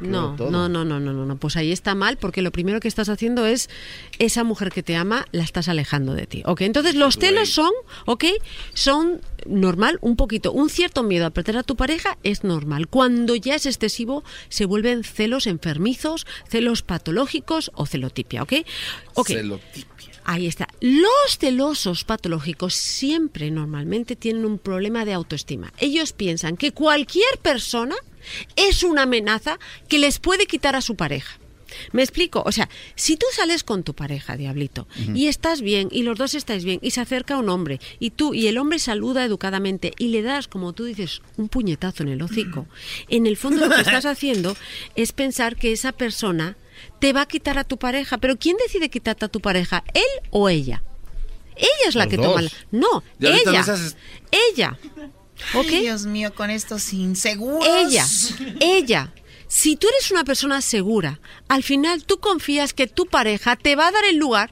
no, 0.00 0.36
no, 0.36 0.68
no, 0.68 0.84
no, 0.84 1.00
no, 1.00 1.12
no, 1.12 1.26
no, 1.26 1.36
pues 1.36 1.56
ahí 1.56 1.72
está 1.72 1.94
mal 1.94 2.18
porque 2.18 2.42
lo 2.42 2.52
primero 2.52 2.80
que 2.80 2.88
estás 2.88 3.08
haciendo 3.08 3.46
es 3.46 3.70
esa 4.18 4.44
mujer 4.44 4.70
que 4.70 4.82
te 4.82 4.96
ama 4.96 5.26
la 5.32 5.42
estás 5.42 5.68
alejando 5.68 6.14
de 6.14 6.26
ti, 6.26 6.42
¿ok? 6.44 6.62
Entonces 6.62 6.94
los 6.94 7.16
celos 7.16 7.50
son, 7.50 7.70
¿ok? 8.04 8.24
Son 8.74 9.20
normal, 9.46 9.98
un 10.02 10.16
poquito, 10.16 10.52
un 10.52 10.68
cierto 10.68 11.02
miedo 11.02 11.26
a 11.26 11.30
perder 11.30 11.58
a 11.58 11.62
tu 11.62 11.76
pareja 11.76 12.18
es 12.22 12.44
normal. 12.44 12.88
Cuando 12.88 13.36
ya 13.36 13.54
es 13.54 13.66
excesivo 13.66 14.24
se 14.48 14.66
vuelven 14.66 15.04
celos 15.04 15.46
enfermizos, 15.46 16.26
celos 16.48 16.82
patológicos 16.82 17.70
o 17.74 17.86
celotipia, 17.86 18.42
¿ok? 18.42 18.52
Ok. 19.14 19.30
Ahí 20.28 20.48
está. 20.48 20.66
Los 20.80 21.38
celosos 21.38 22.02
patológicos 22.02 22.74
siempre 22.74 23.52
normalmente 23.52 24.16
tienen 24.16 24.44
un 24.44 24.58
problema 24.58 25.04
de 25.04 25.12
autoestima. 25.12 25.72
Ellos 25.78 26.12
piensan 26.12 26.56
que 26.56 26.72
cualquier 26.72 27.38
persona 27.40 27.94
es 28.56 28.82
una 28.82 29.02
amenaza 29.02 29.58
que 29.88 29.98
les 29.98 30.18
puede 30.18 30.46
quitar 30.46 30.76
a 30.76 30.80
su 30.80 30.96
pareja. 30.96 31.38
Me 31.92 32.02
explico, 32.02 32.42
o 32.46 32.52
sea, 32.52 32.68
si 32.94 33.16
tú 33.16 33.26
sales 33.32 33.64
con 33.64 33.82
tu 33.82 33.92
pareja, 33.92 34.36
diablito, 34.36 34.86
y 35.14 35.26
estás 35.26 35.60
bien, 35.60 35.88
y 35.90 36.04
los 36.04 36.16
dos 36.16 36.34
estáis 36.34 36.64
bien, 36.64 36.78
y 36.80 36.92
se 36.92 37.00
acerca 37.00 37.36
un 37.38 37.48
hombre, 37.48 37.80
y 37.98 38.10
tú, 38.10 38.34
y 38.34 38.46
el 38.46 38.56
hombre 38.56 38.78
saluda 38.78 39.24
educadamente, 39.24 39.92
y 39.98 40.08
le 40.08 40.22
das, 40.22 40.46
como 40.48 40.72
tú 40.72 40.84
dices, 40.84 41.22
un 41.36 41.48
puñetazo 41.48 42.04
en 42.04 42.10
el 42.10 42.22
hocico, 42.22 42.66
en 43.08 43.26
el 43.26 43.36
fondo 43.36 43.66
lo 43.66 43.74
que 43.74 43.82
estás 43.82 44.06
haciendo 44.06 44.56
es 44.94 45.12
pensar 45.12 45.56
que 45.56 45.72
esa 45.72 45.90
persona 45.92 46.56
te 47.00 47.12
va 47.12 47.22
a 47.22 47.28
quitar 47.28 47.58
a 47.58 47.64
tu 47.64 47.78
pareja. 47.78 48.16
Pero 48.18 48.36
¿quién 48.38 48.56
decide 48.58 48.88
quitarte 48.88 49.24
a 49.24 49.28
tu 49.28 49.40
pareja? 49.40 49.82
¿Él 49.92 50.28
o 50.30 50.48
ella? 50.48 50.82
Ella 51.56 51.88
es 51.88 51.94
la 51.94 52.04
Los 52.04 52.10
que 52.10 52.16
dos. 52.16 52.26
toma 52.26 52.42
la... 52.42 52.50
No, 52.70 53.02
ella. 53.20 53.40
no 53.44 53.64
seas- 53.64 53.96
Ella. 54.30 54.78
¿Ok? 55.54 55.66
Ay, 55.68 55.80
Dios 55.82 56.06
mío, 56.06 56.34
con 56.34 56.50
estos 56.50 56.92
inseguros. 56.92 57.66
Ella, 57.66 58.06
ella. 58.60 59.12
Si 59.48 59.76
tú 59.76 59.86
eres 59.88 60.10
una 60.10 60.24
persona 60.24 60.60
segura, 60.60 61.20
al 61.48 61.62
final 61.62 62.04
tú 62.04 62.18
confías 62.18 62.72
que 62.72 62.86
tu 62.86 63.06
pareja 63.06 63.56
te 63.56 63.76
va 63.76 63.88
a 63.88 63.92
dar 63.92 64.04
el 64.04 64.16
lugar 64.16 64.50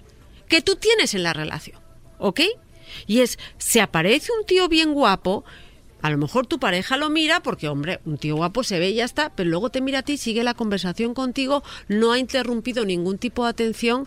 que 0.49 0.63
tú 0.63 0.77
tienes 0.77 1.15
en 1.15 1.23
la 1.23 1.33
relación. 1.33 1.79
¿Ok? 2.19 2.41
Y 3.07 3.21
es, 3.21 3.39
se 3.59 3.81
aparece 3.81 4.31
un 4.39 4.47
tío 4.47 4.69
bien 4.69 4.95
guapo, 4.95 5.45
a 6.05 6.11
lo 6.11 6.19
mejor 6.19 6.47
tu 6.47 6.59
pareja 6.59 6.99
lo 6.99 7.09
mira 7.09 7.43
porque, 7.43 7.67
hombre, 7.67 7.99
un 8.05 8.19
tío 8.19 8.37
guapo 8.37 8.63
se 8.63 8.79
ve 8.79 8.91
y 8.91 8.97
ya 8.97 9.07
está, 9.07 9.35
pero 9.35 9.49
luego 9.49 9.71
te 9.71 9.81
mira 9.81 10.01
a 10.01 10.03
ti, 10.03 10.19
sigue 10.19 10.45
la 10.45 10.53
conversación 10.53 11.15
contigo, 11.15 11.65
no 11.89 12.13
ha 12.13 12.19
interrumpido 12.19 12.85
ningún 12.85 13.17
tipo 13.17 13.45
de 13.45 13.51
atención 13.51 14.07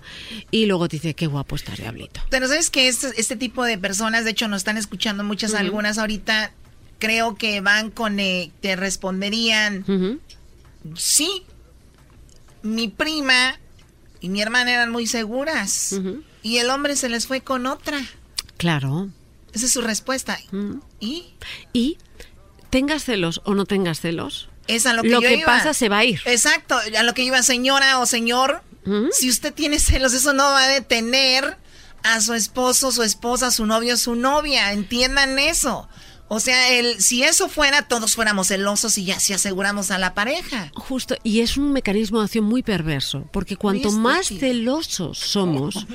y 0.52 0.68
luego 0.68 0.88
te 0.88 0.98
dice, 0.98 1.16
qué 1.16 1.26
guapo 1.26 1.56
estás, 1.56 1.78
diablito. 1.80 2.22
Pero 2.30 2.48
sabes 2.48 2.70
que 2.70 2.88
este, 2.88 3.20
este 3.20 3.36
tipo 3.36 3.64
de 3.64 3.80
personas, 3.80 4.26
de 4.26 4.32
hecho, 4.32 4.48
nos 4.48 4.58
están 4.58 4.78
escuchando 4.78 5.24
muchas, 5.24 5.56
algunas 5.56 5.98
ahorita, 5.98 6.54
creo 7.00 7.35
que 7.35 7.61
van 7.61 7.92
con, 7.92 8.19
eh, 8.19 8.51
te 8.61 8.76
responderían, 8.76 10.19
sí, 10.95 11.43
mi 12.64 12.88
prima 12.88 13.59
y 14.19 14.30
mi 14.30 14.42
hermana 14.42 14.74
eran 14.74 14.92
muy 14.92 15.08
seguras 15.08 15.95
y 16.43 16.58
el 16.58 16.69
hombre 16.69 16.95
se 16.95 17.09
les 17.09 17.27
fue 17.27 17.42
con 17.42 17.66
otra. 17.66 18.00
Claro. 18.58 19.09
Esa 19.53 19.66
es 19.67 19.72
su 19.74 19.82
respuesta. 19.82 20.38
¿Y? 21.00 21.26
¿Y? 21.74 21.98
¿Tengas 22.69 23.03
celos 23.06 23.42
o 23.45 23.53
no 23.56 23.66
tengas 23.66 24.01
celos? 24.01 24.50
Es 24.67 24.85
a 24.85 24.93
lo 24.93 25.01
que, 25.03 25.09
Lo 25.09 25.22
yo 25.22 25.30
que 25.30 25.35
iba. 25.38 25.45
pasa 25.45 25.74
se 25.74 25.88
va 25.90 26.00
a 26.00 26.03
ir. 26.06 26.19
Exacto, 26.26 26.76
a 26.77 27.03
lo 27.03 27.14
que 27.14 27.24
iba 27.24 27.42
señora 27.43 28.00
o 28.00 28.06
señor. 28.06 28.64
Si 29.11 29.30
usted 29.30 29.53
tiene 29.53 29.80
celos, 29.80 30.14
eso 30.14 30.32
no 30.32 30.43
va 30.43 30.64
a 30.64 30.67
detener 30.69 31.58
a 32.03 32.22
su 32.22 32.34
esposo, 32.34 32.93
su 32.93 33.03
esposa, 33.03 33.51
su 33.51 33.66
novio, 33.66 33.98
su 33.98 34.16
novia. 34.16 34.72
Entiendan 34.72 35.38
eso. 35.40 35.90
O 36.30 36.42
sea, 36.42 36.74
el, 36.78 37.02
si 37.02 37.24
eso 37.24 37.48
fuera, 37.48 37.84
todos 37.88 38.14
fuéramos 38.16 38.48
celosos 38.50 38.98
y 38.98 39.06
ya 39.06 39.18
si 39.20 39.32
aseguramos 39.32 39.92
a 39.92 39.98
la 39.98 40.14
pareja. 40.14 40.72
Justo, 40.76 41.16
y 41.24 41.40
es 41.40 41.56
un 41.56 41.72
mecanismo 41.72 42.20
de 42.20 42.26
acción 42.26 42.44
muy 42.44 42.64
perverso, 42.64 43.26
porque 43.32 43.56
cuanto 43.56 43.92
más 43.94 44.28
celosos 44.28 45.18
somos, 45.20 45.86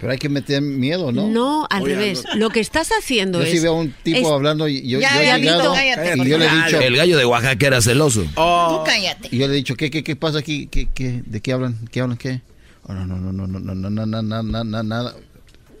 Pero 0.00 0.10
hay 0.12 0.18
que 0.18 0.28
meter 0.28 0.60
miedo, 0.60 1.12
¿no? 1.12 1.28
no 1.28 1.66
al 1.70 1.84
Oye, 1.84 1.94
revés. 1.94 2.24
no. 2.24 2.34
Lo 2.34 2.50
que 2.50 2.58
estás 2.60 2.88
haciendo 2.98 3.38
Yo 3.38 3.44
es. 3.44 3.50
sí 3.52 3.60
veo 3.60 3.74
a 3.74 3.80
un 3.80 3.92
tipo 4.02 4.18
es- 4.18 4.26
hablando 4.26 4.66
y 4.66 4.88
yo, 4.88 4.98
Ya, 4.98 5.14
yo 5.14 5.20
he 5.20 5.26
ya, 5.26 5.38
llegado 5.38 5.72
cállate, 5.74 6.14
y 6.16 6.28
yo 6.28 6.38
le 6.38 6.46
he 6.46 6.64
dicho... 6.64 6.80
El 6.80 6.96
gallo 6.96 7.16
de 7.18 7.24
Oaxaca 7.24 7.66
era 7.68 7.80
celoso. 7.80 8.22
Tú 8.24 8.82
cállate. 8.84 9.28
Y 9.30 9.38
yo 9.38 9.46
le 9.46 9.54
he 9.54 9.56
dicho, 9.56 9.76
¿qué, 9.76 9.90
qué, 9.90 10.02
qué 10.02 10.16
pasa 10.16 10.38
aquí? 10.38 10.66
¿Qué, 10.66 10.88
qué, 10.92 11.22
¿De 11.24 11.40
qué 11.40 11.52
hablan? 11.52 11.76
¿Qué 11.92 12.00
hablan? 12.00 12.16
¿Qué? 12.18 12.40
Oh, 12.88 12.92
no, 12.92 13.04
no, 13.04 13.16
no, 13.16 13.32
no, 13.32 13.46
no, 13.46 13.58
no, 13.74 13.74
no, 13.74 13.90
no, 13.90 14.06
no, 14.06 14.22
no, 14.22 14.42
no, 14.42 14.64
no, 14.64 14.82
nada. 14.82 15.14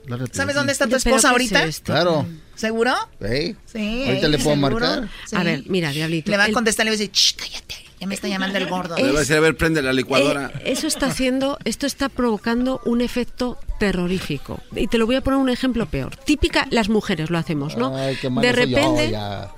Lárgate 0.06 0.34
¿Sabes 0.36 0.54
de 0.54 0.58
dónde 0.60 0.72
está 0.72 0.84
tu 0.86 0.90
¿Pero 0.90 0.98
esposa 0.98 1.30
ahorita? 1.30 1.62
es 1.64 1.68
esto? 1.76 1.92
Claro. 1.92 2.26
¿Seguro? 2.54 2.92
¿Eh? 3.20 3.54
Sí. 3.66 4.04
Ahorita 4.06 4.28
le 4.28 4.38
puedo 4.38 4.56
¿seguro? 4.56 4.86
marcar. 4.86 5.08
Sí. 5.26 5.36
A 5.36 5.42
ver, 5.42 5.62
mira, 5.66 5.90
Diablito. 5.90 6.30
Le 6.30 6.36
va 6.36 6.44
a 6.44 6.52
contestar 6.52 6.84
y 6.84 6.90
le 6.90 6.90
va 6.92 6.94
a 6.94 6.98
decir, 6.98 7.10
"Shh, 7.12 7.34
cállate, 7.36 7.74
ya 8.00 8.06
me 8.06 8.14
está 8.14 8.28
llamando 8.28 8.58
el 8.58 8.66
gordo. 8.66 8.96
Le 8.96 9.10
va 9.10 9.16
a 9.18 9.20
decir, 9.20 9.36
a 9.36 9.40
ver, 9.40 9.56
prende 9.56 9.82
la 9.82 9.92
licuadora. 9.92 10.52
Eh, 10.60 10.72
eso 10.72 10.86
está 10.86 11.06
haciendo, 11.06 11.58
esto 11.64 11.86
está 11.86 12.08
provocando 12.08 12.80
un 12.84 13.00
efecto 13.00 13.58
terrorífico. 13.78 14.60
Y 14.74 14.86
te 14.86 14.98
lo 14.98 15.06
voy 15.06 15.16
a 15.16 15.20
poner 15.22 15.38
un 15.38 15.48
ejemplo 15.48 15.86
peor. 15.86 16.14
Típica, 16.16 16.66
las 16.70 16.88
mujeres 16.88 17.30
lo 17.30 17.38
hacemos, 17.38 17.76
¿no? 17.76 17.96
Ay, 17.96 18.16
qué 18.20 18.28
mal 18.30 18.42
de 18.42 18.52
soy 18.54 18.70
yo, 18.70 18.76
repente, 18.76 19.10
ya. 19.10 19.50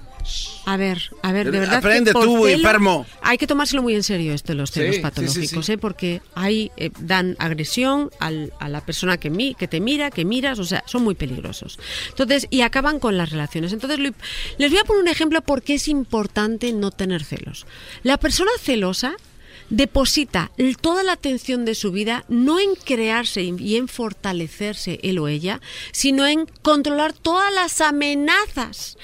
A 0.67 0.77
ver, 0.77 1.11
a 1.23 1.33
ver, 1.33 1.51
de 1.51 1.59
verdad. 1.61 1.81
que 1.81 1.87
Aprende 1.89 2.13
por 2.13 2.25
tú, 2.25 2.47
enfermo. 2.47 3.07
Hay 3.23 3.39
que 3.39 3.47
tomárselo 3.47 3.83
muy 3.83 3.95
en 3.95 4.03
serio 4.03 4.33
esto 4.35 4.55
los 4.55 4.71
Sí, 4.71 4.75
celos 4.81 4.95
sí, 4.95 4.97
sí, 4.99 5.03
patológicos, 5.03 5.67
sí. 5.67 5.73
¿eh? 5.73 5.79
porque 5.79 6.23
ahí 6.35 6.71
eh, 6.77 6.91
dan 7.01 7.37
agresión 7.39 8.11
al- 8.21 8.53
a 8.61 8.69
la 8.69 8.85
persona 8.85 9.17
que, 9.19 9.31
mi- 9.31 9.55
que 9.55 9.69
te 9.69 9.81
mira, 9.81 10.11
que 10.11 10.25
miras, 10.25 10.59
o 10.59 10.65
sea, 10.65 10.83
son 10.87 11.03
muy 11.05 11.15
peligrosos. 11.15 11.79
Entonces, 12.11 12.47
y 12.51 12.61
acaban 12.63 12.99
con 13.01 13.17
las 13.17 13.31
relaciones. 13.31 13.73
Entonces, 13.73 13.99
lo- 13.99 14.11
les 14.59 14.71
voy 14.71 14.79
a 14.81 14.85
poner 14.85 15.03
un 15.03 15.09
ejemplo 15.09 15.41
porque 15.43 15.75
es 15.75 15.89
importante 15.89 16.73
no 16.73 16.91
tener 16.91 17.25
celos. 17.25 17.67
La 18.03 18.17
persona 18.19 18.51
celosa 18.61 19.15
deposita 19.71 20.51
toda 20.81 21.03
la 21.03 21.13
atención 21.13 21.67
de 21.67 21.75
su 21.75 21.93
vida 21.93 22.25
no 22.29 22.59
en 22.59 22.75
crearse 22.75 23.43
y 23.43 23.77
en 23.77 23.87
fortalecerse 23.89 24.99
él 25.03 25.19
o 25.19 25.29
ella, 25.29 25.61
sino 25.93 26.27
en 26.27 26.47
controlar 26.63 27.13
todas 27.13 27.53
las 27.53 27.83
amenazas 27.83 28.97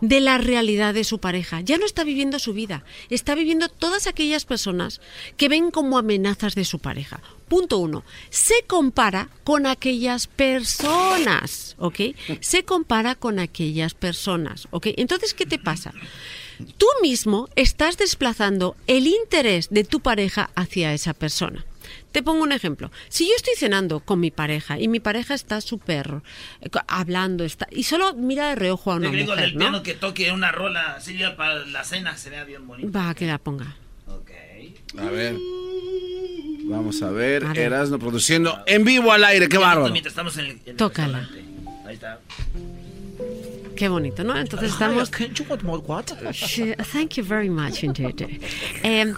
de 0.00 0.20
la 0.20 0.38
realidad 0.38 0.94
de 0.94 1.04
su 1.04 1.18
pareja. 1.18 1.60
Ya 1.60 1.78
no 1.78 1.86
está 1.86 2.04
viviendo 2.04 2.38
su 2.38 2.52
vida, 2.52 2.84
está 3.10 3.34
viviendo 3.34 3.68
todas 3.68 4.06
aquellas 4.06 4.44
personas 4.44 5.00
que 5.36 5.48
ven 5.48 5.70
como 5.70 5.98
amenazas 5.98 6.54
de 6.54 6.64
su 6.64 6.78
pareja. 6.78 7.20
Punto 7.48 7.78
uno, 7.78 8.04
se 8.30 8.64
compara 8.66 9.28
con 9.44 9.66
aquellas 9.66 10.26
personas, 10.26 11.76
¿ok? 11.78 12.00
Se 12.40 12.64
compara 12.64 13.14
con 13.14 13.38
aquellas 13.38 13.94
personas, 13.94 14.66
¿ok? 14.70 14.88
Entonces, 14.96 15.34
¿qué 15.34 15.46
te 15.46 15.58
pasa? 15.58 15.92
Tú 16.78 16.86
mismo 17.02 17.48
estás 17.56 17.98
desplazando 17.98 18.76
el 18.86 19.06
interés 19.06 19.68
de 19.70 19.84
tu 19.84 20.00
pareja 20.00 20.50
hacia 20.54 20.94
esa 20.94 21.12
persona. 21.12 21.64
Te 22.14 22.22
pongo 22.22 22.44
un 22.44 22.52
ejemplo. 22.52 22.92
Si 23.08 23.26
yo 23.26 23.32
estoy 23.34 23.54
cenando 23.56 23.98
con 23.98 24.20
mi 24.20 24.30
pareja 24.30 24.78
y 24.78 24.86
mi 24.86 25.00
pareja 25.00 25.34
está 25.34 25.60
súper 25.60 26.22
eh, 26.60 26.68
hablando, 26.86 27.42
está, 27.42 27.66
y 27.72 27.82
solo 27.82 28.14
mira 28.14 28.50
de 28.50 28.54
reojo 28.54 28.92
a 28.92 28.94
una 28.94 29.06
El 29.06 29.12
griego 29.14 29.32
mujer, 29.32 29.46
del 29.46 29.54
¿no? 29.54 29.58
piano 29.58 29.82
que 29.82 29.94
toque 29.94 30.30
una 30.30 30.52
rola 30.52 31.00
Silvia 31.00 31.36
para 31.36 31.66
la 31.66 31.82
cena 31.82 32.16
sería 32.16 32.44
bien 32.44 32.68
bonito. 32.68 32.96
Va, 32.96 33.16
que 33.16 33.26
la 33.26 33.38
ponga. 33.38 33.76
A 34.96 35.10
ver. 35.10 35.34
Vamos 36.66 37.02
a 37.02 37.10
ver. 37.10 37.46
A 37.46 37.48
ver. 37.48 37.58
Erasmo 37.58 37.98
produciendo 37.98 38.62
en 38.64 38.84
vivo 38.84 39.10
al 39.10 39.24
aire. 39.24 39.48
Qué 39.48 39.58
bárbaro. 39.58 39.90
Mientras 39.90 40.12
estamos 40.12 40.36
en 40.36 40.44
el, 40.44 40.50
en 40.52 40.60
el 40.66 40.76
Tócala. 40.76 41.28
Ahí 41.84 41.94
está. 41.94 42.20
Qué 43.74 43.88
bonito, 43.88 44.22
¿no? 44.22 44.38
Entonces 44.38 44.70
estamos... 44.70 45.10
Thank 45.10 47.14
you 47.14 47.24
very 47.24 47.50
much 47.50 47.82
indeed. 47.82 48.20
Eh, 48.84 49.12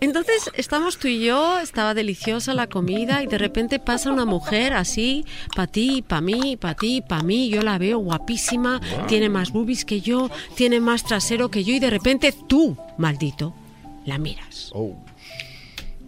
entonces 0.00 0.50
estamos 0.54 0.98
tú 0.98 1.08
y 1.08 1.24
yo, 1.24 1.58
estaba 1.58 1.94
deliciosa 1.94 2.54
la 2.54 2.68
comida 2.68 3.22
y 3.22 3.26
de 3.26 3.38
repente 3.38 3.78
pasa 3.78 4.10
una 4.10 4.24
mujer 4.24 4.72
así, 4.72 5.24
para 5.54 5.66
ti, 5.66 6.02
para 6.02 6.20
mí, 6.20 6.56
para 6.56 6.74
ti, 6.74 7.02
para 7.06 7.22
mí, 7.22 7.48
yo 7.48 7.62
la 7.62 7.78
veo 7.78 7.98
guapísima, 7.98 8.80
tiene 9.08 9.28
más 9.28 9.52
boobies 9.52 9.84
que 9.84 10.00
yo, 10.00 10.30
tiene 10.54 10.80
más 10.80 11.04
trasero 11.04 11.50
que 11.50 11.64
yo 11.64 11.74
y 11.74 11.80
de 11.80 11.90
repente 11.90 12.34
tú, 12.48 12.76
maldito, 12.98 13.54
la 14.06 14.18
miras. 14.18 14.70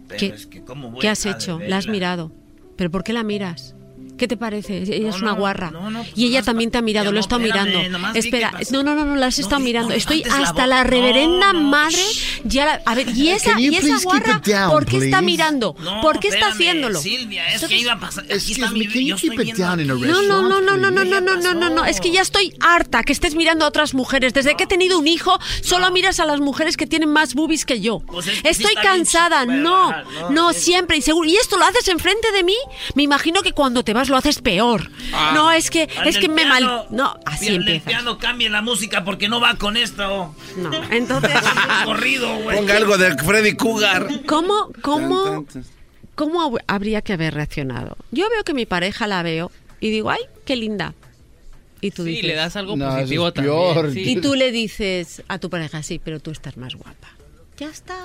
Pero 0.07 0.19
¿Qué, 0.19 0.27
es 0.27 0.47
que 0.47 0.63
¿cómo 0.63 0.91
voy 0.91 0.99
qué 0.99 1.09
has 1.09 1.25
hecho? 1.25 1.59
¿La 1.59 1.77
has 1.77 1.87
mirado? 1.87 2.31
¿Pero 2.75 2.91
por 2.91 3.03
qué 3.03 3.13
la 3.13 3.23
miras? 3.23 3.75
¿Qué 4.17 4.27
te 4.27 4.37
parece? 4.37 4.77
Ella 4.83 5.09
es 5.09 5.15
No, 5.15 5.23
una 5.23 5.31
no, 5.31 5.37
guarra. 5.37 5.71
no, 5.71 5.89
no, 5.89 6.03
pues 6.03 6.13
y 6.15 6.27
ella 6.27 6.43
también 6.43 6.69
te 6.71 6.77
ha 6.77 6.81
mirado, 6.81 7.05
lo 7.05 7.11
no, 7.13 7.17
he 7.17 7.21
estado 7.21 7.41
espérame, 7.43 7.89
mirando. 7.89 8.19
Espera, 8.19 8.51
no, 8.71 8.83
no, 8.83 8.95
no, 8.95 9.05
no, 9.05 9.15
la 9.15 9.25
has 9.27 9.39
estado 9.39 9.59
mirando. 9.59 9.89
no 9.89 9.95
Estoy 9.95 10.23
hasta 10.23 10.67
la 10.67 10.83
reverenda 10.83 11.51
No, 11.51 11.59
no, 11.59 11.67
madre. 11.69 11.97
Ya 12.43 12.65
la- 12.65 12.81
a 12.85 12.95
ver, 12.95 13.09
y 13.09 13.29
esa, 13.29 13.59
y 13.59 13.75
esa 13.75 13.97
guarra, 14.03 14.41
down, 14.45 14.69
¿por 14.71 14.85
qué 14.85 14.97
está 14.97 15.17
please? 15.17 15.21
mirando? 15.25 15.75
No, 15.79 16.01
¿Por 16.01 16.19
qué 16.19 16.27
está 16.27 16.47
haciéndolo? 16.49 16.99
Silvia, 16.99 17.47
es 17.53 17.63
que 17.65 17.77
iba 17.77 17.93
a 17.93 17.99
pasar. 17.99 18.25
Está 18.29 18.69
No, 18.69 20.21
no, 20.21 20.41
no, 20.41 20.59
no, 20.61 20.77
no, 20.77 20.77
no, 20.77 20.91
no, 20.91 21.03
¿Qué 21.03 21.09
no, 21.09 21.21
no, 21.21 21.35
no, 21.37 21.53
no, 21.53 21.69
no, 21.69 21.85
es 21.85 21.99
que 21.99 22.11
ya 22.11 22.21
estoy 22.21 22.53
harta 22.59 23.03
que 23.03 23.13
estés 23.13 23.35
mirando 23.35 23.65
a 23.65 23.67
otras 23.67 23.93
mujeres. 23.93 24.33
Desde 24.33 24.55
que 24.55 24.63
he 24.63 24.67
tenido 24.67 24.99
un 24.99 25.07
hijo, 25.07 25.39
solo 25.61 25.89
miras 25.91 26.19
a 26.19 26.25
las 26.25 26.39
mujeres 26.39 26.77
que 26.77 26.87
tienen 26.87 27.09
más 27.09 27.33
boobies 27.33 27.65
que 27.65 27.81
yo. 27.81 27.99
Pues 27.99 28.27
es 28.27 28.39
Estoy 28.43 28.73
está 28.75 28.81
cansada, 28.81 29.45
no, 29.45 29.93
no, 30.29 30.53
siempre 30.53 30.97
y 30.97 31.01
seguro. 31.01 31.27
¿Y 31.27 31.35
esto 31.37 31.57
lo 31.57 31.65
haces 31.65 31.87
enfrente 31.87 32.31
de 32.31 32.43
mí? 32.43 32.55
Me 32.95 33.03
imagino 33.03 33.41
que 33.41 33.53
cuando 33.53 33.83
te 33.83 33.93
vas 33.93 34.02
lo 34.09 34.17
haces 34.17 34.39
peor. 34.41 34.89
No, 35.33 35.51
es 35.51 35.69
que, 35.69 35.87
es 36.05 36.17
que 36.17 36.27
me 36.29 36.45
mal... 36.45 36.59
piano, 36.63 36.85
No, 36.91 37.19
así 37.25 37.45
del 37.45 37.55
empieza. 37.57 37.85
piano 37.85 38.17
cambie 38.17 38.49
la 38.49 38.61
música 38.61 39.03
porque 39.03 39.27
no 39.29 39.39
va 39.41 39.55
con 39.55 39.77
esto. 39.77 40.35
No, 40.57 40.71
entonces... 40.91 41.31
Corrido, 41.85 42.35
güey. 42.39 42.57
Ponga 42.57 42.77
algo 42.77 42.97
de 42.97 43.15
Freddy 43.17 43.55
Cougar. 43.55 44.07
¿Cómo, 44.25 44.69
cómo, 44.81 45.45
cómo 46.15 46.41
hab- 46.51 46.63
habría 46.67 47.01
que 47.01 47.13
haber 47.13 47.33
reaccionado? 47.33 47.97
Yo 48.11 48.29
veo 48.29 48.43
que 48.43 48.53
mi 48.53 48.65
pareja 48.65 49.07
la 49.07 49.23
veo 49.23 49.51
y 49.79 49.89
digo, 49.91 50.09
ay, 50.09 50.21
qué 50.45 50.55
linda. 50.55 50.93
Y 51.81 51.91
tú 51.91 52.03
Sí, 52.05 52.11
dices, 52.11 52.25
le 52.27 52.35
das 52.35 52.55
algo 52.55 52.77
No, 52.77 52.89
positivo 52.89 53.27
es 53.27 53.33
peor. 53.33 53.75
también. 53.87 54.05
sí. 54.05 54.11
Y 54.13 54.21
tú 54.21 54.35
le 54.35 54.51
dices 54.53 55.21
a 55.27 55.37
tu 55.39 55.49
pareja, 55.49 55.83
sí, 55.83 55.99
pero 56.01 56.19
tú 56.21 56.31
estás 56.31 56.55
más 56.55 56.75
guapa. 56.75 57.09
Ya 57.57 57.67
está. 57.69 57.95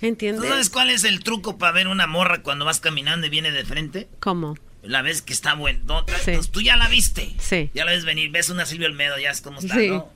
¿Tú 0.00 0.06
¿Entiendes? 0.06 0.48
sabes 0.48 0.70
cuál 0.70 0.90
es 0.90 1.02
el 1.04 1.24
truco 1.24 1.56
para 1.58 1.72
ver 1.72 1.88
una 1.88 2.06
morra 2.06 2.42
cuando 2.42 2.64
vas 2.64 2.78
caminando 2.78 3.26
y 3.26 3.30
viene 3.30 3.50
de 3.50 3.64
frente? 3.64 4.06
¿Cómo? 4.20 4.54
La 4.82 5.02
ves 5.02 5.22
que 5.22 5.32
está 5.32 5.54
buena. 5.54 5.80
No, 5.84 6.04
Sí. 6.24 6.32
pues 6.34 6.50
tú 6.50 6.60
ya 6.60 6.76
la 6.76 6.88
viste. 6.88 7.34
Sí. 7.40 7.70
Ya 7.74 7.84
la 7.84 7.92
ves 7.92 8.04
venir. 8.04 8.30
Ves 8.30 8.48
una 8.48 8.64
Silvia 8.66 8.86
Olmedo, 8.88 9.18
ya 9.18 9.30
es 9.30 9.40
como 9.40 9.58
está, 9.60 9.74
Sí. 9.74 9.88
¿no? 9.88 10.12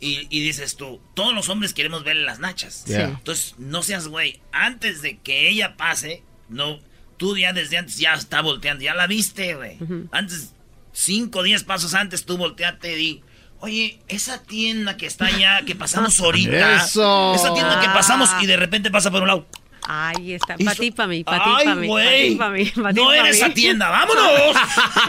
Y, 0.00 0.26
y 0.30 0.40
dices 0.42 0.76
tú, 0.76 1.00
todos 1.14 1.32
los 1.32 1.48
hombres 1.48 1.72
queremos 1.74 2.02
verle 2.04 2.24
las 2.24 2.40
nachas. 2.40 2.84
Yeah. 2.86 3.06
Sí. 3.06 3.12
Entonces, 3.18 3.54
no 3.58 3.82
seas 3.82 4.08
güey. 4.08 4.40
Antes 4.52 5.00
de 5.00 5.18
que 5.18 5.48
ella 5.48 5.76
pase, 5.76 6.22
no, 6.48 6.80
tú 7.16 7.36
ya 7.38 7.52
desde 7.52 7.78
antes 7.78 7.98
ya 7.98 8.14
está 8.14 8.40
volteando. 8.42 8.82
Ya 8.84 8.94
la 8.94 9.06
viste, 9.06 9.54
güey. 9.54 9.78
Antes, 10.10 10.54
cinco 10.92 11.38
o 11.38 11.42
diez 11.42 11.62
pasos 11.64 11.94
antes, 11.94 12.24
tú 12.26 12.36
volteate 12.36 12.92
y 12.92 12.96
di, 12.96 13.22
oye, 13.60 14.00
esa 14.08 14.42
tienda 14.42 14.96
que 14.96 15.06
está 15.06 15.26
allá, 15.26 15.62
que 15.64 15.74
pasamos 15.76 16.18
ahorita. 16.20 16.84
Eso. 16.84 17.34
Esa 17.34 17.54
tienda 17.54 17.80
que 17.80 17.86
pasamos 17.88 18.28
y 18.42 18.46
de 18.46 18.56
repente 18.56 18.90
pasa 18.90 19.10
por 19.10 19.22
un 19.22 19.28
lado. 19.28 19.46
Ahí 19.84 20.34
está. 20.34 20.56
Para 20.56 20.74
ti, 20.76 20.90
para 20.92 21.08
mí, 21.08 21.24
para 21.24 21.42
ti, 21.44 21.50
¡Ay, 21.56 21.64
para 21.64 21.76
mí. 21.76 21.86
güey! 21.88 22.36
pa' 22.36 22.52
ti, 22.54 22.72
No 22.94 23.10
mí. 23.10 23.16
esa 23.28 23.52
tienda, 23.52 23.90
vámonos. 23.90 24.22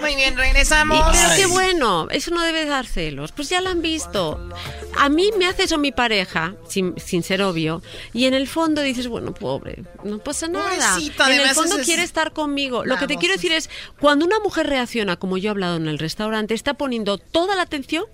Muy 0.00 0.16
bien, 0.16 0.34
Y- 0.34 0.36
regresamos. 0.36 1.04
pero 1.12 1.28
qué 1.36 1.46
bueno, 1.46 2.08
eso 2.10 2.30
no 2.32 2.42
debe 2.42 2.64
dar 2.66 2.86
celos. 2.86 3.32
Pues 3.32 3.48
ya 3.48 3.60
lo 3.60 3.70
han 3.70 3.82
visto. 3.82 4.48
A 4.96 5.08
mí 5.08 5.30
me 5.38 5.46
hace 5.46 5.64
eso 5.64 5.78
mi 5.78 5.92
pareja, 5.92 6.54
sin, 6.68 6.94
sin 6.98 7.22
ser 7.22 7.42
obvio, 7.42 7.82
y 8.12 8.26
en 8.26 8.34
el 8.34 8.46
fondo 8.46 8.80
dices, 8.82 9.08
bueno, 9.08 9.34
pobre, 9.34 9.82
no 10.04 10.18
pasa 10.18 10.46
nada. 10.48 10.68
Pobrecito, 10.94 11.26
en 11.26 11.40
el 11.40 11.54
fondo 11.54 11.78
es- 11.78 11.86
quiere 11.86 12.02
estar 12.04 12.32
conmigo. 12.32 12.84
Lo 12.84 12.96
que 12.96 13.06
te 13.06 13.16
quiero 13.16 13.34
decir 13.34 13.52
es, 13.52 13.68
cuando 14.00 14.24
una 14.24 14.38
mujer 14.40 14.68
reacciona, 14.68 15.16
como 15.16 15.36
yo 15.36 15.48
he 15.48 15.50
hablado 15.50 15.76
en 15.76 15.88
el 15.88 15.98
restaurante, 15.98 16.54
está 16.54 16.74
poniendo 16.74 17.18
toda 17.18 17.56
la 17.56 17.62
atención 17.62 18.04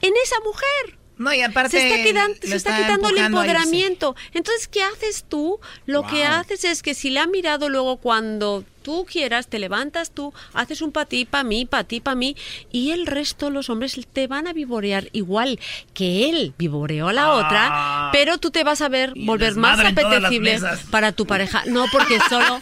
en 0.00 0.12
esa 0.24 0.36
mujer. 0.44 0.97
No, 1.18 1.34
y 1.34 1.42
aparte. 1.42 1.70
Se 1.70 2.08
está, 2.08 2.76
se 2.76 2.82
quitando 2.82 3.08
el 3.08 3.18
empoderamiento. 3.18 4.14
Entonces, 4.32 4.68
¿qué 4.68 4.82
haces 4.82 5.24
tú? 5.28 5.60
Lo 5.84 6.06
que 6.06 6.24
haces 6.24 6.64
es 6.64 6.82
que 6.82 6.94
si 6.94 7.10
la 7.10 7.24
ha 7.24 7.26
mirado 7.26 7.68
luego 7.68 7.98
cuando 7.98 8.64
tú 8.82 9.06
quieras, 9.10 9.48
te 9.48 9.58
levantas 9.58 10.10
tú, 10.10 10.32
haces 10.54 10.82
un 10.82 10.92
para 10.92 11.06
ti, 11.06 11.24
para 11.24 11.44
mí, 11.44 11.66
para 11.66 11.84
ti, 11.84 12.00
para 12.00 12.14
mí, 12.14 12.36
y 12.72 12.90
el 12.90 13.06
resto, 13.06 13.50
los 13.50 13.70
hombres, 13.70 13.98
te 14.12 14.26
van 14.26 14.46
a 14.46 14.52
vivorear 14.52 15.08
igual 15.12 15.58
que 15.94 16.30
él 16.30 16.54
vivoreó 16.58 17.08
a 17.08 17.12
la 17.12 17.24
Ah. 17.26 17.34
otra, 17.34 18.10
pero 18.12 18.38
tú 18.38 18.50
te 18.50 18.64
vas 18.64 18.80
a 18.80 18.88
ver 18.88 19.12
volver 19.16 19.54
más 19.56 19.78
apetecible 19.80 20.58
para 20.90 21.12
tu 21.12 21.26
pareja. 21.26 21.64
No, 21.66 21.86
porque 21.92 22.18
solo... 22.28 22.58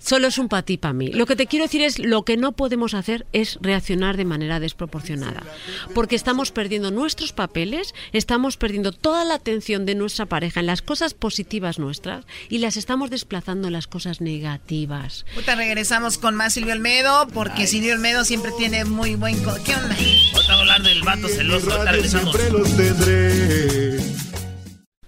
Solo 0.00 0.28
es 0.28 0.38
un 0.38 0.48
para 0.48 0.62
ti, 0.62 0.78
para 0.78 0.94
mí. 0.94 1.08
Lo 1.08 1.26
que 1.26 1.34
te 1.34 1.46
quiero 1.48 1.64
decir 1.64 1.82
es, 1.82 1.98
lo 1.98 2.22
que 2.22 2.36
no 2.36 2.52
podemos 2.52 2.94
hacer 2.94 3.26
es 3.32 3.58
reaccionar 3.60 4.16
de 4.16 4.24
manera 4.24 4.60
desproporcionada. 4.60 5.42
Porque 5.92 6.14
estamos 6.14 6.52
perdiendo 6.52 6.92
nuestros 6.92 7.32
papeles, 7.32 7.94
estamos 8.12 8.56
perdiendo 8.56 8.92
toda 8.92 9.24
la 9.24 9.34
atención 9.34 9.86
de 9.86 9.96
nuestra 9.96 10.26
pareja 10.26 10.60
en 10.60 10.66
las 10.66 10.82
cosas 10.82 11.14
positivas 11.14 11.80
nuestras 11.80 12.24
y 12.48 12.58
las 12.58 12.76
estamos 12.76 13.10
desplazando 13.10 13.66
en 13.66 13.72
las 13.72 13.88
cosas 13.88 14.20
negativas. 14.20 15.26
Regresamos 15.58 16.16
con 16.16 16.34
más 16.34 16.54
Silvio 16.54 16.72
Olmedo, 16.72 17.28
porque 17.34 17.66
Silvio 17.66 17.92
Olmedo 17.94 18.24
siempre 18.24 18.50
tiene 18.56 18.84
muy 18.86 19.16
buen... 19.16 19.42
co- 19.44 19.56
¿Qué 19.64 19.74
onda? 19.74 19.94
Ahorita 19.94 20.32
vamos 20.32 20.48
a 20.48 20.54
hablar 20.54 20.82
del 20.82 21.02
vato 21.02 21.28
celoso. 21.28 21.70
Ahorita 21.70 21.92
regresamos. 21.92 22.36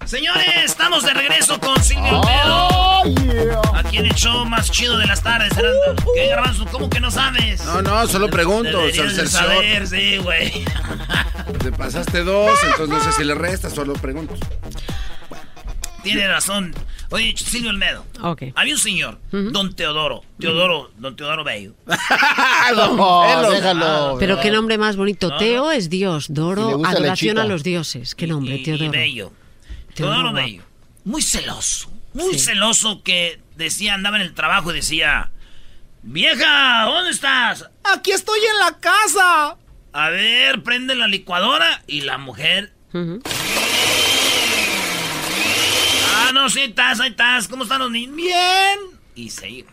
Señores, 0.04 0.46
estamos 0.64 1.04
de 1.04 1.14
regreso 1.14 1.58
con 1.60 1.82
Silvio 1.82 2.20
Olmedo. 2.20 3.74
Aquí 3.74 3.98
en 3.98 4.06
el 4.06 4.14
show 4.14 4.44
más 4.44 4.70
chido 4.70 4.98
de 4.98 5.06
las 5.06 5.22
tardes, 5.22 5.52
Erasmo. 5.56 6.12
¿Qué, 6.14 6.26
Garbanzo? 6.28 6.66
¿Cómo 6.66 6.90
que 6.90 6.98
no 7.00 7.10
sabes? 7.10 7.64
No, 7.64 7.80
no, 7.80 8.06
solo 8.08 8.28
pregunto. 8.28 8.78
Deberías 8.78 9.16
de 9.16 9.26
saber, 9.28 9.86
sí, 9.86 10.18
güey. 10.18 10.64
Te 11.62 11.70
pasaste 11.72 12.24
dos, 12.24 12.58
entonces 12.64 12.88
no 12.88 13.00
sé 13.04 13.12
si 13.16 13.24
le 13.24 13.34
restas, 13.34 13.72
solo 13.72 13.92
pregunto. 13.94 14.34
Tiene 16.02 16.26
razón. 16.26 16.74
Oye, 17.12 17.34
Silvio 17.36 17.70
Olmedo. 17.70 18.06
Ok. 18.22 18.42
Había 18.54 18.74
un 18.74 18.80
señor, 18.80 19.18
don 19.32 19.74
Teodoro. 19.74 20.22
Teodoro, 20.38 20.92
don 20.96 21.16
Teodoro 21.16 21.42
Bello. 21.44 21.74
No, 22.76 23.50
déjalo. 23.50 24.16
Pero 24.18 24.40
qué 24.40 24.50
nombre 24.50 24.78
más 24.78 24.96
bonito. 24.96 25.28
No, 25.30 25.36
Teo 25.38 25.72
es 25.72 25.90
Dios, 25.90 26.26
Doro, 26.32 26.82
adoración 26.86 27.38
a 27.38 27.44
los 27.44 27.62
dioses. 27.64 28.14
Qué 28.14 28.26
nombre, 28.26 28.56
y, 28.56 28.62
Teodoro. 28.62 28.84
y 28.84 28.88
Bello. 28.88 29.32
Teodoro. 29.94 30.32
Bello. 30.32 30.62
Muy 31.04 31.22
celoso. 31.22 31.90
Muy 32.14 32.34
Sí. 32.34 32.38
celoso 32.40 33.02
que 33.02 33.40
decía, 33.56 33.94
andaba 33.94 34.16
en 34.16 34.22
el 34.22 34.34
trabajo 34.34 34.70
y 34.70 34.74
decía, 34.76 35.30
vieja, 36.02 36.84
¿dónde 36.84 37.10
estás? 37.10 37.68
Aquí 37.84 38.12
estoy 38.12 38.38
en 38.38 38.58
la 38.58 38.78
casa. 38.78 39.56
A 39.92 40.10
ver, 40.10 40.62
prende 40.62 40.94
la 40.94 41.08
licuadora 41.08 41.82
y 41.86 42.02
la 42.02 42.18
mujer. 42.18 42.72
Ah, 46.22 46.32
no, 46.34 46.50
sí, 46.50 46.60
estás, 46.60 47.00
ahí 47.00 47.10
estás. 47.10 47.48
¿Cómo 47.48 47.62
están 47.62 47.80
los 47.80 47.90
niños? 47.90 48.14
Bien. 48.14 48.78
Y 49.14 49.30
se 49.30 49.48
iba. 49.48 49.72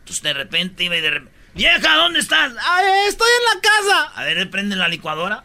Entonces 0.00 0.22
de 0.22 0.34
repente 0.34 0.84
iba 0.84 0.96
y 0.96 1.00
de 1.00 1.10
repente. 1.10 1.36
Vieja, 1.54 1.96
¿dónde 1.96 2.20
estás? 2.20 2.52
Ay, 2.60 3.08
estoy 3.08 3.28
en 3.28 3.56
la 3.56 3.60
casa. 3.62 4.02
A 4.14 4.24
ver, 4.24 4.50
prende 4.50 4.76
la 4.76 4.88
licuadora. 4.88 5.44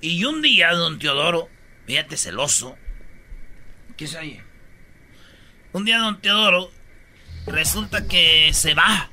Y 0.00 0.24
un 0.24 0.40
día, 0.40 0.72
don 0.72 1.00
Teodoro, 1.00 1.50
fíjate 1.86 2.16
celoso. 2.16 2.78
¿Qué 3.96 4.06
se 4.06 4.18
oye? 4.18 4.44
Un 5.72 5.84
día, 5.84 5.98
don 5.98 6.20
Teodoro, 6.22 6.70
resulta 7.46 8.06
que 8.06 8.52
se 8.54 8.74
va. 8.74 9.10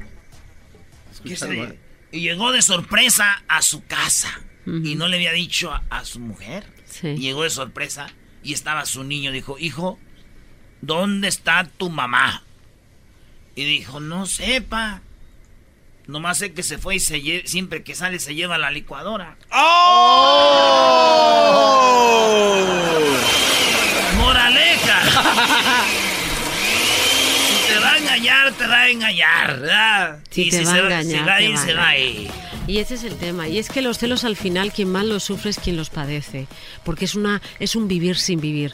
¿Qué 1.25 1.35
se 1.35 1.45
oye? 1.45 1.79
Y 2.11 2.21
llegó 2.21 2.51
de 2.51 2.61
sorpresa 2.61 3.43
a 3.47 3.63
su 3.63 3.85
casa. 3.85 4.39
Y 4.67 4.95
no 4.95 5.07
le 5.07 5.15
había 5.15 5.31
dicho 5.31 5.71
a, 5.73 5.83
a 5.89 6.05
su 6.05 6.19
mujer. 6.19 6.65
Sí. 6.85 7.07
Y 7.07 7.17
llegó 7.17 7.43
de 7.43 7.49
sorpresa 7.49 8.07
y 8.43 8.53
estaba 8.53 8.85
su 8.85 9.03
niño. 9.03 9.31
Dijo, 9.31 9.57
hijo, 9.59 9.97
¿dónde 10.81 11.27
está 11.27 11.63
tu 11.77 11.89
mamá? 11.89 12.43
Y 13.55 13.65
dijo, 13.65 13.99
no 13.99 14.25
sepa. 14.25 15.01
Nomás 16.07 16.37
sé 16.37 16.53
que 16.53 16.63
se 16.63 16.77
fue 16.77 16.95
y 16.95 16.99
se 17.01 17.21
lle- 17.21 17.45
siempre 17.47 17.83
que 17.83 17.93
sale 17.95 18.19
se 18.19 18.33
lleva 18.35 18.57
la 18.57 18.71
licuadora. 18.71 19.35
¡Moraleja! 24.17 25.01
si 27.47 27.73
te 27.73 27.79
va 27.79 27.91
a 27.91 27.97
engañar, 27.97 28.51
te 28.53 28.67
va 28.67 28.79
a 28.81 28.89
engañar, 28.89 29.59
¿verdad? 29.59 30.19
Si 30.29 30.43
y 30.43 30.49
te 30.49 30.59
si 30.59 30.63
va 30.65 30.71
se, 30.71 30.77
a 30.79 30.83
engañar, 30.83 31.05
se 31.19 31.23
va 31.25 31.33
a 31.35 31.37
te 31.37 31.43
ir, 31.45 31.53
va 31.55 31.61
a 31.61 31.65
se 31.65 31.73
va 31.73 31.87
a 31.87 31.95
engañar. 31.97 32.21
ir. 32.23 32.31
Y 32.67 32.79
ese 32.79 32.95
es 32.95 33.03
el 33.05 33.15
tema. 33.15 33.47
Y 33.47 33.59
es 33.59 33.69
que 33.69 33.81
los 33.81 33.97
celos 33.97 34.25
al 34.25 34.35
final 34.35 34.73
quien 34.73 34.91
más 34.91 35.05
los 35.05 35.23
sufre 35.23 35.49
es 35.51 35.57
quien 35.57 35.77
los 35.77 35.89
padece. 35.89 36.47
Porque 36.83 37.05
es, 37.05 37.15
una, 37.15 37.41
es 37.59 37.75
un 37.77 37.87
vivir 37.87 38.17
sin 38.17 38.41
vivir. 38.41 38.73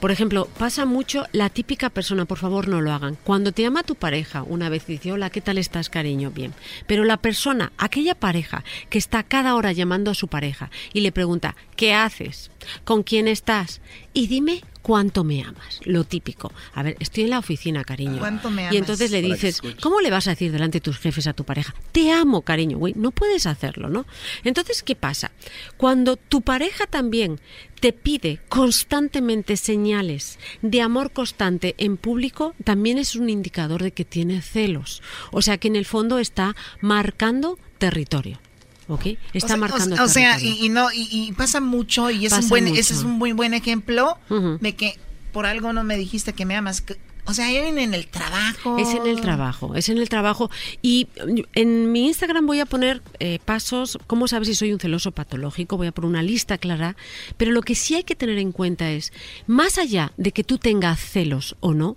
Por 0.00 0.10
ejemplo, 0.10 0.48
pasa 0.58 0.86
mucho 0.86 1.26
la 1.32 1.50
típica 1.50 1.90
persona, 1.90 2.24
por 2.24 2.38
favor 2.38 2.68
no 2.68 2.80
lo 2.80 2.90
hagan. 2.92 3.18
Cuando 3.22 3.52
te 3.52 3.60
llama 3.62 3.82
tu 3.82 3.96
pareja, 3.96 4.42
una 4.42 4.70
vez 4.70 4.86
dice, 4.86 5.12
hola, 5.12 5.28
¿qué 5.28 5.42
tal 5.42 5.58
estás, 5.58 5.90
cariño? 5.90 6.30
Bien. 6.30 6.54
Pero 6.86 7.04
la 7.04 7.18
persona, 7.18 7.72
aquella 7.76 8.14
pareja 8.14 8.64
que 8.88 8.98
está 8.98 9.22
cada 9.22 9.54
hora 9.56 9.72
llamando 9.72 10.10
a 10.10 10.14
su 10.14 10.28
pareja 10.28 10.70
y 10.94 11.00
le 11.00 11.12
pregunta, 11.12 11.54
¿qué 11.76 11.92
haces? 11.92 12.50
¿Con 12.84 13.02
quién 13.02 13.28
estás? 13.28 13.82
Y 14.14 14.26
dime 14.26 14.62
cuánto 14.80 15.24
me 15.24 15.42
amas. 15.42 15.80
Lo 15.84 16.04
típico. 16.04 16.52
A 16.74 16.82
ver, 16.82 16.96
estoy 17.00 17.24
en 17.24 17.30
la 17.30 17.38
oficina, 17.38 17.84
cariño. 17.84 18.18
¿Cuánto 18.18 18.50
me 18.50 18.62
Y 18.62 18.66
amas? 18.66 18.76
entonces 18.76 19.10
le 19.10 19.22
dices. 19.22 19.60
¿cómo 19.80 20.00
le 20.00 20.10
vas 20.10 20.26
a 20.28 20.30
decir 20.30 20.52
delante 20.52 20.76
de 20.76 20.82
tus 20.82 20.98
jefes 20.98 21.26
a 21.26 21.32
tu 21.32 21.44
pareja? 21.44 21.74
Te 21.92 22.10
amo, 22.12 22.42
cariño, 22.42 22.78
güey. 22.78 22.92
No 22.94 23.10
puedes 23.10 23.33
hacerlo, 23.46 23.88
¿no? 23.88 24.06
Entonces, 24.44 24.82
¿qué 24.82 24.94
pasa? 24.94 25.32
Cuando 25.76 26.16
tu 26.16 26.42
pareja 26.42 26.86
también 26.86 27.40
te 27.80 27.92
pide 27.92 28.40
constantemente 28.48 29.56
señales 29.56 30.38
de 30.62 30.80
amor 30.80 31.12
constante 31.12 31.74
en 31.78 31.96
público, 31.96 32.54
también 32.64 32.98
es 32.98 33.14
un 33.16 33.28
indicador 33.28 33.82
de 33.82 33.92
que 33.92 34.04
tiene 34.04 34.40
celos. 34.40 35.02
O 35.32 35.42
sea, 35.42 35.58
que 35.58 35.68
en 35.68 35.76
el 35.76 35.84
fondo 35.84 36.18
está 36.18 36.56
marcando 36.80 37.58
territorio. 37.78 38.40
¿Ok? 38.86 39.06
Está 39.32 39.46
o 39.46 39.48
sea, 39.48 39.56
marcando 39.56 39.96
o, 39.96 40.04
o 40.04 40.08
sea, 40.08 40.38
y, 40.40 40.66
y 40.66 40.68
no, 40.68 40.92
y, 40.92 41.08
y 41.10 41.32
pasa 41.32 41.60
mucho, 41.60 42.10
y 42.10 42.26
es 42.26 42.32
Pasa 42.32 42.42
un 42.42 42.48
buen, 42.50 42.64
mucho. 42.64 42.80
ese 42.80 42.92
es 42.94 43.02
un 43.02 43.12
muy 43.12 43.32
buen 43.32 43.54
ejemplo 43.54 44.18
de 44.60 44.76
que 44.76 44.98
por 45.32 45.46
algo 45.46 45.72
no 45.72 45.84
me 45.84 45.96
dijiste 45.96 46.32
que 46.34 46.44
me 46.44 46.54
amas. 46.54 46.84
O 47.26 47.32
sea, 47.32 47.50
en 47.50 47.94
el 47.94 48.06
trabajo. 48.06 48.78
Es 48.78 48.94
en 48.94 49.06
el 49.06 49.20
trabajo, 49.20 49.74
es 49.74 49.88
en 49.88 49.98
el 49.98 50.08
trabajo. 50.08 50.50
Y 50.82 51.08
en 51.54 51.90
mi 51.90 52.06
Instagram 52.06 52.46
voy 52.46 52.60
a 52.60 52.66
poner 52.66 53.02
eh, 53.18 53.38
pasos, 53.44 53.98
cómo 54.06 54.28
sabes 54.28 54.48
si 54.48 54.54
soy 54.54 54.72
un 54.72 54.80
celoso 54.80 55.10
patológico, 55.10 55.76
voy 55.76 55.86
a 55.86 55.92
poner 55.92 56.10
una 56.10 56.22
lista 56.22 56.58
clara, 56.58 56.96
pero 57.36 57.52
lo 57.52 57.62
que 57.62 57.74
sí 57.74 57.94
hay 57.94 58.04
que 58.04 58.14
tener 58.14 58.38
en 58.38 58.52
cuenta 58.52 58.90
es, 58.90 59.12
más 59.46 59.78
allá 59.78 60.12
de 60.16 60.32
que 60.32 60.44
tú 60.44 60.58
tengas 60.58 61.00
celos 61.00 61.56
o 61.60 61.72
no, 61.72 61.96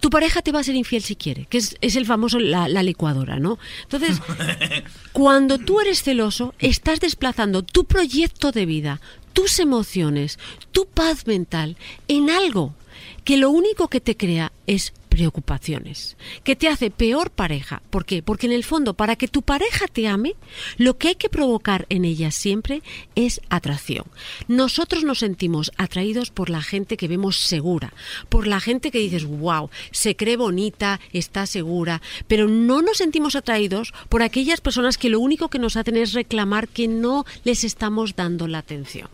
tu 0.00 0.10
pareja 0.10 0.42
te 0.42 0.52
va 0.52 0.60
a 0.60 0.64
ser 0.64 0.76
infiel 0.76 1.02
si 1.02 1.16
quiere, 1.16 1.46
que 1.46 1.58
es, 1.58 1.76
es 1.80 1.96
el 1.96 2.06
famoso 2.06 2.38
la, 2.38 2.68
la 2.68 2.82
licuadora, 2.82 3.38
¿no? 3.38 3.58
Entonces, 3.82 4.20
cuando 5.12 5.58
tú 5.58 5.80
eres 5.80 6.02
celoso, 6.02 6.54
estás 6.58 7.00
desplazando 7.00 7.62
tu 7.62 7.84
proyecto 7.84 8.52
de 8.52 8.66
vida, 8.66 9.00
tus 9.32 9.58
emociones, 9.58 10.38
tu 10.72 10.86
paz 10.86 11.26
mental 11.26 11.76
en 12.08 12.30
algo 12.30 12.74
que 13.24 13.36
lo 13.36 13.50
único 13.50 13.88
que 13.88 14.00
te 14.00 14.16
crea 14.16 14.52
es 14.66 14.92
preocupaciones, 15.10 16.16
que 16.44 16.56
te 16.56 16.68
hace 16.68 16.90
peor 16.90 17.30
pareja. 17.30 17.82
¿Por 17.90 18.06
qué? 18.06 18.22
Porque 18.22 18.46
en 18.46 18.52
el 18.52 18.64
fondo, 18.64 18.94
para 18.94 19.16
que 19.16 19.28
tu 19.28 19.42
pareja 19.42 19.86
te 19.88 20.06
ame, 20.08 20.36
lo 20.78 20.96
que 20.96 21.08
hay 21.08 21.14
que 21.16 21.28
provocar 21.28 21.84
en 21.90 22.04
ella 22.04 22.30
siempre 22.30 22.82
es 23.16 23.40
atracción. 23.50 24.04
Nosotros 24.48 25.04
nos 25.04 25.18
sentimos 25.18 25.72
atraídos 25.76 26.30
por 26.30 26.48
la 26.48 26.62
gente 26.62 26.96
que 26.96 27.08
vemos 27.08 27.36
segura, 27.36 27.92
por 28.28 28.46
la 28.46 28.60
gente 28.60 28.90
que 28.90 29.00
dices, 29.00 29.24
wow, 29.26 29.68
se 29.90 30.14
cree 30.16 30.36
bonita, 30.36 31.00
está 31.12 31.44
segura, 31.46 32.00
pero 32.28 32.48
no 32.48 32.80
nos 32.80 32.98
sentimos 32.98 33.34
atraídos 33.34 33.92
por 34.08 34.22
aquellas 34.22 34.60
personas 34.60 34.96
que 34.96 35.10
lo 35.10 35.20
único 35.20 35.50
que 35.50 35.58
nos 35.58 35.76
hacen 35.76 35.96
es 35.96 36.12
reclamar 36.12 36.68
que 36.68 36.86
no 36.86 37.26
les 37.42 37.64
estamos 37.64 38.14
dando 38.14 38.46
la 38.46 38.58
atención. 38.58 39.08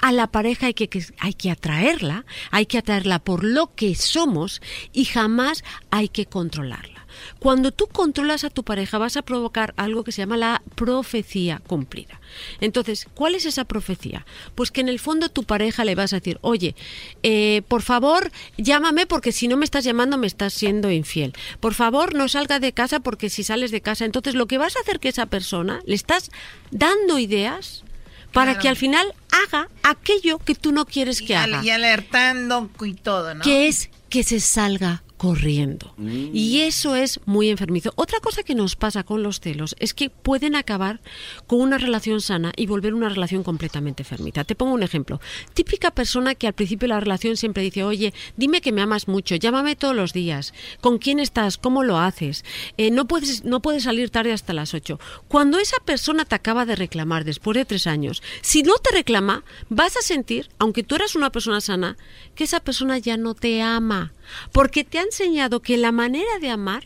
A 0.00 0.12
la 0.12 0.28
pareja 0.28 0.66
hay 0.66 0.74
que, 0.74 0.88
hay 1.18 1.34
que 1.34 1.50
atraerla, 1.50 2.24
hay 2.50 2.66
que 2.66 2.78
atraerla 2.78 3.18
por 3.18 3.44
lo 3.44 3.74
que 3.74 3.94
somos 3.94 4.60
y 4.92 5.04
jamás 5.04 5.64
hay 5.90 6.08
que 6.08 6.26
controlarla. 6.26 7.00
Cuando 7.38 7.72
tú 7.72 7.86
controlas 7.86 8.44
a 8.44 8.50
tu 8.50 8.64
pareja 8.64 8.98
vas 8.98 9.16
a 9.16 9.22
provocar 9.22 9.74
algo 9.76 10.04
que 10.04 10.12
se 10.12 10.22
llama 10.22 10.36
la 10.36 10.62
profecía 10.74 11.60
cumplida. 11.66 12.20
Entonces, 12.60 13.06
¿cuál 13.14 13.34
es 13.34 13.46
esa 13.46 13.64
profecía? 13.64 14.26
Pues 14.54 14.70
que 14.70 14.80
en 14.80 14.88
el 14.88 14.98
fondo 14.98 15.28
tu 15.28 15.44
pareja 15.44 15.84
le 15.84 15.94
vas 15.94 16.12
a 16.12 16.16
decir, 16.16 16.38
oye, 16.42 16.74
eh, 17.22 17.62
por 17.68 17.82
favor, 17.82 18.30
llámame 18.56 19.06
porque 19.06 19.32
si 19.32 19.48
no 19.48 19.56
me 19.56 19.64
estás 19.64 19.84
llamando 19.84 20.18
me 20.18 20.26
estás 20.26 20.54
siendo 20.54 20.90
infiel. 20.90 21.32
Por 21.60 21.74
favor, 21.74 22.14
no 22.14 22.28
salgas 22.28 22.60
de 22.60 22.72
casa 22.72 23.00
porque 23.00 23.30
si 23.30 23.42
sales 23.42 23.70
de 23.70 23.80
casa, 23.80 24.04
entonces 24.04 24.34
lo 24.34 24.46
que 24.46 24.58
vas 24.58 24.76
a 24.76 24.80
hacer 24.80 25.00
que 25.00 25.08
esa 25.08 25.26
persona 25.26 25.80
le 25.86 25.94
estás 25.94 26.30
dando 26.70 27.18
ideas 27.18 27.84
para 28.32 28.52
Claro. 28.52 28.62
que 28.62 28.68
al 28.68 28.76
final 28.76 29.14
haga 29.46 29.68
aquello 29.82 30.38
que 30.38 30.54
tú 30.54 30.72
no 30.72 30.84
quieres 30.86 31.20
que 31.22 31.34
al- 31.36 31.54
haga 31.54 31.64
y 31.64 31.70
alertando 31.70 32.70
y 32.84 32.94
todo, 32.94 33.34
¿no? 33.34 33.42
que 33.42 33.68
es 33.68 33.90
que 34.08 34.22
se 34.24 34.40
salga 34.40 35.02
corriendo. 35.20 35.92
Y 36.32 36.60
eso 36.62 36.96
es 36.96 37.20
muy 37.26 37.50
enfermizo. 37.50 37.92
Otra 37.96 38.20
cosa 38.20 38.42
que 38.42 38.54
nos 38.54 38.74
pasa 38.74 39.02
con 39.02 39.22
los 39.22 39.40
celos 39.40 39.76
es 39.78 39.92
que 39.92 40.08
pueden 40.08 40.56
acabar 40.56 41.02
con 41.46 41.60
una 41.60 41.76
relación 41.76 42.22
sana 42.22 42.52
y 42.56 42.66
volver 42.66 42.94
una 42.94 43.10
relación 43.10 43.42
completamente 43.42 44.02
enfermita. 44.02 44.44
Te 44.44 44.54
pongo 44.54 44.72
un 44.72 44.82
ejemplo. 44.82 45.20
Típica 45.52 45.90
persona 45.90 46.34
que 46.34 46.46
al 46.46 46.54
principio 46.54 46.88
de 46.88 46.94
la 46.94 47.00
relación 47.00 47.36
siempre 47.36 47.62
dice, 47.62 47.84
oye, 47.84 48.14
dime 48.38 48.62
que 48.62 48.72
me 48.72 48.80
amas 48.80 49.08
mucho, 49.08 49.34
llámame 49.36 49.76
todos 49.76 49.94
los 49.94 50.14
días, 50.14 50.54
con 50.80 50.96
quién 50.96 51.20
estás, 51.20 51.58
cómo 51.58 51.84
lo 51.84 51.98
haces, 51.98 52.42
Eh, 52.78 52.90
no, 52.90 53.06
puedes, 53.06 53.44
no 53.44 53.60
puedes 53.60 53.82
salir 53.82 54.08
tarde 54.08 54.32
hasta 54.32 54.54
las 54.54 54.72
8. 54.72 54.98
Cuando 55.28 55.58
esa 55.58 55.76
persona 55.84 56.24
te 56.24 56.34
acaba 56.34 56.64
de 56.64 56.76
reclamar 56.76 57.24
después 57.24 57.58
de 57.58 57.66
tres 57.66 57.86
años, 57.86 58.22
si 58.40 58.62
no 58.62 58.72
te 58.76 58.90
reclama, 58.96 59.44
vas 59.68 59.98
a 59.98 60.00
sentir, 60.00 60.48
aunque 60.58 60.82
tú 60.82 60.94
eras 60.94 61.14
una 61.14 61.30
persona 61.30 61.60
sana, 61.60 61.98
que 62.34 62.44
esa 62.44 62.60
persona 62.60 62.96
ya 62.96 63.18
no 63.18 63.34
te 63.34 63.60
ama. 63.60 64.14
Porque 64.52 64.84
te 64.84 64.98
ha 64.98 65.02
enseñado 65.02 65.60
que 65.60 65.76
la 65.76 65.92
manera 65.92 66.38
de 66.40 66.50
amar 66.50 66.84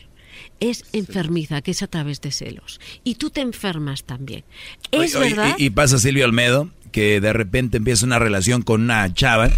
es 0.59 0.85
enfermiza, 0.93 1.61
que 1.61 1.71
es 1.71 1.83
a 1.83 1.87
través 1.87 2.21
de 2.21 2.31
celos. 2.31 2.79
Y 3.03 3.15
tú 3.15 3.29
te 3.29 3.41
enfermas 3.41 4.03
también. 4.03 4.43
Es 4.91 5.15
Oye, 5.15 5.17
oye, 5.17 5.35
verdad. 5.35 5.55
Y, 5.57 5.65
y 5.65 5.69
pasa 5.69 5.99
Silvio 5.99 6.25
Almedo, 6.25 6.69
que 6.91 7.19
de 7.21 7.33
repente 7.33 7.77
empieza 7.77 8.05
una 8.05 8.19
relación 8.19 8.61
con 8.61 8.81
una 8.81 9.13
chava 9.13 9.49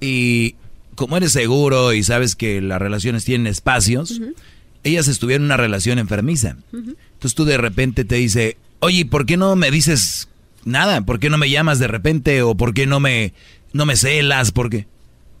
y 0.00 0.54
como 0.94 1.16
eres 1.16 1.32
seguro 1.32 1.92
y 1.92 2.02
sabes 2.02 2.34
que 2.34 2.60
las 2.60 2.80
relaciones 2.80 3.24
tienen 3.24 3.46
espacios, 3.46 4.20
ellas 4.82 5.08
estuvieron 5.08 5.42
en 5.42 5.46
una 5.46 5.56
relación 5.56 5.98
enfermiza. 5.98 6.56
Entonces 6.72 7.34
tú 7.34 7.44
de 7.44 7.58
repente 7.58 8.04
te 8.04 8.16
dice, 8.16 8.56
oye, 8.80 9.04
¿por 9.04 9.26
qué 9.26 9.36
no 9.36 9.54
me 9.56 9.70
dices 9.70 10.28
nada? 10.64 11.02
¿Por 11.02 11.20
qué 11.20 11.30
no 11.30 11.38
me 11.38 11.50
llamas 11.50 11.78
de 11.78 11.88
repente? 11.88 12.42
¿O 12.42 12.54
por 12.56 12.74
qué 12.74 12.86
no 12.86 12.98
me, 13.00 13.34
no 13.72 13.86
me 13.86 13.96
celas? 13.96 14.52
¿Por 14.52 14.70
qué? 14.70 14.86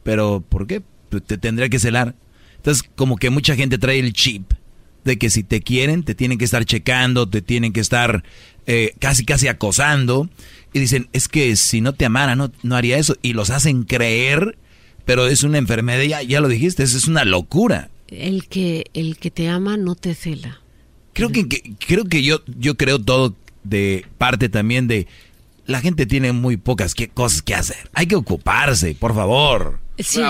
Pero, 0.02 0.44
¿por 0.46 0.66
qué? 0.66 0.82
Pues 1.08 1.24
Te 1.24 1.38
tendré 1.38 1.70
que 1.70 1.78
celar. 1.78 2.14
Entonces, 2.56 2.88
como 2.96 3.16
que 3.16 3.30
mucha 3.30 3.54
gente 3.54 3.78
trae 3.78 3.98
el 3.98 4.12
chip 4.12 4.52
de 5.04 5.18
que 5.18 5.30
si 5.30 5.44
te 5.44 5.60
quieren, 5.62 6.02
te 6.02 6.14
tienen 6.16 6.36
que 6.38 6.44
estar 6.44 6.64
checando, 6.64 7.28
te 7.28 7.40
tienen 7.42 7.72
que 7.72 7.80
estar 7.80 8.24
eh, 8.66 8.94
casi, 8.98 9.24
casi 9.24 9.46
acosando. 9.46 10.28
Y 10.72 10.80
dicen, 10.80 11.08
es 11.12 11.28
que 11.28 11.54
si 11.56 11.80
no 11.80 11.92
te 11.92 12.04
amara, 12.04 12.34
no, 12.34 12.50
no 12.64 12.74
haría 12.76 12.98
eso. 12.98 13.16
Y 13.22 13.32
los 13.34 13.50
hacen 13.50 13.84
creer, 13.84 14.58
pero 15.04 15.28
es 15.28 15.44
una 15.44 15.58
enfermedad, 15.58 16.02
ya, 16.02 16.22
ya 16.22 16.40
lo 16.40 16.48
dijiste, 16.48 16.82
eso 16.82 16.98
es 16.98 17.06
una 17.06 17.24
locura. 17.24 17.88
El 18.08 18.46
que, 18.48 18.86
el 18.94 19.16
que 19.16 19.30
te 19.30 19.48
ama 19.48 19.76
no 19.76 19.94
te 19.94 20.14
cela. 20.14 20.60
Creo 21.12 21.30
que, 21.30 21.48
que- 21.48 21.62
creo 21.86 22.04
que 22.04 22.22
yo, 22.24 22.42
yo 22.58 22.76
creo 22.76 22.98
todo 23.00 23.34
de 23.64 24.04
parte 24.18 24.48
también 24.48 24.86
de 24.88 25.06
la 25.66 25.80
gente 25.80 26.04
tiene 26.06 26.32
muy 26.32 26.56
pocas 26.56 26.94
que- 26.94 27.08
cosas 27.08 27.42
que 27.42 27.54
hacer. 27.54 27.88
Hay 27.94 28.06
que 28.06 28.16
ocuparse, 28.16 28.96
por 28.98 29.14
favor. 29.14 29.78
Sí. 29.98 30.20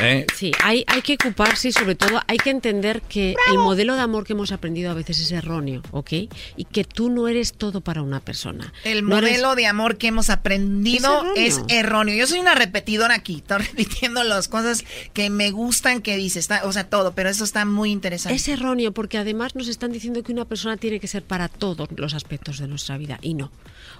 ¿Eh? 0.00 0.26
Sí, 0.34 0.52
hay, 0.62 0.84
hay 0.86 1.02
que 1.02 1.14
ocuparse 1.14 1.68
y 1.68 1.72
sobre 1.72 1.94
todo 1.94 2.20
hay 2.26 2.36
que 2.38 2.50
entender 2.50 3.00
que 3.02 3.36
el 3.52 3.58
modelo 3.58 3.94
de 3.94 4.00
amor 4.00 4.24
que 4.26 4.32
hemos 4.32 4.52
aprendido 4.52 4.90
a 4.90 4.94
veces 4.94 5.20
es 5.20 5.30
erróneo, 5.32 5.82
¿ok? 5.92 6.12
Y 6.56 6.64
que 6.70 6.84
tú 6.84 7.10
no 7.10 7.28
eres 7.28 7.52
todo 7.52 7.80
para 7.80 8.02
una 8.02 8.20
persona. 8.20 8.72
El 8.84 9.04
No 9.06 9.18
eres- 9.18 9.30
modelo 9.30 9.54
de 9.54 9.66
amor 9.66 9.96
que 9.98 10.08
hemos 10.08 10.30
aprendido 10.30 11.22
Es 11.36 11.54
es 11.54 11.54
erróneo. 11.58 11.78
erróneo. 11.78 12.14
Yo 12.16 12.26
soy 12.26 12.40
una 12.40 12.54
repetidora 12.54 13.14
aquí, 13.14 13.36
estoy 13.36 13.58
repitiendo 13.66 14.24
las 14.24 14.48
cosas 14.48 14.84
que 15.12 15.30
me 15.30 15.50
gustan 15.50 16.02
que 16.02 16.16
dice, 16.16 16.38
está, 16.38 16.62
o 16.64 16.72
sea, 16.72 16.88
todo, 16.88 17.12
pero 17.14 17.28
eso 17.28 17.44
está 17.44 17.64
muy 17.64 17.90
interesante. 17.92 18.36
Es 18.36 18.48
erróneo 18.48 18.92
porque 18.92 19.18
además 19.18 19.54
nos 19.54 19.68
están 19.68 19.92
diciendo 19.92 20.22
que 20.22 20.32
una 20.32 20.44
persona 20.44 20.76
tiene 20.76 21.00
que 21.00 21.06
ser 21.06 21.22
para 21.22 21.48
todos 21.48 21.88
los 21.96 22.14
aspectos 22.14 22.58
de 22.58 22.68
nuestra 22.68 22.98
vida 22.98 23.18
y 23.22 23.34
no. 23.34 23.50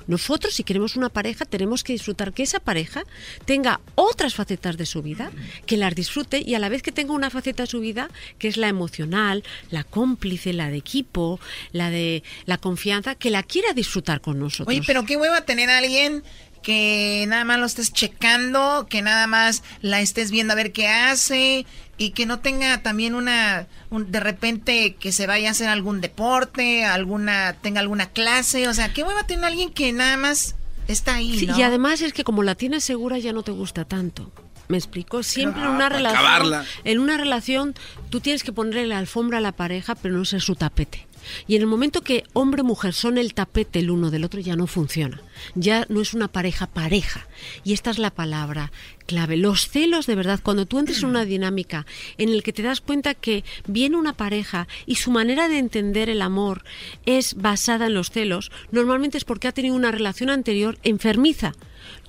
Nosotros 0.06 0.54
si 0.54 0.64
queremos 0.64 0.96
una 0.96 1.08
pareja 1.08 1.44
tenemos 1.44 1.84
que 1.84 1.92
disfrutar 1.92 2.32
que 2.32 2.42
esa 2.42 2.60
pareja 2.60 3.04
tenga 3.44 3.80
otras 3.94 4.34
facetas 4.34 4.76
de 4.76 4.86
su 4.86 5.02
vida, 5.02 5.30
que 5.66 5.76
las 5.76 5.94
disfrute 5.94 6.42
y 6.44 6.54
a 6.54 6.58
la 6.58 6.68
vez 6.68 6.82
que 6.82 6.92
tenga 6.92 7.12
una 7.12 7.30
faceta 7.30 7.64
de 7.64 7.68
su 7.68 7.80
vida 7.80 8.10
que 8.38 8.48
es 8.48 8.56
la 8.56 8.68
emocional, 8.68 9.44
la 9.70 9.84
cómplice, 9.84 10.52
la 10.52 10.70
de 10.70 10.76
equipo, 10.76 11.40
la 11.72 11.90
de 11.90 12.22
la 12.46 12.58
confianza, 12.58 13.14
que 13.14 13.30
la 13.30 13.42
quiera 13.42 13.72
disfrutar 13.72 14.20
con 14.20 14.38
nosotros. 14.38 14.68
Oye, 14.68 14.82
pero 14.86 15.04
qué 15.04 15.16
hueva 15.16 15.42
tener 15.42 15.70
a 15.70 15.78
alguien 15.78 16.22
que 16.64 17.26
nada 17.28 17.44
más 17.44 17.60
lo 17.60 17.66
estés 17.66 17.92
checando, 17.92 18.86
que 18.88 19.02
nada 19.02 19.26
más 19.26 19.62
la 19.82 20.00
estés 20.00 20.30
viendo 20.30 20.54
a 20.54 20.56
ver 20.56 20.72
qué 20.72 20.88
hace 20.88 21.66
y 21.96 22.10
que 22.10 22.26
no 22.26 22.40
tenga 22.40 22.82
también 22.82 23.14
una 23.14 23.66
un- 23.90 24.10
de 24.10 24.20
repente 24.20 24.94
que 24.98 25.12
se 25.12 25.26
vaya 25.26 25.48
a 25.48 25.50
hacer 25.52 25.68
algún 25.68 26.00
deporte, 26.00 26.84
alguna 26.84 27.54
tenga 27.62 27.80
alguna 27.80 28.06
clase, 28.06 28.66
o 28.68 28.74
sea, 28.74 28.92
qué 28.92 29.02
hueva 29.04 29.24
tener 29.26 29.44
a 29.44 29.48
alguien 29.48 29.70
que 29.70 29.92
nada 29.92 30.16
más 30.16 30.56
está 30.88 31.14
ahí, 31.16 31.38
Sí, 31.38 31.46
¿no? 31.46 31.58
Y 31.58 31.62
además 31.62 32.00
es 32.02 32.12
que 32.12 32.24
como 32.24 32.42
la 32.42 32.54
tienes 32.54 32.84
segura 32.84 33.18
ya 33.18 33.32
no 33.32 33.42
te 33.42 33.52
gusta 33.52 33.84
tanto. 33.84 34.30
¿Me 34.66 34.78
explico? 34.78 35.22
Siempre 35.22 35.62
en 35.62 35.68
una 35.68 35.88
relación, 35.90 36.18
acabarla. 36.20 36.64
en 36.84 36.98
una 36.98 37.18
relación 37.18 37.74
tú 38.10 38.20
tienes 38.20 38.42
que 38.42 38.50
ponerle 38.52 38.86
la 38.86 38.96
alfombra 38.98 39.38
a 39.38 39.40
la 39.42 39.52
pareja, 39.52 39.94
pero 39.94 40.16
no 40.16 40.24
ser 40.24 40.40
su 40.40 40.54
tapete. 40.56 41.06
Y 41.46 41.56
en 41.56 41.62
el 41.62 41.66
momento 41.66 42.02
que 42.02 42.24
hombre 42.32 42.62
y 42.62 42.64
mujer 42.64 42.94
son 42.94 43.18
el 43.18 43.34
tapete 43.34 43.80
el 43.80 43.90
uno 43.90 44.10
del 44.10 44.24
otro 44.24 44.40
ya 44.40 44.56
no 44.56 44.66
funciona. 44.66 45.20
Ya 45.54 45.86
no 45.88 46.00
es 46.00 46.14
una 46.14 46.28
pareja 46.28 46.66
pareja. 46.66 47.26
Y 47.64 47.72
esta 47.72 47.90
es 47.90 47.98
la 47.98 48.10
palabra 48.10 48.72
clave. 49.06 49.36
Los 49.36 49.68
celos 49.68 50.06
de 50.06 50.14
verdad, 50.14 50.40
cuando 50.42 50.66
tú 50.66 50.78
entres 50.78 51.02
en 51.02 51.10
una 51.10 51.24
dinámica 51.24 51.86
en 52.18 52.28
el 52.28 52.42
que 52.42 52.52
te 52.52 52.62
das 52.62 52.80
cuenta 52.80 53.14
que 53.14 53.44
viene 53.66 53.96
una 53.96 54.14
pareja 54.14 54.68
y 54.86 54.96
su 54.96 55.10
manera 55.10 55.48
de 55.48 55.58
entender 55.58 56.08
el 56.08 56.22
amor 56.22 56.64
es 57.06 57.34
basada 57.34 57.86
en 57.86 57.94
los 57.94 58.10
celos, 58.10 58.50
normalmente 58.70 59.18
es 59.18 59.24
porque 59.24 59.48
ha 59.48 59.52
tenido 59.52 59.74
una 59.74 59.90
relación 59.90 60.30
anterior 60.30 60.78
enfermiza. 60.82 61.52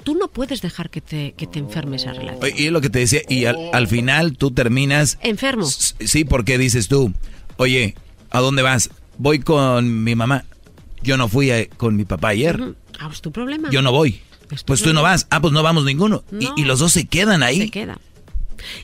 Tú 0.03 0.15
no 0.15 0.29
puedes 0.29 0.61
dejar 0.61 0.89
que 0.89 1.01
te, 1.01 1.33
que 1.33 1.47
te 1.47 1.59
enferme 1.59 1.97
esa 1.97 2.13
relación. 2.13 2.51
Y 2.55 2.67
es 2.67 2.71
lo 2.71 2.79
que 2.79 2.89
te 2.89 2.99
decía, 2.99 3.21
y 3.27 3.45
al, 3.45 3.57
al 3.73 3.87
final 3.87 4.37
tú 4.37 4.51
terminas... 4.51 5.17
Enfermo. 5.21 5.65
Sí, 5.65 6.23
porque 6.23 6.57
dices 6.57 6.87
tú, 6.87 7.11
oye, 7.57 7.95
¿a 8.29 8.39
dónde 8.39 8.61
vas? 8.61 8.89
Voy 9.17 9.39
con 9.39 10.03
mi 10.03 10.15
mamá. 10.15 10.45
Yo 11.03 11.17
no 11.17 11.27
fui 11.27 11.51
a- 11.51 11.67
con 11.69 11.95
mi 11.95 12.05
papá 12.05 12.29
ayer. 12.29 12.59
Ah, 12.99 13.09
es 13.11 13.21
tu 13.21 13.31
problema. 13.31 13.69
Yo 13.69 13.81
no 13.81 13.91
voy. 13.91 14.21
Pues 14.65 14.81
tú 14.81 14.93
no 14.93 15.01
vas. 15.01 15.27
Ah, 15.29 15.41
pues 15.41 15.53
no 15.53 15.63
vamos 15.63 15.85
ninguno. 15.85 16.23
Y- 16.31 16.45
No. 16.45 16.53
Y, 16.57 16.63
los 16.65 16.79
dos 16.79 16.91
se 16.91 17.05
quedan 17.07 17.43
ahí. 17.43 17.61
Se 17.61 17.71
queda. 17.71 17.97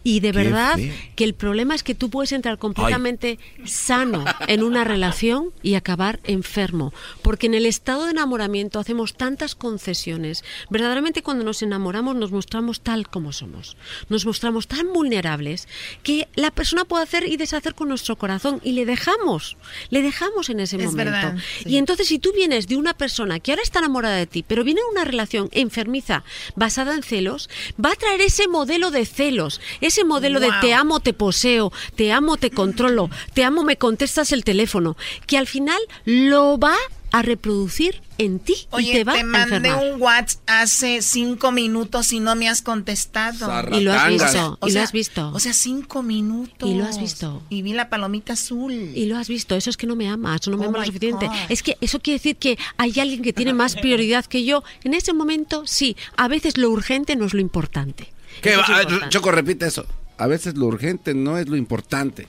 Y 0.04 0.20
de 0.20 0.32
Qué 0.32 0.38
verdad 0.38 0.80
que 1.16 1.24
el 1.24 1.34
problema 1.34 1.76
es 1.76 1.84
que 1.84 1.96
tú 1.96 2.10
puedes 2.10 2.32
entrar 2.32 2.58
completamente 2.58 3.40
sano 3.66 4.26
en 4.48 4.64
una 4.64 4.84
relación 4.84 5.52
y 5.62 5.76
acabar 5.76 6.20
enfermo. 6.24 6.94
Porque 7.22 7.48
en 7.48 7.54
el 7.54 7.66
estado 7.66 8.06
de 8.06 8.12
enamoramiento 8.12 8.80
hacemos 8.80 9.14
tantas 9.16 9.56
concesiones. 9.56 10.44
Verdaderamente 10.70 11.24
cuando 11.24 11.44
nos 11.44 11.62
enamoramos 11.62 12.16
nos 12.16 12.32
mostramos 12.32 12.82
tal 12.82 13.10
como 13.10 13.34
somos. 13.34 13.78
Nos 14.10 14.26
mostramos 14.26 14.68
tan 14.68 14.94
vulnerables 14.94 15.68
que 16.04 16.28
la 16.36 16.52
persona 16.52 16.86
puede 16.86 17.04
hacer 17.04 17.28
y 17.28 17.38
deshacer 17.38 17.76
con 17.76 17.90
nuestro 17.90 18.16
corazón 18.18 18.60
y 18.64 18.74
le 18.74 18.86
dejamos. 18.86 19.58
Le 19.90 20.02
dejamos 20.02 20.50
en 20.50 20.60
ese 20.60 20.78
Es 20.78 20.86
momento. 20.86 21.12
verdad, 21.12 21.36
sí. 21.64 21.70
Y 21.70 21.78
entonces 21.78 22.08
si 22.08 22.20
tú 22.20 22.32
vienes 22.34 22.68
de 22.68 22.78
una 22.78 22.94
persona 22.94 23.40
que 23.40 23.52
ahora 23.52 23.64
está 23.64 23.80
enamorada 23.80 24.16
de 24.16 24.28
ti, 24.28 24.44
pero 24.48 24.64
viene 24.64 24.82
de 24.82 24.88
una 24.92 25.06
relación 25.06 25.50
enfermiza 25.52 26.24
basada 26.56 26.96
en 26.96 27.04
celos, 27.04 27.50
va 27.84 27.92
a 27.92 27.96
traer 27.96 28.22
ese 28.22 28.48
modelo 28.48 28.92
de 28.92 29.06
celos, 29.06 29.61
ese 29.82 30.04
modelo 30.04 30.40
de 30.40 30.48
Wow. 30.50 30.60
te 30.62 30.74
amo, 30.74 31.00
te 31.00 31.14
poseo, 31.14 31.72
te 31.96 32.12
amo, 32.12 32.38
te 32.38 32.52
controlo, 32.52 33.10
te 33.34 33.44
amo, 33.44 33.64
me 33.64 33.78
contestas 33.78 34.32
el 34.32 34.44
teléfono, 34.44 34.98
que 35.28 35.38
al 35.38 35.48
final 35.48 35.80
lo 36.06 36.58
va 36.58 36.76
a 37.14 37.22
reproducir 37.24 38.02
en 38.18 38.40
ti 38.40 38.54
y 38.54 38.68
Oye, 38.72 38.94
te 38.94 39.04
va 39.04 39.16
te 39.16 39.20
a 39.20 39.24
mandé 39.26 39.56
enfermar. 39.58 39.84
un 39.96 40.02
WhatsApp 40.02 40.40
hace 40.48 41.02
cinco 41.02 41.52
minutos 41.52 42.14
y 42.14 42.22
no 42.22 42.38
me 42.38 42.48
has 42.48 42.62
contestado. 42.62 43.52
Y 43.78 43.82
lo 43.82 43.92
has 43.92 44.08
visto, 44.08 44.26
O 44.26 44.30
sea, 44.30 44.58
y 44.66 44.72
lo 44.72 44.82
has 44.82 44.92
visto. 44.94 45.32
O 45.34 45.40
sea, 45.40 45.52
cinco 45.54 46.04
minutos. 46.04 46.70
Y 46.70 46.76
lo 46.76 46.86
has 46.86 46.98
visto. 47.02 47.44
Y 47.50 47.64
vi 47.64 47.74
la 47.74 47.90
palomita 47.90 48.32
azul. 48.34 48.72
Y 48.96 49.08
lo 49.08 49.18
has 49.18 49.28
visto, 49.28 49.56
eso 49.56 49.70
es 49.70 49.76
que 49.76 49.88
no 49.88 49.98
me 49.98 50.08
amas, 50.08 50.48
no 50.48 50.56
me 50.58 50.66
Oh 50.66 50.70
amas 50.70 50.82
lo 50.82 50.86
suficiente. 50.86 51.28
God. 51.28 51.36
Es 51.50 51.64
que 51.64 51.78
eso 51.82 52.00
quiere 52.00 52.18
decir 52.20 52.38
que 52.38 52.58
hay 52.78 52.98
alguien 52.98 53.22
que 53.22 53.34
tiene 53.34 53.54
más 53.54 53.76
prioridad 53.76 54.26
que 54.26 54.46
yo. 54.46 54.64
En 54.86 54.94
ese 54.94 55.12
momento, 55.12 55.64
sí, 55.68 55.98
a 56.16 56.30
veces 56.30 56.58
lo 56.58 56.70
urgente 56.70 57.18
no 57.18 57.26
es 57.26 57.34
lo 57.34 57.42
importante. 57.42 58.14
¿Qué 58.42 58.56
va? 58.56 58.64
es 58.64 58.88
Ah. 59.02 59.10
Choco, 59.10 59.32
repite 59.32 59.68
eso. 59.68 59.86
A 60.18 60.28
veces 60.28 60.56
lo 60.56 60.68
urgente 60.68 61.14
no 61.14 61.38
es 61.38 61.48
lo 61.48 61.56
importante. 61.56 62.28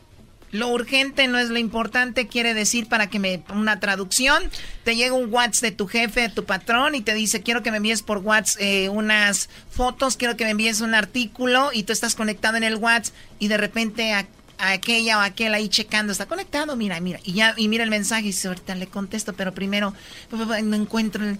Lo 0.52 0.68
urgente 0.68 1.28
no 1.28 1.38
es 1.38 1.48
lo 1.48 1.58
importante, 1.58 2.28
quiere 2.28 2.52
decir 2.52 2.86
para 2.86 3.08
que 3.08 3.18
me 3.18 3.42
una 3.54 3.80
traducción, 3.80 4.42
te 4.84 4.94
llega 4.94 5.14
un 5.14 5.32
WhatsApp 5.32 5.62
de 5.62 5.70
tu 5.72 5.86
jefe, 5.86 6.20
de 6.20 6.28
tu 6.28 6.44
patrón 6.44 6.94
y 6.94 7.00
te 7.00 7.14
dice, 7.14 7.40
quiero 7.40 7.62
que 7.62 7.70
me 7.70 7.78
envíes 7.78 8.02
por 8.02 8.18
WhatsApp 8.18 8.60
eh, 8.60 8.90
unas 8.90 9.48
fotos, 9.70 10.18
quiero 10.18 10.36
que 10.36 10.44
me 10.44 10.50
envíes 10.50 10.82
un 10.82 10.94
artículo 10.94 11.70
y 11.72 11.84
tú 11.84 11.94
estás 11.94 12.14
conectado 12.14 12.58
en 12.58 12.64
el 12.64 12.76
WhatsApp 12.76 13.14
y 13.38 13.48
de 13.48 13.56
repente 13.56 14.12
a, 14.12 14.26
a 14.58 14.72
aquella 14.72 15.16
o 15.16 15.20
aquel 15.22 15.54
ahí 15.54 15.70
checando, 15.70 16.12
está 16.12 16.26
conectado, 16.26 16.76
mira, 16.76 17.00
mira, 17.00 17.18
y 17.24 17.32
ya 17.32 17.54
y 17.56 17.68
mira 17.68 17.82
el 17.82 17.90
mensaje 17.90 18.24
y 18.24 18.26
dice, 18.26 18.48
ahorita 18.48 18.74
le 18.74 18.88
contesto, 18.88 19.32
pero 19.32 19.54
primero 19.54 19.94
no 20.30 20.76
encuentro 20.76 21.24
el... 21.24 21.38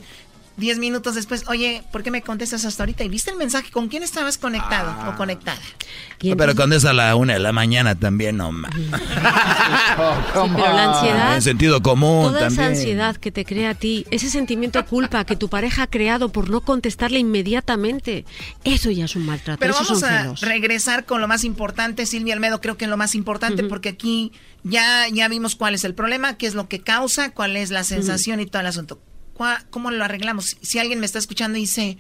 Diez 0.57 0.79
minutos 0.79 1.15
después, 1.15 1.45
oye, 1.49 1.83
¿por 1.93 2.03
qué 2.03 2.11
me 2.11 2.21
contestas 2.23 2.65
hasta 2.67 2.83
ahorita? 2.83 3.05
¿Y 3.05 3.09
viste 3.09 3.31
el 3.31 3.37
mensaje? 3.37 3.71
¿Con 3.71 3.89
quién 3.89 4.03
estabas 4.03 4.37
conectado 4.39 4.95
o 5.11 5.17
conectada? 5.17 5.59
Pero 6.21 6.55
cuando 6.55 6.77
es 6.77 6.85
a 6.85 6.93
la 6.93 7.17
una 7.17 7.33
de 7.33 7.39
la 7.41 7.53
mañana 7.53 7.95
también, 7.99 8.37
no 8.37 8.53
ma- 8.53 8.69
pero 10.35 10.75
la 10.77 10.85
ansiedad- 10.95 11.35
En 11.37 11.43
sentido 11.43 11.83
común 11.83 12.27
Toda 12.29 12.41
también. 12.41 12.61
esa 12.61 12.67
ansiedad 12.71 13.17
que 13.17 13.33
te 13.33 13.45
crea 13.45 13.71
a 13.71 13.75
ti, 13.75 14.07
ese 14.11 14.31
sentimiento 14.31 14.79
de 14.79 14.85
culpa 14.85 15.25
que 15.25 15.37
tu 15.37 15.49
pareja 15.49 15.85
ha 15.85 15.87
creado 15.89 16.29
por 16.31 16.51
no 16.51 16.61
contestarle 16.61 17.19
inmediatamente, 17.19 18.25
eso 18.65 18.91
ya 18.91 19.07
es 19.07 19.17
un 19.17 19.27
maltrato. 19.27 19.59
Pero 19.59 19.73
esos 19.75 19.89
vamos 19.89 20.01
son 20.01 20.11
a 20.13 20.21
celos. 20.23 20.41
regresar 20.43 21.05
con 21.07 21.21
lo 21.21 21.29
más 21.29 21.45
importante, 21.45 22.07
Silvia 22.07 22.35
Almedo, 22.35 22.61
creo 22.61 22.77
que 22.77 22.87
lo 22.87 22.97
más 22.97 23.15
importante, 23.15 23.65
porque 23.65 23.89
aquí 23.91 24.33
ya, 24.65 25.09
ya 25.09 25.29
vimos 25.29 25.57
cuál 25.57 25.75
es 25.75 25.85
el 25.85 25.95
problema, 25.95 26.37
qué 26.37 26.47
es 26.47 26.55
lo 26.55 26.69
que 26.69 26.81
causa, 26.81 27.31
cuál 27.31 27.57
es 27.57 27.71
la 27.71 27.85
sensación 27.85 28.41
y 28.41 28.47
todo 28.47 28.61
el 28.61 28.67
asunto. 28.67 29.01
¿Cómo 29.71 29.91
lo 29.91 30.05
arreglamos? 30.05 30.57
Si 30.61 30.79
alguien 30.79 31.01
me 31.01 31.07
está 31.07 31.19
escuchando 31.19 31.59
y 31.59 31.63
dice, 31.63 31.99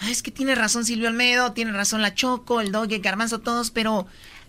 ah, 0.00 0.10
es 0.10 0.22
que 0.22 0.30
tiene 0.30 0.54
razón 0.54 0.84
Silvio 0.84 1.08
Almedo, 1.08 1.52
tiene 1.52 1.72
razón 1.72 2.02
la 2.02 2.14
Choco, 2.14 2.60
el 2.60 2.72
Doge, 2.72 2.98
Garbanzo, 2.98 3.40
todos, 3.40 3.70
pero 3.70 4.06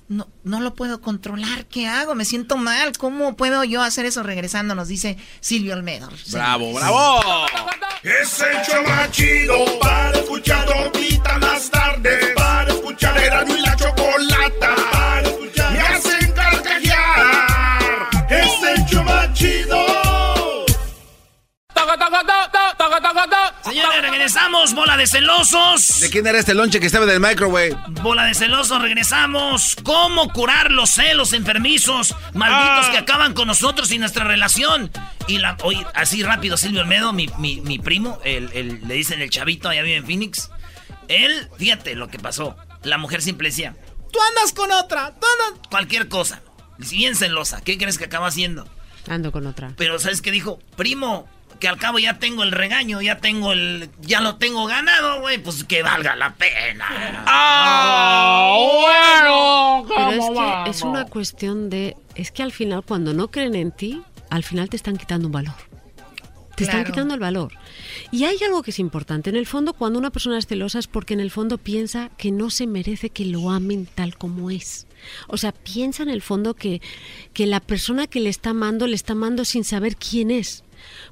no, 0.07 0.27
no 0.43 0.59
lo 0.59 0.73
puedo 0.75 1.01
controlar. 1.01 1.65
¿Qué 1.65 1.87
hago? 1.87 2.15
Me 2.15 2.25
siento 2.25 2.57
mal. 2.57 2.97
¿Cómo 2.97 3.35
puedo 3.35 3.63
yo 3.63 3.81
hacer 3.81 4.05
eso 4.05 4.23
regresando? 4.23 4.75
Nos 4.75 4.87
dice 4.87 5.17
Silvio 5.39 5.73
Almedo. 5.73 6.09
¡Bravo, 6.31 6.67
sí. 6.67 6.73
bravo! 6.75 7.21
Es 8.03 8.39
el 8.41 8.57
show 8.65 8.83
más 8.83 9.11
chido 9.11 9.79
para 9.79 10.17
escuchar 10.19 10.67
ahorita 10.71 11.37
las 11.39 11.69
tardes, 11.69 12.33
para 12.35 12.73
escuchar 12.73 13.17
era 13.17 13.45
y 13.47 13.61
la 13.61 13.75
Chocolata, 13.75 14.75
para 14.91 15.21
escuchar 15.21 15.71
me 15.71 15.79
hacen 15.79 16.31
carcajear. 16.33 18.09
Es 18.29 18.77
el 18.77 18.85
show 18.85 19.03
más 19.03 19.33
chido 19.33 19.82
regresamos, 24.01 24.73
bola 24.73 24.97
de 24.97 25.07
celosos. 25.07 25.99
¿De 25.99 26.09
quién 26.09 26.25
era 26.27 26.39
este 26.39 26.53
lonche 26.53 26.79
que 26.79 26.85
estaba 26.87 27.05
del 27.05 27.19
microwave? 27.19 27.75
Bola 28.01 28.25
de 28.25 28.33
celosos, 28.33 28.81
regresamos. 28.81 29.75
¿Cómo 29.83 30.29
curar 30.31 30.71
los 30.71 30.91
celos 30.91 31.33
enfermizos, 31.33 32.15
malditos 32.33 32.87
Ah. 32.87 32.91
que 32.91 32.97
acaban 32.97 33.33
con 33.33 33.47
nosotros 33.47 33.91
y 33.91 33.97
nuestra 33.99 34.23
relación? 34.23 34.91
Y 35.27 35.37
la, 35.37 35.57
oye, 35.63 35.85
así 35.93 36.23
rápido, 36.23 36.57
Silvio 36.57 36.81
Olmedo, 36.81 37.13
mi, 37.13 37.27
mi, 37.37 37.61
mi 37.61 37.79
primo, 37.79 38.19
el, 38.23 38.49
el- 38.53 38.87
le 38.87 38.93
dicen 38.95 39.21
el 39.21 39.29
chavito, 39.29 39.69
allá 39.69 39.81
vive 39.81 39.97
en 39.97 40.05
Phoenix. 40.05 40.49
Él, 41.07 41.49
fíjate 41.57 41.95
lo 41.95 42.07
que 42.07 42.19
pasó. 42.19 42.55
La 42.83 42.97
mujer 42.97 43.21
siempre 43.21 43.49
decía, 43.49 43.75
Tú 44.11 44.19
andas 44.29 44.53
con 44.53 44.71
otra. 44.71 45.11
Tú 45.19 45.25
andas... 45.47 45.67
cualquier 45.69 46.07
cosa. 46.07 46.41
Si 46.81 46.97
bien 46.97 47.15
celosa, 47.15 47.61
¿qué 47.61 47.77
crees 47.77 47.97
que 47.97 48.05
acaba 48.05 48.27
haciendo? 48.27 48.67
Ando 49.07 49.31
con 49.31 49.47
otra. 49.47 49.73
Pero 49.77 49.97
¿sabes 49.99 50.21
qué 50.21 50.31
dijo? 50.31 50.59
Primo, 50.75 51.27
que 51.63 51.69
al 51.69 51.77
cabo 51.77 51.97
ya 51.97 52.19
tengo 52.19 52.43
el 52.43 52.51
regaño, 52.51 53.01
ya 53.01 53.19
tengo 53.19 53.53
el... 53.53 53.89
Ya 54.01 54.19
lo 54.19 54.35
tengo 54.35 54.65
ganado, 54.65 55.21
güey, 55.21 55.37
pues 55.37 55.63
que 55.63 55.81
valga 55.81 56.13
la 56.13 56.35
pena. 56.35 57.23
bueno! 58.81 59.85
Pero 59.87 60.11
es 60.11 60.65
que 60.65 60.69
es 60.71 60.81
una 60.81 61.05
cuestión 61.05 61.69
de... 61.69 61.95
Es 62.15 62.31
que 62.31 62.43
al 62.43 62.51
final, 62.51 62.83
cuando 62.83 63.13
no 63.13 63.31
creen 63.31 63.55
en 63.55 63.71
ti, 63.71 64.01
al 64.29 64.43
final 64.43 64.67
te 64.67 64.75
están 64.75 64.97
quitando 64.97 65.27
un 65.27 65.31
valor. 65.31 65.55
Te 66.57 66.65
están 66.65 66.83
quitando 66.83 67.13
el 67.13 67.21
valor. 67.21 67.53
Y 68.11 68.25
hay 68.25 68.35
algo 68.45 68.61
que 68.61 68.71
es 68.71 68.79
importante. 68.79 69.29
En 69.29 69.37
el 69.37 69.47
fondo, 69.47 69.71
cuando 69.71 69.97
una 69.97 70.11
persona 70.11 70.37
es 70.37 70.47
celosa 70.47 70.79
es 70.79 70.87
porque 70.87 71.13
en 71.13 71.21
el 71.21 71.31
fondo 71.31 71.57
piensa 71.57 72.09
que 72.17 72.31
no 72.31 72.49
se 72.49 72.67
merece 72.67 73.09
que 73.09 73.23
lo 73.23 73.51
amen 73.51 73.87
tal 73.95 74.17
como 74.17 74.51
es. 74.51 74.85
O 75.29 75.37
sea, 75.37 75.53
piensa 75.53 76.03
en 76.03 76.09
el 76.09 76.21
fondo 76.21 76.55
que, 76.55 76.81
que 77.31 77.47
la 77.47 77.61
persona 77.61 78.05
que 78.07 78.19
le 78.19 78.29
está 78.29 78.49
amando 78.49 78.85
le 78.85 78.95
está 78.95 79.13
amando 79.13 79.45
sin 79.45 79.63
saber 79.63 79.95
quién 79.95 80.29
es. 80.29 80.65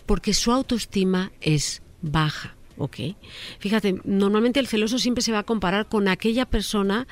Porque 0.05 0.33
su 0.33 0.51
autoestima 0.51 1.31
es 1.41 1.81
baja. 2.01 2.55
¿ok? 2.81 2.97
Fíjate, 3.59 3.95
normalmente 4.03 4.59
el 4.59 4.67
celoso 4.67 4.97
siempre 4.99 5.21
se 5.21 5.31
va 5.31 5.39
a 5.39 5.43
comparar 5.43 5.87
con 5.87 6.07
aquella 6.07 6.45
persona 6.45 7.07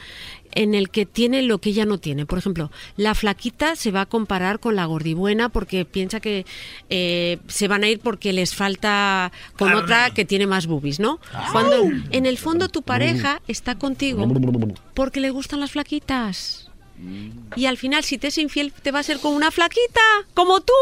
en 0.54 0.74
el 0.74 0.90
que 0.90 1.06
tiene 1.06 1.44
lo 1.44 1.60
que 1.60 1.70
ella 1.70 1.86
no 1.86 2.00
tiene. 2.00 2.26
Por 2.26 2.40
ejemplo, 2.40 2.72
la 2.98 3.14
flaquita 3.14 3.76
se 3.76 3.92
va 3.92 4.02
a 4.02 4.06
comparar 4.08 4.60
con 4.60 4.76
la 4.76 4.86
gordibuena 4.86 5.50
porque 5.50 5.86
piensa 5.86 6.20
que 6.20 6.46
eh, 6.90 7.40
se 7.48 7.68
van 7.68 7.84
a 7.84 7.90
ir 7.90 8.00
porque 8.00 8.34
les 8.34 8.56
falta 8.56 9.32
con 9.58 9.68
Carne. 9.68 9.84
otra 9.84 10.10
que 10.12 10.26
tiene 10.26 10.48
más 10.48 10.66
boobies, 10.66 11.00
¿no? 11.00 11.20
Cuando 11.52 11.84
en 12.12 12.26
el 12.26 12.38
fondo 12.38 12.68
tu 12.70 12.82
pareja 12.82 13.42
está 13.48 13.76
contigo 13.76 14.28
porque 14.94 15.20
le 15.20 15.30
gustan 15.30 15.60
las 15.60 15.72
flaquitas. 15.72 16.66
Y 17.56 17.66
al 17.66 17.78
final, 17.78 18.04
si 18.04 18.18
te 18.18 18.28
es 18.28 18.38
infiel, 18.38 18.74
te 18.74 18.92
va 18.92 19.00
a 19.00 19.04
ser 19.04 19.20
con 19.20 19.34
una 19.34 19.52
flaquita, 19.52 20.02
como 20.34 20.60
tú. 20.60 20.74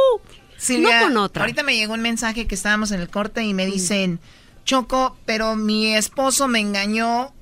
Silvia, 0.58 1.02
no 1.02 1.06
con 1.08 1.18
otra. 1.18 1.44
Ahorita 1.44 1.64
me 1.64 1.76
llegó 1.76 1.94
un 1.94 2.02
mensaje 2.02 2.48
que 2.48 2.56
estábamos 2.56 2.92
en 2.92 3.02
el 3.02 3.10
corte 3.10 3.44
y 3.44 3.54
me 3.54 3.66
dicen, 3.66 4.20
Choco, 4.66 5.18
pero 5.26 5.56
mi 5.56 5.96
esposo 5.96 6.48
me 6.48 6.60
engañó 6.60 7.34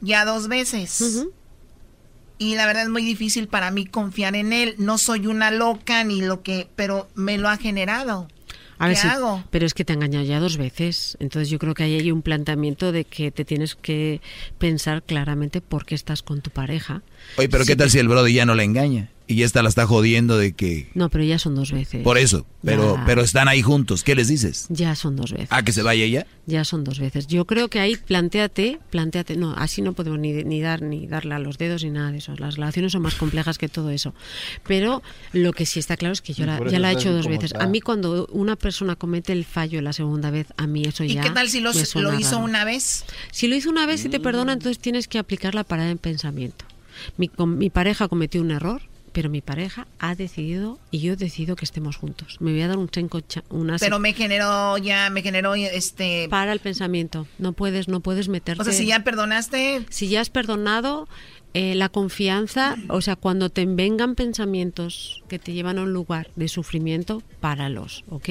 ya 0.00 0.24
dos 0.24 0.48
veces. 0.48 1.26
Y 2.38 2.54
la 2.54 2.66
verdad 2.66 2.82
es 2.82 2.88
muy 2.90 3.02
difícil 3.02 3.48
para 3.48 3.70
mí 3.70 3.86
confiar 3.86 4.36
en 4.36 4.52
él. 4.52 4.74
No 4.78 4.98
soy 4.98 5.26
una 5.26 5.50
loca 5.50 6.04
ni 6.04 6.20
lo 6.20 6.42
que, 6.42 6.68
pero 6.76 7.08
me 7.14 7.38
lo 7.38 7.48
ha 7.48 7.56
generado. 7.56 8.28
A 8.78 8.88
ver 8.88 8.98
¿Qué 9.00 9.08
hago? 9.08 9.42
Pero 9.50 9.64
es 9.64 9.72
que 9.72 9.86
te 9.86 9.94
ha 9.94 9.96
engañado 9.96 10.24
ya 10.24 10.38
dos 10.38 10.58
veces. 10.58 11.16
Entonces 11.20 11.48
yo 11.48 11.58
creo 11.58 11.72
que 11.72 11.84
ahí 11.84 11.94
hay 11.94 12.12
un 12.12 12.20
planteamiento 12.20 12.92
de 12.92 13.04
que 13.04 13.30
te 13.30 13.44
tienes 13.44 13.74
que 13.74 14.20
pensar 14.58 15.02
claramente 15.02 15.62
por 15.62 15.86
qué 15.86 15.94
estás 15.94 16.22
con 16.22 16.42
tu 16.42 16.50
pareja. 16.50 17.02
Oye, 17.36 17.48
pero 17.48 17.64
Sí. 17.64 17.68
¿qué 17.72 17.76
tal 17.76 17.90
si 17.90 17.98
el 17.98 18.08
brody 18.08 18.32
ya 18.34 18.46
no 18.46 18.54
la 18.54 18.64
engaña? 18.64 19.10
Y 19.28 19.42
esta 19.42 19.60
la 19.60 19.68
está 19.68 19.88
jodiendo 19.88 20.38
de 20.38 20.52
que... 20.52 20.88
No, 20.94 21.08
pero 21.10 21.24
ya 21.24 21.40
son 21.40 21.56
dos 21.56 21.72
veces. 21.72 22.04
Por 22.04 22.16
eso, 22.16 22.46
pero, 22.62 22.94
Ya. 22.94 23.04
pero 23.06 23.22
están 23.22 23.48
ahí 23.48 23.60
juntos. 23.60 24.04
¿Qué 24.04 24.14
les 24.14 24.28
dices? 24.28 24.66
Ya 24.68 24.94
son 24.94 25.16
dos 25.16 25.32
veces. 25.32 25.48
¿A 25.50 25.64
que 25.64 25.72
se 25.72 25.82
vaya 25.82 26.04
ella? 26.04 26.28
Ya 26.46 26.62
son 26.64 26.84
dos 26.84 27.00
veces. 27.00 27.26
Yo 27.26 27.44
creo 27.44 27.66
que 27.66 27.80
ahí 27.80 27.96
planteate, 27.96 28.78
planteate, 28.90 29.34
no, 29.36 29.52
así 29.56 29.82
no 29.82 29.94
podemos 29.94 30.20
ni, 30.20 30.32
ni 30.44 30.60
dar 30.60 30.80
ni 30.82 31.08
darle 31.08 31.34
a 31.34 31.40
los 31.40 31.58
dedos 31.58 31.82
ni 31.82 31.90
nada 31.90 32.12
de 32.12 32.18
eso. 32.18 32.36
Las 32.36 32.54
relaciones 32.54 32.92
son 32.92 33.02
más 33.02 33.16
complejas 33.16 33.58
que 33.58 33.68
todo 33.68 33.90
eso. 33.90 34.14
Pero 34.64 35.02
lo 35.32 35.52
que 35.52 35.66
sí 35.66 35.80
está 35.80 35.96
claro 35.96 36.12
es 36.12 36.22
que 36.22 36.32
yo 36.32 36.46
la- 36.46 36.60
ya 36.70 36.78
la 36.78 36.92
he 36.92 36.94
hecho 36.94 37.12
dos 37.12 37.26
veces. 37.26 37.46
está. 37.52 37.64
A 37.64 37.66
mí 37.66 37.80
cuando 37.80 38.28
una 38.30 38.54
persona 38.54 38.94
comete 38.94 39.32
el 39.32 39.44
fallo 39.44 39.82
la 39.82 39.92
segunda 39.92 40.30
vez, 40.30 40.46
a 40.56 40.68
mí 40.68 40.84
eso 40.84 41.02
¿Y 41.02 41.14
ya 41.14 41.22
qué 41.22 41.30
tal 41.30 41.48
si 41.48 41.58
lo, 41.60 41.70
hizo 41.72 42.00
raro. 42.00 42.38
una 42.44 42.64
vez? 42.64 43.04
Si 43.32 43.48
lo 43.48 43.56
hizo 43.56 43.70
una 43.70 43.86
vez 43.86 44.04
y 44.04 44.08
te 44.08 44.20
perdona, 44.20 44.52
entonces 44.52 44.78
tienes 44.78 45.08
que 45.08 45.18
aplicar 45.18 45.56
la 45.56 45.64
parada 45.64 45.90
en 45.90 45.98
pensamiento. 45.98 46.64
Mi, 47.16 47.28
com- 47.28 47.56
mi 47.56 47.70
pareja 47.70 48.08
cometió 48.08 48.40
un 48.40 48.50
error, 48.50 48.82
pero 49.12 49.30
mi 49.30 49.40
pareja 49.40 49.86
ha 49.98 50.14
decidido 50.14 50.78
y 50.90 50.98
yo 50.98 51.16
decido 51.16 51.56
que 51.56 51.64
estemos 51.64 51.96
juntos. 51.96 52.36
Me 52.40 52.52
voy 52.52 52.60
a 52.60 52.68
dar 52.68 52.76
un 52.76 52.88
chenco, 52.90 53.20
una 53.48 53.78
Pero 53.78 53.98
me 53.98 54.12
generó 54.12 54.76
ya, 54.76 55.08
me 55.08 55.22
generó 55.22 55.54
este... 55.54 56.28
para 56.28 56.52
el 56.52 56.60
pensamiento. 56.60 57.26
No 57.38 57.54
puedes, 57.54 57.88
no 57.88 58.00
puedes 58.00 58.28
meterte. 58.28 58.60
O 58.60 58.64
sea, 58.64 58.74
si 58.74 58.84
ya 58.84 59.04
perdonaste... 59.04 59.86
Si 59.88 60.08
ya 60.08 60.20
has 60.20 60.28
perdonado, 60.28 61.08
eh, 61.54 61.74
la 61.74 61.88
confianza, 61.88 62.76
o 62.90 63.00
sea, 63.00 63.16
cuando 63.16 63.48
te 63.48 63.64
vengan 63.64 64.16
pensamientos 64.16 65.22
que 65.28 65.38
te 65.38 65.54
llevan 65.54 65.78
a 65.78 65.84
un 65.84 65.94
lugar 65.94 66.28
de 66.36 66.48
sufrimiento, 66.48 67.22
páralos, 67.40 68.04
¿ok? 68.10 68.28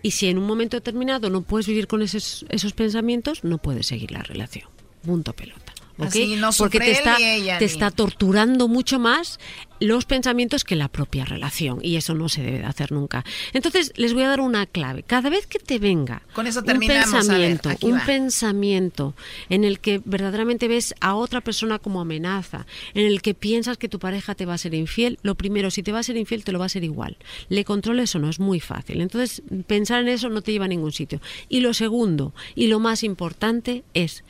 Y 0.00 0.12
si 0.12 0.28
en 0.28 0.38
un 0.38 0.46
momento 0.46 0.78
determinado 0.78 1.28
no 1.28 1.42
puedes 1.42 1.66
vivir 1.66 1.88
con 1.88 2.00
esos, 2.00 2.46
esos 2.48 2.72
pensamientos, 2.72 3.44
no 3.44 3.58
puedes 3.58 3.86
seguir 3.86 4.12
la 4.12 4.22
relación. 4.22 4.70
Punto 5.02 5.34
pelota. 5.34 5.65
¿Ok? 5.98 6.06
Así 6.06 6.36
no 6.36 6.50
Porque 6.56 6.78
te 6.78 6.92
está, 6.92 7.16
ella, 7.18 7.58
te 7.58 7.64
está 7.64 7.90
torturando 7.90 8.68
mucho 8.68 8.98
más 8.98 9.38
los 9.80 10.06
pensamientos 10.06 10.64
que 10.64 10.76
la 10.76 10.88
propia 10.88 11.24
relación 11.24 11.80
y 11.82 11.96
eso 11.96 12.14
no 12.14 12.28
se 12.28 12.42
debe 12.42 12.58
de 12.58 12.64
hacer 12.64 12.92
nunca. 12.92 13.24
Entonces 13.52 13.92
les 13.96 14.14
voy 14.14 14.22
a 14.22 14.28
dar 14.28 14.40
una 14.40 14.66
clave. 14.66 15.02
Cada 15.02 15.28
vez 15.28 15.46
que 15.46 15.58
te 15.58 15.78
venga 15.78 16.22
Con 16.32 16.46
eso 16.46 16.60
un 16.60 16.66
ver, 16.66 16.78
pensamiento, 16.78 17.70
un 17.82 17.94
va. 17.94 18.06
pensamiento 18.06 19.14
en 19.48 19.64
el 19.64 19.80
que 19.80 20.00
verdaderamente 20.04 20.68
ves 20.68 20.94
a 21.00 21.14
otra 21.14 21.40
persona 21.40 21.78
como 21.78 22.00
amenaza, 22.00 22.66
en 22.94 23.06
el 23.06 23.22
que 23.22 23.34
piensas 23.34 23.76
que 23.76 23.88
tu 23.88 23.98
pareja 23.98 24.34
te 24.34 24.46
va 24.46 24.54
a 24.54 24.58
ser 24.58 24.74
infiel, 24.74 25.18
lo 25.22 25.34
primero, 25.34 25.70
si 25.70 25.82
te 25.82 25.92
va 25.92 25.98
a 25.98 26.02
ser 26.02 26.16
infiel, 26.16 26.44
te 26.44 26.52
lo 26.52 26.58
va 26.58 26.66
a 26.66 26.70
ser 26.70 26.84
igual. 26.84 27.16
Le 27.48 27.64
controles 27.64 28.14
o 28.14 28.18
no, 28.18 28.30
es 28.30 28.40
muy 28.40 28.60
fácil. 28.60 29.00
Entonces, 29.00 29.42
pensar 29.66 30.00
en 30.00 30.08
eso 30.08 30.28
no 30.28 30.42
te 30.42 30.52
lleva 30.52 30.64
a 30.64 30.68
ningún 30.68 30.92
sitio. 30.92 31.20
Y 31.48 31.60
lo 31.60 31.74
segundo, 31.74 32.34
y 32.54 32.68
lo 32.68 32.80
más 32.80 33.02
importante, 33.02 33.84
es 33.94 34.24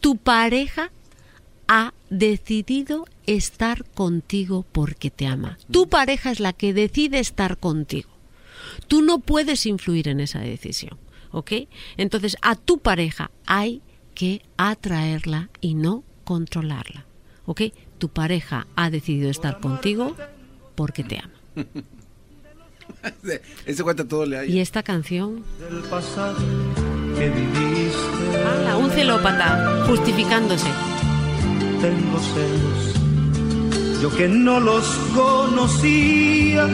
tu 0.00 0.16
pareja 0.16 0.90
ha 1.72 1.94
decidido 2.10 3.06
estar 3.26 3.84
contigo 3.84 4.66
porque 4.72 5.08
te 5.12 5.28
ama. 5.28 5.56
Tu 5.70 5.88
pareja 5.88 6.32
es 6.32 6.40
la 6.40 6.52
que 6.52 6.74
decide 6.74 7.20
estar 7.20 7.58
contigo. 7.58 8.10
Tú 8.88 9.02
no 9.02 9.20
puedes 9.20 9.66
influir 9.66 10.08
en 10.08 10.18
esa 10.18 10.40
decisión, 10.40 10.98
¿ok? 11.30 11.52
Entonces 11.96 12.36
a 12.42 12.56
tu 12.56 12.78
pareja 12.78 13.30
hay 13.46 13.82
que 14.16 14.42
atraerla 14.56 15.48
y 15.60 15.74
no 15.74 16.02
controlarla, 16.24 17.06
¿ok? 17.46 17.62
Tu 17.98 18.08
pareja 18.08 18.66
ha 18.74 18.90
decidido 18.90 19.30
estar 19.30 19.60
contigo 19.60 20.16
porque 20.74 21.04
te 21.04 21.20
ama. 21.20 21.34
Ese 23.64 23.84
cuenta 23.84 24.08
todo 24.08 24.26
le 24.26 24.38
hay. 24.38 24.52
Y 24.52 24.58
esta 24.58 24.82
canción, 24.82 25.44
del 25.60 25.82
pasado 25.84 26.36
que 27.16 27.30
viviste. 27.30 28.44
¡Hala! 28.44 28.76
un 28.76 28.90
celópata 28.90 29.84
justificándose. 29.86 30.68
Tengo 31.80 32.18
celos, 32.20 34.02
yo 34.02 34.14
que 34.14 34.28
no 34.28 34.60
los 34.60 34.84
conocía. 35.14 36.68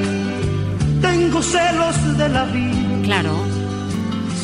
Tengo 1.01 1.43
celos 1.43 2.19
de 2.19 2.29
la 2.29 2.45
vida. 2.47 3.03
Claro. 3.05 3.39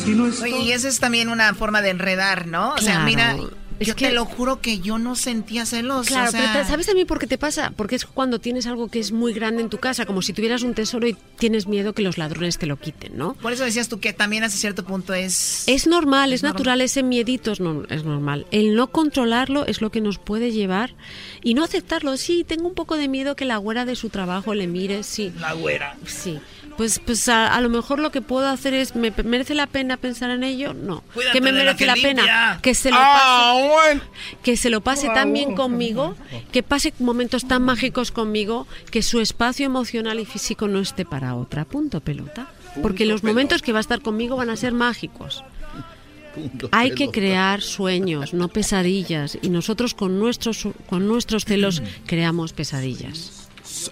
Si 0.05 0.11
no 0.11 0.27
es 0.27 0.41
Oye, 0.41 0.59
y 0.59 0.71
esa 0.71 0.87
es 0.87 0.99
también 0.99 1.27
una 1.27 1.53
forma 1.53 1.81
de 1.81 1.89
enredar, 1.89 2.47
¿no? 2.47 2.73
O 2.75 2.77
sea, 2.77 2.99
mira, 2.99 3.35
Es 3.83 3.87
yo 3.89 3.95
que- 3.95 4.07
te 4.07 4.13
lo 4.13 4.25
juro 4.25 4.59
que 4.59 4.79
yo 4.79 4.97
no 4.97 5.15
sentía 5.15 5.65
celos. 5.65 6.07
Claro, 6.07 6.29
o 6.29 6.31
sea, 6.31 6.51
pero 6.53 6.67
¿sabes 6.67 6.85
también 6.87 7.07
por 7.07 7.19
qué 7.19 7.27
te 7.27 7.37
pasa? 7.37 7.71
Porque 7.75 7.95
es 7.95 8.05
cuando 8.05 8.39
tienes 8.39 8.65
algo 8.67 8.87
que 8.89 8.99
es 8.99 9.11
muy 9.11 9.31
grande 9.33 9.61
en 9.61 9.69
tu 9.69 9.77
casa, 9.77 10.05
como 10.05 10.21
si 10.21 10.33
tuvieras 10.33 10.63
un 10.63 10.73
tesoro 10.73 11.07
y 11.07 11.15
tienes 11.37 11.67
miedo 11.67 11.93
que 11.93 12.01
los 12.01 12.17
ladrones 12.17 12.57
te 12.57 12.65
lo 12.65 12.77
quiten, 12.77 13.17
¿no? 13.17 13.33
Por 13.35 13.53
eso 13.53 13.63
decías 13.63 13.87
tú 13.89 13.99
que 13.99 14.11
también 14.13 14.43
hasta 14.43 14.57
cierto 14.57 14.83
punto 14.83 15.13
es... 15.13 15.63
Es 15.67 15.87
normal, 15.87 16.33
es, 16.33 16.39
Es 16.39 16.43
normal. 16.43 16.53
natural, 16.57 16.81
ese 16.81 17.03
miedito 17.03 17.51
es, 17.51 17.59
no- 17.59 17.83
es 17.89 18.03
normal. 18.03 18.45
El 18.51 18.75
no 18.75 18.87
controlarlo 18.87 19.65
es 19.67 19.81
lo 19.81 19.91
que 19.91 20.01
nos 20.01 20.17
puede 20.17 20.51
llevar 20.51 20.95
y 21.43 21.53
no 21.53 21.63
aceptarlo. 21.63 22.17
Sí, 22.17 22.43
tengo 22.47 22.67
un 22.67 22.73
poco 22.75 22.97
de 22.97 23.07
miedo 23.07 23.35
que 23.35 23.45
la 23.45 23.57
güera 23.57 23.85
de 23.85 23.95
su 23.95 24.09
trabajo 24.09 24.53
le 24.53 24.67
mire, 24.67 25.03
sí. 25.03 25.31
La 25.39 25.53
güera. 25.53 25.95
Sí. 26.05 26.39
Pues, 26.77 26.99
pues 26.99 27.27
a, 27.29 27.53
a 27.53 27.61
lo 27.61 27.69
mejor 27.69 27.99
lo 27.99 28.11
que 28.11 28.21
puedo 28.21 28.47
hacer 28.47 28.73
es, 28.73 28.95
¿me 28.95 29.13
merece 29.23 29.53
la 29.53 29.67
pena 29.67 29.97
pensar 29.97 30.29
en 30.31 30.43
ello? 30.43 30.73
No. 30.73 31.03
Cuídate 31.13 31.37
¿Que 31.37 31.41
me 31.41 31.51
la 31.51 31.57
merece 31.59 31.77
que 31.77 31.85
la 31.85 31.93
pena? 31.95 32.59
Que 32.61 32.73
se 32.73 32.89
lo 32.89 32.97
Ah, 32.99 33.53
pase, 33.91 34.01
que 34.41 34.57
se 34.57 34.69
lo 34.69 34.81
pase 34.81 35.07
tan 35.09 35.33
bien 35.33 35.55
conmigo, 35.55 36.15
que 36.51 36.63
pase 36.63 36.93
momentos 36.99 37.47
tan 37.47 37.61
mágicos 37.63 38.11
conmigo, 38.11 38.67
que 38.91 39.03
su 39.03 39.19
espacio 39.19 39.65
emocional 39.65 40.19
y 40.19 40.25
físico 40.25 40.67
no 40.67 40.79
esté 40.79 41.05
para 41.05 41.35
otra. 41.35 41.65
Punto 41.65 41.99
pelota. 42.01 42.47
Porque 42.81 43.05
los 43.05 43.23
momentos 43.23 43.61
que 43.61 43.71
va 43.71 43.77
a 43.77 43.81
estar 43.81 44.01
conmigo 44.01 44.35
van 44.35 44.49
a 44.49 44.55
ser 44.55 44.73
mágicos. 44.73 45.43
Hay 46.71 46.91
que 46.95 47.09
crear 47.09 47.61
sueños, 47.61 48.33
no 48.33 48.47
pesadillas. 48.47 49.37
Y 49.43 49.49
nosotros 49.49 49.93
con 49.93 50.17
nuestros, 50.19 50.67
con 50.89 51.07
nuestros 51.07 51.45
celos 51.45 51.83
creamos 52.07 52.53
pesadillas. 52.53 53.42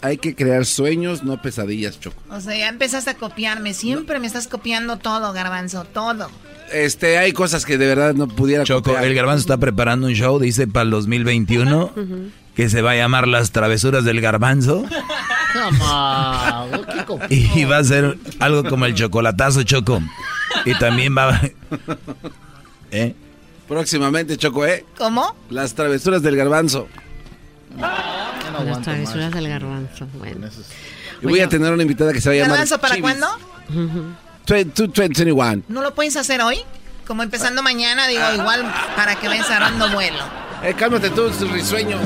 Hay 0.01 0.17
que 0.17 0.35
crear 0.35 0.65
sueños, 0.65 1.23
no 1.23 1.41
pesadillas, 1.41 1.99
Choco. 1.99 2.21
O 2.29 2.39
sea, 2.41 2.55
ya 2.57 2.69
empezaste 2.69 3.09
a 3.11 3.13
copiarme. 3.15 3.73
Siempre 3.73 4.19
me 4.19 4.27
estás 4.27 4.47
copiando 4.47 4.97
todo, 4.97 5.33
garbanzo, 5.33 5.83
todo. 5.85 6.29
este, 6.71 7.17
hay 7.17 7.33
cosas 7.33 7.65
que 7.65 7.77
de 7.77 7.87
verdad 7.87 8.13
no 8.13 8.27
pudiera 8.27 8.63
Choco, 8.63 8.83
copiar. 8.91 9.05
el 9.05 9.13
garbanzo 9.15 9.41
está 9.41 9.57
preparando 9.57 10.07
un 10.07 10.13
show, 10.13 10.39
dice, 10.39 10.67
para 10.67 10.83
el 10.83 10.89
2021, 10.91 11.93
que 12.55 12.69
se 12.69 12.81
va 12.81 12.91
a 12.91 12.95
llamar 12.95 13.27
Las 13.27 13.51
Travesuras 13.51 14.03
del 14.05 14.21
Garbanzo. 14.21 14.85
Y 17.29 17.65
va 17.65 17.77
a 17.77 17.83
ser 17.83 18.17
algo 18.39 18.63
como 18.63 18.85
el 18.85 18.93
chocolatazo, 18.95 19.63
Choco. 19.63 20.01
Y 20.65 20.73
también 20.79 21.15
va... 21.17 21.41
¿Eh? 22.91 23.15
Próximamente, 23.67 24.37
Choco, 24.37 24.65
¿eh? 24.65 24.85
¿Cómo? 24.97 25.35
Las 25.49 25.73
travesuras 25.75 26.21
del 26.21 26.35
garbanzo. 26.35 26.87
Las 27.77 28.81
travesuras 28.81 29.31
del 29.31 29.47
garbanzo. 29.47 30.07
Bueno. 30.17 30.47
Y 31.21 31.25
voy 31.25 31.39
a 31.39 31.49
tener 31.49 31.71
una 31.71 31.83
invitada 31.83 32.13
que 32.13 32.21
se 32.21 32.29
va 32.29 32.33
a 32.33 32.37
llamar... 32.37 32.51
¿Garbanzo 32.51 32.79
para 32.79 32.95
Chivis. 32.95 33.01
cuándo? 33.01 33.27
2021. 34.45 35.63
¿No 35.67 35.81
lo 35.81 35.93
puedes 35.93 36.15
hacer 36.15 36.41
hoy? 36.41 36.59
Como 37.07 37.23
empezando 37.23 37.63
mañana, 37.63 38.07
digo, 38.07 38.23
igual 38.33 38.63
para 38.95 39.15
que 39.15 39.27
vayas 39.27 39.49
agarrando 39.49 39.89
vuelo. 39.91 40.19
Eh, 40.63 40.73
cálmate 40.77 41.09
tú, 41.09 41.27
es 41.27 41.39
risueño. 41.49 41.97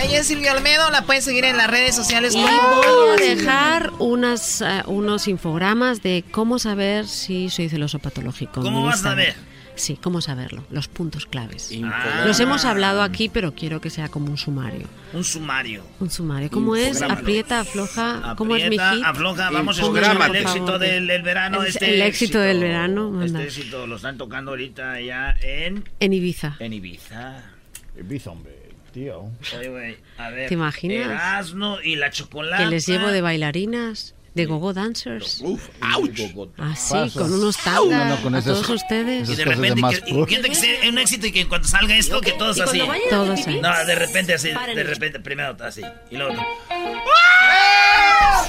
Ella 0.00 0.20
es 0.20 0.26
Silvia 0.26 0.52
Olmedo, 0.52 0.90
la 0.90 1.02
pueden 1.02 1.22
seguir 1.22 1.44
en 1.44 1.56
las 1.56 1.68
redes 1.68 1.96
sociales. 1.96 2.34
Y 2.34 2.40
voy 2.40 2.50
a 2.50 3.20
dejar 3.20 3.90
unas, 3.98 4.60
eh, 4.60 4.82
unos 4.86 5.26
infogramas 5.26 6.02
de 6.02 6.24
cómo 6.30 6.58
saber 6.58 7.08
si 7.08 7.50
soy 7.50 7.68
celoso 7.68 7.98
patológico. 7.98 8.62
¿Cómo 8.62 8.84
vas 8.84 9.04
a 9.04 9.14
ver? 9.14 9.34
Sí, 9.78 9.98
cómo 10.02 10.20
saberlo. 10.20 10.64
Los 10.70 10.88
puntos 10.88 11.24
claves. 11.26 11.70
Ah. 11.84 12.24
Los 12.26 12.38
hemos 12.40 12.64
hablado 12.64 13.02
aquí, 13.02 13.28
pero 13.28 13.54
quiero 13.54 13.80
que 13.80 13.90
sea 13.90 14.08
como 14.08 14.30
un 14.30 14.36
sumario. 14.36 14.86
Un 15.12 15.24
sumario. 15.24 15.82
Un 16.00 16.10
sumario. 16.10 16.50
¿Cómo 16.50 16.76
es? 16.76 17.00
Aprieta, 17.00 17.60
afloja. 17.60 18.34
¿Cómo 18.36 18.56
es 18.56 18.68
mi 18.68 18.76
hit? 18.78 19.04
afloja, 19.04 19.50
vamos 19.50 19.78
a 19.78 19.82
escuchar 19.82 20.30
el 20.30 20.36
éxito 20.36 20.78
del, 20.78 21.06
del 21.06 21.22
verano. 21.22 21.62
El- 21.62 21.68
este 21.68 21.94
el 21.94 22.02
éxito 22.02 22.38
del 22.40 22.60
verano, 22.60 23.10
manda. 23.10 23.42
Este 23.42 23.60
éxito 23.60 23.86
lo 23.86 23.96
están 23.96 24.18
tocando 24.18 24.50
ahorita 24.50 24.92
allá 24.92 25.34
en, 25.42 25.88
En 26.00 26.12
Ibiza. 26.12 26.56
en 26.58 26.72
Ibiza. 26.72 27.42
Ibiza, 27.98 28.30
hombre, 28.30 28.52
tío. 28.92 29.30
Oye, 29.58 29.98
a 30.18 30.30
ver. 30.30 30.48
¿Te 30.48 30.54
imaginas? 30.54 31.06
Erasmo 31.06 31.78
y 31.82 31.96
la 31.96 32.10
chocolate. 32.10 32.64
Que 32.64 32.70
les 32.70 32.86
llevo 32.86 33.08
de 33.08 33.20
bailarinas, 33.20 34.14
de 34.38 34.46
gogo 34.46 34.72
dancers. 34.72 35.42
Así, 36.58 36.92
Paso. 36.94 37.18
con 37.20 37.32
unos 37.32 37.56
Au. 37.66 37.88
tangas. 37.88 38.08
No, 38.08 38.16
no, 38.16 38.22
con 38.22 38.34
a 38.34 38.38
esas- 38.38 38.52
todos 38.54 38.70
ustedes. 38.70 39.28
Y 39.28 39.34
de 39.34 39.44
repente, 39.44 39.82
que, 39.82 40.10
y 40.12 40.42
que 40.42 40.54
sea 40.54 40.88
un 40.88 40.98
éxito 40.98 41.26
y 41.26 41.32
que 41.32 41.48
cuando 41.48 41.66
salga 41.66 41.96
esto, 41.96 42.20
que 42.20 42.32
todos 42.32 42.60
así. 42.60 42.80
Todos 43.10 43.40
pipí, 43.40 43.60
No, 43.60 43.84
de 43.84 43.94
repente 43.96 44.34
así, 44.34 44.50
paren 44.50 44.76
de 44.76 44.84
repente, 44.84 45.18
primero 45.18 45.56
así. 45.64 45.82
Y 46.10 46.16
luego. 46.16 46.34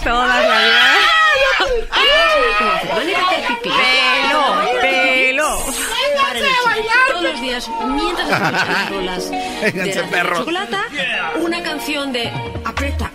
Todas 0.03 0.27
las 0.27 0.47
Van 2.89 2.99
a 2.99 3.09
ir 3.09 3.15
a 3.15 3.27
hacer 3.27 3.47
pipí. 3.47 3.69
Pelo, 3.69 4.81
pelo. 4.81 5.65
Todos 7.09 7.23
los 7.23 7.41
días, 7.41 7.69
mientras 7.87 8.29
escuchan 8.29 8.67
las 8.67 8.89
rolas 8.91 9.31
de 9.31 9.95
la 10.13 10.35
chocolata, 10.35 10.83
una 11.41 11.63
canción 11.63 12.13
de 12.13 12.31
aprieta. 12.63 13.11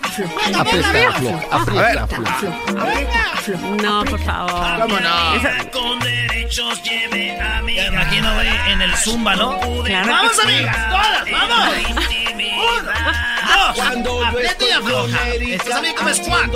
Aprieta, 0.54 1.08
afloja, 1.08 1.46
aprieta. 1.50 2.02
Aprieta, 2.04 3.32
afloja. 3.34 3.68
No, 3.82 4.04
por 4.04 4.20
favor. 4.20 4.80
¿Cómo 4.82 5.00
no? 5.00 5.34
Esa- 5.34 5.70
Con 5.70 5.98
derechos 6.00 6.82
lleve 6.82 7.40
a 7.40 7.60
mi. 7.62 7.74
Me 7.74 7.86
imagino 7.86 8.40
en 8.42 8.82
el 8.82 8.96
Zumba, 8.96 9.34
¿no? 9.34 9.58
Claro 9.84 10.08
¡Vamos, 10.12 10.32
que 10.32 10.36
sí. 10.36 10.54
amigas! 10.56 10.76
¡Todas! 10.90 11.30
¡Vamos! 11.30 11.74
¡Dos! 14.04 14.26
¡Aprieta 14.26 14.64
y 14.64 14.70
afloja! 14.70 15.28
Esto 15.28 15.70
también 15.70 15.94
como 15.96 16.14
squat. 16.14 16.50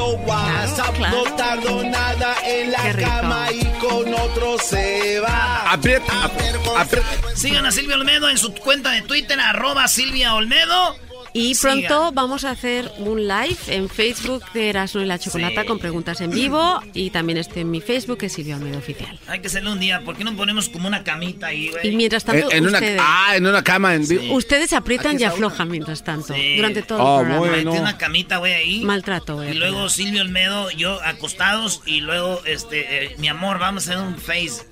Claro. 0.97 1.23
tardo 1.37 1.83
nada 1.85 2.35
en 2.45 2.73
la 2.73 2.93
cama 3.09 3.47
y 3.53 3.65
con 3.81 4.13
otro 4.15 4.57
se 4.59 5.21
va. 5.21 5.73
Aprieta, 5.73 6.13
aprieta. 6.25 7.03
Sigan 7.35 7.67
a 7.67 7.73
Silvia 7.73 7.97
Olmedo 7.97 8.29
en 8.29 8.39
su 8.39 8.53
cuenta 8.55 8.91
de 8.91 9.03
Twitter, 9.03 9.39
arroba 9.41 9.87
Silvia 9.89 10.35
Olmedo. 10.35 10.97
Y 11.35 11.55
pronto 11.57 12.11
vamos 12.13 12.45
a 12.45 12.51
hacer 12.51 12.91
un 12.99 13.29
live 13.29 13.57
en 13.69 13.89
Facebook 13.89 14.43
de 14.55 14.71
Erasmo 14.71 15.01
y 15.03 15.05
la 15.05 15.19
Chocolata 15.19 15.63
Sí. 15.63 15.67
con 15.69 15.79
preguntas 15.79 16.21
en 16.21 16.31
vivo 16.31 16.81
y 16.95 17.11
también 17.11 17.39
estoy 17.39 17.63
en 17.63 17.71
mi 17.71 17.81
Facebook 17.81 18.19
que 18.19 18.27
es 18.27 18.33
Silvia 18.33 18.57
Olmedo 18.57 18.79
Oficial. 18.79 19.19
Hay 19.27 19.41
que 19.41 19.47
hacerlo 19.49 19.73
un 19.73 19.81
día. 19.81 20.01
¿Por 20.05 20.17
qué 20.17 20.25
no 20.25 20.35
ponemos 20.37 20.69
como 20.69 20.89
una 20.89 21.05
camita 21.05 21.49
ahí, 21.49 21.69
güey? 21.69 21.89
Y 21.89 21.97
mientras 21.97 22.25
tanto, 22.25 22.51
En, 22.51 22.59
en 22.59 22.67
una, 22.67 22.79
ustedes, 22.79 23.01
ah, 23.05 23.33
en 23.37 23.47
una 23.47 23.63
cama 23.63 23.95
en 23.95 24.07
vivo. 24.09 24.35
ustedes 24.35 24.73
aprietan 24.73 25.21
y 25.21 25.25
aflojan 25.25 25.69
mientras 25.71 26.03
tanto, 26.03 26.35
Sí. 26.35 26.57
durante 26.57 26.83
todo 26.83 26.99
Oh, 27.03 27.21
el 27.21 27.27
programa. 27.27 27.53
bueno. 27.55 27.73
Una 27.73 27.99
camita, 27.99 28.39
güey, 28.39 28.55
ahí. 28.55 28.81
Maltrato, 28.85 29.37
güey. 29.37 29.51
Y 29.51 29.55
luego 29.55 29.89
Silvio 29.89 30.23
Olmedo, 30.23 30.71
yo 30.71 31.01
acostados 31.05 31.83
y 31.87 32.01
luego, 32.01 32.41
este, 32.47 33.05
eh, 33.05 33.15
mi 33.19 33.29
amor, 33.29 33.59
vamos 33.59 33.87
a 33.89 33.93
hacer 33.93 34.03
un 34.05 34.17
face, 34.19 34.63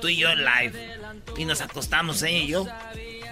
tú 0.00 0.08
y 0.08 0.16
yo 0.16 0.28
en 0.30 0.38
live. 0.44 0.72
Y 1.36 1.44
nos 1.44 1.60
acostamos, 1.60 2.22
ella 2.22 2.38
y 2.38 2.46
yo. 2.48 2.66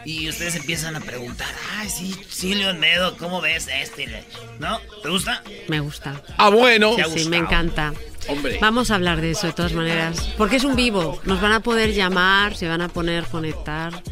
Y 0.04 0.28
ustedes 0.28 0.54
empiezan 0.56 0.96
a 0.96 1.00
preguntar, 1.00 1.48
ay, 1.78 1.88
sí, 1.88 2.14
Silvio 2.28 2.68
Olmedo, 2.68 3.16
¿cómo 3.16 3.40
ves 3.40 3.68
este? 3.68 4.24
¿No? 4.58 4.78
¿Te 5.02 5.08
gusta? 5.08 5.42
Me 5.68 5.80
gusta. 5.80 6.20
Ah, 6.36 6.50
bueno. 6.50 6.90
Sí, 6.90 6.96
¿Te 6.96 7.02
ha 7.02 7.08
sí, 7.08 7.28
me 7.28 7.38
encanta. 7.38 7.94
Hombre. 8.28 8.58
Vamos 8.60 8.90
a 8.90 8.96
hablar 8.96 9.20
de 9.20 9.30
eso 9.30 9.46
de 9.46 9.52
todas 9.52 9.72
maneras. 9.72 10.28
Porque 10.36 10.56
es 10.56 10.64
un 10.64 10.76
vivo. 10.76 11.20
Nos 11.24 11.40
van 11.40 11.52
a 11.52 11.60
poder 11.60 11.92
llamar, 11.92 12.56
se 12.56 12.68
van 12.68 12.82
a 12.82 12.88
poner 12.88 13.24
conectar. 13.24 14.02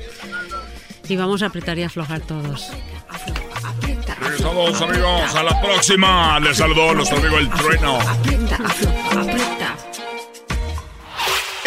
Y 1.08 1.16
vamos 1.16 1.42
a 1.42 1.46
apretar 1.46 1.78
y 1.78 1.82
aflojar 1.82 2.20
todos. 2.20 2.70
Regresamos 4.20 4.80
amigos, 4.80 5.34
a 5.34 5.42
la 5.42 5.60
próxima. 5.60 6.40
Les 6.40 6.56
saludó 6.56 6.94
nuestro 6.94 7.18
amigo 7.18 7.38
el 7.38 7.50
trueno. 7.50 8.00
Aprieta, 8.00 8.56
aprieta. 9.10 9.76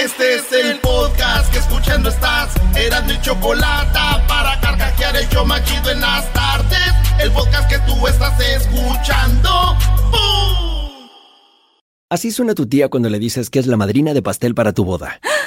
Este 0.06 0.36
es 0.36 0.52
el 0.52 0.80
podcast 0.82 1.52
que 1.52 1.58
escuchando 1.58 2.10
estás. 2.10 2.54
Eran 2.76 3.08
mi 3.08 3.20
chocolate 3.22 4.00
para 4.28 4.62
carcajear 4.62 5.18
el 5.18 5.28
show 5.30 5.44
machido 5.48 5.90
en 5.90 6.00
las 6.00 6.32
tardes. 6.32 6.80
El 7.20 7.32
podcast 7.32 7.68
que 7.68 7.80
tú 7.80 8.06
estás 8.06 8.40
escuchando. 8.40 9.50
¡Bum! 10.12 11.10
Así 12.12 12.32
suena 12.32 12.54
tu 12.54 12.68
tía 12.68 12.90
cuando 12.90 13.10
le 13.10 13.18
dices 13.18 13.50
que 13.50 13.58
es 13.58 13.66
la 13.66 13.78
madrina 13.78 14.14
de 14.14 14.22
pastel 14.22 14.54
para 14.54 14.74
tu 14.74 14.86
boda. 14.86 15.20